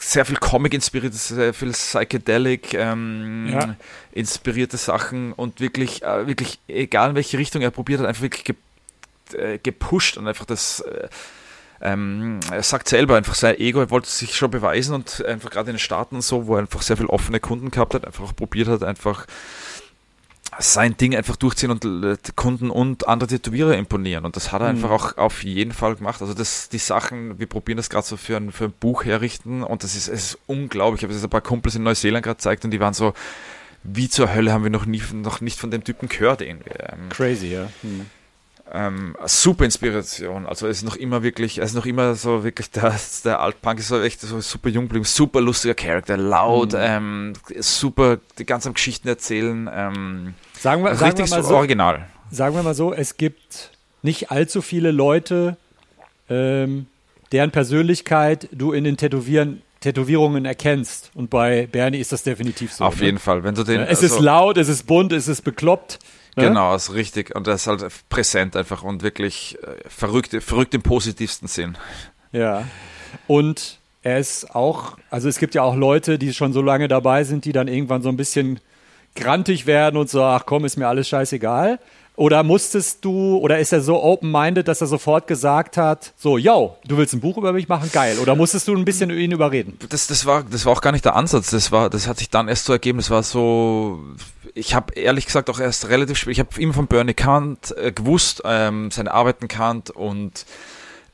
sehr 0.01 0.25
viel 0.25 0.37
Comic 0.37 0.75
inspiriert, 0.75 1.15
sehr 1.15 1.55
viel 1.55 1.73
Psychedelic 1.73 2.75
ähm, 2.75 3.49
Ja. 3.53 3.77
inspirierte 4.13 4.77
Sachen 4.77 5.33
und 5.33 5.61
wirklich, 5.61 6.03
äh, 6.03 6.27
wirklich, 6.27 6.59
egal 6.69 7.11
in 7.11 7.17
welche 7.17 7.39
Richtung 7.39 7.63
er 7.63 7.71
probiert 7.71 8.01
hat, 8.01 8.07
einfach 8.07 8.23
wirklich 8.23 8.45
ge 8.45 8.55
äh, 9.35 9.59
gepusht 9.59 10.17
und 10.17 10.27
einfach 10.27 10.47
das 10.47 10.81
äh, 10.81 11.09
ähm, 11.81 12.41
er 12.51 12.63
sagt 12.63 12.89
selber 12.89 13.17
einfach 13.17 13.35
sein 13.37 13.57
Ego, 13.59 13.81
er 13.81 13.91
wollte 13.91 14.09
sich 14.09 14.35
schon 14.35 14.51
beweisen 14.51 14.95
und 14.95 15.25
einfach 15.25 15.51
gerade 15.51 15.71
in 15.71 15.75
den 15.77 15.81
Staaten 15.81 16.17
und 16.17 16.23
so, 16.23 16.47
wo 16.47 16.55
er 16.55 16.61
einfach 16.61 16.83
sehr 16.83 16.97
viel 16.97 17.07
offene 17.07 17.39
Kunden 17.39 17.71
gehabt 17.71 17.95
hat, 17.95 18.05
einfach 18.05 18.25
auch 18.25 18.35
probiert 18.35 18.69
hat, 18.69 18.83
einfach 18.83 19.27
sein 20.61 20.97
Ding 20.97 21.15
einfach 21.15 21.37
durchziehen 21.37 21.71
und 21.71 21.85
äh, 21.85 22.17
Kunden 22.35 22.71
und 22.71 23.07
andere 23.07 23.29
Tätowierer 23.29 23.77
imponieren. 23.77 24.25
Und 24.25 24.35
das 24.37 24.51
hat 24.53 24.61
er 24.61 24.73
Mhm. 24.73 24.85
einfach 24.85 24.91
auch 24.91 25.17
auf 25.17 25.45
jeden 25.45 25.73
Fall 25.73 25.95
gemacht. 25.97 26.21
Also 26.21 26.35
das, 26.35 26.69
die 26.69 26.79
Sachen, 26.79 27.39
wir 27.39 27.47
probieren 27.47 27.77
das 27.77 27.89
gerade 27.91 28.07
so 28.07 28.17
für 28.17 28.37
ein, 28.37 28.51
für 28.51 28.65
ein 28.65 28.73
Buch 28.73 29.05
herrichten 29.05 29.63
und 29.63 29.85
das 29.85 29.95
ist, 29.95 30.09
es 30.09 30.31
ist 30.33 30.39
unglaublich. 30.47 31.01
Ich 31.01 31.05
habe 31.05 31.15
es 31.15 31.23
ein 31.23 31.31
paar 31.31 31.41
Kumpels 31.43 31.77
in 31.77 31.85
Neuseeland 31.85 32.25
gerade 32.25 32.37
gezeigt 32.37 32.65
und 32.65 32.73
die 32.73 32.81
waren 32.81 32.95
so, 32.95 33.15
wie 33.85 34.09
zur 34.09 34.35
Hölle 34.35 34.53
haben 34.53 34.65
wir 34.65 34.71
noch, 34.71 34.85
nie, 34.87 35.03
noch 35.13 35.41
nicht 35.41 35.59
von 35.61 35.71
dem 35.71 35.85
Typen 35.85 36.09
gehört 36.09 36.43
irgendwie. 36.43 36.71
Ähm, 36.71 37.09
Crazy, 37.11 37.47
ja. 37.53 37.69
Hm. 37.83 38.07
ähm, 38.73 39.17
super 39.27 39.65
Inspiration. 39.65 40.45
Also 40.47 40.67
es 40.67 40.79
ist 40.79 40.83
noch 40.83 40.97
immer 40.97 41.23
wirklich, 41.23 41.59
es 41.59 41.71
ist 41.71 41.77
noch 41.77 41.87
immer 41.87 42.17
so 42.17 42.43
wirklich 42.43 42.71
der, 42.73 42.99
der 43.25 43.39
Altpunk 43.41 43.79
ist 43.79 43.89
so 43.89 44.01
echt 44.03 44.21
so 44.21 44.41
super 44.41 44.69
jung 44.71 44.87
geblieben, 44.87 45.05
super 45.05 45.41
lustiger 45.41 45.75
Charakter, 45.75 46.17
laut, 46.17 46.73
Mhm. 46.73 46.79
ähm, 46.81 47.33
super 47.61 48.19
die 48.39 48.45
ganzen 48.45 48.75
Geschichten 48.75 49.07
erzählen, 49.07 49.71
ähm, 49.73 50.35
Sagen 50.61 50.83
wir, 50.83 50.95
sagen, 50.95 51.17
wir 51.17 51.23
richtig 51.25 51.31
mal 51.31 51.43
so 51.45 51.57
original. 51.57 52.07
sagen 52.31 52.55
wir 52.55 52.63
mal 52.63 52.75
so, 52.75 52.93
es 52.93 53.17
gibt 53.17 53.71
nicht 54.03 54.31
allzu 54.31 54.63
viele 54.63 54.91
Leute, 54.91 55.57
ähm, 56.29 56.87
deren 57.33 57.51
Persönlichkeit 57.51 58.49
du 58.53 58.73
in 58.73 58.85
den 58.85 58.97
Tätowieren, 58.97 59.63
Tätowierungen 59.81 60.45
erkennst. 60.45 61.11
Und 61.15 61.31
bei 61.31 61.67
Bernie 61.67 61.99
ist 61.99 62.13
das 62.13 62.23
definitiv 62.23 62.73
so. 62.73 62.85
Auf 62.85 62.99
ne? 62.99 63.07
jeden 63.07 63.19
Fall, 63.19 63.45
wenn 63.45 63.55
du 63.55 63.65
den, 63.65 63.81
Es 63.83 64.03
ist 64.03 64.13
also- 64.13 64.25
laut, 64.25 64.57
es 64.57 64.69
ist 64.69 64.87
bunt, 64.87 65.13
es 65.13 65.29
ist 65.29 65.43
bekloppt. 65.43 65.99
ne? 66.37 66.45
Genau, 66.45 66.75
ist 66.75 66.93
richtig. 66.93 67.35
Und 67.35 67.47
er 67.47 67.55
ist 67.55 67.67
halt 67.67 67.85
präsent 68.09 68.57
einfach 68.57 68.83
und 68.83 69.03
wirklich 69.03 69.59
äh, 69.63 69.89
verrückt, 69.89 70.37
verrückt 70.43 70.75
im 70.75 70.83
positivsten 70.83 71.49
Sinn. 71.49 71.77
Ja. 72.33 72.65
Und 73.27 73.79
er 74.03 74.19
ist 74.19 74.55
auch, 74.55 74.97
also 75.11 75.29
es 75.29 75.39
gibt 75.39 75.55
ja 75.55 75.63
auch 75.63 75.75
Leute, 75.77 76.19
die 76.19 76.33
schon 76.33 76.53
so 76.53 76.63
lange 76.63 76.89
dabei 76.89 77.25
sind, 77.25 77.45
die 77.45 77.53
dann 77.53 77.69
irgendwann 77.69 78.03
so 78.03 78.09
ein 78.09 78.17
bisschen 78.17 78.61
grantig 79.15 79.67
werden 79.67 79.97
und 79.97 80.09
so, 80.11 80.23
ach 80.23 80.45
komm, 80.47 80.65
ist 80.65 80.77
mir 80.77 80.89
alles 80.89 81.09
scheißegal. 81.09 81.79
Oder 82.19 82.43
musstest 82.43 83.05
du, 83.05 83.37
oder 83.37 83.61
ist 83.61 83.73
er 83.73 83.81
so 83.81 84.03
open-minded, 84.03 84.67
dass 84.67 84.81
er 84.81 84.89
sofort 84.89 85.29
gesagt 85.29 85.77
hat, 85.77 86.15
so, 86.17 86.37
yo, 86.37 86.77
du 86.85 86.97
willst 86.97 87.15
ein 87.15 87.21
Buch 87.21 87.39
über 87.39 87.53
mich 87.53 87.69
machen, 87.69 87.91
geil. 87.93 88.19
Oder 88.19 88.35
musstest 88.35 88.67
du 88.67 88.75
ein 88.75 88.85
bisschen 88.85 89.11
ihn 89.11 89.31
überreden? 89.31 89.79
Das, 89.89 90.09
das, 90.09 90.27
war, 90.27 90.43
das 90.43 90.67
war 90.67 90.73
auch 90.73 90.81
gar 90.81 90.91
nicht 90.91 91.05
der 91.05 91.15
Ansatz. 91.15 91.51
Das, 91.51 91.71
war, 91.71 91.89
das 91.89 92.09
hat 92.09 92.19
sich 92.19 92.29
dann 92.29 92.49
erst 92.49 92.65
so 92.65 92.73
ergeben. 92.73 92.99
Das 92.99 93.11
war 93.11 93.23
so, 93.23 94.03
ich 94.55 94.75
habe 94.75 94.95
ehrlich 94.95 95.27
gesagt 95.27 95.49
auch 95.49 95.61
erst 95.61 95.91
relativ 95.91 96.19
spät, 96.19 96.33
ich 96.33 96.41
habe 96.41 96.61
immer 96.61 96.75
von 96.75 96.89
Bernie 96.89 97.15
Kant 97.15 97.73
äh, 97.77 97.93
gewusst, 97.93 98.43
ähm, 98.45 98.91
seine 98.91 99.15
Arbeiten 99.15 99.47
kannt 99.47 99.91
und 99.91 100.45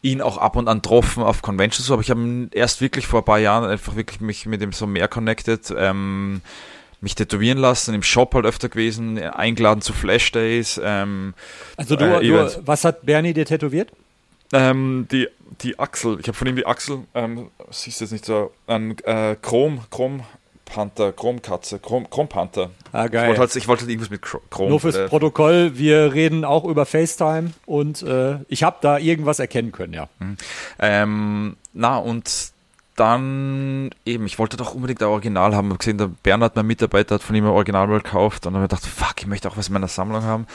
ihn 0.00 0.22
auch 0.22 0.38
ab 0.38 0.56
und 0.56 0.68
an 0.68 0.78
getroffen 0.78 1.22
auf 1.22 1.42
Conventions, 1.42 1.90
aber 1.90 2.00
ich 2.00 2.10
habe 2.10 2.48
erst 2.52 2.80
wirklich 2.80 3.06
vor 3.06 3.20
ein 3.20 3.24
paar 3.24 3.38
Jahren 3.38 3.68
einfach 3.68 3.96
wirklich 3.96 4.20
mich 4.22 4.46
mit 4.46 4.62
ihm 4.62 4.72
so 4.72 4.86
mehr 4.86 5.08
connected. 5.08 5.72
Ähm, 5.76 6.40
mich 7.05 7.14
tätowieren 7.14 7.59
lassen, 7.59 7.94
im 7.94 8.02
Shop 8.02 8.35
halt 8.35 8.47
öfter 8.47 8.68
gewesen, 8.68 9.18
eingeladen 9.18 9.81
zu 9.81 9.93
Flash 9.93 10.32
Days. 10.32 10.81
Ähm, 10.82 11.35
also 11.76 11.94
du, 11.94 12.05
äh, 12.05 12.26
du, 12.26 12.66
was 12.66 12.85
hat 12.85 13.06
Bernie 13.06 13.32
dir 13.32 13.47
tätowiert? 13.47 13.93
Ähm, 14.52 15.06
die, 15.12 15.28
die 15.60 15.78
Achsel, 15.78 16.18
ich 16.20 16.26
habe 16.26 16.36
von 16.36 16.48
ihm 16.48 16.56
die 16.56 16.66
Achsel, 16.66 17.01
ähm, 17.14 17.51
siehst 17.70 18.01
du 18.01 18.05
jetzt 18.05 18.12
nicht 18.12 18.24
so, 18.24 18.52
ein 18.66 18.98
äh, 19.05 19.36
Chrom, 19.40 19.81
Chrom 19.90 20.22
Panther, 20.64 21.12
Chromkatze, 21.12 21.78
Chrom, 21.78 22.09
Chrompanther. 22.09 22.70
Ah, 22.90 23.06
geil. 23.06 23.32
Ich 23.32 23.39
wollte 23.39 23.55
halt, 23.55 23.68
wollt 23.68 23.81
halt 23.81 23.90
irgendwas 23.90 24.10
mit 24.10 24.22
Chrom. 24.22 24.68
Nur 24.68 24.81
fürs 24.81 24.97
äh, 24.97 25.09
Protokoll, 25.09 25.76
wir 25.76 26.14
reden 26.14 26.44
auch 26.44 26.64
über 26.64 26.86
FaceTime 26.86 27.52
und 27.66 28.02
äh, 28.02 28.39
ich 28.48 28.62
habe 28.62 28.78
da 28.81 28.98
irgendwas 28.98 29.39
erkennen 29.39 29.72
können, 29.72 29.93
ja. 29.93 30.09
Mhm. 30.18 30.36
Ähm, 30.78 31.56
na, 31.72 31.98
und 31.98 32.53
dann 32.96 33.90
eben, 34.04 34.26
ich 34.26 34.38
wollte 34.38 34.56
doch 34.56 34.74
unbedingt 34.74 35.02
ein 35.02 35.08
Original 35.08 35.54
haben. 35.54 35.66
Ich 35.66 35.70
habe 35.70 35.78
gesehen, 35.78 35.98
der 35.98 36.10
Bernhard, 36.22 36.56
mein 36.56 36.66
Mitarbeiter, 36.66 37.16
hat 37.16 37.22
von 37.22 37.34
ihm 37.34 37.44
ein 37.44 37.50
Original 37.50 37.86
mal 37.88 38.00
gekauft 38.00 38.46
und 38.46 38.52
dann 38.52 38.62
habe 38.62 38.72
ich 38.72 38.80
gedacht, 38.80 38.94
fuck, 38.94 39.20
ich 39.20 39.26
möchte 39.26 39.48
auch 39.48 39.56
was 39.56 39.68
in 39.68 39.74
meiner 39.74 39.88
Sammlung 39.88 40.22
haben. 40.22 40.46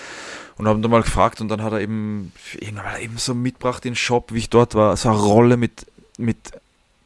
Und 0.58 0.68
habe 0.68 0.80
ihn 0.80 0.82
dann 0.82 0.92
mal 0.92 1.02
gefragt 1.02 1.42
und 1.42 1.50
dann 1.50 1.64
hat 1.64 1.74
er 1.74 1.82
eben 1.82 2.32
irgendwann 2.60 3.02
eben 3.02 3.18
so 3.18 3.34
mitgebracht 3.34 3.86
in 3.86 3.92
den 3.92 3.98
Shop, 3.98 4.34
wie 4.34 4.40
ich 4.40 4.50
dort 4.50 4.76
war, 4.76 4.96
so 4.98 5.10
eine 5.10 5.20
Rolle 5.20 5.58
mit, 5.58 5.86
mit 6.18 6.38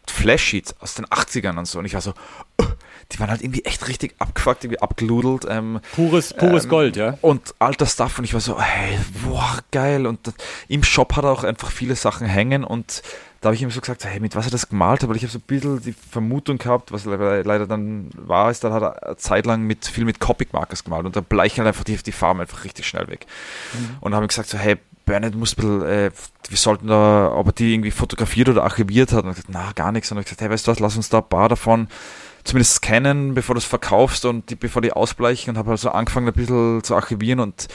Flash-Sheets 0.07 0.75
aus 0.79 0.95
den 0.95 1.05
80ern 1.05 1.57
und 1.57 1.65
so. 1.65 1.79
Und 1.79 1.85
ich 1.85 1.93
war 1.93 2.01
so, 2.01 2.13
uh, 2.61 2.65
die 3.11 3.19
waren 3.19 3.29
halt 3.29 3.41
irgendwie 3.41 3.65
echt 3.65 3.87
richtig 3.87 4.15
abgefuckt, 4.19 4.63
irgendwie 4.63 4.81
abgeludelt. 4.81 5.45
Ähm, 5.49 5.79
pures 5.95 6.33
pures 6.33 6.63
ähm, 6.63 6.69
Gold, 6.69 6.95
ja. 6.95 7.17
Und 7.21 7.53
alter 7.59 7.85
Stuff 7.85 8.17
und 8.17 8.23
ich 8.25 8.33
war 8.33 8.41
so, 8.41 8.59
hey, 8.59 8.97
boah, 9.23 9.59
geil. 9.71 10.07
Und 10.07 10.25
das, 10.27 10.33
im 10.67 10.83
Shop 10.83 11.15
hat 11.15 11.25
er 11.25 11.31
auch 11.31 11.43
einfach 11.43 11.71
viele 11.71 11.95
Sachen 11.95 12.27
hängen 12.27 12.63
und 12.63 13.03
da 13.41 13.47
habe 13.47 13.55
ich 13.55 13.61
ihm 13.61 13.69
so 13.69 13.81
gesagt, 13.81 14.05
hey, 14.05 14.21
mit 14.21 14.37
was 14.37 14.45
er 14.45 14.51
das 14.51 14.69
gemalt 14.69 15.03
hat, 15.03 15.09
weil 15.09 15.17
ich 15.17 15.23
habe 15.23 15.31
so 15.31 15.37
ein 15.37 15.43
bisschen 15.45 15.81
die 15.81 15.91
Vermutung 15.91 16.57
gehabt, 16.57 16.93
was 16.93 17.03
leider 17.03 17.67
dann 17.67 18.09
war, 18.15 18.49
ist, 18.49 18.63
dann 18.63 18.71
hat 18.71 18.81
er 18.81 19.05
eine 19.05 19.17
Zeit 19.17 19.45
lang 19.45 19.63
mit, 19.63 19.85
viel 19.85 20.05
mit 20.05 20.21
Copic 20.21 20.53
Markers 20.53 20.85
gemalt 20.85 21.05
und 21.05 21.17
da 21.17 21.19
bleichen 21.19 21.57
halt 21.57 21.67
einfach 21.67 21.83
die, 21.83 21.97
die 21.97 22.13
Farben 22.13 22.39
einfach 22.39 22.63
richtig 22.63 22.87
schnell 22.87 23.09
weg. 23.09 23.25
Mhm. 23.73 23.97
Und 23.99 24.11
dann 24.11 24.15
habe 24.15 24.25
ich 24.25 24.29
gesagt 24.29 24.47
so, 24.47 24.57
hey, 24.57 24.77
Bernard 25.05 25.35
muss 25.35 25.55
bisschen, 25.55 25.81
äh, 25.81 26.11
wir 26.47 26.57
sollten 26.57 26.87
da, 26.87 27.33
ob 27.35 27.47
er 27.47 27.51
die 27.51 27.73
irgendwie 27.73 27.91
fotografiert 27.91 28.47
oder 28.47 28.63
archiviert 28.63 29.11
hat. 29.11 29.25
Und 29.25 29.31
ich 29.31 29.35
gesagt, 29.35 29.53
na, 29.53 29.73
gar 29.73 29.91
nichts. 29.91 30.09
Und 30.11 30.19
ich 30.19 30.25
gesagt, 30.25 30.41
hey, 30.41 30.49
weißt 30.49 30.65
du 30.65 30.71
was, 30.71 30.79
lass 30.79 30.95
uns 30.95 31.09
da 31.09 31.17
ein 31.17 31.27
paar 31.27 31.49
davon 31.49 31.87
zumindest 32.43 32.75
scannen, 32.75 33.33
bevor 33.33 33.55
du 33.55 33.59
es 33.59 33.65
verkaufst 33.65 34.25
und 34.25 34.49
die, 34.49 34.55
bevor 34.55 34.81
die 34.81 34.93
ausbleichen 34.93 35.51
und 35.51 35.57
habe 35.57 35.71
also 35.71 35.91
angefangen 35.91 36.27
ein 36.27 36.33
bisschen 36.33 36.83
zu 36.83 36.95
archivieren 36.95 37.39
und 37.39 37.67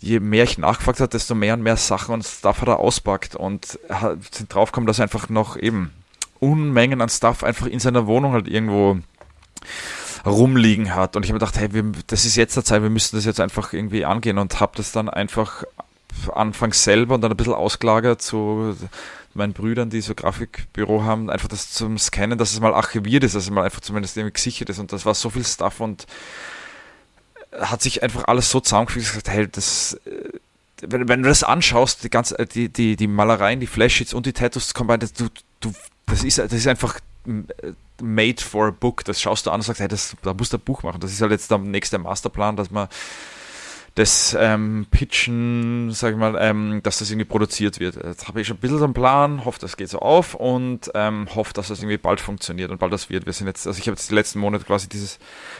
je 0.00 0.20
mehr 0.20 0.44
ich 0.44 0.58
nachgefragt 0.58 1.00
habe, 1.00 1.08
desto 1.08 1.34
mehr 1.34 1.54
und 1.54 1.62
mehr 1.62 1.76
Sachen 1.76 2.14
und 2.14 2.24
Stuff 2.24 2.60
hat 2.60 2.68
er 2.68 2.80
auspackt 2.80 3.36
und 3.36 3.78
sind 4.30 4.52
draufgekommen, 4.52 4.86
dass 4.86 4.98
er 4.98 5.04
einfach 5.04 5.28
noch 5.28 5.56
eben 5.56 5.92
Unmengen 6.40 7.00
an 7.00 7.08
Stuff 7.08 7.44
einfach 7.44 7.66
in 7.66 7.78
seiner 7.78 8.06
Wohnung 8.08 8.32
halt 8.32 8.48
irgendwo 8.48 8.98
rumliegen 10.26 10.94
hat. 10.94 11.14
Und 11.14 11.24
ich 11.24 11.30
habe 11.30 11.38
gedacht, 11.38 11.56
hey, 11.56 11.72
wir, 11.72 11.84
das 12.08 12.24
ist 12.24 12.34
jetzt 12.36 12.56
der 12.56 12.64
Zeit, 12.64 12.82
wir 12.82 12.90
müssen 12.90 13.16
das 13.16 13.24
jetzt 13.24 13.40
einfach 13.40 13.72
irgendwie 13.72 14.04
angehen 14.04 14.38
und 14.38 14.58
habe 14.58 14.72
das 14.76 14.90
dann 14.90 15.08
einfach 15.08 15.62
anfangs 16.34 16.84
selber 16.84 17.14
und 17.14 17.20
dann 17.20 17.30
ein 17.30 17.36
bisschen 17.36 17.54
ausgelagert 17.54 18.20
zu 18.20 18.76
meinen 19.34 19.52
Brüdern, 19.52 19.90
die 19.90 20.00
so 20.00 20.14
Grafikbüro 20.14 21.04
haben, 21.04 21.30
einfach 21.30 21.48
das 21.48 21.70
zum 21.70 21.98
Scannen, 21.98 22.38
dass 22.38 22.52
es 22.52 22.60
mal 22.60 22.74
archiviert 22.74 23.24
ist, 23.24 23.34
dass 23.34 23.44
es 23.44 23.50
mal 23.50 23.64
einfach 23.64 23.80
zumindest 23.80 24.16
irgendwie 24.16 24.34
gesichert 24.34 24.68
ist. 24.70 24.78
Und 24.78 24.92
das 24.92 25.06
war 25.06 25.14
so 25.14 25.30
viel 25.30 25.44
Stuff 25.44 25.80
und 25.80 26.06
hat 27.60 27.82
sich 27.82 28.02
einfach 28.02 28.24
alles 28.24 28.50
so 28.50 28.60
zusammengefügt, 28.60 29.06
gesagt, 29.06 29.28
hey, 29.28 29.48
das, 29.48 29.94
äh, 30.06 30.38
wenn, 30.82 31.08
wenn, 31.08 31.22
du 31.22 31.28
das 31.28 31.44
anschaust, 31.44 32.02
die 32.04 32.10
ganze, 32.10 32.38
äh, 32.38 32.46
die, 32.46 32.68
die, 32.68 32.96
die 32.96 33.06
Malereien, 33.06 33.60
die 33.60 33.66
Flashsheets 33.66 34.14
und 34.14 34.26
die 34.26 34.32
Tattoos 34.32 34.74
combined, 34.74 35.02
das, 35.02 35.12
du, 35.12 35.28
du, 35.60 35.72
das 36.06 36.24
ist, 36.24 36.38
das 36.38 36.52
ist 36.52 36.66
einfach 36.66 36.98
äh, 37.26 37.72
made 38.02 38.42
for 38.42 38.68
a 38.68 38.70
book. 38.70 39.04
Das 39.04 39.20
schaust 39.20 39.46
du 39.46 39.50
an 39.50 39.56
und 39.56 39.62
sagst, 39.62 39.80
hey, 39.80 39.88
das, 39.88 40.16
da 40.22 40.34
musst 40.34 40.52
du 40.52 40.56
ein 40.56 40.62
Buch 40.62 40.82
machen. 40.82 41.00
Das 41.00 41.12
ist 41.12 41.20
halt 41.20 41.30
jetzt 41.30 41.50
der 41.50 41.58
nächste 41.58 41.98
Masterplan, 41.98 42.56
dass 42.56 42.70
man 42.70 42.88
das 43.94 44.34
ähm, 44.38 44.86
Pitchen, 44.90 45.90
sag 45.90 46.12
ich 46.12 46.18
mal, 46.18 46.36
ähm, 46.40 46.80
dass 46.82 46.98
das 46.98 47.10
irgendwie 47.10 47.26
produziert 47.26 47.78
wird. 47.78 47.96
Jetzt 47.96 48.26
habe 48.26 48.40
ich 48.40 48.46
schon 48.46 48.56
ein 48.56 48.60
bisschen 48.60 48.78
so 48.78 48.84
einen 48.84 48.94
Plan, 48.94 49.44
hoffe, 49.44 49.58
das 49.60 49.76
geht 49.76 49.90
so 49.90 49.98
auf 49.98 50.34
und 50.34 50.90
ähm, 50.94 51.28
hoffe, 51.34 51.52
dass 51.52 51.68
das 51.68 51.80
irgendwie 51.80 51.98
bald 51.98 52.20
funktioniert 52.20 52.70
und 52.70 52.78
bald 52.78 52.92
das 52.92 53.10
wird. 53.10 53.26
Wir 53.26 53.34
sind 53.34 53.48
jetzt, 53.48 53.66
also 53.66 53.78
ich 53.78 53.86
habe 53.86 53.96
jetzt 53.96 54.10
die 54.10 54.14
letzten 54.14 54.38
Monate 54.38 54.64
quasi 54.64 54.88
dieses 54.88 55.18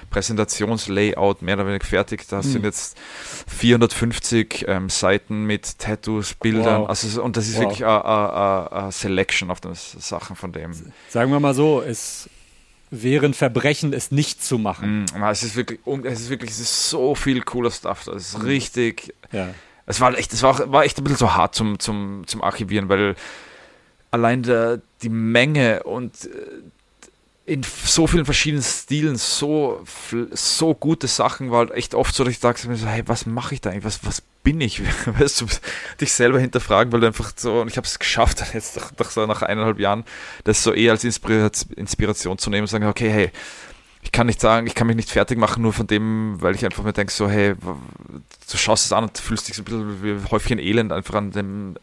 Präsentationslayout 0.09 1.43
mehr 1.43 1.57
oder 1.57 1.67
weniger 1.67 1.85
fertig. 1.85 2.27
Da 2.27 2.39
mhm. 2.39 2.43
sind 2.43 2.65
jetzt 2.65 2.99
450 3.49 4.65
ähm, 4.67 4.89
Seiten 4.89 5.45
mit 5.45 5.79
Tattoos, 5.79 6.33
Bildern, 6.33 6.83
wow. 6.83 6.89
also 6.89 7.23
und 7.23 7.37
das 7.37 7.49
ist 7.49 7.57
wow. 7.57 7.65
wirklich 7.65 7.85
eine 7.85 8.93
Selection 8.93 9.51
auf 9.51 9.61
den 9.61 9.75
Sachen 9.75 10.37
von 10.37 10.53
dem. 10.53 10.73
Sagen 11.11 11.31
wir 11.31 11.39
mal 11.39 11.55
so, 11.55 11.83
es 11.83 12.31
wäre 12.93 13.25
ein 13.25 13.35
Verbrechen, 13.35 13.95
es 13.95 14.11
nicht 14.11 14.45
zu 14.45 14.59
machen. 14.59 15.07
Mm, 15.15 15.23
es 15.25 15.43
ist 15.43 15.57
wirklich, 15.57 15.81
es 16.05 16.21
ist 16.21 16.31
wirklich, 16.31 16.51
es 16.51 16.61
ist 16.61 16.91
so 16.91 17.15
viel 17.15 17.41
cooler 17.43 17.71
Stuff. 17.71 18.05
Das 18.05 18.35
ist 18.35 18.45
richtig. 18.45 19.15
Ja. 19.33 19.49
Es 19.87 20.01
war 20.01 20.17
echt, 20.17 20.33
es 20.33 20.43
war, 20.43 20.71
war 20.71 20.85
echt 20.85 20.99
ein 20.99 21.05
bisschen 21.05 21.19
so 21.19 21.35
hart 21.35 21.55
zum, 21.55 21.79
zum, 21.79 22.27
zum 22.27 22.43
Archivieren, 22.43 22.89
weil 22.89 23.17
allein 24.11 24.43
der, 24.43 24.83
die 25.03 25.09
Menge 25.09 25.83
und 25.85 26.27
äh, 26.27 26.29
in 27.53 27.63
so 27.63 28.07
vielen 28.07 28.25
verschiedenen 28.25 28.63
Stilen 28.63 29.17
so, 29.17 29.85
so 30.31 30.75
gute 30.75 31.07
Sachen 31.07 31.51
war 31.51 31.59
halt 31.59 31.73
echt 31.73 31.95
oft 31.95 32.15
so, 32.15 32.25
dass 32.25 32.33
ich 32.33 32.41
dachte 32.41 32.75
so, 32.75 32.87
hey, 32.87 33.03
was 33.05 33.27
mache 33.27 33.55
ich 33.55 33.61
da 33.61 33.69
eigentlich? 33.69 33.85
Was, 33.85 34.07
was 34.07 34.23
bin 34.43 34.59
ich? 34.63 34.81
Weißt 35.07 35.43
du, 35.43 35.47
dich 36.01 36.15
selber 36.15 36.41
hinterfragen, 36.41 36.91
weil 36.95 37.01
du 37.01 37.09
einfach 37.09 37.31
so, 37.37 37.61
und 37.61 37.69
ich 37.69 37.77
habe 37.77 37.87
es 37.87 37.99
geschafft, 37.99 38.43
jetzt 38.55 38.79
doch, 38.79 38.91
doch 38.93 39.11
so 39.11 39.27
nach 39.27 39.43
eineinhalb 39.43 39.79
Jahren, 39.79 40.05
das 40.45 40.63
so 40.63 40.73
eher 40.73 40.93
als 40.93 41.05
Inspiration 41.05 42.39
zu 42.39 42.49
nehmen 42.49 42.63
und 42.63 42.69
sagen, 42.69 42.87
okay, 42.87 43.11
hey, 43.11 43.31
ich 44.01 44.13
kann 44.13 44.29
nicht 44.29 44.41
sagen, 44.41 44.67
ich 44.67 44.75
kann 44.75 44.87
mich 44.87 44.97
nicht 44.97 45.11
fertig 45.11 45.37
machen, 45.37 45.63
nur 45.63 45.75
von 45.75 45.87
dem, 45.87 46.41
weil 46.41 46.55
ich 46.55 46.65
einfach 46.65 46.83
mir 46.85 46.95
denke, 46.95 47.13
so, 47.13 47.29
hey, 47.29 47.55
du 47.55 48.57
schaust 48.57 48.87
es 48.87 48.93
an 48.95 49.05
und 49.05 49.19
fühlst 49.19 49.47
dich 49.47 49.57
so 49.57 49.63
ein 49.63 49.65
bisschen 49.67 50.03
wie 50.03 50.31
Häufchen 50.31 50.59
Elend 50.59 50.91
einfach 50.91 51.17
an 51.17 51.33
dem 51.33 51.77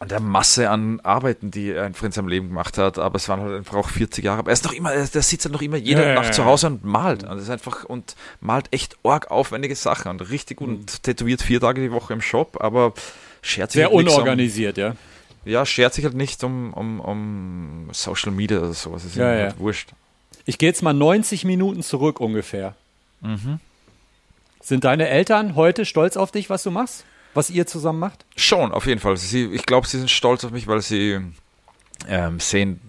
an 0.00 0.08
der 0.08 0.20
Masse 0.20 0.70
an 0.70 1.00
Arbeiten, 1.00 1.50
die 1.50 1.72
er 1.72 1.84
einfach 1.84 2.04
in 2.04 2.12
seinem 2.12 2.28
Leben 2.28 2.48
gemacht 2.48 2.78
hat, 2.78 2.98
aber 2.98 3.16
es 3.16 3.28
waren 3.28 3.40
halt 3.40 3.56
einfach 3.56 3.74
auch 3.74 3.88
40 3.88 4.24
Jahre. 4.24 4.38
Aber 4.38 4.50
er 4.50 4.52
ist 4.52 4.64
noch 4.64 4.72
immer, 4.72 4.90
der 4.90 5.06
sitzt 5.06 5.44
halt 5.44 5.52
noch 5.52 5.62
immer 5.62 5.76
jede 5.76 6.06
ja, 6.06 6.14
Nacht 6.14 6.26
ja, 6.26 6.32
zu 6.32 6.44
Hause 6.44 6.68
und 6.68 6.84
malt. 6.84 7.24
Und 7.24 7.38
ist 7.38 7.50
einfach 7.50 7.84
und 7.84 8.14
malt 8.40 8.66
echt 8.70 8.96
arg 9.02 9.30
aufwendige 9.30 9.74
Sachen 9.74 10.10
und 10.10 10.30
richtig 10.30 10.58
gut 10.58 10.68
und 10.68 10.78
mhm. 10.78 11.02
tätowiert 11.02 11.42
vier 11.42 11.60
Tage 11.60 11.80
die 11.80 11.90
Woche 11.90 12.12
im 12.12 12.20
Shop, 12.20 12.58
aber 12.60 12.92
schert 13.42 13.72
sich 13.72 13.80
Sehr 13.80 13.86
halt 13.86 13.96
unorganisiert, 13.96 14.78
um, 14.78 14.84
ja. 14.84 14.96
Ja, 15.44 15.66
schert 15.66 15.94
sich 15.94 16.04
halt 16.04 16.14
nicht 16.14 16.44
um, 16.44 16.72
um, 16.74 17.00
um 17.00 17.88
Social 17.92 18.30
Media 18.30 18.58
oder 18.58 18.74
sowas. 18.74 19.04
Ist 19.04 19.16
ja, 19.16 19.34
ja. 19.34 19.44
Halt 19.46 19.58
wurscht. 19.58 19.90
Ich 20.44 20.58
gehe 20.58 20.68
jetzt 20.68 20.82
mal 20.82 20.94
90 20.94 21.44
Minuten 21.44 21.82
zurück 21.82 22.20
ungefähr. 22.20 22.74
Mhm. 23.20 23.58
Sind 24.60 24.84
deine 24.84 25.08
Eltern 25.08 25.56
heute 25.56 25.84
stolz 25.84 26.16
auf 26.16 26.30
dich, 26.30 26.50
was 26.50 26.62
du 26.62 26.70
machst? 26.70 27.04
Was 27.38 27.50
ihr 27.50 27.66
zusammen 27.66 28.00
macht? 28.00 28.26
Schon, 28.36 28.72
auf 28.72 28.86
jeden 28.86 29.00
Fall. 29.00 29.16
Sie, 29.16 29.46
ich 29.46 29.64
glaube, 29.64 29.86
sie 29.86 29.98
sind 29.98 30.10
stolz 30.10 30.44
auf 30.44 30.50
mich, 30.50 30.66
weil 30.66 30.82
sie 30.82 31.20
ähm, 32.08 32.40
sehen, 32.40 32.80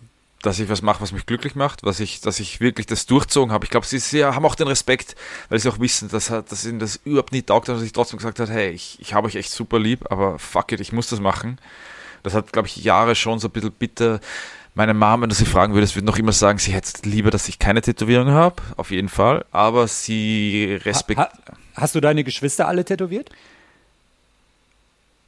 dass 0.41 0.59
ich 0.59 0.69
was 0.69 0.81
mache, 0.81 1.01
was 1.01 1.11
mich 1.11 1.25
glücklich 1.25 1.55
macht, 1.55 1.83
was 1.83 1.99
ich, 1.99 2.21
dass 2.21 2.39
ich 2.39 2.59
wirklich 2.59 2.87
das 2.87 3.05
durchzogen 3.05 3.51
habe. 3.51 3.65
Ich 3.65 3.71
glaube, 3.71 3.85
sie, 3.85 3.99
sie, 3.99 4.23
haben 4.25 4.45
auch 4.45 4.55
den 4.55 4.67
Respekt, 4.67 5.15
weil 5.49 5.59
sie 5.59 5.69
auch 5.69 5.79
wissen, 5.79 6.09
dass, 6.09 6.27
dass 6.27 6.65
ihnen 6.65 6.79
das 6.79 6.99
überhaupt 7.03 7.31
nicht 7.31 7.47
taugt, 7.47 7.67
dass 7.67 7.81
ich 7.81 7.91
trotzdem 7.91 8.17
gesagt 8.17 8.39
habe, 8.39 8.51
hey, 8.51 8.71
ich, 8.71 8.97
ich 8.99 9.13
habe 9.13 9.27
euch 9.27 9.35
echt 9.35 9.51
super 9.51 9.79
lieb, 9.79 10.11
aber 10.11 10.39
fuck 10.39 10.71
it, 10.71 10.79
ich 10.79 10.93
muss 10.93 11.09
das 11.09 11.19
machen. 11.19 11.59
Das 12.23 12.33
hat, 12.33 12.51
glaube 12.51 12.67
ich, 12.67 12.77
Jahre 12.77 13.15
schon 13.15 13.39
so 13.39 13.47
ein 13.49 13.51
bisschen 13.51 13.71
bitter. 13.71 14.19
Meine 14.75 14.93
Mom, 14.93 15.21
wenn 15.21 15.29
du 15.29 15.35
sie 15.35 15.45
fragen 15.45 15.73
würdest, 15.73 15.95
würde 15.95 16.05
noch 16.05 16.17
immer 16.17 16.31
sagen, 16.31 16.57
sie 16.57 16.71
hätte 16.71 17.07
lieber, 17.07 17.31
dass 17.31 17.49
ich 17.49 17.59
keine 17.59 17.81
Tätowierung 17.81 18.29
habe, 18.29 18.61
auf 18.77 18.91
jeden 18.91 19.09
Fall. 19.09 19.45
Aber 19.51 19.87
sie 19.87 20.79
respektiert. 20.85 21.29
Ha, 21.29 21.51
ha, 21.51 21.57
hast 21.75 21.95
du 21.95 22.01
deine 22.01 22.23
Geschwister 22.23 22.67
alle 22.67 22.85
tätowiert? 22.85 23.29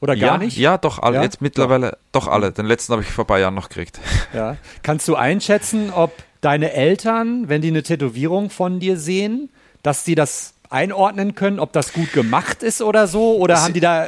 Oder 0.02 0.16
gar 0.16 0.34
ja, 0.34 0.38
nicht? 0.40 0.58
Ja, 0.58 0.78
doch, 0.78 1.00
alle. 1.00 1.18
Ja? 1.18 1.24
Jetzt 1.24 1.42
mittlerweile 1.42 1.98
doch. 2.12 2.28
alle. 2.28 2.52
Den 2.52 2.66
letzten 2.66 2.92
habe 2.94 3.04
ich 3.04 3.10
vor 3.10 3.24
ein 3.24 3.28
paar 3.28 3.40
Jahren 3.40 3.56
noch 3.56 3.70
gekriegt. 3.70 4.00
Ja. 4.34 4.56
Kannst 4.82 5.10
du 5.10 5.16
einschätzen, 5.16 5.92
ob 5.92 6.14
deine 6.40 6.72
Eltern, 6.72 7.50
wenn 7.50 7.62
die 7.62 7.68
eine 7.68 7.84
Tätowierung 7.84 8.50
von 8.50 8.80
dir 8.80 8.98
sehen, 8.98 9.50
dass 9.84 10.06
die 10.06 10.16
das 10.16 10.54
einordnen 10.70 11.36
können, 11.36 11.60
ob 11.60 11.74
das 11.74 11.92
gut 11.92 12.14
gemacht 12.14 12.64
ist 12.64 12.82
oder 12.82 13.08
so? 13.08 13.36
Oder 13.36 13.58
Sie 13.58 13.64
haben 13.64 13.74
die 13.74 13.82
da 13.82 14.08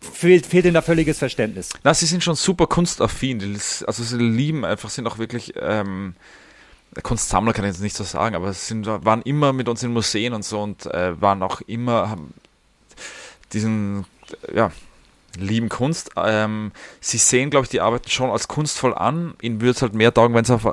fehlt, 0.00 0.46
fehlt 0.46 0.64
ihnen 0.64 0.74
da 0.74 0.82
völliges 0.82 1.18
Verständnis? 1.18 1.70
Na, 1.82 1.92
sie 1.92 2.06
sind 2.06 2.22
schon 2.22 2.36
super 2.36 2.68
kunstaffin. 2.68 3.58
Also 3.86 4.04
sie 4.04 4.16
lieben 4.16 4.64
einfach, 4.64 4.90
sind 4.90 5.08
auch 5.08 5.18
wirklich 5.18 5.54
ähm, 5.60 6.14
Kunstsammler, 7.02 7.52
kann 7.52 7.64
ich 7.64 7.72
jetzt 7.72 7.82
nicht 7.82 7.96
so 7.96 8.04
sagen, 8.04 8.36
aber 8.36 8.52
sie 8.52 8.64
sind, 8.66 8.86
waren 8.86 9.22
immer 9.22 9.52
mit 9.52 9.68
uns 9.68 9.82
in 9.82 9.92
Museen 9.92 10.34
und 10.34 10.44
so 10.44 10.62
und 10.62 10.86
äh, 10.86 11.20
waren 11.20 11.42
auch 11.42 11.60
immer, 11.62 12.10
haben 12.10 12.32
diesen, 13.52 14.04
ja, 14.54 14.70
lieben 15.38 15.68
Kunst. 15.68 16.10
Ähm, 16.16 16.72
sie 17.00 17.18
sehen, 17.18 17.50
glaube 17.50 17.64
ich, 17.64 17.70
die 17.70 17.80
Arbeiten 17.80 18.08
schon 18.08 18.30
als 18.30 18.48
kunstvoll 18.48 18.94
an. 18.94 19.34
Ihnen 19.40 19.60
würde 19.60 19.72
es 19.72 19.82
halt 19.82 19.94
mehr 19.94 20.12
taugen, 20.12 20.34
wenn 20.34 20.44
es 20.44 20.50
auf, 20.50 20.66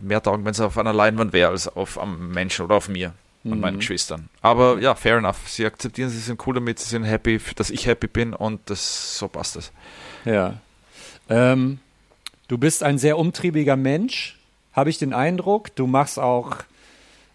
mehr 0.00 0.22
taugen, 0.22 0.44
wenn 0.44 0.52
es 0.52 0.60
auf 0.60 0.78
einer 0.78 0.92
Leinwand 0.92 1.32
wäre, 1.32 1.50
als 1.50 1.68
auf 1.68 1.98
einem 1.98 2.30
Menschen 2.30 2.64
oder 2.64 2.76
auf 2.76 2.88
mir 2.88 3.12
und 3.44 3.54
mhm. 3.54 3.60
meinen 3.60 3.78
Geschwistern. 3.78 4.28
Aber 4.40 4.78
ja, 4.80 4.94
fair 4.94 5.18
enough. 5.18 5.38
Sie 5.46 5.66
akzeptieren, 5.66 6.10
sie 6.10 6.18
sind 6.18 6.46
cool 6.46 6.54
damit, 6.54 6.78
sie 6.78 6.88
sind 6.88 7.04
happy, 7.04 7.40
dass 7.56 7.70
ich 7.70 7.86
happy 7.86 8.06
bin 8.06 8.34
und 8.34 8.60
das, 8.66 9.18
so 9.18 9.28
passt 9.28 9.56
es. 9.56 9.72
Ja. 10.24 10.54
Ähm, 11.28 11.78
du 12.48 12.58
bist 12.58 12.82
ein 12.82 12.98
sehr 12.98 13.18
umtriebiger 13.18 13.76
Mensch, 13.76 14.38
habe 14.72 14.90
ich 14.90 14.98
den 14.98 15.12
Eindruck. 15.12 15.74
Du 15.74 15.86
machst 15.86 16.18
auch, 16.18 16.56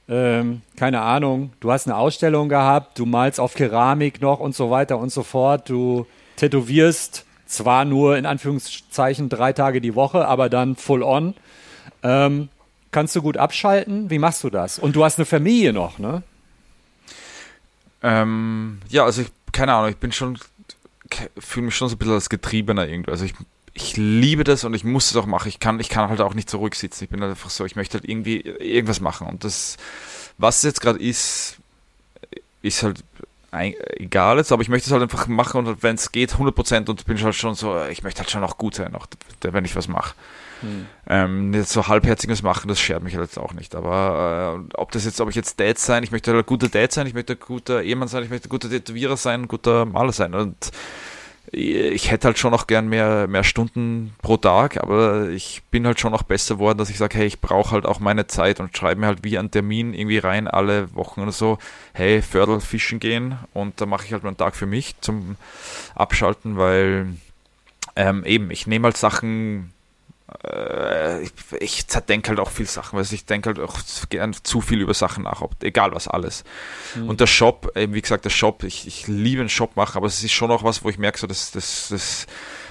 ähm, 0.08 0.62
keine 0.78 1.02
Ahnung, 1.02 1.52
du 1.60 1.72
hast 1.72 1.88
eine 1.88 1.98
Ausstellung 1.98 2.50
gehabt, 2.50 3.00
du 3.00 3.06
malst 3.06 3.40
auf 3.40 3.54
Keramik 3.54 4.22
noch 4.22 4.40
und 4.40 4.56
so 4.56 4.72
weiter 4.72 4.98
und 4.98 5.12
so 5.12 5.24
fort. 5.24 5.70
Du 5.70 6.06
tätowierst 6.38 7.26
zwar 7.46 7.84
nur 7.86 8.18
in 8.18 8.26
Anführungszeichen 8.26 9.30
drei 9.30 9.54
Tage 9.54 9.82
die 9.82 9.96
Woche, 9.96 10.28
aber 10.28 10.50
dann 10.50 10.76
full 10.76 11.04
on. 11.04 11.34
Ähm, 12.04 12.50
Kannst 12.92 13.16
du 13.16 13.22
gut 13.22 13.38
abschalten? 13.38 14.10
Wie 14.10 14.20
machst 14.20 14.44
du 14.44 14.50
das? 14.50 14.80
Und 14.80 14.96
du 14.96 15.04
hast 15.04 15.20
eine 15.20 15.26
Familie 15.26 15.74
noch, 15.74 16.00
ne? 16.00 16.24
Ähm, 18.02 18.80
ja, 18.90 19.04
also 19.04 19.24
ich, 19.24 19.28
keine 19.52 19.74
Ahnung, 19.74 19.90
ich 19.90 19.98
bin 19.98 20.12
schon, 20.12 20.40
fühle 21.38 21.66
mich 21.66 21.76
schon 21.76 21.90
so 21.90 21.96
ein 21.96 21.98
bisschen 22.00 22.14
als 22.14 22.30
Getriebener 22.30 22.88
irgendwie. 22.88 23.12
Also 23.12 23.26
ich, 23.26 23.34
ich 23.74 23.98
liebe 23.98 24.44
das 24.44 24.64
und 24.64 24.74
ich 24.74 24.84
muss 24.84 25.12
es 25.12 25.18
auch 25.18 25.26
machen. 25.26 25.50
Ich 25.50 25.60
kann, 25.60 25.80
ich 25.80 25.90
kann 25.90 26.10
halt 26.10 26.22
auch 26.22 26.34
nicht 26.34 26.50
zurücksitzen. 26.50 27.04
Ich 27.04 27.10
bin 27.10 27.22
halt 27.22 27.32
einfach 27.32 27.50
so, 27.50 27.66
ich 27.66 27.76
möchte 27.76 28.00
halt 28.00 28.10
irgendwie 28.10 28.40
irgendwas 28.40 29.02
machen. 29.02 29.28
Und 29.28 29.44
das, 29.44 29.78
was 30.38 30.58
es 30.58 30.64
jetzt 30.64 30.82
gerade 30.82 31.00
ist, 31.00 31.58
ist 32.62 32.84
halt 32.84 33.04
egal 33.52 34.38
jetzt, 34.38 34.52
aber 34.52 34.62
ich 34.62 34.70
möchte 34.70 34.88
es 34.88 34.92
halt 34.92 35.02
einfach 35.02 35.28
machen 35.28 35.66
und 35.66 35.84
wenn 35.84 35.96
es 35.96 36.12
geht, 36.12 36.34
100% 36.34 36.90
und 36.90 37.06
bin 37.06 37.22
halt 37.22 37.36
schon 37.36 37.56
so, 37.56 37.86
ich 37.86 38.04
möchte 38.04 38.20
halt 38.20 38.30
schon 38.30 38.44
auch 38.44 38.58
gut 38.58 38.76
sein, 38.76 38.94
auch, 38.96 39.08
wenn 39.42 39.66
ich 39.66 39.76
was 39.76 39.88
mache. 39.88 40.16
Hm. 40.62 40.86
Ähm, 41.08 41.64
so 41.64 41.88
halbherziges 41.88 42.42
machen, 42.42 42.68
das 42.68 42.80
schert 42.80 43.04
mich 43.04 43.16
halt 43.16 43.26
jetzt 43.26 43.38
auch 43.38 43.54
nicht. 43.54 43.76
Aber 43.76 44.66
äh, 44.72 44.76
ob 44.76 44.92
das 44.92 45.06
jetzt, 45.06 45.22
ob 45.22 45.30
ich 45.30 45.36
jetzt 45.36 45.60
Dad 45.60 45.78
sein, 45.78 46.04
ich 46.04 46.12
möchte 46.12 46.32
halt 46.32 46.44
ein 46.44 46.48
guter 46.48 46.68
Dad 46.68 46.92
sein, 46.92 47.08
ich 47.08 47.14
möchte 47.14 47.34
ein 47.34 47.40
guter 47.40 47.84
Ehemann 47.84 48.08
sein, 48.08 48.24
ich 48.24 48.30
möchte 48.30 48.48
ein 48.48 48.50
guter 48.50 48.70
Tätowierer 48.70 49.18
sein, 49.18 49.44
ein 49.44 49.48
guter 49.48 49.86
Maler 49.86 50.12
sein. 50.12 50.34
Und 50.34 50.72
ich 51.52 52.12
hätte 52.12 52.28
halt 52.28 52.38
schon 52.38 52.52
noch 52.52 52.68
gern 52.68 52.90
mehr, 52.90 53.28
mehr 53.28 53.44
Stunden 53.44 54.14
pro 54.22 54.38
Tag, 54.38 54.78
aber 54.78 55.30
ich 55.30 55.64
bin 55.72 55.86
halt 55.86 56.00
schon 56.00 56.12
noch 56.12 56.24
besser 56.24 56.56
geworden, 56.56 56.78
dass 56.78 56.90
ich 56.90 56.98
sage, 56.98 57.18
hey, 57.18 57.26
ich 57.26 57.40
brauche 57.40 57.72
halt 57.72 57.86
auch 57.86 58.00
meine 58.00 58.28
Zeit 58.28 58.60
und 58.60 58.76
schreibe 58.76 59.02
mir 59.02 59.08
halt 59.08 59.24
wie 59.24 59.38
einen 59.38 59.52
Termin 59.52 59.94
irgendwie 59.94 60.18
rein, 60.18 60.48
alle 60.48 60.94
Wochen 60.94 61.22
oder 61.22 61.32
so, 61.32 61.58
hey, 61.94 62.22
Fördel 62.22 62.60
fischen 62.60 63.00
gehen 63.00 63.38
und 63.54 63.80
da 63.80 63.86
mache 63.86 64.06
ich 64.06 64.14
halt 64.14 64.24
mal 64.24 64.30
einen 64.30 64.38
Tag 64.38 64.56
für 64.56 64.66
mich 64.66 64.96
zum 65.00 65.38
Abschalten, 65.96 66.58
weil 66.58 67.08
ähm, 67.96 68.26
eben, 68.26 68.52
ich 68.52 68.68
nehme 68.68 68.86
halt 68.86 68.98
Sachen 68.98 69.74
ich, 71.22 71.32
ich 71.60 71.88
zerdenke 71.88 72.30
halt 72.30 72.40
auch 72.40 72.50
viel 72.50 72.66
Sachen, 72.66 72.98
weil 72.98 73.06
ich 73.10 73.26
denke 73.26 73.48
halt 73.48 73.60
auch 73.60 73.80
gern 74.10 74.36
zu 74.44 74.60
viel 74.60 74.82
über 74.82 74.94
Sachen 74.94 75.24
nach, 75.24 75.42
ob, 75.42 75.64
egal 75.64 75.94
was 75.94 76.08
alles. 76.08 76.44
Mhm. 76.96 77.10
Und 77.10 77.22
der 77.22 77.28
Shop, 77.28 77.72
eben 77.76 77.94
wie 77.94 78.02
gesagt, 78.02 78.26
der 78.26 78.30
Shop, 78.30 78.64
ich, 78.64 78.88
ich 78.88 79.08
liebe 79.08 79.40
einen 79.42 79.50
Shop 79.50 79.76
machen, 79.78 79.98
aber 79.98 80.08
es 80.08 80.22
ist 80.24 80.34
schon 80.34 80.52
auch 80.52 80.64
was, 80.64 80.84
wo 80.84 80.90
ich 80.90 80.98
merke, 80.98 81.18
so, 81.18 81.28
das, 81.28 81.52
das, 81.52 81.88
das 81.90 82.28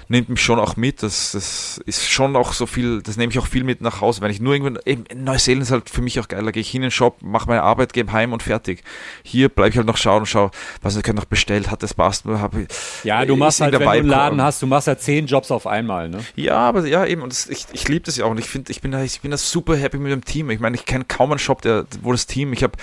nimmt 0.08 0.28
mich 0.28 0.40
schon 0.40 0.58
auch 0.58 0.76
mit. 0.76 1.02
Das, 1.02 1.32
das 1.32 1.80
ist 1.86 2.08
schon 2.08 2.36
auch 2.36 2.52
so 2.52 2.66
viel, 2.66 3.02
das 3.02 3.16
nehme 3.16 3.32
ich 3.32 3.38
auch 3.38 3.46
viel 3.46 3.64
mit 3.64 3.80
nach 3.80 4.00
Hause. 4.00 4.20
Wenn 4.20 4.30
ich 4.30 4.40
nur 4.40 4.54
irgendwann, 4.54 4.78
eben 4.84 5.04
Neuseeland 5.14 5.62
ist 5.62 5.70
halt 5.70 5.90
für 5.90 6.02
mich 6.02 6.20
auch 6.20 6.28
geil. 6.28 6.44
Da 6.44 6.50
gehe 6.50 6.60
ich 6.60 6.70
hin 6.70 6.82
in 6.82 6.86
den 6.86 6.90
Shop, 6.90 7.22
mache 7.22 7.48
meine 7.48 7.62
Arbeit, 7.62 7.92
gehe 7.92 8.10
heim 8.12 8.32
und 8.32 8.42
fertig. 8.42 8.82
Hier 9.22 9.48
bleibe 9.48 9.70
ich 9.70 9.76
halt 9.76 9.86
noch 9.86 9.96
schauen 9.96 10.20
und 10.20 10.26
schaue, 10.26 10.50
was 10.82 10.96
ich 10.96 11.06
noch 11.06 11.24
bestellt, 11.24 11.70
hat 11.70 11.82
das 11.82 11.94
passt 11.94 12.26
nur, 12.26 12.40
habe 12.40 12.66
Ja, 13.04 13.24
du 13.24 13.36
machst 13.36 13.60
halt, 13.60 13.72
wenn 13.72 13.80
du 13.80 13.88
einen 13.88 14.08
Laden 14.08 14.42
hast, 14.42 14.62
du 14.62 14.66
machst 14.66 14.86
ja 14.86 14.96
zehn 14.98 15.26
Jobs 15.26 15.50
auf 15.50 15.66
einmal, 15.66 16.08
ne? 16.08 16.18
Ja, 16.34 16.58
aber 16.58 16.86
ja, 16.86 17.04
eben, 17.06 17.22
und 17.22 17.32
das, 17.32 17.48
ich, 17.48 17.66
ich 17.72 17.88
liebe 17.88 18.04
das 18.04 18.16
ja 18.16 18.24
auch 18.24 18.30
und 18.30 18.38
ich 18.38 18.48
finde, 18.48 18.70
ich 18.70 18.80
bin 18.80 18.90
da, 18.90 19.02
ich 19.02 19.20
bin 19.20 19.30
da 19.30 19.36
super 19.36 19.76
happy 19.76 19.98
mit 19.98 20.12
dem 20.12 20.24
Team. 20.24 20.50
Ich 20.50 20.60
meine, 20.60 20.76
ich 20.76 20.84
kenne 20.84 21.04
kaum 21.06 21.30
einen 21.30 21.38
Shop, 21.38 21.62
der, 21.62 21.86
wo 22.02 22.12
das 22.12 22.26
Team, 22.26 22.52
ich 22.52 22.62
habe, 22.62 22.74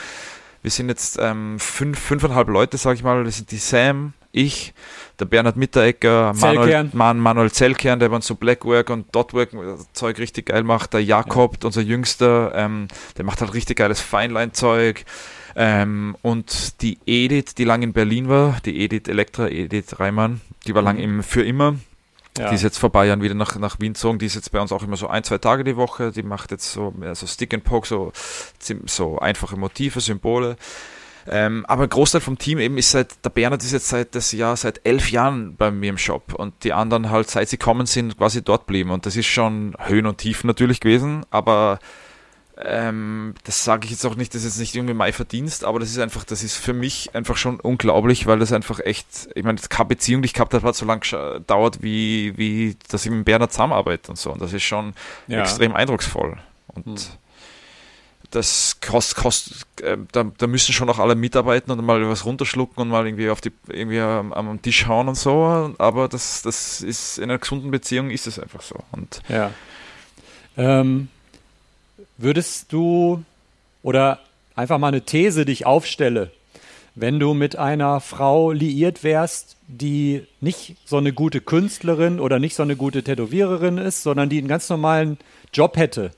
wir 0.62 0.72
sind 0.72 0.90
jetzt 0.90 1.18
ähm, 1.20 1.60
fünf, 1.60 2.00
fünfeinhalb 2.00 2.48
Leute, 2.48 2.78
sage 2.78 2.96
ich 2.96 3.04
mal, 3.04 3.24
das 3.24 3.38
sind 3.38 3.52
die 3.52 3.58
Sam, 3.58 4.14
ich, 4.34 4.74
der 5.20 5.26
Bernhard 5.26 5.56
Mitteregger, 5.56 6.34
Manuel, 6.34 6.90
Man, 6.92 7.20
Manuel 7.20 7.52
Zellkern, 7.52 8.00
der 8.00 8.10
bei 8.10 8.16
uns 8.16 8.28
so 8.28 8.36
Blackwork 8.36 8.90
und 8.90 9.16
Dotwork 9.16 9.52
Zeug 9.94 10.18
richtig 10.20 10.48
geil 10.48 10.64
macht, 10.64 10.94
der 10.94 11.04
Jakob, 11.04 11.58
ja. 11.62 11.68
unser 11.68 11.82
Jüngster, 11.82 12.52
ähm, 12.56 12.88
der 13.18 13.24
macht 13.24 13.40
halt 13.40 13.54
richtig 13.54 13.78
geiles 13.78 14.02
Feinline-Zeug. 14.02 15.06
Ähm, 15.56 16.18
und 16.24 16.82
die 16.82 16.98
Edith, 17.06 17.54
die 17.56 17.64
lang 17.64 17.84
in 17.84 17.94
Berlin 17.94 18.28
war, 18.28 18.58
die 18.66 18.84
Edith 18.84 19.08
Elektra, 19.08 19.48
Edith 19.48 20.00
Reimann, 20.00 20.42
die 20.66 20.74
war 20.74 20.82
mhm. 20.82 20.88
lang 20.88 20.98
im 20.98 21.24
Für 21.24 21.44
immer. 21.44 21.76
Ja. 22.38 22.50
Die 22.50 22.56
ist 22.56 22.64
jetzt 22.64 22.80
vor 22.80 22.92
paar 22.92 23.06
Jahren 23.06 23.22
wieder 23.22 23.36
nach, 23.36 23.56
nach 23.60 23.80
Wien 23.80 23.94
gezogen. 23.94 24.18
Die 24.18 24.26
ist 24.26 24.34
jetzt 24.34 24.52
bei 24.52 24.60
uns 24.60 24.72
auch 24.72 24.82
immer 24.82 24.98
so 24.98 25.08
ein, 25.08 25.24
zwei 25.24 25.38
Tage 25.38 25.64
die 25.64 25.76
Woche. 25.76 26.12
Die 26.12 26.24
macht 26.24 26.50
jetzt 26.50 26.72
so, 26.72 26.92
so 27.14 27.28
Stick 27.28 27.54
and 27.54 27.64
Poke, 27.64 27.88
so, 27.88 28.12
so 28.88 29.20
einfache 29.20 29.56
Motive, 29.56 30.02
Symbole. 30.02 30.58
Ähm, 31.28 31.66
aber 31.68 31.84
ein 31.84 31.90
Großteil 31.90 32.22
vom 32.22 32.38
Team 32.38 32.60
eben 32.60 32.78
ist 32.78 32.92
seit, 32.92 33.24
der 33.24 33.30
Bernhard 33.30 33.64
ist 33.64 33.72
jetzt 33.72 33.88
seit 33.88 34.14
das 34.16 34.32
Jahr, 34.32 34.58
seit 34.58 34.82
elf 34.86 35.12
Jahren 35.12 35.56
bei 35.56 35.72
mir 35.72 35.90
im 35.90 35.98
Shop 35.98 36.34
und 36.34 36.64
die 36.64 36.74
anderen 36.74 37.10
halt, 37.10 37.30
seit 37.30 37.50
sie 37.50 37.58
kommen 37.58 37.86
sind, 37.86 38.18
quasi 38.18 38.44
dort 38.44 38.66
blieben. 38.66 38.92
Und 38.92 39.06
das 39.06 39.16
ist 39.16 39.28
schon 39.28 39.76
Höhen 39.80 40.06
und 40.06 40.18
Tiefen 40.18 40.48
natürlich 40.48 40.80
gewesen, 40.80 41.26
aber 41.30 41.80
ähm, 42.58 43.34
das 43.46 43.64
sage 43.64 43.86
ich 43.86 43.92
jetzt 43.92 44.06
auch 44.06 44.16
nicht, 44.16 44.36
das 44.36 44.44
ist 44.44 44.54
jetzt 44.54 44.60
nicht 44.60 44.76
irgendwie 44.76 44.94
mein 44.94 45.14
Verdienst, 45.14 45.64
aber 45.64 45.80
das 45.80 45.90
ist 45.90 45.98
einfach, 45.98 46.24
das 46.24 46.44
ist 46.44 46.56
für 46.56 46.74
mich 46.74 47.16
einfach 47.16 47.36
schon 47.36 47.60
unglaublich, 47.60 48.28
weil 48.28 48.40
das 48.40 48.52
einfach 48.52 48.80
echt, 48.80 49.30
ich 49.34 49.44
meine, 49.44 49.60
keine 49.70 49.88
Beziehung, 49.88 50.22
die 50.22 50.28
ich 50.28 50.34
gehabt 50.34 50.54
habe, 50.54 50.68
hat 50.68 50.76
so 50.76 50.86
lange 50.86 51.42
dauert, 51.48 51.82
wie, 51.82 52.38
wie, 52.38 52.78
dass 52.90 53.06
ich 53.06 53.12
mit 53.12 53.26
Bernhard 53.26 53.52
zusammenarbeite 53.52 54.12
und 54.12 54.18
so. 54.18 54.32
Und 54.32 54.42
das 54.42 54.54
ist 54.54 54.64
schon 54.64 54.94
ja. 55.28 55.42
extrem 55.42 55.74
eindrucksvoll. 55.74 56.38
Und 56.68 56.86
hm 56.86 56.98
das 58.34 58.80
kostet, 58.82 59.18
kost, 59.18 59.66
äh, 59.82 59.98
da, 60.12 60.24
da, 60.38 60.48
müssen 60.48 60.74
schon 60.74 60.90
auch 60.90 61.00
alle 61.00 61.16
mitarbeiten 61.16 61.72
und 61.72 61.86
mal 61.86 62.08
was 62.10 62.26
runterschlucken 62.26 62.82
und 62.82 62.90
mal 62.90 63.06
irgendwie 63.06 63.30
auf 63.30 63.42
die 63.42 63.52
irgendwie 63.68 64.00
am, 64.00 64.34
am 64.34 64.62
Tisch 64.62 64.88
hauen 64.88 65.08
und 65.08 65.16
so. 65.16 65.74
Aber 65.78 66.08
das, 66.08 66.42
das 66.42 66.82
ist 66.82 67.20
in 67.20 67.26
einer 67.26 67.38
gesunden 67.38 67.70
Beziehung 67.70 68.10
ist 68.10 68.26
es 68.26 68.40
einfach 68.40 68.62
so. 68.62 68.76
Und 68.92 69.22
ja. 69.30 69.52
Ähm, 70.58 71.10
würdest 72.18 72.74
du 72.74 73.24
oder 73.84 74.20
einfach 74.56 74.80
mal 74.80 74.88
eine 74.88 75.02
These, 75.02 75.46
die 75.46 75.52
ich 75.52 75.66
aufstelle, 75.66 76.32
wenn 76.96 77.20
du 77.20 77.34
mit 77.34 77.56
einer 77.56 78.00
Frau 78.00 78.52
liiert 78.52 79.04
wärst, 79.04 79.58
die 79.68 80.26
nicht 80.42 80.76
so 80.86 80.98
eine 80.98 81.14
gute 81.14 81.42
Künstlerin 81.42 82.20
oder 82.20 82.40
nicht 82.40 82.56
so 82.56 82.64
eine 82.64 82.76
gute 82.76 83.04
Tätowiererin 83.04 83.78
ist, 83.78 84.04
sondern 84.04 84.30
die 84.30 84.38
einen 84.38 84.48
ganz 84.48 84.70
normalen 84.70 85.18
Job 85.54 85.78
hätte, 85.78 86.12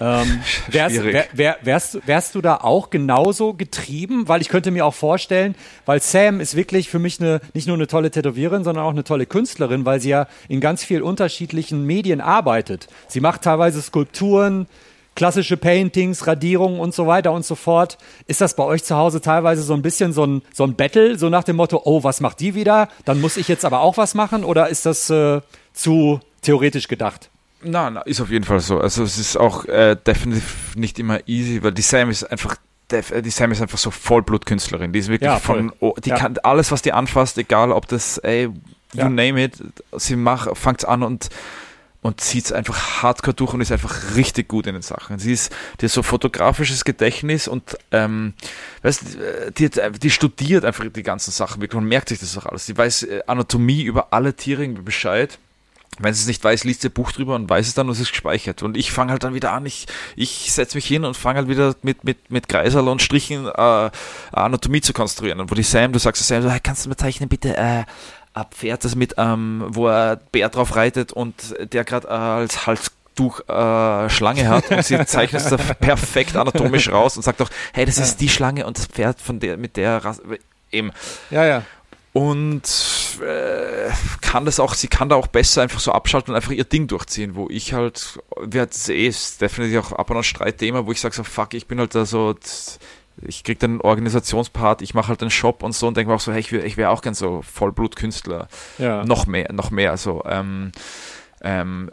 ähm, 0.00 0.40
wärst, 0.68 1.02
wär, 1.04 1.26
wär, 1.32 1.56
wärst, 1.62 2.06
wärst 2.06 2.34
du 2.34 2.40
da 2.40 2.56
auch 2.56 2.90
genauso 2.90 3.54
getrieben? 3.54 4.28
Weil 4.28 4.40
ich 4.40 4.48
könnte 4.48 4.70
mir 4.70 4.86
auch 4.86 4.94
vorstellen, 4.94 5.54
weil 5.86 6.00
Sam 6.00 6.40
ist 6.40 6.54
wirklich 6.56 6.88
für 6.88 6.98
mich 6.98 7.20
eine, 7.20 7.40
nicht 7.54 7.66
nur 7.66 7.76
eine 7.76 7.86
tolle 7.86 8.10
Tätowiererin, 8.10 8.64
sondern 8.64 8.84
auch 8.84 8.90
eine 8.90 9.04
tolle 9.04 9.26
Künstlerin, 9.26 9.84
weil 9.84 10.00
sie 10.00 10.10
ja 10.10 10.28
in 10.48 10.60
ganz 10.60 10.84
vielen 10.84 11.02
unterschiedlichen 11.02 11.84
Medien 11.84 12.20
arbeitet. 12.20 12.88
Sie 13.08 13.20
macht 13.20 13.42
teilweise 13.42 13.82
Skulpturen, 13.82 14.66
klassische 15.18 15.56
Paintings, 15.56 16.28
Radierungen 16.28 16.78
und 16.78 16.94
so 16.94 17.08
weiter 17.08 17.32
und 17.32 17.44
so 17.44 17.56
fort. 17.56 17.98
Ist 18.28 18.40
das 18.40 18.54
bei 18.54 18.62
euch 18.62 18.84
zu 18.84 18.96
Hause 18.96 19.20
teilweise 19.20 19.62
so 19.62 19.74
ein 19.74 19.82
bisschen 19.82 20.12
so 20.12 20.24
ein, 20.24 20.42
so 20.54 20.62
ein 20.62 20.76
Battle, 20.76 21.18
so 21.18 21.28
nach 21.28 21.42
dem 21.42 21.56
Motto, 21.56 21.82
oh, 21.84 22.04
was 22.04 22.20
macht 22.20 22.38
die 22.38 22.54
wieder? 22.54 22.88
Dann 23.04 23.20
muss 23.20 23.36
ich 23.36 23.48
jetzt 23.48 23.64
aber 23.64 23.80
auch 23.80 23.96
was 23.96 24.14
machen? 24.14 24.44
Oder 24.44 24.68
ist 24.68 24.86
das 24.86 25.10
äh, 25.10 25.40
zu 25.72 26.20
theoretisch 26.42 26.86
gedacht? 26.86 27.30
Nein, 27.62 27.94
na, 27.94 28.00
ist 28.02 28.20
auf 28.20 28.30
jeden 28.30 28.44
Fall 28.44 28.60
so. 28.60 28.80
Also 28.80 29.02
es 29.02 29.18
ist 29.18 29.36
auch 29.36 29.64
äh, 29.64 29.96
definitiv 29.96 30.76
nicht 30.76 30.98
immer 30.98 31.26
easy, 31.26 31.62
weil 31.62 31.72
die 31.72 31.82
Sam 31.82 32.10
ist 32.10 32.24
einfach 32.24 32.56
äh, 32.92 33.22
die 33.22 33.30
Sam 33.30 33.52
ist 33.52 33.60
einfach 33.60 33.78
so 33.78 33.90
Vollblutkünstlerin. 33.90 34.92
Die 34.92 34.98
ist 34.98 35.08
wirklich 35.08 35.30
ja, 35.30 35.38
von, 35.38 35.72
oh, 35.80 35.94
die 36.02 36.10
ja. 36.10 36.16
kann 36.16 36.38
alles, 36.42 36.70
was 36.70 36.82
die 36.82 36.92
anfasst, 36.92 37.36
egal 37.38 37.72
ob 37.72 37.88
das, 37.88 38.18
ey, 38.18 38.44
you 38.44 38.52
ja. 38.94 39.08
name 39.08 39.44
it, 39.44 39.62
sie 39.96 40.16
macht, 40.16 40.56
fängt 40.56 40.86
an 40.86 41.02
und 41.02 41.28
und 42.00 42.20
zieht 42.20 42.44
es 42.44 42.52
einfach 42.52 43.02
hardcore 43.02 43.34
durch 43.34 43.54
und 43.54 43.60
ist 43.60 43.72
einfach 43.72 44.14
richtig 44.14 44.48
gut 44.48 44.68
in 44.68 44.74
den 44.74 44.82
Sachen. 44.82 45.18
Sie 45.18 45.32
ist, 45.32 45.52
die 45.80 45.86
hat 45.86 45.92
so 45.92 46.04
fotografisches 46.04 46.84
Gedächtnis 46.84 47.48
und 47.48 47.76
ähm, 47.90 48.34
weißt, 48.82 49.18
die, 49.58 49.68
die 49.68 50.10
studiert 50.10 50.64
einfach 50.64 50.84
die 50.88 51.02
ganzen 51.02 51.32
Sachen 51.32 51.60
wirklich 51.60 51.76
und 51.76 51.88
merkt 51.88 52.10
sich 52.10 52.20
das 52.20 52.38
auch 52.38 52.46
alles. 52.46 52.66
Sie 52.66 52.76
weiß 52.76 53.02
äh, 53.02 53.22
Anatomie 53.26 53.82
über 53.82 54.12
alle 54.12 54.34
Tiere 54.34 54.68
Bescheid 54.68 55.40
wenn 55.98 56.14
sie 56.14 56.22
es 56.22 56.26
nicht 56.26 56.42
weiß, 56.42 56.64
liest 56.64 56.82
sie 56.82 56.88
Buch 56.88 57.12
drüber 57.12 57.34
und 57.34 57.48
weiß 57.48 57.66
es 57.66 57.74
dann 57.74 57.86
und 57.86 57.92
es 57.92 58.00
ist 58.00 58.10
gespeichert. 58.10 58.62
Und 58.62 58.76
ich 58.76 58.92
fange 58.92 59.12
halt 59.12 59.24
dann 59.24 59.34
wieder 59.34 59.52
an, 59.52 59.66
ich, 59.66 59.86
ich 60.16 60.52
setze 60.52 60.76
mich 60.76 60.86
hin 60.86 61.04
und 61.04 61.16
fange 61.16 61.38
halt 61.38 61.48
wieder 61.48 61.74
mit, 61.82 62.04
mit, 62.04 62.30
mit 62.30 62.48
Kreisel 62.48 62.86
und 62.88 63.02
Strichen 63.02 63.46
äh, 63.46 63.90
Anatomie 64.32 64.80
zu 64.80 64.92
konstruieren. 64.92 65.40
Und 65.40 65.50
wo 65.50 65.54
die 65.54 65.62
Sam, 65.62 65.92
du 65.92 65.98
sagst 65.98 66.26
Sam, 66.26 66.42
so, 66.42 66.50
hey, 66.50 66.60
kannst 66.62 66.84
du 66.84 66.88
mir 66.88 66.96
zeichnen 66.96 67.28
bitte 67.28 67.56
äh, 67.56 67.84
ein 68.34 68.46
Pferd, 68.50 68.84
das 68.84 68.94
mit, 68.94 69.14
ähm, 69.18 69.64
wo 69.68 69.88
er 69.88 70.16
Bär 70.16 70.48
drauf 70.48 70.76
reitet 70.76 71.12
und 71.12 71.34
der 71.72 71.84
gerade 71.84 72.08
äh, 72.08 72.10
als 72.10 72.66
Halstuch 72.66 73.40
äh, 73.48 74.08
Schlange 74.10 74.48
hat 74.48 74.70
und 74.70 74.84
sie 74.84 75.04
zeichnet 75.06 75.42
es 75.42 75.48
da 75.48 75.56
perfekt 75.56 76.36
anatomisch 76.36 76.90
raus 76.90 77.16
und 77.16 77.22
sagt 77.22 77.40
doch, 77.40 77.50
hey, 77.72 77.84
das 77.84 77.98
ist 77.98 78.20
die 78.20 78.28
Schlange 78.28 78.66
und 78.66 78.78
das 78.78 78.86
Pferd 78.86 79.20
von 79.20 79.40
der 79.40 79.56
mit 79.56 79.76
der 79.76 80.04
Rasse, 80.04 80.22
eben. 80.70 80.92
Ja, 81.30 81.44
ja. 81.44 81.62
Und 82.18 82.64
äh, 83.22 83.92
kann 84.20 84.44
das 84.44 84.58
auch, 84.58 84.74
sie 84.74 84.88
kann 84.88 85.08
da 85.08 85.14
auch 85.14 85.28
besser 85.28 85.62
einfach 85.62 85.78
so 85.78 85.92
abschalten 85.92 86.32
und 86.32 86.36
einfach 86.36 86.50
ihr 86.50 86.64
Ding 86.64 86.88
durchziehen, 86.88 87.36
wo 87.36 87.46
ich 87.48 87.74
halt, 87.74 88.18
wir 88.44 88.62
hatten 88.62 88.90
eh, 88.90 89.06
ist 89.06 89.40
definitiv 89.40 89.78
auch 89.78 89.92
ab 89.92 90.10
und 90.10 90.16
an 90.16 90.24
Streitthema, 90.24 90.84
wo 90.84 90.90
ich 90.90 91.00
sage 91.00 91.14
so, 91.14 91.22
fuck, 91.22 91.54
ich 91.54 91.68
bin 91.68 91.78
halt 91.78 91.94
da 91.94 92.04
so, 92.06 92.34
ich 93.22 93.44
krieg 93.44 93.60
dann 93.60 93.70
einen 93.70 93.80
Organisationspart, 93.82 94.82
ich 94.82 94.94
mache 94.94 95.10
halt 95.10 95.20
einen 95.20 95.30
Shop 95.30 95.62
und 95.62 95.76
so 95.76 95.86
und 95.86 95.96
denke 95.96 96.10
mir 96.10 96.16
auch 96.16 96.20
so, 96.20 96.32
hey, 96.32 96.40
ich 96.40 96.50
wäre 96.50 96.66
ich 96.66 96.76
wär 96.76 96.90
auch 96.90 97.02
gern 97.02 97.14
so 97.14 97.40
Vollblutkünstler. 97.42 98.48
Ja. 98.78 99.04
Noch 99.04 99.28
mehr, 99.28 99.52
noch 99.52 99.70
mehr. 99.70 99.92
Also, 99.92 100.24
ähm, 100.26 100.72
ähm, 101.40 101.92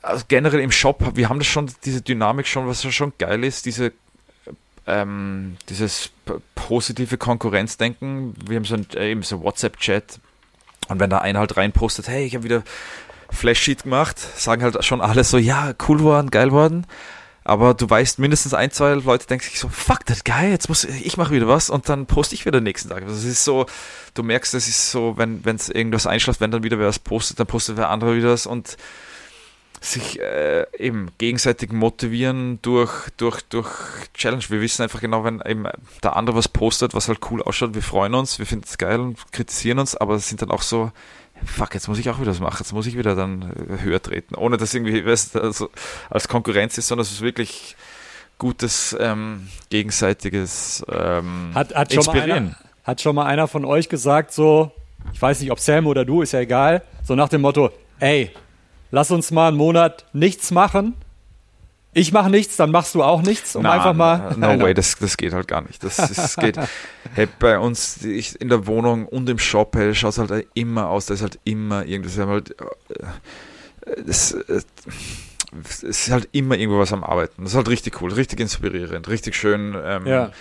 also 0.00 0.26
generell 0.28 0.60
im 0.60 0.70
Shop, 0.70 1.16
wir 1.16 1.28
haben 1.28 1.40
das 1.40 1.48
schon, 1.48 1.68
diese 1.84 2.02
Dynamik 2.02 2.46
schon, 2.46 2.68
was 2.68 2.84
schon 2.94 3.14
geil 3.18 3.42
ist, 3.42 3.66
diese 3.66 3.92
ähm, 4.86 5.56
dieses 5.68 6.10
positive 6.54 7.18
Konkurrenzdenken. 7.18 8.34
Wir 8.46 8.56
haben 8.56 8.64
so 8.64 8.74
ein, 8.74 8.86
äh, 8.94 9.10
eben 9.10 9.22
so 9.22 9.42
WhatsApp-Chat 9.42 10.20
und 10.88 11.00
wenn 11.00 11.10
da 11.10 11.18
einer 11.18 11.40
halt 11.40 11.56
reinpostet, 11.56 12.08
hey, 12.08 12.24
ich 12.24 12.34
habe 12.34 12.44
wieder 12.44 12.62
Flash-Sheet 13.30 13.84
gemacht, 13.84 14.18
sagen 14.18 14.62
halt 14.62 14.82
schon 14.84 15.00
alle 15.00 15.24
so, 15.24 15.38
ja, 15.38 15.74
cool 15.88 16.00
worden, 16.00 16.30
geil 16.30 16.52
worden. 16.52 16.86
Aber 17.42 17.74
du 17.74 17.88
weißt, 17.88 18.18
mindestens 18.18 18.54
ein, 18.54 18.72
zwei 18.72 18.94
Leute 18.94 19.26
denken 19.28 19.44
sich 19.44 19.60
so, 19.60 19.68
fuck, 19.68 20.04
das 20.06 20.24
geil, 20.24 20.50
jetzt 20.50 20.68
muss 20.68 20.82
ich 20.82 21.16
mache 21.16 21.32
wieder 21.32 21.46
was 21.46 21.70
und 21.70 21.88
dann 21.88 22.06
poste 22.06 22.34
ich 22.34 22.44
wieder 22.44 22.60
nächsten 22.60 22.88
Tag. 22.88 23.04
Es 23.04 23.22
ist 23.22 23.44
so, 23.44 23.66
du 24.14 24.24
merkst, 24.24 24.52
es 24.54 24.66
ist 24.66 24.90
so, 24.90 25.16
wenn 25.16 25.42
es 25.44 25.68
irgendwas 25.68 26.08
einschläft, 26.08 26.40
wenn 26.40 26.50
dann 26.50 26.64
wieder 26.64 26.80
wer 26.80 26.88
was 26.88 26.98
postet, 26.98 27.38
dann 27.38 27.46
postet 27.46 27.76
wer 27.76 27.90
andere 27.90 28.16
wieder 28.16 28.32
was 28.32 28.46
und 28.46 28.76
sich 29.80 30.20
äh, 30.20 30.66
eben 30.78 31.10
gegenseitig 31.18 31.72
motivieren 31.72 32.58
durch, 32.62 33.10
durch, 33.16 33.42
durch 33.42 33.68
Challenge. 34.14 34.44
Wir 34.48 34.60
wissen 34.60 34.82
einfach 34.82 35.00
genau, 35.00 35.24
wenn 35.24 35.40
eben 35.44 35.66
der 36.02 36.16
andere 36.16 36.36
was 36.36 36.48
postet, 36.48 36.94
was 36.94 37.08
halt 37.08 37.20
cool 37.30 37.42
ausschaut, 37.42 37.74
wir 37.74 37.82
freuen 37.82 38.14
uns, 38.14 38.38
wir 38.38 38.46
finden 38.46 38.64
es 38.66 38.78
geil 38.78 39.00
und 39.00 39.32
kritisieren 39.32 39.78
uns, 39.78 39.96
aber 39.96 40.18
sind 40.18 40.42
dann 40.42 40.50
auch 40.50 40.62
so, 40.62 40.92
fuck, 41.44 41.74
jetzt 41.74 41.88
muss 41.88 41.98
ich 41.98 42.08
auch 42.10 42.20
wieder 42.20 42.30
was 42.30 42.40
machen, 42.40 42.58
jetzt 42.60 42.72
muss 42.72 42.86
ich 42.86 42.96
wieder 42.96 43.14
dann 43.14 43.42
äh, 43.42 43.82
höher 43.82 44.02
treten, 44.02 44.34
ohne 44.34 44.56
dass 44.56 44.74
irgendwie 44.74 45.04
weißt, 45.04 45.36
also 45.36 45.70
als 46.10 46.28
Konkurrenz 46.28 46.78
ist, 46.78 46.88
sondern 46.88 47.02
es 47.02 47.12
ist 47.12 47.20
wirklich 47.20 47.76
gutes 48.38 48.96
ähm, 48.98 49.48
gegenseitiges 49.70 50.84
ähm, 50.90 51.52
hat, 51.54 51.74
hat, 51.74 51.92
schon 51.92 52.04
mal 52.04 52.20
einer, 52.20 52.56
hat 52.84 53.00
schon 53.00 53.14
mal 53.14 53.26
einer 53.26 53.48
von 53.48 53.64
euch 53.64 53.88
gesagt, 53.88 54.32
so, 54.32 54.72
ich 55.12 55.20
weiß 55.20 55.40
nicht, 55.40 55.50
ob 55.50 55.60
Sam 55.60 55.86
oder 55.86 56.04
du, 56.04 56.22
ist 56.22 56.32
ja 56.32 56.40
egal, 56.40 56.82
so 57.02 57.14
nach 57.14 57.28
dem 57.28 57.42
Motto, 57.42 57.70
ey, 57.98 58.30
lass 58.96 59.10
uns 59.10 59.30
mal 59.30 59.48
einen 59.48 59.58
Monat 59.58 60.06
nichts 60.14 60.50
machen. 60.50 60.94
Ich 61.92 62.12
mache 62.12 62.30
nichts, 62.30 62.56
dann 62.56 62.70
machst 62.70 62.94
du 62.94 63.02
auch 63.02 63.20
nichts, 63.20 63.54
um 63.54 63.64
Na, 63.64 63.72
einfach 63.72 63.92
mal. 63.92 64.34
No 64.38 64.58
way, 64.62 64.72
das, 64.72 64.96
das 64.98 65.18
geht 65.18 65.34
halt 65.34 65.48
gar 65.48 65.60
nicht. 65.60 65.84
Das, 65.84 65.96
das 65.96 66.36
geht. 66.36 66.58
hey, 67.14 67.28
bei 67.38 67.58
uns 67.58 68.02
ich, 68.02 68.40
in 68.40 68.48
der 68.48 68.66
Wohnung 68.66 69.06
und 69.06 69.28
im 69.28 69.38
Shop, 69.38 69.76
hey, 69.76 69.94
schaut 69.94 70.12
es 70.12 70.18
halt 70.18 70.46
immer 70.54 70.88
aus, 70.88 71.04
da 71.04 71.14
ist 71.14 71.20
halt 71.20 71.38
immer 71.44 71.84
irgendwas. 71.84 72.16
Halt, 72.16 72.58
äh, 72.58 74.02
das, 74.06 74.32
äh, 74.32 74.62
es 75.62 75.82
ist 75.82 76.10
halt 76.10 76.30
immer 76.32 76.56
irgendwo 76.56 76.78
was 76.78 76.94
am 76.94 77.04
Arbeiten. 77.04 77.42
Das 77.42 77.52
ist 77.52 77.56
halt 77.56 77.68
richtig 77.68 78.00
cool, 78.00 78.10
richtig 78.14 78.40
inspirierend, 78.40 79.10
richtig 79.10 79.36
schön. 79.36 79.76
Ähm, 79.84 80.06
ja. 80.06 80.32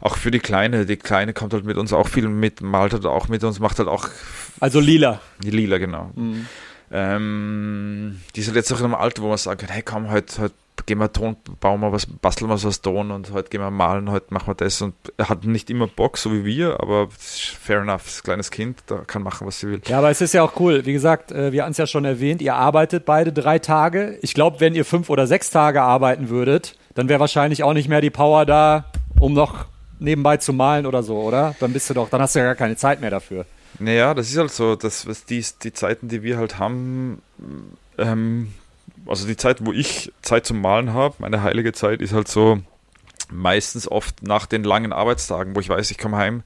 Auch 0.00 0.16
für 0.16 0.30
die 0.30 0.38
Kleine. 0.38 0.86
Die 0.86 0.96
Kleine 0.96 1.32
kommt 1.32 1.52
halt 1.52 1.64
mit 1.64 1.76
uns 1.76 1.92
auch 1.92 2.06
viel 2.06 2.28
mit, 2.28 2.60
malt 2.60 2.92
halt 2.92 3.06
auch 3.06 3.26
mit 3.26 3.42
uns, 3.42 3.58
macht 3.58 3.80
halt 3.80 3.88
auch. 3.88 4.08
Also 4.60 4.78
lila. 4.78 5.20
Die 5.42 5.50
lila, 5.50 5.78
genau. 5.78 6.12
Mhm. 6.14 6.46
Ähm, 6.90 8.20
die 8.36 8.42
sind 8.42 8.56
jetzt 8.56 8.72
auch 8.72 8.78
in 8.78 8.86
einem 8.86 8.94
Alter, 8.94 9.22
wo 9.22 9.28
man 9.28 9.38
kann, 9.38 9.68
hey 9.68 9.82
komm, 9.82 10.10
heute, 10.10 10.42
heute 10.42 10.54
gehen 10.86 10.98
wir 10.98 11.12
Ton, 11.12 11.36
bauen 11.60 11.80
wir 11.80 11.92
was, 11.92 12.06
basteln 12.06 12.48
wir 12.48 12.54
was 12.54 12.64
aus 12.64 12.80
Ton 12.80 13.10
und 13.10 13.32
heute 13.32 13.50
gehen 13.50 13.60
wir 13.60 13.70
malen, 13.70 14.10
heute 14.10 14.32
machen 14.32 14.48
wir 14.48 14.54
das 14.54 14.80
und 14.80 14.94
hat 15.18 15.44
nicht 15.44 15.70
immer 15.70 15.86
Bock, 15.86 16.18
so 16.18 16.32
wie 16.32 16.44
wir, 16.44 16.80
aber 16.80 17.08
fair 17.10 17.80
enough, 17.80 18.04
das 18.04 18.22
kleines 18.22 18.50
Kind, 18.50 18.78
da 18.86 19.02
kann 19.06 19.22
machen, 19.22 19.46
was 19.46 19.60
sie 19.60 19.68
will. 19.68 19.80
Ja, 19.86 19.98
aber 19.98 20.10
es 20.10 20.20
ist 20.20 20.34
ja 20.34 20.42
auch 20.42 20.58
cool, 20.60 20.86
wie 20.86 20.92
gesagt, 20.92 21.32
äh, 21.32 21.52
wir 21.52 21.62
hatten 21.62 21.72
es 21.72 21.78
ja 21.78 21.86
schon 21.86 22.04
erwähnt, 22.04 22.40
ihr 22.40 22.54
arbeitet 22.54 23.04
beide 23.04 23.32
drei 23.32 23.58
Tage. 23.58 24.18
Ich 24.22 24.34
glaube, 24.34 24.60
wenn 24.60 24.74
ihr 24.74 24.84
fünf 24.84 25.10
oder 25.10 25.26
sechs 25.26 25.50
Tage 25.50 25.82
arbeiten 25.82 26.28
würdet, 26.28 26.76
dann 26.94 27.08
wäre 27.08 27.20
wahrscheinlich 27.20 27.62
auch 27.62 27.74
nicht 27.74 27.88
mehr 27.88 28.00
die 28.00 28.10
Power 28.10 28.46
da, 28.46 28.86
um 29.20 29.34
noch 29.34 29.66
nebenbei 29.98 30.36
zu 30.36 30.52
malen 30.52 30.86
oder 30.86 31.02
so, 31.02 31.20
oder? 31.20 31.54
Dann 31.60 31.72
bist 31.72 31.90
du 31.90 31.94
doch, 31.94 32.08
dann 32.08 32.20
hast 32.20 32.34
du 32.34 32.38
ja 32.38 32.46
gar 32.46 32.54
keine 32.54 32.76
Zeit 32.76 33.00
mehr 33.00 33.10
dafür. 33.10 33.44
Naja, 33.78 34.14
das 34.14 34.30
ist 34.30 34.36
halt 34.36 34.50
so, 34.50 34.76
dass 34.76 35.06
was 35.06 35.24
die, 35.24 35.44
die 35.62 35.72
Zeiten, 35.72 36.08
die 36.08 36.22
wir 36.22 36.36
halt 36.36 36.58
haben, 36.58 37.22
ähm, 37.96 38.52
also 39.06 39.26
die 39.26 39.36
Zeit, 39.36 39.64
wo 39.64 39.72
ich 39.72 40.12
Zeit 40.22 40.46
zum 40.46 40.60
Malen 40.60 40.92
habe, 40.92 41.16
meine 41.18 41.42
heilige 41.42 41.72
Zeit, 41.72 42.00
ist 42.00 42.12
halt 42.12 42.28
so 42.28 42.60
meistens 43.30 43.88
oft 43.88 44.22
nach 44.22 44.46
den 44.46 44.64
langen 44.64 44.92
Arbeitstagen, 44.92 45.54
wo 45.54 45.60
ich 45.60 45.68
weiß, 45.68 45.90
ich 45.90 45.98
komme 45.98 46.16
heim, 46.16 46.42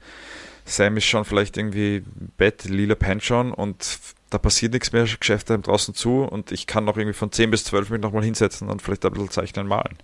Sam 0.65 0.97
ist 0.97 1.05
schon 1.05 1.25
vielleicht 1.25 1.57
irgendwie 1.57 2.03
Bett, 2.37 2.65
lila 2.65 2.95
pennt 2.95 3.23
schon 3.23 3.51
und 3.51 3.99
da 4.33 4.39
passiert 4.39 4.73
nichts 4.73 4.91
mehr, 4.91 5.03
Geschäfte 5.03 5.53
haben 5.53 5.61
draußen 5.61 5.93
zu 5.93 6.23
und 6.23 6.51
ich 6.51 6.65
kann 6.65 6.85
noch 6.85 6.97
irgendwie 6.97 7.13
von 7.13 7.31
10 7.31 7.51
bis 7.51 7.65
12 7.65 7.91
mich 7.91 8.01
nochmal 8.01 8.23
hinsetzen 8.23 8.69
und 8.69 8.81
vielleicht 8.81 9.05
ein 9.05 9.13
bisschen 9.13 9.29
zeichnen, 9.29 9.67
malen. 9.67 9.97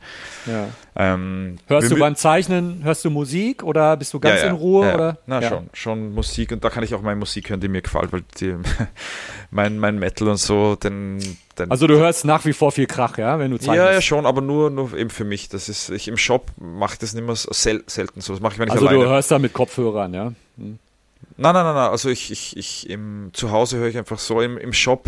Ja. 0.45 0.67
Ähm, 0.95 1.57
hörst 1.67 1.89
du 1.89 1.97
beim 1.97 2.15
Zeichnen, 2.15 2.83
hörst 2.83 3.03
du 3.03 3.09
Musik 3.09 3.63
oder 3.63 3.97
bist 3.97 4.13
du 4.13 4.19
ganz 4.19 4.41
ja, 4.41 4.47
ja, 4.47 4.51
in 4.51 4.55
Ruhe? 4.57 4.87
Ja, 4.87 4.95
oder? 4.95 5.17
Na, 5.25 5.41
schon, 5.41 5.69
schon 5.73 6.13
Musik 6.13 6.51
und 6.51 6.63
da 6.63 6.69
kann 6.69 6.83
ich 6.83 6.93
auch 6.93 7.01
meine 7.01 7.15
Musik 7.15 7.49
hören, 7.49 7.59
die 7.59 7.69
mir 7.69 7.81
gefällt, 7.81 8.13
weil 8.13 8.23
die, 8.39 8.55
mein, 9.51 9.79
mein 9.79 9.97
Metal 9.97 10.27
und 10.27 10.37
so, 10.37 10.75
den, 10.75 11.19
den 11.57 11.71
Also 11.71 11.87
du 11.87 11.97
hörst 11.97 12.25
nach 12.25 12.45
wie 12.45 12.53
vor 12.53 12.71
viel 12.71 12.85
Krach, 12.85 13.17
ja, 13.17 13.39
wenn 13.39 13.49
du 13.49 13.57
zeichnest? 13.57 13.77
Ja, 13.77 13.91
ja, 13.93 14.01
schon, 14.01 14.27
aber 14.27 14.41
nur, 14.41 14.69
nur 14.69 14.93
eben 14.93 15.09
für 15.09 15.25
mich. 15.25 15.49
Das 15.49 15.69
ist, 15.69 15.89
ich 15.89 16.07
im 16.07 16.17
Shop 16.17 16.51
mache 16.57 16.97
das 16.99 17.13
nicht 17.13 17.25
mehr 17.25 17.35
sel 17.35 17.83
selten 17.87 18.21
so. 18.21 18.33
Das 18.33 18.41
mache 18.41 18.53
ich, 18.53 18.59
wenn 18.59 18.67
ich 18.67 18.73
also 18.73 18.85
alleine. 18.85 18.99
Also 18.99 19.09
du 19.09 19.15
hörst 19.15 19.31
da 19.31 19.39
mit 19.39 19.53
Kopfhörern, 19.53 20.13
ja? 20.13 20.33
Hm. 20.57 20.77
Nein, 21.39 21.53
nein, 21.53 21.63
nein, 21.63 21.75
nein. 21.75 21.89
Also 21.89 22.09
ich, 22.09 22.31
ich, 22.31 22.57
ich 22.57 22.89
im 22.89 23.29
zu 23.31 23.51
Hause 23.51 23.77
höre 23.77 23.87
ich 23.87 23.97
einfach 23.97 24.19
so 24.19 24.41
im, 24.41 24.57
im 24.57 24.73
Shop, 24.73 25.07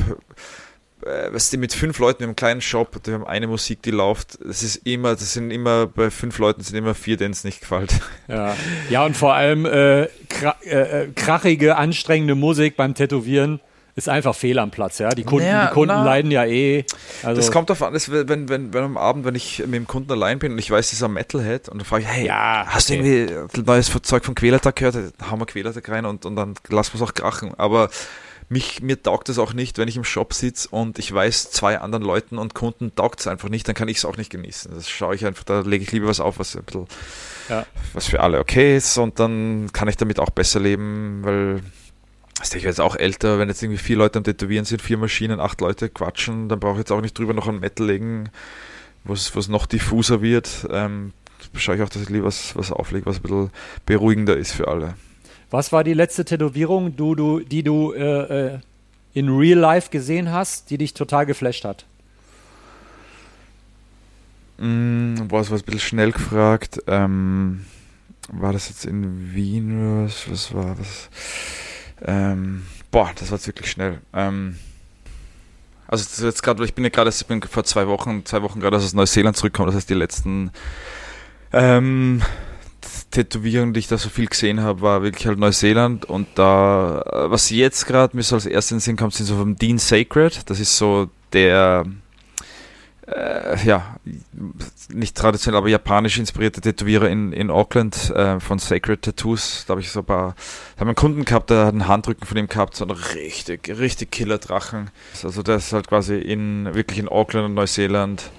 äh, 1.06 1.34
weißt 1.34 1.52
du, 1.52 1.58
mit 1.58 1.74
fünf 1.74 2.00
Leuten 2.00 2.24
im 2.24 2.38
kleinen 2.38 2.62
Shop, 2.62 3.04
die 3.04 3.12
haben 3.12 3.28
eine 3.28 3.48
Musik, 3.48 3.82
die 3.82 3.92
läuft. 3.92 4.40
Das 4.42 4.64
ist 4.64 4.78
immer, 4.88 5.12
das 5.12 5.34
sind 5.34 5.52
immer, 5.52 5.88
bei 5.88 6.10
fünf 6.10 6.38
Leuten 6.40 6.62
sind 6.64 6.78
immer 6.78 6.96
vier, 6.96 7.18
denen 7.18 7.34
es 7.34 7.44
nicht 7.44 7.60
gefällt. 7.60 8.00
Ja. 8.30 8.56
ja, 8.90 9.06
und 9.06 9.18
vor 9.18 9.34
allem 9.34 9.66
äh, 9.66 10.08
kra 10.30 10.56
äh, 10.62 11.08
krachige, 11.14 11.76
anstrengende 11.76 12.36
Musik 12.36 12.78
beim 12.78 12.96
Tätowieren 12.96 13.60
ist 13.96 14.10
einfach 14.10 14.36
fehl 14.36 14.60
am 14.60 14.72
Platz, 14.72 15.00
ja. 15.00 15.10
Die 15.10 15.24
Kunden, 15.24 15.48
naja, 15.48 15.68
die 15.68 15.74
Kunden 15.74 15.96
na, 15.96 16.04
leiden 16.04 16.32
ja 16.32 16.46
eh. 16.46 16.86
Also 17.24 17.42
das 17.42 17.52
kommt 17.52 17.70
darauf 17.70 17.84
an, 17.84 17.94
dass, 17.94 18.12
wenn, 18.12 18.50
wenn, 18.50 18.74
wenn 18.74 18.84
am 18.84 18.98
Abend, 18.98 19.26
wenn 19.26 19.36
ich 19.36 19.60
mit 19.60 19.74
dem 19.74 19.88
Kunden 19.88 20.12
allein 20.12 20.40
bin 20.40 20.54
und 20.54 20.58
ich 20.58 20.72
weiß, 20.72 20.90
dieser 20.90 21.08
Metalhead 21.08 21.70
und 21.70 21.80
dann 21.80 21.86
frage 21.86 22.04
ich, 22.04 22.10
hey, 22.10 22.28
ja, 22.28 22.66
hast 22.68 22.90
okay. 22.90 23.02
du 23.02 23.10
irgendwie 23.10 23.62
neues 23.62 23.92
Zeug 24.04 24.26
von 24.26 24.36
Quälertag 24.36 24.76
gehört? 24.78 24.96
Hauen 25.30 25.40
wir 25.40 25.46
Quälertag 25.46 25.88
rein 25.90 26.06
und, 26.06 26.26
und 26.26 26.36
dann 26.36 26.56
lassen 26.70 26.94
wir 26.94 27.02
es 27.02 27.10
auch 27.10 27.14
krachen. 27.14 27.54
Aber 27.58 27.90
mich, 28.52 28.82
mir 28.82 29.02
taugt 29.02 29.30
es 29.30 29.40
auch 29.40 29.54
nicht, 29.54 29.78
wenn 29.78 29.88
ich 29.88 29.96
im 29.96 30.04
Shop 30.04 30.34
sitze 30.34 30.68
und 30.70 31.00
ich 31.00 31.12
weiß, 31.12 31.52
zwei 31.52 31.80
anderen 31.80 32.04
Leuten 32.04 32.38
und 32.38 32.54
Kunden 32.54 32.94
taugt 32.94 33.22
es 33.22 33.28
einfach 33.28 33.48
nicht, 33.48 33.68
dann 33.68 33.76
kann 33.76 33.88
ich 33.88 33.98
es 33.98 34.06
auch 34.06 34.18
nicht 34.18 34.30
genießen. 34.30 34.74
Das 34.76 34.90
schaue 34.90 35.16
ich 35.16 35.26
einfach, 35.26 35.46
da 35.46 35.62
lege 35.62 35.84
ich 35.84 35.92
lieber 35.92 36.08
was 36.08 36.20
auf, 36.20 36.38
was 36.38 36.56
ein 36.58 36.64
bisschen, 36.64 36.86
ja. 37.48 37.66
was 37.94 38.08
für 38.08 38.20
alle 38.20 38.40
okay 38.40 38.76
ist 38.76 38.98
und 38.98 39.20
dann 39.20 39.70
kann 39.72 39.88
ich 39.88 39.96
damit 39.96 40.20
auch 40.20 40.32
besser 40.32 40.60
leben, 40.60 41.22
weil 41.24 41.62
also 42.42 42.58
ich 42.58 42.64
jetzt 42.64 42.82
auch 42.82 42.96
älter, 42.96 43.38
wenn 43.38 43.50
jetzt 43.50 43.62
irgendwie 43.62 43.78
vier 43.78 43.98
Leute 43.98 44.18
am 44.18 44.24
Tätowieren 44.24 44.66
sind, 44.66 44.82
vier 44.82 44.98
Maschinen, 44.98 45.40
acht 45.40 45.62
Leute 45.62 45.90
quatschen, 45.90 46.50
dann 46.50 46.60
brauche 46.60 46.74
ich 46.74 46.80
jetzt 46.80 46.92
auch 46.92 47.02
nicht 47.02 47.18
drüber 47.18 47.34
noch 47.34 47.48
ein 47.48 47.60
Metal 47.60 47.86
legen, 47.86 48.30
wo 49.04 49.14
es 49.14 49.48
noch 49.48 49.68
diffuser 49.68 50.24
wird. 50.24 50.68
Ähm, 50.72 51.14
schaue 51.54 51.76
ich 51.76 51.82
auch, 51.84 51.90
dass 51.90 52.02
ich 52.02 52.10
lieber 52.10 52.26
was, 52.26 52.56
was 52.56 52.72
auflege, 52.72 53.06
was 53.06 53.18
ein 53.18 53.22
bisschen 53.22 53.50
beruhigender 53.86 54.36
ist 54.38 54.54
für 54.54 54.68
alle. 54.68 54.96
Was 55.52 55.72
war 55.72 55.84
die 55.84 55.94
letzte 55.94 56.26
Tätowierung, 56.26 56.96
du, 56.96 57.14
du, 57.14 57.42
die 57.42 57.62
du 57.62 57.94
äh, 57.94 58.54
äh, 58.54 58.60
in 59.14 59.30
Real 59.30 59.60
Life 59.60 59.92
gesehen 59.92 60.32
hast, 60.32 60.72
die 60.72 60.80
dich 60.80 60.96
total 60.96 61.28
geflasht 61.28 61.64
hat? 61.64 61.86
Mm, 64.58 65.28
boah, 65.28 65.40
das 65.40 65.52
war 65.52 65.60
ein 65.60 65.64
bisschen 65.64 65.80
schnell 65.80 66.12
gefragt. 66.12 66.82
Ähm, 66.88 67.66
war 68.32 68.54
das 68.54 68.70
jetzt 68.70 68.86
in 68.86 69.36
Wien? 69.36 70.06
Was, 70.06 70.30
was 70.30 70.54
war 70.56 70.76
das? 70.76 71.10
Ähm, 72.04 72.64
boah, 72.90 73.12
das 73.16 73.32
war 73.32 73.38
jetzt 73.38 73.48
wirklich 73.48 73.72
schnell. 73.72 74.00
Ähm, 74.14 74.58
also 75.88 76.26
jetzt 76.26 76.42
gerade, 76.42 76.64
ich 76.64 76.74
bin 76.74 76.84
ja 76.84 76.90
gerade, 76.90 77.10
ich 77.10 77.26
bin 77.26 77.42
vor 77.42 77.64
zwei 77.64 77.88
Wochen, 77.88 78.26
zwei 78.26 78.42
Wochen 78.42 78.60
gerade 78.60 78.78
aus 78.78 78.94
Neuseeland 78.94 79.36
zurückgekommen, 79.36 79.68
das 79.68 79.76
heißt 79.76 79.90
die 79.90 79.94
letzten 79.94 80.52
ähm, 81.52 82.22
Tätowierungen, 83.12 83.74
die 83.74 83.82
ich 83.82 83.88
da 83.88 83.98
so 83.98 84.10
viel 84.10 84.28
gesehen 84.28 84.62
habe, 84.62 84.82
war 84.82 85.04
wirklich 85.04 85.28
halt 85.28 85.38
Neuseeland. 85.38 86.06
Und 86.06 86.28
da, 86.36 87.04
was 87.28 87.50
jetzt 87.50 87.86
gerade 87.86 88.16
mir 88.16 88.24
so 88.24 88.36
als 88.36 88.46
erstes 88.46 88.72
in 88.72 88.78
den 88.78 88.82
Sinn 88.82 88.98
kommt, 88.98 89.14
sind 89.14 89.26
so 89.26 89.36
vom 89.36 89.56
Dean 89.58 89.78
Sacred, 89.78 90.50
das 90.50 90.60
ist 90.60 90.78
so 90.78 91.10
der 91.34 91.86
äh, 93.08 93.66
ja, 93.66 93.98
nicht 94.94 95.16
traditionell, 95.16 95.58
aber 95.58 95.70
japanisch 95.70 96.18
inspirierte 96.18 96.62
Tätowierer 96.62 97.10
in, 97.10 97.34
in 97.34 97.50
Auckland 97.50 98.10
äh, 98.12 98.40
von 98.40 98.60
Sacred 98.60 99.02
Tattoos. 99.02 99.66
Da 99.66 99.72
habe 99.72 99.82
ich 99.82 99.92
so 99.92 100.00
ein 100.00 100.06
paar, 100.06 100.36
da 100.76 100.82
haben 100.82 100.88
einen 100.88 100.96
Kunden 100.96 101.26
gehabt, 101.26 101.50
der 101.50 101.66
hat 101.66 101.74
einen 101.74 101.88
Handrücken 101.88 102.26
von 102.26 102.38
ihm 102.38 102.48
gehabt, 102.48 102.76
so 102.76 102.86
einen 102.86 102.98
richtig, 102.98 103.70
richtig 103.70 104.12
Killer-Drachen. 104.12 104.92
Also 105.24 105.44
der 105.44 105.58
ist 105.58 105.74
halt 105.74 105.88
quasi 105.88 106.18
in, 106.18 106.74
wirklich 106.74 107.00
in 107.00 107.08
Auckland 107.08 107.46
und 107.46 107.54
Neuseeland 107.54 108.32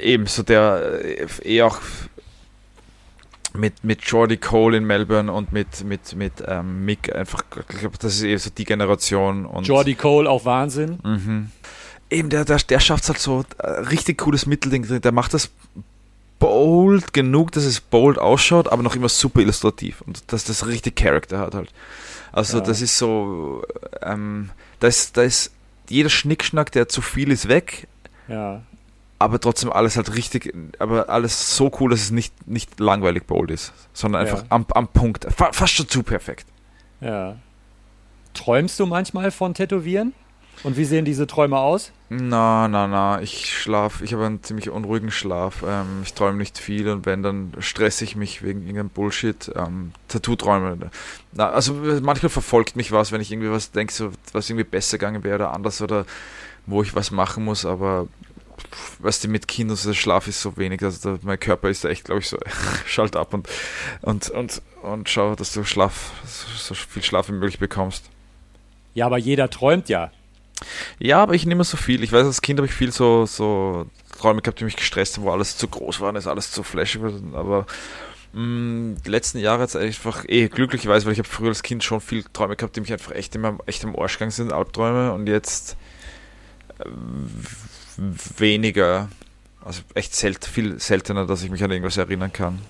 ebenso 0.00 0.42
der 0.42 1.00
äh, 1.02 1.26
eh 1.44 1.62
auch 1.62 1.78
mit, 3.54 3.84
mit 3.84 4.02
Jordi 4.02 4.36
Cole 4.36 4.76
in 4.76 4.84
Melbourne 4.84 5.32
und 5.32 5.52
mit, 5.52 5.84
mit, 5.84 6.14
mit 6.16 6.32
ähm, 6.46 6.84
Mick 6.84 7.14
einfach, 7.14 7.44
ich 7.70 7.78
glaube, 7.78 7.96
das 7.98 8.16
ist 8.16 8.24
eh 8.24 8.36
so 8.36 8.50
die 8.50 8.64
Generation. 8.64 9.46
Und 9.46 9.66
Jordi 9.66 9.94
Cole 9.94 10.28
auch 10.28 10.44
Wahnsinn. 10.44 10.98
Mhm. 11.04 11.50
Eben, 12.10 12.30
der, 12.30 12.44
der, 12.44 12.58
der 12.58 12.80
schafft 12.80 13.08
halt 13.08 13.18
so 13.18 13.44
äh, 13.58 13.66
richtig 13.66 14.18
cooles 14.18 14.46
Mittelding 14.46 14.86
drin. 14.86 15.00
Der 15.00 15.12
macht 15.12 15.34
das 15.34 15.50
bold 16.38 17.12
genug, 17.12 17.52
dass 17.52 17.64
es 17.64 17.80
bold 17.80 18.18
ausschaut, 18.18 18.68
aber 18.68 18.82
noch 18.82 18.96
immer 18.96 19.08
super 19.08 19.40
illustrativ 19.40 20.00
und 20.02 20.32
dass 20.32 20.44
das 20.44 20.66
richtig 20.66 20.96
Charakter 20.96 21.38
hat 21.38 21.54
halt. 21.54 21.72
Also 22.32 22.58
Ja. 22.58 22.64
das 22.64 22.80
ist 22.82 22.98
so, 22.98 23.62
ähm, 24.02 24.50
da 24.80 24.88
ist, 24.88 25.16
da 25.16 25.22
ist 25.22 25.52
jeder 25.88 26.10
Schnickschnack, 26.10 26.72
der 26.72 26.88
zu 26.88 27.00
viel 27.00 27.30
ist, 27.30 27.48
weg, 27.48 27.86
Ja. 28.28 28.62
aber 29.18 29.40
trotzdem 29.40 29.72
alles 29.72 29.96
halt 29.96 30.14
richtig, 30.16 30.52
aber 30.78 31.08
alles 31.08 31.56
so 31.56 31.70
cool, 31.80 31.90
dass 31.90 32.00
es 32.02 32.10
nicht, 32.10 32.46
nicht 32.48 32.78
langweilig 32.80 33.26
bold 33.26 33.50
ist, 33.50 33.72
sondern 33.92 34.22
einfach 34.22 34.40
Ja. 34.40 34.46
am, 34.50 34.66
am 34.74 34.88
Punkt, 34.88 35.26
fa 35.34 35.52
fast 35.52 35.74
schon 35.74 35.88
zu 35.88 36.02
perfekt. 36.02 36.46
Ja. 37.00 37.36
Träumst 38.34 38.78
du 38.80 38.86
manchmal 38.86 39.30
von 39.30 39.54
Tätowieren? 39.54 40.12
Und 40.62 40.76
wie 40.76 40.84
sehen 40.84 41.04
diese 41.04 41.26
Träume 41.26 41.58
aus? 41.58 41.92
Na, 42.08 42.68
na, 42.68 42.86
na, 42.86 43.20
ich 43.20 43.52
schlaf, 43.58 44.00
ich 44.02 44.12
habe 44.12 44.24
einen 44.24 44.42
ziemlich 44.42 44.70
unruhigen 44.70 45.10
Schlaf. 45.10 45.62
Ähm, 45.66 46.02
ich 46.04 46.14
träume 46.14 46.38
nicht 46.38 46.58
viel 46.58 46.88
und 46.88 47.06
wenn, 47.06 47.22
dann 47.22 47.52
stresse 47.58 48.04
ich 48.04 48.14
mich 48.14 48.42
wegen 48.42 48.60
irgendeinem 48.60 48.90
Bullshit. 48.90 49.50
Ähm, 49.56 49.92
Tattoo-Träume. 50.08 50.90
Na, 51.32 51.50
also 51.50 51.74
manchmal 52.02 52.30
verfolgt 52.30 52.76
mich 52.76 52.92
was, 52.92 53.12
wenn 53.12 53.20
ich 53.20 53.32
irgendwie 53.32 53.50
was 53.50 53.72
denke, 53.72 53.92
so, 53.92 54.10
was 54.32 54.48
irgendwie 54.48 54.64
besser 54.64 54.98
gegangen 54.98 55.24
wäre 55.24 55.36
oder 55.36 55.52
anders 55.52 55.82
oder 55.82 56.06
wo 56.66 56.82
ich 56.82 56.94
was 56.94 57.10
machen 57.10 57.44
muss, 57.44 57.66
aber 57.66 58.08
weißt 59.00 59.24
du, 59.24 59.28
mit 59.28 59.48
Kind 59.48 59.70
und 59.70 59.76
so, 59.76 59.90
der 59.90 59.94
Schlaf 59.94 60.28
ist 60.28 60.40
so 60.40 60.56
wenig, 60.56 60.82
also 60.82 61.16
da, 61.16 61.18
mein 61.22 61.38
Körper 61.38 61.68
ist 61.68 61.84
da 61.84 61.88
echt, 61.88 62.04
glaube 62.04 62.20
ich, 62.20 62.28
so, 62.28 62.38
schalt 62.86 63.16
ab 63.16 63.34
und, 63.34 63.48
und, 64.02 64.30
und, 64.30 64.62
und 64.82 65.08
schau, 65.08 65.34
dass 65.34 65.52
du 65.52 65.64
Schlaf, 65.64 66.12
so, 66.24 66.74
so 66.74 66.74
viel 66.74 67.02
Schlaf 67.02 67.28
wie 67.28 67.32
möglich 67.32 67.58
bekommst. 67.58 68.10
Ja, 68.94 69.06
aber 69.06 69.18
jeder 69.18 69.50
träumt 69.50 69.88
ja. 69.88 70.10
Ja, 70.98 71.22
aber 71.22 71.34
ich 71.34 71.46
nehme 71.46 71.64
so 71.64 71.76
viel. 71.76 72.02
Ich 72.02 72.12
weiß, 72.12 72.26
als 72.26 72.42
Kind 72.42 72.58
habe 72.58 72.66
ich 72.66 72.74
viel 72.74 72.92
so, 72.92 73.26
so 73.26 73.86
Träume 74.18 74.42
gehabt, 74.42 74.60
die 74.60 74.64
mich 74.64 74.76
gestresst 74.76 75.16
haben, 75.16 75.24
wo 75.24 75.30
alles 75.30 75.56
zu 75.56 75.68
groß 75.68 76.00
war 76.00 76.10
und 76.10 76.16
es 76.16 76.26
alles 76.26 76.50
zu 76.50 76.62
flashig 76.62 77.02
war. 77.02 77.12
Aber 77.34 77.66
mh, 78.32 78.96
die 79.04 79.10
letzten 79.10 79.38
Jahre 79.38 79.62
jetzt 79.62 79.76
einfach 79.76 80.24
eh 80.28 80.48
glücklicherweise, 80.48 81.06
weil 81.06 81.12
ich 81.12 81.18
habe 81.18 81.28
früher 81.28 81.48
als 81.48 81.62
Kind 81.62 81.84
schon 81.84 82.00
viel 82.00 82.24
Träume 82.32 82.56
gehabt, 82.56 82.76
die 82.76 82.80
mich 82.80 82.92
einfach 82.92 83.12
echt 83.12 83.34
immer 83.34 83.58
echt 83.66 83.84
im 83.84 83.98
Arsch 83.98 84.14
gegangen 84.14 84.30
sind, 84.30 84.52
Albträume 84.52 85.12
und 85.12 85.26
jetzt 85.26 85.76
äh, 86.78 86.84
weniger. 88.38 89.08
Also 89.64 89.80
echt 89.94 90.14
selten, 90.14 90.46
viel 90.50 90.78
seltener, 90.78 91.26
dass 91.26 91.42
ich 91.42 91.50
mich 91.50 91.64
an 91.64 91.70
irgendwas 91.70 91.96
erinnern 91.96 92.32
kann. 92.32 92.60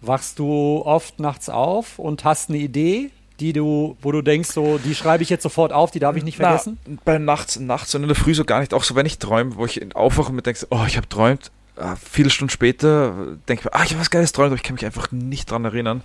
Wachst 0.00 0.38
du 0.38 0.82
oft 0.84 1.20
nachts 1.20 1.48
auf 1.48 1.98
und 1.98 2.24
hast 2.24 2.50
eine 2.50 2.58
Idee, 2.58 3.10
die 3.40 3.52
du, 3.52 3.96
wo 4.00 4.12
du 4.12 4.22
denkst, 4.22 4.50
so, 4.50 4.78
die 4.78 4.94
schreibe 4.94 5.22
ich 5.22 5.30
jetzt 5.30 5.42
sofort 5.42 5.72
auf, 5.72 5.90
die 5.90 5.98
darf 5.98 6.16
ich 6.16 6.24
nicht 6.24 6.36
vergessen? 6.36 6.78
Na, 6.86 6.98
bei 7.04 7.18
nachts, 7.18 7.58
nachts 7.58 7.94
und 7.94 8.02
in 8.02 8.08
der 8.08 8.16
Früh 8.16 8.34
so 8.34 8.44
gar 8.44 8.60
nicht. 8.60 8.74
Auch 8.74 8.84
so, 8.84 8.94
wenn 8.94 9.06
ich 9.06 9.18
träume, 9.18 9.56
wo 9.56 9.66
ich 9.66 9.94
aufwache 9.94 10.28
und 10.28 10.36
mir 10.36 10.42
denke, 10.42 10.66
oh, 10.70 10.84
ich 10.86 10.96
habe 10.96 11.08
träumt. 11.08 11.50
Äh, 11.76 11.96
viele 11.96 12.30
Stunden 12.30 12.50
später 12.50 13.36
denke 13.48 13.60
ich 13.60 13.64
mir, 13.64 13.74
ah, 13.74 13.82
ich 13.82 13.90
habe 13.90 14.00
was 14.00 14.10
Geiles 14.10 14.30
träumt, 14.30 14.46
aber 14.46 14.56
ich 14.56 14.62
kann 14.62 14.74
mich 14.74 14.84
einfach 14.84 15.10
nicht 15.10 15.50
dran 15.50 15.64
erinnern. 15.64 16.02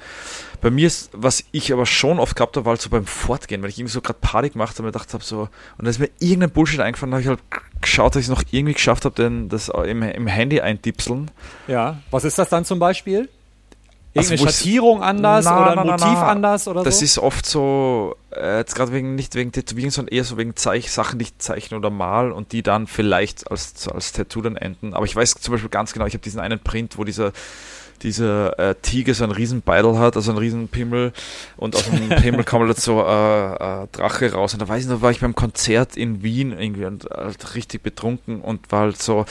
Bei 0.62 0.72
mir 0.72 0.88
ist, 0.88 1.12
was 1.14 1.44
ich 1.52 1.72
aber 1.72 1.86
schon 1.86 2.20
oft 2.20 2.36
gehabt 2.36 2.58
habe, 2.58 2.66
war 2.66 2.72
halt 2.72 2.82
so 2.82 2.90
beim 2.90 3.06
Fortgehen, 3.06 3.62
weil 3.62 3.70
ich 3.70 3.78
irgendwie 3.78 3.94
so 3.94 4.02
gerade 4.02 4.18
Party 4.20 4.50
gemacht 4.50 4.72
habe 4.72 4.82
und 4.82 4.86
mir 4.88 4.92
gedacht 4.92 5.14
habe, 5.14 5.24
so, 5.24 5.42
und 5.78 5.86
da 5.86 5.90
ist 5.90 6.00
mir 6.00 6.10
irgendein 6.18 6.50
Bullshit 6.50 6.80
eingefallen, 6.80 7.12
da 7.12 7.18
habe 7.18 7.22
ich 7.22 7.28
halt 7.28 7.42
geschaut, 7.82 8.16
dass 8.16 8.22
ich 8.22 8.26
es 8.26 8.36
noch 8.36 8.44
irgendwie 8.50 8.74
geschafft 8.74 9.06
habe, 9.06 9.14
denn 9.14 9.48
das 9.48 9.70
im, 9.70 10.02
im 10.02 10.26
Handy 10.26 10.60
eintipseln. 10.60 11.30
Ja. 11.68 12.00
Was 12.10 12.24
ist 12.24 12.40
das 12.40 12.50
dann 12.50 12.66
zum 12.66 12.80
Beispiel? 12.80 13.30
Also, 14.20 14.34
Irgendeine 14.34 14.50
ich- 14.52 14.56
Schattierung 14.58 15.04
anders 15.04 15.46
Na, 15.46 15.62
oder 15.62 15.72
ein 15.72 15.76
na, 15.88 15.92
Motiv 15.92 16.06
na. 16.14 16.28
anders 16.28 16.68
oder 16.68 16.84
Das 16.84 17.00
so? 17.00 17.06
ist 17.06 17.18
oft 17.20 17.46
so, 17.46 18.16
äh, 18.32 18.58
jetzt 18.60 18.76
gerade 18.76 18.92
wegen, 18.94 19.16
nicht 19.16 19.36
wegen 19.36 19.52
Tätowieren, 19.52 19.92
sondern 19.92 20.14
eher 20.16 20.24
so 20.24 20.38
wegen 20.38 20.56
Zeich 20.56 20.92
Sachen, 20.92 21.20
die 21.20 21.24
ich 21.26 21.38
zeichne 21.38 21.78
oder 21.78 21.90
mal 21.90 22.32
und 22.32 22.52
die 22.52 22.64
dann 22.64 22.88
vielleicht 22.88 23.50
als, 23.52 23.88
als 23.88 24.12
Tattoo 24.14 24.42
dann 24.42 24.56
enden. 24.58 24.94
Aber 24.94 25.06
ich 25.06 25.16
weiß 25.16 25.36
zum 25.36 25.52
Beispiel 25.54 25.70
ganz 25.70 25.94
genau, 25.94 26.06
ich 26.06 26.14
habe 26.14 26.24
diesen 26.24 26.40
einen 26.40 26.60
Print, 26.60 26.98
wo 26.98 27.04
dieser, 27.04 27.32
dieser 28.02 28.58
äh, 28.60 28.76
Tiger 28.82 29.14
so 29.14 29.26
einen 29.26 29.34
riesen 29.34 29.62
Beidel 29.62 29.98
hat, 30.00 30.16
also 30.16 30.32
einen 30.32 30.38
riesen 30.40 30.68
Pimmel 30.70 31.12
und 31.58 31.76
aus 31.76 31.84
dem 31.90 32.08
Pimmel 32.22 32.46
kommt 32.46 32.66
halt 32.68 32.80
so 32.80 33.02
äh, 33.02 33.54
äh, 33.84 33.88
Drache 33.92 34.32
raus. 34.32 34.54
Und 34.54 34.62
da 34.62 34.68
weiß 34.70 34.84
ich 34.84 34.90
noch, 34.90 35.02
war 35.02 35.12
ich 35.12 35.20
beim 35.20 35.36
Konzert 35.36 35.98
in 35.98 36.24
Wien 36.24 36.58
irgendwie 36.58 36.86
und 36.86 37.06
halt 37.10 37.56
richtig 37.56 37.84
betrunken 37.84 38.40
und 38.42 38.72
war 38.72 38.82
halt 38.82 39.02
so, 39.02 39.26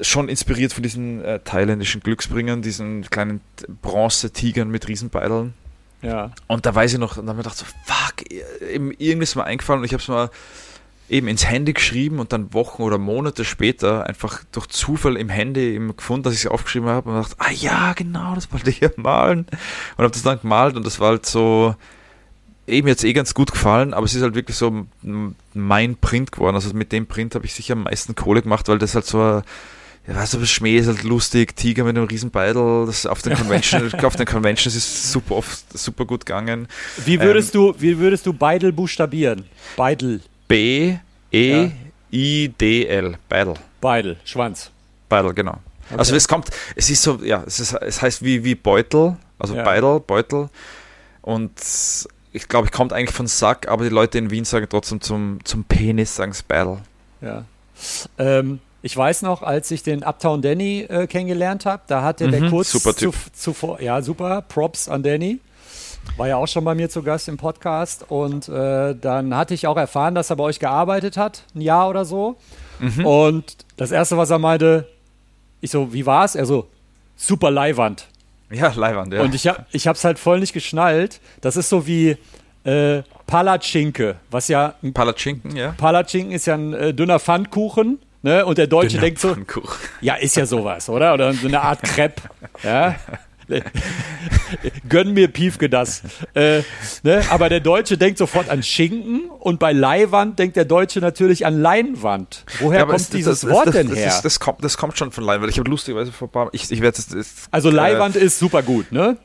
schon 0.00 0.28
inspiriert 0.28 0.72
von 0.72 0.82
diesen 0.82 1.24
äh, 1.24 1.40
thailändischen 1.40 2.00
Glücksbringern, 2.00 2.62
diesen 2.62 3.02
kleinen 3.08 3.40
Bronze-Tigern 3.82 4.68
mit 4.68 4.88
Riesenbeideln. 4.88 5.54
ja. 6.02 6.32
Und 6.46 6.66
da 6.66 6.74
weiß 6.74 6.94
ich 6.94 6.98
noch, 6.98 7.16
und 7.16 7.26
dann 7.26 7.36
habe 7.36 7.40
ich 7.40 7.44
gedacht, 7.44 7.58
so, 7.58 7.66
fuck, 7.84 8.30
eben 8.62 8.92
irgendwas 8.92 9.30
ist 9.30 9.36
mir 9.36 9.44
eingefallen 9.44 9.80
und 9.80 9.86
ich 9.86 9.92
habe 9.92 10.02
es 10.02 10.08
mal 10.08 10.30
eben 11.08 11.28
ins 11.28 11.48
Handy 11.48 11.72
geschrieben 11.72 12.18
und 12.18 12.32
dann 12.32 12.52
Wochen 12.52 12.82
oder 12.82 12.98
Monate 12.98 13.44
später 13.44 14.06
einfach 14.06 14.42
durch 14.50 14.66
Zufall 14.66 15.16
im 15.16 15.28
Handy 15.28 15.74
eben 15.74 15.96
gefunden, 15.96 16.24
dass 16.24 16.34
ich 16.34 16.40
es 16.40 16.46
aufgeschrieben 16.50 16.88
habe 16.88 17.10
und 17.10 17.16
dachte, 17.16 17.36
ah 17.38 17.52
ja, 17.52 17.92
genau, 17.92 18.34
das 18.34 18.52
wollte 18.52 18.70
ich 18.70 18.80
ja 18.80 18.90
malen. 18.96 19.46
Und 19.96 20.02
habe 20.02 20.10
das 20.10 20.22
dann 20.22 20.40
gemalt 20.40 20.76
und 20.76 20.84
das 20.84 20.98
war 20.98 21.10
halt 21.10 21.26
so, 21.26 21.76
eben 22.66 22.88
jetzt 22.88 23.04
eh 23.04 23.12
ganz 23.12 23.34
gut 23.34 23.52
gefallen, 23.52 23.94
aber 23.94 24.06
es 24.06 24.14
ist 24.14 24.22
halt 24.22 24.34
wirklich 24.34 24.56
so 24.56 24.86
mein 25.54 25.96
Print 25.96 26.32
geworden. 26.32 26.56
Also 26.56 26.74
mit 26.74 26.92
dem 26.92 27.06
Print 27.06 27.34
habe 27.34 27.46
ich 27.46 27.54
sicher 27.54 27.74
am 27.74 27.84
meisten 27.84 28.14
Kohle 28.14 28.42
gemacht, 28.42 28.68
weil 28.68 28.78
das 28.78 28.94
halt 28.94 29.06
so 29.06 29.20
ein 29.20 29.42
ja, 30.06 30.14
weißt 30.14 30.34
du, 30.34 30.46
Schmäh 30.46 30.76
ist 30.76 30.86
halt 30.86 31.02
lustig, 31.02 31.56
Tiger 31.56 31.82
mit 31.82 31.96
einem 31.96 32.06
riesen 32.06 32.30
Beidel, 32.30 32.86
das 32.86 33.06
auf 33.06 33.22
den 33.22 33.34
Convention, 33.36 33.92
auf 34.04 34.14
den 34.14 34.26
Conventions 34.26 34.76
ist 34.76 35.10
super 35.10 35.36
oft 35.36 35.76
super 35.76 36.04
gut 36.04 36.24
gegangen. 36.24 36.68
Wie 37.04 37.20
würdest 37.20 37.54
du, 37.54 37.74
wie 37.78 37.98
würdest 37.98 38.24
du 38.24 38.32
Beidel 38.32 38.72
buchstabieren? 38.72 39.46
Beidel. 39.76 40.20
B 40.46 40.96
E 41.32 41.70
I 42.12 42.48
D 42.48 42.86
L 42.86 43.16
Beidel. 43.28 43.54
Beidel. 43.80 44.16
Schwanz. 44.24 44.70
Beidel, 45.08 45.34
genau. 45.34 45.58
Also 45.96 46.14
es 46.14 46.26
kommt, 46.26 46.50
es 46.74 46.90
ist 46.90 47.02
so, 47.02 47.20
ja, 47.22 47.44
es, 47.46 47.60
ist, 47.60 47.72
es 47.72 48.02
heißt 48.02 48.22
wie, 48.24 48.42
wie 48.44 48.54
Beutel, 48.54 49.16
also 49.38 49.54
Ja. 49.54 49.62
Beidel, 49.62 50.00
Beutel. 50.00 50.48
Und 51.22 51.52
ich 52.36 52.48
glaube, 52.48 52.66
ich 52.66 52.72
kommt 52.72 52.92
eigentlich 52.92 53.14
von 53.16 53.26
Sack, 53.26 53.68
aber 53.68 53.84
die 53.84 53.90
Leute 53.90 54.18
in 54.18 54.30
Wien 54.30 54.44
sagen 54.44 54.66
trotzdem 54.68 55.00
zum, 55.00 55.38
zum 55.44 55.64
Penis, 55.64 56.16
sagen 56.16 56.32
Beidel. 56.46 56.78
Ja. 57.20 57.44
Ähm, 58.18 58.60
ich 58.82 58.96
weiß 58.96 59.22
noch, 59.22 59.42
als 59.42 59.70
ich 59.70 59.82
den 59.82 60.02
Uptown 60.04 60.42
Danny 60.42 60.82
äh, 60.82 61.06
kennengelernt 61.06 61.66
habe, 61.66 61.82
da 61.86 62.02
hatte 62.02 62.28
der 62.30 62.42
Mhm, 62.42 62.50
kurz 62.50 62.70
super 62.70 62.94
zu- 62.94 63.12
zuvor, 63.32 63.80
ja 63.80 64.00
super, 64.02 64.42
Props 64.42 64.88
an 64.88 65.02
Danny. 65.02 65.40
War 66.16 66.28
ja 66.28 66.36
auch 66.36 66.46
schon 66.46 66.62
bei 66.64 66.74
mir 66.76 66.88
zu 66.88 67.02
Gast 67.02 67.26
im 67.28 67.36
Podcast 67.36 68.04
und 68.08 68.48
äh, 68.48 68.94
dann 68.94 69.34
hatte 69.34 69.54
ich 69.54 69.66
auch 69.66 69.76
erfahren, 69.76 70.14
dass 70.14 70.30
er 70.30 70.36
bei 70.36 70.44
euch 70.44 70.60
gearbeitet 70.60 71.16
hat, 71.16 71.42
ein 71.54 71.60
Jahr 71.62 71.88
oder 71.88 72.04
so. 72.04 72.36
Mhm. 72.78 73.04
Und 73.04 73.56
das 73.76 73.90
erste, 73.90 74.16
was 74.16 74.30
er 74.30 74.38
meinte, 74.38 74.86
ich 75.60 75.70
so, 75.72 75.92
wie 75.92 76.06
war's? 76.06 76.36
Er 76.36 76.46
so, 76.46 76.68
super 77.16 77.50
Leihwand. 77.50 78.06
Ja, 78.50 78.72
Leihwand, 78.74 79.12
ja. 79.12 79.22
Und 79.22 79.34
ich, 79.34 79.46
hab, 79.48 79.66
ich 79.72 79.86
hab's 79.86 80.04
halt 80.04 80.18
voll 80.18 80.40
nicht 80.40 80.52
geschnallt. 80.52 81.20
Das 81.40 81.56
ist 81.56 81.68
so 81.68 81.86
wie 81.86 82.16
äh, 82.64 83.02
Palatschinke, 83.26 84.16
was 84.30 84.48
ja 84.48 84.74
Palatschinken, 84.94 85.56
ja. 85.56 85.72
Palatschinken 85.76 86.32
ist 86.32 86.46
ja 86.46 86.54
ein 86.54 86.72
äh, 86.72 86.94
dünner 86.94 87.18
Pfannkuchen. 87.18 87.98
Ne? 88.22 88.44
Und 88.44 88.58
der 88.58 88.66
Deutsche 88.66 88.98
denkt 88.98 89.20
so, 89.20 89.34
Pfannkuchen. 89.34 89.76
ja, 90.00 90.14
ist 90.14 90.36
ja 90.36 90.46
sowas, 90.46 90.88
oder? 90.88 91.14
Oder 91.14 91.32
so 91.32 91.46
eine 91.46 91.60
Art 91.60 91.82
Crepe. 91.82 92.22
Ja? 92.62 92.96
Gönn 94.88 95.12
mir 95.14 95.28
Piefke 95.28 95.68
das. 95.68 96.02
Äh, 96.34 96.62
ne? 97.02 97.22
Aber 97.30 97.48
der 97.48 97.60
Deutsche 97.60 97.98
denkt 97.98 98.18
sofort 98.18 98.48
an 98.48 98.62
Schinken 98.62 99.22
und 99.40 99.58
bei 99.58 99.72
Leihwand 99.72 100.38
denkt 100.38 100.56
der 100.56 100.64
Deutsche 100.64 101.00
natürlich 101.00 101.46
an 101.46 101.60
Leinwand. 101.60 102.44
Woher 102.60 102.80
Ja, 102.80 102.86
kommt 102.86 103.00
es- 103.00 103.10
dieses 103.10 103.40
das, 103.40 103.50
Wort 103.50 103.66
das, 103.68 103.74
denn 103.74 103.88
das, 103.88 103.98
her? 103.98 104.06
Das, 104.06 104.22
das, 104.22 104.40
kommt, 104.40 104.62
das 104.64 104.76
kommt 104.76 104.98
schon 104.98 105.12
von 105.12 105.24
Leihwand. 105.24 105.50
Ich 105.50 105.58
habe 105.58 105.68
lustigerweise 105.70 106.12
vor 106.12 106.28
ein 106.28 106.32
paar 106.32 106.48
ich, 106.52 106.70
ich 106.70 106.80
werde 106.80 106.96
das, 106.96 107.08
das 107.08 107.26
also 107.50 107.68
äh, 107.68 107.72
Leihwand 107.72 108.16
ist 108.16 108.38
super 108.38 108.62
gut, 108.62 108.92
ne? 108.92 109.16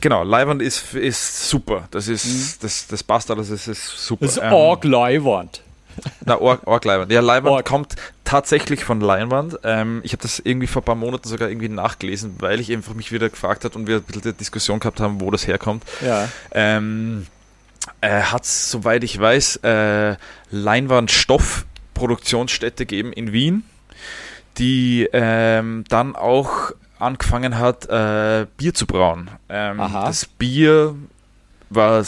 genau, 0.00 0.24
Leihwand 0.24 0.60
ist, 0.60 0.94
ist 0.94 1.48
super. 1.48 1.86
Das 1.92 2.08
ist, 2.08 2.62
das, 2.64 2.86
das 2.88 3.02
passt 3.04 3.30
alles, 3.30 3.48
das 3.50 3.68
ist 3.68 3.86
super. 4.04 4.26
Das 4.26 4.36
ist 4.36 4.42
Ähm, 4.42 4.52
Org 4.52 4.84
Leihwand. 4.84 5.62
Na, 6.24 6.40
Org, 6.40 6.66
Org 6.66 6.84
Leinwand. 6.84 7.12
Ja, 7.12 7.20
Leinwand 7.20 7.56
Org. 7.56 7.64
kommt 7.66 7.96
tatsächlich 8.24 8.84
von 8.84 9.00
Leinwand. 9.00 9.58
Ähm, 9.64 10.00
ich 10.04 10.12
habe 10.12 10.22
das 10.22 10.38
irgendwie 10.38 10.66
vor 10.66 10.82
ein 10.82 10.84
paar 10.84 10.94
Monaten 10.94 11.28
sogar 11.28 11.48
irgendwie 11.48 11.68
nachgelesen, 11.68 12.36
weil 12.38 12.60
ich 12.60 12.72
einfach 12.72 12.94
mich 12.94 13.12
wieder 13.12 13.28
gefragt 13.28 13.64
hat 13.64 13.76
und 13.76 13.86
wir 13.86 13.96
ein 13.96 14.02
bisschen 14.02 14.22
die 14.22 14.32
Diskussion 14.32 14.80
gehabt 14.80 15.00
haben, 15.00 15.20
wo 15.20 15.30
das 15.30 15.46
herkommt. 15.46 15.84
Ja. 16.04 16.28
Ähm, 16.52 17.26
äh, 18.00 18.22
hat 18.22 18.44
soweit 18.44 19.04
ich 19.04 19.18
weiß, 19.18 19.56
äh, 19.56 20.16
Produktionsstätte 21.94 22.86
geben 22.86 23.12
in 23.12 23.32
Wien, 23.32 23.64
die 24.58 25.08
ähm, 25.12 25.84
dann 25.88 26.14
auch 26.14 26.72
angefangen 26.98 27.58
hat, 27.58 27.88
äh, 27.88 28.46
Bier 28.56 28.74
zu 28.74 28.86
brauen. 28.86 29.30
Ähm, 29.48 29.78
das 29.78 30.26
Bier 30.26 30.94
war 31.70 32.02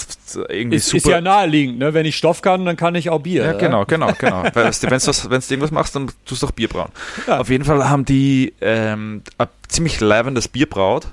irgendwie 0.48 0.76
ist, 0.76 0.88
super. 0.88 0.96
Ist 0.96 1.06
ja 1.08 1.20
naheliegend, 1.20 1.78
ne? 1.78 1.94
Wenn 1.94 2.06
ich 2.06 2.16
Stoff 2.16 2.42
kann, 2.42 2.64
dann 2.64 2.76
kann 2.76 2.94
ich 2.94 3.10
auch 3.10 3.20
Bier. 3.20 3.44
Ja, 3.44 3.52
genau, 3.52 3.84
genau, 3.84 4.12
genau. 4.18 4.44
Weil, 4.52 4.72
wenn 4.72 4.98
du 4.98 5.46
irgendwas 5.46 5.70
machst, 5.70 5.94
dann 5.94 6.10
tust 6.24 6.42
du 6.42 6.46
auch 6.46 6.52
Bier 6.52 6.68
brauen. 6.68 6.90
Ja. 7.26 7.40
Auf 7.40 7.50
jeden 7.50 7.64
Fall 7.64 7.88
haben 7.88 8.04
die 8.04 8.54
ähm, 8.60 9.22
ein 9.38 9.48
ziemlich 9.68 10.00
leibendes 10.00 10.48
Bier 10.48 10.68
braut 10.68 11.06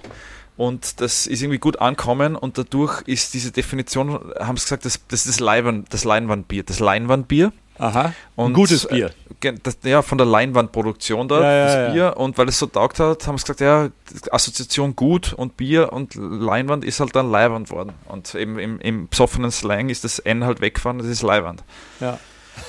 und 0.58 1.02
das 1.02 1.28
ist 1.28 1.42
irgendwie 1.42 1.60
gut 1.60 1.80
ankommen 1.80 2.36
und 2.36 2.58
dadurch 2.58 3.04
ist 3.04 3.36
diese 3.36 3.52
Definition, 3.52 4.20
haben 4.40 4.58
sie 4.58 4.64
gesagt, 4.66 4.86
das, 4.86 5.00
das 5.08 5.26
ist 5.26 5.36
das, 5.36 5.40
Leinwand, 5.40 5.94
das 5.94 6.04
Leinwandbier. 6.04 6.64
Das 6.64 6.80
Leinwandbier. 6.80 7.54
Aha. 7.78 8.14
Und, 8.36 8.54
gutes 8.54 8.88
Bier. 8.88 9.12
Das, 9.40 9.78
ja, 9.84 10.02
von 10.02 10.18
der 10.18 10.26
Leinwandproduktion 10.26 11.28
dort, 11.28 11.44
ja, 11.44 11.52
ja, 11.52 11.66
das 11.66 11.94
Bier. 11.94 12.04
Ja. 12.04 12.10
Und 12.10 12.38
weil 12.40 12.48
es 12.50 12.58
so 12.58 12.66
taugt 12.66 13.00
hat, 13.00 13.28
haben 13.28 13.38
sie 13.38 13.44
gesagt, 13.44 13.62
ja, 13.62 13.90
Assoziation 14.32 14.96
gut 14.96 15.34
und 15.34 15.58
Bier 15.58 15.94
und 15.94 16.16
Leinwand 16.16 16.84
ist 16.84 17.00
halt 17.00 17.16
dann 17.16 17.30
Leiwand 17.30 17.70
worden. 17.70 17.94
Und 18.06 18.34
eben 18.34 18.58
im, 18.58 18.80
im 18.80 19.08
besoffenen 19.08 19.52
Slang 19.52 19.90
ist 19.90 20.04
das 20.04 20.18
N 20.18 20.44
halt 20.44 20.60
weggefahren, 20.60 20.98
das 20.98 21.08
ist 21.08 21.22
Leiwand. 21.22 21.64
Ja. 22.00 22.20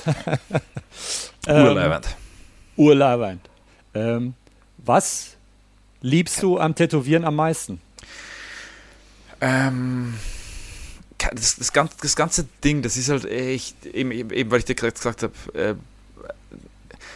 Urleiwand. 1.47 2.05
Ähm, 2.05 2.13
Urleiwand. 2.75 3.49
Ähm, 3.95 4.33
was 4.77 5.37
liebst 6.01 6.41
du 6.43 6.59
am 6.59 6.75
Tätowieren 6.75 7.25
am 7.25 7.35
meisten? 7.35 7.81
Ähm, 9.41 10.13
das, 11.33 11.55
das, 11.57 11.73
ganze, 11.73 11.95
das 12.01 12.15
ganze 12.15 12.45
Ding, 12.63 12.81
das 12.81 12.97
ist 12.97 13.09
halt 13.09 13.25
echt, 13.25 13.85
eben, 13.85 14.11
eben 14.11 14.51
weil 14.51 14.59
ich 14.59 14.65
dir 14.65 14.75
gerade 14.75 14.93
gesagt 14.93 15.23
habe, 15.23 15.33
äh, 15.53 15.75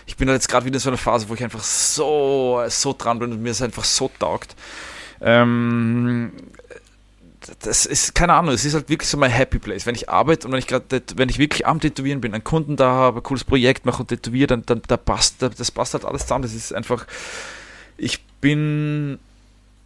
ich 0.06 0.18
bin 0.18 0.28
halt 0.28 0.41
jetzt 0.41 0.50
gerade 0.50 0.66
wieder 0.66 0.76
in 0.76 0.80
so 0.80 0.90
einer 0.90 0.98
Phase, 0.98 1.30
wo 1.30 1.34
ich 1.34 1.44
einfach 1.44 1.64
so, 1.64 2.64
so 2.68 2.95
dran 2.98 3.20
bin 3.20 3.32
und 3.32 3.41
mir 3.41 3.52
es 3.52 3.62
einfach 3.62 3.84
so 3.84 4.10
taugt. 4.20 4.56
Ähm, 5.22 6.32
das 7.60 7.86
ist, 7.86 8.16
keine 8.16 8.34
Ahnung, 8.34 8.54
es 8.54 8.64
ist 8.64 8.74
halt 8.74 8.90
wirklich 8.90 9.10
so 9.10 9.18
mein 9.18 9.32
Happy 9.32 9.60
Place. 9.60 9.86
Wenn 9.86 9.95
ich 9.95 10.10
arbeite 10.10 10.48
und 10.48 10.54
wenn 10.54 10.60
ich 10.60 10.68
gerade, 10.68 11.02
wenn 11.16 11.30
ich 11.30 11.40
wirklich 11.40 11.68
am 11.68 11.80
Tätowieren 11.80 12.22
bin, 12.22 12.34
einen 12.34 12.44
Kunden 12.44 12.76
da 12.76 12.91
habe, 12.91 13.20
ein 13.20 13.24
cooles 13.24 13.44
Projekt 13.44 13.86
mache 13.86 14.02
und 14.02 14.08
tätowiere, 14.08 14.48
dann, 14.48 14.66
dann 14.66 14.82
da 14.88 14.98
passt, 14.98 15.41
das 15.41 15.72
passt 15.72 15.94
halt 15.94 16.06
alles 16.06 16.24
zusammen. 16.24 16.44
Das 16.44 16.54
ist 16.54 16.74
einfach, 16.74 17.06
ich 17.98 18.24
bin 18.40 19.20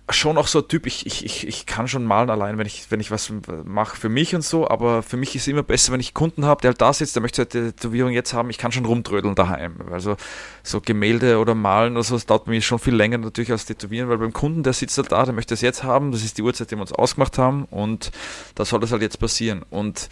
schon 0.10 0.38
auch 0.38 0.48
so 0.48 0.60
ein 0.60 0.68
Typ, 0.68 0.86
ich, 0.86 1.06
ich, 1.06 1.26
ich, 1.26 1.48
ich 1.48 1.66
kann 1.66 1.88
schon 1.88 2.06
malen 2.06 2.30
allein, 2.30 2.58
wenn 2.58 2.66
ich, 2.66 2.90
wenn 2.90 3.00
ich 3.00 3.12
was 3.12 3.32
mache 3.66 3.98
für 3.98 4.10
mich 4.10 4.34
und 4.36 4.42
so, 4.42 4.68
aber 4.70 5.04
für 5.04 5.18
mich 5.18 5.36
ist 5.36 5.44
es 5.44 5.48
immer 5.50 5.64
besser, 5.64 5.92
wenn 5.92 6.00
ich 6.00 6.14
Kunden 6.14 6.46
habe, 6.46 6.62
der 6.62 6.70
halt 6.70 6.82
da 6.82 6.94
sitzt, 6.94 7.16
der 7.16 7.22
möchte 7.22 7.42
eine 7.42 7.74
Tätowierung 7.74 8.12
jetzt 8.12 8.34
haben, 8.34 8.50
ich 8.50 8.58
kann 8.58 8.72
schon 8.72 8.86
rumtrödeln 8.86 9.36
daheim. 9.36 9.76
Also 9.92 10.16
so 10.64 10.80
Gemälde 10.80 11.40
oder 11.40 11.56
Malen 11.56 11.94
oder 11.94 12.04
so, 12.04 12.16
das 12.16 12.26
dauert 12.26 12.48
mir 12.48 12.62
schon 12.62 12.80
viel 12.80 12.96
länger 12.96 13.18
natürlich 13.18 13.52
als 13.52 13.66
Tätowieren, 13.66 14.08
weil 14.10 14.18
beim 14.18 14.34
Kunden, 14.34 14.64
der 14.64 14.74
sitzt 14.74 14.98
halt 14.98 15.12
da, 15.12 15.26
der 15.26 15.34
möchte 15.34 15.54
es 15.54 15.62
jetzt 15.62 15.84
haben, 15.84 16.12
das 16.12 16.24
ist 16.24 16.38
die 16.38 16.42
Uhrzeit, 16.42 16.72
die 16.72 16.76
wir 16.76 16.82
uns 16.82 16.94
ausgemacht 16.94 17.38
haben 17.38 17.66
und 17.66 18.12
da 18.56 18.64
soll 18.64 18.80
das 18.80 18.92
halt 18.92 19.02
jetzt 19.02 19.20
passieren. 19.20 19.66
Und 19.70 20.10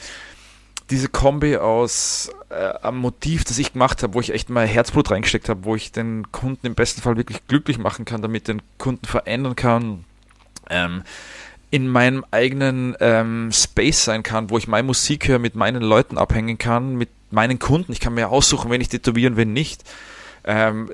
diese 0.89 1.09
Kombi 1.09 1.57
aus 1.57 2.29
äh, 2.49 2.73
am 2.81 2.97
Motiv, 2.97 3.43
das 3.43 3.57
ich 3.57 3.73
gemacht 3.73 4.03
habe, 4.03 4.13
wo 4.13 4.19
ich 4.19 4.33
echt 4.33 4.49
mal 4.49 4.67
Herzblut 4.67 5.09
reingesteckt 5.11 5.49
habe, 5.49 5.65
wo 5.65 5.75
ich 5.75 5.91
den 5.91 6.31
Kunden 6.31 6.67
im 6.67 6.75
besten 6.75 7.01
Fall 7.01 7.17
wirklich 7.17 7.47
glücklich 7.47 7.77
machen 7.77 8.05
kann, 8.05 8.21
damit 8.21 8.47
den 8.47 8.61
Kunden 8.77 9.05
verändern 9.05 9.55
kann, 9.55 10.05
ähm, 10.69 11.03
in 11.71 11.87
meinem 11.87 12.23
eigenen 12.31 12.95
ähm, 12.99 13.51
Space 13.51 14.05
sein 14.05 14.23
kann, 14.23 14.49
wo 14.49 14.57
ich 14.57 14.67
meine 14.67 14.85
Musik 14.85 15.27
höre, 15.27 15.39
mit 15.39 15.55
meinen 15.55 15.81
Leuten 15.81 16.17
abhängen 16.17 16.57
kann, 16.57 16.95
mit 16.95 17.09
meinen 17.31 17.59
Kunden. 17.59 17.91
Ich 17.91 17.99
kann 17.99 18.13
mir 18.13 18.29
aussuchen, 18.29 18.69
wenn 18.69 18.81
ich 18.81 18.89
tätowieren, 18.89 19.37
wenn 19.37 19.53
nicht 19.53 19.83
ähm, 20.47 20.91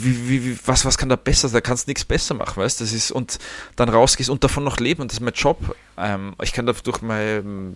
wie, 0.00 0.28
wie, 0.28 0.58
was, 0.66 0.84
was 0.84 0.96
kann 0.96 1.08
da 1.08 1.16
besser 1.16 1.48
sein? 1.48 1.56
Da 1.56 1.60
kannst 1.60 1.88
nichts 1.88 2.04
besser 2.04 2.34
machen, 2.34 2.62
weißt 2.62 2.80
ist, 2.80 3.10
und 3.10 3.38
dann 3.74 3.88
rausgehst 3.88 4.30
und 4.30 4.44
davon 4.44 4.62
noch 4.62 4.78
leben 4.78 5.02
und 5.02 5.10
das 5.10 5.18
ist 5.18 5.24
mein 5.24 5.34
Job. 5.34 5.74
Ähm, 5.98 6.34
ich 6.40 6.52
kann 6.52 6.64
dadurch 6.64 7.02
mein, 7.02 7.74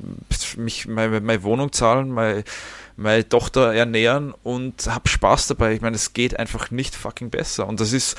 mich, 0.57 0.87
meine, 0.87 1.21
meine 1.21 1.43
Wohnung 1.43 1.73
zahlen, 1.73 2.11
meine, 2.11 2.45
meine 2.97 3.29
Tochter 3.29 3.75
ernähren 3.75 4.33
und 4.45 4.87
habe 4.87 5.09
Spaß 5.09 5.49
dabei. 5.49 5.75
Ich 5.75 5.81
meine, 5.81 5.97
es 5.97 6.13
geht 6.13 6.39
einfach 6.39 6.71
nicht 6.71 6.95
fucking 6.95 7.31
besser. 7.31 7.67
Und 7.67 7.81
das 7.81 7.93
ist, 7.93 8.17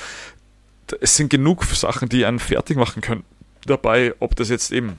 es 1.00 1.16
sind 1.16 1.30
genug 1.30 1.64
Sachen, 1.64 2.10
die 2.10 2.26
einen 2.26 2.38
fertig 2.38 2.76
machen 2.76 3.00
können 3.00 3.24
dabei, 3.64 4.14
ob 4.18 4.36
das 4.36 4.50
jetzt 4.50 4.72
eben 4.72 4.98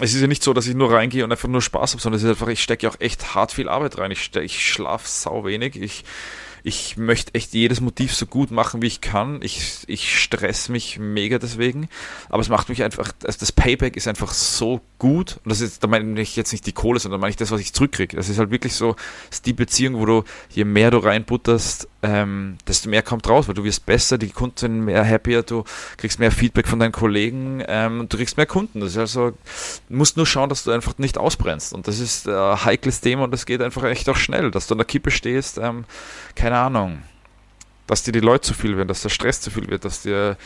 es 0.00 0.14
ist 0.14 0.20
ja 0.20 0.26
nicht 0.26 0.42
so, 0.42 0.52
dass 0.52 0.66
ich 0.66 0.74
nur 0.74 0.90
reingehe 0.90 1.22
und 1.22 1.30
einfach 1.30 1.48
nur 1.48 1.60
Spaß 1.60 1.92
habe, 1.92 2.02
sondern 2.02 2.16
es 2.16 2.24
ist 2.24 2.30
einfach, 2.30 2.48
ich 2.48 2.62
stecke 2.62 2.86
ja 2.86 2.90
auch 2.90 2.98
echt 2.98 3.34
hart 3.34 3.52
viel 3.52 3.68
Arbeit 3.68 3.98
rein. 3.98 4.10
Ich, 4.10 4.34
ich 4.34 4.66
schlafe 4.66 5.06
sau 5.06 5.44
wenig. 5.44 5.76
Ich 5.76 6.04
ich 6.62 6.96
möchte 6.96 7.34
echt 7.34 7.54
jedes 7.54 7.80
Motiv 7.80 8.14
so 8.14 8.26
gut 8.26 8.50
machen, 8.50 8.82
wie 8.82 8.86
ich 8.86 9.00
kann. 9.00 9.40
Ich, 9.42 9.84
ich 9.86 10.20
stress 10.20 10.68
mich 10.68 10.98
mega 10.98 11.38
deswegen. 11.38 11.88
Aber 12.28 12.40
es 12.40 12.48
macht 12.48 12.68
mich 12.68 12.82
einfach, 12.82 13.12
also 13.24 13.38
das 13.38 13.52
Payback 13.52 13.96
ist 13.96 14.08
einfach 14.08 14.32
so 14.32 14.80
gut. 14.98 15.40
Und 15.44 15.50
das 15.50 15.60
ist, 15.60 15.82
da 15.82 15.88
meine 15.88 16.20
ich 16.20 16.36
jetzt 16.36 16.52
nicht 16.52 16.66
die 16.66 16.72
Kohle, 16.72 17.00
sondern 17.00 17.20
meine 17.20 17.30
ich 17.30 17.36
das, 17.36 17.50
was 17.50 17.60
ich 17.60 17.72
zurückkriege. 17.72 18.16
Das 18.16 18.28
ist 18.28 18.38
halt 18.38 18.50
wirklich 18.50 18.74
so, 18.74 18.96
ist 19.30 19.46
die 19.46 19.52
Beziehung, 19.52 19.98
wo 19.98 20.06
du, 20.06 20.24
je 20.50 20.64
mehr 20.64 20.90
du 20.90 20.98
reinbutterst, 20.98 21.88
ähm, 22.02 22.58
desto 22.66 22.88
mehr 22.88 23.02
kommt 23.02 23.28
raus, 23.28 23.46
weil 23.46 23.54
du 23.54 23.64
wirst 23.64 23.86
besser, 23.86 24.18
die 24.18 24.30
Kunden 24.30 24.56
sind 24.56 24.84
mehr 24.84 25.08
happier, 25.08 25.42
du 25.42 25.62
kriegst 25.96 26.18
mehr 26.18 26.32
Feedback 26.32 26.66
von 26.66 26.80
deinen 26.80 26.90
Kollegen 26.90 27.62
ähm, 27.68 28.06
du 28.08 28.16
kriegst 28.16 28.36
mehr 28.36 28.46
Kunden. 28.46 28.80
Das 28.80 28.90
ist 28.90 28.98
also, 28.98 29.30
du 29.30 29.96
musst 29.96 30.16
nur 30.16 30.26
schauen, 30.26 30.48
dass 30.48 30.64
du 30.64 30.70
einfach 30.70 30.98
nicht 30.98 31.18
ausbrennst. 31.18 31.72
Und 31.72 31.88
das 31.88 31.98
ist 31.98 32.28
ein 32.28 32.64
heikles 32.64 33.00
Thema 33.00 33.24
und 33.24 33.30
das 33.30 33.46
geht 33.46 33.62
einfach 33.62 33.84
echt 33.84 34.08
auch 34.08 34.16
schnell, 34.16 34.50
dass 34.50 34.66
du 34.66 34.74
an 34.74 34.78
der 34.78 34.86
Kippe 34.86 35.10
stehst, 35.10 35.58
ähm, 35.58 35.84
keine 36.34 36.51
Ahnung, 36.58 37.02
dass 37.86 38.02
dir 38.02 38.12
die 38.12 38.20
Leute 38.20 38.48
zu 38.48 38.54
viel 38.54 38.76
werden, 38.76 38.88
dass 38.88 39.02
der 39.02 39.08
Stress 39.08 39.40
zu 39.40 39.50
viel 39.50 39.68
wird, 39.68 39.84
dass 39.84 40.02
dir 40.02 40.36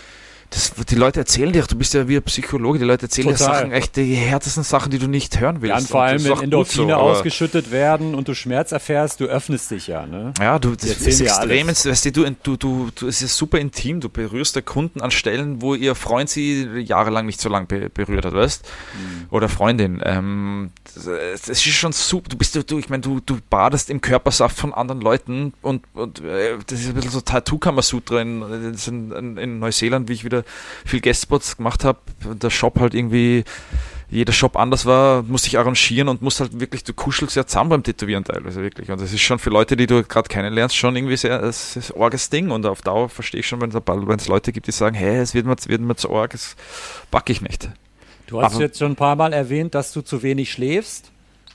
das, 0.50 0.72
die 0.88 0.94
Leute 0.94 1.20
erzählen 1.20 1.52
dir, 1.52 1.62
du 1.62 1.76
bist 1.76 1.94
ja 1.94 2.08
wie 2.08 2.16
ein 2.16 2.22
Psychologe, 2.22 2.78
die 2.78 2.84
Leute 2.84 3.06
erzählen 3.06 3.28
dir 3.28 3.36
Sachen, 3.36 3.72
echt 3.72 3.96
die 3.96 4.14
härtesten 4.14 4.62
Sachen, 4.62 4.90
die 4.90 4.98
du 4.98 5.06
nicht 5.06 5.40
hören 5.40 5.62
willst. 5.62 5.70
Ja, 5.70 5.78
und 5.78 5.88
vor 5.88 6.02
allem, 6.02 6.24
wenn 6.24 6.40
Endorphine 6.44 6.92
so, 6.92 6.98
ausgeschüttet 6.98 7.70
werden 7.70 8.14
und 8.14 8.28
du 8.28 8.34
Schmerz 8.34 8.72
erfährst, 8.72 9.20
du 9.20 9.26
öffnest 9.26 9.70
dich 9.70 9.86
ja, 9.86 10.06
ne? 10.06 10.32
Ja, 10.38 10.58
du, 10.58 10.74
das 10.74 10.84
ist 10.84 11.20
extrem, 11.20 11.68
weißt 11.68 12.16
du, 12.16 12.30
du, 12.42 12.56
du, 12.56 12.90
du, 12.94 13.06
es 13.06 13.22
ist 13.22 13.36
super 13.36 13.58
intim, 13.58 14.00
du 14.00 14.08
berührst 14.08 14.54
der 14.56 14.62
Kunden 14.62 15.00
an 15.00 15.10
Stellen, 15.10 15.62
wo 15.62 15.74
ihr 15.74 15.94
Freund 15.94 16.28
sie 16.28 16.64
jahrelang 16.78 17.26
nicht 17.26 17.40
so 17.40 17.48
lange 17.48 17.66
berührt 17.66 18.24
hat, 18.24 18.34
weißt? 18.34 18.64
Mhm. 18.64 19.26
Oder 19.30 19.48
Freundin. 19.48 20.00
Ähm, 20.04 20.70
das 20.94 21.48
ist 21.48 21.62
schon 21.62 21.92
super, 21.92 22.28
du 22.28 22.36
bist, 22.36 22.70
du, 22.70 22.78
ich 22.78 22.88
meine, 22.88 23.02
du, 23.02 23.20
du 23.20 23.38
badest 23.50 23.90
im 23.90 24.00
Körpersaft 24.00 24.56
von 24.56 24.72
anderen 24.72 25.00
Leuten 25.00 25.52
und, 25.62 25.84
und 25.94 26.20
äh, 26.20 26.58
das 26.66 26.80
ist 26.80 26.88
ein 26.88 26.94
bisschen 26.94 27.10
so 27.10 27.20
Tattoo-Kamasutra 27.20 28.20
in, 28.20 28.42
in, 28.86 29.36
in 29.36 29.58
Neuseeland, 29.58 30.08
wie 30.08 30.12
ich 30.12 30.24
wieder 30.24 30.35
wieder 30.36 30.44
viel 30.84 31.00
Guestspots 31.00 31.56
gemacht 31.56 31.84
habe, 31.84 31.98
der 32.24 32.50
Shop 32.50 32.78
halt 32.80 32.94
irgendwie 32.94 33.44
jeder 34.08 34.32
Shop 34.32 34.56
anders 34.56 34.86
war, 34.86 35.24
musste 35.24 35.48
ich 35.48 35.58
arrangieren 35.58 36.08
und 36.08 36.22
musst 36.22 36.38
halt 36.38 36.60
wirklich, 36.60 36.84
du 36.84 36.94
kuschelst 36.94 37.34
ja 37.34 37.44
zusammen 37.44 37.70
beim 37.70 37.82
Tätowieren 37.82 38.22
teilweise 38.22 38.62
wirklich. 38.62 38.90
Und 38.90 39.00
das 39.00 39.12
ist 39.12 39.20
schon 39.20 39.40
für 39.40 39.50
Leute, 39.50 39.76
die 39.76 39.86
du 39.86 40.04
gerade 40.04 40.28
kennenlernst, 40.28 40.76
schon 40.76 40.94
irgendwie 40.94 41.16
sehr, 41.16 41.42
es 41.42 41.76
ist 41.76 41.90
orges 41.90 42.30
Ding 42.30 42.50
und 42.50 42.66
auf 42.66 42.82
Dauer 42.82 43.08
verstehe 43.08 43.40
ich 43.40 43.48
schon, 43.48 43.60
wenn 43.60 43.70
es 43.70 44.28
Leute 44.28 44.52
gibt, 44.52 44.68
die 44.68 44.72
sagen, 44.72 44.94
hey, 44.94 45.16
es 45.16 45.34
wird 45.34 45.46
mir, 45.46 45.56
wird 45.66 45.80
mir 45.80 45.96
zu 45.96 46.10
org, 46.10 46.30
das 46.30 46.54
packe 47.10 47.32
ich 47.32 47.42
nicht. 47.42 47.68
Du 48.28 48.40
hast 48.40 48.54
Aber, 48.54 48.62
jetzt 48.62 48.78
schon 48.78 48.92
ein 48.92 48.96
paar 48.96 49.16
Mal 49.16 49.32
erwähnt, 49.32 49.74
dass 49.74 49.92
du 49.92 50.02
zu 50.02 50.22
wenig 50.22 50.52
schläfst. 50.52 51.10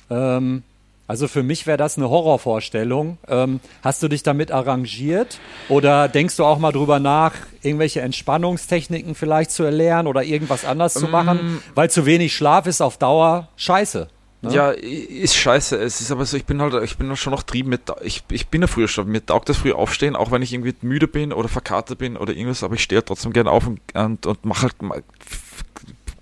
Ähm, 0.09 0.63
also 1.11 1.27
für 1.27 1.43
mich 1.43 1.67
wäre 1.67 1.75
das 1.75 1.97
eine 1.97 2.09
Horrorvorstellung. 2.09 3.17
Ähm, 3.27 3.59
hast 3.83 4.01
du 4.01 4.07
dich 4.07 4.23
damit 4.23 4.49
arrangiert 4.49 5.41
oder 5.67 6.07
denkst 6.07 6.37
du 6.37 6.45
auch 6.45 6.57
mal 6.57 6.71
drüber 6.71 6.99
nach, 6.99 7.33
irgendwelche 7.61 7.99
Entspannungstechniken 7.99 9.13
vielleicht 9.13 9.51
zu 9.51 9.63
erlernen 9.63 10.07
oder 10.07 10.23
irgendwas 10.23 10.63
anders 10.63 10.93
zu 10.93 11.09
machen? 11.09 11.37
Mm. 11.37 11.63
Weil 11.75 11.91
zu 11.91 12.05
wenig 12.05 12.33
Schlaf 12.33 12.65
ist 12.65 12.79
auf 12.79 12.97
Dauer 12.97 13.49
scheiße. 13.57 14.07
Ne? 14.41 14.53
Ja, 14.53 14.71
ist 14.71 15.35
scheiße. 15.35 15.75
Es 15.75 15.99
ist 15.99 16.11
aber 16.11 16.25
so, 16.25 16.37
ich 16.37 16.45
bin 16.45 16.61
halt, 16.61 16.81
ich 16.81 16.97
bin 16.97 17.13
schon 17.17 17.31
noch 17.31 17.43
trieben 17.43 17.67
mit, 17.71 17.81
ich, 18.03 18.23
ich 18.31 18.47
bin 18.47 18.61
ja 18.61 18.67
früher 18.67 18.87
schon, 18.87 19.09
mir 19.09 19.25
taugt 19.25 19.49
das 19.49 19.57
früh 19.57 19.73
aufstehen, 19.73 20.15
auch 20.15 20.31
wenn 20.31 20.41
ich 20.41 20.53
irgendwie 20.53 20.73
müde 20.81 21.09
bin 21.09 21.33
oder 21.33 21.49
verkatert 21.49 21.97
bin 21.97 22.15
oder 22.15 22.31
irgendwas, 22.31 22.63
aber 22.63 22.75
ich 22.75 22.83
stehe 22.83 23.03
trotzdem 23.03 23.33
gerne 23.33 23.51
auf 23.51 23.67
und, 23.67 23.81
und, 23.93 24.25
und 24.25 24.45
mache 24.45 24.61
halt, 24.61 25.03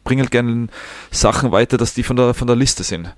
bringe 0.04 0.24
halt 0.24 0.32
gerne 0.32 0.68
Sachen 1.12 1.52
weiter, 1.52 1.78
dass 1.78 1.94
die 1.94 2.02
von 2.02 2.16
der, 2.16 2.34
von 2.34 2.48
der 2.48 2.56
Liste 2.56 2.84
sind. 2.84 3.14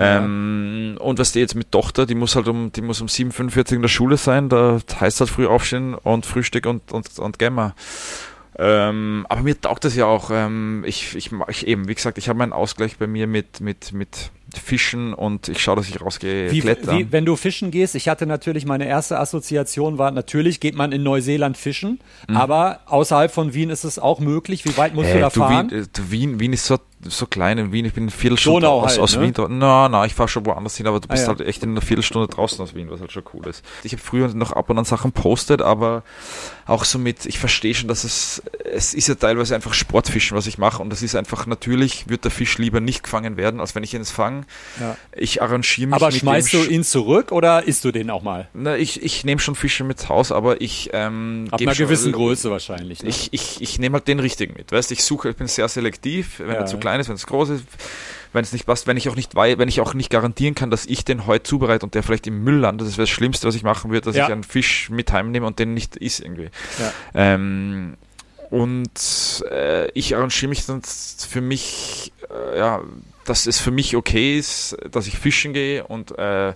Ähm, 0.00 0.96
und 0.98 1.18
was 1.18 1.32
die 1.32 1.40
jetzt 1.40 1.54
mit 1.54 1.70
Tochter, 1.70 2.06
die 2.06 2.14
muss 2.14 2.34
halt 2.34 2.48
um, 2.48 2.72
die 2.72 2.80
muss 2.80 3.02
um 3.02 3.08
7.45 3.08 3.74
in 3.74 3.82
der 3.82 3.88
Schule 3.88 4.16
sein, 4.16 4.48
da 4.48 4.80
heißt 4.98 5.20
halt 5.20 5.28
früh 5.28 5.46
aufstehen 5.46 5.94
und 5.94 6.24
Frühstück 6.24 6.66
und, 6.66 6.90
und, 6.90 7.18
und 7.18 7.38
Gamma. 7.38 7.74
Ähm, 8.58 9.26
aber 9.28 9.42
mir 9.42 9.60
taugt 9.60 9.84
das 9.84 9.94
ja 9.94 10.06
auch. 10.06 10.30
Ähm, 10.30 10.84
ich, 10.86 11.14
ich, 11.14 11.30
ich 11.48 11.66
eben, 11.66 11.88
wie 11.88 11.94
gesagt, 11.94 12.18
ich 12.18 12.28
habe 12.28 12.38
meinen 12.38 12.52
Ausgleich 12.52 12.98
bei 12.98 13.06
mir 13.06 13.26
mit, 13.26 13.60
mit, 13.60 13.92
mit 13.92 14.30
Fischen 14.54 15.14
und 15.14 15.48
ich 15.48 15.62
schaue, 15.62 15.76
dass 15.76 15.88
ich 15.88 16.00
rausgehe 16.00 16.50
wie. 16.50 16.62
Wie, 16.98 17.12
wenn 17.12 17.24
du 17.24 17.36
fischen 17.36 17.70
gehst, 17.70 17.94
ich 17.94 18.08
hatte 18.08 18.26
natürlich, 18.26 18.66
meine 18.66 18.86
erste 18.86 19.18
Assoziation 19.18 19.98
war, 19.98 20.10
natürlich 20.10 20.60
geht 20.60 20.74
man 20.74 20.92
in 20.92 21.02
Neuseeland 21.02 21.56
fischen, 21.56 22.00
mhm. 22.28 22.36
aber 22.36 22.80
außerhalb 22.86 23.32
von 23.32 23.54
Wien 23.54 23.70
ist 23.70 23.84
es 23.84 23.98
auch 23.98 24.18
möglich. 24.18 24.64
Wie 24.64 24.76
weit 24.76 24.94
musst 24.94 25.10
äh, 25.10 25.14
du 25.14 25.20
da 25.20 25.30
fahren? 25.30 25.70
Wien, 25.70 25.82
äh, 25.82 26.10
Wien, 26.10 26.40
Wien 26.40 26.52
ist 26.52 26.66
so 26.66 26.78
so 27.04 27.26
klein 27.26 27.56
in 27.58 27.72
Wien. 27.72 27.84
Ich 27.86 27.94
bin 27.94 28.04
eine 28.04 28.10
Viertelstunde 28.10 28.60
Donau 28.60 28.80
aus, 28.82 28.90
halt, 28.92 29.00
aus 29.00 29.16
ne? 29.16 29.22
Wien. 29.22 29.32
dort. 29.32 29.50
Na, 29.50 29.88
na, 29.88 30.04
ich 30.04 30.14
fahre 30.14 30.28
schon 30.28 30.44
woanders 30.46 30.76
hin, 30.76 30.86
aber 30.86 31.00
du 31.00 31.08
bist 31.08 31.22
Ah, 31.28 31.32
ja. 31.32 31.38
halt 31.38 31.48
echt 31.48 31.62
in 31.62 31.70
einer 31.70 31.80
Viertelstunde 31.80 32.28
draußen 32.28 32.60
aus 32.62 32.74
Wien, 32.74 32.90
was 32.90 33.00
halt 33.00 33.10
schon 33.12 33.22
cool 33.34 33.46
ist. 33.46 33.64
Ich 33.84 33.92
habe 33.92 34.02
früher 34.02 34.28
noch 34.28 34.52
ab 34.52 34.68
und 34.70 34.78
an 34.78 34.84
Sachen 34.84 35.12
postet, 35.12 35.62
aber 35.62 36.02
auch 36.66 36.84
so 36.84 36.98
mit, 36.98 37.26
ich 37.26 37.38
verstehe 37.38 37.74
schon, 37.74 37.88
dass 37.88 38.04
es, 38.04 38.42
es 38.70 38.94
ist 38.94 39.08
ja 39.08 39.14
teilweise 39.14 39.54
einfach 39.54 39.72
Sportfischen, 39.74 40.36
was 40.36 40.46
ich 40.46 40.58
mache 40.58 40.82
und 40.82 40.90
das 40.90 41.02
ist 41.02 41.16
einfach, 41.16 41.46
natürlich 41.46 42.08
wird 42.08 42.24
der 42.24 42.30
Fisch 42.30 42.58
lieber 42.58 42.80
nicht 42.80 43.02
gefangen 43.02 43.36
werden, 43.36 43.60
als 43.60 43.74
wenn 43.74 43.82
ich 43.82 43.94
ihn 43.94 44.00
jetzt 44.00 44.10
fange. 44.12 44.42
Ja. 44.78 44.96
Ich 45.16 45.42
arrangiere 45.42 45.88
mich 45.88 45.94
Aber 45.96 46.12
schmeißt 46.12 46.52
du 46.52 46.64
ihn 46.64 46.84
zurück 46.84 47.32
oder 47.32 47.64
isst 47.64 47.84
du 47.84 47.92
den 47.92 48.10
auch 48.10 48.22
mal? 48.22 48.48
Na, 48.52 48.76
ich, 48.76 49.02
ich 49.02 49.24
nehme 49.24 49.40
schon 49.40 49.54
Fische 49.56 49.82
mit 49.84 50.08
Haus, 50.08 50.30
aber 50.32 50.60
ich 50.60 50.90
ähm, 50.92 51.48
Ab 51.50 51.60
einer 51.60 51.74
schon- 51.74 51.86
gewissen 51.86 52.12
Größe 52.12 52.50
wahrscheinlich. 52.50 53.02
Ne? 53.02 53.08
Ich, 53.08 53.32
ich, 53.32 53.60
ich 53.62 53.78
nehme 53.78 53.94
halt 53.94 54.06
den 54.06 54.20
richtigen 54.20 54.54
mit. 54.56 54.70
Weißt 54.70 54.92
ich 54.92 55.02
suche, 55.02 55.30
ich 55.30 55.36
bin 55.36 55.46
sehr 55.48 55.66
selektiv, 55.68 56.38
wenn 56.40 56.48
Ja. 56.48 56.54
er 56.54 56.66
zu 56.66 56.76
klein 56.78 56.89
ist, 56.98 57.08
wenn 57.08 57.14
es 57.14 57.26
groß 57.26 57.50
ist, 57.50 57.64
wenn 58.32 58.42
es 58.42 58.52
nicht 58.52 58.66
passt, 58.66 58.86
wenn 58.86 58.96
ich 58.96 59.08
auch 59.08 59.16
nicht 59.16 59.34
wei- 59.36 59.58
wenn 59.58 59.68
ich 59.68 59.80
auch 59.80 59.94
nicht 59.94 60.08
garantieren 60.10 60.54
kann, 60.54 60.70
dass 60.70 60.86
ich 60.86 61.04
den 61.04 61.26
heute 61.26 61.42
zubereite 61.44 61.84
und 61.86 61.94
der 61.94 62.02
vielleicht 62.02 62.26
im 62.26 62.42
Müll 62.42 62.56
landet, 62.56 62.88
das 62.88 62.94
wäre 62.96 63.02
das 63.02 63.10
Schlimmste, 63.10 63.46
was 63.46 63.54
ich 63.54 63.62
machen 63.62 63.90
würde, 63.90 64.06
dass 64.06 64.16
Ja. 64.16 64.26
ich 64.26 64.32
einen 64.32 64.44
Fisch 64.44 64.88
mit 64.90 65.12
heimnehme 65.12 65.46
und 65.46 65.58
den 65.58 65.74
nicht 65.74 65.96
isst 65.96 66.20
irgendwie. 66.20 66.48
Ja. 66.78 66.92
Ähm, 67.14 67.94
und 68.50 69.44
äh, 69.50 69.90
ich 69.92 70.16
arrangiere 70.16 70.48
mich 70.48 70.66
dann 70.66 70.82
für 70.82 71.40
mich, 71.40 72.12
äh, 72.30 72.58
ja, 72.58 72.80
dass 73.24 73.46
es 73.46 73.60
für 73.60 73.70
mich 73.70 73.94
okay 73.94 74.38
ist, 74.38 74.76
dass 74.90 75.06
ich 75.06 75.18
fischen 75.18 75.52
gehe 75.52 75.84
und 75.86 76.16
äh, 76.18 76.54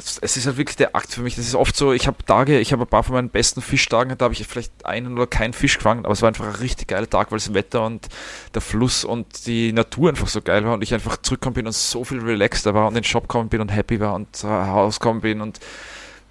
es 0.00 0.36
ist 0.36 0.46
halt 0.46 0.56
wirklich 0.56 0.76
der 0.76 0.94
Akt 0.94 1.12
für 1.12 1.22
mich. 1.22 1.36
Das 1.36 1.46
ist 1.46 1.54
oft 1.54 1.76
so, 1.76 1.92
ich 1.92 2.06
habe 2.06 2.24
Tage, 2.24 2.58
ich 2.58 2.72
habe 2.72 2.82
ein 2.82 2.88
paar 2.88 3.02
von 3.02 3.14
meinen 3.14 3.30
besten 3.30 3.62
Fischtagen, 3.62 4.16
da 4.16 4.24
habe 4.24 4.34
ich 4.34 4.46
vielleicht 4.46 4.84
einen 4.84 5.14
oder 5.14 5.26
keinen 5.26 5.52
Fisch 5.52 5.76
gefangen, 5.76 6.04
aber 6.04 6.12
es 6.12 6.22
war 6.22 6.28
einfach 6.28 6.46
ein 6.46 6.54
richtig 6.54 6.88
geiler 6.88 7.08
Tag, 7.08 7.30
weil 7.30 7.38
das 7.38 7.54
Wetter 7.54 7.84
und 7.84 8.08
der 8.54 8.62
Fluss 8.62 9.04
und 9.04 9.46
die 9.46 9.72
Natur 9.72 10.10
einfach 10.10 10.28
so 10.28 10.40
geil 10.42 10.64
war 10.64 10.74
und 10.74 10.82
ich 10.82 10.94
einfach 10.94 11.16
zurückgekommen 11.18 11.54
bin 11.54 11.66
und 11.66 11.74
so 11.74 12.04
viel 12.04 12.20
relaxter 12.20 12.74
war 12.74 12.86
und 12.86 12.96
in 12.96 13.02
den 13.02 13.04
Shop 13.04 13.24
gekommen 13.24 13.48
bin 13.48 13.60
und 13.60 13.68
happy 13.68 14.00
war 14.00 14.14
und 14.14 14.42
äh, 14.42 14.46
rausgekommen 14.46 15.22
bin 15.22 15.40
und 15.40 15.60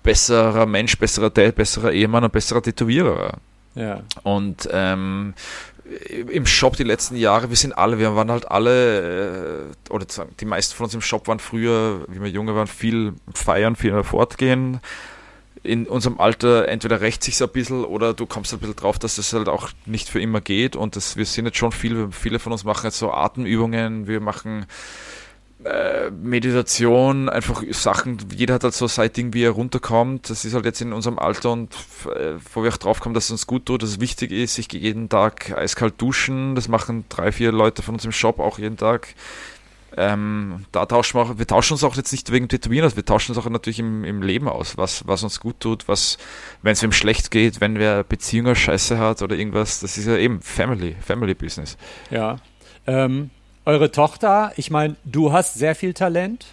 besserer 0.03 0.65
Mensch, 0.65 0.97
besserer 0.97 1.29
Dad, 1.29 1.55
besserer 1.55 1.91
Ehemann 1.91 2.23
und 2.23 2.31
besserer 2.31 2.61
Tätowierer 2.61 3.17
war. 3.17 3.37
Ja. 3.75 4.01
Und 4.23 4.67
ähm, 4.71 5.33
im 6.31 6.45
Shop 6.45 6.75
die 6.75 6.83
letzten 6.83 7.15
Jahre, 7.15 7.49
wir 7.49 7.57
sind 7.57 7.77
alle, 7.77 7.99
wir 7.99 8.15
waren 8.15 8.31
halt 8.31 8.49
alle, 8.49 9.69
äh, 9.89 9.93
oder 9.93 10.05
die 10.39 10.45
meisten 10.45 10.75
von 10.75 10.85
uns 10.85 10.93
im 10.93 11.01
Shop 11.01 11.27
waren 11.27 11.39
früher, 11.39 12.05
wie 12.07 12.21
wir 12.21 12.29
junge 12.29 12.55
waren, 12.55 12.67
viel 12.67 13.13
feiern, 13.33 13.75
viel 13.75 14.03
fortgehen. 14.03 14.79
In 15.61 15.87
unserem 15.87 16.19
Alter 16.19 16.67
entweder 16.69 17.01
rächt 17.01 17.23
sich 17.23 17.41
ein 17.41 17.49
bisschen 17.49 17.83
oder 17.83 18.13
du 18.13 18.25
kommst 18.25 18.51
halt 18.51 18.61
ein 18.61 18.67
bisschen 18.67 18.77
drauf, 18.77 18.97
dass 18.97 19.17
es 19.17 19.33
halt 19.33 19.49
auch 19.49 19.69
nicht 19.85 20.07
für 20.07 20.21
immer 20.21 20.39
geht. 20.39 20.75
Und 20.75 20.95
das, 20.95 21.17
wir 21.17 21.25
sind 21.25 21.45
jetzt 21.45 21.57
schon 21.57 21.73
viel, 21.73 22.09
viele 22.11 22.39
von 22.39 22.53
uns 22.53 22.63
machen 22.63 22.85
jetzt 22.85 22.99
so 22.99 23.11
Atemübungen, 23.11 24.07
wir 24.07 24.21
machen 24.21 24.65
äh, 25.65 26.09
Meditation, 26.11 27.27
einfach 27.27 27.61
Sachen, 27.71 28.17
jeder 28.33 28.53
hat 28.55 28.63
halt 28.63 28.73
so 28.73 28.87
sein 28.87 29.11
Ding, 29.11 29.33
wie 29.33 29.43
er 29.43 29.51
runterkommt. 29.51 30.29
Das 30.29 30.45
ist 30.45 30.53
halt 30.53 30.65
jetzt 30.65 30.81
in 30.81 30.93
unserem 30.93 31.19
Alter 31.19 31.51
und 31.51 31.73
äh, 32.05 32.35
wo 32.53 32.63
wir 32.63 32.71
auch 32.71 32.77
drauf 32.77 33.01
kommen, 33.01 33.13
dass 33.13 33.25
es 33.25 33.31
uns 33.31 33.47
gut 33.47 33.65
tut, 33.65 33.83
dass 33.83 33.89
es 33.89 33.99
wichtig 33.99 34.31
ist. 34.31 34.57
Ich 34.57 34.69
gehe 34.69 34.79
jeden 34.79 35.09
Tag 35.09 35.51
eiskalt 35.57 35.95
duschen. 35.97 36.55
Das 36.55 36.69
machen 36.69 37.03
drei, 37.09 37.31
vier 37.31 37.51
Leute 37.51 37.81
von 37.81 37.95
uns 37.95 38.05
im 38.05 38.11
Shop 38.13 38.39
auch 38.39 38.57
jeden 38.57 38.77
Tag. 38.77 39.15
Ähm, 39.97 40.65
da 40.71 40.85
tauschen 40.85 41.17
wir 41.17 41.23
auch, 41.23 41.37
wir 41.39 41.47
tauschen 41.47 41.73
uns 41.73 41.83
auch 41.83 41.97
jetzt 41.97 42.11
nicht 42.11 42.31
wegen 42.31 42.47
Tätowieren 42.47 42.85
aus, 42.85 42.95
wir 42.95 43.03
tauschen 43.03 43.35
uns 43.35 43.43
auch 43.43 43.49
natürlich 43.49 43.79
im, 43.79 44.05
im 44.05 44.21
Leben 44.21 44.47
aus, 44.47 44.77
was, 44.77 45.07
was 45.07 45.23
uns 45.23 45.39
gut 45.39 45.59
tut, 45.59 45.87
was, 45.87 46.19
wenn 46.61 46.73
es 46.73 46.83
wem 46.83 46.91
schlecht 46.91 47.31
geht, 47.31 47.59
wenn 47.59 47.79
wer 47.79 48.03
Beziehungen 48.03 48.55
Scheiße 48.55 48.99
hat 48.99 49.23
oder 49.23 49.35
irgendwas, 49.35 49.79
das 49.79 49.97
ist 49.97 50.05
ja 50.05 50.15
eben 50.15 50.41
Family, 50.41 50.95
Family 51.01 51.33
Business. 51.33 51.75
Ja. 52.11 52.37
Ähm, 52.85 53.31
eure 53.65 53.91
Tochter, 53.91 54.51
ich 54.57 54.71
meine, 54.71 54.95
du 55.05 55.31
hast 55.31 55.55
sehr 55.55 55.75
viel 55.75 55.93
Talent. 55.93 56.45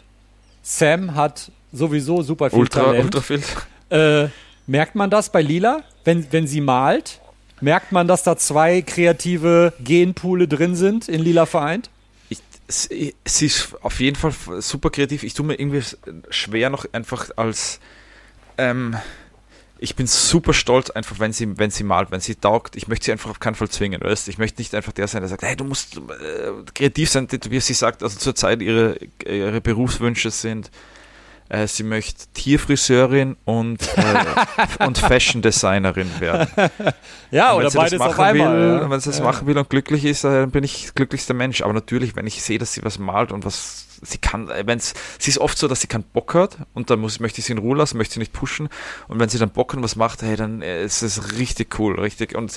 Sam 0.62 1.14
hat 1.14 1.50
sowieso 1.72 2.22
super 2.22 2.50
viel 2.50 2.58
Ultra, 2.58 2.84
Talent. 2.84 3.04
ultra 3.04 3.20
viel. 3.20 3.42
Äh, 3.90 4.28
merkt 4.66 4.94
man 4.94 5.10
das 5.10 5.30
bei 5.30 5.42
Lila, 5.42 5.82
wenn, 6.04 6.26
wenn 6.32 6.46
sie 6.46 6.60
malt? 6.60 7.20
Merkt 7.60 7.92
man, 7.92 8.06
dass 8.06 8.22
da 8.22 8.36
zwei 8.36 8.82
kreative 8.82 9.72
Genpoole 9.80 10.46
drin 10.48 10.74
sind 10.74 11.08
in 11.08 11.22
Lila 11.22 11.46
vereint? 11.46 11.88
Ich, 12.28 12.40
sie, 12.68 13.14
sie 13.24 13.46
ist 13.46 13.74
auf 13.82 14.00
jeden 14.00 14.16
Fall 14.16 14.32
super 14.60 14.90
kreativ. 14.90 15.22
Ich 15.22 15.34
tue 15.34 15.46
mir 15.46 15.54
irgendwie 15.54 15.82
schwer 16.28 16.68
noch 16.68 16.84
einfach 16.92 17.30
als 17.36 17.80
ähm, 18.58 18.96
ich 19.78 19.94
bin 19.94 20.06
super 20.06 20.54
stolz 20.54 20.90
einfach, 20.90 21.18
wenn 21.18 21.32
sie, 21.32 21.58
wenn 21.58 21.70
sie 21.70 21.84
malt, 21.84 22.10
wenn 22.10 22.20
sie 22.20 22.34
taugt. 22.34 22.76
Ich 22.76 22.88
möchte 22.88 23.06
sie 23.06 23.12
einfach 23.12 23.30
auf 23.30 23.40
keinen 23.40 23.54
Fall 23.54 23.68
zwingen, 23.68 24.00
weißt? 24.00 24.28
Ich 24.28 24.38
möchte 24.38 24.60
nicht 24.60 24.74
einfach 24.74 24.92
der 24.92 25.06
sein, 25.06 25.20
der 25.20 25.28
sagt, 25.28 25.42
hey, 25.42 25.56
du 25.56 25.64
musst 25.64 25.96
äh, 25.96 26.52
kreativ 26.74 27.10
sein, 27.10 27.28
wie 27.30 27.60
sie 27.60 27.74
sagt, 27.74 28.02
also 28.02 28.18
zurzeit 28.18 28.62
ihre, 28.62 28.98
ihre 29.24 29.60
Berufswünsche 29.60 30.30
sind, 30.30 30.70
äh, 31.48 31.66
sie 31.66 31.82
möchte 31.82 32.26
Tierfriseurin 32.34 33.36
und, 33.44 33.82
äh, 33.96 34.84
und 34.84 34.98
Fashion 34.98 35.42
Designerin 35.42 36.10
werden. 36.20 36.48
Ja, 37.30 37.52
Und 37.52 37.64
oder 37.64 37.64
wenn 37.64 37.70
sie 37.70 37.76
das 37.76 37.90
beides 37.90 38.00
auf 38.00 38.08
machen 38.16 38.24
einmal. 38.24 38.56
Will, 38.56 38.80
ja. 38.82 38.90
Wenn 38.90 39.00
sie 39.00 39.10
das 39.10 39.18
ja. 39.18 39.24
machen 39.24 39.46
will 39.46 39.58
und 39.58 39.70
glücklich 39.70 40.04
ist, 40.04 40.24
äh, 40.24 40.30
dann 40.30 40.50
bin 40.50 40.64
ich 40.64 40.94
glücklichster 40.94 41.34
Mensch. 41.34 41.62
Aber 41.62 41.72
natürlich, 41.72 42.16
wenn 42.16 42.26
ich 42.26 42.42
sehe, 42.42 42.58
dass 42.58 42.72
sie 42.72 42.84
was 42.84 42.98
malt 42.98 43.32
und 43.32 43.44
was 43.44 43.86
sie 44.02 44.18
kann, 44.18 44.48
äh, 44.50 44.64
wenn's, 44.66 44.94
sie 45.18 45.30
ist 45.30 45.38
oft 45.38 45.56
so, 45.56 45.68
dass 45.68 45.80
sie 45.80 45.86
keinen 45.86 46.04
Bock 46.04 46.34
hat 46.34 46.58
und 46.74 46.90
dann 46.90 47.00
muss, 47.00 47.20
möchte 47.20 47.40
ich 47.40 47.46
sie 47.46 47.52
in 47.52 47.58
Ruhe 47.58 47.76
lassen, 47.76 47.96
möchte 47.96 48.14
sie 48.14 48.20
nicht 48.20 48.32
pushen. 48.32 48.68
Und 49.08 49.18
wenn 49.18 49.28
sie 49.28 49.38
dann 49.38 49.50
Bock 49.50 49.74
und 49.74 49.82
was 49.82 49.96
macht, 49.96 50.22
hey, 50.22 50.36
dann 50.36 50.62
äh, 50.62 50.84
ist 50.84 51.02
es 51.02 51.38
richtig 51.38 51.78
cool, 51.78 51.98
richtig. 51.98 52.34
Und 52.34 52.56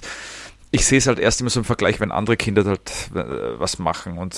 ich 0.71 0.85
sehe 0.85 0.97
es 0.99 1.07
halt 1.07 1.19
erst 1.19 1.41
immer 1.41 1.49
so 1.49 1.59
im 1.59 1.65
Vergleich, 1.65 1.99
wenn 1.99 2.11
andere 2.11 2.37
Kinder 2.37 2.63
halt 2.65 2.91
äh, 3.15 3.59
was 3.59 3.79
machen 3.79 4.17
und 4.17 4.37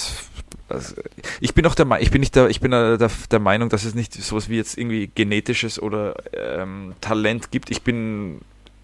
also, 0.70 0.96
ich 1.42 1.54
bin 1.54 1.66
auch 1.66 1.76
der 1.76 1.86
Meinung, 1.86 2.04
ich 2.04 2.12
bin 2.12 2.22
nicht 2.22 2.36
der, 2.36 2.50
ich 2.50 2.62
bin 2.62 2.72
äh, 2.72 2.98
der, 2.98 3.12
der 3.30 3.40
Meinung, 3.40 3.68
dass 3.68 3.84
es 3.84 3.94
nicht 3.94 4.14
sowas 4.14 4.48
wie 4.48 4.56
jetzt 4.56 4.78
irgendwie 4.78 5.12
genetisches 5.14 5.82
oder 5.82 6.16
ähm, 6.34 6.94
Talent 7.02 7.52
gibt. 7.52 7.70
Ich 7.72 7.82
bin 7.82 8.40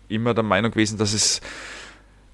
immer 0.10 0.34
der 0.34 0.44
Meinung 0.44 0.72
gewesen, 0.72 0.98
dass 0.98 1.14
es 1.14 1.40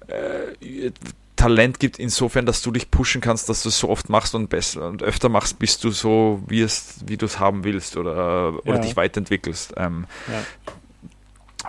äh, 0.08 0.90
Talent 1.36 1.78
gibt 1.78 1.98
insofern, 1.98 2.46
dass 2.46 2.62
du 2.62 2.70
dich 2.70 2.90
pushen 2.90 3.20
kannst, 3.20 3.48
dass 3.48 3.62
du 3.62 3.68
es 3.68 3.78
so 3.78 3.88
oft 3.90 4.08
machst 4.08 4.34
und 4.34 4.48
besser 4.48 4.88
und 4.88 5.02
öfter 5.02 5.28
machst, 5.28 5.58
bis 5.58 5.78
du 5.78 5.90
so 5.90 6.42
es, 6.50 6.96
wie 7.06 7.16
du 7.16 7.26
es 7.26 7.38
haben 7.38 7.64
willst 7.64 7.96
oder, 7.96 8.54
oder 8.64 8.76
Ja. 8.76 8.80
dich 8.80 8.96
weiterentwickelst. 8.96 9.74
Ähm, 9.76 10.06
Ja. 10.28 10.42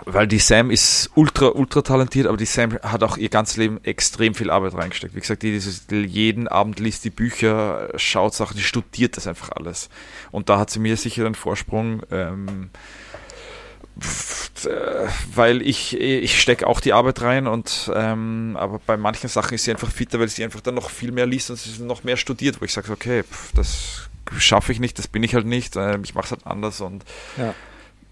Weil 0.04 0.26
die 0.26 0.38
Sam 0.38 0.70
ist 0.70 1.10
ultra, 1.14 1.48
ultra 1.48 1.82
talentiert, 1.82 2.26
aber 2.26 2.36
die 2.36 2.44
Sam 2.44 2.74
hat 2.82 3.02
auch 3.02 3.16
ihr 3.16 3.28
ganzes 3.28 3.56
Leben 3.56 3.82
extrem 3.82 4.34
viel 4.34 4.50
Arbeit 4.50 4.74
reingesteckt. 4.74 5.14
Wie 5.14 5.20
gesagt, 5.20 5.42
die 5.42 5.52
dieses, 5.52 5.86
jeden 5.90 6.48
Abend 6.48 6.78
liest 6.80 7.04
die 7.04 7.10
Bücher, 7.10 7.88
schaut 7.96 8.34
Sachen, 8.34 8.56
die 8.56 8.62
studiert 8.62 9.16
das 9.16 9.26
einfach 9.26 9.50
alles. 9.52 9.88
Und 10.30 10.48
da 10.48 10.58
hat 10.58 10.70
sie 10.70 10.80
mir 10.80 10.96
sicher 10.96 11.24
einen 11.24 11.34
Vorsprung. 11.34 12.02
Ähm, 12.10 12.70
äh, 14.66 15.08
weil 15.34 15.62
ich, 15.62 15.98
ich 15.98 16.40
stecke 16.40 16.66
auch 16.66 16.80
die 16.80 16.92
Arbeit 16.92 17.22
rein 17.22 17.46
und 17.46 17.90
ähm, 17.94 18.56
aber 18.58 18.78
bei 18.84 18.98
manchen 18.98 19.28
Sachen 19.28 19.54
ist 19.54 19.64
sie 19.64 19.70
einfach 19.70 19.90
fitter, 19.90 20.20
weil 20.20 20.28
sie 20.28 20.44
einfach 20.44 20.60
dann 20.60 20.74
noch 20.74 20.90
viel 20.90 21.12
mehr 21.12 21.26
liest 21.26 21.48
und 21.50 21.56
sie 21.58 21.82
noch 21.82 22.04
mehr 22.04 22.18
studiert, 22.18 22.60
wo 22.60 22.66
ich 22.66 22.72
sage, 22.72 22.92
okay, 22.92 23.22
pff, 23.22 23.52
das 23.54 24.08
schaffe 24.36 24.72
ich 24.72 24.80
nicht, 24.80 24.98
das 24.98 25.08
bin 25.08 25.22
ich 25.22 25.34
halt 25.34 25.46
nicht, 25.46 25.76
ähm, 25.76 26.02
ich 26.04 26.14
mache 26.14 26.26
es 26.26 26.30
halt 26.32 26.46
anders 26.46 26.80
und 26.82 27.04
Ja. 27.38 27.54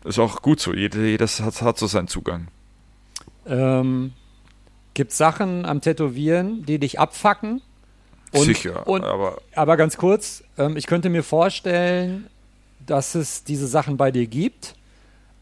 Ist 0.04 0.18
auch 0.18 0.42
gut 0.42 0.60
so, 0.60 0.74
jeder 0.74 1.26
hat, 1.26 1.62
hat 1.62 1.78
so 1.78 1.86
seinen 1.86 2.08
Zugang. 2.08 2.48
Ähm, 3.46 4.12
Gibt 4.94 5.12
Sachen 5.12 5.64
am 5.64 5.80
Tätowieren, 5.80 6.64
die 6.64 6.78
dich 6.78 7.00
abfacken? 7.00 7.62
Und, 8.32 8.44
Sicher, 8.44 8.86
Und, 8.86 9.04
aber 9.04 9.38
aber 9.54 9.76
ganz 9.76 9.96
kurz, 9.96 10.42
ähm, 10.58 10.76
ich 10.76 10.86
könnte 10.86 11.08
mir 11.08 11.22
vorstellen, 11.22 12.26
dass 12.84 13.14
es 13.14 13.44
diese 13.44 13.66
Sachen 13.66 13.96
bei 13.96 14.10
dir 14.10 14.26
gibt, 14.26 14.74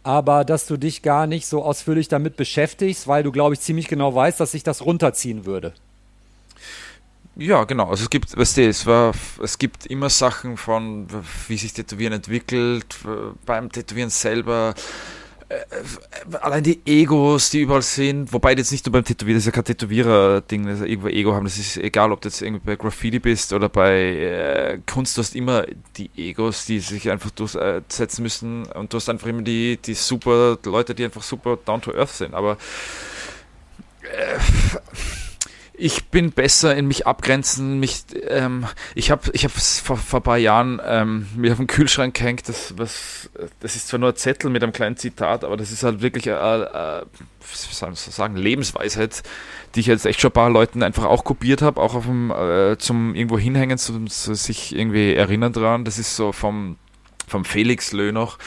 aber 0.02 0.44
dass 0.44 0.66
du 0.66 0.76
dich 0.76 1.02
gar 1.02 1.26
nicht 1.26 1.46
so 1.46 1.62
ausführlich 1.62 2.08
damit 2.08 2.36
beschäftigst, 2.36 3.08
weil 3.08 3.22
du, 3.22 3.32
glaube 3.32 3.54
ich, 3.54 3.60
ziemlich 3.60 3.88
genau 3.88 4.14
weißt, 4.14 4.40
dass 4.40 4.52
sich 4.52 4.62
das 4.62 4.84
runterziehen 4.84 5.46
würde. 5.46 5.74
Ja, 7.36 7.64
genau. 7.64 7.88
Also 7.88 8.04
es 8.04 8.10
gibt, 8.10 8.36
weißt 8.36 8.58
du, 8.58 8.68
es 8.68 8.86
war, 8.86 9.12
es 9.42 9.56
gibt 9.56 9.86
immer 9.86 10.10
Sachen 10.10 10.56
von, 10.56 11.06
wie 11.48 11.56
sich 11.56 11.72
Tätowieren 11.72 12.12
entwickelt, 12.12 12.98
beim 13.46 13.72
Tätowieren 13.72 14.10
selber, 14.10 14.74
äh, 15.52 16.36
allein 16.40 16.62
die 16.62 16.80
Egos, 16.86 17.50
die 17.50 17.60
überall 17.62 17.82
sind, 17.82 18.32
wobei 18.32 18.54
jetzt 18.54 18.70
nicht 18.70 18.86
nur 18.86 18.92
beim 18.92 19.04
Tätowieren, 19.04 19.36
das 19.36 19.42
ist 19.42 19.46
ja 19.46 19.52
kein 19.52 19.64
Tätowierer-Ding, 19.64 20.66
das 20.66 20.74
ist 20.76 20.80
ja 20.80 20.86
irgendwo 20.86 21.08
Ego 21.08 21.34
haben, 21.34 21.44
das 21.44 21.58
ist 21.58 21.76
egal, 21.78 22.12
ob 22.12 22.20
du 22.20 22.28
jetzt 22.28 22.42
irgendwie 22.42 22.64
bei 22.64 22.76
Graffiti 22.76 23.18
bist 23.18 23.52
oder 23.52 23.68
bei 23.68 23.92
äh, 23.92 24.78
Kunst, 24.86 25.16
du 25.16 25.22
hast 25.22 25.34
immer 25.34 25.64
die 25.96 26.10
Egos, 26.16 26.66
die 26.66 26.80
sich 26.80 27.10
einfach 27.10 27.30
durchsetzen 27.30 28.22
müssen 28.22 28.64
und 28.66 28.92
du 28.92 28.96
hast 28.96 29.08
einfach 29.08 29.26
immer 29.26 29.42
die, 29.42 29.78
die 29.78 29.94
super 29.94 30.58
Leute, 30.64 30.94
die 30.94 31.04
einfach 31.04 31.22
super 31.22 31.58
down 31.64 31.80
to 31.80 31.92
earth 31.92 32.10
sind, 32.10 32.34
aber 32.34 32.56
äh, 34.02 34.38
ich 35.82 36.04
bin 36.04 36.30
besser 36.30 36.76
in 36.76 36.86
mich 36.86 37.08
abgrenzen, 37.08 37.80
mich, 37.80 38.04
ähm, 38.28 38.66
ich 38.94 39.10
habe 39.10 39.22
ich 39.32 39.44
hab 39.44 39.50
vor, 39.50 39.96
vor 39.96 40.20
ein 40.20 40.22
paar 40.22 40.38
Jahren 40.38 40.80
ähm, 40.86 41.26
mir 41.34 41.50
auf 41.50 41.58
den 41.58 41.66
Kühlschrank 41.66 42.14
gehängt, 42.14 42.48
das, 42.48 42.78
was, 42.78 43.28
das 43.58 43.74
ist 43.74 43.88
zwar 43.88 43.98
nur 43.98 44.10
ein 44.10 44.16
Zettel 44.16 44.48
mit 44.48 44.62
einem 44.62 44.72
kleinen 44.72 44.96
Zitat, 44.96 45.42
aber 45.42 45.56
das 45.56 45.72
ist 45.72 45.82
halt 45.82 46.00
wirklich, 46.00 46.28
äh, 46.28 46.30
äh, 46.30 47.02
sagen, 47.94 48.36
Lebensweisheit, 48.36 49.24
die 49.74 49.80
ich 49.80 49.86
jetzt 49.86 50.06
echt 50.06 50.20
schon 50.20 50.30
ein 50.30 50.34
paar 50.34 50.50
Leuten 50.50 50.84
einfach 50.84 51.04
auch 51.04 51.24
kopiert 51.24 51.62
habe, 51.62 51.80
auch 51.80 51.96
auf 51.96 52.04
dem, 52.04 52.30
äh, 52.30 52.78
zum 52.78 53.16
irgendwo 53.16 53.36
hinhängen, 53.36 53.76
zum, 53.76 54.08
zu 54.08 54.34
sich 54.34 54.76
irgendwie 54.76 55.14
erinnern 55.14 55.52
dran. 55.52 55.84
Das 55.84 55.98
ist 55.98 56.14
so 56.14 56.30
vom, 56.30 56.76
vom 57.26 57.44
Felix 57.44 57.90
Löh 57.90 58.12
noch. 58.12 58.38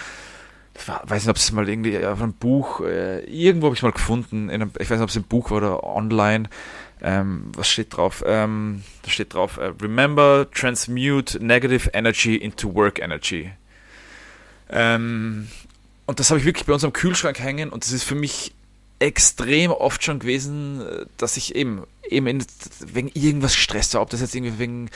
Ich 0.74 0.88
weiß 0.88 1.24
nicht, 1.24 1.30
ob 1.30 1.36
es 1.36 1.52
mal 1.52 1.68
irgendwie 1.68 2.06
auf 2.06 2.22
einem 2.22 2.34
Buch, 2.34 2.80
äh, 2.80 3.26
irgendwo 3.26 3.68
habe 3.68 3.76
ich 3.76 3.84
mal 3.84 3.92
gefunden, 3.92 4.50
einem, 4.50 4.72
ich 4.80 4.90
weiß 4.90 4.98
nicht, 5.00 5.04
ob 5.04 5.10
es 5.10 5.16
im 5.18 5.24
Buch 5.24 5.52
war 5.52 5.58
oder 5.58 5.84
online. 5.84 6.48
Ähm, 7.08 7.52
was 7.54 7.70
steht 7.70 7.96
drauf? 7.96 8.24
Ähm, 8.26 8.84
da 9.04 9.12
steht 9.12 9.36
drauf, 9.36 9.60
uh, 9.60 9.74
remember, 9.80 10.48
transmute 10.52 11.38
negative 11.40 11.92
energy 11.94 12.36
into 12.36 12.74
work 12.74 12.98
energy. 12.98 13.52
Ähm, 14.72 15.48
und 16.08 16.20
das 16.20 16.32
habe 16.32 16.40
ich 16.40 16.48
wirklich 16.48 16.66
bei 16.66 16.74
uns 16.74 16.84
am 16.84 16.94
Kühlschrank 16.94 17.38
hängen 17.38 17.70
und 17.70 17.84
das 17.86 17.92
ist 17.92 18.06
für 18.06 18.16
mich 18.16 18.54
extrem 18.98 19.70
oft 19.70 20.04
schon 20.04 20.18
gewesen, 20.18 20.82
äh, 20.82 21.06
dass 21.18 21.38
ich 21.38 21.54
eben, 21.54 21.84
eben 22.10 22.26
in, 22.26 22.44
wegen 22.80 23.12
irgendwas 23.14 23.54
Stress 23.54 23.94
war, 23.94 24.02
ob 24.02 24.10
das 24.10 24.22
jetzt 24.22 24.34
irgendwie 24.34 24.58
wegen 24.58 24.90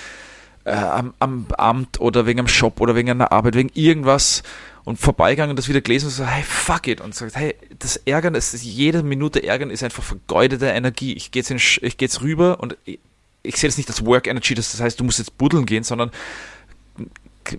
äh, 0.66 0.72
am, 0.72 1.14
am, 1.20 1.48
Amt 1.58 2.00
oder 2.00 2.26
wegen 2.26 2.40
einem 2.40 2.48
Shop 2.48 2.80
oder 2.82 2.96
wegen 2.96 3.10
einer 3.10 3.32
Arbeit, 3.32 3.56
wegen 3.56 3.72
irgendwas 3.74 4.44
und 4.84 4.98
vorbeigegangen 4.98 5.52
und 5.52 5.60
das 5.60 5.70
wieder 5.70 5.82
gelesen 5.82 6.08
und 6.08 6.12
so, 6.12 6.26
hey, 6.26 6.44
fuck 6.44 6.88
it 6.88 7.02
und 7.02 7.14
sagt, 7.14 7.36
hey, 7.36 7.56
das 7.78 7.98
Ärgern, 7.98 8.34
das 8.34 8.54
ist, 8.54 8.64
jede 8.64 9.04
Minute 9.04 9.44
Ärgern 9.44 9.70
ist 9.70 9.84
einfach 9.84 10.04
vergeudete 10.04 10.68
Energie. 10.68 11.14
Ich 11.14 11.32
gehe 11.32 11.42
jetzt, 11.42 11.80
geh 11.82 12.06
jetzt 12.06 12.22
rüber 12.22 12.60
und 12.60 12.78
ich, 12.86 13.00
ich 13.44 13.56
sehe 13.58 13.70
das 13.70 13.78
nicht 13.78 13.90
als 13.90 14.06
Work 14.06 14.28
Energy, 14.28 14.54
das 14.54 14.80
heißt, 14.80 15.00
du 15.00 15.04
musst 15.04 15.20
jetzt 15.20 15.38
buddeln 15.38 15.66
gehen, 15.66 15.84
sondern 15.84 16.12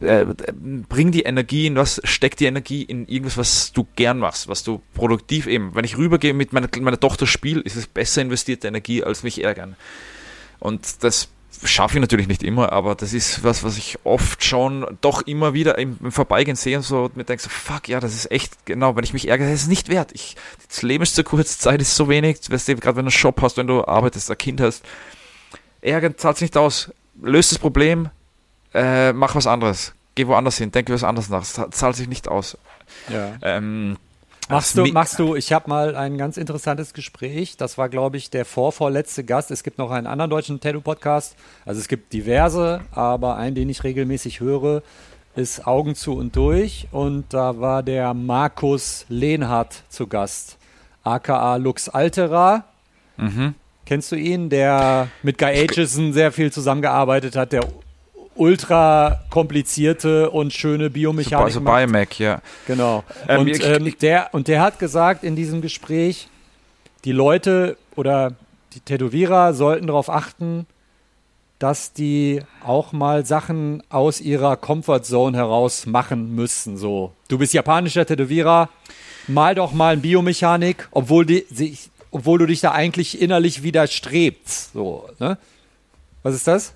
äh, 0.01 0.27
bring 0.89 1.11
die 1.11 1.23
Energie 1.23 1.67
in 1.67 1.77
was, 1.77 2.01
steck 2.05 2.37
die 2.37 2.47
Energie 2.47 2.83
in 2.83 3.07
irgendwas, 3.09 3.37
was 3.37 3.73
du 3.73 3.87
gern 3.97 4.19
machst, 4.19 4.49
was 4.49 4.63
du 4.63 4.83
produktiv 4.95 5.47
eben. 5.47 5.75
Wenn 5.75 5.85
ich 5.85 5.97
rübergehe 5.97 6.35
mit 6.35 6.53
meiner, 6.53 6.69
meiner 6.81 7.01
Tochter 7.01 7.27
spiel, 7.27 7.61
ist 7.61 7.77
es 7.77 7.87
besser 7.87 8.23
investierte 8.23 8.69
Energie, 8.69 9.03
als 9.03 9.23
mich 9.23 9.43
ärgern. 9.43 9.77
Und 10.59 11.03
das 11.03 11.29
schaffe 11.63 11.97
ich 11.97 12.01
natürlich 12.01 12.29
nicht 12.29 12.43
immer, 12.43 12.73
aber 12.73 12.95
das 12.95 13.13
ist 13.13 13.45
was, 13.45 13.63
was 13.63 13.77
ich 13.77 13.99
oft 14.05 14.45
schon 14.45 14.87
doch 15.01 15.23
immer 15.23 15.53
wieder 15.53 15.79
im, 15.79 15.99
im 16.03 16.13
Vorbeigehen 16.13 16.57
sehe 16.57 16.77
und 16.77 16.83
so 16.83 17.05
und 17.05 17.17
mir 17.17 17.25
denke 17.25 17.43
so, 17.43 17.51
fuck, 17.51 17.89
ja, 17.89 18.01
das 18.01 18.15
ist 18.15 18.31
echt, 18.31 18.67
genau, 18.67 18.97
wenn 18.97 19.05
ich 19.05 19.13
mich 19.13 19.29
ärgere, 19.29 19.51
das 19.51 19.63
ist 19.63 19.69
nicht 19.69 19.89
wert. 19.89 20.13
Ich, 20.13 20.37
das 20.69 20.83
Leben 20.83 21.03
ist 21.03 21.15
zu 21.15 21.25
kurz, 21.25 21.59
Zeit 21.59 21.81
ist 21.83 21.95
so 21.95 22.09
wenig, 22.09 22.39
weißt 22.51 22.69
du, 22.69 22.77
gerade 22.77 22.97
wenn 22.97 23.05
du 23.05 23.09
einen 23.09 23.11
Shop 23.11 23.41
hast, 23.43 23.57
wenn 23.57 23.67
du 23.67 23.85
arbeitest, 23.85 24.31
ein 24.31 24.39
Kind 24.39 24.61
hast, 24.61 24.85
ärgern 25.83 26.17
zahlt 26.17 26.41
nicht 26.41 26.57
aus, 26.57 26.91
löst 27.21 27.53
das 27.53 27.59
Problem, 27.59 28.09
äh, 28.73 29.13
mach 29.13 29.35
was 29.35 29.47
anderes, 29.47 29.93
geh 30.15 30.27
woanders 30.27 30.59
hin, 30.59 30.73
denke 30.73 30.93
was 30.93 31.05
anderes 31.05 31.29
nach, 31.29 31.41
das 31.41 31.79
zahlt 31.79 31.97
sich 31.97 32.09
nicht 32.09 32.29
aus. 32.29 32.57
Ja. 33.09 33.35
Ähm, 33.43 33.97
Machst 34.51 34.77
du, 34.77 34.85
machst 34.87 35.19
du, 35.19 35.37
ich 35.37 35.53
habe 35.53 35.69
mal 35.69 35.95
ein 35.95 36.19
ganz 36.19 36.37
interessantes 36.37 36.93
Gespräch, 36.93 37.57
das 37.57 37.79
war, 37.79 37.89
glaube 37.89 38.17
ich, 38.17 38.31
der 38.31 38.45
vorvorletzte 38.45 39.25
Gast. 39.25 39.51
Es 39.51 39.63
gibt 39.63 39.79
noch 39.79 39.91
einen 39.91 40.07
anderen 40.07 40.31
deutschen 40.31 40.61
Tattoo-Podcast, 40.61 41.37
also 41.65 41.81
es 41.81 41.89
gibt 41.89 42.13
diverse, 42.13 42.81
aber 42.91 43.37
einen, 43.37 43.55
den 43.55 43.69
ich 43.69 43.85
regelmäßig 43.85 44.41
höre, 44.41 44.83
ist 45.37 45.67
Augen 45.67 45.95
zu 45.95 46.17
und 46.17 46.35
durch 46.35 46.89
und 46.91 47.33
da 47.33 47.61
war 47.61 47.83
der 47.83 48.13
Markus 48.15 49.07
Lehnhardt 49.09 49.85
zu 49.89 50.09
Gast, 50.09 50.59
aka 51.05 51.57
Lux 51.57 51.89
Altera. 51.89 52.65
Mhm. 53.17 53.55
Kennst 53.87 54.11
du 54.13 54.17
ihn, 54.17 54.51
der 54.51 55.09
mit 55.23 55.39
Guy 55.39 55.51
Aitchison 55.51 56.13
sehr 56.13 56.33
viel 56.33 56.53
zusammengearbeitet 56.53 57.37
hat, 57.37 57.53
der 57.53 57.65
ultra 58.35 59.21
komplizierte 59.31 60.31
und 60.31 60.53
schöne 60.53 60.91
Biomechanik. 60.91 61.45
Also 61.45 61.61
Biomac, 61.61 62.19
ja. 62.19 62.41
Genau. 62.67 63.05
Ähm, 63.29 63.41
und, 63.41 63.65
ähm, 63.65 63.95
der, 64.01 64.29
und 64.33 64.49
der 64.49 64.63
hat 64.63 64.79
gesagt 64.79 65.25
in 65.25 65.37
diesem 65.37 65.61
Gespräch, 65.61 66.29
die 67.05 67.13
Leute 67.13 67.77
oder 67.97 68.33
die 68.75 68.81
Tätowierer 68.81 69.53
sollten 69.53 69.87
darauf 69.87 70.09
achten, 70.09 70.67
dass 71.59 71.93
die 71.93 72.41
auch 72.65 72.93
mal 72.93 73.27
Sachen 73.27 73.83
aus 73.91 74.21
ihrer 74.21 74.57
Comfortzone 74.57 75.37
heraus 75.37 75.87
machen 75.87 76.35
müssen. 76.35 76.79
So, 76.79 77.13
du 77.29 77.39
bist 77.39 77.53
japanischer 77.53 78.07
Tätowierer, 78.07 78.71
mal 79.29 79.55
doch 79.55 79.73
mal 79.73 79.93
ein 79.93 80.01
Biomechanik, 80.01 80.89
obwohl, 80.91 81.27
die, 81.27 81.77
obwohl 82.11 82.39
du 82.39 82.47
dich 82.47 82.61
da 82.61 82.73
eigentlich 82.73 83.21
innerlich 83.21 83.63
widerstrebst. 83.63 84.73
So, 84.73 85.09
ne? 85.19 85.37
Was 86.23 86.35
ist 86.35 86.47
das? 86.47 86.73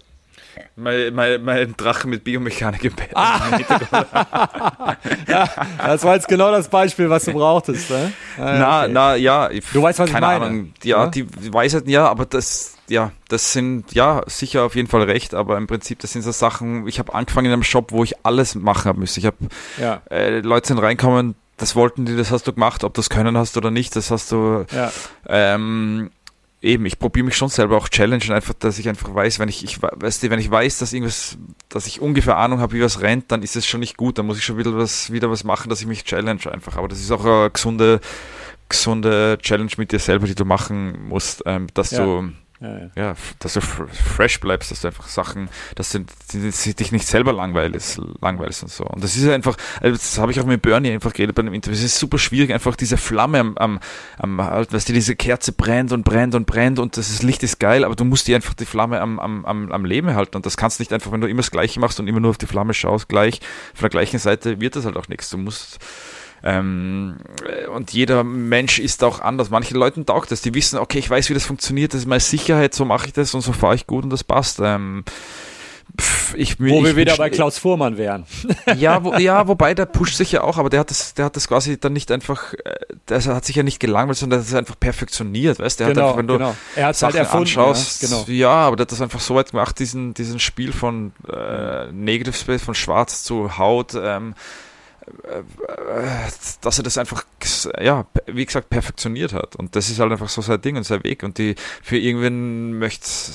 Mein, 0.76 1.14
mein, 1.14 1.44
mein 1.44 1.76
Drache 1.76 2.08
mit 2.08 2.24
Biomechanik 2.24 2.84
im 2.84 2.94
Bett. 2.94 3.10
Ah. 3.14 3.58
ja, 5.28 5.48
das 5.78 6.04
war 6.04 6.14
jetzt 6.14 6.28
genau 6.28 6.50
das 6.50 6.68
Beispiel, 6.68 7.08
was 7.08 7.24
du 7.24 7.32
brauchtest. 7.32 7.90
Ne? 7.90 8.12
Ah, 8.38 8.58
na, 8.58 8.82
okay. 8.82 8.92
na, 8.92 9.14
ja. 9.16 9.48
Du 9.72 9.82
weißt, 9.82 9.98
was 9.98 10.10
keine 10.10 10.26
ich 10.26 10.32
meine. 10.32 10.44
Ahnung. 10.46 10.74
Ja, 10.82 11.04
ja, 11.04 11.10
die 11.10 11.26
Weisheiten, 11.52 11.88
ja, 11.88 12.08
aber 12.08 12.26
das, 12.26 12.76
ja, 12.88 13.12
das 13.28 13.52
sind, 13.52 13.92
ja, 13.94 14.22
sicher 14.26 14.64
auf 14.64 14.74
jeden 14.74 14.88
Fall 14.88 15.02
recht, 15.02 15.34
aber 15.34 15.56
im 15.56 15.66
Prinzip, 15.66 16.00
das 16.00 16.12
sind 16.12 16.22
so 16.22 16.32
Sachen, 16.32 16.86
ich 16.86 16.98
habe 16.98 17.14
angefangen 17.14 17.46
in 17.46 17.52
einem 17.52 17.62
Shop, 17.62 17.92
wo 17.92 18.04
ich 18.04 18.24
alles 18.24 18.54
machen 18.54 18.88
habe 18.88 19.00
müssen. 19.00 19.20
Ich 19.20 19.26
habe, 19.26 19.36
ja. 19.80 20.02
äh, 20.10 20.40
Leute 20.40 20.68
sind 20.68 20.78
reinkommen, 20.78 21.34
das 21.56 21.76
wollten 21.76 22.04
die, 22.04 22.16
das 22.16 22.30
hast 22.30 22.46
du 22.46 22.52
gemacht, 22.52 22.84
ob 22.84 22.94
du 22.94 22.98
das 22.98 23.10
können 23.10 23.38
hast 23.38 23.56
oder 23.56 23.70
nicht, 23.70 23.94
das 23.96 24.10
hast 24.10 24.32
du, 24.32 24.66
ja. 24.72 24.92
ähm, 25.28 26.10
eben, 26.64 26.86
ich 26.86 26.98
probiere 26.98 27.26
mich 27.26 27.36
schon 27.36 27.48
selber 27.48 27.76
auch 27.76 27.88
challengen, 27.88 28.32
einfach, 28.32 28.54
dass 28.54 28.78
ich 28.78 28.88
einfach 28.88 29.14
weiß, 29.14 29.38
wenn 29.38 29.48
ich, 29.48 29.62
ich 29.62 29.80
weißt 29.82 30.22
du, 30.22 30.30
wenn 30.30 30.38
ich 30.38 30.50
weiß, 30.50 30.78
dass 30.78 30.92
irgendwas, 30.92 31.36
dass 31.68 31.86
ich 31.86 32.00
ungefähr 32.00 32.38
Ahnung 32.38 32.60
habe, 32.60 32.72
wie 32.72 32.82
was 32.82 33.02
rennt, 33.02 33.30
dann 33.30 33.42
ist 33.42 33.54
es 33.54 33.66
schon 33.66 33.80
nicht 33.80 33.96
gut, 33.96 34.18
dann 34.18 34.26
muss 34.26 34.38
ich 34.38 34.44
schon 34.44 34.56
wieder 34.56 34.76
was, 34.76 35.12
wieder 35.12 35.30
was 35.30 35.44
machen, 35.44 35.68
dass 35.68 35.80
ich 35.80 35.86
mich 35.86 36.04
challenge 36.04 36.50
einfach. 36.50 36.76
Aber 36.76 36.88
das 36.88 37.00
ist 37.00 37.10
auch 37.10 37.24
eine 37.24 37.50
gesunde, 37.50 38.00
gesunde 38.68 39.38
Challenge 39.40 39.70
mit 39.76 39.92
dir 39.92 39.98
selber, 39.98 40.26
die 40.26 40.34
du 40.34 40.44
machen 40.44 41.08
musst, 41.08 41.42
ähm, 41.46 41.66
dass 41.74 41.90
ja. 41.90 42.04
du 42.04 42.32
ja, 42.64 42.90
ja. 42.96 43.14
dass 43.38 43.54
du 43.54 43.60
fresh 43.60 44.40
bleibst, 44.40 44.70
dass 44.70 44.80
du 44.80 44.88
einfach 44.88 45.08
Sachen, 45.08 45.48
dass 45.74 45.92
du 45.92 46.04
dich 46.32 46.92
nicht 46.92 47.06
selber 47.06 47.32
langweilst, 47.32 48.00
langweilst 48.20 48.62
und 48.62 48.70
so. 48.70 48.84
Und 48.84 49.04
das 49.04 49.16
ist 49.16 49.28
einfach, 49.28 49.56
also 49.80 49.96
das 49.96 50.18
habe 50.18 50.32
ich 50.32 50.40
auch 50.40 50.46
mit 50.46 50.62
Bernie 50.62 50.92
einfach 50.92 51.12
geredet 51.12 51.34
bei 51.34 51.42
einem 51.42 51.54
Interview. 51.54 51.76
Es 51.76 51.84
ist 51.84 51.98
super 51.98 52.18
schwierig, 52.18 52.52
einfach 52.52 52.76
diese 52.76 52.96
Flamme 52.96 53.40
am, 53.40 53.56
am, 53.58 53.80
am 54.18 54.38
weißt 54.38 54.88
du, 54.88 54.92
diese 54.92 55.16
Kerze 55.16 55.52
brennt 55.52 55.92
und 55.92 56.04
brennt 56.04 56.34
und 56.34 56.46
brennt 56.46 56.78
und 56.78 56.96
das 56.96 57.22
Licht 57.22 57.42
ist 57.42 57.60
geil, 57.60 57.84
aber 57.84 57.96
du 57.96 58.04
musst 58.04 58.26
dir 58.26 58.36
einfach 58.36 58.54
die 58.54 58.66
Flamme 58.66 59.00
am, 59.00 59.18
am, 59.18 59.44
am, 59.44 59.70
am 59.70 59.84
Leben 59.84 60.14
halten. 60.14 60.36
Und 60.36 60.46
das 60.46 60.56
kannst 60.56 60.80
nicht 60.80 60.92
einfach, 60.92 61.12
wenn 61.12 61.20
du 61.20 61.28
immer 61.28 61.42
das 61.42 61.50
Gleiche 61.50 61.80
machst 61.80 62.00
und 62.00 62.08
immer 62.08 62.20
nur 62.20 62.30
auf 62.30 62.38
die 62.38 62.46
Flamme 62.46 62.74
schaust, 62.74 63.08
gleich 63.08 63.40
von 63.74 63.82
der 63.82 63.90
gleichen 63.90 64.18
Seite 64.18 64.60
wird 64.60 64.76
das 64.76 64.84
halt 64.84 64.96
auch 64.96 65.08
nichts. 65.08 65.30
Du 65.30 65.38
musst 65.38 65.78
ähm, 66.44 67.16
und 67.74 67.92
jeder 67.92 68.22
Mensch 68.22 68.78
ist 68.78 69.02
auch 69.02 69.20
anders. 69.20 69.48
Manchen 69.48 69.78
Leuten 69.78 70.04
taugt 70.04 70.30
das, 70.30 70.42
die 70.42 70.52
wissen, 70.52 70.78
okay, 70.78 70.98
ich 70.98 71.08
weiß, 71.08 71.30
wie 71.30 71.34
das 71.34 71.46
funktioniert, 71.46 71.94
das 71.94 72.00
ist 72.00 72.06
meine 72.06 72.20
Sicherheit, 72.20 72.74
so 72.74 72.84
mache 72.84 73.06
ich 73.06 73.12
das 73.14 73.34
und 73.34 73.40
so 73.40 73.52
fahre 73.52 73.74
ich 73.74 73.86
gut 73.86 74.04
und 74.04 74.10
das 74.10 74.24
passt. 74.24 74.60
Ähm, 74.62 75.04
ich, 76.36 76.58
wo 76.60 76.64
ich, 76.64 76.84
wir 76.84 76.96
wieder 76.96 77.16
bei 77.16 77.30
Klaus 77.30 77.58
Fuhrmann 77.58 77.96
wären. 77.96 78.26
Ja, 78.76 79.04
wo, 79.04 79.14
ja, 79.14 79.46
wobei 79.48 79.74
der 79.74 79.86
pusht 79.86 80.16
sich 80.16 80.32
ja 80.32 80.42
auch, 80.42 80.58
aber 80.58 80.68
der 80.68 80.80
hat 80.80 80.90
das, 80.90 81.14
der 81.14 81.26
hat 81.26 81.36
das 81.36 81.48
quasi 81.48 81.78
dann 81.78 81.92
nicht 81.92 82.10
einfach, 82.10 82.52
äh, 82.52 82.74
der 83.08 83.24
hat 83.24 83.44
sich 83.44 83.56
ja 83.56 83.62
nicht 83.62 83.80
gelangweilt, 83.80 84.18
sondern 84.18 84.40
der 84.40 84.46
ist 84.46 84.54
einfach 84.54 84.78
perfektioniert, 84.78 85.58
weißt 85.60 85.80
du? 85.80 85.84
Genau, 85.84 85.96
hat 85.96 86.04
einfach, 86.04 86.18
wenn 86.18 86.26
du 86.26 86.38
genau. 86.38 86.56
Er 86.76 86.86
hat 86.88 87.02
halt 87.02 87.14
erfunden, 87.14 87.42
anschaust, 87.42 88.02
ja, 88.02 88.08
genau. 88.08 88.24
ja, 88.26 88.50
aber 88.50 88.76
der 88.76 88.84
hat 88.84 88.92
das 88.92 89.00
einfach 89.00 89.20
so 89.20 89.34
weit 89.34 89.50
gemacht, 89.50 89.78
diesen, 89.78 90.12
diesen 90.12 90.40
Spiel 90.40 90.72
von 90.72 91.12
äh, 91.32 91.90
Negative 91.92 92.36
Space, 92.36 92.62
von 92.62 92.74
Schwarz 92.74 93.22
zu 93.22 93.56
Haut, 93.56 93.94
ähm, 93.94 94.34
dass 96.60 96.78
er 96.78 96.84
das 96.84 96.98
einfach, 96.98 97.24
ja, 97.80 98.06
wie 98.26 98.44
gesagt, 98.44 98.70
perfektioniert 98.70 99.32
hat. 99.32 99.56
Und 99.56 99.76
das 99.76 99.90
ist 99.90 99.98
halt 99.98 100.12
einfach 100.12 100.28
so 100.28 100.42
sein 100.42 100.60
Ding 100.60 100.76
und 100.76 100.84
sein 100.84 101.04
Weg. 101.04 101.22
Und 101.22 101.38
die, 101.38 101.54
für 101.82 101.98
irgendwen 101.98 102.82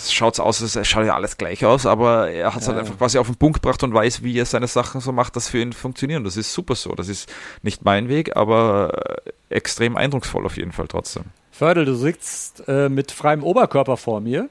schaut 0.09 0.33
es 0.33 0.39
aus, 0.39 0.61
es 0.61 0.87
schaut 0.87 1.05
ja 1.05 1.15
alles 1.15 1.37
gleich 1.37 1.65
aus, 1.65 1.85
aber 1.85 2.29
er 2.29 2.53
hat 2.53 2.61
es 2.61 2.67
halt 2.67 2.75
ja. 2.75 2.81
halt 2.81 2.87
einfach 2.87 2.97
quasi 2.97 3.17
auf 3.17 3.27
den 3.27 3.35
Punkt 3.35 3.61
gebracht 3.61 3.83
und 3.83 3.93
weiß, 3.93 4.23
wie 4.23 4.37
er 4.37 4.45
seine 4.45 4.67
Sachen 4.67 5.01
so 5.01 5.11
macht, 5.11 5.35
dass 5.35 5.49
für 5.49 5.59
ihn 5.59 5.73
funktionieren. 5.73 6.23
Das 6.23 6.37
ist 6.37 6.53
super 6.53 6.75
so. 6.75 6.93
Das 6.93 7.07
ist 7.07 7.31
nicht 7.61 7.85
mein 7.85 8.09
Weg, 8.09 8.35
aber 8.35 9.21
extrem 9.49 9.97
eindrucksvoll 9.97 10.45
auf 10.45 10.57
jeden 10.57 10.71
Fall 10.71 10.87
trotzdem. 10.87 11.23
Fördel, 11.51 11.85
du 11.85 11.95
sitzt 11.95 12.63
äh, 12.67 12.89
mit 12.89 13.11
freiem 13.11 13.43
Oberkörper 13.43 13.97
vor 13.97 14.21
mir. 14.21 14.49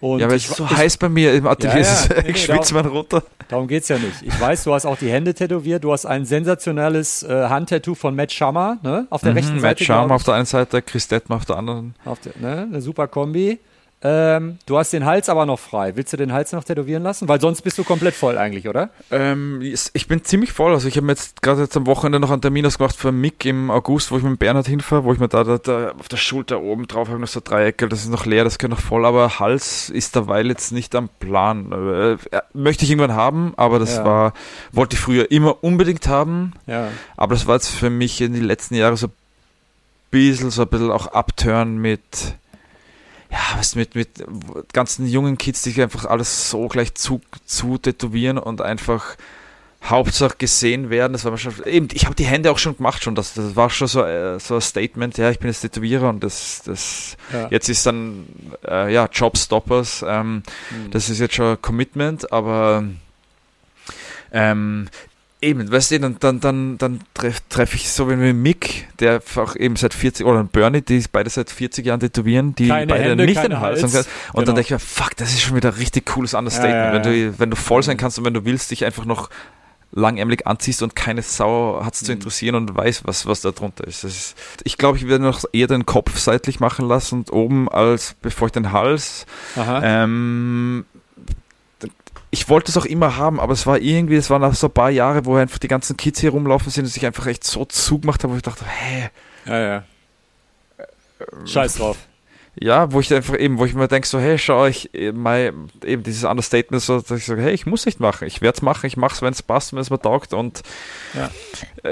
Und 0.00 0.20
ja, 0.20 0.28
weil 0.28 0.36
es 0.36 0.46
so 0.46 0.64
ich, 0.64 0.76
heiß 0.76 0.96
bei 0.98 1.08
mir 1.08 1.34
im 1.34 1.46
Atelier 1.46 1.82
ja, 1.82 2.04
ja, 2.04 2.22
nee, 2.22 2.30
ich 2.30 2.44
schwitze 2.44 2.72
mal 2.74 2.86
runter. 2.86 3.22
Darum 3.48 3.66
geht 3.66 3.82
es 3.82 3.88
ja 3.88 3.98
nicht. 3.98 4.22
Ich 4.22 4.40
weiß, 4.40 4.64
du 4.64 4.72
hast 4.72 4.86
auch 4.86 4.96
die 4.96 5.10
Hände 5.10 5.34
tätowiert. 5.34 5.82
Du 5.82 5.92
hast 5.92 6.06
ein 6.06 6.24
sensationelles 6.24 7.24
äh, 7.24 7.48
Handtattoo 7.48 7.94
von 7.94 8.14
Matt 8.14 8.30
Shammer 8.30 8.78
ne? 8.82 9.06
auf 9.10 9.22
der 9.22 9.32
mhm, 9.32 9.38
rechten 9.38 9.60
Seite. 9.60 9.82
Matt 9.82 9.86
Shammer 9.86 10.14
auf 10.14 10.22
der 10.22 10.34
einen 10.34 10.46
Seite, 10.46 10.82
Chris 10.82 11.08
Detmer 11.08 11.36
auf 11.36 11.46
der 11.46 11.56
anderen. 11.56 11.94
Auf 12.04 12.20
der, 12.20 12.32
ne? 12.38 12.68
Eine 12.68 12.80
super 12.80 13.08
Kombi. 13.08 13.58
Ähm, 14.00 14.58
du 14.66 14.78
hast 14.78 14.92
den 14.92 15.04
Hals 15.04 15.28
aber 15.28 15.44
noch 15.44 15.58
frei. 15.58 15.96
Willst 15.96 16.12
du 16.12 16.16
den 16.16 16.32
Hals 16.32 16.52
noch 16.52 16.62
tätowieren 16.62 17.02
lassen? 17.02 17.28
Weil 17.28 17.40
sonst 17.40 17.62
bist 17.62 17.78
du 17.78 17.84
komplett 17.84 18.14
voll 18.14 18.38
eigentlich, 18.38 18.68
oder? 18.68 18.90
Ähm, 19.10 19.60
ich 19.60 20.06
bin 20.06 20.24
ziemlich 20.24 20.52
voll. 20.52 20.72
Also 20.72 20.86
ich 20.86 20.96
habe 20.96 21.06
mir 21.06 21.12
jetzt 21.12 21.42
gerade 21.42 21.62
jetzt 21.62 21.76
am 21.76 21.86
Wochenende 21.86 22.20
noch 22.20 22.30
einen 22.30 22.40
Termin 22.40 22.64
ausgemacht 22.64 22.94
für 22.94 23.10
Mick 23.10 23.44
im 23.44 23.72
August, 23.72 24.12
wo 24.12 24.16
ich 24.16 24.22
mit 24.22 24.38
Bernhard 24.38 24.68
hinfahre, 24.68 25.02
wo 25.02 25.12
ich 25.12 25.18
mir 25.18 25.26
da, 25.26 25.42
da, 25.42 25.58
da 25.58 25.92
auf 25.98 26.06
der 26.08 26.16
Schulter 26.16 26.62
oben 26.62 26.86
drauf 26.86 27.08
habe 27.08 27.18
noch 27.18 27.26
so 27.26 27.40
Dreiecke. 27.42 27.88
Das 27.88 28.00
ist 28.00 28.10
noch 28.10 28.24
leer, 28.24 28.44
das 28.44 28.58
geht 28.58 28.70
noch 28.70 28.78
voll. 28.78 29.04
Aber 29.04 29.40
Hals 29.40 29.90
ist 29.90 30.14
derweil 30.14 30.46
jetzt 30.46 30.70
nicht 30.70 30.94
am 30.94 31.08
Plan. 31.18 31.72
Äh, 31.72 32.40
möchte 32.52 32.84
ich 32.84 32.90
irgendwann 32.90 33.16
haben, 33.16 33.52
aber 33.56 33.80
das 33.80 33.96
ja. 33.96 34.04
war, 34.04 34.32
wollte 34.70 34.94
ich 34.94 35.00
früher 35.00 35.28
immer 35.32 35.64
unbedingt 35.64 36.06
haben. 36.06 36.52
Ja. 36.66 36.88
Aber 37.16 37.34
das 37.34 37.48
war 37.48 37.56
jetzt 37.56 37.70
für 37.70 37.90
mich 37.90 38.20
in 38.20 38.32
den 38.32 38.44
letzten 38.44 38.76
Jahren 38.76 38.94
so 38.94 39.08
ein 39.08 39.12
bisschen, 40.12 40.50
so 40.50 40.62
ein 40.62 40.68
bisschen 40.68 40.92
auch 40.92 41.08
Abturn 41.08 41.78
mit 41.78 42.36
ja, 43.30 43.38
was 43.56 43.74
mit, 43.74 43.94
mit 43.94 44.08
ganzen 44.72 45.06
jungen 45.06 45.38
Kids, 45.38 45.62
die 45.62 45.82
einfach 45.82 46.06
alles 46.06 46.50
so 46.50 46.68
gleich 46.68 46.94
zu, 46.94 47.20
zu 47.44 47.78
tätowieren 47.78 48.38
und 48.38 48.60
einfach 48.60 49.16
Hauptsache 49.84 50.36
gesehen 50.38 50.90
werden. 50.90 51.12
Das 51.12 51.24
war 51.24 51.36
schon, 51.38 51.54
eben, 51.64 51.88
ich 51.92 52.04
habe 52.04 52.14
die 52.14 52.24
Hände 52.24 52.50
auch 52.50 52.58
schon 52.58 52.76
gemacht 52.76 53.02
schon. 53.02 53.14
Das, 53.14 53.34
das 53.34 53.54
war 53.54 53.70
schon 53.70 53.86
so, 53.86 54.02
äh, 54.02 54.38
so 54.40 54.56
ein 54.56 54.60
Statement, 54.60 55.16
ja, 55.18 55.30
ich 55.30 55.38
bin 55.38 55.48
jetzt 55.48 55.60
Tätowierer 55.60 56.08
und 56.08 56.24
das, 56.24 56.62
das 56.64 57.16
ja. 57.32 57.48
jetzt 57.50 57.68
ist 57.68 57.86
dann 57.86 58.26
äh, 58.66 58.92
ja 58.92 59.08
Jobstoppers. 59.10 60.04
Ähm, 60.06 60.42
mhm. 60.70 60.90
Das 60.90 61.08
ist 61.08 61.20
jetzt 61.20 61.34
schon 61.34 61.52
ein 61.52 61.62
Commitment, 61.62 62.32
aber 62.32 62.84
ähm, 64.32 64.88
Eben, 65.40 65.70
weißt 65.70 65.92
du, 65.92 66.00
dann, 66.00 66.16
dann, 66.18 66.40
dann, 66.40 66.78
dann 66.78 67.00
treffe 67.14 67.40
treff 67.48 67.74
ich 67.74 67.90
so 67.90 68.10
wie 68.10 68.32
Mick, 68.32 68.88
der 68.98 69.22
auch 69.36 69.54
eben 69.54 69.76
seit 69.76 69.94
40, 69.94 70.26
oder 70.26 70.42
Bernie, 70.42 70.82
die 70.82 71.04
beide 71.12 71.30
seit 71.30 71.50
40 71.50 71.86
Jahren 71.86 72.00
tätowieren, 72.00 72.56
die 72.56 72.66
keine 72.66 72.88
beide 72.88 73.10
Hände, 73.10 73.24
nicht 73.24 73.40
den 73.40 73.60
Hals. 73.60 73.82
Hals. 73.82 73.94
Und 73.94 74.02
genau. 74.02 74.46
dann 74.46 74.54
denke 74.56 74.60
ich 74.62 74.70
mir, 74.70 74.78
fuck, 74.80 75.16
das 75.16 75.30
ist 75.30 75.42
schon 75.42 75.54
wieder 75.54 75.68
ein 75.68 75.76
richtig 75.76 76.06
cooles 76.06 76.34
Understatement. 76.34 77.06
Ja, 77.06 77.12
ja, 77.12 77.16
ja. 77.16 77.22
Wenn, 77.22 77.30
du, 77.30 77.38
wenn 77.38 77.50
du 77.50 77.56
voll 77.56 77.84
sein 77.84 77.96
kannst 77.96 78.18
und 78.18 78.24
wenn 78.24 78.34
du 78.34 78.44
willst, 78.44 78.72
dich 78.72 78.84
einfach 78.84 79.04
noch 79.04 79.30
langärmlich 79.92 80.46
anziehst 80.46 80.82
und 80.82 80.96
keine 80.96 81.22
Sau 81.22 81.84
hat 81.84 81.94
es 81.94 82.02
mhm. 82.02 82.06
zu 82.06 82.12
interessieren 82.12 82.54
und 82.56 82.76
weiß, 82.76 83.02
was, 83.04 83.26
was 83.26 83.40
da 83.40 83.52
drunter 83.52 83.86
ist. 83.86 84.04
ist 84.04 84.36
ich 84.64 84.76
glaube, 84.76 84.98
ich 84.98 85.08
werde 85.08 85.24
noch 85.24 85.44
eher 85.52 85.66
den 85.66 85.86
Kopf 85.86 86.18
seitlich 86.18 86.60
machen 86.60 86.86
lassen 86.88 87.20
und 87.20 87.32
oben 87.32 87.68
als 87.68 88.14
bevor 88.20 88.48
ich 88.48 88.52
den 88.52 88.72
Hals. 88.72 89.24
Ähm, 89.56 90.84
ich 92.30 92.48
wollte 92.48 92.70
es 92.70 92.76
auch 92.76 92.84
immer 92.84 93.16
haben, 93.16 93.40
aber 93.40 93.52
es 93.52 93.66
war 93.66 93.78
irgendwie, 93.78 94.16
es 94.16 94.30
waren 94.30 94.44
auch 94.44 94.54
so 94.54 94.66
ein 94.66 94.72
paar 94.72 94.90
Jahre, 94.90 95.24
wo 95.24 95.36
einfach 95.36 95.58
die 95.58 95.68
ganzen 95.68 95.96
Kids 95.96 96.20
hier 96.20 96.30
rumlaufen 96.30 96.70
sind 96.70 96.84
und 96.84 96.90
sich 96.90 97.06
einfach 97.06 97.26
echt 97.26 97.44
so 97.44 97.64
zugemacht 97.64 98.22
haben, 98.22 98.32
wo 98.32 98.36
ich 98.36 98.42
dachte, 98.42 98.64
hä? 98.66 99.10
Ja, 99.46 99.58
ja. 99.58 99.84
Scheiß 101.46 101.76
drauf. 101.76 101.96
Ja, 102.60 102.90
wo 102.92 102.98
ich 103.00 103.12
einfach 103.14 103.38
eben, 103.38 103.58
wo 103.58 103.64
ich 103.64 103.74
mir 103.74 103.86
denke, 103.86 104.08
so, 104.08 104.18
hey, 104.18 104.36
schau 104.36 104.66
ich, 104.66 104.90
mal 105.14 105.54
eben 105.84 106.02
dieses 106.02 106.24
Understatement, 106.24 106.82
so, 106.82 107.00
dass 107.00 107.18
ich 107.18 107.24
sage, 107.24 107.40
hey, 107.40 107.52
ich 107.52 107.66
muss 107.66 107.86
nicht 107.86 108.00
machen, 108.00 108.26
ich 108.26 108.40
werde 108.40 108.56
es 108.56 108.62
machen, 108.62 108.86
ich 108.86 108.96
mache 108.96 109.14
es, 109.14 109.22
wenn 109.22 109.32
es 109.32 109.42
passt, 109.42 109.72
wenn 109.72 109.78
es 109.78 109.90
mir 109.90 110.00
taugt 110.00 110.34
und 110.34 110.62
ja. 111.14 111.30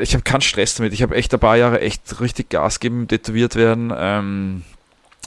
ich 0.00 0.14
habe 0.14 0.24
keinen 0.24 0.40
Stress 0.40 0.74
damit. 0.74 0.92
Ich 0.92 1.02
habe 1.02 1.14
echt 1.14 1.32
ein 1.32 1.40
paar 1.40 1.56
Jahre 1.56 1.80
echt 1.80 2.20
richtig 2.20 2.48
Gas 2.50 2.80
geben, 2.80 3.06
tätowiert 3.06 3.54
werden. 3.54 3.92
Ähm, 3.96 4.64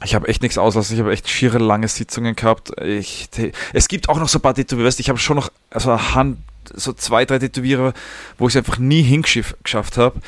ich 0.03 0.16
habe 0.16 0.28
echt 0.28 0.42
nichts 0.42 0.58
auslassen. 0.58 0.94
Ich 0.94 1.00
habe 1.02 1.11
echt 1.11 1.30
schiere 1.30 1.58
lange 1.58 1.88
Sitzungen 1.88 2.36
gehabt. 2.36 2.72
Ich, 2.82 3.30
es 3.74 3.88
gibt 3.88 4.10
auch 4.10 4.19
noch 4.19 4.30
so 4.30 4.40
ein 4.40 4.42
paar 4.42 4.56
Tätowierer. 4.56 4.90
Ich 4.98 5.10
habe 5.10 5.19
schon 5.19 5.36
noch 5.36 5.52
also 5.72 6.16
Hand, 6.16 6.38
so 6.74 6.94
zwei, 6.94 7.26
drei 7.26 7.40
Tätowierer, 7.40 7.94
wo 8.38 8.48
ich 8.48 8.56
es 8.56 8.58
einfach 8.58 8.78
nie 8.78 9.02
hingeschafft 9.02 9.98
habe. 9.98 10.19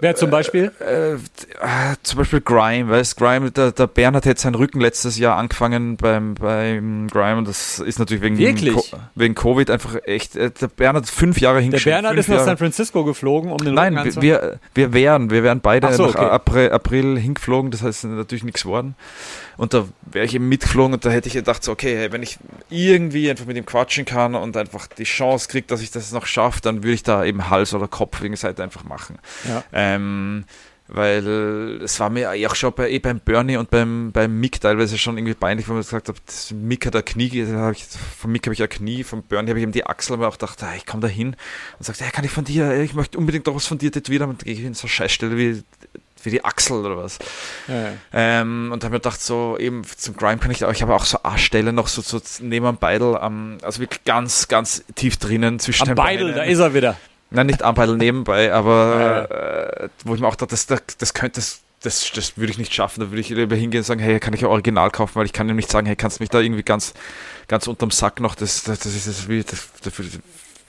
Wer 0.00 0.16
zum 0.16 0.30
Beispiel? 0.30 0.72
Äh, 0.80 1.12
äh, 1.12 1.18
zum 2.02 2.18
Beispiel 2.18 2.40
Grime, 2.40 2.90
weißt 2.90 3.16
Grime, 3.16 3.50
der, 3.50 3.72
der 3.72 3.86
Bernhard 3.86 4.26
hat 4.26 4.38
seinen 4.38 4.54
Rücken 4.54 4.80
letztes 4.80 5.18
Jahr 5.18 5.36
angefangen 5.36 5.96
beim, 5.96 6.34
beim 6.34 7.06
Grime 7.08 7.38
und 7.38 7.48
das 7.48 7.78
ist 7.78 7.98
natürlich 7.98 8.22
wegen? 8.22 8.74
Co 8.74 8.84
wegen 9.14 9.34
Covid 9.34 9.70
einfach 9.70 9.96
echt, 10.04 10.36
äh, 10.36 10.50
der 10.50 10.68
Bernhard 10.68 11.06
fünf 11.06 11.40
Jahre 11.40 11.60
hingeschickt. 11.60 11.86
Der 11.86 12.02
Bernhard 12.02 12.16
ist 12.16 12.28
nach 12.28 12.44
San 12.44 12.56
Francisco 12.56 13.04
geflogen, 13.04 13.52
um 13.52 13.58
den 13.58 13.74
Nein, 13.74 13.94
Rücken 13.94 14.22
wir, 14.22 14.58
wir 14.74 14.92
wären, 14.92 15.30
wir 15.30 15.42
wären 15.42 15.60
beide 15.60 15.92
so, 15.92 16.06
nach 16.06 16.14
okay. 16.14 16.24
April, 16.24 16.70
April 16.70 17.18
hingeflogen, 17.18 17.70
das 17.70 17.82
heißt 17.82 18.04
natürlich 18.04 18.44
nichts 18.44 18.62
geworden. 18.62 18.94
Und 19.60 19.74
da 19.74 19.86
wäre 20.10 20.24
ich 20.24 20.34
eben 20.34 20.48
mitgeflogen 20.48 20.94
und 20.94 21.04
da 21.04 21.10
hätte 21.10 21.28
ich 21.28 21.34
gedacht, 21.34 21.62
so, 21.62 21.72
okay, 21.72 21.94
hey, 21.94 22.10
wenn 22.12 22.22
ich 22.22 22.38
irgendwie 22.70 23.28
einfach 23.28 23.44
mit 23.44 23.58
ihm 23.58 23.66
quatschen 23.66 24.06
kann 24.06 24.34
und 24.34 24.56
einfach 24.56 24.86
die 24.86 25.04
Chance 25.04 25.48
kriege, 25.50 25.66
dass 25.66 25.82
ich 25.82 25.90
das 25.90 26.12
noch 26.12 26.24
schaffe, 26.24 26.62
dann 26.62 26.82
würde 26.82 26.94
ich 26.94 27.02
da 27.02 27.26
eben 27.26 27.50
Hals 27.50 27.74
oder 27.74 27.86
Kopf 27.86 28.22
wegen 28.22 28.34
Seite 28.36 28.62
einfach 28.62 28.84
machen. 28.84 29.18
Ja. 29.46 29.62
Ähm, 29.74 30.46
weil 30.88 31.82
es 31.82 32.00
war 32.00 32.08
mir 32.08 32.30
auch 32.48 32.54
schon 32.54 32.72
bei, 32.72 32.90
eh 32.90 33.00
beim 33.00 33.20
Bernie 33.20 33.58
und 33.58 33.68
beim, 33.68 34.12
beim 34.12 34.40
Mick 34.40 34.62
teilweise 34.62 34.96
schon 34.96 35.18
irgendwie 35.18 35.34
peinlich, 35.34 35.68
wenn 35.68 35.74
man 35.74 35.82
gesagt 35.82 36.08
hat, 36.08 36.16
Mick 36.54 36.86
hat 36.86 36.96
ein 36.96 37.04
Knie, 37.04 37.46
hab 37.52 37.72
ich, 37.72 37.84
von 37.84 38.32
Mick 38.32 38.46
habe 38.46 38.54
ich 38.54 38.62
ein 38.62 38.68
Knie, 38.70 39.04
von 39.04 39.22
Bernie 39.22 39.50
habe 39.50 39.58
ich 39.58 39.64
eben 39.64 39.72
die 39.72 39.84
Achsel, 39.84 40.14
aber 40.14 40.28
auch 40.28 40.38
gedacht, 40.38 40.62
ah, 40.62 40.72
ich 40.74 40.86
komme 40.86 41.02
da 41.02 41.08
hin 41.08 41.36
und 41.78 41.84
sagt, 41.84 42.00
hey, 42.00 42.10
kann 42.10 42.24
ich 42.24 42.30
von 42.30 42.44
dir, 42.44 42.80
ich 42.80 42.94
möchte 42.94 43.18
unbedingt 43.18 43.46
doch 43.46 43.54
was 43.54 43.66
von 43.66 43.76
dir 43.76 43.92
tätowieren, 43.92 44.30
und 44.30 44.40
dann 44.40 44.46
gehe 44.46 44.54
ich 44.54 44.64
in 44.64 44.72
so 44.72 44.84
eine 44.84 44.90
Scheißstelle 44.90 45.36
wie 45.36 45.62
wie 46.22 46.30
die 46.30 46.44
Achsel 46.44 46.84
oder 46.84 46.96
was. 46.96 47.18
Ja. 47.68 47.92
Ähm, 48.12 48.70
und 48.72 48.84
habe 48.84 48.92
mir 48.92 49.00
gedacht, 49.00 49.20
so 49.20 49.56
eben 49.58 49.82
zum 49.84 50.16
Grime 50.16 50.38
kann 50.38 50.50
ich 50.50 50.64
auch, 50.64 50.72
ich 50.72 50.82
habe 50.82 50.94
auch 50.94 51.04
so 51.04 51.18
Arschstelle 51.22 51.72
noch 51.72 51.88
so, 51.88 52.02
so 52.02 52.20
neben 52.40 52.66
am 52.66 52.76
Beidel, 52.76 53.16
um, 53.16 53.58
also 53.62 53.80
wirklich 53.80 54.04
ganz, 54.04 54.48
ganz 54.48 54.84
tief 54.94 55.16
drinnen 55.16 55.58
zwischen 55.58 55.82
am 55.82 55.88
den 55.88 55.94
Beidel, 55.96 56.32
Beinen. 56.32 56.36
da 56.36 56.42
ist 56.44 56.58
er 56.58 56.74
wieder. 56.74 56.96
Nein, 57.30 57.46
nicht 57.46 57.62
am 57.62 57.74
Beidel 57.74 57.96
nebenbei, 57.96 58.52
aber 58.52 59.28
ja. 59.30 59.84
äh, 59.84 59.88
wo 60.04 60.14
ich 60.14 60.20
mir 60.20 60.26
auch 60.26 60.36
dachte, 60.36 60.50
das, 60.52 60.66
das, 60.66 60.82
das 60.98 61.14
könnte, 61.14 61.40
das, 61.40 61.60
das, 61.82 62.10
das 62.12 62.36
würde 62.36 62.52
ich 62.52 62.58
nicht 62.58 62.74
schaffen. 62.74 63.00
Da 63.00 63.10
würde 63.10 63.20
ich 63.20 63.28
lieber 63.28 63.56
hingehen 63.56 63.80
und 63.80 63.84
sagen, 63.84 64.00
hey, 64.00 64.18
kann 64.20 64.34
ich 64.34 64.42
ein 64.42 64.50
Original 64.50 64.90
kaufen, 64.90 65.14
weil 65.14 65.26
ich 65.26 65.32
kann 65.32 65.48
ihm 65.48 65.56
nicht 65.56 65.70
sagen, 65.70 65.86
hey, 65.86 65.96
kannst 65.96 66.18
du 66.18 66.22
mich 66.22 66.30
da 66.30 66.40
irgendwie 66.40 66.62
ganz, 66.62 66.92
ganz 67.48 67.66
unterm 67.66 67.90
Sack 67.90 68.20
noch, 68.20 68.34
das, 68.34 68.64
das, 68.64 68.80
das 68.80 68.94
ist 68.94 69.06
das, 69.06 69.26
das, 69.26 69.68
das, 69.82 69.92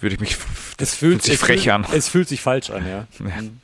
würde 0.01 0.15
ich 0.15 0.19
mich, 0.19 0.37
das 0.77 0.95
fühlt, 0.95 1.13
fühlt 1.13 1.23
sich 1.23 1.37
frech 1.37 1.63
fühlt, 1.63 1.73
an. 1.73 1.85
Es 1.91 2.09
fühlt 2.09 2.27
sich 2.27 2.41
falsch 2.41 2.69
an, 2.69 2.87
ja. 2.87 3.07
ja. 3.19 3.41
Mhm. 3.41 3.61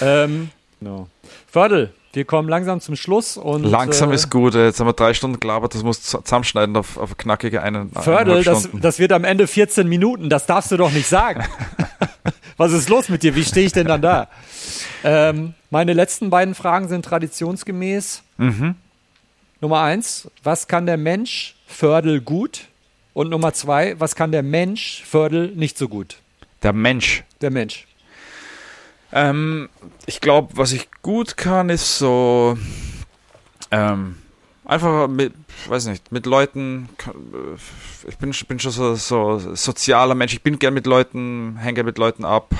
Ähm, 0.00 0.50
no. 0.80 1.08
Fördel, 1.52 1.92
wir 2.14 2.24
kommen 2.24 2.48
langsam 2.48 2.80
zum 2.80 2.96
Schluss. 2.96 3.36
Und, 3.36 3.64
langsam 3.64 4.10
äh, 4.10 4.14
ist 4.14 4.30
gut. 4.30 4.54
Jetzt 4.54 4.80
haben 4.80 4.86
wir 4.86 4.94
drei 4.94 5.12
Stunden 5.12 5.38
gelabert, 5.38 5.74
das 5.74 5.82
muss 5.82 6.00
zusammenschneiden 6.00 6.74
auf, 6.78 6.96
auf 6.96 7.18
knackige 7.18 7.62
eine, 7.62 7.88
Fördel, 7.94 8.42
das, 8.42 8.70
das 8.72 8.98
wird 8.98 9.12
am 9.12 9.24
Ende 9.24 9.46
14 9.46 9.86
Minuten. 9.86 10.30
Das 10.30 10.46
darfst 10.46 10.72
du 10.72 10.78
doch 10.78 10.90
nicht 10.90 11.06
sagen. 11.06 11.44
Was 12.56 12.72
ist 12.72 12.88
los 12.88 13.10
mit 13.10 13.22
dir? 13.22 13.34
Wie 13.34 13.44
stehe 13.44 13.66
ich 13.66 13.72
denn 13.72 13.86
dann 13.86 14.00
da? 14.00 14.28
Ähm, 15.04 15.52
meine 15.68 15.92
letzten 15.92 16.30
beiden 16.30 16.54
Fragen 16.54 16.88
sind 16.88 17.04
traditionsgemäß. 17.04 18.22
Mhm. 18.38 18.74
Nummer 19.60 19.80
eins, 19.80 20.30
was 20.42 20.68
kann 20.68 20.86
der 20.86 20.96
Mensch 20.96 21.56
Fördel 21.66 22.20
gut? 22.20 22.68
Und 23.14 23.30
Nummer 23.30 23.52
zwei, 23.52 23.98
was 23.98 24.14
kann 24.14 24.32
der 24.32 24.42
Mensch 24.42 25.02
Fördel 25.04 25.48
nicht 25.54 25.76
so 25.76 25.88
gut? 25.88 26.16
Der 26.62 26.72
Mensch. 26.72 27.24
Der 27.40 27.50
Mensch. 27.50 27.86
Ähm, 29.12 29.68
ich 30.06 30.20
glaube, 30.20 30.56
was 30.56 30.72
ich 30.72 30.88
gut 31.02 31.36
kann, 31.36 31.68
ist 31.68 31.98
so 31.98 32.56
ähm, 33.70 34.16
einfach 34.64 35.08
mit, 35.08 35.34
weiß 35.66 35.86
nicht, 35.86 36.12
mit 36.12 36.26
Leuten. 36.26 36.88
Äh, 37.06 38.08
ich 38.08 38.16
bin, 38.16 38.34
bin 38.48 38.58
schon 38.58 38.72
so, 38.72 38.94
so 38.94 39.38
sozialer 39.54 40.14
Mensch. 40.14 40.32
Ich 40.32 40.42
bin 40.42 40.58
gern 40.58 40.74
mit 40.74 40.86
Leuten, 40.86 41.56
hänge 41.58 41.84
mit 41.84 41.98
Leuten 41.98 42.24
ab. 42.24 42.54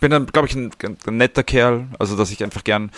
Bin 0.00 0.10
dann, 0.10 0.26
glaube 0.26 0.48
ich, 0.48 0.54
ein, 0.54 0.72
ein, 0.82 1.16
netter 1.16 1.42
Kerl. 1.42 1.86
Also, 1.98 2.16
dass 2.16 2.30
ich 2.30 2.42
einfach 2.42 2.64
gern 2.64 2.90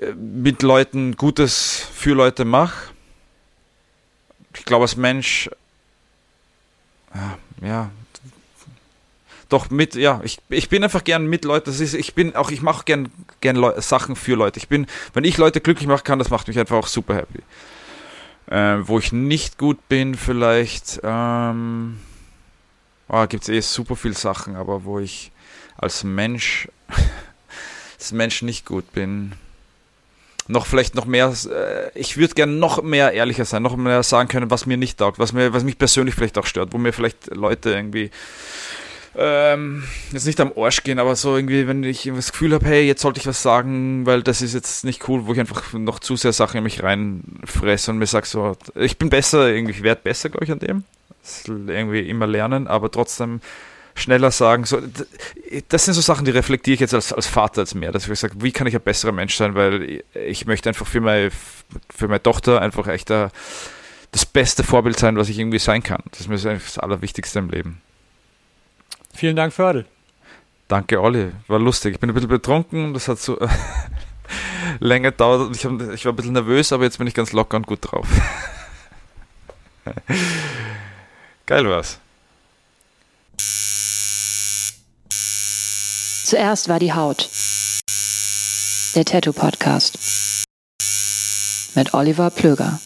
äh, 0.00 0.12
mit 0.12 0.62
Leuten 0.62 1.16
Gutes 1.16 1.86
für 1.92 2.14
Leute 2.14 2.44
mache. 2.44 2.92
Ich 4.56 4.64
glaube, 4.64 4.84
als 4.84 4.96
Mensch, 4.96 5.50
ja, 7.14 7.38
ja, 7.66 7.90
doch 9.48 9.70
mit, 9.70 9.94
ja, 9.94 10.20
ich, 10.24 10.38
ich 10.48 10.68
bin 10.68 10.84
einfach 10.84 11.04
gern 11.04 11.26
mit 11.26 11.44
Leuten. 11.44 11.66
Das 11.66 11.80
ist, 11.80 11.94
ich 11.94 12.14
bin 12.14 12.34
auch, 12.36 12.50
ich 12.50 12.62
mache 12.62 12.84
gern, 12.84 13.10
gern 13.40 13.56
Leu 13.56 13.72
Sachen 13.80 14.16
für 14.16 14.34
Leute. 14.34 14.58
Ich 14.58 14.68
bin, 14.68 14.86
wenn 15.12 15.24
ich 15.24 15.36
Leute 15.36 15.60
glücklich 15.60 15.88
machen 15.88 16.04
kann, 16.04 16.18
das 16.18 16.30
macht 16.30 16.48
mich 16.48 16.58
einfach 16.58 16.76
auch 16.76 16.86
super 16.86 17.14
happy. 17.14 17.40
Äh, 18.46 18.86
wo 18.86 18.98
ich 18.98 19.12
nicht 19.12 19.58
gut 19.58 19.88
bin, 19.88 20.14
vielleicht, 20.14 21.00
ähm, 21.02 21.98
oh, 23.08 23.26
gibt 23.26 23.44
es 23.44 23.48
eh 23.48 23.60
super 23.60 23.96
viele 23.96 24.14
Sachen, 24.14 24.56
aber 24.56 24.84
wo 24.84 24.98
ich 24.98 25.32
als 25.76 26.04
Mensch, 26.04 26.68
als 27.98 28.12
Mensch 28.12 28.42
nicht 28.42 28.66
gut 28.66 28.92
bin. 28.92 29.32
Noch 30.46 30.66
vielleicht 30.66 30.94
noch 30.94 31.06
mehr, 31.06 31.32
äh, 31.50 31.98
ich 31.98 32.18
würde 32.18 32.34
gern 32.34 32.58
noch 32.58 32.82
mehr 32.82 33.12
ehrlicher 33.12 33.46
sein, 33.46 33.62
noch 33.62 33.76
mehr 33.76 34.02
sagen 34.02 34.28
können, 34.28 34.50
was 34.50 34.66
mir 34.66 34.76
nicht 34.76 34.98
taugt, 34.98 35.18
was 35.18 35.32
mir, 35.32 35.54
was 35.54 35.64
mich 35.64 35.78
persönlich 35.78 36.14
vielleicht 36.14 36.36
auch 36.36 36.44
stört, 36.44 36.74
wo 36.74 36.78
mir 36.78 36.92
vielleicht 36.92 37.34
Leute 37.34 37.70
irgendwie 37.70 38.10
ähm, 39.16 39.84
jetzt 40.12 40.26
nicht 40.26 40.40
am 40.40 40.52
Arsch 40.56 40.82
gehen, 40.82 40.98
aber 40.98 41.16
so 41.16 41.36
irgendwie, 41.36 41.66
wenn 41.66 41.84
ich 41.84 42.10
das 42.14 42.32
Gefühl 42.32 42.54
habe, 42.54 42.66
hey, 42.66 42.86
jetzt 42.86 43.02
sollte 43.02 43.20
ich 43.20 43.26
was 43.26 43.42
sagen, 43.42 44.06
weil 44.06 44.22
das 44.22 44.42
ist 44.42 44.54
jetzt 44.54 44.84
nicht 44.84 45.08
cool, 45.08 45.26
wo 45.26 45.32
ich 45.32 45.40
einfach 45.40 45.72
noch 45.72 46.00
zu 46.00 46.16
sehr 46.16 46.32
Sachen 46.32 46.58
in 46.58 46.64
mich 46.64 46.82
reinfresse 46.82 47.90
und 47.90 47.98
mir 47.98 48.06
sage 48.06 48.26
so, 48.26 48.56
ich 48.74 48.98
bin 48.98 49.10
besser, 49.10 49.48
irgendwie, 49.48 49.72
ich 49.72 49.82
werde 49.82 50.00
besser, 50.02 50.30
glaube 50.30 50.44
ich, 50.44 50.52
an 50.52 50.58
dem. 50.58 50.84
Das 51.22 51.44
irgendwie 51.46 52.00
immer 52.00 52.26
lernen, 52.26 52.66
aber 52.66 52.90
trotzdem 52.90 53.40
schneller 53.94 54.30
sagen. 54.30 54.64
So, 54.64 54.80
das 55.68 55.84
sind 55.84 55.94
so 55.94 56.00
Sachen, 56.00 56.24
die 56.24 56.32
reflektiere 56.32 56.74
ich 56.74 56.80
jetzt 56.80 56.94
als, 56.94 57.12
als 57.12 57.26
Vater 57.26 57.60
als 57.60 57.74
mehr, 57.74 57.92
dass 57.92 58.08
ich 58.08 58.18
sage, 58.18 58.34
wie 58.38 58.52
kann 58.52 58.66
ich 58.66 58.74
ein 58.74 58.82
besserer 58.82 59.12
Mensch 59.12 59.36
sein, 59.36 59.54
weil 59.54 60.02
ich 60.14 60.46
möchte 60.46 60.68
einfach 60.68 60.86
für 60.86 61.00
meine, 61.00 61.30
für 61.94 62.08
meine 62.08 62.22
Tochter 62.22 62.60
einfach 62.60 62.88
echt 62.88 63.10
das 63.10 64.26
beste 64.26 64.64
Vorbild 64.64 64.98
sein, 64.98 65.16
was 65.16 65.28
ich 65.28 65.38
irgendwie 65.38 65.58
sein 65.58 65.82
kann. 65.82 66.02
Das 66.10 66.20
ist 66.20 66.28
mir 66.28 66.36
das 66.36 66.78
Allerwichtigste 66.78 67.38
im 67.38 67.50
Leben. 67.50 67.80
Vielen 69.14 69.36
Dank, 69.36 69.52
Fördel. 69.52 69.86
Danke, 70.68 71.00
Olli. 71.00 71.32
War 71.46 71.58
lustig. 71.58 71.94
Ich 71.94 72.00
bin 72.00 72.10
ein 72.10 72.14
bisschen 72.14 72.28
betrunken. 72.28 72.94
Das 72.94 73.06
hat 73.08 73.18
so 73.18 73.38
länger 74.80 75.12
gedauert. 75.12 75.54
Ich, 75.54 75.64
hab, 75.64 75.80
ich 75.92 76.04
war 76.04 76.12
ein 76.12 76.16
bisschen 76.16 76.32
nervös, 76.32 76.72
aber 76.72 76.84
jetzt 76.84 76.98
bin 76.98 77.06
ich 77.06 77.14
ganz 77.14 77.32
locker 77.32 77.56
und 77.56 77.66
gut 77.66 77.78
drauf. 77.82 78.06
Geil 81.46 81.68
war's. 81.68 81.98
Zuerst 86.24 86.68
war 86.68 86.80
die 86.80 86.92
Haut. 86.92 87.28
Der 88.94 89.04
Tattoo 89.04 89.32
Podcast. 89.32 89.98
Mit 91.74 91.92
Oliver 91.94 92.30
Plöger. 92.30 92.80